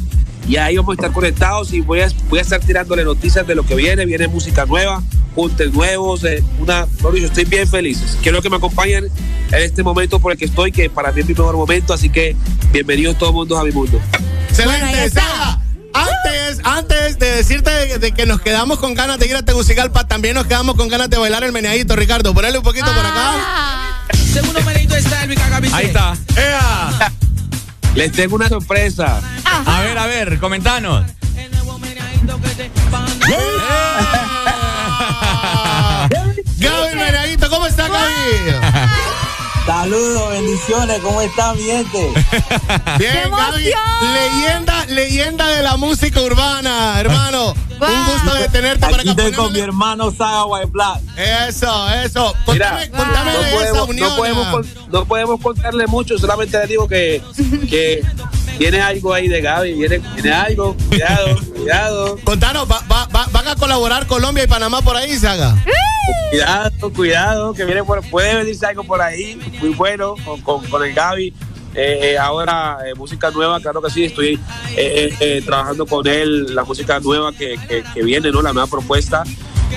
Y 0.47 0.57
ahí 0.57 0.77
vamos 0.77 0.93
a 0.93 0.95
estar 0.95 1.13
conectados 1.13 1.73
y 1.73 1.81
voy 1.81 2.01
a, 2.01 2.09
voy 2.29 2.39
a 2.39 2.43
estar 2.43 2.61
tirándole 2.61 3.05
noticias 3.05 3.47
de 3.47 3.55
lo 3.55 3.65
que 3.65 3.75
viene. 3.75 4.05
Viene 4.05 4.29
música 4.29 4.67
nueva, 4.67 5.03
juntes 5.35 5.73
nuevos, 5.73 6.23
eh, 6.25 6.45
una, 6.59 6.87
mejor 6.87 7.15
dicho, 7.15 7.27
estoy 7.27 7.47
bien 7.47 7.67
feliz. 7.67 8.19
Quiero 8.23 8.43
que 8.43 8.51
me 8.51 8.57
acompañen 8.57 9.05
en 9.05 9.63
este 9.63 9.83
momento 9.83 10.21
por 10.21 10.33
el 10.33 10.39
que 10.39 10.45
estoy, 10.45 10.71
que 10.71 10.91
para 10.91 11.13
mí 11.13 11.21
es 11.23 11.27
mi 11.27 11.35
mejor 11.35 11.57
momento. 11.57 11.95
Así 11.95 12.11
que 12.11 12.37
bienvenidos 12.73 13.17
todos 13.17 13.33
mundos 13.33 13.59
a 13.59 13.65
mi 13.65 13.73
mundo. 13.73 13.99
Excelente, 14.51 15.09
Saga. 15.09 15.64
Antes, 15.95 16.61
antes 16.65 17.19
de 17.19 17.37
decirte 17.37 17.71
de, 17.71 17.99
de 17.99 18.13
que 18.13 18.27
nos 18.27 18.41
quedamos 18.41 18.79
con 18.79 18.95
ganas 18.95 19.19
de 19.19 19.29
ir 19.29 19.37
a 19.37 19.43
Tegucigalpa, 19.43 20.07
también 20.07 20.35
nos 20.35 20.47
quedamos 20.47 20.77
con 20.77 20.89
ganas 20.89 21.09
de 21.09 21.17
bailar 21.17 21.45
el 21.45 21.53
meneadito, 21.53 21.97
Ricardo. 21.97 22.35
Ponle 22.35 22.59
un 22.59 22.65
poquito 22.65 22.87
por 22.87 23.07
acá. 23.07 24.05
Segundo 24.33 24.61
meneito 24.63 24.97
está 24.97 25.27
Cagabice. 25.27 25.75
Ahí 25.75 25.87
está. 25.87 26.15
¡Ea! 26.37 27.13
Les 27.95 28.13
tengo 28.13 28.35
una 28.35 28.49
sorpresa. 28.49 29.21
A 29.45 29.81
ver, 29.81 29.97
a 29.97 30.07
ver, 30.07 30.39
comentanos. 30.41 31.05
Gaby 36.59 36.97
Meneadito, 36.97 37.51
¿cómo 37.51 37.67
está 37.67 37.89
Gaby? 37.89 39.04
Saludos, 39.67 40.31
bendiciones, 40.31 41.01
¿cómo 41.01 41.21
está 41.23 41.55
mi 41.55 41.63
gente? 41.63 41.99
Bien, 42.99 43.31
Gaby, 43.31 43.73
leyenda, 44.13 44.85
leyenda 44.87 45.49
de 45.49 45.63
la 45.63 45.77
música 45.79 46.21
urbana, 46.21 47.01
hermano. 47.01 47.55
Un 47.81 48.05
gusto 48.13 48.35
de 48.35 48.49
tenerte 48.49 48.81
para 48.81 48.97
Aquí 49.01 49.09
acá. 49.11 49.23
estoy 49.23 49.33
con 49.33 49.53
mi 49.55 49.61
hermano 49.61 50.11
Saga 50.11 50.45
White 50.47 50.69
Black. 50.71 51.01
Eso, 51.17 51.91
eso. 51.91 52.35
Mira, 52.53 52.71
Contame, 52.71 52.91
contame 52.91 53.33
no, 53.33 53.39
de 53.39 53.53
podemos, 53.53 53.73
esa 53.75 53.85
unión. 53.85 54.09
no, 54.11 54.17
podemos, 54.17 54.47
con- 54.49 54.67
no 54.91 55.05
podemos 55.07 55.41
contarle 55.41 55.87
mucho, 55.87 56.19
solamente 56.19 56.59
les 56.59 56.69
digo 56.69 56.87
que, 56.87 57.23
que 57.69 58.03
tiene 58.59 58.81
algo 58.81 59.13
ahí 59.13 59.29
de 59.29 59.41
Gaby, 59.41 59.73
viene, 59.75 59.99
viene 60.15 60.33
algo, 60.33 60.77
cuidado, 60.89 61.37
cuidado. 61.57 62.19
Contanos, 62.25 62.71
va- 62.71 62.83
va- 62.91 63.07
va- 63.15 63.29
¿van 63.33 63.49
a 63.49 63.55
colaborar 63.57 64.07
Colombia 64.07 64.45
y 64.45 64.47
Panamá 64.47 64.81
por 64.83 64.97
ahí, 64.97 65.17
Saga? 65.17 65.55
Cuidado, 66.31 66.93
cuidado, 66.93 67.55
que 67.55 67.65
viene 67.65 67.83
por, 67.85 68.03
puede 68.11 68.35
venirse 68.35 68.67
algo 68.67 68.85
por 68.85 69.01
ahí, 69.01 69.39
muy 69.61 69.71
bueno, 69.71 70.15
con, 70.25 70.41
con, 70.43 70.65
con 70.67 70.85
el 70.85 70.93
Gaby. 70.93 71.33
Eh, 71.77 72.13
eh, 72.13 72.19
ahora, 72.19 72.79
eh, 72.87 72.95
música 72.95 73.31
nueva, 73.33 73.59
claro 73.61 73.83
que 73.83 73.91
sí, 73.91 74.05
estoy 74.05 74.39
eh, 74.77 75.13
eh, 75.19 75.43
trabajando 75.45 75.87
con 75.87 76.07
él, 76.07 76.55
la 76.55 76.63
música 76.63 77.01
nueva 77.01 77.33
que, 77.33 77.57
que, 77.69 77.83
que 77.93 78.03
viene, 78.05 78.31
¿no? 78.31 78.43
La 78.43 78.53
nueva 78.53 78.69
propuesta. 78.69 79.25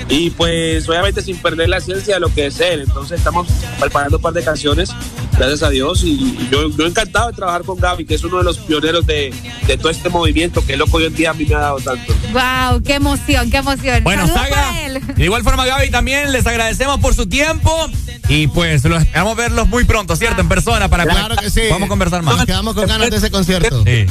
Y 0.09 0.29
pues, 0.31 0.87
obviamente, 0.87 1.21
sin 1.21 1.37
perder 1.37 1.69
la 1.69 1.77
esencia 1.77 2.15
de 2.15 2.19
lo 2.19 2.33
que 2.33 2.47
es 2.47 2.59
él. 2.59 2.81
Entonces, 2.81 3.17
estamos 3.17 3.47
preparando 3.79 4.17
un 4.17 4.21
par 4.21 4.33
de 4.33 4.43
canciones, 4.43 4.89
gracias 5.37 5.63
a 5.63 5.69
Dios. 5.69 6.03
Y 6.03 6.47
yo, 6.49 6.69
yo 6.69 6.85
encantado 6.85 7.27
de 7.27 7.33
trabajar 7.33 7.63
con 7.63 7.77
Gaby, 7.79 8.05
que 8.05 8.15
es 8.15 8.23
uno 8.23 8.37
de 8.37 8.43
los 8.43 8.57
pioneros 8.59 9.05
de, 9.05 9.33
de 9.65 9.77
todo 9.77 9.89
este 9.89 10.09
movimiento, 10.09 10.65
que 10.65 10.73
es 10.73 10.79
lo 10.79 10.85
que 10.85 10.97
hoy 10.97 11.05
en 11.05 11.15
día 11.15 11.31
a 11.31 11.33
mí 11.33 11.45
me 11.45 11.55
ha 11.55 11.59
dado 11.59 11.79
tanto. 11.79 12.13
Wow, 12.31 12.81
qué 12.83 12.95
emoción, 12.95 13.49
qué 13.51 13.57
emoción. 13.57 14.03
Bueno, 14.03 14.27
Saga, 14.27 14.73
de 15.15 15.23
igual 15.25 15.43
forma 15.43 15.65
Gaby 15.65 15.89
también 15.89 16.31
les 16.31 16.45
agradecemos 16.45 16.99
por 16.99 17.13
su 17.13 17.27
tiempo 17.27 17.89
y 18.29 18.47
pues 18.47 18.83
los 18.83 19.01
esperamos 19.01 19.35
verlos 19.35 19.67
muy 19.67 19.83
pronto, 19.85 20.15
¿cierto? 20.15 20.41
En 20.41 20.49
persona 20.49 20.89
para 20.89 21.05
Claro 21.05 21.35
que 21.35 21.49
sí. 21.49 21.61
Vamos 21.69 21.87
a 21.87 21.89
conversar 21.89 22.21
más. 22.21 22.37
Nos 22.37 22.45
quedamos 22.45 22.75
con 22.75 22.87
ganas 22.87 23.09
de 23.09 23.17
ese 23.17 23.31
concierto. 23.31 23.83
Sí. 23.83 24.05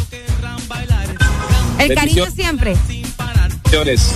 El 1.78 1.94
cariño 1.94 2.26
siempre. 2.34 2.76
Señores. 3.68 4.14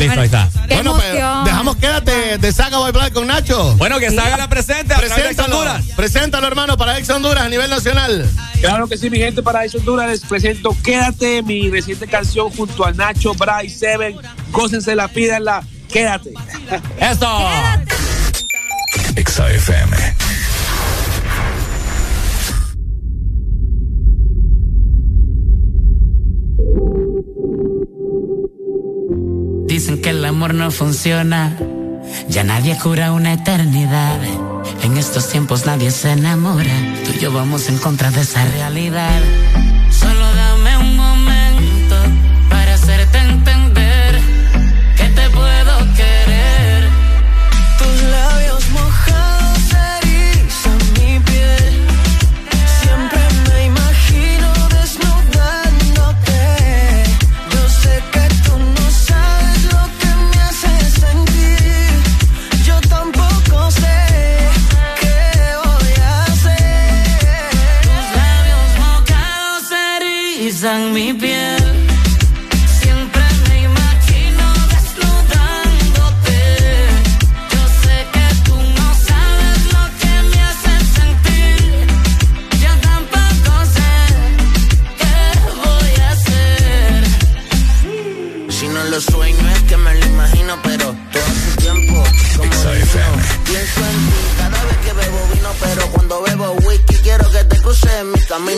Listo, 0.00 0.20
ahí 0.20 0.26
está. 0.26 0.48
Qué 0.68 0.74
Bueno, 0.74 0.94
pues 0.94 1.04
emoción. 1.06 1.44
dejamos 1.44 1.76
quédate 1.76 2.38
de 2.38 2.52
Saga 2.52 2.78
Boy 2.78 2.92
Black 2.92 3.12
con 3.12 3.26
Nacho. 3.26 3.74
Bueno, 3.76 3.98
que 3.98 4.10
Saga 4.10 4.36
la 4.36 4.48
presente 4.48 4.94
a 4.94 4.98
Ex 4.98 5.12
Preséntalo, 5.12 5.58
Honduras. 5.58 5.84
preséntalo, 5.96 6.46
hermano, 6.46 6.76
para 6.76 6.98
Ex 6.98 7.10
Honduras 7.10 7.44
a 7.44 7.48
nivel 7.48 7.68
nacional. 7.70 8.28
Claro 8.60 8.88
que 8.88 8.96
sí, 8.96 9.10
mi 9.10 9.18
gente, 9.18 9.42
para 9.42 9.64
eso 9.64 9.78
Honduras 9.78 10.08
les 10.08 10.20
presento 10.20 10.76
Quédate, 10.82 11.42
mi 11.42 11.70
reciente 11.70 12.06
canción 12.06 12.50
junto 12.50 12.84
a 12.84 12.92
Nacho, 12.92 13.34
Bryce, 13.34 13.78
Seven. 13.78 14.16
Gócense 14.52 14.94
la, 14.94 15.08
pídanla, 15.08 15.62
quédate. 15.88 16.32
Eso. 16.98 17.48
Exa 19.16 19.50
FM. 19.50 19.96
Que 29.98 30.10
el 30.10 30.24
amor 30.24 30.54
no 30.54 30.70
funciona, 30.70 31.58
ya 32.28 32.44
nadie 32.44 32.78
cura 32.78 33.12
una 33.12 33.32
eternidad. 33.32 34.18
En 34.82 34.96
estos 34.96 35.28
tiempos 35.28 35.66
nadie 35.66 35.90
se 35.90 36.12
enamora. 36.12 36.72
Tú 37.04 37.10
y 37.16 37.18
yo 37.18 37.32
vamos 37.32 37.68
en 37.68 37.76
contra 37.76 38.10
de 38.10 38.20
esa 38.20 38.44
realidad. 38.46 39.20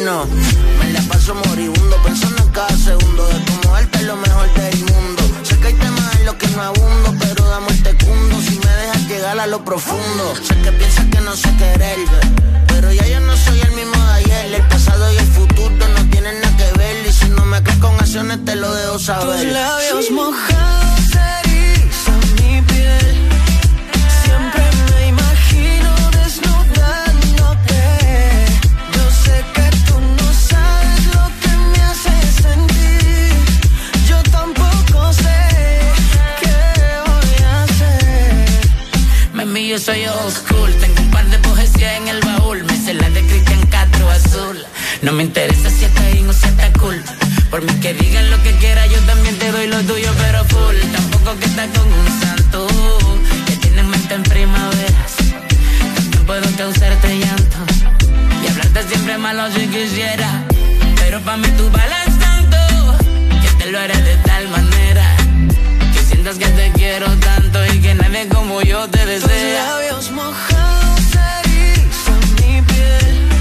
Me 0.02 0.92
la 0.92 1.00
paso 1.02 1.32
moribundo 1.32 1.96
pensando 2.02 2.42
en 2.42 2.50
cada 2.50 2.76
segundo 2.76 3.24
de 3.28 3.68
muerte 3.68 3.98
es 3.98 4.04
lo 4.04 4.16
mejor 4.16 4.52
del 4.54 4.78
mundo. 4.78 5.22
Sé 5.44 5.56
que 5.60 5.68
hay 5.68 5.74
temas 5.74 6.16
en 6.16 6.26
los 6.26 6.34
que 6.34 6.48
no 6.48 6.60
abundo, 6.60 7.14
pero 7.20 7.44
dame 7.48 7.68
este 7.68 7.96
cundo 8.04 8.40
si 8.40 8.58
me 8.58 8.72
dejas 8.80 9.06
llegar 9.06 9.38
a 9.38 9.46
lo 9.46 9.64
profundo. 9.64 10.34
Sé 10.42 10.56
que 10.60 10.72
piensas 10.72 11.06
que 11.06 11.20
no 11.20 11.36
sé 11.36 11.54
querer, 11.56 11.98
pero 12.66 12.92
ya 12.92 13.06
yo 13.06 13.20
no 13.20 13.36
soy 13.36 13.60
el 13.60 13.70
mismo 13.76 13.96
de 14.06 14.12
ayer. 14.14 14.54
El 14.54 14.66
pasado 14.66 15.12
y 15.12 15.18
el 15.18 15.26
futuro 15.26 15.70
no 15.70 16.10
tienen 16.10 16.34
nada 16.40 16.56
que 16.56 16.78
ver 16.78 17.06
y 17.06 17.12
si 17.12 17.26
no 17.26 17.44
me 17.44 17.62
crees 17.62 17.78
con 17.78 17.94
acciones 17.94 18.44
te 18.44 18.56
lo 18.56 18.74
dejo 18.74 18.98
saber. 18.98 19.40
Tus 19.40 19.52
labios 19.52 20.10
mojados 20.10 21.01
yo 39.72 39.78
soy 39.78 40.04
old 40.04 40.30
school. 40.30 40.70
Tengo 40.80 41.00
un 41.00 41.10
par 41.10 41.26
de 41.30 41.38
poesía 41.38 41.96
en 41.96 42.06
el 42.06 42.20
baúl. 42.20 42.62
Me 42.64 42.76
sé 42.76 42.92
la 42.92 43.08
de 43.08 43.22
Cristian 43.24 43.66
Castro 43.68 44.10
azul. 44.10 44.58
No 45.00 45.12
me 45.12 45.22
interesa 45.22 45.70
si 45.70 45.86
está 45.86 46.02
bien 46.10 46.28
o 46.28 46.32
si 46.34 46.46
está 46.46 46.70
cool. 46.74 47.02
Por 47.50 47.62
mí 47.62 47.72
que 47.80 47.94
digan 47.94 48.30
lo 48.30 48.42
que 48.42 48.52
quiera, 48.56 48.86
yo 48.86 49.00
también 49.06 49.38
te 49.38 49.50
doy 49.50 49.68
lo 49.68 49.80
tuyo, 49.84 50.10
pero 50.18 50.44
full. 50.44 50.76
Tampoco 50.92 51.38
que 51.38 51.46
estás 51.46 51.68
con 51.78 51.90
un 51.90 52.20
santo 52.20 52.66
que 53.46 53.56
tiene 53.56 53.82
mente 53.84 54.14
en 54.14 54.22
primaveras. 54.24 55.12
También 55.94 56.26
puedo 56.26 56.56
causarte 56.58 57.18
llanto 57.18 57.58
y 58.44 58.48
hablarte 58.50 58.82
siempre 58.88 59.16
malo 59.16 59.50
si 59.54 59.66
quisiera. 59.68 60.44
Pero 60.96 61.18
pa' 61.22 61.38
mí 61.38 61.48
tú 61.56 61.70
vales 61.70 62.18
tanto 62.18 62.58
que 63.40 63.64
te 63.64 63.70
lo 63.70 63.78
haré 63.78 63.96
de 64.02 64.16
tal 64.16 64.48
manera 64.48 65.21
sientas 66.22 66.38
que 66.38 66.54
te 66.54 66.70
quiero 66.78 67.06
tanto 67.18 67.58
y 67.66 67.80
que 67.80 67.94
nadie 67.94 68.28
como 68.28 68.62
yo 68.62 68.88
te 68.88 69.04
desea. 69.06 69.26
Tus 69.26 69.70
labios 69.70 70.10
mojados 70.12 71.00
erizan 71.44 72.20
mi 72.36 72.62
piel. 72.62 73.31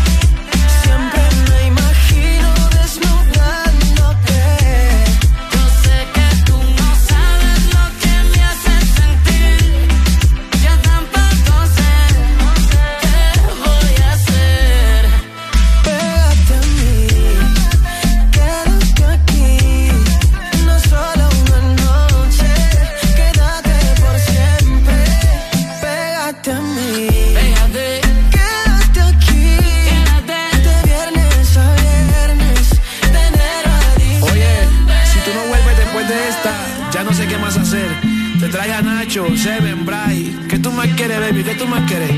Nacho, 39.12 39.28
Seven, 39.36 39.86
Bray. 39.86 40.46
¿Qué 40.48 40.58
tú 40.58 40.72
más 40.72 40.88
quieres, 40.96 41.20
baby? 41.20 41.44
¿Qué 41.44 41.56
tú 41.56 41.68
más 41.68 41.86
quieres? 41.86 42.10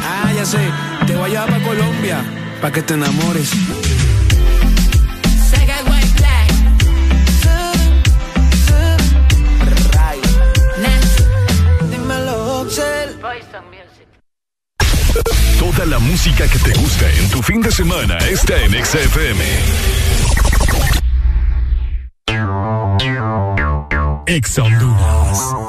Ah, 0.00 0.32
ya 0.34 0.46
sé. 0.46 0.60
Te 1.06 1.14
voy 1.14 1.26
a 1.26 1.28
llevar 1.28 1.50
para 1.50 1.62
Colombia, 1.62 2.24
para 2.58 2.72
que 2.72 2.80
te 2.80 2.94
enamores. 2.94 3.50
Sega 5.50 5.76
White 5.90 6.08
Black. 6.16 6.48
Dímelo, 11.90 12.60
Oxel. 12.62 13.18
Toda 15.58 15.84
la 15.84 15.98
música 15.98 16.48
que 16.48 16.58
te 16.60 16.72
gusta 16.78 17.10
en 17.10 17.28
tu 17.28 17.42
fin 17.42 17.60
de 17.60 17.70
semana 17.70 18.16
está 18.16 18.56
en 18.56 18.72
XFM. 18.82 19.44
Ex 24.26 24.58
Honduras. 24.58 25.61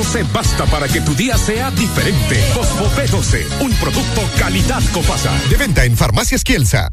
B12 0.00 0.32
basta 0.32 0.64
para 0.66 0.88
que 0.88 1.00
tu 1.02 1.14
día 1.14 1.36
sea 1.36 1.70
diferente. 1.70 2.36
Fosfo 2.54 2.86
B12, 2.96 3.44
un 3.60 3.72
producto 3.74 4.22
calidad 4.38 4.82
Copasa. 4.92 5.30
De 5.50 5.56
venta 5.56 5.84
en 5.84 5.96
Farmacias 5.96 6.42
Kielsa. 6.42 6.90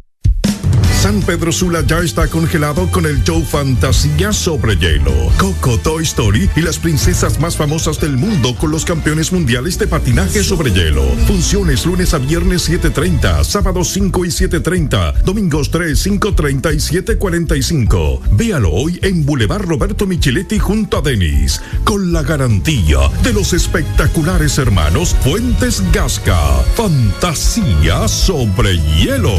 San 1.08 1.22
Pedro 1.22 1.50
Sula 1.50 1.80
ya 1.86 2.00
está 2.00 2.26
congelado 2.26 2.86
con 2.90 3.06
el 3.06 3.24
show 3.24 3.42
Fantasía 3.42 4.30
sobre 4.30 4.76
hielo. 4.76 5.10
Coco, 5.38 5.78
Toy 5.78 6.02
Story 6.02 6.50
y 6.54 6.60
las 6.60 6.78
princesas 6.78 7.40
más 7.40 7.56
famosas 7.56 7.98
del 7.98 8.18
mundo 8.18 8.54
con 8.54 8.70
los 8.70 8.84
campeones 8.84 9.32
mundiales 9.32 9.78
de 9.78 9.86
patinaje 9.86 10.44
sobre 10.44 10.70
hielo. 10.70 11.02
Funciones 11.26 11.86
lunes 11.86 12.12
a 12.12 12.18
viernes 12.18 12.68
7.30, 12.68 13.42
sábados 13.44 13.88
5 13.94 14.26
y 14.26 14.28
7.30, 14.28 15.22
domingos 15.22 15.70
3, 15.70 16.06
5.30 16.08 16.74
y 16.74 17.00
7.45. 17.00 18.20
Véalo 18.32 18.70
hoy 18.70 19.00
en 19.02 19.24
Boulevard 19.24 19.64
Roberto 19.64 20.06
Micheletti 20.06 20.58
junto 20.58 20.98
a 20.98 21.00
Denis, 21.00 21.62
con 21.84 22.12
la 22.12 22.22
garantía 22.22 22.98
de 23.22 23.32
los 23.32 23.54
espectaculares 23.54 24.58
hermanos 24.58 25.16
Fuentes 25.24 25.82
Gasca. 25.90 26.38
Fantasía 26.76 28.06
sobre 28.08 28.76
hielo. 28.76 29.38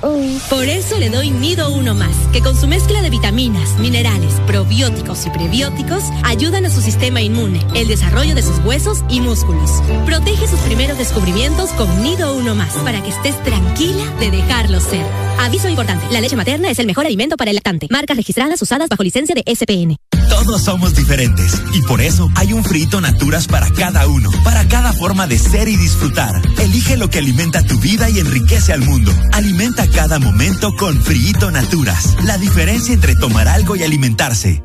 Por 0.00 0.64
eso 0.64 0.98
le 0.98 1.10
doy 1.10 1.30
Nido 1.30 1.70
Uno 1.70 1.94
Más, 1.94 2.16
que 2.32 2.40
con 2.40 2.58
su 2.58 2.66
mezcla 2.66 3.02
de 3.02 3.10
vitaminas, 3.10 3.78
minerales, 3.78 4.32
probióticos 4.46 5.26
y 5.26 5.30
prebióticos 5.30 6.04
ayudan 6.24 6.64
a 6.64 6.70
su 6.70 6.80
sistema 6.80 7.20
inmune, 7.20 7.64
el 7.74 7.86
desarrollo 7.86 8.34
de 8.34 8.42
sus 8.42 8.58
huesos 8.64 9.04
y 9.10 9.20
músculos. 9.20 9.70
Protege 10.06 10.48
sus 10.48 10.60
primeros 10.60 10.96
descubrimientos 10.96 11.70
con 11.70 12.02
Nido 12.02 12.34
Uno 12.34 12.54
Más, 12.54 12.72
para 12.76 13.02
que 13.02 13.10
estés 13.10 13.40
tranquila 13.42 14.04
de 14.18 14.30
dejarlo 14.30 14.80
ser. 14.80 15.04
Aviso 15.38 15.68
importante, 15.68 16.06
la 16.10 16.20
leche 16.20 16.36
materna 16.36 16.70
es 16.70 16.78
el 16.78 16.86
mejor 16.86 17.04
alimento 17.04 17.36
para 17.36 17.50
el 17.50 17.56
lactante. 17.56 17.86
Marcas 17.90 18.16
registradas 18.16 18.60
usadas 18.62 18.88
bajo 18.88 19.02
licencia 19.02 19.34
de 19.34 19.44
SPN. 19.54 19.96
Todos 20.28 20.62
somos 20.62 20.94
diferentes 20.94 21.60
y 21.74 21.82
por 21.82 22.00
eso 22.00 22.28
hay 22.36 22.52
un 22.52 22.64
frito 22.64 23.00
Naturas 23.00 23.46
para 23.46 23.68
cada 23.70 24.06
uno, 24.06 24.30
para 24.44 24.66
cada 24.68 24.92
forma 24.92 25.26
de 25.26 25.38
ser 25.38 25.68
y 25.68 25.76
disfrutar. 25.76 26.40
Elige 26.58 26.96
lo 26.96 27.10
que 27.10 27.18
alimenta 27.18 27.62
tu 27.62 27.78
vida 27.80 28.08
y 28.08 28.20
enriquece 28.20 28.72
al 28.72 28.80
mundo. 28.80 29.12
Alimenta 29.32 29.89
cada 29.94 30.18
momento 30.18 30.74
con 30.76 31.00
Friito 31.02 31.50
Naturas. 31.50 32.16
La 32.24 32.38
diferencia 32.38 32.94
entre 32.94 33.14
tomar 33.14 33.48
algo 33.48 33.76
y 33.76 33.82
alimentarse. 33.82 34.62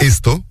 Esto 0.00 0.44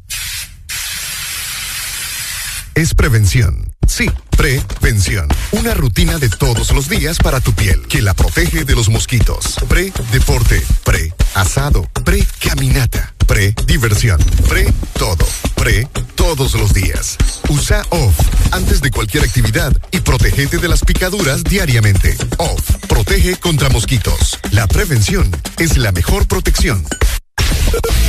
es 2.73 2.93
prevención. 2.93 3.75
Sí, 3.85 4.09
prevención. 4.37 5.27
Una 5.51 5.73
rutina 5.73 6.17
de 6.17 6.29
todos 6.29 6.71
los 6.71 6.87
días 6.87 7.17
para 7.17 7.41
tu 7.41 7.53
piel 7.53 7.85
que 7.87 8.01
la 8.01 8.13
protege 8.13 8.63
de 8.63 8.75
los 8.75 8.87
mosquitos. 8.87 9.55
Pre-deporte, 9.67 10.63
pre-asado, 10.85 11.89
pre-caminata 12.05 13.10
pre-diversión, 13.25 14.19
pre-todo, 14.47 15.25
pre 15.55 15.87
todos 16.15 16.53
los 16.53 16.73
días. 16.73 17.17
Usa 17.49 17.83
OFF 17.89 18.19
antes 18.51 18.81
de 18.81 18.91
cualquier 18.91 19.23
actividad 19.23 19.73
y 19.91 19.99
protégete 19.99 20.57
de 20.57 20.67
las 20.67 20.81
picaduras 20.81 21.43
diariamente. 21.43 22.15
OFF 22.37 22.75
protege 22.87 23.35
contra 23.37 23.69
mosquitos. 23.69 24.39
La 24.51 24.67
prevención 24.67 25.29
es 25.57 25.77
la 25.77 25.91
mejor 25.91 26.27
protección. 26.27 26.85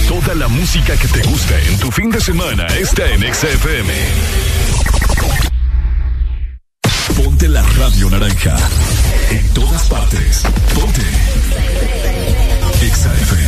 Toda 0.08 0.34
la 0.34 0.49
música 0.49 0.97
que 0.97 1.08
te 1.08 1.23
gusta 1.23 1.58
en 1.60 1.78
tu 1.78 1.91
fin 1.91 2.10
de 2.10 2.20
semana 2.20 2.66
está 2.66 3.07
en 3.07 3.23
XFM. 3.23 3.92
Ponte 7.16 7.49
la 7.49 7.62
radio 7.62 8.10
naranja. 8.10 8.57
En 9.31 9.49
todas 9.55 9.89
partes. 9.89 10.42
Ponte. 10.74 11.02
XFM. 12.81 13.42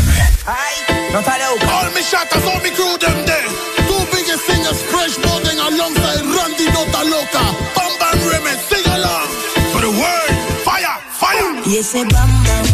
All 0.46 1.90
me 1.94 2.02
shatters, 2.02 2.44
all 2.44 2.60
me 2.60 2.70
crew 2.70 2.98
them 2.98 3.24
there. 3.24 3.48
Two 3.88 4.04
biggest 4.12 4.44
singers, 4.44 4.82
Fresh 4.92 5.16
Morgan 5.24 5.56
alongside 5.56 6.20
Randy 6.20 6.66
Nota 6.68 7.02
Loca. 7.08 7.44
Bam 7.74 7.92
Bam 7.98 8.18
Remix, 8.28 8.58
sing 8.68 8.84
along. 8.92 9.28
For 9.72 9.80
the 9.80 9.90
world, 9.90 10.34
fire, 10.64 11.00
fire. 11.10 11.62
Y 11.66 11.78
ese 11.78 12.04
bam 12.04 12.28
bam, 12.44 12.73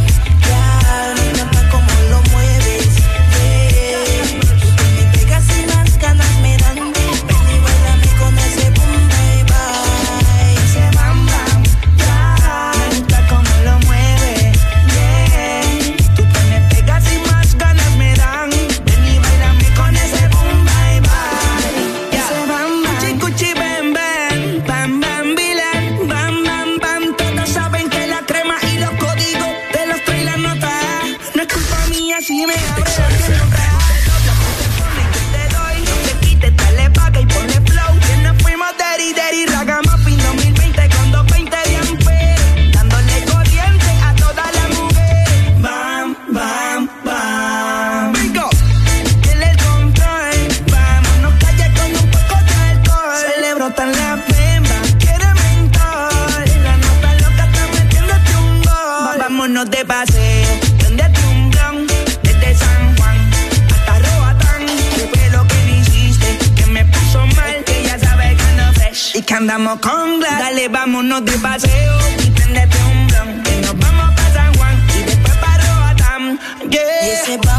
que 69.31 69.36
andamos 69.36 69.78
con 69.78 70.18
glass. 70.18 70.39
Dale, 70.41 70.68
vámonos 70.68 71.25
de 71.25 71.33
paseo. 71.39 71.99
Y 72.18 72.31
prendete 72.31 72.76
un 72.83 73.07
blon. 73.07 73.42
Que 73.44 73.57
nos 73.60 73.78
vamos 73.78 74.15
pa' 74.17 74.34
San 74.34 74.52
Juan. 74.57 74.75
Y 74.99 75.02
después 75.05 75.36
pa' 75.36 75.57
Roatán. 75.59 76.41
Yeah. 76.68 77.50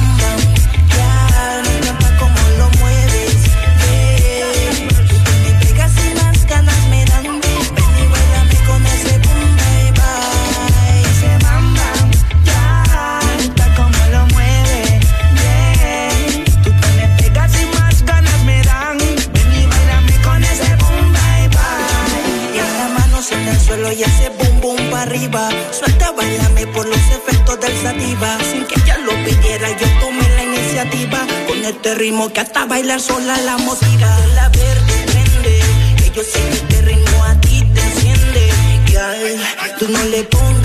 Arriba. 25.32 25.50
Suelta, 25.72 26.12
bailame 26.12 26.68
por 26.68 26.86
los 26.88 26.98
efectos 26.98 27.60
del 27.60 27.76
sativa. 27.82 28.38
Sin 28.52 28.66
que 28.66 28.80
ella 28.82 28.98
lo 29.00 29.12
pidiera, 29.24 29.70
yo 29.70 29.88
tomé 30.00 30.28
la 30.36 30.44
iniciativa. 30.44 31.26
Con 31.48 31.64
este 31.64 31.96
ritmo 31.96 32.32
que 32.32 32.42
hasta 32.42 32.66
bailar 32.66 33.00
sola 33.00 33.38
la 33.42 33.58
motiva. 33.58 34.18
La 34.36 34.50
verde 34.50 35.06
prende, 35.08 35.60
que 35.98 36.12
yo 36.16 36.24
sé 36.24 36.40
que 36.50 36.56
este 36.56 36.82
ritmo 36.82 37.24
a 37.24 37.36
ti 37.42 37.64
te 37.74 37.82
enciende. 37.82 38.50
Girl, 38.88 39.42
tú 39.80 39.88
no 39.90 40.04
le 40.06 40.24
pongas 40.24 40.61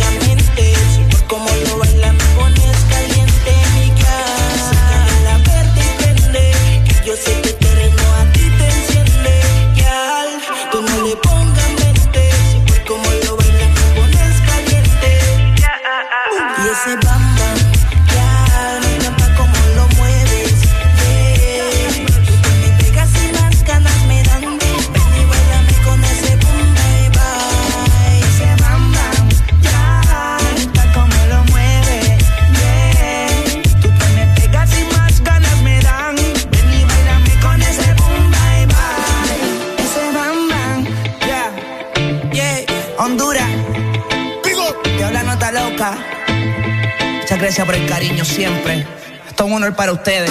Muchas 47.36 47.48
gracias 47.48 47.66
por 47.66 47.74
el 47.74 47.86
cariño 47.86 48.24
siempre. 48.24 48.86
Esto 49.28 49.44
es 49.44 49.50
un 49.50 49.56
honor 49.56 49.76
para 49.76 49.92
ustedes. 49.92 50.31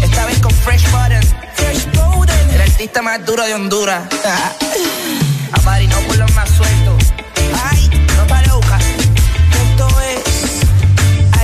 Esta 0.00 0.26
vez 0.26 0.38
con 0.38 0.52
Fresh 0.52 0.88
Button. 0.92 1.20
Fresh 1.56 1.86
Button. 1.86 2.50
El 2.54 2.60
artista 2.60 3.02
más 3.02 3.26
duro 3.26 3.44
de 3.44 3.52
Honduras. 3.52 4.04
A 5.52 5.80
no 5.80 5.98
por 6.06 6.16
los 6.16 6.32
más 6.34 6.48
sueltos. 6.48 7.12
Ay, 7.64 7.90
no 8.16 8.22
está 8.22 8.42
loca. 8.42 8.78
Esto 9.64 9.88
es 10.02 10.62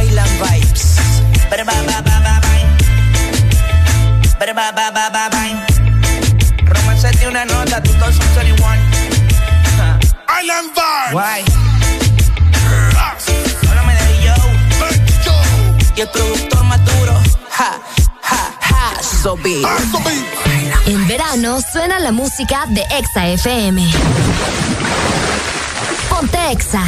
Island 0.06 0.42
Vibes. 0.44 0.96
Ba, 1.50 1.56
ba, 1.64 1.82
ba, 1.82 2.00
ba, 2.00 2.20
ba, 2.20 2.40
ba. 2.40 2.50
Ba, 4.54 4.90
ba, 4.92 5.10
ba, 5.10 5.28
ba. 5.28 5.66
Romance 6.66 7.10
tiene 7.10 7.30
una 7.30 7.44
nota, 7.46 7.80
2021. 7.80 8.64
Island 10.40 10.70
Vibes. 10.76 11.10
Guay. 11.10 11.67
Y 15.98 16.00
el 16.00 16.08
productor 16.10 16.62
más 16.62 16.78
duro. 16.84 17.12
Ja, 17.50 17.76
ja, 18.22 18.54
ja. 18.60 19.02
So 19.02 19.36
big. 19.36 19.66
En 20.86 21.08
verano 21.08 21.58
suena 21.60 21.98
la 21.98 22.12
música 22.12 22.66
de 22.68 22.82
Exa 22.82 23.26
FM. 23.26 23.84
Ponte 26.08 26.52
Exa. 26.52 26.84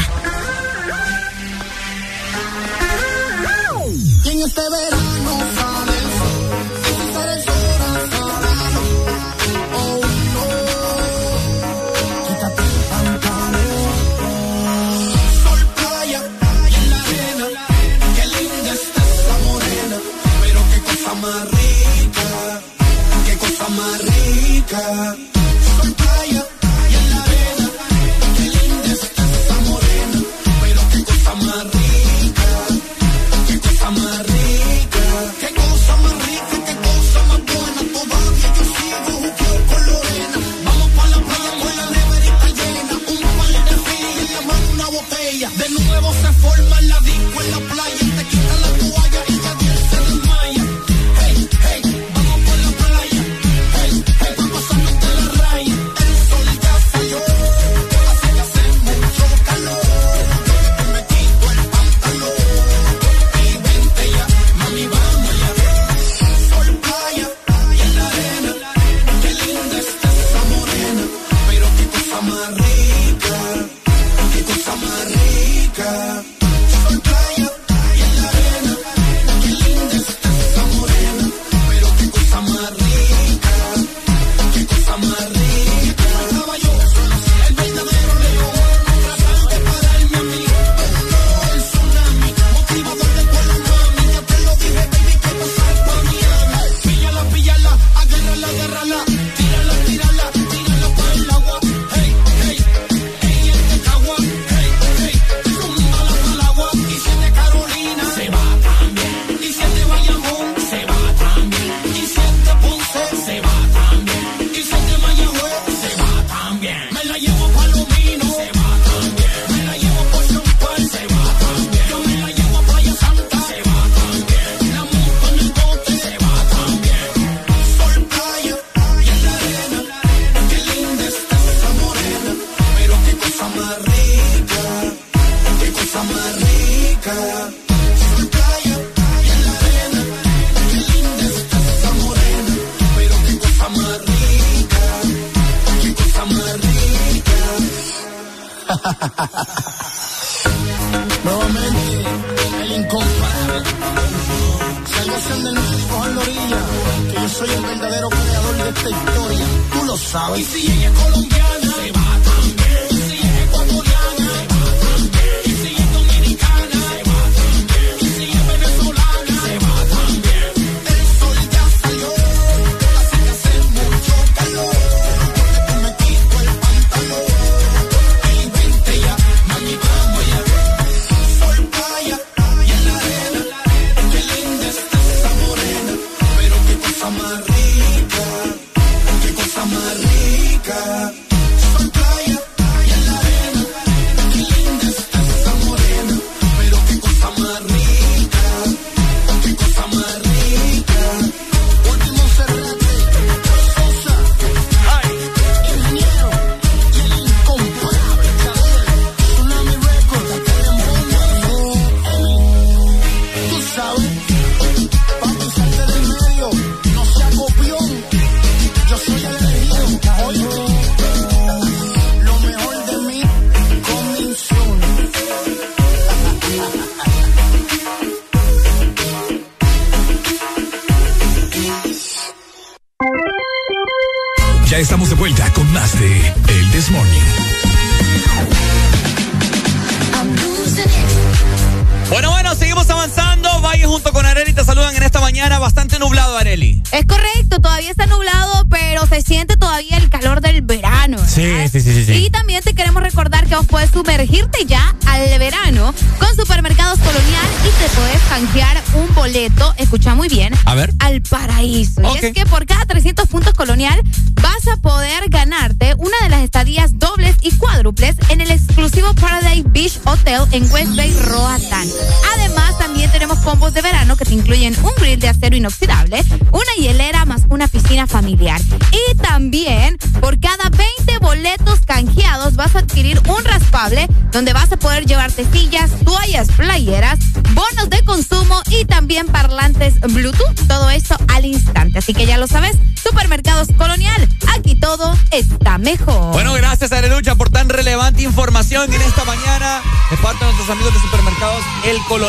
Y 4.22 4.30
en 4.30 4.42
este 4.42 4.60
verano 4.70 5.09
rica. 25.00 25.39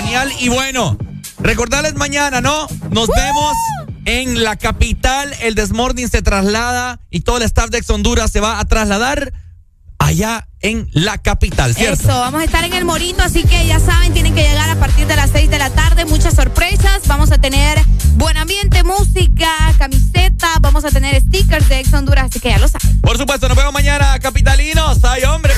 colonial. 0.01 0.31
Y 0.39 0.49
bueno, 0.49 0.97
recordarles 1.39 1.95
mañana, 1.95 2.41
¿no? 2.41 2.67
Nos 2.89 3.07
vemos 3.07 3.53
en 4.05 4.43
la 4.43 4.55
capital. 4.55 5.33
El 5.41 5.55
Desmorning 5.55 6.09
se 6.09 6.21
traslada 6.21 6.99
y 7.09 7.21
todo 7.21 7.37
el 7.37 7.43
staff 7.43 7.69
de 7.69 7.79
Ex 7.79 7.89
Honduras 7.89 8.31
se 8.31 8.39
va 8.39 8.59
a 8.59 8.65
trasladar 8.65 9.33
allá 9.99 10.47
en 10.61 10.89
la 10.93 11.19
capital, 11.19 11.75
¿cierto? 11.75 12.03
Eso, 12.03 12.19
vamos 12.19 12.41
a 12.41 12.43
estar 12.43 12.63
en 12.63 12.73
el 12.73 12.85
Morito, 12.85 13.21
así 13.21 13.43
que 13.43 13.67
ya 13.67 13.79
saben, 13.79 14.13
tienen 14.13 14.33
que 14.33 14.41
llegar 14.41 14.69
a 14.69 14.75
partir 14.75 15.05
de 15.05 15.15
las 15.15 15.29
6 15.31 15.49
de 15.49 15.59
la 15.59 15.69
tarde, 15.69 16.05
muchas 16.05 16.33
sorpresas, 16.33 17.01
vamos 17.07 17.31
a 17.31 17.37
tener 17.37 17.79
buen 18.13 18.37
ambiente, 18.37 18.83
música, 18.83 19.49
camiseta, 19.77 20.47
vamos 20.59 20.85
a 20.85 20.89
tener 20.89 21.19
stickers 21.21 21.69
de 21.69 21.79
Ex 21.79 21.93
Honduras, 21.93 22.27
así 22.29 22.39
que 22.39 22.49
ya 22.49 22.57
lo 22.57 22.67
saben. 22.67 22.99
Por 23.01 23.17
supuesto, 23.17 23.47
nos 23.47 23.57
vemos 23.57 23.73
mañana, 23.73 24.17
capitalinos, 24.19 25.03
ay 25.03 25.23
hombre. 25.23 25.50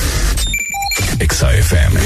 Exa 1.52 1.76
FM. 1.76 2.00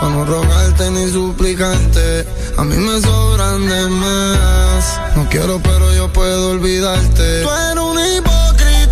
Para 0.00 0.12
no 0.12 0.24
rogarte 0.24 0.90
ni 0.90 1.10
suplicarte, 1.10 2.26
a 2.56 2.64
mí 2.64 2.76
me 2.76 3.00
sobran 3.00 3.66
de 3.68 3.88
más. 3.88 5.00
No 5.16 5.28
quiero, 5.28 5.60
pero 5.60 5.94
yo 5.94 6.12
puedo 6.12 6.50
olvidarte. 6.50 7.42
Tú 7.42 7.50
eres 7.50 7.84
un 7.84 7.98
hipócrita. 7.98 8.83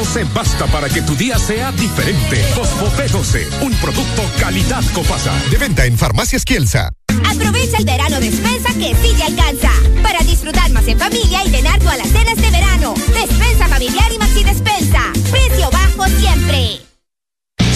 12 0.00 0.24
basta 0.32 0.66
para 0.68 0.88
que 0.88 1.02
tu 1.02 1.14
día 1.14 1.38
sea 1.38 1.72
diferente. 1.72 2.42
Cosmo 2.54 2.86
B12, 2.96 3.46
un 3.60 3.72
producto 3.74 4.22
calidad 4.38 4.82
Copasa. 4.94 5.30
De 5.50 5.58
venta 5.58 5.84
en 5.84 5.98
Farmacias 5.98 6.46
Kielsa. 6.46 6.90
Aprovecha 7.30 7.76
el 7.76 7.84
verano 7.84 8.18
de 8.18 8.30
despensa 8.30 8.72
que 8.78 8.94
sí 8.94 9.14
te 9.14 9.24
alcanza 9.24 9.70
para 10.02 10.20
disfrutar 10.20 10.70
más 10.70 10.88
en 10.88 10.98
familia 10.98 11.44
y 11.44 11.50
llenar 11.50 11.78
tu 11.80 11.88
alacena 11.90 12.34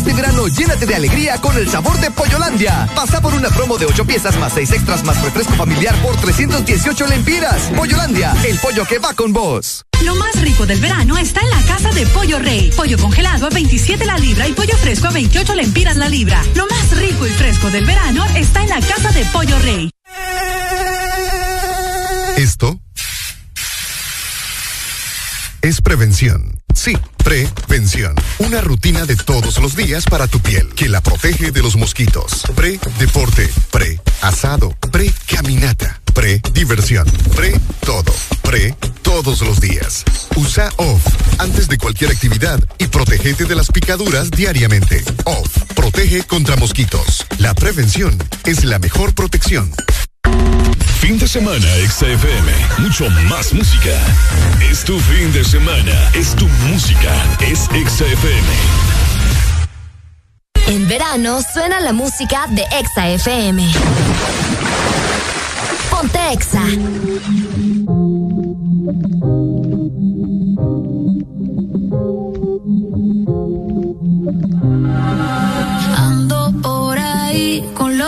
Este 0.00 0.14
verano 0.14 0.48
llénate 0.48 0.86
de 0.86 0.94
alegría 0.94 1.36
con 1.42 1.54
el 1.58 1.68
sabor 1.68 2.00
de 2.00 2.10
Pollolandia. 2.10 2.88
Pasa 2.94 3.20
por 3.20 3.34
una 3.34 3.50
promo 3.50 3.76
de 3.76 3.84
8 3.84 4.06
piezas 4.06 4.34
más 4.38 4.54
6 4.54 4.72
extras 4.72 5.04
más 5.04 5.20
refresco 5.20 5.52
familiar 5.52 5.94
por 6.00 6.16
318 6.16 7.06
lempiras. 7.06 7.70
Pollolandia, 7.76 8.34
el 8.48 8.58
pollo 8.60 8.86
que 8.86 8.98
va 8.98 9.12
con 9.12 9.34
vos. 9.34 9.84
Lo 10.02 10.14
más 10.14 10.40
rico 10.40 10.64
del 10.64 10.80
verano 10.80 11.18
está 11.18 11.42
en 11.42 11.50
la 11.50 11.62
casa 11.64 11.90
de 11.90 12.06
Pollo 12.06 12.38
Rey. 12.38 12.70
Pollo 12.74 12.96
congelado 12.96 13.48
a 13.48 13.50
27 13.50 14.06
la 14.06 14.16
libra 14.16 14.48
y 14.48 14.52
pollo 14.54 14.74
fresco 14.78 15.08
a 15.08 15.10
28 15.10 15.54
lempiras 15.54 15.98
la 15.98 16.08
libra. 16.08 16.42
Lo 16.54 16.66
más 16.66 16.96
rico 16.96 17.26
y 17.26 17.30
fresco 17.32 17.68
del 17.68 17.84
verano 17.84 18.24
está 18.36 18.62
en 18.62 18.70
la 18.70 18.80
casa 18.80 19.12
de 19.12 19.26
Pollo 19.26 19.58
Rey. 19.58 19.90
Esto 22.38 22.80
es 25.60 25.82
prevención. 25.82 26.59
Sí, 26.74 26.96
prevención. 27.24 28.14
Una 28.38 28.60
rutina 28.60 29.04
de 29.06 29.16
todos 29.16 29.58
los 29.58 29.76
días 29.76 30.04
para 30.04 30.26
tu 30.26 30.40
piel 30.40 30.68
que 30.74 30.88
la 30.88 31.00
protege 31.00 31.50
de 31.50 31.62
los 31.62 31.76
mosquitos. 31.76 32.42
Pre-deporte, 32.54 33.48
pre-asado, 33.70 34.74
pre-caminata, 34.90 36.00
pre-diversión, 36.14 37.06
pre-todo, 37.34 38.14
pre 38.42 38.74
todos 39.02 39.40
los 39.42 39.60
días. 39.60 40.04
Usa 40.36 40.70
OFF 40.76 41.06
antes 41.38 41.68
de 41.68 41.78
cualquier 41.78 42.10
actividad 42.10 42.60
y 42.78 42.86
protégete 42.86 43.44
de 43.44 43.54
las 43.54 43.68
picaduras 43.68 44.30
diariamente. 44.30 45.02
OFF 45.24 45.74
protege 45.74 46.22
contra 46.24 46.56
mosquitos. 46.56 47.26
La 47.38 47.54
prevención 47.54 48.16
es 48.44 48.64
la 48.64 48.78
mejor 48.78 49.14
protección. 49.14 49.72
Fin 51.00 51.18
de 51.18 51.26
semana, 51.26 51.66
XFM. 51.88 52.52
Mucho 52.78 53.08
más 53.28 53.52
música. 53.52 53.98
Es 54.70 54.84
tu 54.84 54.98
fin 55.00 55.32
de 55.32 55.42
semana. 55.44 56.10
Es 56.14 56.34
tu 56.36 56.46
música. 56.68 57.12
Es 57.40 57.64
XFM. 57.64 58.48
En 60.68 60.86
verano 60.86 61.40
suena 61.42 61.80
la 61.80 61.92
música 61.92 62.46
de 62.50 62.62
Exa 62.78 63.08
FM. 63.08 63.68
Ponte 65.90 66.32
Exa. 66.32 66.62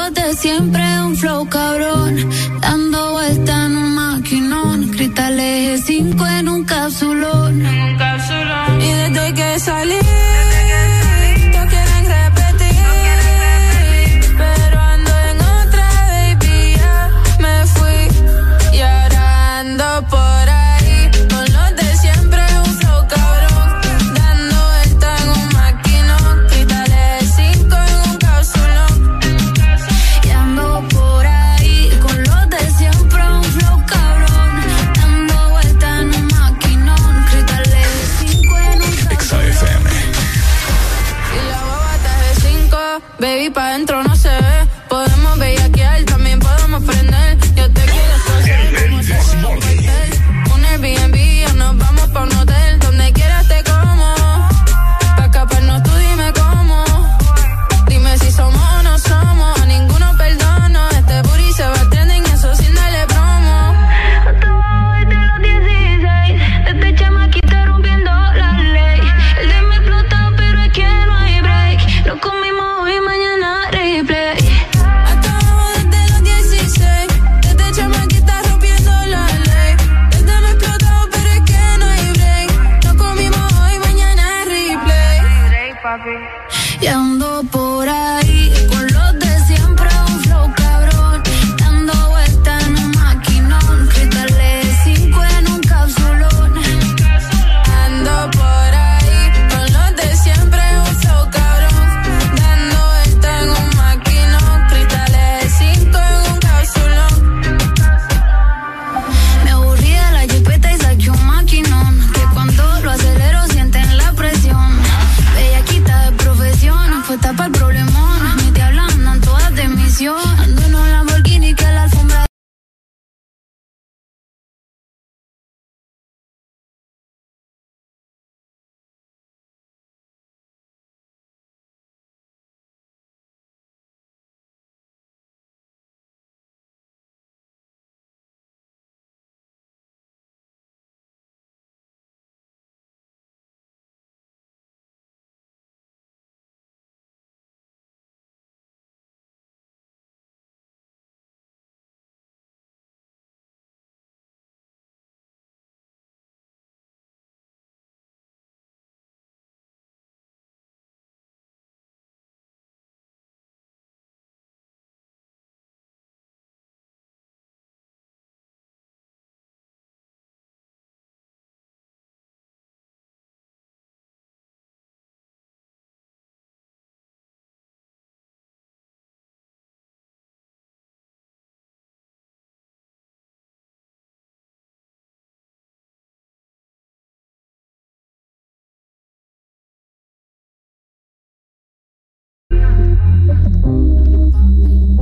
Ando 0.02 0.14
por 0.14 0.24
ahí 0.24 0.32
con 0.32 0.32
los 0.32 0.32
de 0.32 0.34
siempre, 0.34 1.02
un 1.02 1.16
flow 1.16 1.48
cabrón. 1.48 2.30
Dando 2.60 3.12
vuelta 3.12 3.66
en 3.66 3.76
un 3.76 3.94
maquinón. 3.94 4.88
Cristal 4.88 5.38
eje 5.38 5.78
5 5.78 6.26
en 6.26 6.48
un 6.48 6.64
capsulón. 6.64 7.62
Y 8.80 8.92
desde 8.92 9.34
que 9.34 9.60
salí. 9.60 10.21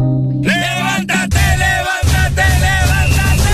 ¡Levántate, 0.00 1.38
levántate, 1.58 2.42
levántate! 2.58 3.50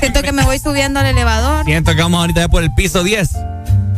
Siento 0.00 0.22
que 0.22 0.32
me 0.32 0.42
voy 0.42 0.58
subiendo 0.58 0.98
al 0.98 1.06
elevador. 1.06 1.64
Siento 1.66 1.94
que 1.94 2.02
vamos 2.02 2.18
ahorita 2.20 2.48
por 2.48 2.64
el 2.64 2.74
piso 2.74 3.04
10. 3.04 3.55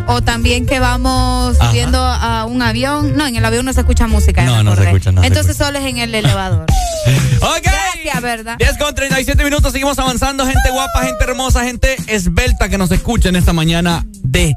O 0.09 0.23
también 0.23 0.67
que 0.67 0.81
vamos 0.81 1.57
subiendo 1.59 1.99
a 2.03 2.47
un 2.47 2.63
avión. 2.63 3.15
No, 3.17 3.27
en 3.27 3.37
el 3.37 3.45
avión 3.45 3.67
no 3.67 3.73
se 3.75 3.81
escucha 3.81 4.07
música. 4.07 4.43
No, 4.43 4.63
no 4.63 4.75
se 4.75 4.85
escucha, 4.85 5.13
no 5.13 5.21
se 5.21 5.27
Entonces 5.27 5.57
solo 5.57 5.79
es 5.79 5.85
en 5.85 5.99
el 5.99 6.15
elevador. 6.15 6.67
ok. 7.43 7.63
Gracias, 7.63 8.23
¿verdad? 8.23 8.57
10 8.59 8.79
con 8.79 8.95
37 8.95 9.45
minutos, 9.45 9.73
seguimos 9.73 9.99
avanzando. 9.99 10.47
Gente 10.47 10.71
guapa, 10.71 11.03
gente 11.05 11.25
hermosa, 11.25 11.63
gente 11.63 11.97
esbelta 12.07 12.71
que 12.71 12.79
nos 12.79 12.91
escucha 12.91 13.29
en 13.29 13.37
esta 13.37 13.53
mañana 13.53 14.07
de 14.23 14.55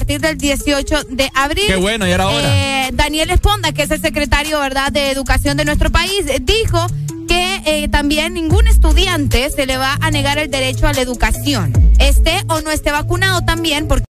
partir 0.00 0.20
del 0.22 0.38
18 0.38 1.04
de 1.10 1.30
abril. 1.34 1.64
Qué 1.66 1.76
bueno, 1.76 2.08
y 2.08 2.10
era 2.10 2.26
hora. 2.26 2.86
Eh, 2.86 2.90
Daniel 2.94 3.28
Esponda, 3.28 3.72
que 3.72 3.82
es 3.82 3.90
el 3.90 4.00
secretario 4.00 4.58
¿verdad? 4.58 4.90
de 4.90 5.10
Educación 5.10 5.58
de 5.58 5.66
nuestro 5.66 5.90
país, 5.90 6.24
dijo 6.40 6.86
que 7.28 7.60
eh, 7.66 7.88
también 7.88 8.32
ningún 8.32 8.66
estudiante 8.66 9.50
se 9.50 9.66
le 9.66 9.76
va 9.76 9.98
a 10.00 10.10
negar 10.10 10.38
el 10.38 10.50
derecho 10.50 10.88
a 10.88 10.94
la 10.94 11.02
educación, 11.02 11.74
esté 11.98 12.40
o 12.48 12.62
no 12.62 12.70
esté 12.70 12.92
vacunado 12.92 13.42
también, 13.42 13.88
porque 13.88 14.09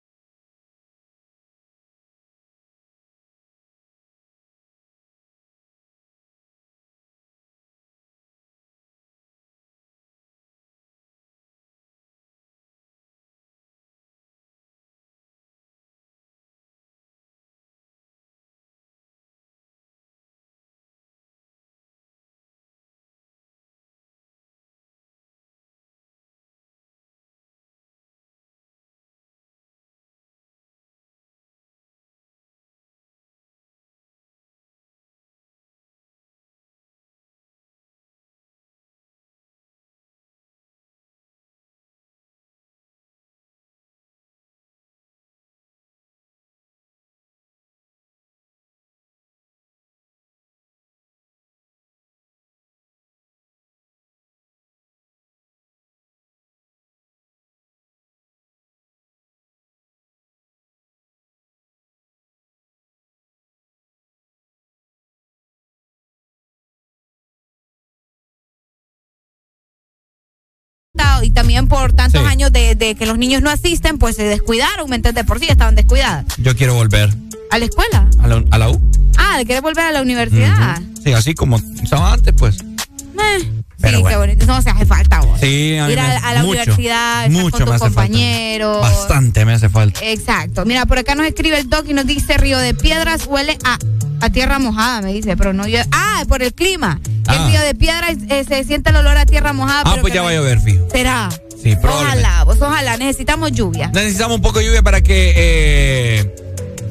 y 71.22 71.30
también 71.30 71.68
por 71.68 71.92
tantos 71.92 72.22
Sí. 72.22 72.26
años 72.28 72.52
de, 72.52 72.74
de 72.74 72.94
que 72.94 73.06
los 73.06 73.18
niños 73.18 73.42
no 73.42 73.50
asisten, 73.50 73.98
pues 73.98 74.16
se 74.16 74.24
descuidaron, 74.24 74.88
¿me 74.90 74.96
entiendes? 74.96 75.24
Por 75.24 75.38
sí 75.38 75.46
estaban 75.48 75.74
descuidadas. 75.74 76.24
Yo 76.38 76.56
quiero 76.56 76.74
volver 76.74 77.14
¿A 77.50 77.58
la 77.58 77.64
escuela? 77.66 78.08
a 78.22 78.28
la, 78.28 78.44
a 78.50 78.58
la 78.58 78.70
U. 78.70 78.80
Ah, 79.18 79.36
¿le 79.38 79.44
quieres 79.44 79.62
volver 79.62 79.84
a 79.84 79.92
la 79.92 80.00
universidad? 80.02 80.80
Sí, 81.04 81.12
así 81.12 81.34
como 81.34 81.58
estaba 81.82 82.12
antes, 82.14 82.32
pues. 82.36 82.56
Eh, 82.58 83.50
Pero 83.82 83.96
sí, 83.98 84.02
bueno. 84.02 84.08
qué 84.08 84.16
bonito. 84.26 84.46
No, 84.46 84.62
se 84.62 84.70
hace 84.70 84.86
falta 84.86 85.20
vos. 85.20 85.38
Sí, 85.40 85.76
a 85.76 85.86
mí 85.86 85.92
Ir 85.92 86.00
a, 86.00 86.16
a 86.16 86.32
la 86.34 86.42
mucho, 86.42 86.60
universidad, 86.60 87.26
estar 87.26 87.30
mucho 87.30 87.50
con 87.58 87.66
tus 87.66 87.68
falta. 87.78 87.86
compañeros. 87.88 88.80
Bastante 88.80 89.44
me 89.44 89.52
hace 89.52 89.68
falta. 89.68 90.00
Exacto. 90.04 90.64
Mira, 90.64 90.86
por 90.86 90.98
acá 90.98 91.14
nos 91.14 91.26
escribe 91.26 91.58
el 91.58 91.68
doc 91.68 91.84
y 91.88 91.92
nos 91.92 92.06
dice 92.06 92.38
Río 92.38 92.58
de 92.58 92.72
Piedras 92.74 93.26
huele 93.26 93.58
a, 93.64 93.78
a 94.20 94.30
tierra 94.30 94.58
mojada, 94.58 95.02
me 95.02 95.12
dice, 95.12 95.36
pero 95.36 95.52
no 95.52 95.66
llueve. 95.66 95.86
Ah, 95.92 96.24
por 96.28 96.42
el 96.42 96.54
clima. 96.54 97.00
Que 97.04 97.10
Ah. 97.26 97.36
El 97.46 97.52
Río 97.52 97.60
de 97.60 97.74
Piedras 97.74 98.16
eh, 98.30 98.44
se 98.48 98.64
siente 98.64 98.90
el 98.90 98.96
olor 98.96 99.16
a 99.16 99.26
tierra 99.26 99.52
mojada. 99.52 99.80
Ah, 99.84 99.90
pero 99.90 100.00
pues 100.02 100.12
ya 100.14 100.20
no- 100.20 100.24
va 100.26 100.30
a 100.30 100.34
llover, 100.34 100.60
fijo. 100.60 100.86
¿Será? 100.90 101.28
Sí. 101.62 101.76
Ojalá, 101.80 102.42
vos 102.42 102.56
ojalá, 102.60 102.96
necesitamos 102.96 103.52
lluvia. 103.52 103.88
Necesitamos 103.94 104.36
un 104.36 104.42
poco 104.42 104.58
de 104.58 104.64
lluvia 104.66 104.82
para 104.82 105.00
que. 105.02 105.32
eh, 105.36 106.34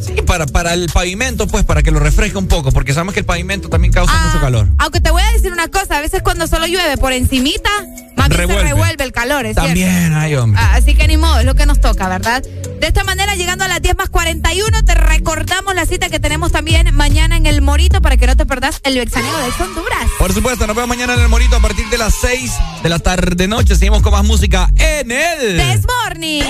sí, 0.01 0.14
para, 0.26 0.46
para 0.46 0.74
el 0.74 0.90
pavimento, 0.90 1.48
pues, 1.48 1.64
para 1.66 1.84
que 1.84 1.92
lo 1.92 2.00
refresque 2.00 2.38
un 2.38 2.48
poco, 2.48 2.72
porque 2.72 2.94
sabemos 2.94 3.14
que 3.14 3.19
el 3.22 3.26
pavimento 3.26 3.69
también 3.69 3.94
causa 3.94 4.12
Ah, 4.16 4.28
mucho 4.28 4.42
calor. 4.42 4.67
Aunque 4.78 5.00
te 5.01 5.12
voy 5.12 5.22
a 5.22 5.32
decir 5.32 5.51
una 5.51 5.67
cosa, 5.67 5.98
a 5.98 6.01
veces 6.01 6.22
cuando 6.24 6.48
solo 6.48 6.67
llueve 6.67 6.98
por 6.98 7.14
encimita, 7.14 7.69
más 8.16 8.30
bien 8.30 8.48
se 8.50 8.62
Revuelve. 8.64 9.03
el 9.03 9.12
calor, 9.12 9.46
¿es 9.46 9.53
cierto? 9.53 9.67
También, 9.67 10.14
ay, 10.14 10.35
hombre. 10.35 10.62
Ah, 10.62 10.74
Así 10.76 10.96
que 10.96 11.08
ni 11.08 11.17
modo, 11.17 11.40
es 11.40 11.46
lo 11.46 11.56
que 11.56 11.66
nos 11.66 11.80
toca, 11.82 12.08
¿verdad? 12.10 12.42
De 12.44 12.88
esta 12.88 13.03
manera, 13.03 13.35
llegando 13.35 13.64
a 13.64 13.67
las 13.67 13.82
10 13.82 13.96
más 13.96 14.10
41, 14.10 14.84
te 14.84 14.96
recordamos 14.96 15.76
la 15.76 15.85
cita 15.85 16.10
que 16.10 16.19
tenemos 16.19 16.51
también 16.51 16.94
mañana 16.96 17.38
en 17.38 17.46
el 17.46 17.62
Morito 17.62 18.01
para 18.01 18.17
que 18.17 18.26
no 18.28 18.35
te 18.35 18.46
perdás 18.46 18.80
el 18.84 18.96
Bexaneo 18.98 19.38
de 19.38 19.64
Honduras. 19.64 20.08
Por 20.17 20.34
supuesto, 20.34 20.66
nos 20.67 20.76
vemos 20.76 20.90
mañana 20.90 21.14
en 21.14 21.22
el 21.22 21.30
Morito 21.30 21.56
a 21.56 21.60
partir 21.60 21.88
de 21.90 21.98
las 21.98 22.16
6 22.16 22.51
de 22.84 22.90
la 22.90 23.00
tarde 23.00 23.48
noche. 23.48 23.76
Seguimos 23.76 24.01
con 24.01 24.12
más 24.14 24.24
música 24.24 24.69
en 24.78 25.12
el. 25.12 25.58
This 25.58 25.85
morning. 25.88 26.42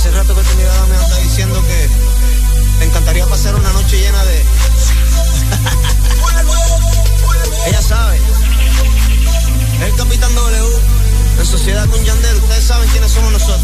Hace 0.00 0.12
rato 0.12 0.34
que 0.34 0.42
tu 0.42 0.56
mirada 0.56 0.86
me 0.86 0.96
anda 0.96 1.16
diciendo 1.18 1.62
que 1.62 1.90
te 2.78 2.86
encantaría 2.86 3.26
pasar 3.26 3.54
una 3.54 3.70
noche 3.70 3.98
llena 3.98 4.24
de. 4.24 4.44
Ella 7.66 7.82
sabe. 7.82 8.18
El 9.84 9.94
Capitán 9.96 10.34
W. 10.34 10.80
En 11.38 11.44
sociedad 11.44 11.86
con 11.90 12.02
Yandel, 12.02 12.34
ustedes 12.38 12.64
saben 12.64 12.88
quiénes 12.88 13.12
somos 13.12 13.30
nosotros. 13.30 13.60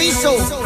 me 0.00 0.10
so. 0.10 0.59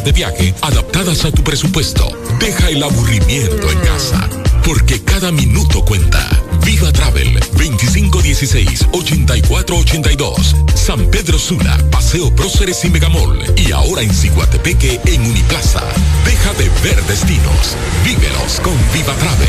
De 0.00 0.12
viaje 0.12 0.54
adaptadas 0.62 1.24
a 1.24 1.30
tu 1.30 1.42
presupuesto. 1.42 2.08
Deja 2.38 2.68
el 2.70 2.82
aburrimiento 2.82 3.70
en 3.70 3.78
casa, 3.80 4.28
porque 4.64 5.02
cada 5.02 5.30
minuto 5.32 5.84
cuenta. 5.84 6.26
Viva 6.64 6.90
Travel 6.92 7.38
2516-8482. 7.54 10.54
San 10.74 11.10
Pedro 11.10 11.38
Sula, 11.38 11.76
Paseo 11.90 12.34
Próceres 12.34 12.82
y 12.84 12.90
Megamol. 12.90 13.38
Y 13.56 13.72
ahora 13.72 14.02
en 14.02 14.14
Ciguatepeque 14.14 15.00
en 15.06 15.22
Uniplaza. 15.22 15.82
Deja 16.24 16.52
de 16.54 16.70
ver 16.82 17.02
destinos. 17.04 17.76
Vívelos 18.04 18.60
con 18.60 18.74
Viva 18.92 19.14
Travel. 19.14 19.48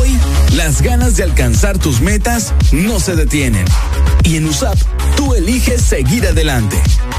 Hoy, 0.00 0.18
las 0.56 0.82
ganas 0.82 1.16
de 1.16 1.22
alcanzar 1.22 1.78
tus 1.78 2.00
metas 2.00 2.52
no 2.72 2.98
se 3.00 3.16
detienen. 3.16 3.64
Y 4.24 4.36
en 4.36 4.46
USAP, 4.46 4.76
tú 5.16 5.34
eliges 5.34 5.82
seguir 5.82 6.26
adelante. 6.26 6.82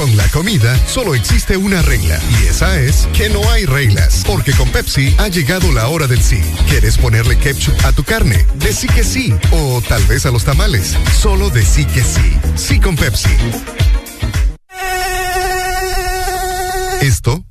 Con 0.00 0.16
la 0.16 0.26
comida 0.28 0.80
solo 0.88 1.14
existe 1.14 1.58
una 1.58 1.82
regla 1.82 2.18
y 2.40 2.46
esa 2.46 2.80
es 2.80 3.06
que 3.12 3.28
no 3.28 3.50
hay 3.50 3.66
reglas, 3.66 4.22
porque 4.26 4.52
con 4.52 4.66
Pepsi 4.70 5.14
ha 5.18 5.28
llegado 5.28 5.70
la 5.72 5.88
hora 5.88 6.06
del 6.06 6.22
sí. 6.22 6.40
¿Quieres 6.70 6.96
ponerle 6.96 7.36
ketchup 7.36 7.74
a 7.84 7.92
tu 7.92 8.02
carne? 8.02 8.46
Decí 8.54 8.86
que 8.86 9.04
sí, 9.04 9.34
o 9.50 9.82
tal 9.86 10.02
vez 10.06 10.24
a 10.24 10.30
los 10.30 10.44
tamales. 10.44 10.96
Solo 11.20 11.50
decí 11.50 11.84
que 11.84 12.02
sí. 12.02 12.34
Sí 12.54 12.80
con 12.80 12.96
Pepsi. 12.96 13.28
Esto 17.02 17.44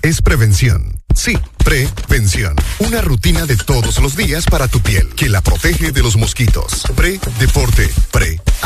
es 0.00 0.22
prevención. 0.22 1.02
Sí, 1.14 1.38
prevención. 1.62 2.56
Una 2.78 3.02
rutina 3.02 3.44
de 3.44 3.58
todos 3.58 3.98
los 3.98 4.16
días 4.16 4.46
para 4.46 4.68
tu 4.68 4.80
piel 4.80 5.08
que 5.16 5.28
la 5.28 5.42
protege 5.42 5.92
de 5.92 6.02
los 6.02 6.16
mosquitos. 6.16 6.84
Pre-deporte, 6.94 7.90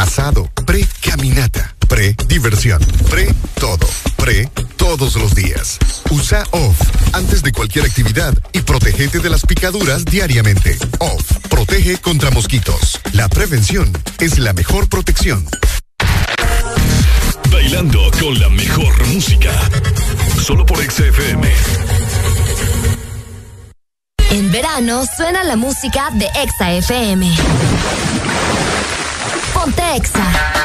pre-asado, 0.01 0.51
pre-caminata, 0.65 1.75
pre-diversión, 1.87 2.81
pre-todo, 3.11 3.87
pre 4.17 4.49
todos 4.77 5.15
los 5.17 5.35
días. 5.35 5.79
Usa 6.11 6.43
OFF 6.53 6.81
antes 7.13 7.43
de 7.43 7.53
cualquier 7.53 7.85
actividad 7.85 8.33
y 8.53 8.63
protégete 8.63 9.19
de 9.19 9.29
las 9.29 9.45
picaduras 9.45 10.07
diariamente. 10.07 10.79
OFF 11.01 11.49
protege 11.51 11.99
contra 11.99 12.31
mosquitos. 12.31 12.99
La 13.13 13.29
prevención 13.29 13.93
es 14.21 14.39
la 14.39 14.55
mejor 14.55 14.89
protección. 14.89 15.47
Bailando 17.51 18.11
con 18.19 18.39
la 18.41 18.49
mejor 18.49 19.07
música. 19.09 19.53
Solo 20.43 20.65
por 20.65 20.79
XFM. 20.79 21.47
En 24.31 24.51
verano 24.51 25.05
suena 25.15 25.45
la 25.45 25.57
música 25.57 26.09
de 26.15 26.27
Exa 26.43 26.71
FM. 29.69 30.60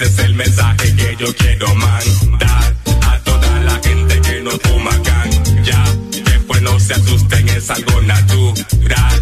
Ese 0.00 0.12
es 0.12 0.18
el 0.20 0.34
mensaje 0.34 0.94
que 0.94 1.16
yo 1.16 1.26
quiero 1.34 1.74
mandar 1.74 2.76
a 3.02 3.18
toda 3.24 3.60
la 3.62 3.80
gente 3.82 4.20
que 4.20 4.40
no 4.42 4.52
fuma 4.52 4.92
ya. 5.64 5.84
Después 6.24 6.62
no 6.62 6.78
se 6.78 6.94
asusten, 6.94 7.48
es 7.48 7.68
algo 7.68 8.00
natural. 8.02 9.17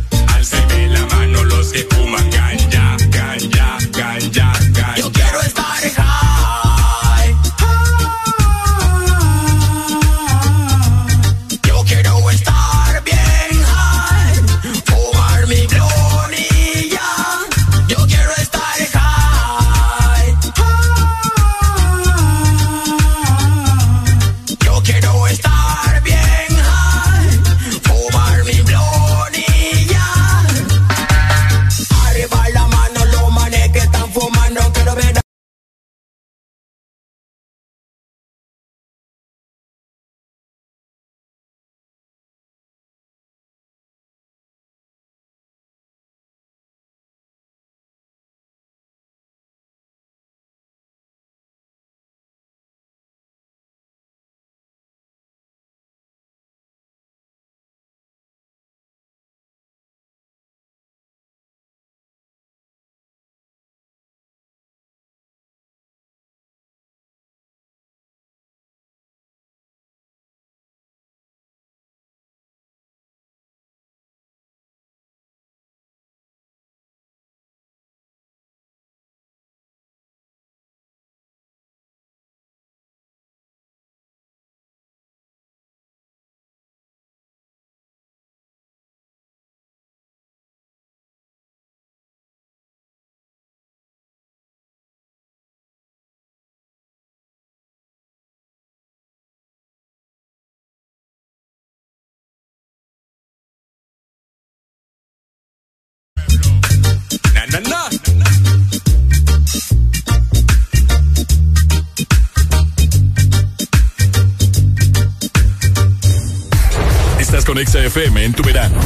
Estás 117.19 117.45
con 117.45 117.59
Exa 117.59 117.85
FM 117.85 118.25
en 118.25 118.33
tu 118.33 118.43
verano. 118.43 118.81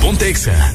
Ponte 0.00 0.28
Exa. 0.28 0.72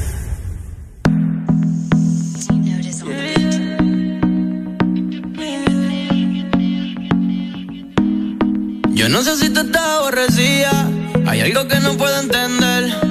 Yo 8.90 9.08
no 9.08 9.22
sé 9.22 9.36
si 9.36 9.50
te 9.50 9.60
estás 9.60 9.82
aborrecida. 9.82 10.88
Hay 11.26 11.40
algo 11.40 11.66
que 11.68 11.80
no 11.80 11.96
puedo 11.96 12.20
entender. 12.20 13.09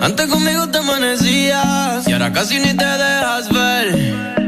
Antes 0.00 0.26
conmigo 0.28 0.66
te 0.68 0.78
amanecías 0.78 2.08
y 2.08 2.12
ahora 2.12 2.32
casi 2.32 2.58
ni 2.58 2.74
te 2.74 2.84
dejas 2.84 3.48
ver. 3.50 4.39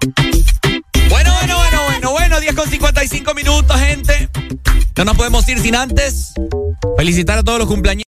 Bueno, 0.00 1.34
bueno, 1.34 1.56
bueno, 1.56 1.84
bueno, 1.86 2.10
bueno, 2.12 2.40
10 2.40 2.54
con 2.54 2.68
55 2.68 3.34
minutos, 3.34 3.78
gente. 3.78 4.28
No 4.96 5.04
nos 5.04 5.16
podemos 5.16 5.48
ir 5.48 5.58
sin 5.60 5.76
antes 5.76 6.32
felicitar 6.96 7.38
a 7.38 7.42
todos 7.42 7.58
los 7.58 7.68
cumpleaños. 7.68 8.09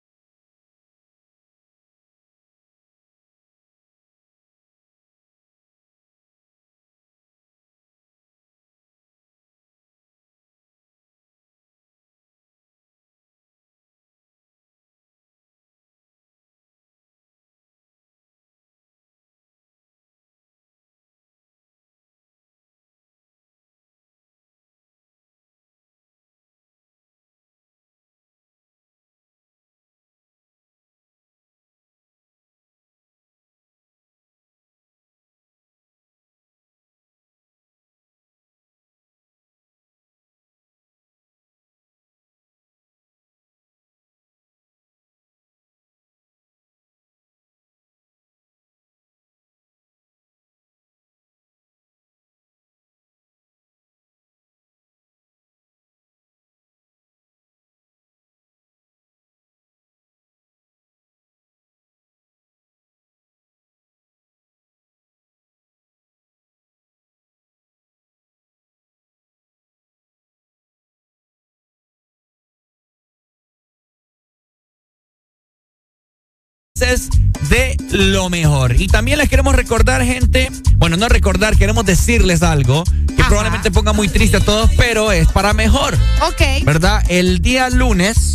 De 76.81 77.78
lo 77.92 78.30
mejor. 78.30 78.80
Y 78.80 78.88
también 78.88 79.19
les 79.19 79.30
queremos 79.30 79.56
recordar, 79.56 80.03
gente, 80.03 80.51
bueno, 80.78 80.97
no 80.97 81.08
recordar, 81.10 81.56
queremos 81.56 81.85
decirles 81.85 82.42
algo 82.42 82.83
que 83.15 83.24
probablemente 83.26 83.69
ponga 83.69 83.94
muy 83.94 84.08
triste 84.08 84.38
a 84.38 84.40
todos, 84.40 84.69
pero 84.78 85.12
es 85.12 85.28
para 85.28 85.53
mejor. 85.53 85.94
Ok. 86.28 86.65
¿Verdad? 86.65 87.03
El 87.08 87.42
día 87.42 87.69
lunes. 87.69 88.33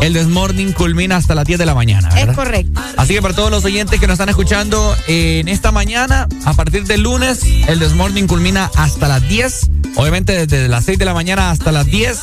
El 0.00 0.14
Desmorning 0.14 0.72
culmina 0.72 1.16
hasta 1.16 1.34
las 1.34 1.44
10 1.44 1.58
de 1.58 1.66
la 1.66 1.74
mañana. 1.74 2.08
Es 2.18 2.34
correcto. 2.34 2.80
Así 2.96 3.12
que 3.12 3.20
para 3.20 3.34
todos 3.34 3.50
los 3.50 3.62
oyentes 3.66 4.00
que 4.00 4.06
nos 4.06 4.14
están 4.14 4.30
escuchando 4.30 4.96
en 5.06 5.48
esta 5.48 5.72
mañana, 5.72 6.26
a 6.46 6.54
partir 6.54 6.84
del 6.84 7.02
lunes, 7.02 7.42
el 7.68 7.78
Desmorning 7.78 8.26
culmina 8.26 8.70
hasta 8.76 9.06
las 9.08 9.28
10. 9.28 9.70
Obviamente 9.96 10.46
desde 10.46 10.68
las 10.68 10.84
6 10.84 10.98
de 10.98 11.04
la 11.04 11.14
mañana 11.14 11.50
hasta 11.50 11.72
las 11.72 11.86
10. 11.86 12.18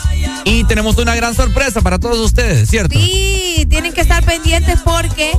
Y 0.46 0.64
tenemos 0.66 0.98
una 0.98 1.16
gran 1.16 1.35
sorpresa 1.35 1.82
para 1.82 2.00
todos 2.00 2.17
ustedes, 2.19 2.69
¿cierto? 2.69 2.98
Sí, 2.98 3.66
tienen 3.69 3.94
que 3.94 4.01
estar 4.01 4.24
pendientes 4.24 4.80
porque 4.83 5.32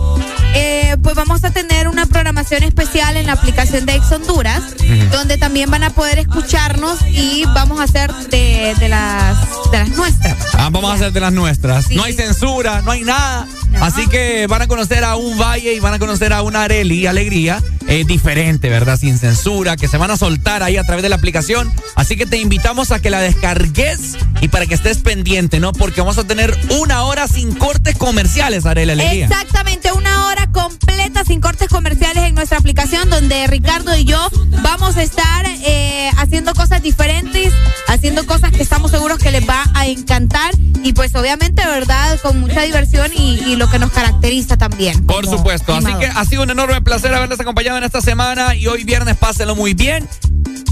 eh, 0.55 0.97
pues 1.03 1.15
vamos 1.15 1.45
a 1.45 1.51
tener 1.51 1.89
una 1.89 2.07
programación 2.07 2.63
especial 2.63 3.17
en 3.17 3.27
la 3.27 3.33
aplicación 3.33 3.87
de 3.87 3.95
Ex 3.95 4.13
Honduras, 4.13 4.63
donde 5.11 5.39
también 5.39 5.71
van 5.71 5.85
a 5.85 5.91
poder 5.91 6.19
escucharnos 6.19 6.99
y 7.09 7.45
vamos 7.55 7.81
a 7.81 7.85
hacer 7.85 8.13
de, 8.31 8.75
de 8.79 8.89
las, 8.89 9.39
de 9.71 9.79
las 9.79 9.89
nuestras. 9.91 10.37
Ah, 10.55 10.69
vamos 10.71 10.91
a 10.91 10.95
hacer 10.95 11.13
de 11.13 11.21
las 11.21 11.33
nuestras. 11.33 11.91
No 11.91 12.03
hay 12.03 12.13
censura, 12.13 12.83
no 12.83 12.91
hay 12.91 13.03
nada. 13.03 13.47
Así 13.81 14.07
que 14.09 14.47
van 14.47 14.63
a 14.63 14.67
conocer 14.67 15.05
a 15.05 15.17
un 15.17 15.39
Valle 15.39 15.75
y 15.75 15.81
van 15.81 15.95
a 15.95 15.99
conocer 15.99 16.33
a 16.33 16.43
una 16.43 16.65
Areli 16.65 17.07
Alegría 17.07 17.63
eh, 17.87 18.05
diferente, 18.07 18.69
¿verdad? 18.69 18.99
Sin 18.99 19.19
censura, 19.19 19.77
que 19.77 19.89
se 19.89 19.97
van 19.97 20.11
a 20.11 20.17
soltar 20.17 20.63
ahí 20.63 20.77
a 20.77 20.85
través 20.85 21.03
de 21.03 21.09
la 21.09 21.17
aplicación. 21.17 21.73
Así 21.95 22.17
que 22.17 22.18
te 22.27 22.39
invitamos 22.39 22.91
a 22.91 23.01
que 23.01 23.11
la 23.11 23.21
descargues 23.21 24.17
y 24.41 24.49
para 24.49 24.67
que 24.67 24.75
estés 24.75 24.99
pendiente, 24.99 25.61
¿no? 25.61 25.73
Porque 25.73 26.01
vamos 26.01 26.19
a 26.19 26.25
tener 26.25 26.57
una 26.81 27.05
hora 27.05 27.29
sin 27.29 27.55
cortes 27.55 27.97
comerciales, 27.97 28.67
Areli 28.67 28.93
Alegría. 28.93 29.27
Exactamente, 29.27 29.93
una 29.93 30.27
hora 30.27 30.51
completa 30.51 31.25
sin 31.25 31.41
cortes 31.41 31.69
comerciales 31.69 32.25
en 32.25 32.35
nuestra 32.35 32.59
aplicación 32.59 33.11
donde 33.11 33.47
Ricardo 33.47 33.97
y 33.97 34.05
yo 34.05 34.29
vamos 34.63 34.97
a 34.97 35.03
estar 35.03 35.47
eh, 35.47 36.11
haciendo 36.17 36.55
cosas 36.55 36.83
diferentes, 36.83 37.53
haciendo 37.89 38.27
cosas 38.27 38.53
que 38.53 38.63
estamos 38.63 38.91
seguros 38.91 39.19
que 39.19 39.31
les 39.31 39.49
va 39.49 39.65
a 39.75 39.87
encantar 39.87 40.55
y 40.83 40.93
pues 40.93 41.15
obviamente, 41.15 41.65
¿verdad? 41.67 42.19
Con 42.23 42.41
mucha 42.41 42.63
diversión 42.63 43.11
y, 43.15 43.41
y 43.47 43.57
lo 43.57 43.71
que 43.71 43.79
nos 43.79 43.91
caracteriza 43.91 44.57
también. 44.57 45.05
Por 45.07 45.27
supuesto. 45.27 45.75
Así 45.75 45.93
que 45.95 46.07
ha 46.07 46.25
sido 46.25 46.43
un 46.43 46.51
enorme 46.51 46.81
placer 46.83 47.13
haberles 47.15 47.41
acompañado 47.41 47.79
en 47.79 47.85
esta 47.85 48.01
semana 48.01 48.55
y 48.55 48.67
hoy 48.67 48.85
viernes 48.85 49.17
pásenlo 49.17 49.57
muy 49.57 49.75
bien. 49.75 50.09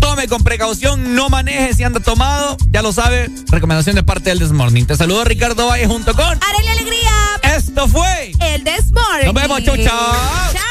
Tome 0.00 0.28
con 0.28 0.44
precaución, 0.44 1.14
no 1.14 1.28
maneje 1.36 1.74
si 1.74 1.84
anda 1.84 2.00
tomado. 2.00 2.56
Ya 2.70 2.80
lo 2.80 2.92
sabe, 2.92 3.28
recomendación 3.50 3.94
de 3.94 4.02
parte 4.02 4.30
del 4.30 4.38
Desmorning. 4.38 4.86
Te 4.86 4.96
saludo 4.96 5.22
Ricardo 5.24 5.66
Valle 5.66 5.86
junto 5.86 6.14
con... 6.14 6.24
Arely 6.24 6.68
Alegría. 6.68 7.10
Esto 7.42 7.86
fue... 7.88 8.32
El 8.40 8.64
Desmorning. 8.64 9.26
Nos 9.26 9.34
vemos, 9.34 9.62
chau, 9.62 9.76
chau. 9.76 9.84
Chao. 9.84 10.62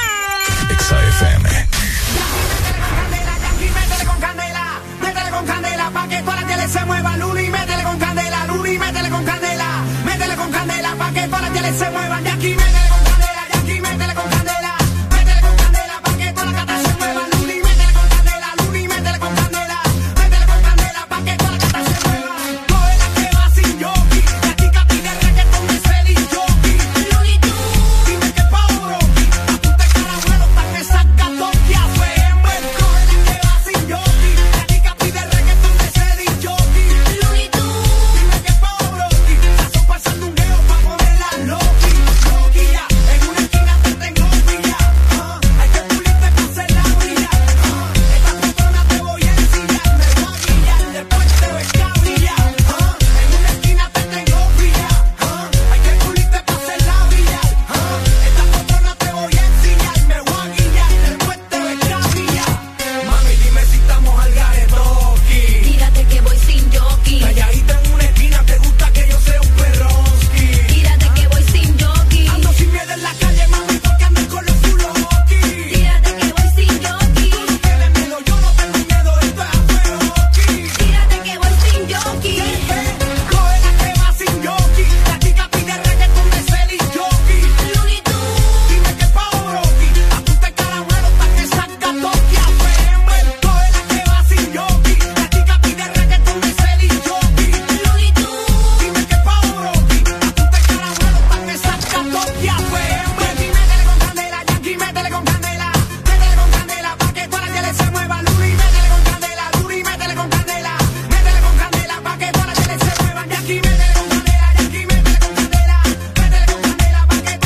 FM. 1.19 1.65
Pa' 5.93 6.07
que 6.07 6.19
toda 6.23 6.41
la 6.41 6.47
tele 6.47 6.67
se 6.67 6.83
mueva, 6.83 7.15
Luli, 7.17 7.47
métele 7.47 7.83
con 7.83 7.99
candela, 7.99 8.45
Luli, 8.47 8.79
métele 8.79 9.09
con 9.09 9.23
candela, 9.23 9.83
métele 10.03 10.35
con 10.35 10.51
candela, 10.51 10.95
pa' 10.95 11.11
que 11.13 11.27
toda 11.27 11.41
la 11.41 11.49
tele 11.51 11.73
se 11.77 11.89
mueva. 11.91 12.24